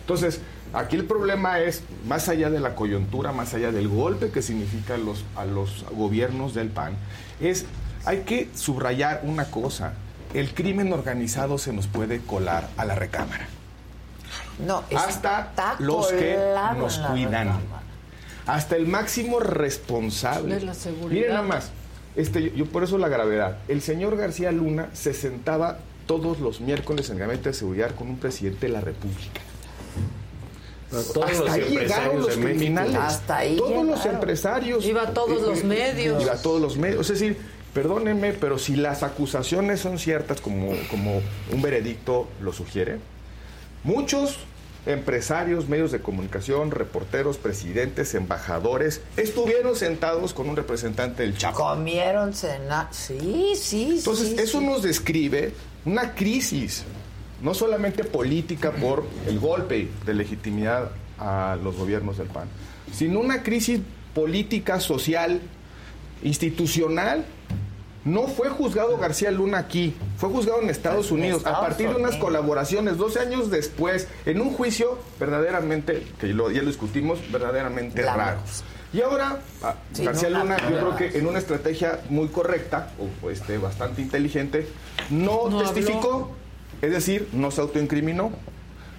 Entonces, 0.00 0.40
aquí 0.76 0.96
el 0.96 1.04
problema 1.04 1.60
es, 1.60 1.82
más 2.06 2.28
allá 2.28 2.50
de 2.50 2.60
la 2.60 2.74
coyuntura, 2.74 3.32
más 3.32 3.54
allá 3.54 3.72
del 3.72 3.88
golpe 3.88 4.30
que 4.30 4.42
significa 4.42 4.94
a 4.94 4.98
los, 4.98 5.24
a 5.34 5.44
los 5.44 5.84
gobiernos 5.90 6.54
del 6.54 6.68
PAN, 6.68 6.94
es, 7.40 7.66
hay 8.04 8.20
que 8.20 8.48
subrayar 8.54 9.22
una 9.24 9.46
cosa, 9.50 9.94
el 10.34 10.52
crimen 10.52 10.92
organizado 10.92 11.58
se 11.58 11.72
nos 11.72 11.86
puede 11.86 12.20
colar 12.20 12.68
a 12.76 12.84
la 12.84 12.94
recámara. 12.94 13.48
No, 14.66 14.84
hasta 14.94 15.40
está 15.40 15.76
los 15.78 16.08
que 16.08 16.36
nos 16.78 16.98
cuidan. 16.98 17.48
recámara. 17.48 17.82
Hasta 18.46 18.76
el 18.76 18.86
máximo 18.86 19.40
responsable. 19.40 20.56
De 20.56 20.60
la 20.60 20.74
seguridad. 20.74 21.10
Miren 21.10 21.30
nada 21.30 21.42
más, 21.42 21.70
este, 22.14 22.42
yo, 22.42 22.54
yo 22.54 22.66
por 22.66 22.84
eso 22.84 22.96
la 22.98 23.08
gravedad. 23.08 23.58
El 23.68 23.82
señor 23.82 24.16
García 24.16 24.52
Luna 24.52 24.88
se 24.92 25.14
sentaba 25.14 25.78
todos 26.06 26.38
los 26.40 26.60
miércoles 26.60 27.08
en 27.08 27.16
el 27.16 27.20
gabinete 27.20 27.48
de 27.50 27.54
seguridad 27.54 27.94
con 27.94 28.08
un 28.08 28.18
presidente 28.18 28.66
de 28.66 28.72
la 28.72 28.80
República. 28.80 29.40
Todos 30.90 31.30
Hasta 31.30 31.44
los 31.44 31.50
ahí 31.50 31.62
llegaron 31.70 32.16
los 32.20 32.36
México. 32.36 32.46
criminales. 32.46 32.96
Hasta 32.96 33.36
ahí 33.38 33.56
Todos 33.56 33.84
los 33.86 34.06
empresarios. 34.06 34.84
Iba 34.84 35.02
a 35.02 35.14
todos 35.14 35.42
los 35.42 35.64
medios. 35.64 36.22
Iba 36.22 36.34
a 36.34 36.42
todos 36.42 36.60
los 36.60 36.76
medios. 36.76 37.10
Es 37.10 37.18
decir, 37.18 37.36
perdónenme, 37.74 38.32
pero 38.32 38.58
si 38.58 38.76
las 38.76 39.02
acusaciones 39.02 39.80
son 39.80 39.98
ciertas, 39.98 40.40
como, 40.40 40.72
como 40.90 41.20
un 41.52 41.62
veredicto 41.62 42.28
lo 42.40 42.52
sugiere, 42.52 42.98
muchos 43.84 44.38
empresarios, 44.86 45.68
medios 45.68 45.90
de 45.90 46.00
comunicación, 46.00 46.70
reporteros, 46.70 47.36
presidentes, 47.38 48.14
embajadores, 48.14 49.00
estuvieron 49.16 49.74
sentados 49.74 50.32
con 50.32 50.48
un 50.48 50.54
representante 50.56 51.24
del 51.24 51.36
Chapo. 51.36 51.58
Comieron 51.58 52.32
cena. 52.32 52.88
Sí, 52.92 53.54
sí, 53.56 53.96
Entonces, 53.98 54.28
sí. 54.28 54.36
eso 54.38 54.60
sí. 54.60 54.64
nos 54.66 54.82
describe 54.84 55.52
una 55.84 56.14
crisis, 56.14 56.84
no 57.42 57.54
solamente 57.54 58.04
política 58.04 58.72
por 58.72 59.04
el 59.26 59.38
golpe 59.38 59.88
de 60.04 60.14
legitimidad 60.14 60.90
a 61.18 61.56
los 61.62 61.76
gobiernos 61.76 62.18
del 62.18 62.28
PAN, 62.28 62.48
sino 62.92 63.20
una 63.20 63.42
crisis 63.42 63.80
política, 64.14 64.80
social, 64.80 65.40
institucional. 66.22 67.24
No 68.04 68.28
fue 68.28 68.48
juzgado 68.50 68.96
García 68.98 69.32
Luna 69.32 69.58
aquí, 69.58 69.92
fue 70.16 70.28
juzgado 70.28 70.62
en 70.62 70.70
Estados 70.70 71.10
Unidos 71.10 71.44
a 71.44 71.60
partir 71.60 71.88
de 71.88 71.96
unas 71.96 72.14
colaboraciones 72.16 72.98
12 72.98 73.18
años 73.18 73.50
después, 73.50 74.06
en 74.26 74.40
un 74.40 74.52
juicio 74.52 74.96
verdaderamente, 75.18 76.06
que 76.20 76.28
lo- 76.28 76.52
ya 76.52 76.62
lo 76.62 76.68
discutimos, 76.68 77.18
verdaderamente 77.32 78.02
raro. 78.02 78.38
Y 78.92 79.00
ahora, 79.02 79.40
ah, 79.64 79.74
Sí, 79.92 80.04
García 80.04 80.30
no, 80.30 80.38
Luna, 80.44 80.56
no, 80.56 80.70
yo 80.70 80.80
no, 80.80 80.94
creo 80.96 81.10
que 81.10 81.18
en 81.18 81.26
una 81.26 81.40
estrategia 81.40 81.98
muy 82.08 82.28
correcta, 82.28 82.92
o 83.22 83.28
este, 83.28 83.58
bastante 83.58 84.02
inteligente, 84.02 84.68
no, 85.10 85.50
No 85.50 85.58
testificó, 85.62 86.30
es 86.82 86.90
decir, 86.90 87.28
no 87.32 87.50
se 87.50 87.60
autoincriminó. 87.60 88.30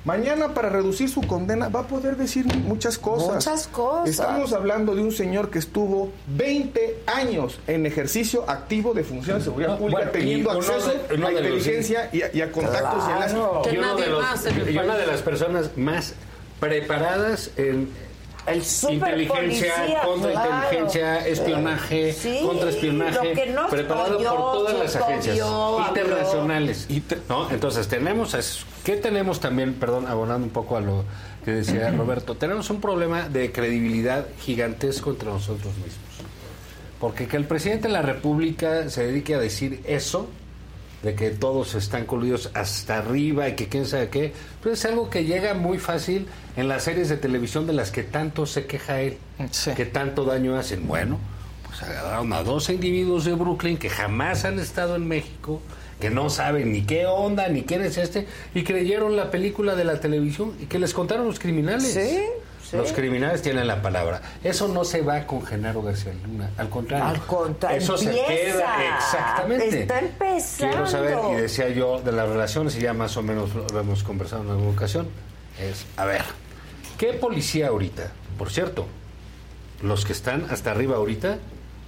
Mañana, 0.05 0.53
para 0.53 0.69
reducir 0.69 1.09
su 1.09 1.21
condena, 1.21 1.67
va 1.67 1.81
a 1.81 1.87
poder 1.87 2.15
decir 2.15 2.45
muchas 2.45 2.97
cosas. 2.97 3.35
Muchas 3.45 3.67
cosas. 3.67 4.07
Estamos 4.09 4.53
hablando 4.53 4.95
de 4.95 5.01
un 5.01 5.11
señor 5.11 5.49
que 5.49 5.59
estuvo 5.59 6.11
20 6.27 6.99
años 7.07 7.59
en 7.67 7.85
ejercicio 7.85 8.49
activo 8.49 8.93
de 8.93 9.03
función 9.03 9.39
de 9.39 9.43
seguridad 9.43 9.71
No, 9.71 9.77
pública, 9.79 9.97
bueno, 9.97 10.11
teniendo 10.11 10.51
acceso 10.51 10.91
de- 11.09 11.13
a 11.13 11.17
los- 11.17 11.31
inteligencia 11.31 12.09
y, 12.13 12.21
a, 12.21 12.33
y 12.33 12.39
a 12.39 12.51
contactos 12.53 13.03
y 13.05 13.11
enlaces. 13.11 13.37
Que 13.63 13.75
y, 13.75 13.77
uno 13.79 13.95
de 13.97 14.07
los- 14.07 14.69
y 14.73 14.77
una 14.77 14.97
de 14.97 15.07
las 15.07 15.21
personas 15.21 15.71
más 15.75 16.13
preparadas 16.61 17.51
en 17.57 17.89
El 18.47 18.63
inteligencia, 18.93 19.75
superpolicía, 19.75 20.01
contrainteligencia, 20.05 21.01
claro. 21.01 21.25
espionaje, 21.25 22.13
Sí, 22.13 22.39
contraespionaje, 22.45 23.11
lo 23.13 23.33
que 23.33 23.45
no 23.47 23.67
por 23.67 23.87
todas 23.87 24.79
las 24.79 24.95
agencias 24.95 25.37
internacionales. 25.89 26.87
¿no? 27.27 27.51
Entonces 27.51 27.87
tenemos 27.87 28.33
eso. 28.33 28.65
¿Qué 28.85 28.95
tenemos 28.95 29.41
también, 29.41 29.73
perdón, 29.73 30.07
abonando 30.07 30.47
un 30.47 30.53
poco 30.53 30.77
a 30.77 30.81
lo 30.81 31.03
que 31.43 31.51
decía 31.51 31.91
Roberto? 31.91 32.35
Tenemos 32.35 32.69
un 32.69 32.79
problema 32.79 33.27
de 33.27 33.51
credibilidad 33.51 34.27
gigantesco 34.39 35.09
entre 35.09 35.27
nosotros 35.27 35.75
mismos. 35.75 36.07
Porque 37.01 37.27
que 37.27 37.35
el 37.37 37.45
presidente 37.45 37.87
de 37.89 37.93
la 37.93 38.01
República 38.01 38.89
se 38.89 39.05
dedique 39.05 39.35
a 39.35 39.39
decir 39.39 39.81
eso, 39.85 40.27
de 41.03 41.15
que 41.15 41.29
todos 41.29 41.75
están 41.75 42.05
coludidos 42.05 42.49
hasta 42.53 42.97
arriba 42.97 43.47
y 43.49 43.55
que 43.55 43.67
quién 43.67 43.85
sabe 43.85 44.09
qué, 44.09 44.33
pues 44.61 44.79
es 44.79 44.85
algo 44.85 45.09
que 45.09 45.25
llega 45.25 45.53
muy 45.53 45.77
fácil 45.77 46.27
en 46.55 46.67
las 46.67 46.83
series 46.83 47.09
de 47.09 47.17
televisión 47.17 47.67
de 47.67 47.73
las 47.73 47.91
que 47.91 48.03
tanto 48.03 48.45
se 48.45 48.65
queja 48.65 49.01
él, 49.01 49.17
que 49.75 49.85
tanto 49.85 50.25
daño 50.25 50.57
hacen. 50.57 50.87
Bueno, 50.87 51.19
pues 51.67 51.83
agarraron 51.83 52.33
a 52.33 52.43
12 52.43 52.73
individuos 52.73 53.25
de 53.25 53.33
Brooklyn 53.33 53.77
que 53.77 53.89
jamás 53.89 54.45
han 54.45 54.59
estado 54.59 54.95
en 54.95 55.07
México, 55.07 55.61
que 55.99 56.09
no 56.09 56.29
saben 56.29 56.71
ni 56.71 56.81
qué 56.83 57.05
onda, 57.05 57.47
ni 57.49 57.63
quién 57.63 57.81
es 57.81 57.97
este, 57.97 58.27
y 58.53 58.63
creyeron 58.63 59.15
la 59.15 59.31
película 59.31 59.75
de 59.75 59.83
la 59.83 59.99
televisión 59.99 60.53
y 60.59 60.65
que 60.65 60.79
les 60.79 60.93
contaron 60.93 61.27
los 61.27 61.39
criminales. 61.39 61.93
Sí, 61.93 62.19
sí. 62.69 62.77
Los 62.77 62.91
criminales 62.91 63.41
tienen 63.41 63.67
la 63.67 63.81
palabra. 63.81 64.21
Eso 64.43 64.67
no 64.67 64.83
se 64.83 65.01
va 65.01 65.25
con 65.25 65.45
Genaro 65.45 65.81
García 65.81 66.13
Luna, 66.25 66.49
al 66.57 66.69
contrario. 66.69 67.05
Al 67.05 67.21
contrario, 67.25 67.77
Eso 67.77 67.97
se 67.97 68.11
queda 68.11 68.97
exactamente. 68.97 69.81
Está 69.81 69.99
empezando. 69.99 70.71
Quiero 70.73 70.87
saber, 70.87 71.17
y 71.31 71.35
decía 71.41 71.69
yo, 71.69 71.99
de 72.01 72.11
las 72.11 72.27
relaciones, 72.27 72.75
y 72.77 72.81
ya 72.81 72.93
más 72.93 73.15
o 73.17 73.21
menos 73.23 73.49
lo 73.55 73.79
hemos 73.79 74.03
conversado 74.03 74.43
en 74.43 74.49
alguna 74.51 74.71
ocasión, 74.71 75.07
es, 75.59 75.85
a 75.97 76.05
ver, 76.05 76.21
¿qué 76.97 77.13
policía 77.13 77.67
ahorita? 77.69 78.11
Por 78.37 78.51
cierto, 78.51 78.85
los 79.81 80.05
que 80.05 80.13
están 80.13 80.45
hasta 80.49 80.71
arriba 80.71 80.95
ahorita 80.97 81.37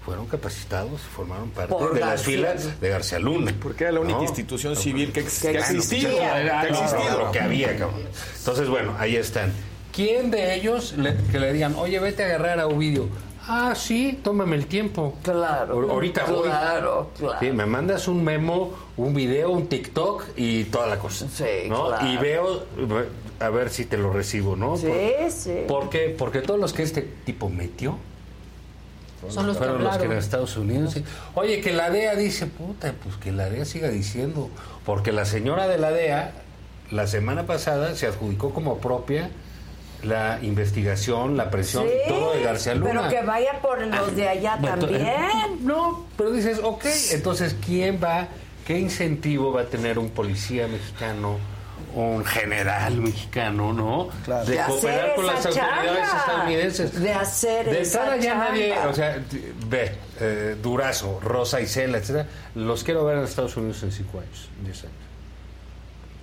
fueron 0.06 0.26
capacitados, 0.28 1.02
formaron 1.02 1.50
parte 1.52 1.72
Por 1.74 1.94
de 1.94 2.00
las 2.00 2.24
filas 2.24 2.80
de 2.82 2.90
García 2.90 3.20
Luna. 3.20 3.54
Porque 3.62 3.84
era 3.84 3.94
la 3.94 4.00
única 4.00 4.18
¿no? 4.18 4.24
institución 4.24 4.76
civil 4.76 5.12
que, 5.12 5.20
ex- 5.20 5.42
Que 5.42 5.52
existía. 5.58 6.62
Que 6.62 6.70
existido. 6.70 7.20
lo 7.26 7.32
que 7.32 7.40
había, 7.40 7.78
cabrón. 7.78 8.02
Entonces, 8.40 8.68
bueno, 8.70 8.96
ahí 8.98 9.16
están. 9.18 9.52
¿Quién 10.00 10.32
de 10.32 10.56
ellos 10.56 10.94
le- 10.98 11.18
que 11.30 11.42
le 11.42 11.52
digan, 11.52 11.76
oye, 11.76 12.00
vete 12.00 12.24
a 12.24 12.28
agarrar 12.28 12.58
a 12.62 12.68
Ovidio? 12.68 13.10
Ah, 13.46 13.74
sí, 13.76 14.18
tómame 14.24 14.56
el 14.56 14.66
tiempo. 14.68 15.14
Claro. 15.24 15.92
Ahorita 15.92 16.24
voy. 16.24 16.44
Claro, 16.48 17.10
claro. 17.18 17.36
Sí, 17.42 17.52
me 17.52 17.66
mandas 17.66 18.08
un 18.08 18.24
memo, 18.24 18.72
un 18.96 19.14
video, 19.14 19.50
un 19.52 19.68
TikTok 19.68 20.24
y 20.38 20.64
toda 20.66 20.88
la 20.88 21.00
cosa. 21.00 21.28
Sí, 21.28 21.68
¿no? 21.68 21.88
claro. 21.88 22.08
Y 22.08 22.16
veo, 22.16 22.64
a 23.42 23.50
ver 23.50 23.70
si 23.72 23.84
te 23.84 23.98
lo 23.98 24.14
recibo, 24.14 24.56
¿no? 24.56 24.78
Sí, 24.78 24.88
Por- 24.88 25.32
sí. 25.32 25.54
¿Por 25.68 25.90
qué? 25.90 26.16
Porque 26.18 26.40
todos 26.40 26.58
los 26.62 26.72
que 26.72 26.84
este 26.84 27.02
tipo 27.26 27.50
metió 27.50 27.98
Son 29.28 29.48
los 29.48 29.58
que 29.58 29.66
fueron 29.66 29.84
los 29.84 29.98
que 29.98 30.06
en 30.06 30.14
Estados 30.14 30.56
Unidos. 30.56 30.94
sí. 30.94 31.04
Oye, 31.36 31.60
que 31.60 31.74
la 31.74 31.90
DEA 31.90 32.16
dice, 32.16 32.46
puta, 32.46 32.94
pues 33.04 33.18
que 33.18 33.34
la 33.34 33.50
DEA 33.50 33.66
siga 33.66 33.90
diciendo. 33.90 34.48
Porque 34.86 35.12
la 35.12 35.26
señora 35.26 35.68
de 35.68 35.78
la 35.78 35.92
DEA, 35.92 36.32
la 36.90 37.06
semana 37.06 37.46
pasada, 37.46 37.96
se 37.96 38.08
adjudicó 38.08 38.52
como 38.54 38.78
propia 38.78 39.30
la 40.04 40.40
investigación, 40.42 41.36
la 41.38 41.50
presión 41.50 41.84
Sí, 41.88 41.94
y 42.06 42.10
todo 42.10 42.34
de 42.34 42.44
García 42.44 42.76
Luna. 42.76 42.92
Pero 42.92 43.10
que 43.10 43.22
vaya 43.26 43.60
por 43.62 43.82
los 43.86 44.16
de 44.16 44.30
allá 44.30 44.58
Bueno, 44.60 44.78
también. 44.80 45.66
No, 45.66 46.06
pero 46.18 46.32
dices, 46.32 46.60
ok, 46.64 46.86
entonces, 47.12 47.56
¿quién 47.66 48.00
va, 48.04 48.28
qué 48.66 48.78
incentivo 48.80 49.52
va 49.54 49.62
a 49.62 49.66
tener 49.66 50.00
un 50.00 50.10
policía 50.10 50.68
mexicano, 50.68 51.38
un 51.96 52.24
general 52.24 52.98
mexicano, 52.98 53.74
¿no? 53.74 54.10
De, 54.46 54.52
De 54.52 54.60
hacer 54.60 54.66
cooperar 54.68 55.16
con 55.16 55.26
las 55.26 55.46
autoridades 55.46 56.00
chamba. 56.08 56.18
estadounidenses. 56.20 57.00
De 57.02 57.14
hacer 57.14 57.66
De 57.70 57.84
ya 57.84 58.20
chamba. 58.22 58.50
nadie, 58.50 58.78
o 58.78 58.94
sea, 58.94 59.16
t- 59.16 59.54
ve, 59.68 59.92
eh, 60.20 60.56
Durazo, 60.62 61.20
Rosa 61.20 61.60
Isela, 61.62 61.98
etcétera, 61.98 62.28
los 62.56 62.84
quiero 62.84 63.04
ver 63.06 63.18
en 63.18 63.24
Estados 63.24 63.58
Unidos 63.58 63.82
en 63.84 63.92
cinco 63.92 64.20
años, 64.20 64.50
diez 64.64 64.84
años. 64.84 64.94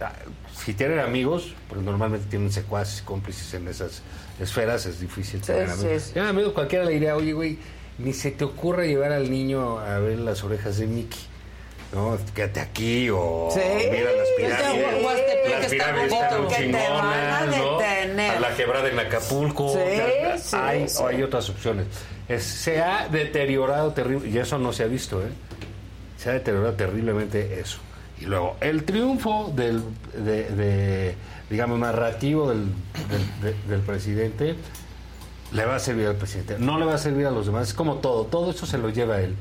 Ah, 0.01 0.13
Si 0.55 0.75
tienen 0.75 0.99
amigos, 0.99 1.55
porque 1.69 1.85
normalmente 1.85 2.27
tienen 2.29 2.51
secuaces, 2.53 3.03
cómplices 3.03 3.55
en 3.55 3.69
esas 3.69 4.03
esferas, 4.41 4.85
es 4.87 5.01
difícil 5.01 5.41
Sí, 5.41 5.47
tener 5.47 5.69
sí, 5.71 5.81
amigos. 5.85 6.03
sí. 6.03 6.13
Ya, 6.15 6.29
amigo, 6.29 6.53
cualquiera 6.55 6.85
le 6.85 6.93
diría, 6.93 7.17
oye, 7.17 7.33
güey, 7.33 7.59
ni 7.99 8.13
se 8.13 8.31
te 8.31 8.45
ocurra 8.45 8.85
llevar 8.85 9.13
al 9.13 9.31
niño 9.31 9.79
a 9.79 9.99
ver 9.99 10.19
las 10.19 10.43
orejas 10.45 10.77
de 10.79 10.87
Mickey. 10.87 11.21
No, 11.93 12.19
quédate 12.35 12.61
aquí 12.61 13.09
o 13.11 13.49
Sí. 13.55 13.61
mira 13.91 14.11
las 14.13 14.29
pirámides. 14.37 14.87
Sí, 14.91 15.51
las 15.53 15.67
pirámides 15.67 16.13
están 16.13 16.49
chingonas, 16.49 17.57
¿no? 17.57 17.79
A 17.79 18.41
la 18.41 18.57
quebrada 18.57 18.89
en 18.89 18.99
Acapulco. 18.99 19.73
Sí, 19.73 19.79
sí, 20.43 20.57
hay, 20.57 20.89
sí. 20.89 20.99
o 21.01 21.07
hay 21.07 21.23
otras 21.23 21.49
opciones. 21.49 21.87
Es- 22.29 22.43
se 22.43 22.83
ha 22.83 23.09
deteriorado 23.09 23.93
terrible, 23.93 24.29
y 24.29 24.37
eso 24.37 24.59
no 24.59 24.73
se 24.73 24.83
ha 24.83 24.87
visto, 24.87 25.23
¿eh? 25.23 25.29
Se 26.19 26.29
ha 26.31 26.33
deteriorado 26.33 26.75
terriblemente 26.75 27.61
eso. 27.61 27.79
Y 28.21 28.25
luego, 28.25 28.57
el 28.61 28.85
triunfo 28.85 29.53
del, 29.55 29.83
de, 30.15 30.45
de, 30.51 31.15
digamos, 31.51 31.79
narrativo 31.79 32.49
del, 32.49 32.65
del, 33.11 33.43
de- 33.55 33.69
del 33.69 33.81
presidente 33.81 34.57
le 35.53 35.65
va 35.65 35.77
a 35.77 35.79
servir 35.79 36.07
al 36.07 36.17
presidente. 36.17 36.57
No 36.59 36.79
le 36.79 36.87
va 36.87 36.95
a 36.95 36.99
servir 36.99 37.27
a 37.27 37.31
los 37.31 37.47
demás. 37.47 37.69
Es 37.69 37.75
como 37.75 37.97
todo. 37.97 38.25
Todo 38.25 38.51
eso 38.51 38.67
se 38.67 38.79
lo 38.79 38.89
lleva 38.91 39.17
a 39.17 39.21
él. 39.21 39.35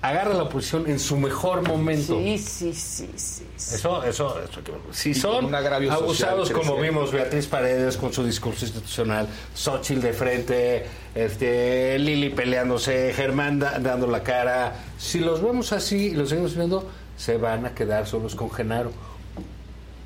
agarra 0.00 0.32
la 0.32 0.44
oposición 0.44 0.88
en 0.88 0.98
su 1.00 1.16
mejor 1.16 1.66
momento. 1.66 2.16
Sí, 2.18 2.38
sí, 2.38 2.72
sí, 2.72 3.10
sí. 3.16 3.44
sí. 3.56 3.74
Eso, 3.74 4.02
eso, 4.04 4.36
eso. 4.42 4.60
Si 4.92 5.12
son 5.12 5.50
social 5.50 5.90
abusados 5.90 6.50
como 6.50 6.76
vimos 6.80 7.10
Beatriz 7.12 7.46
Paredes 7.46 7.96
con 7.96 8.12
su 8.12 8.24
discurso 8.24 8.64
institucional, 8.64 9.26
Xochitl 9.54 10.00
de 10.00 10.12
frente, 10.12 10.86
este, 11.14 11.98
Lili 11.98 12.30
peleándose, 12.30 13.12
Germán 13.14 13.58
da- 13.58 13.78
dando 13.80 14.06
la 14.06 14.22
cara, 14.22 14.76
si 14.98 15.18
los 15.18 15.42
vemos 15.42 15.72
así 15.72 16.06
y 16.08 16.14
los 16.14 16.28
seguimos 16.28 16.54
viendo, 16.56 16.88
se 17.18 17.36
van 17.36 17.66
a 17.66 17.74
quedar 17.74 18.06
solos 18.06 18.34
con 18.34 18.50
Genaro, 18.50 18.92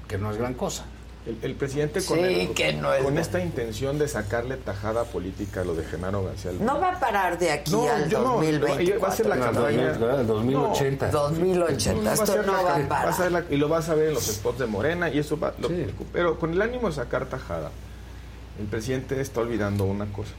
que 0.09 0.19
no 0.19 0.31
es 0.33 0.37
gran 0.39 0.55
cosa. 0.55 0.85
El, 1.25 1.39
el 1.43 1.55
presidente 1.55 2.05
con, 2.05 2.19
Sí, 2.19 2.25
el- 2.25 2.51
que 2.53 2.73
no 2.73 2.93
es 2.93 3.05
con 3.05 3.17
esta 3.17 3.41
intención 3.41 3.97
de 3.97 4.09
sacarle 4.09 4.57
tajada 4.57 5.05
política 5.05 5.61
a 5.61 5.65
lo 5.65 5.77
de 5.77 5.85
Genaro 5.85 6.25
García 6.25 6.51
Luna. 6.51 6.65
No 6.65 6.81
va 6.81 6.97
a 6.97 6.99
parar 6.99 7.39
de 7.39 7.53
aquí 7.53 7.71
No, 7.71 7.89
al 7.89 8.09
yo 8.09 8.19
no, 8.23 8.25
2024. 8.39 9.01
va 9.01 9.09
a 9.09 9.17
ser 9.17 9.27
la 9.27 9.37
No, 9.37 9.45
campaña. 9.45 9.93
2000, 9.93 10.27
2080. 10.27 11.11
2080. 11.13 12.03
Va 12.03 12.11
a 12.11 12.15
Esto 12.15 12.27
ser 12.27 12.45
no 12.47 12.53
la- 12.55 12.63
va 12.63 12.75
a 12.75 12.89
parar. 12.89 13.45
y 13.49 13.57
lo 13.57 13.69
vas 13.69 13.89
a 13.89 13.95
ver 13.95 14.09
en 14.09 14.15
los 14.15 14.25
spots 14.27 14.59
de 14.59 14.67
Morena 14.67 15.11
y 15.11 15.21
eso 15.21 15.39
va. 15.39 15.55
lo- 15.61 15.69
pero 16.13 16.41
con 16.41 16.55
el 16.55 16.61
ánimo 16.61 16.89
de 16.89 16.95
sacar 16.95 17.27
tajada, 17.27 17.71
el 18.59 18.67
presidente 18.67 19.21
está 19.21 19.43
olvidando 19.43 19.85
una 19.85 20.07
cosa. 20.07 20.33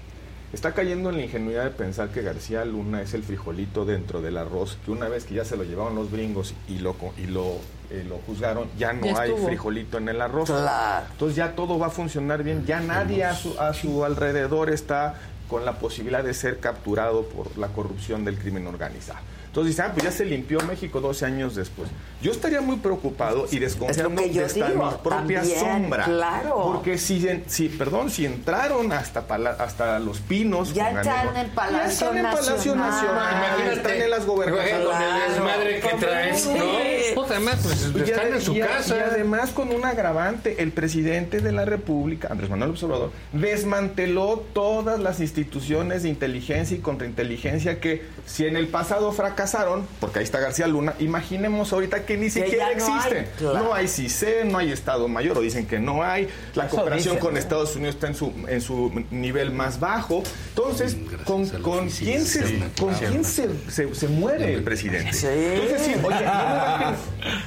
Está 0.54 0.74
cayendo 0.74 1.10
en 1.10 1.18
la 1.18 1.24
ingenuidad 1.24 1.64
de 1.64 1.72
pensar 1.72 2.10
que 2.10 2.22
García 2.22 2.64
Luna 2.64 3.02
es 3.02 3.16
el 3.16 3.24
frijolito 3.24 3.86
dentro 3.86 4.22
del 4.22 4.38
arroz, 4.38 4.78
que 4.86 4.92
una 4.92 5.10
vez 5.10 5.26
que 5.26 5.34
ya 5.34 5.46
se 5.46 5.58
lo 5.58 5.64
llevaron 5.64 5.96
los 5.96 6.12
gringos 6.12 6.54
y 6.68 6.78
lo 6.78 6.96
y 7.18 7.26
lo, 7.26 7.58
eh, 7.90 8.06
lo 8.08 8.20
juzgaron, 8.20 8.70
ya 8.78 8.94
no 8.94 9.04
Ya 9.04 9.20
hay 9.20 9.32
frijolito 9.32 9.98
en 9.98 10.10
el 10.10 10.22
arroz. 10.22 10.52
Claro. 10.52 11.08
Entonces 11.12 11.36
ya 11.36 11.56
todo 11.56 11.80
va 11.80 11.88
a 11.88 11.90
funcionar 11.90 12.44
bien, 12.44 12.68
ya 12.68 12.82
nadie 12.82 13.24
a 13.24 13.34
su, 13.34 13.60
a 13.60 13.74
su 13.74 14.06
alrededor 14.06 14.70
está 14.70 15.16
con 15.50 15.66
la 15.66 15.80
posibilidad 15.80 16.24
de 16.24 16.36
ser 16.36 16.60
capturado 16.60 17.24
por 17.24 17.58
la 17.58 17.70
corrupción 17.70 18.24
del 18.24 18.38
crimen 18.38 18.68
organizado. 18.68 19.20
Entonces 19.54 19.76
dicen, 19.76 19.86
ah, 19.88 19.94
pues 19.94 20.04
ya 20.06 20.12
se 20.12 20.26
limpió 20.26 20.60
México 20.62 21.00
12 21.00 21.26
años 21.28 21.54
después. 21.54 21.88
Yo 22.24 22.32
estaría 22.32 22.60
muy 22.60 22.78
preocupado 22.78 23.46
y 23.52 23.60
desconfiando 23.60 24.20
yo 24.24 24.42
de 24.42 24.48
esta 24.48 24.68
digo, 24.70 24.84
mi 24.90 24.98
propia 25.04 25.40
también, 25.42 25.60
sombra. 25.60 26.06
claro. 26.06 26.56
Porque 26.74 26.98
si, 26.98 27.28
en- 27.28 27.44
si, 27.46 27.70
perdón, 27.70 28.10
si 28.10 28.26
entraron 28.26 28.92
hasta, 28.92 29.28
pala- 29.28 29.56
hasta 29.60 30.00
los 30.00 30.22
pinos. 30.22 30.74
Ya 30.74 30.90
están 30.90 31.38
en 31.38 31.50
Palacio 31.52 31.78
ya 31.84 31.88
están 31.88 32.18
en 32.18 32.24
Palacio 32.24 32.76
Nacional. 32.76 32.90
Nacional, 33.36 33.78
están 33.78 34.02
en 34.02 34.10
las 34.10 34.26
gobernaciones. 34.26 34.88
Con 34.88 35.02
el 35.04 35.30
desmadre 35.30 35.80
que 35.82 35.90
traes, 35.98 36.46
¿no? 36.48 36.54
Madre, 36.54 37.14
pues 37.62 38.08
Y 38.08 38.12
están 38.12 38.34
en 38.34 38.42
su 38.42 38.56
y 38.56 38.60
casa. 38.60 38.96
Y 38.98 39.00
además 39.02 39.52
con 39.52 39.70
un 39.70 39.86
agravante, 39.86 40.64
el 40.64 40.72
presidente 40.72 41.42
de 41.42 41.52
la 41.52 41.66
República, 41.66 42.30
Andrés 42.32 42.50
Manuel 42.50 42.72
Obrador, 42.82 43.12
desmanteló 43.34 44.44
todas 44.54 45.00
las 45.00 45.20
instituciones 45.20 46.04
de 46.04 46.10
inteligencia 46.10 46.76
y 46.76 46.80
contrainteligencia 46.80 47.80
que 47.80 48.04
si 48.26 48.46
en 48.46 48.56
el 48.58 48.68
pasado 48.68 49.12
fracasaron, 49.48 49.86
porque 50.00 50.20
ahí 50.20 50.26
está 50.26 50.40
García 50.40 50.68
Luna, 50.68 50.94
imaginemos 51.00 51.72
ahorita 51.74 52.06
que 52.06 52.18
ni 52.18 52.30
siquiera 52.30 52.68
no 52.78 52.86
hay, 52.86 52.94
existen. 52.94 53.28
claro. 53.38 53.60
No 53.66 53.74
hay 53.74 53.88
CICE, 53.88 54.46
no 54.46 54.58
hay 54.58 54.72
Estado 54.72 55.08
Mayor, 55.08 55.38
o 55.38 55.42
dicen 55.42 55.66
que 55.68 55.80
no 55.80 56.04
hay, 56.04 56.30
la 56.56 56.66
Eso 56.66 56.76
cooperación 56.76 57.16
dicen, 57.16 57.20
con 57.20 57.34
¿no? 57.34 57.40
Estados 57.40 57.76
Unidos 57.76 57.96
está 57.96 58.08
en 58.08 58.16
su, 58.16 58.34
en 58.48 58.62
su 58.62 59.04
nivel 59.12 59.52
más 59.52 59.80
bajo. 59.80 60.24
Entonces, 60.50 60.98
¿con, 61.26 61.48
con 61.50 61.90
quién, 61.90 62.26
se, 62.26 62.42
con 62.80 62.94
quién 62.94 63.24
se, 63.26 63.50
se- 63.70 63.94
se 63.94 64.08
muere 64.08 64.54
el 64.54 64.64
presidente? 64.64 65.10
Entonces, 65.10 65.82
sí, 65.82 65.94
oye, 66.04 66.04
no 66.04 66.08
me, 66.08 66.20
va 66.20 66.90
a, 66.90 66.96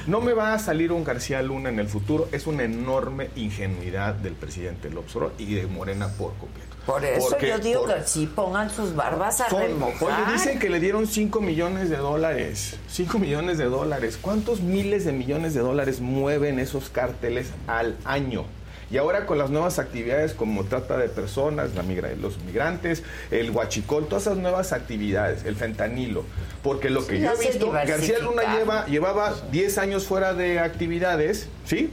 no 0.07 0.21
me 0.21 0.33
va 0.33 0.53
a 0.53 0.59
salir 0.59 0.91
un 0.91 1.03
García 1.03 1.41
Luna 1.41 1.69
en 1.69 1.79
el 1.79 1.87
futuro. 1.87 2.29
Es 2.31 2.47
una 2.47 2.63
enorme 2.63 3.29
ingenuidad 3.35 4.13
del 4.13 4.33
presidente 4.33 4.89
López 4.89 5.15
Obrador 5.15 5.35
y 5.39 5.55
de 5.55 5.67
Morena 5.67 6.07
por 6.09 6.33
completo. 6.35 6.76
Por 6.87 7.03
eso 7.05 7.27
Porque- 7.29 7.49
yo 7.49 7.59
digo 7.59 7.81
por- 7.81 7.93
que 7.95 8.03
sí 8.07 8.25
pongan 8.33 8.69
sus 8.71 8.95
barbas 8.95 9.41
a 9.41 9.49
son- 9.49 9.61
remojar. 9.61 10.23
Oye, 10.23 10.31
dicen 10.33 10.57
que 10.57 10.69
le 10.69 10.79
dieron 10.79 11.05
5 11.05 11.41
millones 11.41 11.89
de 11.89 11.97
dólares. 11.97 12.77
5 12.87 13.19
millones 13.19 13.57
de 13.59 13.65
dólares. 13.65 14.17
¿Cuántos 14.19 14.61
miles 14.61 15.03
de 15.05 15.11
millones 15.11 15.53
de 15.53 15.59
dólares 15.59 15.99
mueven 15.99 16.57
esos 16.59 16.89
cárteles 16.89 17.49
al 17.67 17.95
año? 18.05 18.45
Y 18.89 18.95
ahora 18.95 19.25
con 19.25 19.37
las 19.37 19.49
nuevas 19.49 19.79
actividades 19.79 20.33
como 20.33 20.63
trata 20.63 20.97
de 20.97 21.09
personas, 21.09 21.75
la 21.75 21.83
migra- 21.83 22.15
los 22.15 22.37
migrantes, 22.45 23.03
el 23.31 23.51
huachicol, 23.51 24.07
todas 24.07 24.23
esas 24.27 24.37
nuevas 24.37 24.71
actividades, 24.71 25.43
el 25.43 25.57
fentanilo. 25.57 26.23
Porque 26.63 26.89
lo 26.89 27.05
que 27.05 27.17
Sí, 27.17 27.21
yo 27.23 27.33
he 27.33 27.47
visto, 27.49 27.69
García 27.69 28.19
Luna 28.19 28.55
lleva, 28.55 28.85
llevaba 28.85 29.35
10 29.51 29.77
años 29.77 30.05
fuera 30.05 30.33
de 30.33 30.59
actividades, 30.59 31.49
¿sí? 31.65 31.89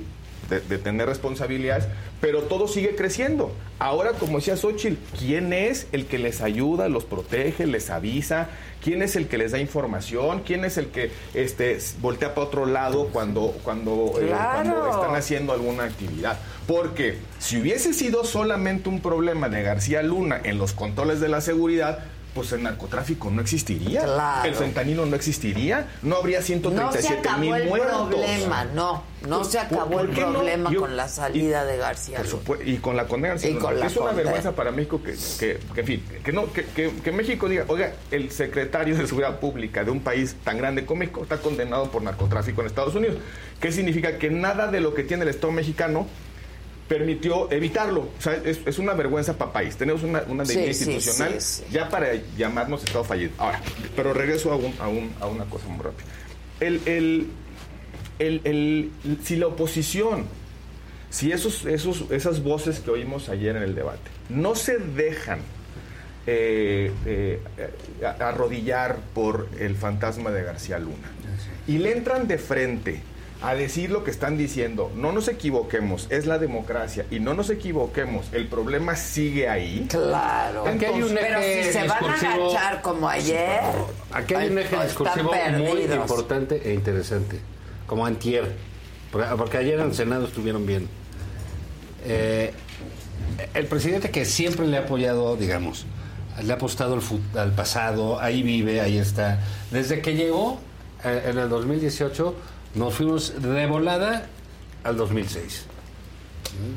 De, 0.54 0.60
de 0.60 0.78
tener 0.78 1.08
responsabilidades, 1.08 1.86
pero 2.20 2.42
todo 2.42 2.68
sigue 2.68 2.94
creciendo. 2.94 3.52
Ahora, 3.78 4.12
como 4.12 4.38
decía 4.38 4.56
Xochitl, 4.56 4.94
¿quién 5.18 5.52
es 5.52 5.88
el 5.92 6.06
que 6.06 6.18
les 6.18 6.40
ayuda, 6.40 6.88
los 6.88 7.04
protege, 7.04 7.66
les 7.66 7.90
avisa? 7.90 8.48
¿Quién 8.82 9.02
es 9.02 9.16
el 9.16 9.28
que 9.28 9.38
les 9.38 9.52
da 9.52 9.58
información? 9.58 10.42
¿Quién 10.46 10.64
es 10.64 10.76
el 10.76 10.88
que 10.88 11.10
este, 11.32 11.78
voltea 12.00 12.34
para 12.34 12.46
otro 12.46 12.66
lado 12.66 13.08
cuando, 13.12 13.54
cuando, 13.64 14.12
eh, 14.20 14.28
cuando 14.28 14.90
están 14.90 15.14
haciendo 15.16 15.52
alguna 15.52 15.84
actividad? 15.84 16.38
Porque 16.66 17.18
si 17.38 17.60
hubiese 17.60 17.92
sido 17.92 18.24
solamente 18.24 18.88
un 18.88 19.00
problema 19.00 19.48
de 19.48 19.62
García 19.62 20.02
Luna 20.02 20.40
en 20.44 20.58
los 20.58 20.72
controles 20.72 21.20
de 21.20 21.28
la 21.28 21.40
seguridad, 21.40 22.04
pues 22.34 22.52
el 22.52 22.62
narcotráfico 22.64 23.30
no 23.30 23.40
existiría, 23.40 24.02
Claro. 24.02 24.48
el 24.48 24.54
fentanilo 24.54 25.06
no 25.06 25.14
existiría, 25.16 25.86
no 26.02 26.16
habría 26.16 26.38
No 26.38 26.42
se 26.42 26.46
137 26.48 27.18
acabó 27.20 27.38
mil 27.38 27.54
el 27.54 27.68
muertos. 27.68 28.08
problema, 28.08 28.64
no. 28.64 29.02
No 29.26 29.38
Pues, 29.38 29.48
se 29.52 29.58
¿por- 29.58 29.66
acabó 29.78 30.00
el 30.00 30.10
qué 30.10 30.20
no? 30.20 30.32
problema 30.32 30.70
Yo- 30.70 30.80
con 30.80 30.96
la 30.96 31.08
salida 31.08 31.64
de 31.64 31.76
García. 31.78 32.16
Por 32.18 32.26
Luna. 32.26 32.38
supuesto, 32.38 32.64
y 32.68 32.76
con 32.76 32.96
la 32.96 33.06
condena. 33.06 33.36
Y 33.42 33.54
con 33.54 33.80
la 33.80 33.86
es 33.86 33.96
una 33.96 34.12
vergüenza 34.12 34.52
para 34.52 34.70
México 34.70 35.00
que, 35.02 35.14
que, 35.38 35.58
que, 35.74 35.80
en 35.80 35.86
fin, 35.86 36.04
que, 36.22 36.32
no, 36.32 36.52
que, 36.52 36.64
que- 36.66 36.90
que 37.02 37.12
México 37.12 37.48
diga, 37.48 37.64
oiga, 37.68 37.94
el 38.10 38.30
secretario 38.30 38.96
de 38.96 39.06
Seguridad 39.06 39.38
Pública 39.40 39.82
de 39.84 39.90
un 39.90 40.00
país 40.00 40.36
tan 40.44 40.58
grande 40.58 40.84
como 40.84 40.98
México 40.98 41.22
está 41.22 41.38
condenado 41.38 41.90
por 41.90 42.02
narcotráfico 42.02 42.60
en 42.60 42.66
Estados 42.66 42.94
Unidos. 42.94 43.16
¿Qué 43.60 43.72
significa? 43.72 44.18
Que 44.18 44.28
nada 44.28 44.66
de 44.66 44.80
lo 44.80 44.92
que 44.92 45.04
tiene 45.04 45.22
el 45.22 45.30
Estado 45.30 45.52
mexicano 45.52 46.06
permitió 46.88 47.50
evitarlo. 47.50 48.08
O 48.18 48.20
sea, 48.20 48.34
es, 48.44 48.60
es 48.66 48.78
una 48.78 48.92
vergüenza 48.94 49.36
para 49.38 49.52
país. 49.52 49.76
Tenemos 49.76 50.02
una, 50.02 50.22
una 50.28 50.44
ley 50.44 50.56
sí, 50.74 50.84
institucional 50.90 51.40
sí, 51.40 51.62
sí. 51.66 51.72
ya 51.72 51.88
para 51.88 52.08
llamarnos 52.36 52.84
Estado 52.84 53.04
fallido. 53.04 53.32
Ahora, 53.38 53.60
pero 53.96 54.12
regreso 54.12 54.52
a, 54.52 54.56
un- 54.56 54.74
a, 54.78 54.88
un- 54.88 55.12
a 55.20 55.26
una 55.26 55.44
cosa 55.46 55.66
muy 55.68 55.82
rápida. 55.84 56.06
El, 56.60 56.80
el- 56.86 57.26
el- 58.18 58.40
el- 58.44 58.90
si 59.24 59.36
la 59.36 59.46
oposición, 59.48 60.26
si 61.10 61.32
esos, 61.32 61.64
esos, 61.64 62.04
esas 62.10 62.42
voces 62.42 62.80
que 62.80 62.90
oímos 62.90 63.28
ayer 63.28 63.56
en 63.56 63.62
el 63.62 63.74
debate 63.74 64.10
no 64.28 64.54
se 64.54 64.78
dejan 64.78 65.40
eh, 66.26 66.90
eh, 67.06 67.40
arrodillar 68.18 68.96
por 69.14 69.48
el 69.58 69.74
fantasma 69.76 70.30
de 70.30 70.42
García 70.42 70.78
Luna 70.78 71.10
y 71.66 71.78
le 71.78 71.92
entran 71.92 72.26
de 72.26 72.38
frente 72.38 73.00
a 73.44 73.54
decir 73.54 73.90
lo 73.90 74.04
que 74.04 74.10
están 74.10 74.38
diciendo, 74.38 74.90
no 74.96 75.12
nos 75.12 75.28
equivoquemos, 75.28 76.06
es 76.10 76.24
la 76.24 76.38
democracia 76.38 77.04
y 77.10 77.20
no 77.20 77.34
nos 77.34 77.50
equivoquemos, 77.50 78.26
el 78.32 78.46
problema 78.46 78.96
sigue 78.96 79.48
ahí. 79.48 79.86
Claro. 79.90 80.66
Aquí 80.66 80.84
hay 80.86 81.02
un 81.02 81.14
Pero 81.14 81.38
eje 81.40 81.64
si 81.64 81.72
se 81.72 81.86
van 81.86 82.04
a 82.04 82.14
agachar 82.14 82.80
como 82.82 83.08
ayer. 83.08 83.60
Aquí 84.12 84.34
hay 84.34 84.48
un 84.48 84.58
eje 84.58 84.82
discursivo 84.84 85.34
están 85.34 85.58
muy 85.58 85.70
perdidos. 85.70 85.96
importante 86.10 86.62
e 86.64 86.72
interesante, 86.72 87.38
como 87.86 88.06
antier, 88.06 88.50
porque 89.36 89.58
ayer 89.58 89.78
en 89.78 89.88
el 89.88 89.94
Senado 89.94 90.24
estuvieron 90.24 90.64
bien. 90.64 90.88
Eh, 92.06 92.52
el 93.52 93.66
presidente 93.66 94.10
que 94.10 94.24
siempre 94.24 94.66
le 94.66 94.78
ha 94.78 94.80
apoyado, 94.80 95.36
digamos, 95.36 95.84
le 96.42 96.50
ha 96.50 96.56
apostado 96.56 96.94
al, 96.94 97.38
al 97.38 97.52
pasado, 97.52 98.20
ahí 98.20 98.42
vive, 98.42 98.80
ahí 98.80 98.96
está. 98.96 99.40
Desde 99.70 100.00
que 100.00 100.14
llegó 100.14 100.58
eh, 101.04 101.26
en 101.26 101.38
el 101.38 101.48
2018, 101.48 102.34
nos 102.74 102.94
fuimos 102.94 103.40
de 103.40 103.66
volada 103.66 104.26
al 104.82 104.96
2006. 104.96 105.66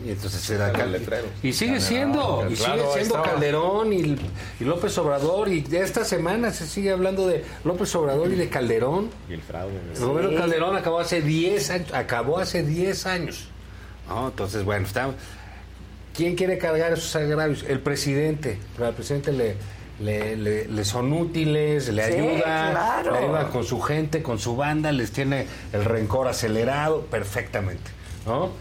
Y 0.05 0.09
entonces 0.09 0.49
era 0.49 0.67
Hasta 0.67 0.79
Cal- 0.79 0.91
los 0.91 1.01
letreros. 1.01 1.29
y 1.43 1.53
sigue 1.53 1.73
Calderón, 1.73 1.87
siendo, 1.87 2.47
y 2.49 2.55
sigue 2.55 2.83
siendo. 2.95 3.21
Calderón 3.21 3.93
y, 3.93 4.17
y 4.59 4.63
López 4.63 4.97
Obrador 4.97 5.49
y 5.49 5.63
esta 5.71 6.03
semana 6.03 6.51
se 6.51 6.65
sigue 6.65 6.91
hablando 6.91 7.27
de 7.27 7.43
López 7.63 7.93
Obrador 7.95 8.31
y 8.31 8.35
de 8.37 8.49
Calderón. 8.49 9.09
Y 9.29 9.33
el 9.33 9.41
fraude. 9.41 9.73
Roberto 9.99 10.35
Calderón 10.35 10.75
acabó 10.75 10.99
hace 10.99 11.21
10 11.21 11.69
años, 11.69 11.93
acabó 11.93 12.39
hace 12.39 12.63
10 12.63 13.05
años. 13.05 13.49
¿no? 14.07 14.29
Entonces, 14.29 14.63
bueno, 14.63 14.87
está 14.87 15.11
¿Quién 16.15 16.35
quiere 16.35 16.57
cargar 16.57 16.93
esos 16.93 17.15
agravios? 17.15 17.63
El 17.67 17.79
presidente. 17.79 18.57
Pero 18.75 18.87
al 18.87 18.95
presidente 18.95 19.31
le, 19.31 19.55
le, 19.99 20.35
le- 20.35 20.67
le 20.67 20.85
son 20.85 21.11
útiles, 21.13 21.89
le 21.89 22.05
Sí, 22.07 22.13
ayuda, 22.13 22.71
claro. 22.71 23.11
le 23.13 23.17
ayuda 23.17 23.49
con 23.49 23.63
su 23.63 23.81
gente, 23.81 24.21
con 24.21 24.37
su 24.39 24.55
banda, 24.55 24.91
les 24.91 25.11
tiene 25.11 25.47
el 25.73 25.83
rencor 25.85 26.27
acelerado 26.27 27.01
perfectamente. 27.01 27.91
¿No? 28.25 28.51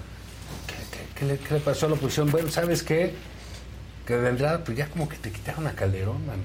¿Qué, 0.66 0.74
qué- 0.96 1.04
qué 1.20 1.24
le, 1.26 1.38
qué 1.38 1.54
le 1.54 1.60
pasó 1.60 1.86
a 1.86 1.88
la 1.90 1.94
oposición? 1.96 2.30
Bueno, 2.30 2.48
¿sabes 2.50 2.82
qué? 2.82 3.12
Que 4.06 4.16
de 4.16 4.28
entrada, 4.30 4.62
pues 4.64 4.78
ya 4.78 4.86
como 4.88 5.08
que 5.08 5.16
te 5.16 5.30
quitaron 5.32 5.66
a 5.66 5.72
Calderón, 5.72 6.24
mano. 6.26 6.42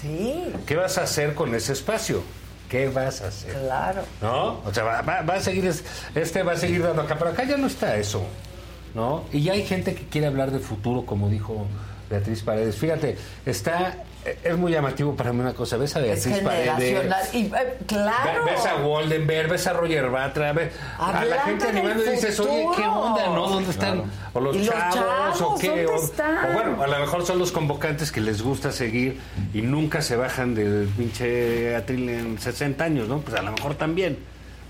Sí, 0.00 0.44
¿Qué 0.66 0.76
vas 0.76 0.98
a 0.98 1.04
hacer 1.04 1.34
con 1.34 1.54
ese 1.54 1.72
espacio? 1.72 2.22
¿Qué 2.68 2.88
vas 2.88 3.22
a 3.22 3.28
hacer? 3.28 3.54
claro. 3.54 4.02
¿No? 4.20 4.60
O 4.64 4.74
sea, 4.74 4.84
va, 4.84 5.00
va- 5.00 5.22
va 5.22 5.34
a 5.34 5.40
seguir, 5.40 5.66
es- 5.66 5.84
este 6.14 6.42
va 6.42 6.52
a 6.52 6.56
seguir 6.56 6.82
dando 6.82 7.02
acá, 7.02 7.16
pero 7.18 7.30
acá 7.30 7.44
ya 7.44 7.56
no 7.56 7.66
está 7.66 7.96
eso, 7.96 8.22
¿no? 8.94 9.24
Y 9.32 9.42
ya 9.42 9.52
hay 9.54 9.64
gente 9.64 9.94
que 9.94 10.04
quiere 10.06 10.26
hablar 10.26 10.50
del 10.50 10.60
futuro, 10.60 11.06
como 11.06 11.28
dijo 11.30 11.66
Beatriz 12.10 12.42
Paredes. 12.42 12.76
Fíjate, 12.76 13.16
está 13.44 14.04
es 14.42 14.56
muy 14.56 14.72
llamativo 14.72 15.14
para 15.14 15.32
mí 15.32 15.38
una 15.40 15.54
cosa. 15.54 15.76
Ves 15.76 15.94
a 15.94 16.00
Beatriz 16.00 16.38
Paredes. 16.40 17.32
Y, 17.32 17.38
eh, 17.46 17.52
claro. 17.86 18.44
Ve- 18.44 18.50
Ves 18.52 18.66
a 18.66 18.76
Waldenberg, 18.84 19.48
ves 19.50 19.66
a 19.68 19.72
Roger 19.72 20.10
Batra, 20.10 20.52
ves 20.52 20.72
a 20.98 21.24
la 21.24 21.42
gente 21.42 21.68
animando 21.68 22.04
y 22.04 22.10
dices, 22.10 22.38
oye, 22.40 22.66
¿qué 22.76 22.82
onda, 22.82 23.26
no? 23.28 23.48
¿Dónde 23.48 23.70
están? 23.70 24.02
O 24.32 24.40
los 24.40 24.56
¿Y 24.56 24.64
los 24.64 24.68
chavos, 24.74 25.40
o 25.42 25.56
qué. 25.58 25.68
dónde 25.68 25.86
o, 25.86 25.96
están? 25.96 26.50
o 26.50 26.52
bueno, 26.54 26.82
a 26.82 26.86
lo 26.88 26.98
mejor 26.98 27.24
son 27.24 27.38
los 27.38 27.52
convocantes 27.52 28.10
que 28.10 28.20
les 28.20 28.42
gusta 28.42 28.72
seguir 28.72 29.20
y 29.54 29.62
nunca 29.62 30.02
se 30.02 30.16
bajan 30.16 30.54
del 30.56 30.88
pinche 30.96 31.76
atril 31.76 32.08
en 32.08 32.38
60 32.40 32.82
años, 32.84 33.08
¿no? 33.08 33.18
Pues 33.20 33.36
a 33.36 33.42
lo 33.42 33.52
mejor 33.52 33.74
también. 33.76 34.18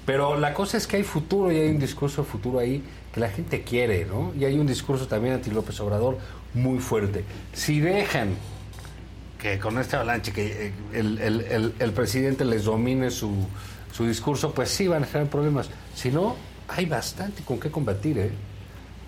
Pero 0.05 0.37
la 0.39 0.55
cosa 0.55 0.77
es 0.77 0.87
que 0.87 0.97
hay 0.99 1.03
futuro 1.03 1.51
y 1.51 1.59
hay 1.59 1.69
un 1.71 1.79
discurso 1.81 2.23
de 2.23 2.29
futuro 2.29 2.61
ahí 2.61 2.85
que 3.13 3.19
la 3.21 3.29
gente 3.29 3.63
quiere, 3.63 4.05
¿no? 4.05 4.33
Y 4.39 4.45
hay 4.45 4.57
un 4.59 4.67
discurso 4.67 5.09
también 5.09 5.35
anti 5.35 5.51
López 5.51 5.81
Obrador 5.81 6.19
muy 6.55 6.79
fuerte. 6.79 7.25
Si 7.53 7.81
dejan 7.81 8.31
que 9.41 9.59
con 9.59 9.79
este 9.79 9.97
avalanche 9.97 10.33
que 10.33 10.67
eh, 10.69 10.73
el, 10.95 11.19
el- 11.19 11.41
el- 11.43 11.75
el 11.79 11.93
presidente 11.93 12.45
les 12.45 12.65
domine 12.65 13.11
su, 13.11 13.31
su 13.93 14.07
discurso, 14.07 14.53
pues 14.53 14.71
sí 14.71 14.89
van 14.89 15.03
a 15.05 15.07
generar 15.07 15.31
problemas. 15.31 15.69
Si 15.95 16.11
no, 16.11 16.35
hay 16.69 16.87
bastante 16.87 17.43
con 17.43 17.61
qué 17.61 17.71
combatir, 17.71 18.19
¿eh? 18.19 18.31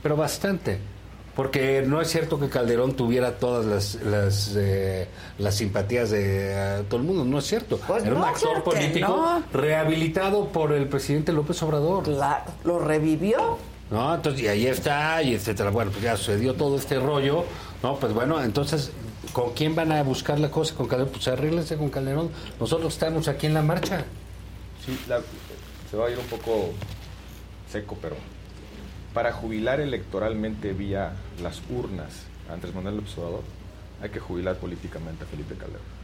Pero 0.02 0.16
bastante. 0.16 0.78
Porque 1.34 1.84
no 1.86 2.00
es 2.00 2.10
cierto 2.10 2.40
que 2.40 2.48
Calderón 2.48 2.94
tuviera 2.94 3.38
todas 3.38 3.64
las 3.64 3.94
las, 4.04 4.54
eh, 4.56 5.06
las 5.38 5.54
simpatías 5.54 6.10
de 6.10 6.20
eh, 6.80 6.82
todo 6.88 7.00
el 7.00 7.06
mundo, 7.06 7.24
no 7.24 7.38
es 7.38 7.46
cierto. 7.46 7.78
Pues 7.86 8.04
Era 8.04 8.16
un 8.16 8.24
actor 8.24 8.62
político 8.64 9.06
no. 9.06 9.42
rehabilitado 9.52 10.48
por 10.48 10.72
el 10.72 10.88
presidente 10.88 11.32
López 11.32 11.62
Obrador. 11.62 12.02
Claro, 12.02 12.44
lo 12.64 12.80
revivió. 12.80 13.56
¿No? 13.90 14.14
Entonces, 14.14 14.42
y 14.42 14.48
ahí 14.48 14.66
está, 14.66 15.22
y 15.22 15.34
etcétera. 15.34 15.70
Bueno, 15.70 15.90
pues 15.90 16.02
ya 16.02 16.16
sucedió 16.16 16.54
todo 16.54 16.76
este 16.76 16.98
rollo, 16.98 17.44
¿no? 17.82 17.96
Pues 17.96 18.12
bueno, 18.12 18.42
entonces, 18.42 18.92
¿con 19.32 19.52
quién 19.54 19.74
van 19.74 19.92
a 19.92 20.02
buscar 20.02 20.38
la 20.38 20.50
cosa? 20.50 20.74
Con 20.74 20.86
Calderón, 20.86 21.12
pues 21.12 21.28
arréglense 21.28 21.76
con 21.76 21.90
Calderón. 21.90 22.30
Nosotros 22.60 22.92
estamos 22.92 23.28
aquí 23.28 23.46
en 23.46 23.54
la 23.54 23.62
marcha. 23.62 24.04
Sí, 24.84 24.98
se 25.90 25.96
va 25.96 26.06
a 26.06 26.10
ir 26.10 26.18
un 26.18 26.26
poco 26.26 26.70
seco, 27.70 27.96
pero 28.00 28.16
para 29.14 29.32
jubilar 29.32 29.80
electoralmente 29.80 30.72
vía 30.72 31.12
las 31.42 31.60
urnas 31.70 32.12
a 32.48 32.54
Andrés 32.54 32.74
Manuel 32.74 32.96
López 32.96 33.16
Obrador, 33.18 33.42
hay 34.02 34.10
que 34.10 34.20
jubilar 34.20 34.56
políticamente 34.56 35.24
a 35.24 35.26
Felipe 35.26 35.54
Calderón. 35.54 35.97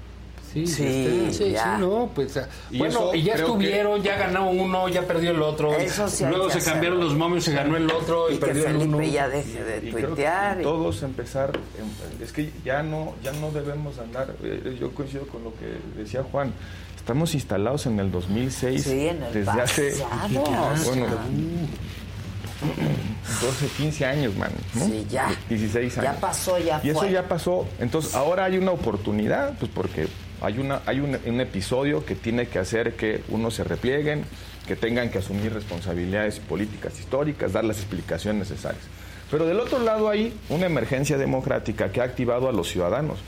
Sí, 0.54 0.66
Sí, 0.68 1.28
sí, 1.30 1.34
sí, 1.34 1.50
ya. 1.50 1.76
no, 1.78 2.10
pues, 2.14 2.36
ah, 2.36 2.48
Y 2.70 2.78
bueno, 2.78 2.94
eso 2.94 3.14
y 3.16 3.22
ya 3.24 3.34
estuvieron, 3.34 4.02
ya 4.04 4.16
ganó 4.16 4.50
uno, 4.50 4.88
ya 4.88 5.02
perdió 5.02 5.32
el 5.32 5.42
otro. 5.42 5.74
Eso 5.74 6.08
sí 6.08 6.24
Luego 6.24 6.48
se 6.48 6.60
cambiaron 6.60 7.00
los 7.00 7.12
momios, 7.14 7.42
se 7.44 7.52
ganó 7.52 7.76
el 7.76 7.90
otro 7.90 8.30
y, 8.30 8.34
Y 8.34 8.38
que 8.38 8.46
perdió 8.46 8.68
el 8.68 8.76
uno. 8.76 9.02
Ya 9.02 9.28
deje 9.28 9.64
de 9.64 9.88
Y 9.88 9.90
tuitear. 9.90 10.60
y- 10.60 10.62
todos 10.62 11.02
empezar, 11.02 11.58
en- 11.76 12.22
es 12.24 12.30
que 12.32 12.52
ya 12.64 12.82
no, 12.84 13.14
ya 13.22 13.32
no 13.32 13.50
debemos 13.50 13.98
andar, 13.98 14.32
eh, 14.44 14.76
yo 14.80 14.92
coincido 14.94 15.26
con 15.26 15.42
lo 15.42 15.52
que 15.56 15.76
decía 16.00 16.22
Juan, 16.30 16.52
estamos 16.96 17.34
instalados 17.34 17.86
en 17.86 17.98
el 17.98 18.12
2006, 18.12 18.84
Sí, 18.84 19.08
en 19.08 19.22
el 19.24 19.34
desde 19.34 19.60
hace, 19.60 19.90
pasado. 19.90 20.44
bueno, 20.86 21.06
12, 23.40 23.66
15 23.76 24.04
años, 24.06 24.34
man, 24.36 24.50
¿no? 24.74 24.86
Sí, 24.86 25.06
ya. 25.10 25.28
16 25.48 25.98
años. 25.98 26.14
Ya 26.14 26.20
pasó, 26.20 26.58
ya 26.58 26.80
Y 26.82 26.90
eso 26.90 27.00
fue. 27.00 27.12
ya 27.12 27.28
pasó. 27.28 27.66
Entonces, 27.80 28.14
ahora 28.14 28.44
hay 28.44 28.56
una 28.58 28.70
oportunidad, 28.72 29.54
pues 29.58 29.70
porque 29.74 30.06
hay, 30.44 30.58
una, 30.58 30.82
hay 30.86 31.00
un, 31.00 31.40
episodio 31.40 32.04
que 32.04 32.14
tiene 32.14 32.46
que 32.46 32.58
hacer 32.58 32.94
que 32.94 33.22
unos 33.28 33.54
se 33.54 33.64
replieguen, 33.64 34.24
que 34.66 34.76
tengan 34.76 35.10
que 35.10 35.18
asumir 35.18 35.52
responsabilidades 35.52 36.40
políticas 36.40 36.98
históricas, 36.98 37.52
dar 37.52 37.64
las 37.64 37.78
explicaciones 37.78 38.50
necesarias. 38.50 38.82
Pero 39.30 39.46
del 39.46 39.60
otro 39.60 39.78
lado 39.78 40.08
hay 40.08 40.34
una 40.48 40.66
emergencia 40.66 41.18
democrática 41.18 41.90
que 41.90 42.00
ha 42.00 42.04
activado 42.04 42.48
a 42.48 42.52
los 42.52 42.68
ciudadanos. 42.68 43.18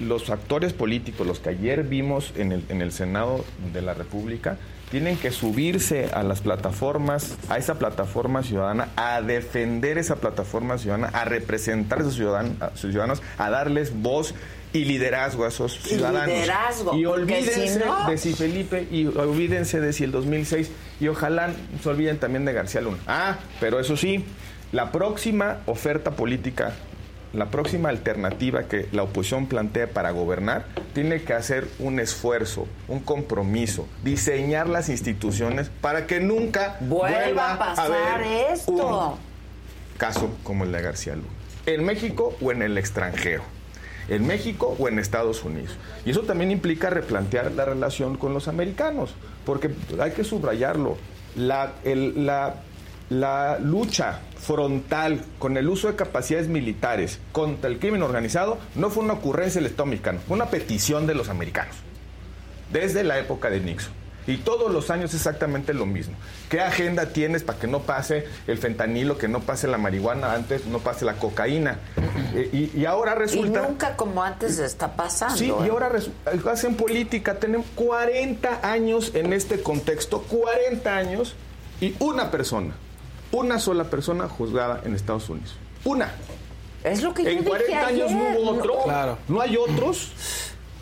Los 0.00 0.30
actores 0.30 0.72
políticos, 0.72 1.26
los 1.26 1.40
que 1.40 1.50
ayer 1.50 1.82
vimos 1.82 2.32
en 2.36 2.52
el, 2.52 2.64
en 2.68 2.80
el 2.80 2.92
Senado 2.92 3.44
de 3.72 3.82
la 3.82 3.92
República, 3.92 4.56
tienen 4.90 5.16
que 5.16 5.30
subirse 5.30 6.10
a 6.12 6.22
las 6.22 6.40
plataformas, 6.40 7.36
a 7.48 7.58
esa 7.58 7.78
plataforma 7.78 8.42
ciudadana, 8.42 8.88
a 8.96 9.22
defender 9.22 9.98
esa 9.98 10.16
plataforma 10.16 10.78
ciudadana, 10.78 11.08
a 11.08 11.24
representar 11.24 11.98
a 11.98 12.02
esos 12.02 12.14
ciudadanos, 12.14 12.60
a, 12.60 12.70
sus 12.76 12.90
ciudadanos, 12.90 13.22
a 13.38 13.50
darles 13.50 14.02
voz 14.02 14.34
y 14.72 14.84
liderazgo 14.84 15.44
a 15.44 15.48
esos 15.48 15.76
Y 15.84 15.88
ciudadanos. 15.90 16.28
liderazgo, 16.34 16.96
y 16.96 17.04
olvídense 17.06 17.68
si 17.68 17.78
no- 17.78 18.08
de 18.08 18.18
si 18.18 18.32
Felipe, 18.34 18.86
y 18.90 19.06
olvídense 19.06 19.80
de 19.80 19.92
si 19.92 20.04
el 20.04 20.12
2006, 20.12 20.70
y 21.00 21.08
ojalá 21.08 21.50
se 21.82 21.88
olviden 21.88 22.18
también 22.18 22.44
de 22.44 22.52
García 22.52 22.80
Luna. 22.80 22.98
Ah, 23.06 23.38
pero 23.58 23.80
eso 23.80 23.96
sí, 23.96 24.24
la 24.72 24.92
próxima 24.92 25.58
oferta 25.66 26.12
política 26.12 26.72
la 27.32 27.48
próxima 27.48 27.90
alternativa 27.90 28.64
que 28.64 28.88
la 28.90 29.04
oposición 29.04 29.46
plantea 29.46 29.86
para 29.86 30.10
gobernar 30.10 30.64
tiene 30.94 31.22
que 31.22 31.32
hacer 31.32 31.68
un 31.78 32.00
esfuerzo, 32.00 32.66
un 32.88 32.98
compromiso, 32.98 33.86
diseñar 34.02 34.68
las 34.68 34.88
instituciones 34.88 35.70
para 35.80 36.08
que 36.08 36.18
nunca 36.18 36.76
Vuelva 36.80 37.52
a 37.52 37.58
pasar 37.60 37.86
haber 37.92 38.26
esto. 38.52 38.72
un 39.12 39.16
caso 39.96 40.28
como 40.42 40.64
el 40.64 40.72
de 40.72 40.82
García 40.82 41.14
Luna. 41.14 41.28
En 41.66 41.84
México 41.84 42.36
o 42.42 42.50
en 42.50 42.62
el 42.62 42.76
extranjero. 42.78 43.44
En 44.10 44.26
México 44.26 44.76
o 44.78 44.88
en 44.88 44.98
Estados 44.98 45.42
Unidos. 45.44 45.76
Y 46.04 46.10
eso 46.10 46.22
también 46.22 46.50
implica 46.50 46.90
replantear 46.90 47.52
la 47.52 47.64
relación 47.64 48.16
con 48.18 48.34
los 48.34 48.48
americanos, 48.48 49.14
porque 49.46 49.70
hay 49.98 50.10
que 50.10 50.24
subrayarlo. 50.24 50.98
La, 51.36 51.72
lucha 53.60 54.20
frontal 54.36 55.22
con 55.38 55.56
el 55.56 55.68
uso 55.68 55.88
de 55.88 55.96
capacidades 55.96 56.48
militares 56.48 57.20
contra 57.32 57.70
el 57.70 57.78
crimen 57.78 58.02
organizado 58.02 58.58
no 58.74 58.90
fue 58.90 59.04
una 59.04 59.14
ocurrencia 59.14 59.60
del 59.60 59.70
Estado 59.70 59.86
mexicano, 59.86 60.20
fue 60.26 60.36
una 60.36 60.46
petición 60.46 61.06
de 61.06 61.14
los 61.14 61.28
americanos, 61.28 61.76
desde 62.72 63.04
la 63.04 63.18
época 63.18 63.48
de 63.48 63.60
Nixon. 63.60 63.99
Y 64.30 64.36
todos 64.38 64.70
los 64.72 64.90
años 64.90 65.12
exactamente 65.12 65.74
lo 65.74 65.86
mismo. 65.86 66.14
¿Qué 66.48 66.60
agenda 66.60 67.06
tienes 67.06 67.42
para 67.42 67.58
que 67.58 67.66
no 67.66 67.80
pase 67.80 68.26
el 68.46 68.58
fentanilo, 68.58 69.18
que 69.18 69.26
no 69.28 69.40
pase 69.40 69.66
la 69.66 69.76
marihuana 69.76 70.32
antes, 70.34 70.66
no 70.66 70.78
pase 70.78 71.04
la 71.04 71.14
cocaína? 71.14 71.78
Eh, 72.34 72.48
y, 72.74 72.80
y 72.80 72.84
ahora 72.84 73.14
Y 73.14 73.18
resulta... 73.18 73.62
nunca 73.62 73.96
como 73.96 74.22
antes 74.22 74.58
está 74.60 74.94
pasando. 74.94 75.36
Sí, 75.36 75.46
y 75.46 75.48
¿eh? 75.50 75.70
ahora 75.70 75.90
hacen 76.50 76.76
política. 76.76 77.34
Tenemos 77.40 77.66
40 77.74 78.60
años 78.62 79.10
en 79.14 79.32
este 79.32 79.62
contexto, 79.62 80.22
40 80.22 80.96
años, 80.96 81.34
y 81.80 81.94
una 81.98 82.30
persona, 82.30 82.74
una 83.32 83.58
sola 83.58 83.84
persona 83.84 84.28
juzgada 84.28 84.80
en 84.84 84.94
Estados 84.94 85.28
Unidos. 85.28 85.56
Una. 85.84 86.10
Es 86.84 87.02
lo 87.02 87.12
que 87.12 87.24
yo 87.24 87.30
En 87.30 87.38
dije 87.38 87.48
40 87.50 87.86
años 87.86 88.10
no 88.12 88.18
hubo 88.38 88.50
otro. 88.52 88.74
no. 88.78 88.84
Claro. 88.84 89.18
No 89.28 89.40
hay 89.40 89.56
otros. 89.56 90.12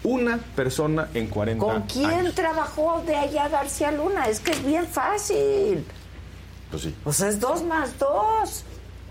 Una 0.05 0.39
persona 0.39 1.09
en 1.15 1.27
40 1.27 1.65
¿Con 1.65 1.77
años. 1.77 1.93
quién 1.93 2.35
trabajó 2.35 3.03
de 3.07 3.17
allá 3.17 3.49
García 3.49 3.91
Luna? 3.91 4.29
Es 4.29 4.41
que 4.41 4.53
es 4.53 4.65
bien 4.65 4.87
fácil. 4.87 5.85
Pues 6.71 6.83
sí. 6.83 6.95
Pues 7.03 7.21
es 7.21 7.41
dos 7.41 7.63
más 7.65 7.99
dos. 7.99 8.65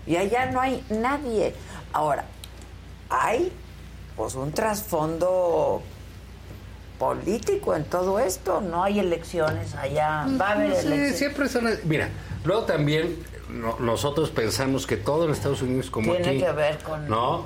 Y 0.06 0.16
allá 0.16 0.50
no 0.50 0.60
hay 0.60 0.82
nadie. 0.88 1.54
Ahora, 1.92 2.24
hay 3.10 3.52
pues 4.16 4.34
un 4.34 4.50
trasfondo 4.52 5.82
político 6.98 7.74
en 7.74 7.84
todo 7.84 8.18
esto. 8.18 8.60
No 8.60 8.82
hay 8.82 8.98
elecciones 8.98 9.74
allá. 9.74 10.26
Va 10.40 10.48
a 10.48 10.52
haber 10.52 10.72
Sí, 10.74 10.86
elecciones. 10.86 11.18
siempre 11.18 11.48
son. 11.48 11.68
Mira, 11.84 12.08
luego 12.44 12.62
también 12.62 13.18
no- 13.50 13.76
nosotros 13.78 14.30
pensamos 14.30 14.86
que 14.86 14.96
todo 14.96 15.26
en 15.26 15.30
Estados 15.32 15.62
Unidos 15.62 15.90
como 15.90 16.12
Tiene 16.12 16.28
aquí. 16.30 16.38
que 16.40 16.52
ver 16.52 16.78
con- 16.78 17.08
¿No? 17.08 17.44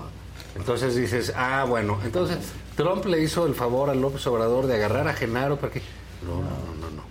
Entonces 0.55 0.95
dices, 0.95 1.33
ah, 1.37 1.65
bueno, 1.69 1.99
entonces 2.05 2.39
Trump 2.76 3.05
le 3.07 3.23
hizo 3.23 3.47
el 3.47 3.55
favor 3.55 3.91
a 3.91 3.94
López 3.94 4.26
Obrador 4.26 4.67
de 4.67 4.75
agarrar 4.75 5.09
a 5.09 5.15
Genaro 5.15 5.57
porque. 5.59 5.83
No, 6.25 6.36
no, 6.36 6.42
no, 6.42 6.91
no. 6.91 6.97
no. 6.97 7.02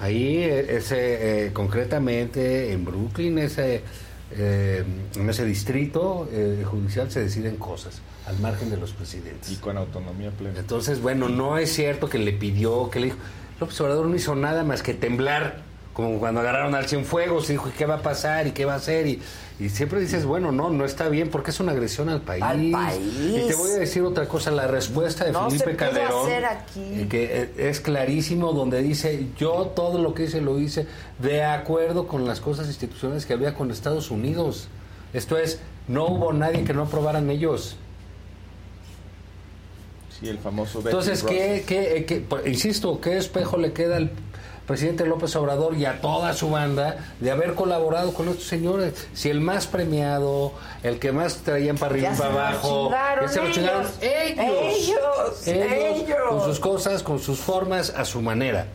Ahí, 0.00 0.38
eh, 0.38 0.76
ese, 0.76 1.46
eh, 1.46 1.52
concretamente 1.52 2.72
en 2.72 2.84
Brooklyn, 2.84 3.38
ese, 3.38 3.82
eh, 4.32 4.84
en 5.14 5.30
ese 5.30 5.44
distrito 5.44 6.28
eh, 6.32 6.64
judicial 6.64 7.10
se 7.10 7.20
deciden 7.20 7.56
cosas 7.56 8.00
al 8.26 8.38
margen 8.40 8.70
de 8.70 8.76
los 8.76 8.92
presidentes. 8.92 9.50
Y 9.52 9.56
con 9.56 9.76
autonomía 9.76 10.30
plena. 10.30 10.58
Entonces, 10.58 11.00
bueno, 11.00 11.28
no 11.28 11.58
es 11.58 11.72
cierto 11.72 12.08
que 12.08 12.18
le 12.18 12.32
pidió, 12.32 12.90
que 12.90 13.00
le 13.00 13.06
dijo. 13.06 13.18
López 13.60 13.80
Obrador 13.80 14.06
no 14.06 14.16
hizo 14.16 14.34
nada 14.34 14.64
más 14.64 14.82
que 14.82 14.94
temblar, 14.94 15.62
como 15.96 16.18
cuando 16.18 16.42
agarraron 16.42 16.74
al 16.74 16.86
Cienfuegos 16.86 17.48
y 17.48 17.52
dijo, 17.52 17.70
¿y 17.70 17.72
qué 17.72 17.86
va 17.86 17.94
a 17.94 18.02
pasar? 18.02 18.46
¿Y 18.46 18.50
qué 18.52 18.66
va 18.66 18.74
a 18.74 18.76
hacer? 18.76 19.06
Y, 19.06 19.22
y 19.58 19.70
siempre 19.70 19.98
dices, 19.98 20.26
bueno, 20.26 20.52
no, 20.52 20.68
no 20.68 20.84
está 20.84 21.08
bien 21.08 21.30
porque 21.30 21.52
es 21.52 21.58
una 21.58 21.72
agresión 21.72 22.10
al 22.10 22.20
país. 22.20 22.42
Al 22.42 22.70
país. 22.70 23.00
Y 23.18 23.48
te 23.48 23.54
voy 23.54 23.70
a 23.70 23.76
decir 23.76 24.02
otra 24.02 24.28
cosa, 24.28 24.50
la 24.50 24.66
respuesta 24.66 25.24
de 25.24 25.32
No 25.32 25.50
se 25.50 25.58
Felipe 25.58 25.70
pudo 25.70 25.78
Calderón, 25.78 26.26
hacer 26.26 26.44
aquí. 26.44 26.80
eh, 27.00 27.06
que 27.08 27.24
eh, 27.24 27.70
es 27.70 27.80
clarísimo, 27.80 28.52
donde 28.52 28.82
dice, 28.82 29.28
yo 29.38 29.72
todo 29.74 29.96
lo 29.98 30.12
que 30.12 30.24
hice 30.24 30.42
lo 30.42 30.58
hice 30.60 30.86
de 31.18 31.42
acuerdo 31.44 32.06
con 32.06 32.26
las 32.26 32.40
cosas 32.40 32.66
institucionales 32.66 33.24
que 33.24 33.32
había 33.32 33.54
con 33.54 33.70
Estados 33.70 34.10
Unidos. 34.10 34.68
Esto 35.14 35.38
es, 35.38 35.60
no 35.88 36.04
hubo 36.08 36.34
nadie 36.34 36.62
que 36.64 36.74
no 36.74 36.82
aprobaran 36.82 37.30
ellos. 37.30 37.76
Sí, 40.20 40.28
el 40.28 40.38
famoso 40.38 40.78
Betty 40.82 40.88
Entonces. 40.90 41.22
¿qué, 41.22 41.64
qué, 41.66 41.96
eh, 41.98 42.04
qué- 42.04 42.24
insisto, 42.50 43.00
¿qué 43.00 43.16
espejo 43.16 43.56
le 43.56 43.72
queda 43.72 43.96
al 43.96 44.10
presidente 44.66 45.06
López 45.06 45.34
Obrador 45.36 45.76
y 45.76 45.84
a 45.84 46.00
toda 46.00 46.32
su 46.34 46.50
banda 46.50 46.96
de 47.20 47.30
haber 47.30 47.54
colaborado 47.54 48.12
con 48.12 48.28
estos 48.28 48.46
señores. 48.46 48.94
Si 49.14 49.30
el 49.30 49.40
más 49.40 49.66
premiado, 49.66 50.52
el 50.82 50.98
que 50.98 51.12
más 51.12 51.36
traían 51.38 51.76
para 51.78 51.92
arriba 51.92 52.10
y 52.14 52.16
para 52.18 52.30
abajo, 52.30 52.90
ya 52.90 53.28
se 53.28 53.42
lo 53.42 53.52
chingaron 53.52 53.86
ellos. 54.00 55.46
Ellos, 55.46 55.46
ellos. 55.46 56.16
con 56.28 56.44
sus 56.44 56.60
cosas, 56.60 57.02
con 57.02 57.18
sus 57.18 57.38
formas, 57.38 57.90
a 57.96 58.04
su 58.04 58.20
manera. 58.20 58.66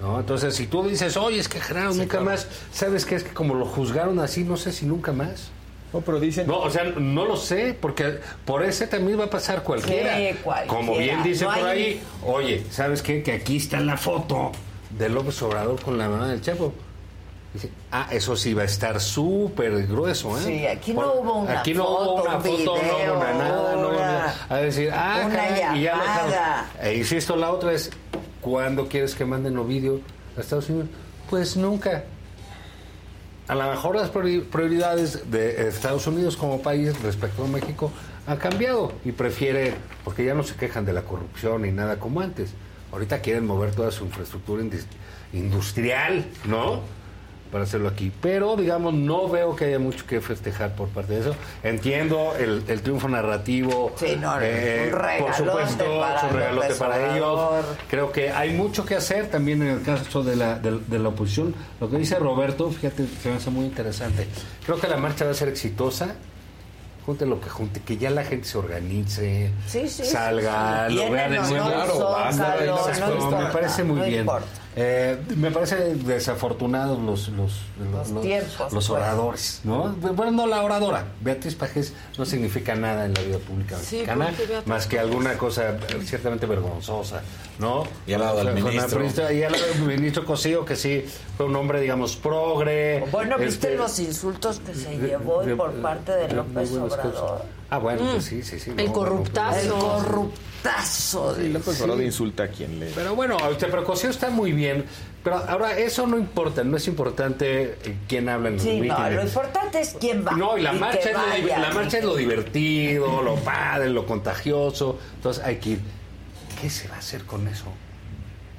¿no? 0.00 0.18
Entonces, 0.20 0.54
si 0.54 0.66
tú 0.66 0.86
dices, 0.88 1.16
oye, 1.16 1.38
es 1.40 1.48
que 1.48 1.60
Gerardo 1.60 1.94
nunca 1.94 2.20
más, 2.20 2.46
¿sabes 2.72 3.04
qué? 3.04 3.16
Es 3.16 3.24
que 3.24 3.34
como 3.34 3.54
lo 3.54 3.66
juzgaron 3.66 4.18
así, 4.20 4.44
no 4.44 4.56
sé 4.56 4.72
si 4.72 4.86
nunca 4.86 5.12
más. 5.12 5.50
No, 5.92 6.02
pero 6.02 6.20
dicen... 6.20 6.46
No, 6.46 6.58
o 6.60 6.70
sea, 6.70 6.84
no 6.84 7.24
lo 7.24 7.36
sé, 7.36 7.76
porque 7.80 8.18
por 8.44 8.62
ese 8.62 8.86
también 8.86 9.18
va 9.18 9.24
a 9.24 9.30
pasar 9.30 9.62
cualquiera. 9.62 10.16
Sí, 10.18 10.36
cualquiera. 10.44 10.66
Como 10.78 10.96
bien 10.98 11.22
dice 11.22 11.44
No 11.46 11.50
por 11.54 11.66
hay- 11.66 11.82
ahí, 11.82 12.02
oye, 12.26 12.64
¿sabes 12.70 13.00
qué? 13.02 13.22
Que 13.22 13.32
aquí 13.32 13.56
está 13.56 13.80
la 13.80 13.96
foto 13.96 14.52
de 14.90 15.08
López 15.08 15.40
Obrador 15.42 15.80
con 15.80 15.98
la 15.98 16.08
mamá 16.08 16.28
del 16.28 16.40
Chapo. 16.40 16.72
Dice, 17.54 17.70
ah, 17.90 18.08
eso 18.10 18.36
sí 18.36 18.52
va 18.52 18.62
a 18.62 18.66
estar 18.66 19.00
súper 19.00 19.86
grueso, 19.86 20.36
¿eh? 20.38 20.42
Sí, 20.44 20.66
aquí 20.66 20.92
no 20.92 21.00
Por- 21.12 21.16
hubo 21.24 21.34
una 21.38 21.60
aquí 21.60 21.72
no 21.72 21.84
hubo 21.88 22.22
una 22.22 22.36
un 22.36 22.42
foto, 22.42 22.64
no 22.64 22.72
hubo 22.72 23.16
una 23.18 23.32
nada, 23.32 23.72
no 23.74 23.80
hubo 23.80 23.88
una- 23.88 24.00
nada. 24.00 24.34
A 24.50 24.56
decir, 24.58 24.90
ah, 24.92 25.22
una 25.26 25.76
y 25.76 25.82
ya 25.82 25.96
lo 25.96 26.02
dejaron. 26.02 26.34
E 26.82 26.94
insisto, 26.96 27.36
la 27.36 27.50
otra 27.50 27.72
es, 27.72 27.90
¿cuándo 28.42 28.86
quieres 28.86 29.14
que 29.14 29.24
manden 29.24 29.54
los 29.54 29.66
vídeos 29.66 30.00
a 30.36 30.40
Estados 30.42 30.68
Unidos? 30.68 30.88
Pues 31.30 31.56
nunca. 31.56 32.04
A 33.48 33.54
lo 33.54 33.66
mejor 33.70 33.96
las 33.96 34.12
priori- 34.12 34.42
prioridades 34.44 35.30
de 35.30 35.68
Estados 35.68 36.06
Unidos 36.06 36.36
como 36.36 36.60
país 36.60 37.00
respecto 37.00 37.44
a 37.44 37.46
México 37.48 37.90
han 38.26 38.36
cambiado 38.36 38.92
y 39.06 39.12
prefiere, 39.12 39.72
porque 40.04 40.22
ya 40.22 40.34
no 40.34 40.42
se 40.42 40.54
quejan 40.54 40.84
de 40.84 40.92
la 40.92 41.00
corrupción 41.02 41.62
ni 41.62 41.72
nada 41.72 41.98
como 41.98 42.20
antes. 42.20 42.50
Ahorita 42.92 43.20
quieren 43.20 43.46
mover 43.46 43.74
toda 43.74 43.90
su 43.90 44.04
infraestructura 44.04 44.62
indus- 44.62 44.86
industrial, 45.32 46.24
¿no? 46.44 46.80
Para 47.52 47.64
hacerlo 47.64 47.88
aquí. 47.88 48.12
Pero, 48.20 48.56
digamos, 48.56 48.92
no 48.92 49.26
veo 49.26 49.56
que 49.56 49.64
haya 49.64 49.78
mucho 49.78 50.04
que 50.06 50.20
festejar 50.20 50.74
por 50.74 50.88
parte 50.88 51.14
de 51.14 51.20
eso. 51.20 51.34
Entiendo 51.62 52.34
el, 52.38 52.62
el 52.68 52.82
triunfo 52.82 53.08
narrativo. 53.08 53.92
Sí, 53.96 54.18
no, 54.20 54.34
un 54.34 54.40
por 55.18 55.34
supuesto, 55.34 55.84
para 55.98 56.28
un 56.28 56.34
regalote 56.36 56.74
para 56.74 57.16
ellos. 57.16 57.64
Creo 57.88 58.12
que 58.12 58.30
hay 58.30 58.52
mucho 58.52 58.84
que 58.84 58.96
hacer 58.96 59.28
también 59.30 59.62
en 59.62 59.68
el 59.68 59.82
caso 59.82 60.22
de 60.22 60.36
la, 60.36 60.58
de, 60.58 60.78
de 60.86 60.98
la 60.98 61.08
oposición. 61.08 61.54
Lo 61.80 61.88
que 61.88 61.96
dice 61.96 62.18
Roberto, 62.18 62.70
fíjate, 62.70 63.06
se 63.22 63.30
me 63.30 63.36
hace 63.36 63.48
muy 63.48 63.64
interesante. 63.64 64.26
Creo 64.66 64.78
que 64.78 64.86
la 64.86 64.98
marcha 64.98 65.24
va 65.24 65.30
a 65.30 65.34
ser 65.34 65.48
exitosa. 65.48 66.16
Junte 67.08 67.24
lo 67.24 67.40
que 67.40 67.48
junte, 67.48 67.80
que 67.80 67.96
ya 67.96 68.10
la 68.10 68.22
gente 68.22 68.46
se 68.46 68.58
organice, 68.58 69.50
Sí, 69.66 69.88
sí, 69.88 70.04
salga, 70.04 70.88
sí, 70.90 70.94
lo 70.94 71.10
vea 71.10 71.22
de 71.26 71.38
Vienen 71.38 71.58
o 71.62 71.64
nuevo. 71.64 71.70
Claro, 71.70 73.30
no 73.30 73.40
me 73.40 73.46
parece 73.46 73.82
muy 73.82 73.96
no 74.00 74.04
bien. 74.04 74.20
importa. 74.20 74.46
Eh, 74.80 75.18
me 75.36 75.50
parece 75.50 75.94
desafortunados 75.96 77.00
los 77.00 77.28
los, 77.30 77.52
Los 78.10 78.22
tiempos, 78.22 78.60
los 78.60 78.70
pues. 78.70 78.90
oradores, 78.90 79.60
¿no? 79.64 79.88
Bueno, 80.14 80.30
no 80.30 80.46
la 80.46 80.62
oradora. 80.62 81.04
Beatriz 81.20 81.56
Pajés 81.56 81.94
no 82.16 82.24
significa 82.24 82.76
nada 82.76 83.06
en 83.06 83.14
la 83.14 83.20
vida 83.22 83.38
pública 83.38 83.76
mexicana, 83.76 84.32
más 84.66 84.86
que 84.86 85.00
alguna 85.00 85.36
cosa 85.36 85.76
ciertamente 86.04 86.46
vergonzosa, 86.46 87.22
¿no? 87.58 87.84
Y 88.06 88.12
al 88.12 88.20
lado 88.20 88.36
del 88.38 88.46
la 88.46 88.52
ministro. 88.52 88.98
periodista- 89.00 89.32
Y 89.32 89.42
al 89.42 89.50
lado 89.52 89.64
del 89.66 89.82
ministro 89.98 90.24
Cosío, 90.24 90.64
que 90.64 90.76
sí 90.76 91.04
fue 91.36 91.46
un 91.46 91.56
hombre, 91.56 91.80
digamos, 91.80 92.14
progre. 92.14 93.00
Bueno, 93.10 93.36
¿viste 93.36 93.68
este, 93.68 93.76
los 93.78 93.98
insultos 93.98 94.60
que 94.60 94.74
se 94.74 94.96
llevó 94.96 95.42
de- 95.42 95.56
por 95.56 95.72
parte 95.82 96.12
de 96.12 96.28
López 96.34 96.70
cosas. 96.70 97.42
Ah, 97.70 97.78
bueno, 97.78 98.02
Mm. 98.02 98.10
pues 98.12 98.24
sí, 98.24 98.42
sí, 98.42 98.58
sí. 98.58 98.72
El 98.76 98.86
no, 98.86 98.92
corruptazo. 98.92 99.58
El 99.60 99.68
corruptazo. 99.70 101.34
Sí, 101.36 101.42
de- 101.42 101.48
López 101.50 101.80
Obrador 101.82 102.02
insulta 102.02 102.44
a 102.44 102.48
quien 102.48 102.80
le... 102.80 102.86
Pero 102.86 103.14
bueno, 103.14 103.36
este 103.50 103.66
Precaución 103.66 104.10
está 104.10 104.30
muy 104.30 104.52
bien. 104.52 104.84
Pero 105.22 105.36
ahora, 105.36 105.76
eso 105.78 106.06
no 106.06 106.16
importa, 106.16 106.64
no 106.64 106.76
es 106.76 106.86
importante 106.88 107.76
eh, 107.84 107.96
quién 108.08 108.28
habla 108.28 108.48
en 108.48 108.54
los 108.54 108.62
Sí, 108.62 108.80
no, 108.80 108.82
mítines. 108.94 109.14
lo 109.14 109.22
importante 109.22 109.80
es 109.80 109.96
quién 110.00 110.24
va. 110.26 110.32
No, 110.32 110.56
y 110.56 110.62
la, 110.62 110.72
marcha, 110.72 111.10
es 111.10 111.42
lo, 111.42 111.46
la 111.58 111.70
marcha 111.72 111.98
es 111.98 112.04
lo 112.04 112.16
divertido, 112.16 113.22
lo 113.22 113.34
padre, 113.36 113.90
lo 113.90 114.06
contagioso. 114.06 114.98
Entonces 115.16 115.44
hay 115.44 115.56
que 115.56 115.70
ir. 115.70 115.80
¿Qué 116.62 116.70
se 116.70 116.88
va 116.88 116.94
a 116.96 116.98
hacer 116.98 117.24
con 117.24 117.46
eso? 117.48 117.64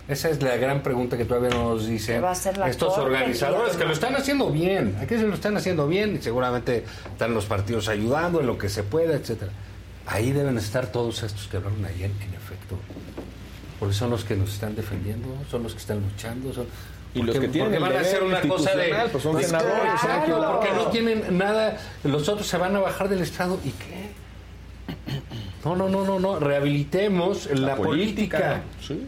Esa 0.10 0.30
es 0.30 0.42
la 0.42 0.58
gran 0.58 0.82
pregunta 0.82 1.18
que 1.18 1.26
todavía 1.26 1.52
no 1.52 1.70
nos 1.70 1.86
dicen 1.86 2.16
¿Qué 2.16 2.22
va 2.22 2.30
a 2.30 2.32
hacer 2.32 2.58
la 2.58 2.68
estos 2.68 2.98
organizadores 2.98 3.78
que 3.78 3.86
lo 3.86 3.94
están 3.94 4.16
haciendo 4.16 4.50
bien. 4.50 4.98
Aquí 5.00 5.16
se 5.16 5.22
lo 5.22 5.36
están 5.36 5.56
haciendo 5.56 5.88
bien 5.88 6.16
y 6.16 6.22
seguramente 6.24 6.84
están 7.12 7.36
los 7.36 7.46
partidos 7.46 7.88
ayudando 7.90 8.42
en 8.42 8.48
lo 8.48 8.58
que 8.58 8.70
se 8.70 8.82
pueda, 8.82 9.14
etcétera. 9.14 9.52
Ahí 10.08 10.32
deben 10.32 10.58
estar 10.58 10.88
todos 10.88 11.22
estos 11.22 11.48
que 11.48 11.58
hablaron 11.58 11.86
ayer, 11.86 12.10
en 12.10 12.34
efecto. 12.34 12.76
Porque 13.80 13.94
son 13.94 14.10
los 14.10 14.24
que 14.26 14.36
nos 14.36 14.52
están 14.52 14.76
defendiendo, 14.76 15.28
son 15.52 15.62
los 15.62 15.74
que 15.74 15.80
están 15.80 16.02
luchando. 16.02 16.52
Son, 16.54 16.66
Y 17.14 17.22
los 17.22 17.38
que 17.38 17.48
tienen 17.48 17.76
el 17.76 17.80
van 17.80 17.96
a 17.96 18.00
hacer 18.00 18.24
una 18.24 18.42
cosa 18.42 18.76
de. 18.76 18.92
pues 19.12 19.22
son 19.22 19.34
Pues 19.34 19.46
senadores, 19.46 19.94
claro, 20.02 20.60
porque 20.60 20.74
no 20.74 20.88
tienen 20.88 21.38
nada. 21.38 21.78
Los 22.04 22.28
otros 22.28 22.48
se 22.48 22.58
van 22.58 22.76
a 22.76 22.80
bajar 22.80 23.10
del 23.10 23.22
Estado. 23.22 23.60
¿Y 23.64 23.70
qué? 23.70 24.10
No, 25.64 25.76
no, 25.76 25.88
no, 25.88 26.04
no, 26.04 26.20
no. 26.20 26.40
Rehabilitemos 26.40 27.48
la, 27.52 27.76
política. 27.76 28.62
Sí. 28.82 29.06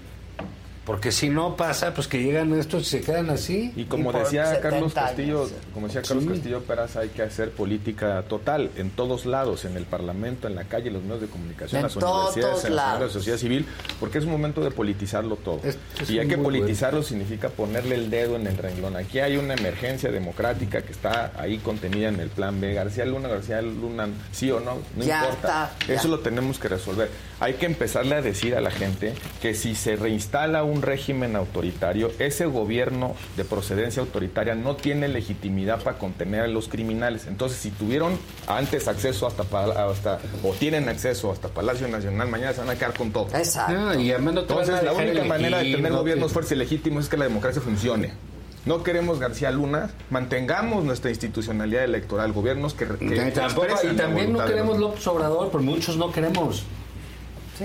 Porque 0.91 1.13
si 1.13 1.29
no 1.29 1.55
pasa, 1.55 1.93
pues 1.93 2.07
que 2.09 2.21
llegan 2.21 2.53
estos 2.59 2.81
y 2.81 2.85
se 2.85 3.01
quedan 3.01 3.29
así. 3.29 3.71
Y 3.77 3.85
como 3.85 4.11
Y 4.11 4.13
decía 4.19 4.45
70 4.47 4.69
Carlos 4.69 4.93
Castillo, 4.93 5.39
años. 5.43 5.51
como 5.73 5.87
decía 5.87 6.01
Carlos 6.01 6.23
Sí. 6.25 6.29
Castillo 6.31 6.59
Peraz, 6.63 6.95
hay 6.97 7.07
que 7.09 7.21
hacer 7.21 7.51
política 7.51 8.23
total 8.27 8.69
en 8.75 8.89
todos 8.89 9.25
lados, 9.25 9.63
en 9.63 9.77
el 9.77 9.85
Parlamento, 9.85 10.47
en 10.49 10.55
la 10.55 10.65
calle, 10.65 10.87
en 10.89 10.95
los 10.95 11.03
medios 11.03 11.21
de 11.21 11.27
comunicación, 11.27 11.77
En 11.77 11.83
las 11.83 11.95
universidades, 11.95 12.65
en 12.65 12.75
la 12.75 13.07
sociedad 13.09 13.37
civil, 13.37 13.65
porque 14.01 14.17
es 14.17 14.25
un 14.25 14.31
momento 14.31 14.59
de 14.61 14.71
politizarlo 14.71 15.37
todo. 15.37 15.61
Es- 15.63 15.77
es 16.01 16.09
y 16.09 16.19
hay 16.19 16.27
que 16.27 16.37
politizarlo 16.37 17.03
significa 17.03 17.47
ponerle 17.47 17.95
el 17.95 18.09
dedo 18.09 18.35
en 18.35 18.45
el 18.47 18.57
renglón. 18.57 18.97
Aquí 18.97 19.19
hay 19.19 19.37
una 19.37 19.53
emergencia 19.53 20.11
democrática 20.11 20.81
que 20.81 20.91
está 20.91 21.31
ahí 21.37 21.57
contenida 21.59 22.09
en 22.09 22.19
el 22.19 22.29
plan 22.29 22.59
B. 22.59 22.73
García 22.73 23.05
Luna, 23.05 23.29
García 23.29 23.61
Luna, 23.61 24.09
sí 24.33 24.51
o 24.51 24.59
no, 24.59 24.75
no 24.97 25.03
Ya 25.05 25.19
importa. 25.23 25.71
está. 25.79 25.93
Eso 25.93 26.09
lo 26.09 26.19
tenemos 26.19 26.59
que 26.59 26.67
resolver. 26.67 27.09
Hay 27.39 27.53
que 27.53 27.65
empezarle 27.65 28.15
a 28.15 28.21
decir 28.21 28.55
a 28.55 28.61
la 28.61 28.71
gente 28.71 29.13
que 29.41 29.53
si 29.55 29.73
se 29.73 29.95
reinstala 29.95 30.63
un 30.63 30.80
régimen 30.81 31.35
autoritario, 31.35 32.11
ese 32.19 32.45
gobierno 32.45 33.15
de 33.37 33.43
procedencia 33.45 34.01
autoritaria 34.01 34.55
no 34.55 34.75
tiene 34.75 35.07
legitimidad 35.07 35.81
para 35.83 35.97
contener 35.97 36.41
a 36.41 36.47
los 36.47 36.67
criminales. 36.67 37.27
Entonces, 37.27 37.57
si 37.59 37.71
tuvieron 37.71 38.17
antes 38.47 38.87
acceso 38.87 39.27
hasta, 39.27 39.43
pal- 39.43 39.71
hasta 39.75 40.19
o 40.43 40.51
tienen 40.53 40.89
acceso 40.89 41.31
hasta 41.31 41.47
Palacio 41.49 41.87
Nacional, 41.87 42.27
mañana 42.29 42.53
se 42.53 42.59
van 42.61 42.69
a 42.69 42.75
quedar 42.75 42.93
con 42.93 43.11
todo. 43.11 43.27
Exacto. 43.35 43.73
Ah, 43.77 43.95
y 43.95 44.11
Entonces, 44.11 44.83
la 44.83 44.93
única 44.93 45.23
manera 45.23 45.57
de 45.59 45.63
tener 45.65 45.81
no 45.81 45.89
te- 45.89 46.01
gobiernos 46.01 46.31
fuertes 46.31 46.51
y 46.51 46.55
legítimos 46.55 47.03
es 47.05 47.09
que 47.09 47.17
la 47.17 47.25
democracia 47.25 47.61
funcione. 47.61 48.13
No 48.63 48.83
queremos 48.83 49.19
García 49.19 49.49
Luna, 49.49 49.89
mantengamos 50.11 50.83
nuestra 50.83 51.09
institucionalidad 51.09 51.83
electoral, 51.83 52.31
gobiernos 52.31 52.75
que, 52.75 52.85
que 52.85 53.27
Y 53.27 53.31
tampoco- 53.31 53.75
también 53.97 54.31
no 54.33 54.45
queremos 54.45 54.77
López 54.77 55.07
Obrador, 55.07 55.49
pero 55.51 55.63
muchos 55.63 55.97
no 55.97 56.11
queremos. 56.11 56.63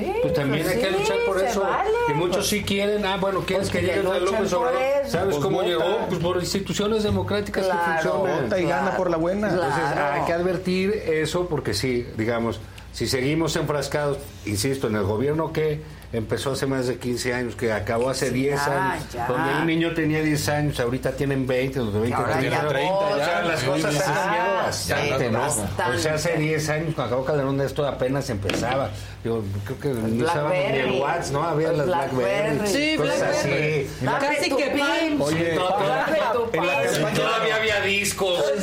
Sí, 0.01 0.13
Pues 0.23 0.35
también 0.35 0.65
pues 0.65 0.77
hay 0.77 0.83
que 0.83 0.91
luchar 0.91 1.17
por 1.27 1.43
eso. 1.43 1.61
vale, 1.63 1.91
y 2.09 2.13
muchos 2.15 2.37
pues. 2.37 2.47
sí 2.49 2.63
quieren, 2.63 3.05
ah, 3.07 3.17
bueno, 3.19 3.41
quieres 3.47 3.71
Pues 3.71 3.81
que 3.83 3.87
que 3.89 3.95
llegue 3.97 4.09
a 4.09 4.19
López 4.21 4.51
por 4.53 4.59
Obrador. 4.69 4.83
eso. 5.03 5.11
¿Sabes 5.13 5.35
Pues 5.35 5.45
cómo 5.45 5.57
vota. 5.59 5.69
llegó? 5.69 5.99
Pues 6.09 6.21
por 6.21 6.37
instituciones 6.39 7.03
democráticas 7.03 7.65
Claro, 7.65 7.81
que 8.03 8.09
funcionan. 8.09 8.43
Vota 8.45 8.61
y 8.61 8.65
gana 8.67 8.97
por 8.97 9.11
la 9.11 9.17
buena. 9.17 9.49
claro. 9.49 9.63
Entonces 9.65 9.99
hay 9.99 10.25
que 10.27 10.33
advertir 10.33 10.91
eso 11.07 11.47
porque 11.49 11.73
sí, 11.75 12.07
digamos, 12.17 12.61
si 12.93 13.07
seguimos 13.07 13.57
enfrascados, 13.57 14.19
insisto, 14.45 14.87
en 14.89 14.97
el 14.97 15.05
gobierno 15.05 15.53
que 15.53 15.81
empezó 16.13 16.53
hace 16.53 16.67
más 16.67 16.87
de 16.87 16.99
15 16.99 17.35
años, 17.35 17.57
que 17.57 17.73
acabó 17.73 18.11
hace 18.11 18.29
Sí, 18.29 18.35
10 18.35 18.55
ya, 18.67 18.93
años, 18.93 19.05
ya. 19.13 19.27
donde 19.27 19.55
un 19.61 19.67
niño 19.67 19.93
tenía 19.95 20.21
10 20.23 20.49
años, 20.49 20.81
ahorita 20.81 21.13
tienen 21.13 21.47
20, 21.47 21.79
los 21.81 21.93
de 21.95 22.01
20 22.01 22.17
ahora 22.17 22.39
tienen 22.39 22.51
ya 22.61 22.69
30, 22.69 22.93
todos, 22.93 23.13
o 23.13 23.17
sea, 23.17 23.43
las 23.43 23.63
cosas 23.65 23.95
ya. 23.95 24.01
han 24.09 24.15
cambiado 24.15 24.47
Ya, 24.57 24.63
bastante, 24.63 25.31
¿no? 25.31 25.39
bastante. 25.41 25.83
O 25.97 25.99
sea, 25.99 26.15
hace 26.15 26.37
10 26.37 26.69
años, 26.71 26.95
cuando 26.95 27.05
acabó 27.17 27.25
Calderón, 27.25 27.61
esto 27.61 27.87
apenas 27.87 28.31
empezaba. 28.31 28.91
Yo 29.25 29.43
creo 29.65 29.81
que 29.81 29.89
ni 30.09 30.23
usábamos 30.23 30.53
ni 30.53 30.79
el. 30.79 30.91
WhatsApp, 31.01 31.33
¿no? 31.33 31.43
Había 31.43 31.73
las 31.73 31.87
Blackberry. 31.87 32.67
Sí, 32.69 32.95
cosas 32.97 33.19
Blackberry. 33.19 33.89
Casi 34.21 34.51
que 34.51 34.67
pin. 34.67 35.21
Oye, 35.21 35.51
en 35.55 35.57
la 35.59 35.69
campaña- 35.69 37.13
Todavía 37.15 37.57
había 37.57 37.81
discos. 37.81 38.45
Te 38.55 38.61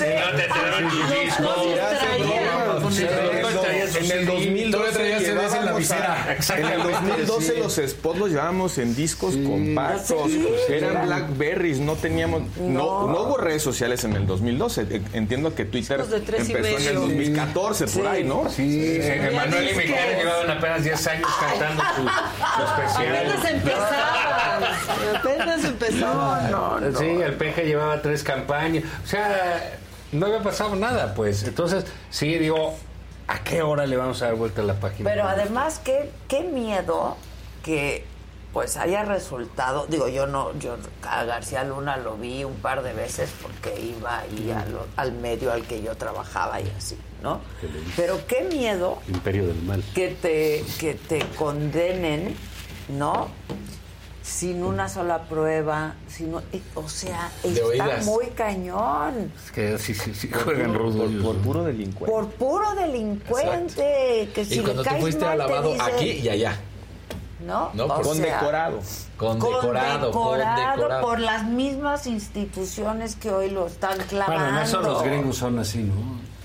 traían 0.47 0.89
tus 0.89 1.09
discos. 1.09 1.57
En 3.95 4.11
el 4.11 4.25
2012 4.25 5.32
En 6.23 6.29
el 6.29 6.35
Exactamente, 6.37 6.91
2012 6.91 7.53
sí. 7.53 7.59
los 7.59 7.91
spots 7.91 8.19
los 8.19 8.29
llevábamos 8.29 8.77
en 8.77 8.95
discos 8.95 9.35
compactos. 9.35 10.31
Sí. 10.31 10.47
Eran 10.69 11.05
Blackberries, 11.05 11.79
no 11.79 11.95
teníamos 11.95 12.43
no. 12.59 13.07
no 13.07 13.21
hubo 13.23 13.37
redes 13.37 13.61
sociales 13.61 14.03
en 14.03 14.13
el 14.15 14.25
2012. 14.27 14.81
E- 14.89 15.01
Entiendo 15.13 15.53
que 15.55 15.65
Twitter 15.65 15.99
empezó 16.01 16.35
en 16.45 16.55
el 16.55 16.61
medio. 16.61 16.99
2014 17.01 17.87
por 17.87 18.07
ahí, 18.07 18.23
¿no? 18.23 18.49
Sí, 18.49 18.81
eh, 18.99 19.27
Emanuel 19.31 19.69
y 19.69 19.75
Miguel 19.75 20.17
llevaban 20.17 20.49
apenas 20.57 20.83
10 20.83 21.07
años 21.07 21.27
cantando 21.39 21.83
su, 21.95 22.01
su 22.03 22.09
Apenas 22.09 22.79
especial. 23.35 23.55
empezaban. 23.55 24.63
Apenas 25.15 25.63
empezaban. 25.65 26.51
No, 26.51 26.79
no. 26.79 26.99
Sí, 26.99 27.05
el 27.05 27.33
peje 27.33 27.65
llevaba 27.65 28.01
tres 28.01 28.23
campañas. 28.23 28.83
O 29.03 29.07
sea, 29.07 29.77
no 30.11 30.25
había 30.27 30.41
pasado 30.41 30.75
nada, 30.75 31.13
pues. 31.15 31.43
Entonces, 31.43 31.85
sí, 32.09 32.37
digo, 32.37 32.75
¿a 33.27 33.43
qué 33.43 33.61
hora 33.61 33.85
le 33.85 33.97
vamos 33.97 34.21
a 34.21 34.25
dar 34.25 34.35
vuelta 34.35 34.61
a 34.61 34.65
la 34.65 34.75
página? 34.79 35.09
Pero 35.09 35.27
además, 35.27 35.79
qué, 35.83 36.11
qué 36.27 36.41
miedo 36.43 37.17
que 37.63 38.05
pues 38.53 38.77
haya 38.77 39.03
resultado, 39.03 39.87
digo, 39.87 40.07
yo 40.07 40.27
no, 40.27 40.57
yo 40.59 40.77
a 41.01 41.23
García 41.23 41.63
Luna 41.63 41.97
lo 41.97 42.17
vi 42.17 42.43
un 42.43 42.53
par 42.53 42.83
de 42.83 42.93
veces 42.93 43.31
porque 43.41 43.81
iba 43.81 44.19
ahí 44.19 44.53
al 44.95 45.11
medio 45.13 45.51
al 45.51 45.63
que 45.63 45.81
yo 45.81 45.95
trabajaba 45.97 46.61
y 46.61 46.71
así, 46.77 46.95
¿no? 47.23 47.41
Pero 47.95 48.19
qué 48.27 48.43
miedo 48.43 48.99
Imperio 49.07 49.47
del 49.47 49.59
mal. 49.63 49.83
que 49.95 50.09
te, 50.09 50.63
que 50.79 50.93
te 50.93 51.25
condenen, 51.35 52.35
¿no? 52.89 53.29
Sin 54.23 54.63
una 54.63 54.87
sola 54.87 55.23
prueba, 55.23 55.95
sino, 56.07 56.41
o 56.75 56.87
sea, 56.87 57.29
está 57.43 57.65
oídas. 57.65 58.05
muy 58.05 58.27
cañón. 58.27 59.33
Es 59.45 59.51
que 59.51 59.77
sí, 59.77 59.93
sí, 59.93 60.13
sí, 60.15 60.27
Por 60.27 60.43
juegan 60.45 60.71
puro- 60.71 60.79
rudo. 60.85 61.03
por- 61.05 61.21
por 61.21 61.35
puro 61.41 61.63
delincuente. 61.65 62.09
Por 62.09 62.29
puro 62.29 62.73
delincuente, 62.75 64.29
que 64.33 64.45
si 64.45 64.59
y 64.59 64.63
cuando 64.63 64.83
caes 64.83 65.01
fuiste 65.01 65.25
mal 65.25 65.41
a 65.41 65.45
te 65.45 65.51
lavado 65.51 65.73
dicen, 65.73 65.93
aquí 65.93 66.09
y 66.11 66.29
allá. 66.29 66.57
¿no? 67.45 67.71
No, 67.73 67.83
O 67.83 67.87
por- 67.87 68.05
sea, 68.05 68.13
Condecorado. 68.13 68.79
Condecorado, 69.17 70.11
condecorado 70.11 70.71
condecorado. 70.71 71.01
por 71.01 71.19
las 71.19 71.43
mismas 71.43 72.07
instituciones 72.07 73.15
que 73.17 73.29
hoy 73.29 73.49
lo 73.49 73.67
están 73.67 73.97
clavando. 74.07 74.41
Bueno, 74.41 74.57
en 74.57 74.63
eso 74.63 74.81
los 74.81 75.03
gringos 75.03 75.35
son 75.37 75.59
así, 75.59 75.79
¿no? 75.79 75.93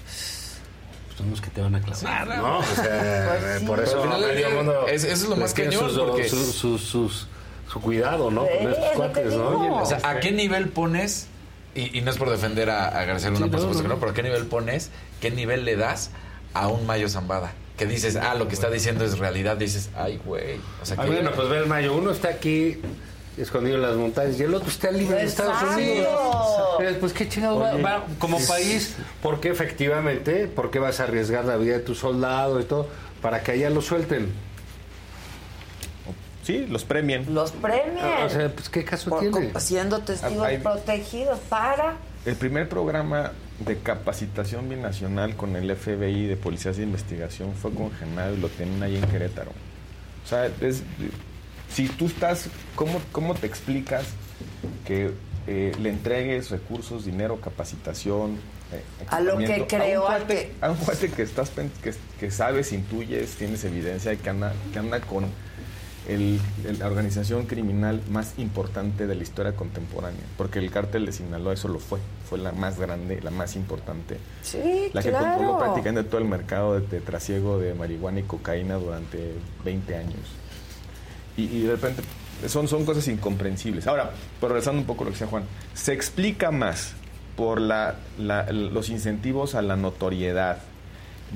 Pues 0.04 1.16
son 1.16 1.30
los 1.30 1.40
que 1.40 1.50
te 1.50 1.60
van 1.60 1.76
a 1.76 1.80
clavar, 1.80 2.26
¿no? 2.38 2.58
O 2.58 2.62
sea, 2.64 3.38
Pues 3.40 3.60
sí. 3.60 3.66
por 3.66 3.78
eso 3.80 4.04
medio 4.04 4.50
mundo 4.50 4.86
es- 4.88 5.04
eso 5.04 5.12
es 5.24 5.28
lo 5.28 5.36
más 5.36 5.54
cañón, 5.54 5.88
sus- 5.88 5.96
porque- 5.98 6.28
sus- 6.28 6.54
sus- 6.56 6.82
sus- 6.82 7.28
su 7.70 7.80
cuidado, 7.80 8.30
¿no? 8.30 8.46
Con 8.46 8.70
estos 8.72 8.90
cuates, 8.96 9.34
¿no? 9.34 9.82
O 9.82 9.86
sea, 9.86 10.00
¿a 10.02 10.20
qué 10.20 10.32
nivel 10.32 10.68
pones, 10.70 11.26
y, 11.74 11.96
y 11.98 12.00
no 12.00 12.10
es 12.10 12.16
por 12.16 12.30
defender 12.30 12.70
a, 12.70 12.88
a 12.88 13.04
García 13.04 13.30
Luna, 13.30 13.46
Sí, 13.46 13.50
por 13.50 13.52
no, 13.52 13.58
supuesto 13.60 13.82
que 13.82 13.88
no. 13.88 13.98
pero 14.00 14.14
¿qué 14.14 14.22
nivel 14.22 14.46
pones, 14.46 14.90
qué 15.20 15.30
nivel 15.30 15.64
le 15.64 15.76
das 15.76 16.10
a 16.54 16.68
un 16.68 16.86
Mayo 16.86 17.08
Zambada? 17.08 17.52
Que 17.76 17.86
dices, 17.86 18.16
ah, 18.16 18.34
lo 18.34 18.48
que 18.48 18.54
está 18.54 18.70
diciendo 18.70 19.04
es 19.04 19.18
realidad, 19.18 19.56
dices, 19.56 19.90
ay, 19.96 20.20
güey. 20.24 20.56
O 20.82 20.84
sea, 20.86 20.96
Ah, 20.98 21.04
que 21.04 21.10
bueno, 21.10 21.30
pues 21.32 21.48
ve 21.48 21.58
el 21.58 21.66
mayo. 21.66 21.94
Uno 21.94 22.10
está 22.10 22.28
aquí 22.28 22.78
escondido 23.36 23.76
en 23.76 23.82
las 23.82 23.94
montañas 23.94 24.40
y 24.40 24.42
el 24.42 24.52
otro 24.52 24.68
está 24.68 24.90
libre 24.90 25.20
en 25.20 25.28
Estados. 25.28 25.62
Unidos. 25.76 26.08
Pues 26.98 27.12
qué 27.12 27.28
chingados 27.28 27.62
va, 27.84 28.04
como 28.18 28.38
país, 28.48 28.96
¿por 29.22 29.38
qué 29.38 29.50
efectivamente? 29.50 30.46
¿Por 30.48 30.72
qué 30.72 30.80
vas 30.80 30.98
a 30.98 31.04
arriesgar 31.04 31.44
la 31.44 31.56
vida 31.56 31.74
de 31.74 31.80
tu 31.80 31.94
soldado 31.94 32.58
y 32.58 32.64
todo 32.64 32.88
para 33.22 33.42
que 33.44 33.52
allá 33.52 33.70
lo 33.70 33.80
suelten? 33.80 34.32
Sí, 36.42 36.66
los 36.68 36.84
premien. 36.84 37.34
Los 37.34 37.52
premian. 37.52 38.22
O 38.26 38.28
sea, 38.30 38.48
pues 38.54 38.68
qué 38.68 38.84
caso 38.84 39.10
por- 39.10 39.20
tiene. 39.20 39.52
siendo 39.60 40.00
testigos 40.00 40.46
Hay- 40.46 40.58
protegidos 40.58 41.38
para 41.48 41.96
El 42.24 42.36
primer 42.36 42.68
programa 42.68 43.32
de 43.60 43.76
capacitación 43.78 44.68
binacional 44.68 45.34
con 45.36 45.56
el 45.56 45.70
FBI 45.70 46.26
de 46.26 46.36
policías 46.36 46.76
de 46.76 46.82
investigación 46.84 47.54
fue 47.54 47.72
con 47.72 47.90
Genaro 47.92 48.34
y 48.34 48.38
lo 48.38 48.48
tienen 48.48 48.82
ahí 48.82 48.96
en 48.96 49.04
Querétaro. 49.08 49.50
O 50.24 50.28
sea, 50.28 50.46
es- 50.60 50.82
si 51.70 51.88
tú 51.88 52.06
estás, 52.06 52.48
¿cómo, 52.74 53.00
cómo 53.12 53.34
te 53.34 53.46
explicas 53.46 54.04
que 54.86 55.10
eh, 55.46 55.72
le 55.80 55.88
entregues 55.90 56.50
recursos, 56.50 57.04
dinero, 57.06 57.40
capacitación? 57.40 58.36
eh, 58.72 58.82
A 59.08 59.20
lo 59.20 59.38
que 59.38 59.66
creo, 59.66 60.06
a 60.06 60.16
un 60.16 60.18
cuate, 60.18 60.34
que- 60.34 60.52
a 60.60 60.70
un 60.70 60.76
cuate 60.76 61.08
que, 61.10 61.22
estás, 61.22 61.50
que, 61.82 61.94
que 62.20 62.30
sabes, 62.30 62.72
intuyes, 62.72 63.36
tienes 63.36 63.64
evidencia 63.64 64.12
y 64.12 64.18
que 64.18 64.28
anda, 64.28 64.52
que 64.72 64.78
anda 64.78 65.00
con 65.00 65.24
el- 66.08 66.40
el- 66.66 66.78
la 66.78 66.86
organización 66.86 67.46
criminal 67.46 68.00
más 68.10 68.34
importante 68.38 69.06
de 69.06 69.14
la 69.14 69.22
historia 69.22 69.54
contemporánea, 69.54 70.22
porque 70.36 70.58
el 70.58 70.70
cártel 70.70 71.06
de 71.06 71.12
Sinaloa 71.12 71.52
eso 71.54 71.68
lo 71.68 71.78
fue, 71.78 71.98
fue 72.28 72.38
la 72.38 72.52
más 72.52 72.78
grande, 72.78 73.20
la 73.22 73.30
más 73.30 73.54
importante, 73.56 74.16
Sí, 74.42 74.90
la 74.92 75.02
que 75.02 75.10
claro. 75.10 75.26
controló 75.36 75.58
prácticamente 75.58 76.08
todo 76.08 76.20
el 76.20 76.26
mercado 76.28 76.80
de, 76.80 76.86
de 76.86 77.00
trasiego 77.00 77.58
de 77.58 77.74
marihuana 77.74 78.20
y 78.20 78.22
cocaína 78.24 78.74
durante 78.76 79.34
20 79.64 79.96
años. 79.96 80.20
Y, 81.36 81.42
y 81.44 81.62
de 81.62 81.72
repente 81.72 82.02
son, 82.48 82.66
son 82.68 82.84
cosas 82.84 83.06
incomprensibles. 83.08 83.86
Ahora, 83.86 84.10
pero 84.40 84.48
regresando 84.54 84.80
un 84.80 84.86
poco 84.86 85.02
a 85.02 85.06
lo 85.06 85.10
que 85.10 85.14
decía 85.14 85.26
Juan, 85.28 85.44
se 85.74 85.92
explica 85.92 86.50
más 86.50 86.94
por 87.36 87.60
la, 87.60 87.96
la- 88.18 88.50
los 88.50 88.88
incentivos 88.88 89.54
a 89.54 89.62
la 89.62 89.76
notoriedad 89.76 90.58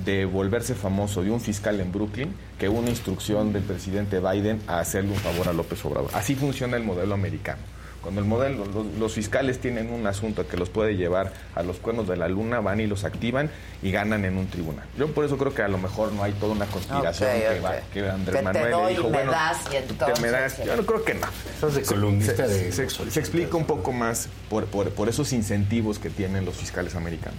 de 0.04 0.24
volverse 0.24 0.74
famoso 0.74 1.22
de 1.22 1.30
un 1.30 1.40
fiscal 1.40 1.80
en 1.80 1.92
Brooklyn 1.92 2.34
que 2.58 2.68
una 2.68 2.88
instrucción 2.90 3.52
del 3.52 3.62
presidente 3.62 4.20
Biden 4.20 4.60
a 4.66 4.78
hacerle 4.80 5.10
un 5.12 5.18
favor 5.18 5.48
a 5.48 5.52
López 5.52 5.84
Obrador. 5.84 6.10
Así 6.14 6.34
funciona 6.34 6.76
el 6.76 6.84
modelo 6.84 7.14
americano. 7.14 7.60
Cuando 8.00 8.20
el 8.20 8.26
modelo, 8.26 8.64
los, 8.66 8.84
los 8.98 9.12
fiscales 9.12 9.60
tienen 9.60 9.92
un 9.92 10.04
asunto 10.08 10.48
que 10.48 10.56
los 10.56 10.68
puede 10.70 10.96
llevar 10.96 11.32
a 11.54 11.62
los 11.62 11.76
cuernos 11.76 12.08
de 12.08 12.16
la 12.16 12.26
luna, 12.26 12.58
van 12.58 12.80
y 12.80 12.88
los 12.88 13.04
activan 13.04 13.48
y 13.80 13.92
ganan 13.92 14.24
en 14.24 14.38
un 14.38 14.48
tribunal. 14.48 14.84
Yo 14.98 15.06
por 15.14 15.24
eso 15.24 15.38
creo 15.38 15.54
que 15.54 15.62
a 15.62 15.68
lo 15.68 15.78
mejor 15.78 16.12
no 16.12 16.24
hay 16.24 16.32
toda 16.32 16.52
una 16.52 16.66
conspiración 16.66 17.30
que, 17.30 17.60
va- 17.60 17.76
que 17.94 18.00
Andrés 18.10 18.32
Que 18.34 18.38
te 18.38 18.42
Manuel 18.42 18.70
doy 18.72 18.82
le 18.86 18.88
dijo, 18.96 19.02
y 19.02 19.10
me 19.12 19.16
bueno, 19.18 19.30
das, 19.30 19.58
y 19.66 19.70
te 19.70 19.78
entonces, 19.78 20.20
me 20.20 20.30
das. 20.32 20.52
sí. 20.54 20.62
Yo 20.66 20.74
no 20.74 20.82
creo 20.84 21.04
que 21.04 21.14
no. 21.14 21.26
Estás 21.54 21.74
de 21.76 21.84
Se- 21.84 21.94
columnista 21.94 22.34
se, 22.34 22.48
de- 22.48 22.72
se 22.72 22.88
se 22.90 23.20
explica 23.20 23.56
un 23.56 23.66
poco 23.66 23.92
más 23.92 24.28
por, 24.50 24.64
por- 24.66 24.90
por 24.90 25.08
esos 25.08 25.32
incentivos 25.32 26.00
que 26.00 26.10
tienen 26.10 26.44
los 26.44 26.56
fiscales 26.56 26.96
americanos. 26.96 27.38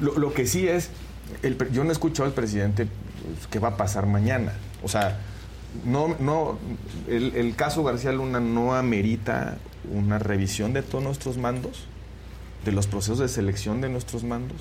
Lo, 0.00 0.16
lo 0.16 0.32
que 0.32 0.46
sí 0.46 0.68
es, 0.68 0.90
el 1.42 1.56
yo 1.72 1.84
no 1.84 1.90
he 1.90 1.92
escuchado 1.92 2.26
al 2.26 2.32
presidente 2.34 2.86
pues, 2.86 3.46
qué 3.50 3.58
va 3.58 3.68
a 3.68 3.76
pasar 3.76 4.06
mañana. 4.06 4.52
O 4.82 4.88
sea, 4.88 5.18
no, 5.84 6.16
no, 6.18 6.58
el, 7.08 7.34
el 7.36 7.54
caso 7.56 7.84
García 7.84 8.12
Luna 8.12 8.40
no 8.40 8.74
amerita 8.74 9.58
una 9.92 10.18
revisión 10.18 10.72
de 10.72 10.82
todos 10.82 11.04
nuestros 11.04 11.36
mandos, 11.38 11.86
de 12.64 12.72
los 12.72 12.86
procesos 12.86 13.18
de 13.18 13.28
selección 13.28 13.80
de 13.80 13.88
nuestros 13.88 14.24
mandos, 14.24 14.58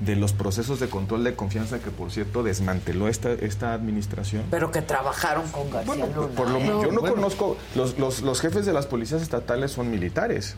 de 0.00 0.16
los 0.16 0.32
procesos 0.32 0.80
de 0.80 0.88
control 0.88 1.24
de 1.24 1.34
confianza 1.34 1.78
que, 1.78 1.90
por 1.90 2.10
cierto, 2.10 2.42
desmanteló 2.42 3.08
esta, 3.08 3.32
esta 3.32 3.72
administración. 3.72 4.42
Pero 4.50 4.70
que 4.70 4.82
trabajaron 4.82 5.48
con 5.50 5.70
García 5.70 5.94
Bueno, 5.94 6.08
Luna. 6.14 6.34
por 6.34 6.50
lo 6.50 6.58
¿eh? 6.58 6.66
yo 6.66 6.92
no 6.92 7.00
conozco, 7.00 7.56
los, 7.74 7.98
los, 7.98 8.22
los 8.22 8.40
jefes 8.40 8.66
de 8.66 8.72
las 8.72 8.86
policías 8.86 9.22
estatales 9.22 9.70
son 9.72 9.90
militares, 9.90 10.56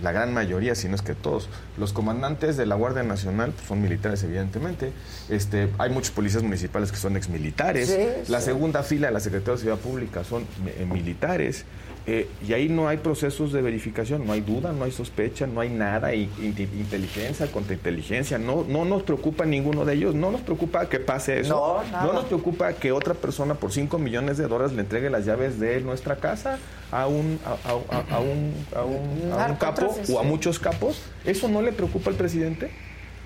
la 0.00 0.12
gran 0.12 0.32
mayoría, 0.32 0.74
si 0.74 0.88
no 0.88 0.94
es 0.94 1.02
que 1.02 1.14
todos. 1.14 1.48
Los 1.76 1.92
comandantes 1.92 2.56
de 2.56 2.66
la 2.66 2.74
Guardia 2.74 3.02
Nacional 3.02 3.52
pues, 3.52 3.66
son 3.66 3.82
militares, 3.82 4.22
evidentemente. 4.22 4.92
Este, 5.28 5.70
hay 5.78 5.90
muchos 5.90 6.10
policías 6.10 6.42
municipales 6.42 6.92
que 6.92 6.98
son 6.98 7.16
exmilitares. 7.16 7.88
Sí, 7.88 8.30
la 8.30 8.40
sí. 8.40 8.46
segunda 8.46 8.82
fila 8.82 9.08
de 9.08 9.12
la 9.12 9.20
Secretaría 9.20 9.54
de 9.54 9.58
Seguridad 9.58 9.82
Pública 9.82 10.24
son 10.24 10.44
eh, 10.66 10.86
militares. 10.88 11.64
Eh, 12.10 12.26
y 12.48 12.54
ahí 12.54 12.70
no 12.70 12.88
hay 12.88 12.96
procesos 12.96 13.52
de 13.52 13.60
verificación, 13.60 14.26
no 14.26 14.32
hay 14.32 14.40
duda, 14.40 14.72
no 14.72 14.84
hay 14.84 14.92
sospecha, 14.92 15.46
no 15.46 15.60
hay 15.60 15.68
nada, 15.68 16.14
y, 16.14 16.30
inte- 16.40 16.62
inteligencia 16.62 17.46
contra 17.52 17.74
inteligencia, 17.74 18.38
no, 18.38 18.64
no 18.66 18.86
nos 18.86 19.02
preocupa 19.02 19.44
ninguno 19.44 19.84
de 19.84 19.92
ellos, 19.92 20.14
no 20.14 20.30
nos 20.30 20.40
preocupa 20.40 20.88
que 20.88 21.00
pase 21.00 21.40
eso, 21.40 21.82
No, 21.84 21.90
nada. 21.92 22.10
nos 22.14 22.24
preocupa 22.24 22.72
que 22.72 22.92
otra 22.92 23.12
persona 23.12 23.56
por 23.56 23.72
5 23.72 23.98
millones 23.98 24.38
de 24.38 24.48
dólares 24.48 24.72
le 24.74 24.80
entregue 24.80 25.10
las 25.10 25.26
llaves 25.26 25.60
de 25.60 25.82
nuestra 25.82 26.16
casa 26.16 26.58
a 26.90 27.06
un, 27.06 27.38
a, 27.44 27.50
a- 27.68 27.96
a- 27.98 28.16
a 28.16 28.20
un, 28.20 28.54
a 28.74 28.82
un- 28.84 29.32
a 29.32 29.46
un 29.50 29.56
capo 29.56 29.94
o 30.10 30.18
a 30.18 30.22
muchos 30.22 30.58
capos. 30.58 31.02
¿Eso 31.26 31.46
no 31.48 31.60
le 31.60 31.72
preocupa 31.72 32.08
al 32.08 32.16
presidente? 32.16 32.70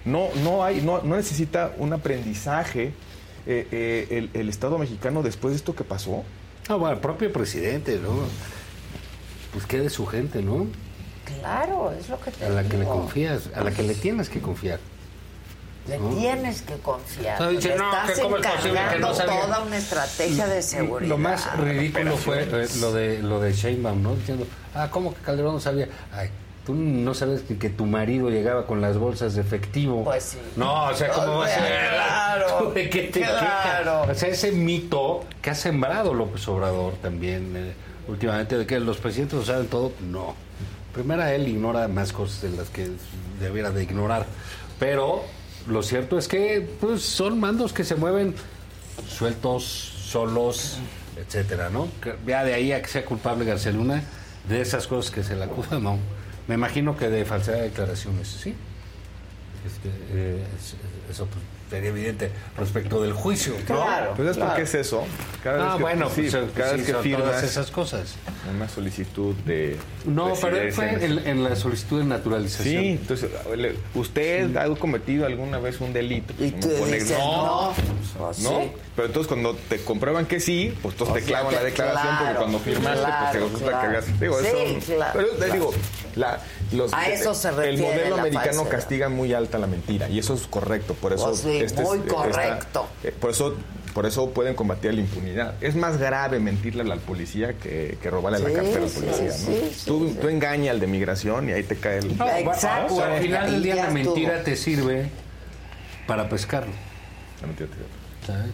No, 0.04 0.26
no, 0.42 0.64
hay, 0.64 0.80
no, 0.82 1.02
no 1.02 1.14
necesita 1.14 1.70
un 1.78 1.92
aprendizaje 1.92 2.92
eh, 3.46 3.66
eh, 3.70 4.06
el, 4.10 4.30
el 4.34 4.48
Estado 4.48 4.76
mexicano 4.76 5.22
después 5.22 5.52
de 5.52 5.56
esto 5.58 5.76
que 5.76 5.84
pasó. 5.84 6.24
Ah, 6.68 6.74
bueno, 6.74 6.94
el 6.94 7.00
propio 7.00 7.32
presidente, 7.32 8.00
¿no? 8.02 8.08
Pues 9.52 9.66
qué 9.66 9.80
de 9.80 9.90
su 9.90 10.06
gente, 10.06 10.42
¿no? 10.42 10.66
Claro, 11.40 11.92
es 11.92 12.08
lo 12.08 12.20
que 12.20 12.30
te 12.30 12.46
A 12.46 12.48
la 12.48 12.64
que 12.64 12.78
le 12.78 12.84
confías, 12.84 13.50
a 13.54 13.62
la 13.62 13.70
que 13.70 13.82
le 13.82 13.94
tienes 13.94 14.28
que 14.28 14.40
confiar. 14.40 14.80
Le 15.88 15.98
¿no? 15.98 16.10
tienes 16.10 16.62
que 16.62 16.74
confiar. 16.76 17.40
No, 17.40 17.50
dice, 17.50 17.70
Le 17.70 17.76
no, 17.76 17.92
estás 17.92 18.16
que 18.16 18.22
cómo 18.22 18.36
es 18.36 18.46
posible 18.46 18.72
que 18.72 18.96
encargando 18.96 19.12
toda 19.12 19.60
una 19.60 19.76
estrategia 19.76 20.46
de 20.46 20.62
seguridad. 20.62 21.08
Lo 21.08 21.18
más 21.18 21.56
ridículo 21.58 22.16
fue 22.16 22.42
eh, 22.44 22.68
lo 22.80 22.92
de 22.92 23.22
lo 23.22 23.40
de 23.40 23.52
Sheinbaum, 23.52 24.02
¿no? 24.02 24.14
Diciendo, 24.14 24.46
ah, 24.74 24.88
¿cómo 24.90 25.12
que 25.12 25.20
Calderón 25.22 25.54
no 25.54 25.60
sabía? 25.60 25.88
Ay, 26.12 26.30
tú 26.64 26.74
no 26.74 27.14
sabes 27.14 27.42
que, 27.42 27.58
que 27.58 27.68
tu 27.68 27.84
marido 27.86 28.30
llegaba 28.30 28.66
con 28.66 28.80
las 28.80 28.96
bolsas 28.96 29.34
de 29.34 29.40
efectivo. 29.40 30.04
Pues 30.04 30.22
sí. 30.22 30.38
No, 30.56 30.86
o 30.86 30.94
sea, 30.94 31.10
¿cómo 31.10 31.38
va 31.38 31.46
a 31.46 31.48
ser? 31.48 31.90
Claro, 31.90 32.46
¿Tú 32.58 32.72
¿De 32.72 32.88
qué 32.88 33.02
te 33.02 33.20
claro. 33.20 33.38
quejas? 33.40 34.10
O 34.10 34.14
sea, 34.14 34.28
ese 34.28 34.52
mito 34.52 35.24
que 35.40 35.50
ha 35.50 35.54
sembrado 35.54 36.14
López 36.14 36.46
Obrador 36.46 36.94
también 37.02 37.54
eh, 37.56 37.72
últimamente 38.08 38.58
de 38.58 38.66
que 38.66 38.80
los 38.80 38.98
presidentes 38.98 39.38
lo 39.38 39.44
saben 39.44 39.66
todo, 39.68 39.92
no. 40.00 40.34
Primera, 40.92 41.34
él 41.34 41.48
ignora 41.48 41.88
más 41.88 42.12
cosas 42.12 42.42
de 42.42 42.56
las 42.56 42.68
que 42.68 42.90
debiera 43.40 43.70
de 43.70 43.82
ignorar. 43.82 44.26
Pero 44.78 45.22
lo 45.68 45.82
cierto 45.82 46.18
es 46.18 46.28
que 46.28 46.68
pues, 46.80 47.02
son 47.02 47.40
mandos 47.40 47.72
que 47.72 47.84
se 47.84 47.94
mueven 47.94 48.34
sueltos, 49.08 49.64
solos, 49.64 50.78
etcétera, 51.16 51.70
¿no? 51.70 51.88
Ya 52.26 52.44
de 52.44 52.54
ahí 52.54 52.72
a 52.72 52.82
que 52.82 52.88
sea 52.88 53.04
culpable 53.04 53.44
García 53.44 53.72
Luna 53.72 54.02
de 54.48 54.60
esas 54.60 54.86
cosas 54.86 55.10
que 55.10 55.22
se 55.22 55.34
le 55.36 55.44
acusan, 55.44 55.82
no. 55.82 55.98
Me 56.48 56.54
imagino 56.56 56.96
que 56.96 57.08
de 57.08 57.24
falsedad 57.24 57.58
de 57.58 57.62
declaraciones, 57.64 58.28
¿sí? 58.28 58.54
Este, 59.64 59.88
eh, 60.10 60.42
es- 60.58 60.74
eso 61.10 61.26
pues, 61.26 61.42
sería 61.72 61.88
evidente 61.90 62.30
respecto 62.58 63.02
del 63.02 63.12
juicio. 63.14 63.54
¿no? 63.58 63.64
Claro, 63.64 64.12
Pues 64.14 64.28
es 64.28 64.36
claro. 64.36 64.50
porque 64.50 64.62
es 64.64 64.74
eso. 64.74 65.04
Cada 65.42 65.56
Ah, 65.64 65.66
vez 65.68 65.76
que, 65.76 65.82
bueno, 65.82 66.10
sí, 66.14 66.28
pues, 66.30 66.32
cada 66.54 66.70
sí, 66.72 66.76
vez 66.78 66.86
que 66.86 66.94
firmas 67.02 67.22
todas 67.24 67.42
esas 67.44 67.70
cosas. 67.70 68.14
una 68.54 68.68
solicitud 68.68 69.34
de 69.46 69.76
No, 70.04 70.32
pero 70.40 70.56
él 70.58 70.72
fue 70.72 70.90
en- 70.92 71.02
en, 71.02 71.26
en 71.26 71.44
la 71.44 71.56
solicitud 71.56 71.98
de 72.00 72.04
naturalización. 72.04 72.82
Sí, 72.82 72.88
entonces, 73.00 73.30
usted 73.94 74.56
ha 74.56 74.68
cometido 74.76 75.26
alguna 75.26 75.58
vez 75.58 75.80
un 75.80 75.92
delito. 75.92 76.34
Y 76.38 76.50
tú 76.52 76.68
dices, 76.68 77.10
no, 77.18 77.72
pues 78.18 78.38
¿no? 78.40 78.60
sí. 78.60 78.72
Pero 78.94 79.06
entonces 79.06 79.28
cuando 79.28 79.54
te 79.54 79.78
comprueban 79.82 80.26
que 80.26 80.38
sí, 80.40 80.74
pues 80.82 80.92
entonces 80.94 81.16
O 81.16 81.18
te 81.18 81.22
clavan 81.24 81.54
la 81.54 81.62
declaración 81.64 82.14
porque 82.18 82.34
cuando 82.36 82.58
firmaste, 82.58 83.02
pues 83.20 83.32
te 83.32 83.38
resulta 83.40 83.66
claro. 83.70 83.80
que 83.80 83.86
hagas. 83.96 84.20
Digo, 84.20 84.38
Sí, 84.40 84.46
eso, 84.76 84.94
claro, 84.94 85.12
pero 85.14 85.28
te 85.30 85.36
claro. 85.36 85.52
digo, 85.54 85.70
la, 86.16 86.40
los, 86.72 86.92
A 86.94 87.06
eso 87.08 87.34
se 87.34 87.48
el 87.48 87.56
refiere 87.56 87.82
modelo 87.82 88.16
la 88.16 88.22
americano 88.22 88.46
falsedad. 88.62 88.68
castiga 88.70 89.08
muy 89.08 89.32
alta 89.34 89.58
la 89.58 89.66
mentira 89.66 90.08
y 90.08 90.18
eso 90.18 90.34
es 90.34 90.46
correcto. 90.46 90.94
Por 90.94 91.12
eso 91.12 91.26
Pues 91.26 91.38
sí, 91.40 91.58
este 91.58 91.82
es- 91.82 91.88
muy 91.88 91.98
está- 91.98 92.14
correcto. 92.14 92.86
eh, 93.04 93.12
por 93.18 93.30
eso 93.30 93.54
por 93.94 94.06
eso 94.06 94.30
pueden 94.30 94.54
combatir 94.54 94.94
la 94.94 95.00
impunidad. 95.02 95.54
Es 95.60 95.76
más 95.76 95.98
grave 95.98 96.38
mentirle 96.40 96.90
al 96.90 96.98
policía 97.00 97.52
que, 97.58 97.98
que 98.00 98.08
robarle 98.10 98.38
Sí, 98.38 98.44
la 98.44 98.52
cartera 98.52 98.82
al 98.84 98.88
sí, 98.88 99.00
policía. 99.00 99.26
¿no? 99.26 99.32
sí, 99.32 99.70
sí, 99.74 99.82
tú, 99.86 100.08
sí. 100.08 100.18
tú 100.18 100.28
engañas 100.28 100.70
al 100.70 100.80
de 100.80 100.86
migración 100.86 101.48
y 101.50 101.52
ahí 101.52 101.62
te 101.62 101.76
cae 101.76 101.98
el... 101.98 102.16
No, 102.16 102.26
Exacto. 102.26 102.94
o 102.94 102.96
sea, 102.96 103.14
al 103.16 103.20
final 103.22 103.50
del 103.50 103.62
día 103.62 103.74
la 103.74 103.90
mentira 103.90 104.30
estuvo. 104.38 104.44
te 104.44 104.56
sirve 104.56 105.10
para 106.06 106.26
pescarlo. 106.28 106.72
La 107.42 107.46
mentira 107.48 107.68
te- 107.68 108.26
¿sabes? 108.26 108.46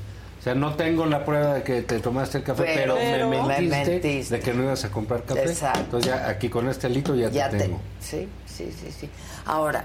O 0.49 0.51
sea, 0.51 0.55
no 0.59 0.75
tengo 0.77 1.05
la 1.05 1.27
prueba 1.27 1.55
de 1.57 1.63
que 1.63 1.83
te 1.83 1.99
tomaste 2.01 2.39
el 2.39 2.45
café, 2.45 2.63
Pero- 2.75 2.95
me, 2.97 3.23
me 3.27 3.43
mentiste 3.61 4.01
de 4.35 4.41
que 4.41 4.55
no 4.55 4.63
ibas 4.63 4.83
a 4.83 4.91
comprar 4.91 5.23
café. 5.25 5.43
Exacto. 5.45 5.81
Entonces 5.81 6.11
ya 6.11 6.27
aquí 6.27 6.49
con 6.49 6.67
este 6.71 6.87
alito 6.87 7.15
ya, 7.15 7.29
Ya 7.29 7.51
te 7.51 7.59
te, 7.59 7.65
tengo. 7.65 7.81
sí, 8.01 8.27
sí, 8.47 8.73
sí, 8.73 8.91
sí. 8.91 9.11
Ahora, 9.45 9.85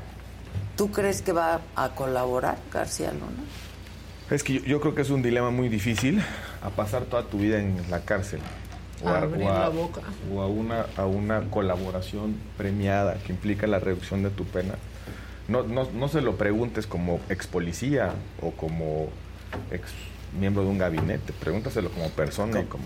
¿tú 0.77 0.89
crees 0.89 1.21
que 1.21 1.33
va 1.33 1.59
a 1.75 1.89
colaborar 1.89 2.55
García 2.71 3.11
Luna? 3.11 3.43
Es 4.31 4.41
que 4.41 4.53
yo, 4.53 4.61
yo 4.61 4.79
creo 4.79 4.95
que 4.95 5.01
es 5.01 5.09
un 5.09 5.21
dilema 5.21 5.51
muy 5.51 5.67
difícil 5.67 6.23
a 6.61 6.69
pasar 6.69 7.03
toda 7.03 7.23
tu 7.23 7.39
vida 7.39 7.59
en 7.59 7.75
la 7.91 7.99
cárcel. 7.99 8.39
O 9.03 9.09
a, 9.09 9.17
Abrir 9.17 9.45
o 9.45 9.51
a- 9.51 9.59
la 9.59 9.67
boca. 9.69 9.99
o 10.33 10.41
a 10.43 10.47
una, 10.47 10.85
a 10.95 11.05
una 11.05 11.41
colaboración 11.51 12.37
premiada 12.57 13.15
que 13.15 13.33
implica 13.33 13.67
la 13.67 13.79
reducción 13.79 14.23
de 14.23 14.29
tu 14.29 14.45
pena. 14.45 14.75
No, 15.49 15.63
no, 15.63 15.89
no 15.93 16.07
se 16.07 16.21
lo 16.21 16.37
preguntes 16.37 16.87
como 16.87 17.19
ex 17.27 17.47
policía 17.47 18.11
o 18.41 18.51
como 18.51 19.09
ex 19.71 19.81
miembro 20.39 20.63
de 20.63 20.69
un 20.69 20.77
gabinete. 20.77 21.33
Pregúntaselo 21.33 21.89
como 21.91 22.09
persona 22.09 22.61
y 22.61 22.65
como... 22.65 22.85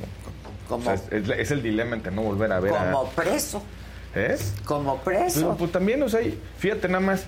Como, 0.67 0.81
o 0.81 0.83
sea, 0.83 0.93
es, 0.95 1.03
es 1.11 1.29
es 1.29 1.51
el 1.51 1.63
dilema 1.63 1.95
entre 1.95 2.11
no 2.11 2.21
volver 2.23 2.51
a 2.51 2.59
ver 2.59 2.73
a... 2.73 2.91
como 2.91 3.09
preso, 3.11 3.63
¿Eh? 4.15 4.35
como 4.65 4.97
preso. 4.97 5.55
pues 5.57 5.71
también, 5.71 6.03
o 6.03 6.09
sea, 6.09 6.19
fíjate 6.57 6.87
nada 6.89 6.99
más, 6.99 7.25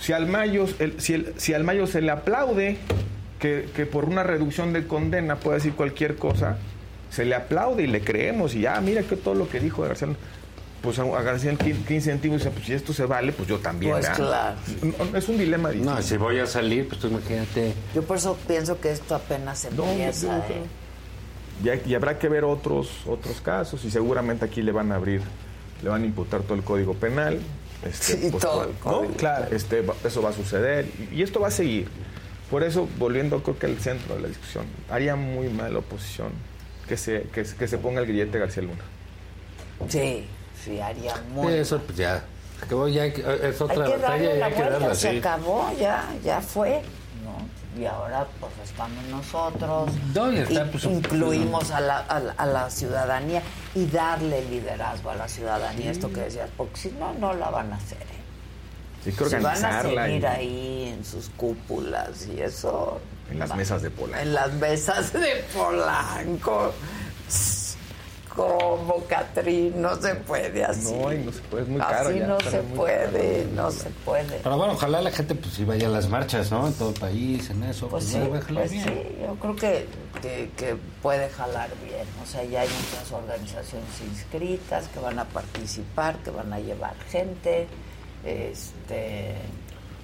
si 0.00 0.12
al 0.12 0.26
Mayo, 0.26 0.66
el- 0.80 1.00
si, 1.00 1.14
el- 1.14 1.34
si 1.36 1.54
al 1.54 1.62
Mayo 1.62 1.86
se 1.86 2.00
le 2.00 2.10
aplaude 2.10 2.78
que, 3.38 3.68
que 3.76 3.86
por 3.86 4.06
una 4.06 4.24
reducción 4.24 4.72
de 4.72 4.86
condena 4.88 5.36
puede 5.36 5.58
decir 5.58 5.74
cualquier 5.74 6.16
cosa, 6.16 6.58
se 7.10 7.24
le 7.24 7.36
aplaude 7.36 7.84
y 7.84 7.86
le 7.86 8.00
creemos 8.00 8.54
y 8.56 8.62
ya, 8.62 8.80
mira 8.80 9.02
que 9.02 9.14
todo 9.16 9.34
lo 9.34 9.48
que 9.48 9.60
dijo 9.60 9.82
García, 9.82 10.08
pues 10.84 10.98
a, 11.00 11.02
a 11.02 11.22
García 11.22 11.50
en 11.50 11.56
15 11.56 12.00
centímetros, 12.00 12.44
dice, 12.44 12.50
pues 12.54 12.66
si 12.66 12.72
esto 12.74 12.92
se 12.92 13.06
vale, 13.06 13.32
pues 13.32 13.48
yo 13.48 13.58
también. 13.58 13.92
Pues 13.92 14.06
¿verdad? 14.06 14.16
claro. 14.16 15.04
No, 15.10 15.18
Es 15.18 15.28
un 15.28 15.38
dilema 15.38 15.70
difícil. 15.70 15.90
No, 15.92 16.00
si 16.02 16.16
voy 16.16 16.38
a 16.38 16.46
salir, 16.46 16.86
pues 16.86 17.00
tú 17.00 17.08
imagínate. 17.08 17.72
Yo 17.94 18.02
por 18.02 18.18
eso 18.18 18.36
pienso 18.46 18.78
que 18.80 18.92
esto 18.92 19.14
apenas 19.16 19.66
No, 19.76 19.84
empieza. 19.90 20.46
yo 20.48 20.54
¿eh? 20.54 20.62
Y, 21.64 21.68
hay- 21.70 21.82
y 21.86 21.94
habrá 21.94 22.18
que 22.18 22.28
ver 22.28 22.44
otros 22.44 22.88
otros 23.06 23.40
casos 23.40 23.84
y 23.84 23.90
seguramente 23.90 24.44
aquí 24.44 24.60
le 24.62 24.72
van 24.72 24.92
a 24.92 24.96
abrir, 24.96 25.22
le 25.82 25.88
van 25.88 26.02
a 26.02 26.06
imputar 26.06 26.42
todo 26.42 26.54
el 26.54 26.62
código 26.62 26.94
penal. 26.94 27.40
Este, 27.84 28.16
Sí, 28.16 28.30
todo 28.40 28.64
el 28.64 28.70
¿no? 28.70 28.80
código. 28.80 29.14
Claro, 29.14 29.46
este, 29.54 29.82
eso 30.04 30.22
va 30.22 30.30
a 30.30 30.32
suceder 30.32 30.86
y, 31.12 31.16
y 31.16 31.22
esto 31.22 31.40
va 31.40 31.48
a 31.48 31.50
seguir. 31.50 31.88
Por 32.50 32.62
eso, 32.62 32.88
volviendo 32.98 33.42
creo 33.42 33.58
que 33.58 33.66
al 33.66 33.78
centro 33.78 34.14
de 34.16 34.22
la 34.22 34.28
discusión, 34.28 34.64
haría 34.90 35.16
muy 35.16 35.48
mal 35.48 35.72
la 35.72 35.78
oposición 35.80 36.28
que 36.88 36.96
se, 36.96 37.22
que, 37.32 37.44
se- 37.44 37.56
que 37.56 37.66
se 37.68 37.78
ponga 37.78 38.00
el 38.00 38.06
grillete 38.06 38.38
García 38.38 38.62
Luna. 38.62 38.82
Sí, 39.88 40.24
sí, 40.64 40.80
haría 40.80 41.14
muy 41.32 41.52
Eso 41.54 41.78
pues 41.80 41.96
ya. 41.98 42.22
Acabó 42.62 42.88
ya, 42.88 43.04
es 43.06 43.60
otra 43.60 43.84
hay 43.84 43.92
que 43.92 43.96
batalla 43.98 44.08
darle 44.08 44.38
la 44.38 44.46
hay 44.46 44.52
que 44.52 44.58
vuelta, 44.60 44.78
darla 44.78 44.94
se 44.94 45.08
así. 45.08 45.18
acabó, 45.18 45.70
ya, 45.78 46.04
ya 46.24 46.40
fue, 46.40 46.82
¿no? 47.24 47.80
Y 47.80 47.84
ahora 47.86 48.26
pues 48.40 48.52
estamos 48.64 49.04
nosotros, 49.10 49.90
No, 50.14 50.32
y 50.32 50.38
está, 50.38 50.64
pues, 50.70 50.84
incluimos 50.84 51.70
a 51.72 51.80
la, 51.80 51.98
a, 51.98 52.20
la, 52.20 52.32
a 52.32 52.46
la 52.46 52.70
ciudadanía 52.70 53.42
y 53.74 53.86
darle 53.86 54.44
liderazgo 54.48 55.10
a 55.10 55.16
la 55.16 55.28
ciudadanía, 55.28 55.90
esto 55.90 56.10
que 56.12 56.20
decías, 56.20 56.48
porque 56.56 56.76
si 56.76 56.90
no, 56.92 57.12
no 57.14 57.34
la 57.34 57.50
van 57.50 57.72
a 57.72 57.76
hacer, 57.76 57.98
¿eh? 57.98 59.06
Hay 59.06 59.12
que 59.12 59.24
Si 59.28 59.36
van 59.36 59.64
a 59.64 59.82
seguir 59.82 60.22
y- 60.22 60.24
ahí 60.24 60.94
en 60.96 61.04
sus 61.04 61.28
cúpulas 61.36 62.26
y 62.34 62.40
eso... 62.40 62.98
en 63.30 63.38
las 63.40 63.50
va- 63.50 63.56
mesas 63.56 63.82
de 63.82 63.90
Polanco. 63.90 64.22
En 64.22 64.32
las 64.32 64.52
mesas 64.54 65.12
de 65.12 65.44
Polanco. 65.52 66.72
Como 68.34 69.04
Catrín, 69.08 69.80
no 69.80 69.94
se 69.94 70.14
puede 70.16 70.64
así. 70.64 70.92
No, 70.92 71.12
y 71.12 71.18
no 71.18 71.30
se 71.32 71.40
puede, 71.42 71.62
es 71.62 71.68
muy 71.68 71.80
caro 71.80 72.08
Así 72.08 72.18
ya, 72.18 72.26
no 72.26 72.40
se 72.40 72.58
puede, 72.62 73.46
no 73.54 73.70
se 73.70 73.90
puede. 74.04 74.38
Pero 74.42 74.56
bueno, 74.56 74.72
ojalá 74.72 75.00
la 75.02 75.12
gente 75.12 75.36
pues 75.36 75.54
sí 75.54 75.64
vaya 75.64 75.86
a 75.86 75.90
las 75.90 76.08
marchas, 76.08 76.50
¿no? 76.50 76.66
En 76.66 76.72
todo 76.74 76.88
el 76.90 76.98
país, 76.98 77.48
en 77.50 77.62
eso. 77.62 77.88
Pues 77.88 78.04
Pues, 78.06 78.44
sí, 78.44 78.52
pues 78.52 78.70
bien. 78.72 78.84
sí, 78.84 78.90
yo 79.22 79.34
creo 79.36 79.54
que, 79.56 79.86
que, 80.20 80.50
que 80.56 80.76
puede 81.00 81.28
jalar 81.28 81.70
bien. 81.84 82.08
O 82.22 82.26
sea, 82.26 82.42
ya 82.42 82.62
hay 82.62 82.68
muchas 82.68 83.12
organizaciones 83.12 84.00
inscritas 84.10 84.88
que 84.88 84.98
van 84.98 85.18
a 85.20 85.24
participar, 85.26 86.16
que 86.18 86.30
van 86.30 86.52
a 86.52 86.58
llevar 86.58 86.94
gente. 87.10 87.68
Este, 88.24 89.34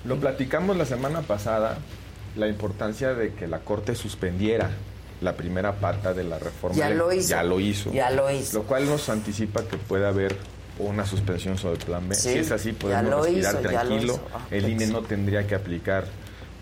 Lo 0.04 0.16
platicamos 0.20 0.76
la 0.76 0.84
semana 0.84 1.22
pasada, 1.22 1.78
la 2.36 2.46
importancia 2.46 3.12
de 3.14 3.34
que 3.34 3.48
la 3.48 3.58
Corte 3.60 3.96
suspendiera 3.96 4.70
la 5.20 5.34
primera 5.34 5.72
pata 5.72 6.14
de 6.14 6.24
la 6.24 6.38
reforma. 6.38 6.76
Ya 6.76 6.90
lo 6.90 7.12
hizo. 7.12 7.28
Ya 7.28 7.42
lo 7.42 7.60
hizo. 7.60 7.92
Ya 7.92 8.10
lo 8.10 8.30
hizo. 8.30 8.58
Lo 8.58 8.64
cual 8.64 8.86
nos 8.86 9.08
anticipa 9.08 9.62
que 9.64 9.76
puede 9.76 10.06
haber 10.06 10.36
una 10.78 11.04
suspensión 11.04 11.58
sobre 11.58 11.78
el 11.78 11.84
plan 11.84 12.08
B. 12.08 12.14
Sí, 12.14 12.32
si 12.32 12.38
es 12.38 12.50
así, 12.50 12.72
ya 12.72 12.78
podemos 12.78 13.26
respirar 13.26 13.54
hizo, 13.54 13.62
ya 13.62 13.82
tranquilo. 13.82 14.20
Ah, 14.32 14.46
el 14.50 14.68
INE 14.68 14.86
no 14.86 15.02
tendría 15.02 15.46
que 15.46 15.54
aplicar 15.54 16.04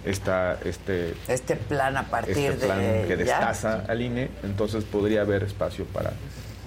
esta, 0.04 0.58
este, 0.64 1.14
este 1.28 1.56
plan 1.56 1.96
a 1.96 2.04
partir 2.04 2.52
este 2.52 2.66
plan 2.66 2.78
de. 2.78 3.04
que 3.06 3.24
ya. 3.24 3.38
destaza 3.38 3.84
al 3.86 4.02
INE, 4.02 4.30
entonces 4.42 4.84
podría 4.84 5.22
haber 5.22 5.44
espacio 5.44 5.84
para 5.86 6.12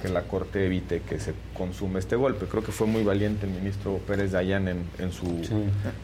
que 0.01 0.09
la 0.09 0.23
Corte 0.23 0.65
evite 0.65 1.01
que 1.01 1.19
se 1.19 1.33
consume 1.53 1.99
este 1.99 2.15
golpe. 2.15 2.45
Creo 2.47 2.63
que 2.63 2.71
fue 2.71 2.87
muy 2.87 3.03
valiente 3.03 3.45
el 3.45 3.51
ministro 3.53 3.99
Pérez 4.07 4.31
Dayán 4.31 4.67
en, 4.67 4.83
en 4.99 5.11
su, 5.11 5.41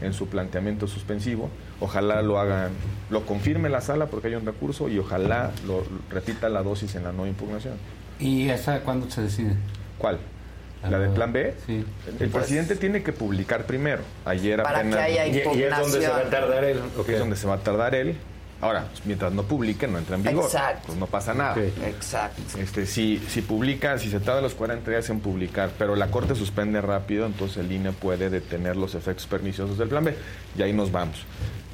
en 0.02 0.14
su 0.14 0.28
planteamiento 0.28 0.88
suspensivo. 0.88 1.50
Ojalá 1.80 2.22
lo 2.22 2.40
hagan, 2.40 2.72
lo 3.10 3.26
confirme 3.26 3.70
la 3.70 3.82
sala 3.82 4.06
porque 4.08 4.28
hay 4.28 4.36
un 4.36 4.46
recurso 4.46 4.88
y 4.90 5.00
ojalá 5.00 5.52
lo 5.66 5.84
repita 6.10 6.50
la 6.50 6.64
dosis 6.64 6.96
en 6.96 7.04
la 7.04 7.12
no 7.12 7.26
impugnación. 7.28 7.74
¿Y 8.20 8.50
esa 8.50 8.80
cuándo 8.82 9.10
se 9.10 9.22
decide? 9.22 9.54
¿Cuál? 9.98 10.20
¿La 10.90 11.00
del 11.00 11.10
plan 11.10 11.34
B? 11.34 11.56
Sí. 11.66 11.84
El 12.20 12.30
presidente 12.30 12.76
tiene 12.76 13.02
que 13.04 13.12
publicar 13.12 13.66
primero. 13.66 14.04
Ayer 14.26 14.62
Para 14.62 14.80
apenas. 14.80 14.98
que 14.98 15.02
haya 15.04 15.28
Y- 15.28 15.32
y 15.58 15.64
es 15.64 15.78
donde 15.78 16.02
se 16.02 16.08
va 16.08 16.18
a 16.18 16.22
impugnación. 16.24 16.30
tardar 16.30 16.64
él. 16.64 16.80
Es 17.08 17.20
donde 17.20 17.36
se 17.36 17.48
va 17.48 17.54
a 17.56 17.60
tardar 17.60 17.96
él. 17.96 18.16
Ahora, 18.60 18.88
mientras 19.06 19.32
no 19.34 19.44
publique, 19.44 19.88
no 19.88 20.00
entra 20.00 20.16
en 20.16 20.24
vigor. 20.24 20.46
Exacto. 20.46 20.84
Pues 20.88 20.98
no 20.98 21.06
pasa 21.06 21.34
nada. 21.34 21.56
Exacto. 21.86 22.42
Este, 22.60 22.86
si, 22.88 23.20
si 23.30 23.42
publica, 23.42 23.98
si 24.00 24.10
se 24.10 24.20
tarda 24.20 24.42
los 24.42 24.56
40 24.56 24.90
días 24.90 25.10
en 25.12 25.20
publicar, 25.20 25.70
pero 25.78 25.96
la 25.96 26.08
Corte 26.10 26.34
suspende 26.34 26.82
rápido, 26.82 27.26
entonces 27.28 27.58
el 27.58 27.72
INE 27.72 27.92
puede 27.92 28.30
detener 28.32 28.76
los 28.76 28.96
efectos 28.96 29.28
perniciosos 29.28 29.78
del 29.78 29.90
plan 29.90 30.04
B. 30.06 30.16
Y 30.58 30.62
ahí 30.64 30.74
nos 30.74 30.92
vamos. 30.92 31.24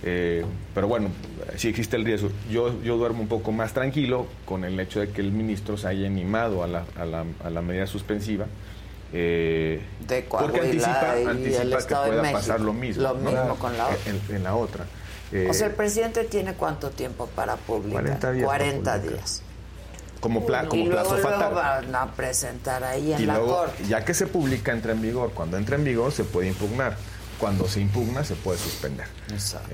Eh, 0.05 0.43
pero 0.75 0.89
bueno, 0.89 1.07
sí 1.55 1.69
existe 1.69 1.95
el 1.95 2.03
riesgo. 2.03 2.29
Yo, 2.51 2.81
yo 2.83 2.97
duermo 2.97 3.21
un 3.21 3.29
poco 3.29 3.53
más 3.53 3.71
tranquilo 3.71 4.27
con 4.43 4.65
el 4.65 4.77
hecho 4.77 4.99
de 4.99 5.09
que 5.09 5.21
el 5.21 5.31
ministro 5.31 5.77
se 5.77 5.87
haya 5.87 6.05
animado 6.05 6.63
a 6.63 6.67
la, 6.67 6.83
a 6.99 7.05
la, 7.05 7.23
a 7.45 7.49
la 7.49 7.61
medida 7.61 7.87
suspensiva. 7.87 8.45
eh, 9.13 9.81
De 10.05 10.23
porque 10.23 10.59
Coahuila 10.59 10.87
anticipa, 10.99 11.17
y 11.17 11.21
el 11.21 11.27
anticipa 11.29 11.77
que 11.87 11.95
pueda 12.09 12.21
México. 12.21 12.39
pasar 12.39 12.59
lo 12.59 12.73
mismo. 12.73 13.03
Lo 13.03 13.13
¿no? 13.13 13.31
mismo 13.31 13.55
con 13.55 13.77
la 13.77 13.85
otra. 13.87 13.97
En, 14.29 14.35
en 14.35 14.43
la 14.43 14.55
otra. 14.55 14.85
Eh, 15.33 15.47
o 15.49 15.53
sea, 15.53 15.67
el 15.67 15.73
presidente 15.73 16.23
tiene 16.25 16.53
cuánto 16.53 16.89
tiempo 16.91 17.27
para 17.27 17.55
publicar? 17.55 18.03
40 18.03 18.31
días 18.33 18.45
para 18.47 18.59
40 18.65 18.91
publicar. 18.93 19.17
días. 19.17 19.41
como, 20.19 20.45
pla- 20.45 20.67
como 20.67 20.83
y 20.83 20.85
luego, 20.87 21.09
plazo 21.09 21.27
luego 21.27 21.55
van 21.55 21.93
a 21.95 22.11
presentar 22.13 22.83
ahí 22.83 23.11
en 23.13 23.21
Y 23.21 23.25
la 23.25 23.35
luego, 23.37 23.55
corte. 23.57 23.83
ya 23.89 24.05
que 24.05 24.13
se 24.13 24.25
publica, 24.27 24.71
entra 24.71 24.93
en 24.93 25.01
vigor. 25.01 25.31
Cuando 25.33 25.57
entra 25.57 25.75
en 25.75 25.83
vigor, 25.83 26.11
se 26.13 26.23
puede 26.23 26.47
impugnar. 26.47 26.95
Cuando 27.39 27.67
se 27.67 27.81
impugna, 27.81 28.23
se 28.23 28.35
puede 28.35 28.57
suspender. 28.57 29.05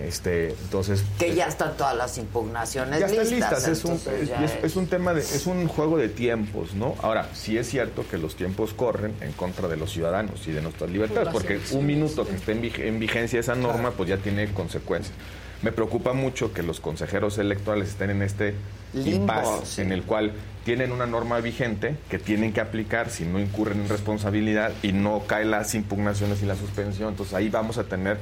Este, 0.02 0.50
entonces, 0.50 1.04
Que 1.20 1.36
ya 1.36 1.46
están 1.46 1.78
todas 1.78 1.96
las 1.96 2.18
impugnaciones 2.18 3.00
ya 3.00 3.06
están 3.06 3.30
listas. 3.30 3.52
listas. 3.52 3.68
Es 3.68 3.86
un, 3.86 3.94
es, 3.94 4.28
ya 4.30 4.44
es- 4.44 4.64
es 4.64 4.76
un 4.76 4.88
tema 4.88 5.14
de, 5.14 5.22
es 5.22 5.46
un 5.46 5.68
juego 5.68 5.98
de 5.98 6.10
tiempos, 6.10 6.74
¿no? 6.74 6.96
Ahora, 7.04 7.30
sí 7.36 7.58
es 7.60 7.70
cierto 7.70 8.08
que 8.10 8.18
los 8.18 8.36
tiempos 8.36 8.74
corren 8.74 9.14
en 9.22 9.34
contra 9.34 9.68
de 9.68 9.78
los 9.78 9.92
ciudadanos 9.92 10.48
y 10.48 10.52
de 10.52 10.62
nuestras 10.64 10.90
libertades, 10.90 11.30
porque 11.32 11.60
un 11.74 11.86
minuto 11.86 12.26
que 12.28 12.36
esté 12.38 12.54
en 12.88 13.00
vigencia 13.00 13.40
esa 13.40 13.54
norma, 13.54 13.92
pues 13.92 14.10
ya 14.10 14.18
tiene 14.18 14.52
consecuencias. 14.52 15.16
Me 15.62 15.72
preocupa 15.74 16.14
mucho 16.14 16.54
que 16.54 16.64
los 16.64 16.80
consejeros 16.80 17.38
electorales 17.38 17.90
estén 17.90 18.10
en 18.12 18.22
este 18.22 18.54
Limbo, 18.94 19.12
impasse 19.12 19.66
sí. 19.66 19.82
en 19.82 19.92
el 19.92 20.04
cual 20.04 20.32
tienen 20.64 20.92
una 20.92 21.06
norma 21.06 21.40
vigente 21.42 21.96
que 22.10 22.18
tienen 22.18 22.54
que 22.54 22.62
aplicar 22.62 23.10
si 23.10 23.26
no 23.26 23.40
incurren 23.40 23.82
en 23.82 23.90
responsabilidad 23.90 24.72
y 24.84 24.94
no 24.94 25.24
caen 25.28 25.52
las 25.52 25.76
impugnaciones 25.76 26.42
y 26.42 26.46
la 26.46 26.56
suspensión. 26.56 27.10
Entonces 27.10 27.34
ahí 27.36 27.50
vamos 27.50 27.78
a 27.78 27.84
tener 27.84 28.18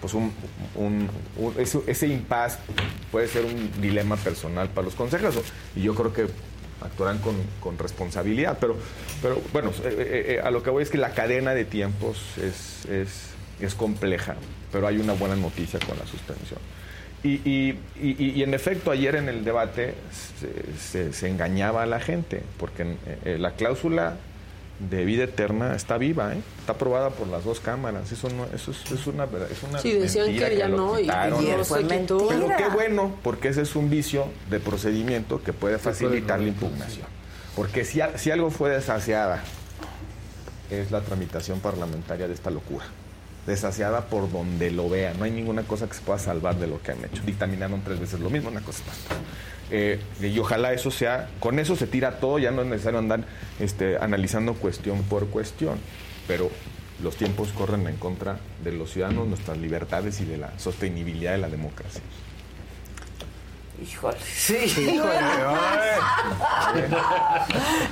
pues 0.00 0.12
un, 0.12 0.30
un- 0.74 1.08
un- 1.38 1.54
ese, 1.58 1.80
ese 1.86 2.06
impasse 2.08 2.58
puede 3.10 3.28
ser 3.28 3.44
un 3.46 3.70
dilema 3.80 4.16
personal 4.16 4.68
para 4.68 4.84
los 4.84 4.94
consejeros 4.94 5.36
y 5.74 5.80
yo 5.80 5.94
creo 5.94 6.12
que 6.12 6.26
actuarán 6.82 7.16
con, 7.18 7.34
con 7.60 7.78
responsabilidad, 7.78 8.58
pero, 8.60 8.76
pero 9.22 9.40
bueno, 9.54 9.70
eh, 9.70 9.74
eh, 9.84 10.24
eh, 10.36 10.40
a 10.44 10.50
lo 10.50 10.62
que 10.62 10.68
voy 10.68 10.82
es 10.82 10.90
que 10.90 10.98
la 10.98 11.12
cadena 11.14 11.54
de 11.54 11.64
tiempos 11.64 12.18
es, 12.36 12.84
es, 12.90 13.08
es 13.60 13.74
compleja, 13.74 14.34
pero 14.70 14.86
hay 14.86 14.98
una 14.98 15.14
buena 15.14 15.36
noticia 15.36 15.78
con 15.80 15.96
la 15.98 16.04
suspensión. 16.06 16.58
Y, 17.24 17.40
y- 17.48 17.78
y- 18.00 18.32
y 18.36 18.42
en 18.42 18.52
efecto, 18.54 18.90
ayer 18.90 19.16
en 19.16 19.28
el 19.30 19.44
debate 19.44 19.94
se, 20.38 20.78
se- 20.78 21.12
se 21.14 21.28
engañaba 21.28 21.82
a 21.82 21.86
la 21.86 21.98
gente, 21.98 22.42
porque 22.58 22.82
eh, 22.82 22.96
eh, 23.24 23.36
la 23.38 23.52
cláusula 23.52 24.16
de 24.90 25.04
vida 25.06 25.24
eterna 25.24 25.74
está 25.74 25.96
viva, 25.96 26.34
¿eh? 26.34 26.40
está 26.60 26.72
aprobada 26.72 27.10
por 27.10 27.26
las 27.28 27.42
dos 27.44 27.60
cámaras. 27.60 28.12
Eso, 28.12 28.28
no, 28.28 28.44
eso 28.54 28.72
es, 28.72 28.92
es 28.92 29.06
una 29.06 29.24
verdad. 29.24 29.48
Es 29.50 29.62
una 29.62 29.78
Sí, 29.78 29.92
decían 29.92 30.26
mentira 30.26 30.50
que 30.50 30.56
ya 30.58 30.68
no, 30.68 30.98
y- 30.98 31.02
quitaron. 31.04 31.42
y 31.42 31.46
Pero 31.46 31.64
fue 31.64 31.86
quitó. 31.86 32.28
qué 32.58 32.68
bueno, 32.74 33.14
porque 33.22 33.48
ese 33.48 33.62
es 33.62 33.74
un 33.74 33.88
vicio 33.88 34.26
de 34.50 34.60
procedimiento 34.60 35.42
que 35.42 35.52
puede 35.54 35.78
facilitar 35.78 36.40
la 36.40 36.48
impugnación. 36.48 37.06
Porque 37.56 37.84
si, 37.86 38.00
si 38.16 38.32
algo 38.32 38.50
fue 38.50 38.68
desasiada, 38.68 39.42
es 40.70 40.90
la 40.90 41.00
tramitación 41.00 41.60
parlamentaria 41.60 42.26
de 42.28 42.34
esta 42.34 42.50
locura. 42.50 42.84
Desasiada 43.46 44.06
por 44.06 44.30
donde 44.30 44.70
lo 44.70 44.88
vea. 44.88 45.14
No 45.14 45.24
hay 45.24 45.30
ninguna 45.30 45.62
cosa 45.64 45.86
que 45.86 45.94
se 45.94 46.00
pueda 46.00 46.18
salvar 46.18 46.56
de 46.56 46.66
lo 46.66 46.80
que 46.80 46.92
han 46.92 47.04
hecho. 47.04 47.22
Dictaminaron 47.24 47.82
tres 47.82 48.00
veces 48.00 48.20
lo 48.20 48.30
mismo, 48.30 48.50
una 48.50 48.62
cosa 48.62 48.82
basta. 48.86 49.16
Eh, 49.70 50.00
y 50.20 50.38
ojalá 50.38 50.72
eso 50.72 50.90
sea, 50.90 51.28
con 51.40 51.58
eso 51.58 51.76
se 51.76 51.86
tira 51.86 52.18
todo, 52.20 52.38
ya 52.38 52.50
no 52.50 52.62
es 52.62 52.68
necesario 52.68 52.98
andar 52.98 53.24
este, 53.60 53.98
analizando 53.98 54.54
cuestión 54.54 55.02
por 55.02 55.26
cuestión. 55.28 55.78
Pero 56.26 56.50
los 57.02 57.16
tiempos 57.16 57.48
corren 57.48 57.86
en 57.86 57.96
contra 57.96 58.38
de 58.62 58.72
los 58.72 58.92
ciudadanos, 58.92 59.26
nuestras 59.26 59.58
libertades 59.58 60.20
y 60.20 60.24
de 60.24 60.38
la 60.38 60.58
sostenibilidad 60.58 61.32
de 61.32 61.38
la 61.38 61.48
democracia. 61.48 62.02
Híjole, 63.82 64.16
sí. 64.34 64.54
Híjole, 64.54 65.18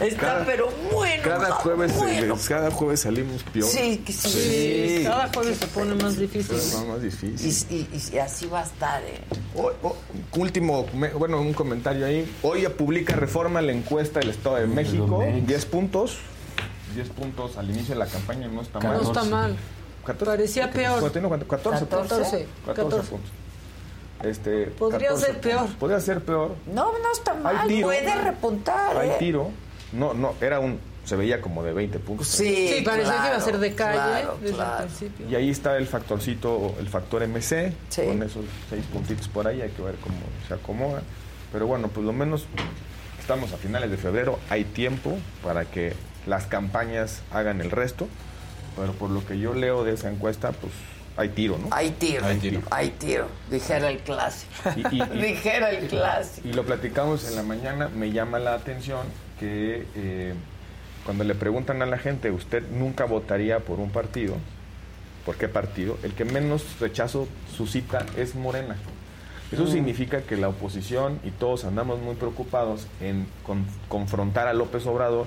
Está 0.00 0.20
Cada- 0.20 0.44
pero 0.46 0.68
bueno. 0.92 1.22
Cada 1.24 1.50
jueves, 1.52 1.96
bueno. 1.96 2.34
eh, 2.34 2.38
cada 2.48 2.70
jueves 2.70 3.00
salimos 3.00 3.42
peor. 3.44 3.68
Sí, 3.68 3.98
que 4.04 4.12
sí. 4.12 4.28
Sí. 4.98 5.04
Cada 5.04 5.28
jueves 5.32 5.58
se 5.58 5.66
pone 5.66 5.94
más 5.96 6.16
difícil. 6.16 6.56
Es 6.56 6.84
más 6.86 7.02
difícil. 7.02 7.46
Y, 7.70 7.74
y- 7.74 8.02
y 8.14 8.18
así 8.18 8.46
va 8.46 8.60
a 8.60 8.64
estar, 8.64 9.02
¿eh? 9.02 9.20
Hoy- 9.56 9.74
hoy- 9.82 10.40
último, 10.40 10.86
me- 10.94 11.10
bueno, 11.12 11.40
un 11.40 11.52
comentario 11.52 12.06
ahí. 12.06 12.32
Hoy 12.42 12.66
publica 12.68 13.14
Reforma 13.16 13.60
la 13.60 13.72
encuesta 13.72 14.20
del 14.20 14.30
Estado 14.30 14.56
de 14.56 14.66
México. 14.66 15.22
10 15.46 15.66
puntos. 15.66 16.18
10 16.94 17.08
puntos 17.10 17.56
al 17.56 17.70
inicio 17.70 17.94
de 17.94 18.00
la 18.00 18.06
campaña, 18.06 18.48
no 18.48 18.62
está 18.62 18.78
mal. 18.80 18.96
No 18.96 19.02
está 19.02 19.24
mal. 19.24 19.56
14, 20.04 20.24
Parecía 20.36 20.70
peor. 20.70 20.92
¿Cuánto 21.00 21.12
tiene? 21.12 21.28
¿Cuánto? 21.28 21.46
14, 21.48 21.86
14, 21.86 22.08
14 22.16 22.46
14. 22.66 23.08
puntos. 23.10 23.30
Este, 24.22 24.66
Podría 24.66 25.08
14 25.10 25.26
ser 25.26 25.40
peor. 25.40 25.66
Podría 25.78 26.00
ser 26.00 26.20
peor. 26.24 26.54
No, 26.66 26.92
no 26.98 27.12
está 27.12 27.34
mal. 27.34 27.56
Hay 27.58 27.68
tiro. 27.68 27.88
Puede 27.88 28.14
repuntar, 28.14 28.96
Hay 28.96 29.10
¿eh? 29.10 29.16
tiro. 29.18 29.50
No, 29.92 30.14
no, 30.14 30.34
era 30.40 30.60
un. 30.60 30.78
Se 31.04 31.16
veía 31.16 31.40
como 31.40 31.64
de 31.64 31.72
20 31.72 31.98
puntos. 31.98 32.28
Sí, 32.28 32.74
Sí, 32.76 32.82
parecía 32.84 33.20
que 33.22 33.26
iba 33.28 33.36
a 33.36 33.40
ser 33.40 33.58
de 33.58 33.74
calle 33.74 33.94
claro, 33.94 34.38
desde 34.40 34.54
claro. 34.54 34.82
el 34.84 34.86
principio. 34.86 35.28
Y 35.28 35.34
ahí 35.34 35.50
está 35.50 35.76
el 35.76 35.88
factorcito, 35.88 36.74
el 36.78 36.88
factor 36.88 37.22
MC, 37.26 37.72
Sí. 37.88 38.02
con 38.06 38.22
esos 38.22 38.44
seis 38.70 38.84
puntitos 38.92 39.26
por 39.26 39.48
ahí, 39.48 39.60
hay 39.60 39.70
que 39.70 39.82
ver 39.82 39.96
cómo 39.96 40.14
se 40.46 40.54
acomoda. 40.54 41.02
Pero 41.52 41.66
bueno, 41.66 41.88
pues 41.88 42.06
lo 42.06 42.12
menos 42.12 42.46
estamos 43.18 43.52
a 43.52 43.56
finales 43.56 43.90
de 43.90 43.96
febrero, 43.96 44.38
hay 44.48 44.62
tiempo 44.64 45.18
para 45.42 45.64
que 45.64 45.94
las 46.26 46.46
campañas 46.46 47.20
hagan 47.32 47.60
el 47.60 47.72
resto, 47.72 48.06
pero 48.76 48.92
por 48.92 49.10
lo 49.10 49.26
que 49.26 49.38
yo 49.40 49.54
leo 49.54 49.82
de 49.82 49.94
esa 49.94 50.08
encuesta, 50.08 50.52
pues 50.52 50.72
hay 51.16 51.28
tiro, 51.30 51.58
¿no? 51.58 51.68
Hay 51.70 51.90
tiro. 51.90 52.24
Hay 52.26 52.38
tiro. 52.38 52.60
Hay 52.70 52.90
tiro. 52.90 53.26
Dijera 53.50 53.90
el 53.90 53.98
clásico. 53.98 54.50
Y- 54.76 54.96
y- 54.96 55.02
y- 55.02 55.18
Dijera 55.22 55.70
el 55.70 55.88
clásico. 55.88 56.48
Y 56.48 56.52
lo 56.52 56.64
platicamos 56.64 57.28
en 57.28 57.36
la 57.36 57.42
mañana, 57.42 57.88
me 57.88 58.10
llama 58.12 58.38
la 58.38 58.54
atención 58.54 59.00
que 59.38 59.86
eh, 59.94 60.34
cuando 61.04 61.24
le 61.24 61.34
preguntan 61.34 61.82
a 61.82 61.86
la 61.86 61.98
gente, 61.98 62.30
¿usted 62.30 62.62
nunca 62.70 63.04
votaría 63.04 63.58
por 63.60 63.78
un 63.80 63.90
partido? 63.90 64.34
¿Por 65.26 65.36
qué 65.36 65.48
partido? 65.48 65.98
El 66.02 66.12
que 66.14 66.24
menos 66.24 66.64
rechazo 66.80 67.28
suscita 67.56 68.04
es 68.16 68.34
Morena. 68.34 68.76
Eso 69.52 69.64
Mm. 69.64 69.68
significa 69.72 70.22
que 70.22 70.36
la 70.36 70.48
oposición 70.48 71.20
y 71.24 71.30
todos 71.30 71.64
andamos 71.64 72.00
muy 72.00 72.14
preocupados 72.14 72.86
en 73.00 73.26
con- 73.44 73.66
confrontar 73.88 74.48
a 74.48 74.54
López 74.54 74.86
Obrador 74.86 75.26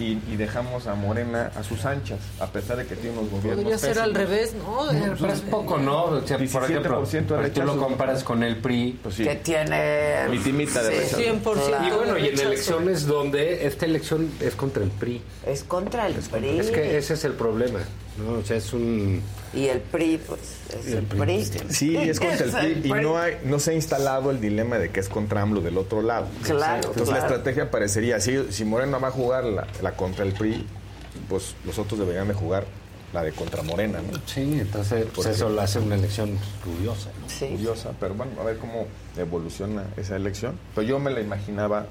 y, 0.00 0.20
y 0.32 0.36
dejamos 0.36 0.86
a 0.86 0.94
Morena 0.94 1.50
a 1.54 1.62
sus 1.62 1.84
anchas, 1.84 2.18
a 2.40 2.46
pesar 2.48 2.76
de 2.78 2.86
que 2.86 2.96
tiene 2.96 3.18
unos 3.18 3.30
gobiernos 3.30 3.62
Podría 3.64 3.78
ser 3.78 3.98
al 3.98 4.14
revés, 4.14 4.54
¿no? 4.54 4.86
De- 4.86 5.10
Pues 5.16 5.34
es 5.34 5.40
poco, 5.42 5.78
¿no? 5.78 6.04
O 6.04 6.26
sea, 6.26 6.38
por 6.38 6.46
17% 6.46 6.64
ejemplo, 6.64 7.00
de 7.04 7.26
pero 7.26 7.52
tú 7.52 7.62
lo 7.62 7.76
comparas 7.78 8.24
con 8.24 8.42
el 8.42 8.56
PRI. 8.56 8.98
Pues 9.02 9.14
sí. 9.16 9.24
Que 9.24 9.36
tiene... 9.36 10.26
Mitimita 10.30 10.82
de 10.82 10.90
rechazo. 10.90 11.18
100% 11.20 11.86
Y 11.86 11.90
bueno, 11.90 12.18
y 12.18 12.28
en 12.28 12.38
elecciones 12.40 13.06
donde 13.06 13.66
esta 13.66 13.86
elección 13.86 14.30
es 14.40 14.54
contra 14.54 14.82
el 14.82 14.90
PRI. 14.90 15.20
Es 15.46 15.64
contra 15.64 16.06
el 16.06 16.14
PRI. 16.14 16.58
Es 16.58 16.70
que 16.70 16.96
ese 16.96 17.14
es 17.14 17.24
el 17.24 17.32
problema, 17.32 17.80
¿no? 18.20 18.38
O 18.38 18.44
sea, 18.44 18.56
es 18.56 18.72
un... 18.72 19.22
Y 19.52 19.66
el 19.66 19.80
PRI, 19.80 20.20
pues, 20.26 20.40
es 20.78 20.86
el 20.86 20.98
el 20.98 21.04
PRI, 21.04 21.18
PRI. 21.18 21.44
Sí, 21.70 21.96
es 21.96 22.20
contra 22.20 22.64
el 22.64 22.76
PRI 22.76 22.88
y 22.88 23.02
no, 23.02 23.18
hay, 23.18 23.38
no 23.44 23.58
se 23.58 23.72
ha 23.72 23.74
instalado 23.74 24.30
el 24.30 24.40
dilema 24.40 24.78
de 24.78 24.90
que 24.90 25.00
es 25.00 25.08
contra 25.08 25.42
AMLO 25.42 25.60
del 25.60 25.76
otro 25.78 26.02
lado. 26.02 26.28
Claro, 26.42 26.76
Entonces 26.76 27.02
claro. 27.02 27.12
la 27.12 27.18
estrategia 27.26 27.70
parecería, 27.70 28.20
si, 28.20 28.52
si 28.52 28.64
Morena 28.64 28.98
va 28.98 29.08
a 29.08 29.12
jugar 29.12 29.44
la, 29.44 29.66
la 29.82 29.96
contra 29.96 30.24
el 30.24 30.32
PRI, 30.34 30.64
pues 31.28 31.54
los 31.64 31.78
otros 31.78 31.98
deberían 31.98 32.28
de 32.28 32.34
jugar 32.34 32.64
la 33.12 33.24
de 33.24 33.32
contra 33.32 33.62
Morena, 33.62 34.00
¿no? 34.00 34.20
Sí, 34.26 34.58
entonces 34.60 35.06
pues 35.12 35.26
eso 35.26 35.48
lo 35.48 35.60
hace 35.60 35.80
una 35.80 35.96
elección 35.96 36.38
curiosa, 36.64 37.10
¿no? 37.20 37.28
Sí. 37.28 37.46
Curiosa, 37.48 37.90
pero 37.98 38.14
bueno, 38.14 38.32
a 38.40 38.44
ver 38.44 38.58
cómo 38.58 38.86
evoluciona 39.16 39.84
esa 39.96 40.14
elección. 40.14 40.56
Pero 40.76 40.86
yo 40.86 40.98
me 41.00 41.10
la 41.10 41.20
imaginaba, 41.20 41.86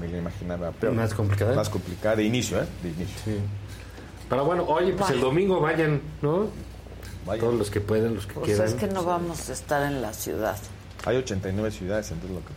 me 0.00 0.08
la 0.08 0.18
imaginaba 0.18 0.72
peor. 0.72 0.92
Más 0.94 1.14
complicada. 1.14 1.54
Más 1.54 1.68
complicada 1.68 2.16
de 2.16 2.24
inicio, 2.24 2.60
¿eh? 2.60 2.66
De 2.82 2.88
inicio. 2.88 3.16
Sí. 3.24 3.38
Pero 4.34 4.46
bueno, 4.46 4.64
oye, 4.66 4.92
pues 4.94 5.10
el 5.10 5.20
domingo 5.20 5.60
vayan, 5.60 6.00
¿no? 6.20 6.48
Vayan. 7.24 7.40
Todos 7.40 7.54
los 7.54 7.70
que 7.70 7.80
pueden, 7.80 8.16
los 8.16 8.26
que 8.26 8.34
Pues 8.34 8.46
quieran. 8.46 8.66
es 8.66 8.74
que 8.74 8.88
no 8.88 9.04
vamos 9.04 9.48
a 9.48 9.52
estar 9.52 9.82
en 9.84 10.02
la 10.02 10.12
ciudad. 10.12 10.56
Hay 11.04 11.16
89 11.18 11.70
ciudades, 11.70 12.10
entonces 12.10 12.36
lo 12.36 12.44
que... 12.44 12.52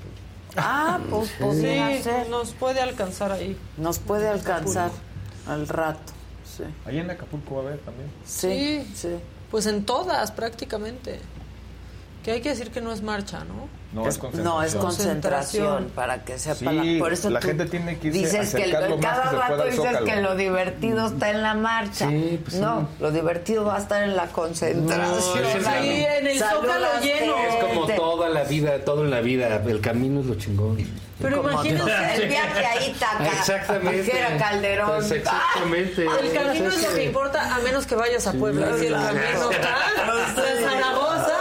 Ah, 0.56 1.00
pues 1.08 1.30
podría 1.40 1.96
Sí, 1.98 2.02
ser. 2.04 2.30
nos 2.30 2.54
puede 2.54 2.82
alcanzar 2.82 3.32
ahí. 3.32 3.56
Nos 3.78 4.00
puede 4.00 4.28
alcanzar 4.28 4.90
al 5.48 5.68
rato. 5.68 6.14
Sí. 6.58 6.64
Ahí 6.86 6.98
en 6.98 7.12
Acapulco 7.12 7.58
va 7.58 7.62
a 7.62 7.66
haber 7.68 7.80
también. 7.82 8.10
Sí, 8.26 8.92
sí. 8.96 9.10
Pues 9.52 9.68
en 9.68 9.86
todas, 9.86 10.32
prácticamente. 10.32 11.20
Que 12.28 12.34
hay 12.34 12.42
que 12.42 12.50
decir 12.50 12.72
que 12.72 12.82
no 12.82 12.92
es 12.92 13.02
marcha, 13.02 13.46
¿no? 13.46 13.70
No, 13.94 14.02
Es- 14.06 14.16
es 14.16 14.18
concentración. 14.20 14.44
no, 14.58 14.62
es 14.64 14.76
concentración, 14.76 15.92
para 15.96 16.26
que 16.26 16.38
sepa 16.38 16.56
Sí, 16.58 16.66
la, 16.66 17.00
por 17.00 17.14
eso 17.14 17.30
la 17.30 17.40
tú 17.40 17.48
gente 17.48 17.66
tiene 17.68 17.98
que 18.00 18.10
irse 18.10 18.20
dices 18.20 18.54
que 18.54 18.64
el- 18.64 19.00
cada 19.00 19.32
rato 19.32 19.64
dices 19.64 19.78
Zócalo. 19.78 20.06
que 20.06 20.16
lo 20.18 20.36
divertido 20.36 21.08
está 21.08 21.30
en 21.30 21.42
la 21.42 21.54
marcha. 21.54 22.10
Sí, 22.10 22.38
pues 22.44 22.56
sí. 22.56 22.60
no, 22.62 22.90
lo 23.00 23.12
divertido 23.12 23.64
va 23.64 23.78
a 23.78 23.80
estar 23.80 24.04
en 24.04 24.18
la 24.18 24.26
concentración. 24.28 25.10
No, 25.10 25.22
sí, 25.22 25.40
sí, 25.62 25.66
Ahí, 25.70 26.06
en 26.06 26.28
el 26.28 26.38
Zócalo 26.38 26.88
lleno. 27.02 27.34
Es 27.48 27.56
como 27.64 27.88
toda 27.88 28.28
la 28.28 28.44
vida, 28.44 28.84
todo 28.84 29.06
en 29.06 29.10
la 29.12 29.22
vida. 29.22 29.64
El 29.66 29.80
camino 29.80 30.20
es 30.20 30.26
lo 30.26 30.36
chingón. 30.36 30.86
Pero 31.22 31.42
imagínense, 31.50 31.92
el 32.16 32.28
viaje 32.28 32.66
a 32.66 32.86
Ítaca, 32.90 33.26
Exactamente. 33.40 34.02
dijera 34.04 34.38
Calderón. 34.38 34.90
Pues 34.98 35.12
exactamente. 35.12 36.06
El 36.06 36.34
camino 36.34 36.68
es 36.72 36.84
lo 36.90 36.94
que 36.94 37.04
importa, 37.06 37.56
a 37.56 37.60
menos 37.60 37.88
que 37.88 37.96
vayas 37.96 38.28
a 38.28 38.34
Puebla. 38.34 38.78
Si 38.78 38.88
el 38.88 38.94
camino 38.94 39.50
está 39.52 40.44
Zaragoza. 40.62 41.38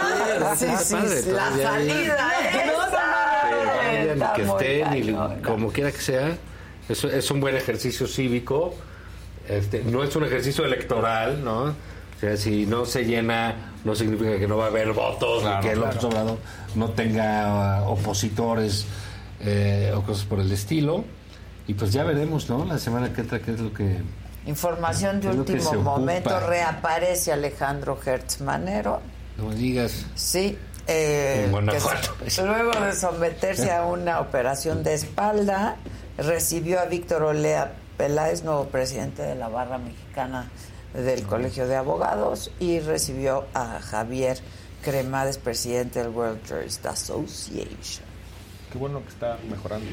Sí, 0.55 0.65
padre, 0.93 1.21
la 1.31 1.57
salida 1.57 2.17
que 4.35 4.43
estén, 4.43 4.93
y 4.95 5.41
como 5.43 5.71
quiera 5.71 5.91
que 5.91 6.01
sea. 6.01 6.37
Es, 6.89 7.03
es 7.03 7.31
un 7.31 7.39
buen 7.39 7.55
ejercicio 7.55 8.07
cívico. 8.07 8.73
Este, 9.47 9.83
no 9.83 10.03
es 10.03 10.15
un 10.15 10.25
ejercicio 10.25 10.65
electoral, 10.65 11.43
¿no? 11.43 11.63
O 11.63 12.19
sea, 12.19 12.35
si 12.35 12.65
no 12.65 12.85
se 12.85 13.05
llena, 13.05 13.73
no 13.83 13.95
significa 13.95 14.37
que 14.39 14.47
no 14.47 14.57
va 14.57 14.65
a 14.65 14.67
haber 14.67 14.91
votos, 14.93 15.43
Claro, 15.43 15.57
ni 15.57 15.61
que 15.63 15.73
el 15.73 15.79
claro. 15.79 15.93
López 15.93 16.03
Obrador 16.05 16.37
no 16.75 16.89
tenga 16.89 17.83
uh, 17.83 17.91
opositores 17.91 18.85
eh, 19.41 19.93
o 19.95 20.01
cosas 20.01 20.25
por 20.25 20.39
el 20.39 20.51
estilo. 20.51 21.03
Y 21.67 21.73
pues 21.73 21.91
ya 21.91 22.03
veremos, 22.03 22.49
¿no? 22.49 22.65
La 22.65 22.79
semana 22.79 23.13
que 23.13 23.21
entra, 23.21 23.39
qué 23.39 23.51
es 23.51 23.59
lo 23.59 23.73
que. 23.73 23.97
Información 24.45 25.19
de 25.19 25.29
último 25.29 25.61
se 25.61 25.75
ocupa. 25.75 25.97
momento, 25.97 26.39
reaparece 26.39 27.33
Alejandro 27.33 27.99
Hertz 28.03 28.41
Manero. 28.41 29.01
No 29.37 29.45
me 29.49 29.55
digas. 29.55 30.05
Sí. 30.15 30.57
eh, 30.87 31.43
En 31.45 31.51
Guanajuato. 31.51 32.15
que 32.23 32.41
luego 32.45 32.71
de 32.79 32.93
someterse 32.93 33.71
a 33.71 33.85
una 33.85 34.19
operación 34.19 34.83
de 34.83 34.93
espalda, 34.93 35.77
recibió 36.17 36.79
a 36.79 36.85
Víctor 36.85 37.23
Olea 37.23 37.73
Peláez, 37.97 38.43
nuevo 38.43 38.65
presidente 38.67 39.21
de 39.21 39.35
la 39.35 39.47
barra 39.47 39.77
mexicana 39.77 40.49
del 40.93 41.23
Colegio 41.23 41.67
de 41.67 41.75
Abogados, 41.75 42.51
y 42.59 42.79
recibió 42.79 43.45
a 43.53 43.79
Javier 43.79 44.39
Cremades, 44.83 45.37
presidente 45.37 45.99
del 45.99 46.09
World 46.09 46.41
Tourist 46.47 46.85
Association. 46.85 48.05
Qué 48.71 48.77
bueno 48.77 49.01
que 49.03 49.09
está 49.09 49.37
mejorando. 49.49 49.85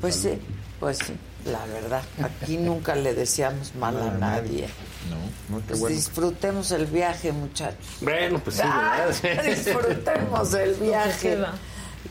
Pues 0.00 0.14
sí, 0.16 0.38
pues 0.80 0.98
sí. 0.98 1.14
La 1.48 1.64
verdad. 1.66 2.02
Aquí 2.22 2.56
nunca 2.56 2.94
le 2.94 3.14
deseamos 3.14 3.74
mal 3.74 3.96
a 4.00 4.10
nadie. 4.12 4.68
No, 5.10 5.16
no, 5.56 5.58
qué 5.62 5.68
Pues 5.68 5.80
bueno. 5.80 5.96
disfrutemos 5.96 6.70
el 6.70 6.86
viaje, 6.86 7.32
muchachos. 7.32 7.78
Bueno, 8.00 8.38
pues 8.38 8.56
sí, 8.56 8.62
Ah, 8.64 9.06
¿verdad? 9.22 9.42
disfrutemos 9.44 10.54
el 10.54 10.74
viaje. 10.74 11.38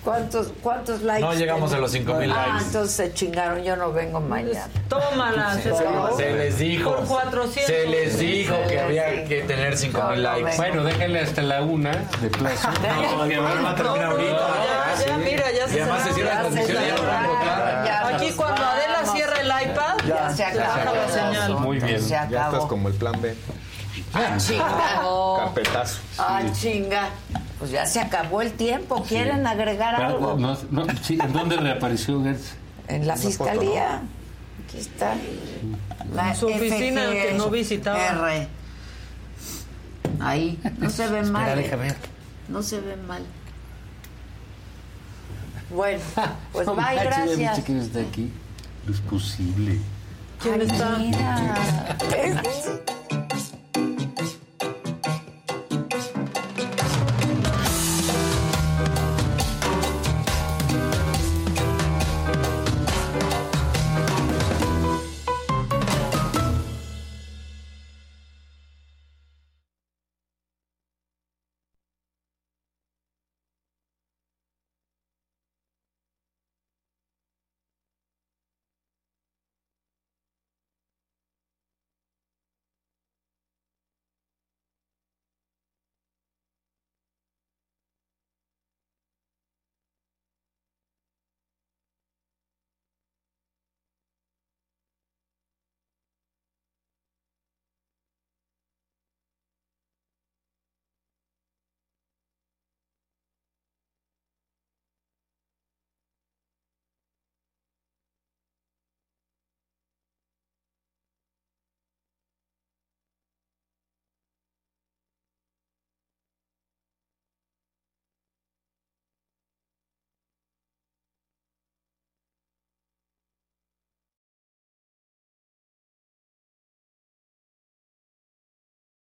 ¿Cuántos, 0.04 0.48
¿Cuántos 0.62 1.02
likes? 1.02 1.22
No 1.26 1.34
llegamos 1.34 1.74
a 1.74 1.80
los 1.80 1.92
5,000 1.92 2.32
Ah, 2.32 2.48
likes. 2.48 2.66
entonces 2.68 2.96
se 2.96 3.14
chingaron, 3.14 3.64
yo 3.64 3.76
no 3.76 3.92
vengo 3.92 4.20
mañana. 4.20 4.68
Tómala, 4.90 5.58
se 6.18 6.34
les 6.34 6.58
dijo. 6.60 6.96
Por 6.96 7.06
400. 7.08 7.66
Se 7.66 7.86
les 7.88 8.20
dijo 8.20 8.56
que 8.70 8.80
había 8.80 9.26
que 9.26 9.42
tener 9.44 9.76
5 9.78 10.02
mil 10.12 10.24
likes. 10.24 10.56
Bueno, 10.58 10.84
déjenle 10.84 11.20
hasta 11.22 11.42
la 11.42 11.62
una 11.62 11.92
de 12.22 12.30
plazo. 12.30 12.70
No, 13.18 13.28
que 13.28 13.38
va 13.38 13.70
a 13.72 13.76
terminar 13.76 14.04
ahorita. 14.04 14.48
Ya, 15.00 15.06
ya, 15.08 15.18
mira, 15.18 15.52
ya 15.52 15.66
Y 15.66 15.70
se 15.72 15.82
además 15.82 16.04
se 16.04 16.14
cierra 16.14 16.44
la 16.44 16.50
y 16.50 16.54
no 16.92 17.04
van 17.04 17.28
votar. 17.28 18.14
Aquí 18.16 18.32
cuando 18.34 18.64
Adela 18.64 19.06
Ya 20.08 20.30
se 20.30 20.36
se 20.52 20.58
baja 20.60 20.92
la 20.94 21.10
señal. 21.10 21.60
Muy 21.60 21.80
bien. 21.80 22.02
Se 22.02 22.10
Ya 22.10 22.24
acabó. 22.24 22.54
estás 22.56 22.70
como 22.70 22.88
el 22.90 22.94
plan 22.96 23.22
B. 23.22 23.36
Ah, 24.14 24.38
chinga. 24.38 25.02
Carpetazo. 25.40 26.00
Ah, 26.18 26.42
chinga. 26.54 27.10
Pues 27.60 27.72
ya 27.72 27.86
se 27.86 28.00
acabó 28.00 28.42
el 28.42 28.54
tiempo. 28.54 29.04
¿Quieren 29.04 29.46
agregar 29.48 29.96
Pero, 29.98 30.08
algo? 30.10 30.38
no, 30.38 30.58
no, 30.72 30.86
sí, 31.02 31.18
¿En 31.22 31.34
dónde 31.34 31.58
reapareció 31.58 32.24
Gertz? 32.24 32.54
En 32.88 33.08
la 33.08 33.14
Una 33.14 33.22
foto, 33.24 33.28
fiscalía. 33.30 34.02
Aquí 34.66 34.78
está. 34.78 35.16
La 36.14 36.36
Su 36.36 36.48
oficina 36.48 37.10
que 37.12 37.34
no 37.38 37.50
visitaba. 37.50 37.98
R. 38.30 38.48
Ahí. 40.20 40.60
No 40.78 40.90
se 40.90 41.08
ve 41.08 41.24
mal. 41.24 41.44
Espera, 41.48 41.60
¿eh? 41.60 41.64
deja 41.64 41.76
ver. 41.76 41.96
No 42.48 42.62
se 42.62 42.80
ve 42.80 42.96
mal. 42.96 43.24
Bueno, 45.70 46.00
pues 46.54 46.66
bye, 46.68 46.76
ya 46.96 47.04
gracias. 47.04 47.58
está 47.70 48.00
aquí? 48.00 48.32
No 48.86 48.94
es 48.94 49.02
posible. 49.02 49.80
¿Quién 50.42 50.62
Ay, 50.62 50.68
está? 50.68 50.98
mira. 50.98 51.98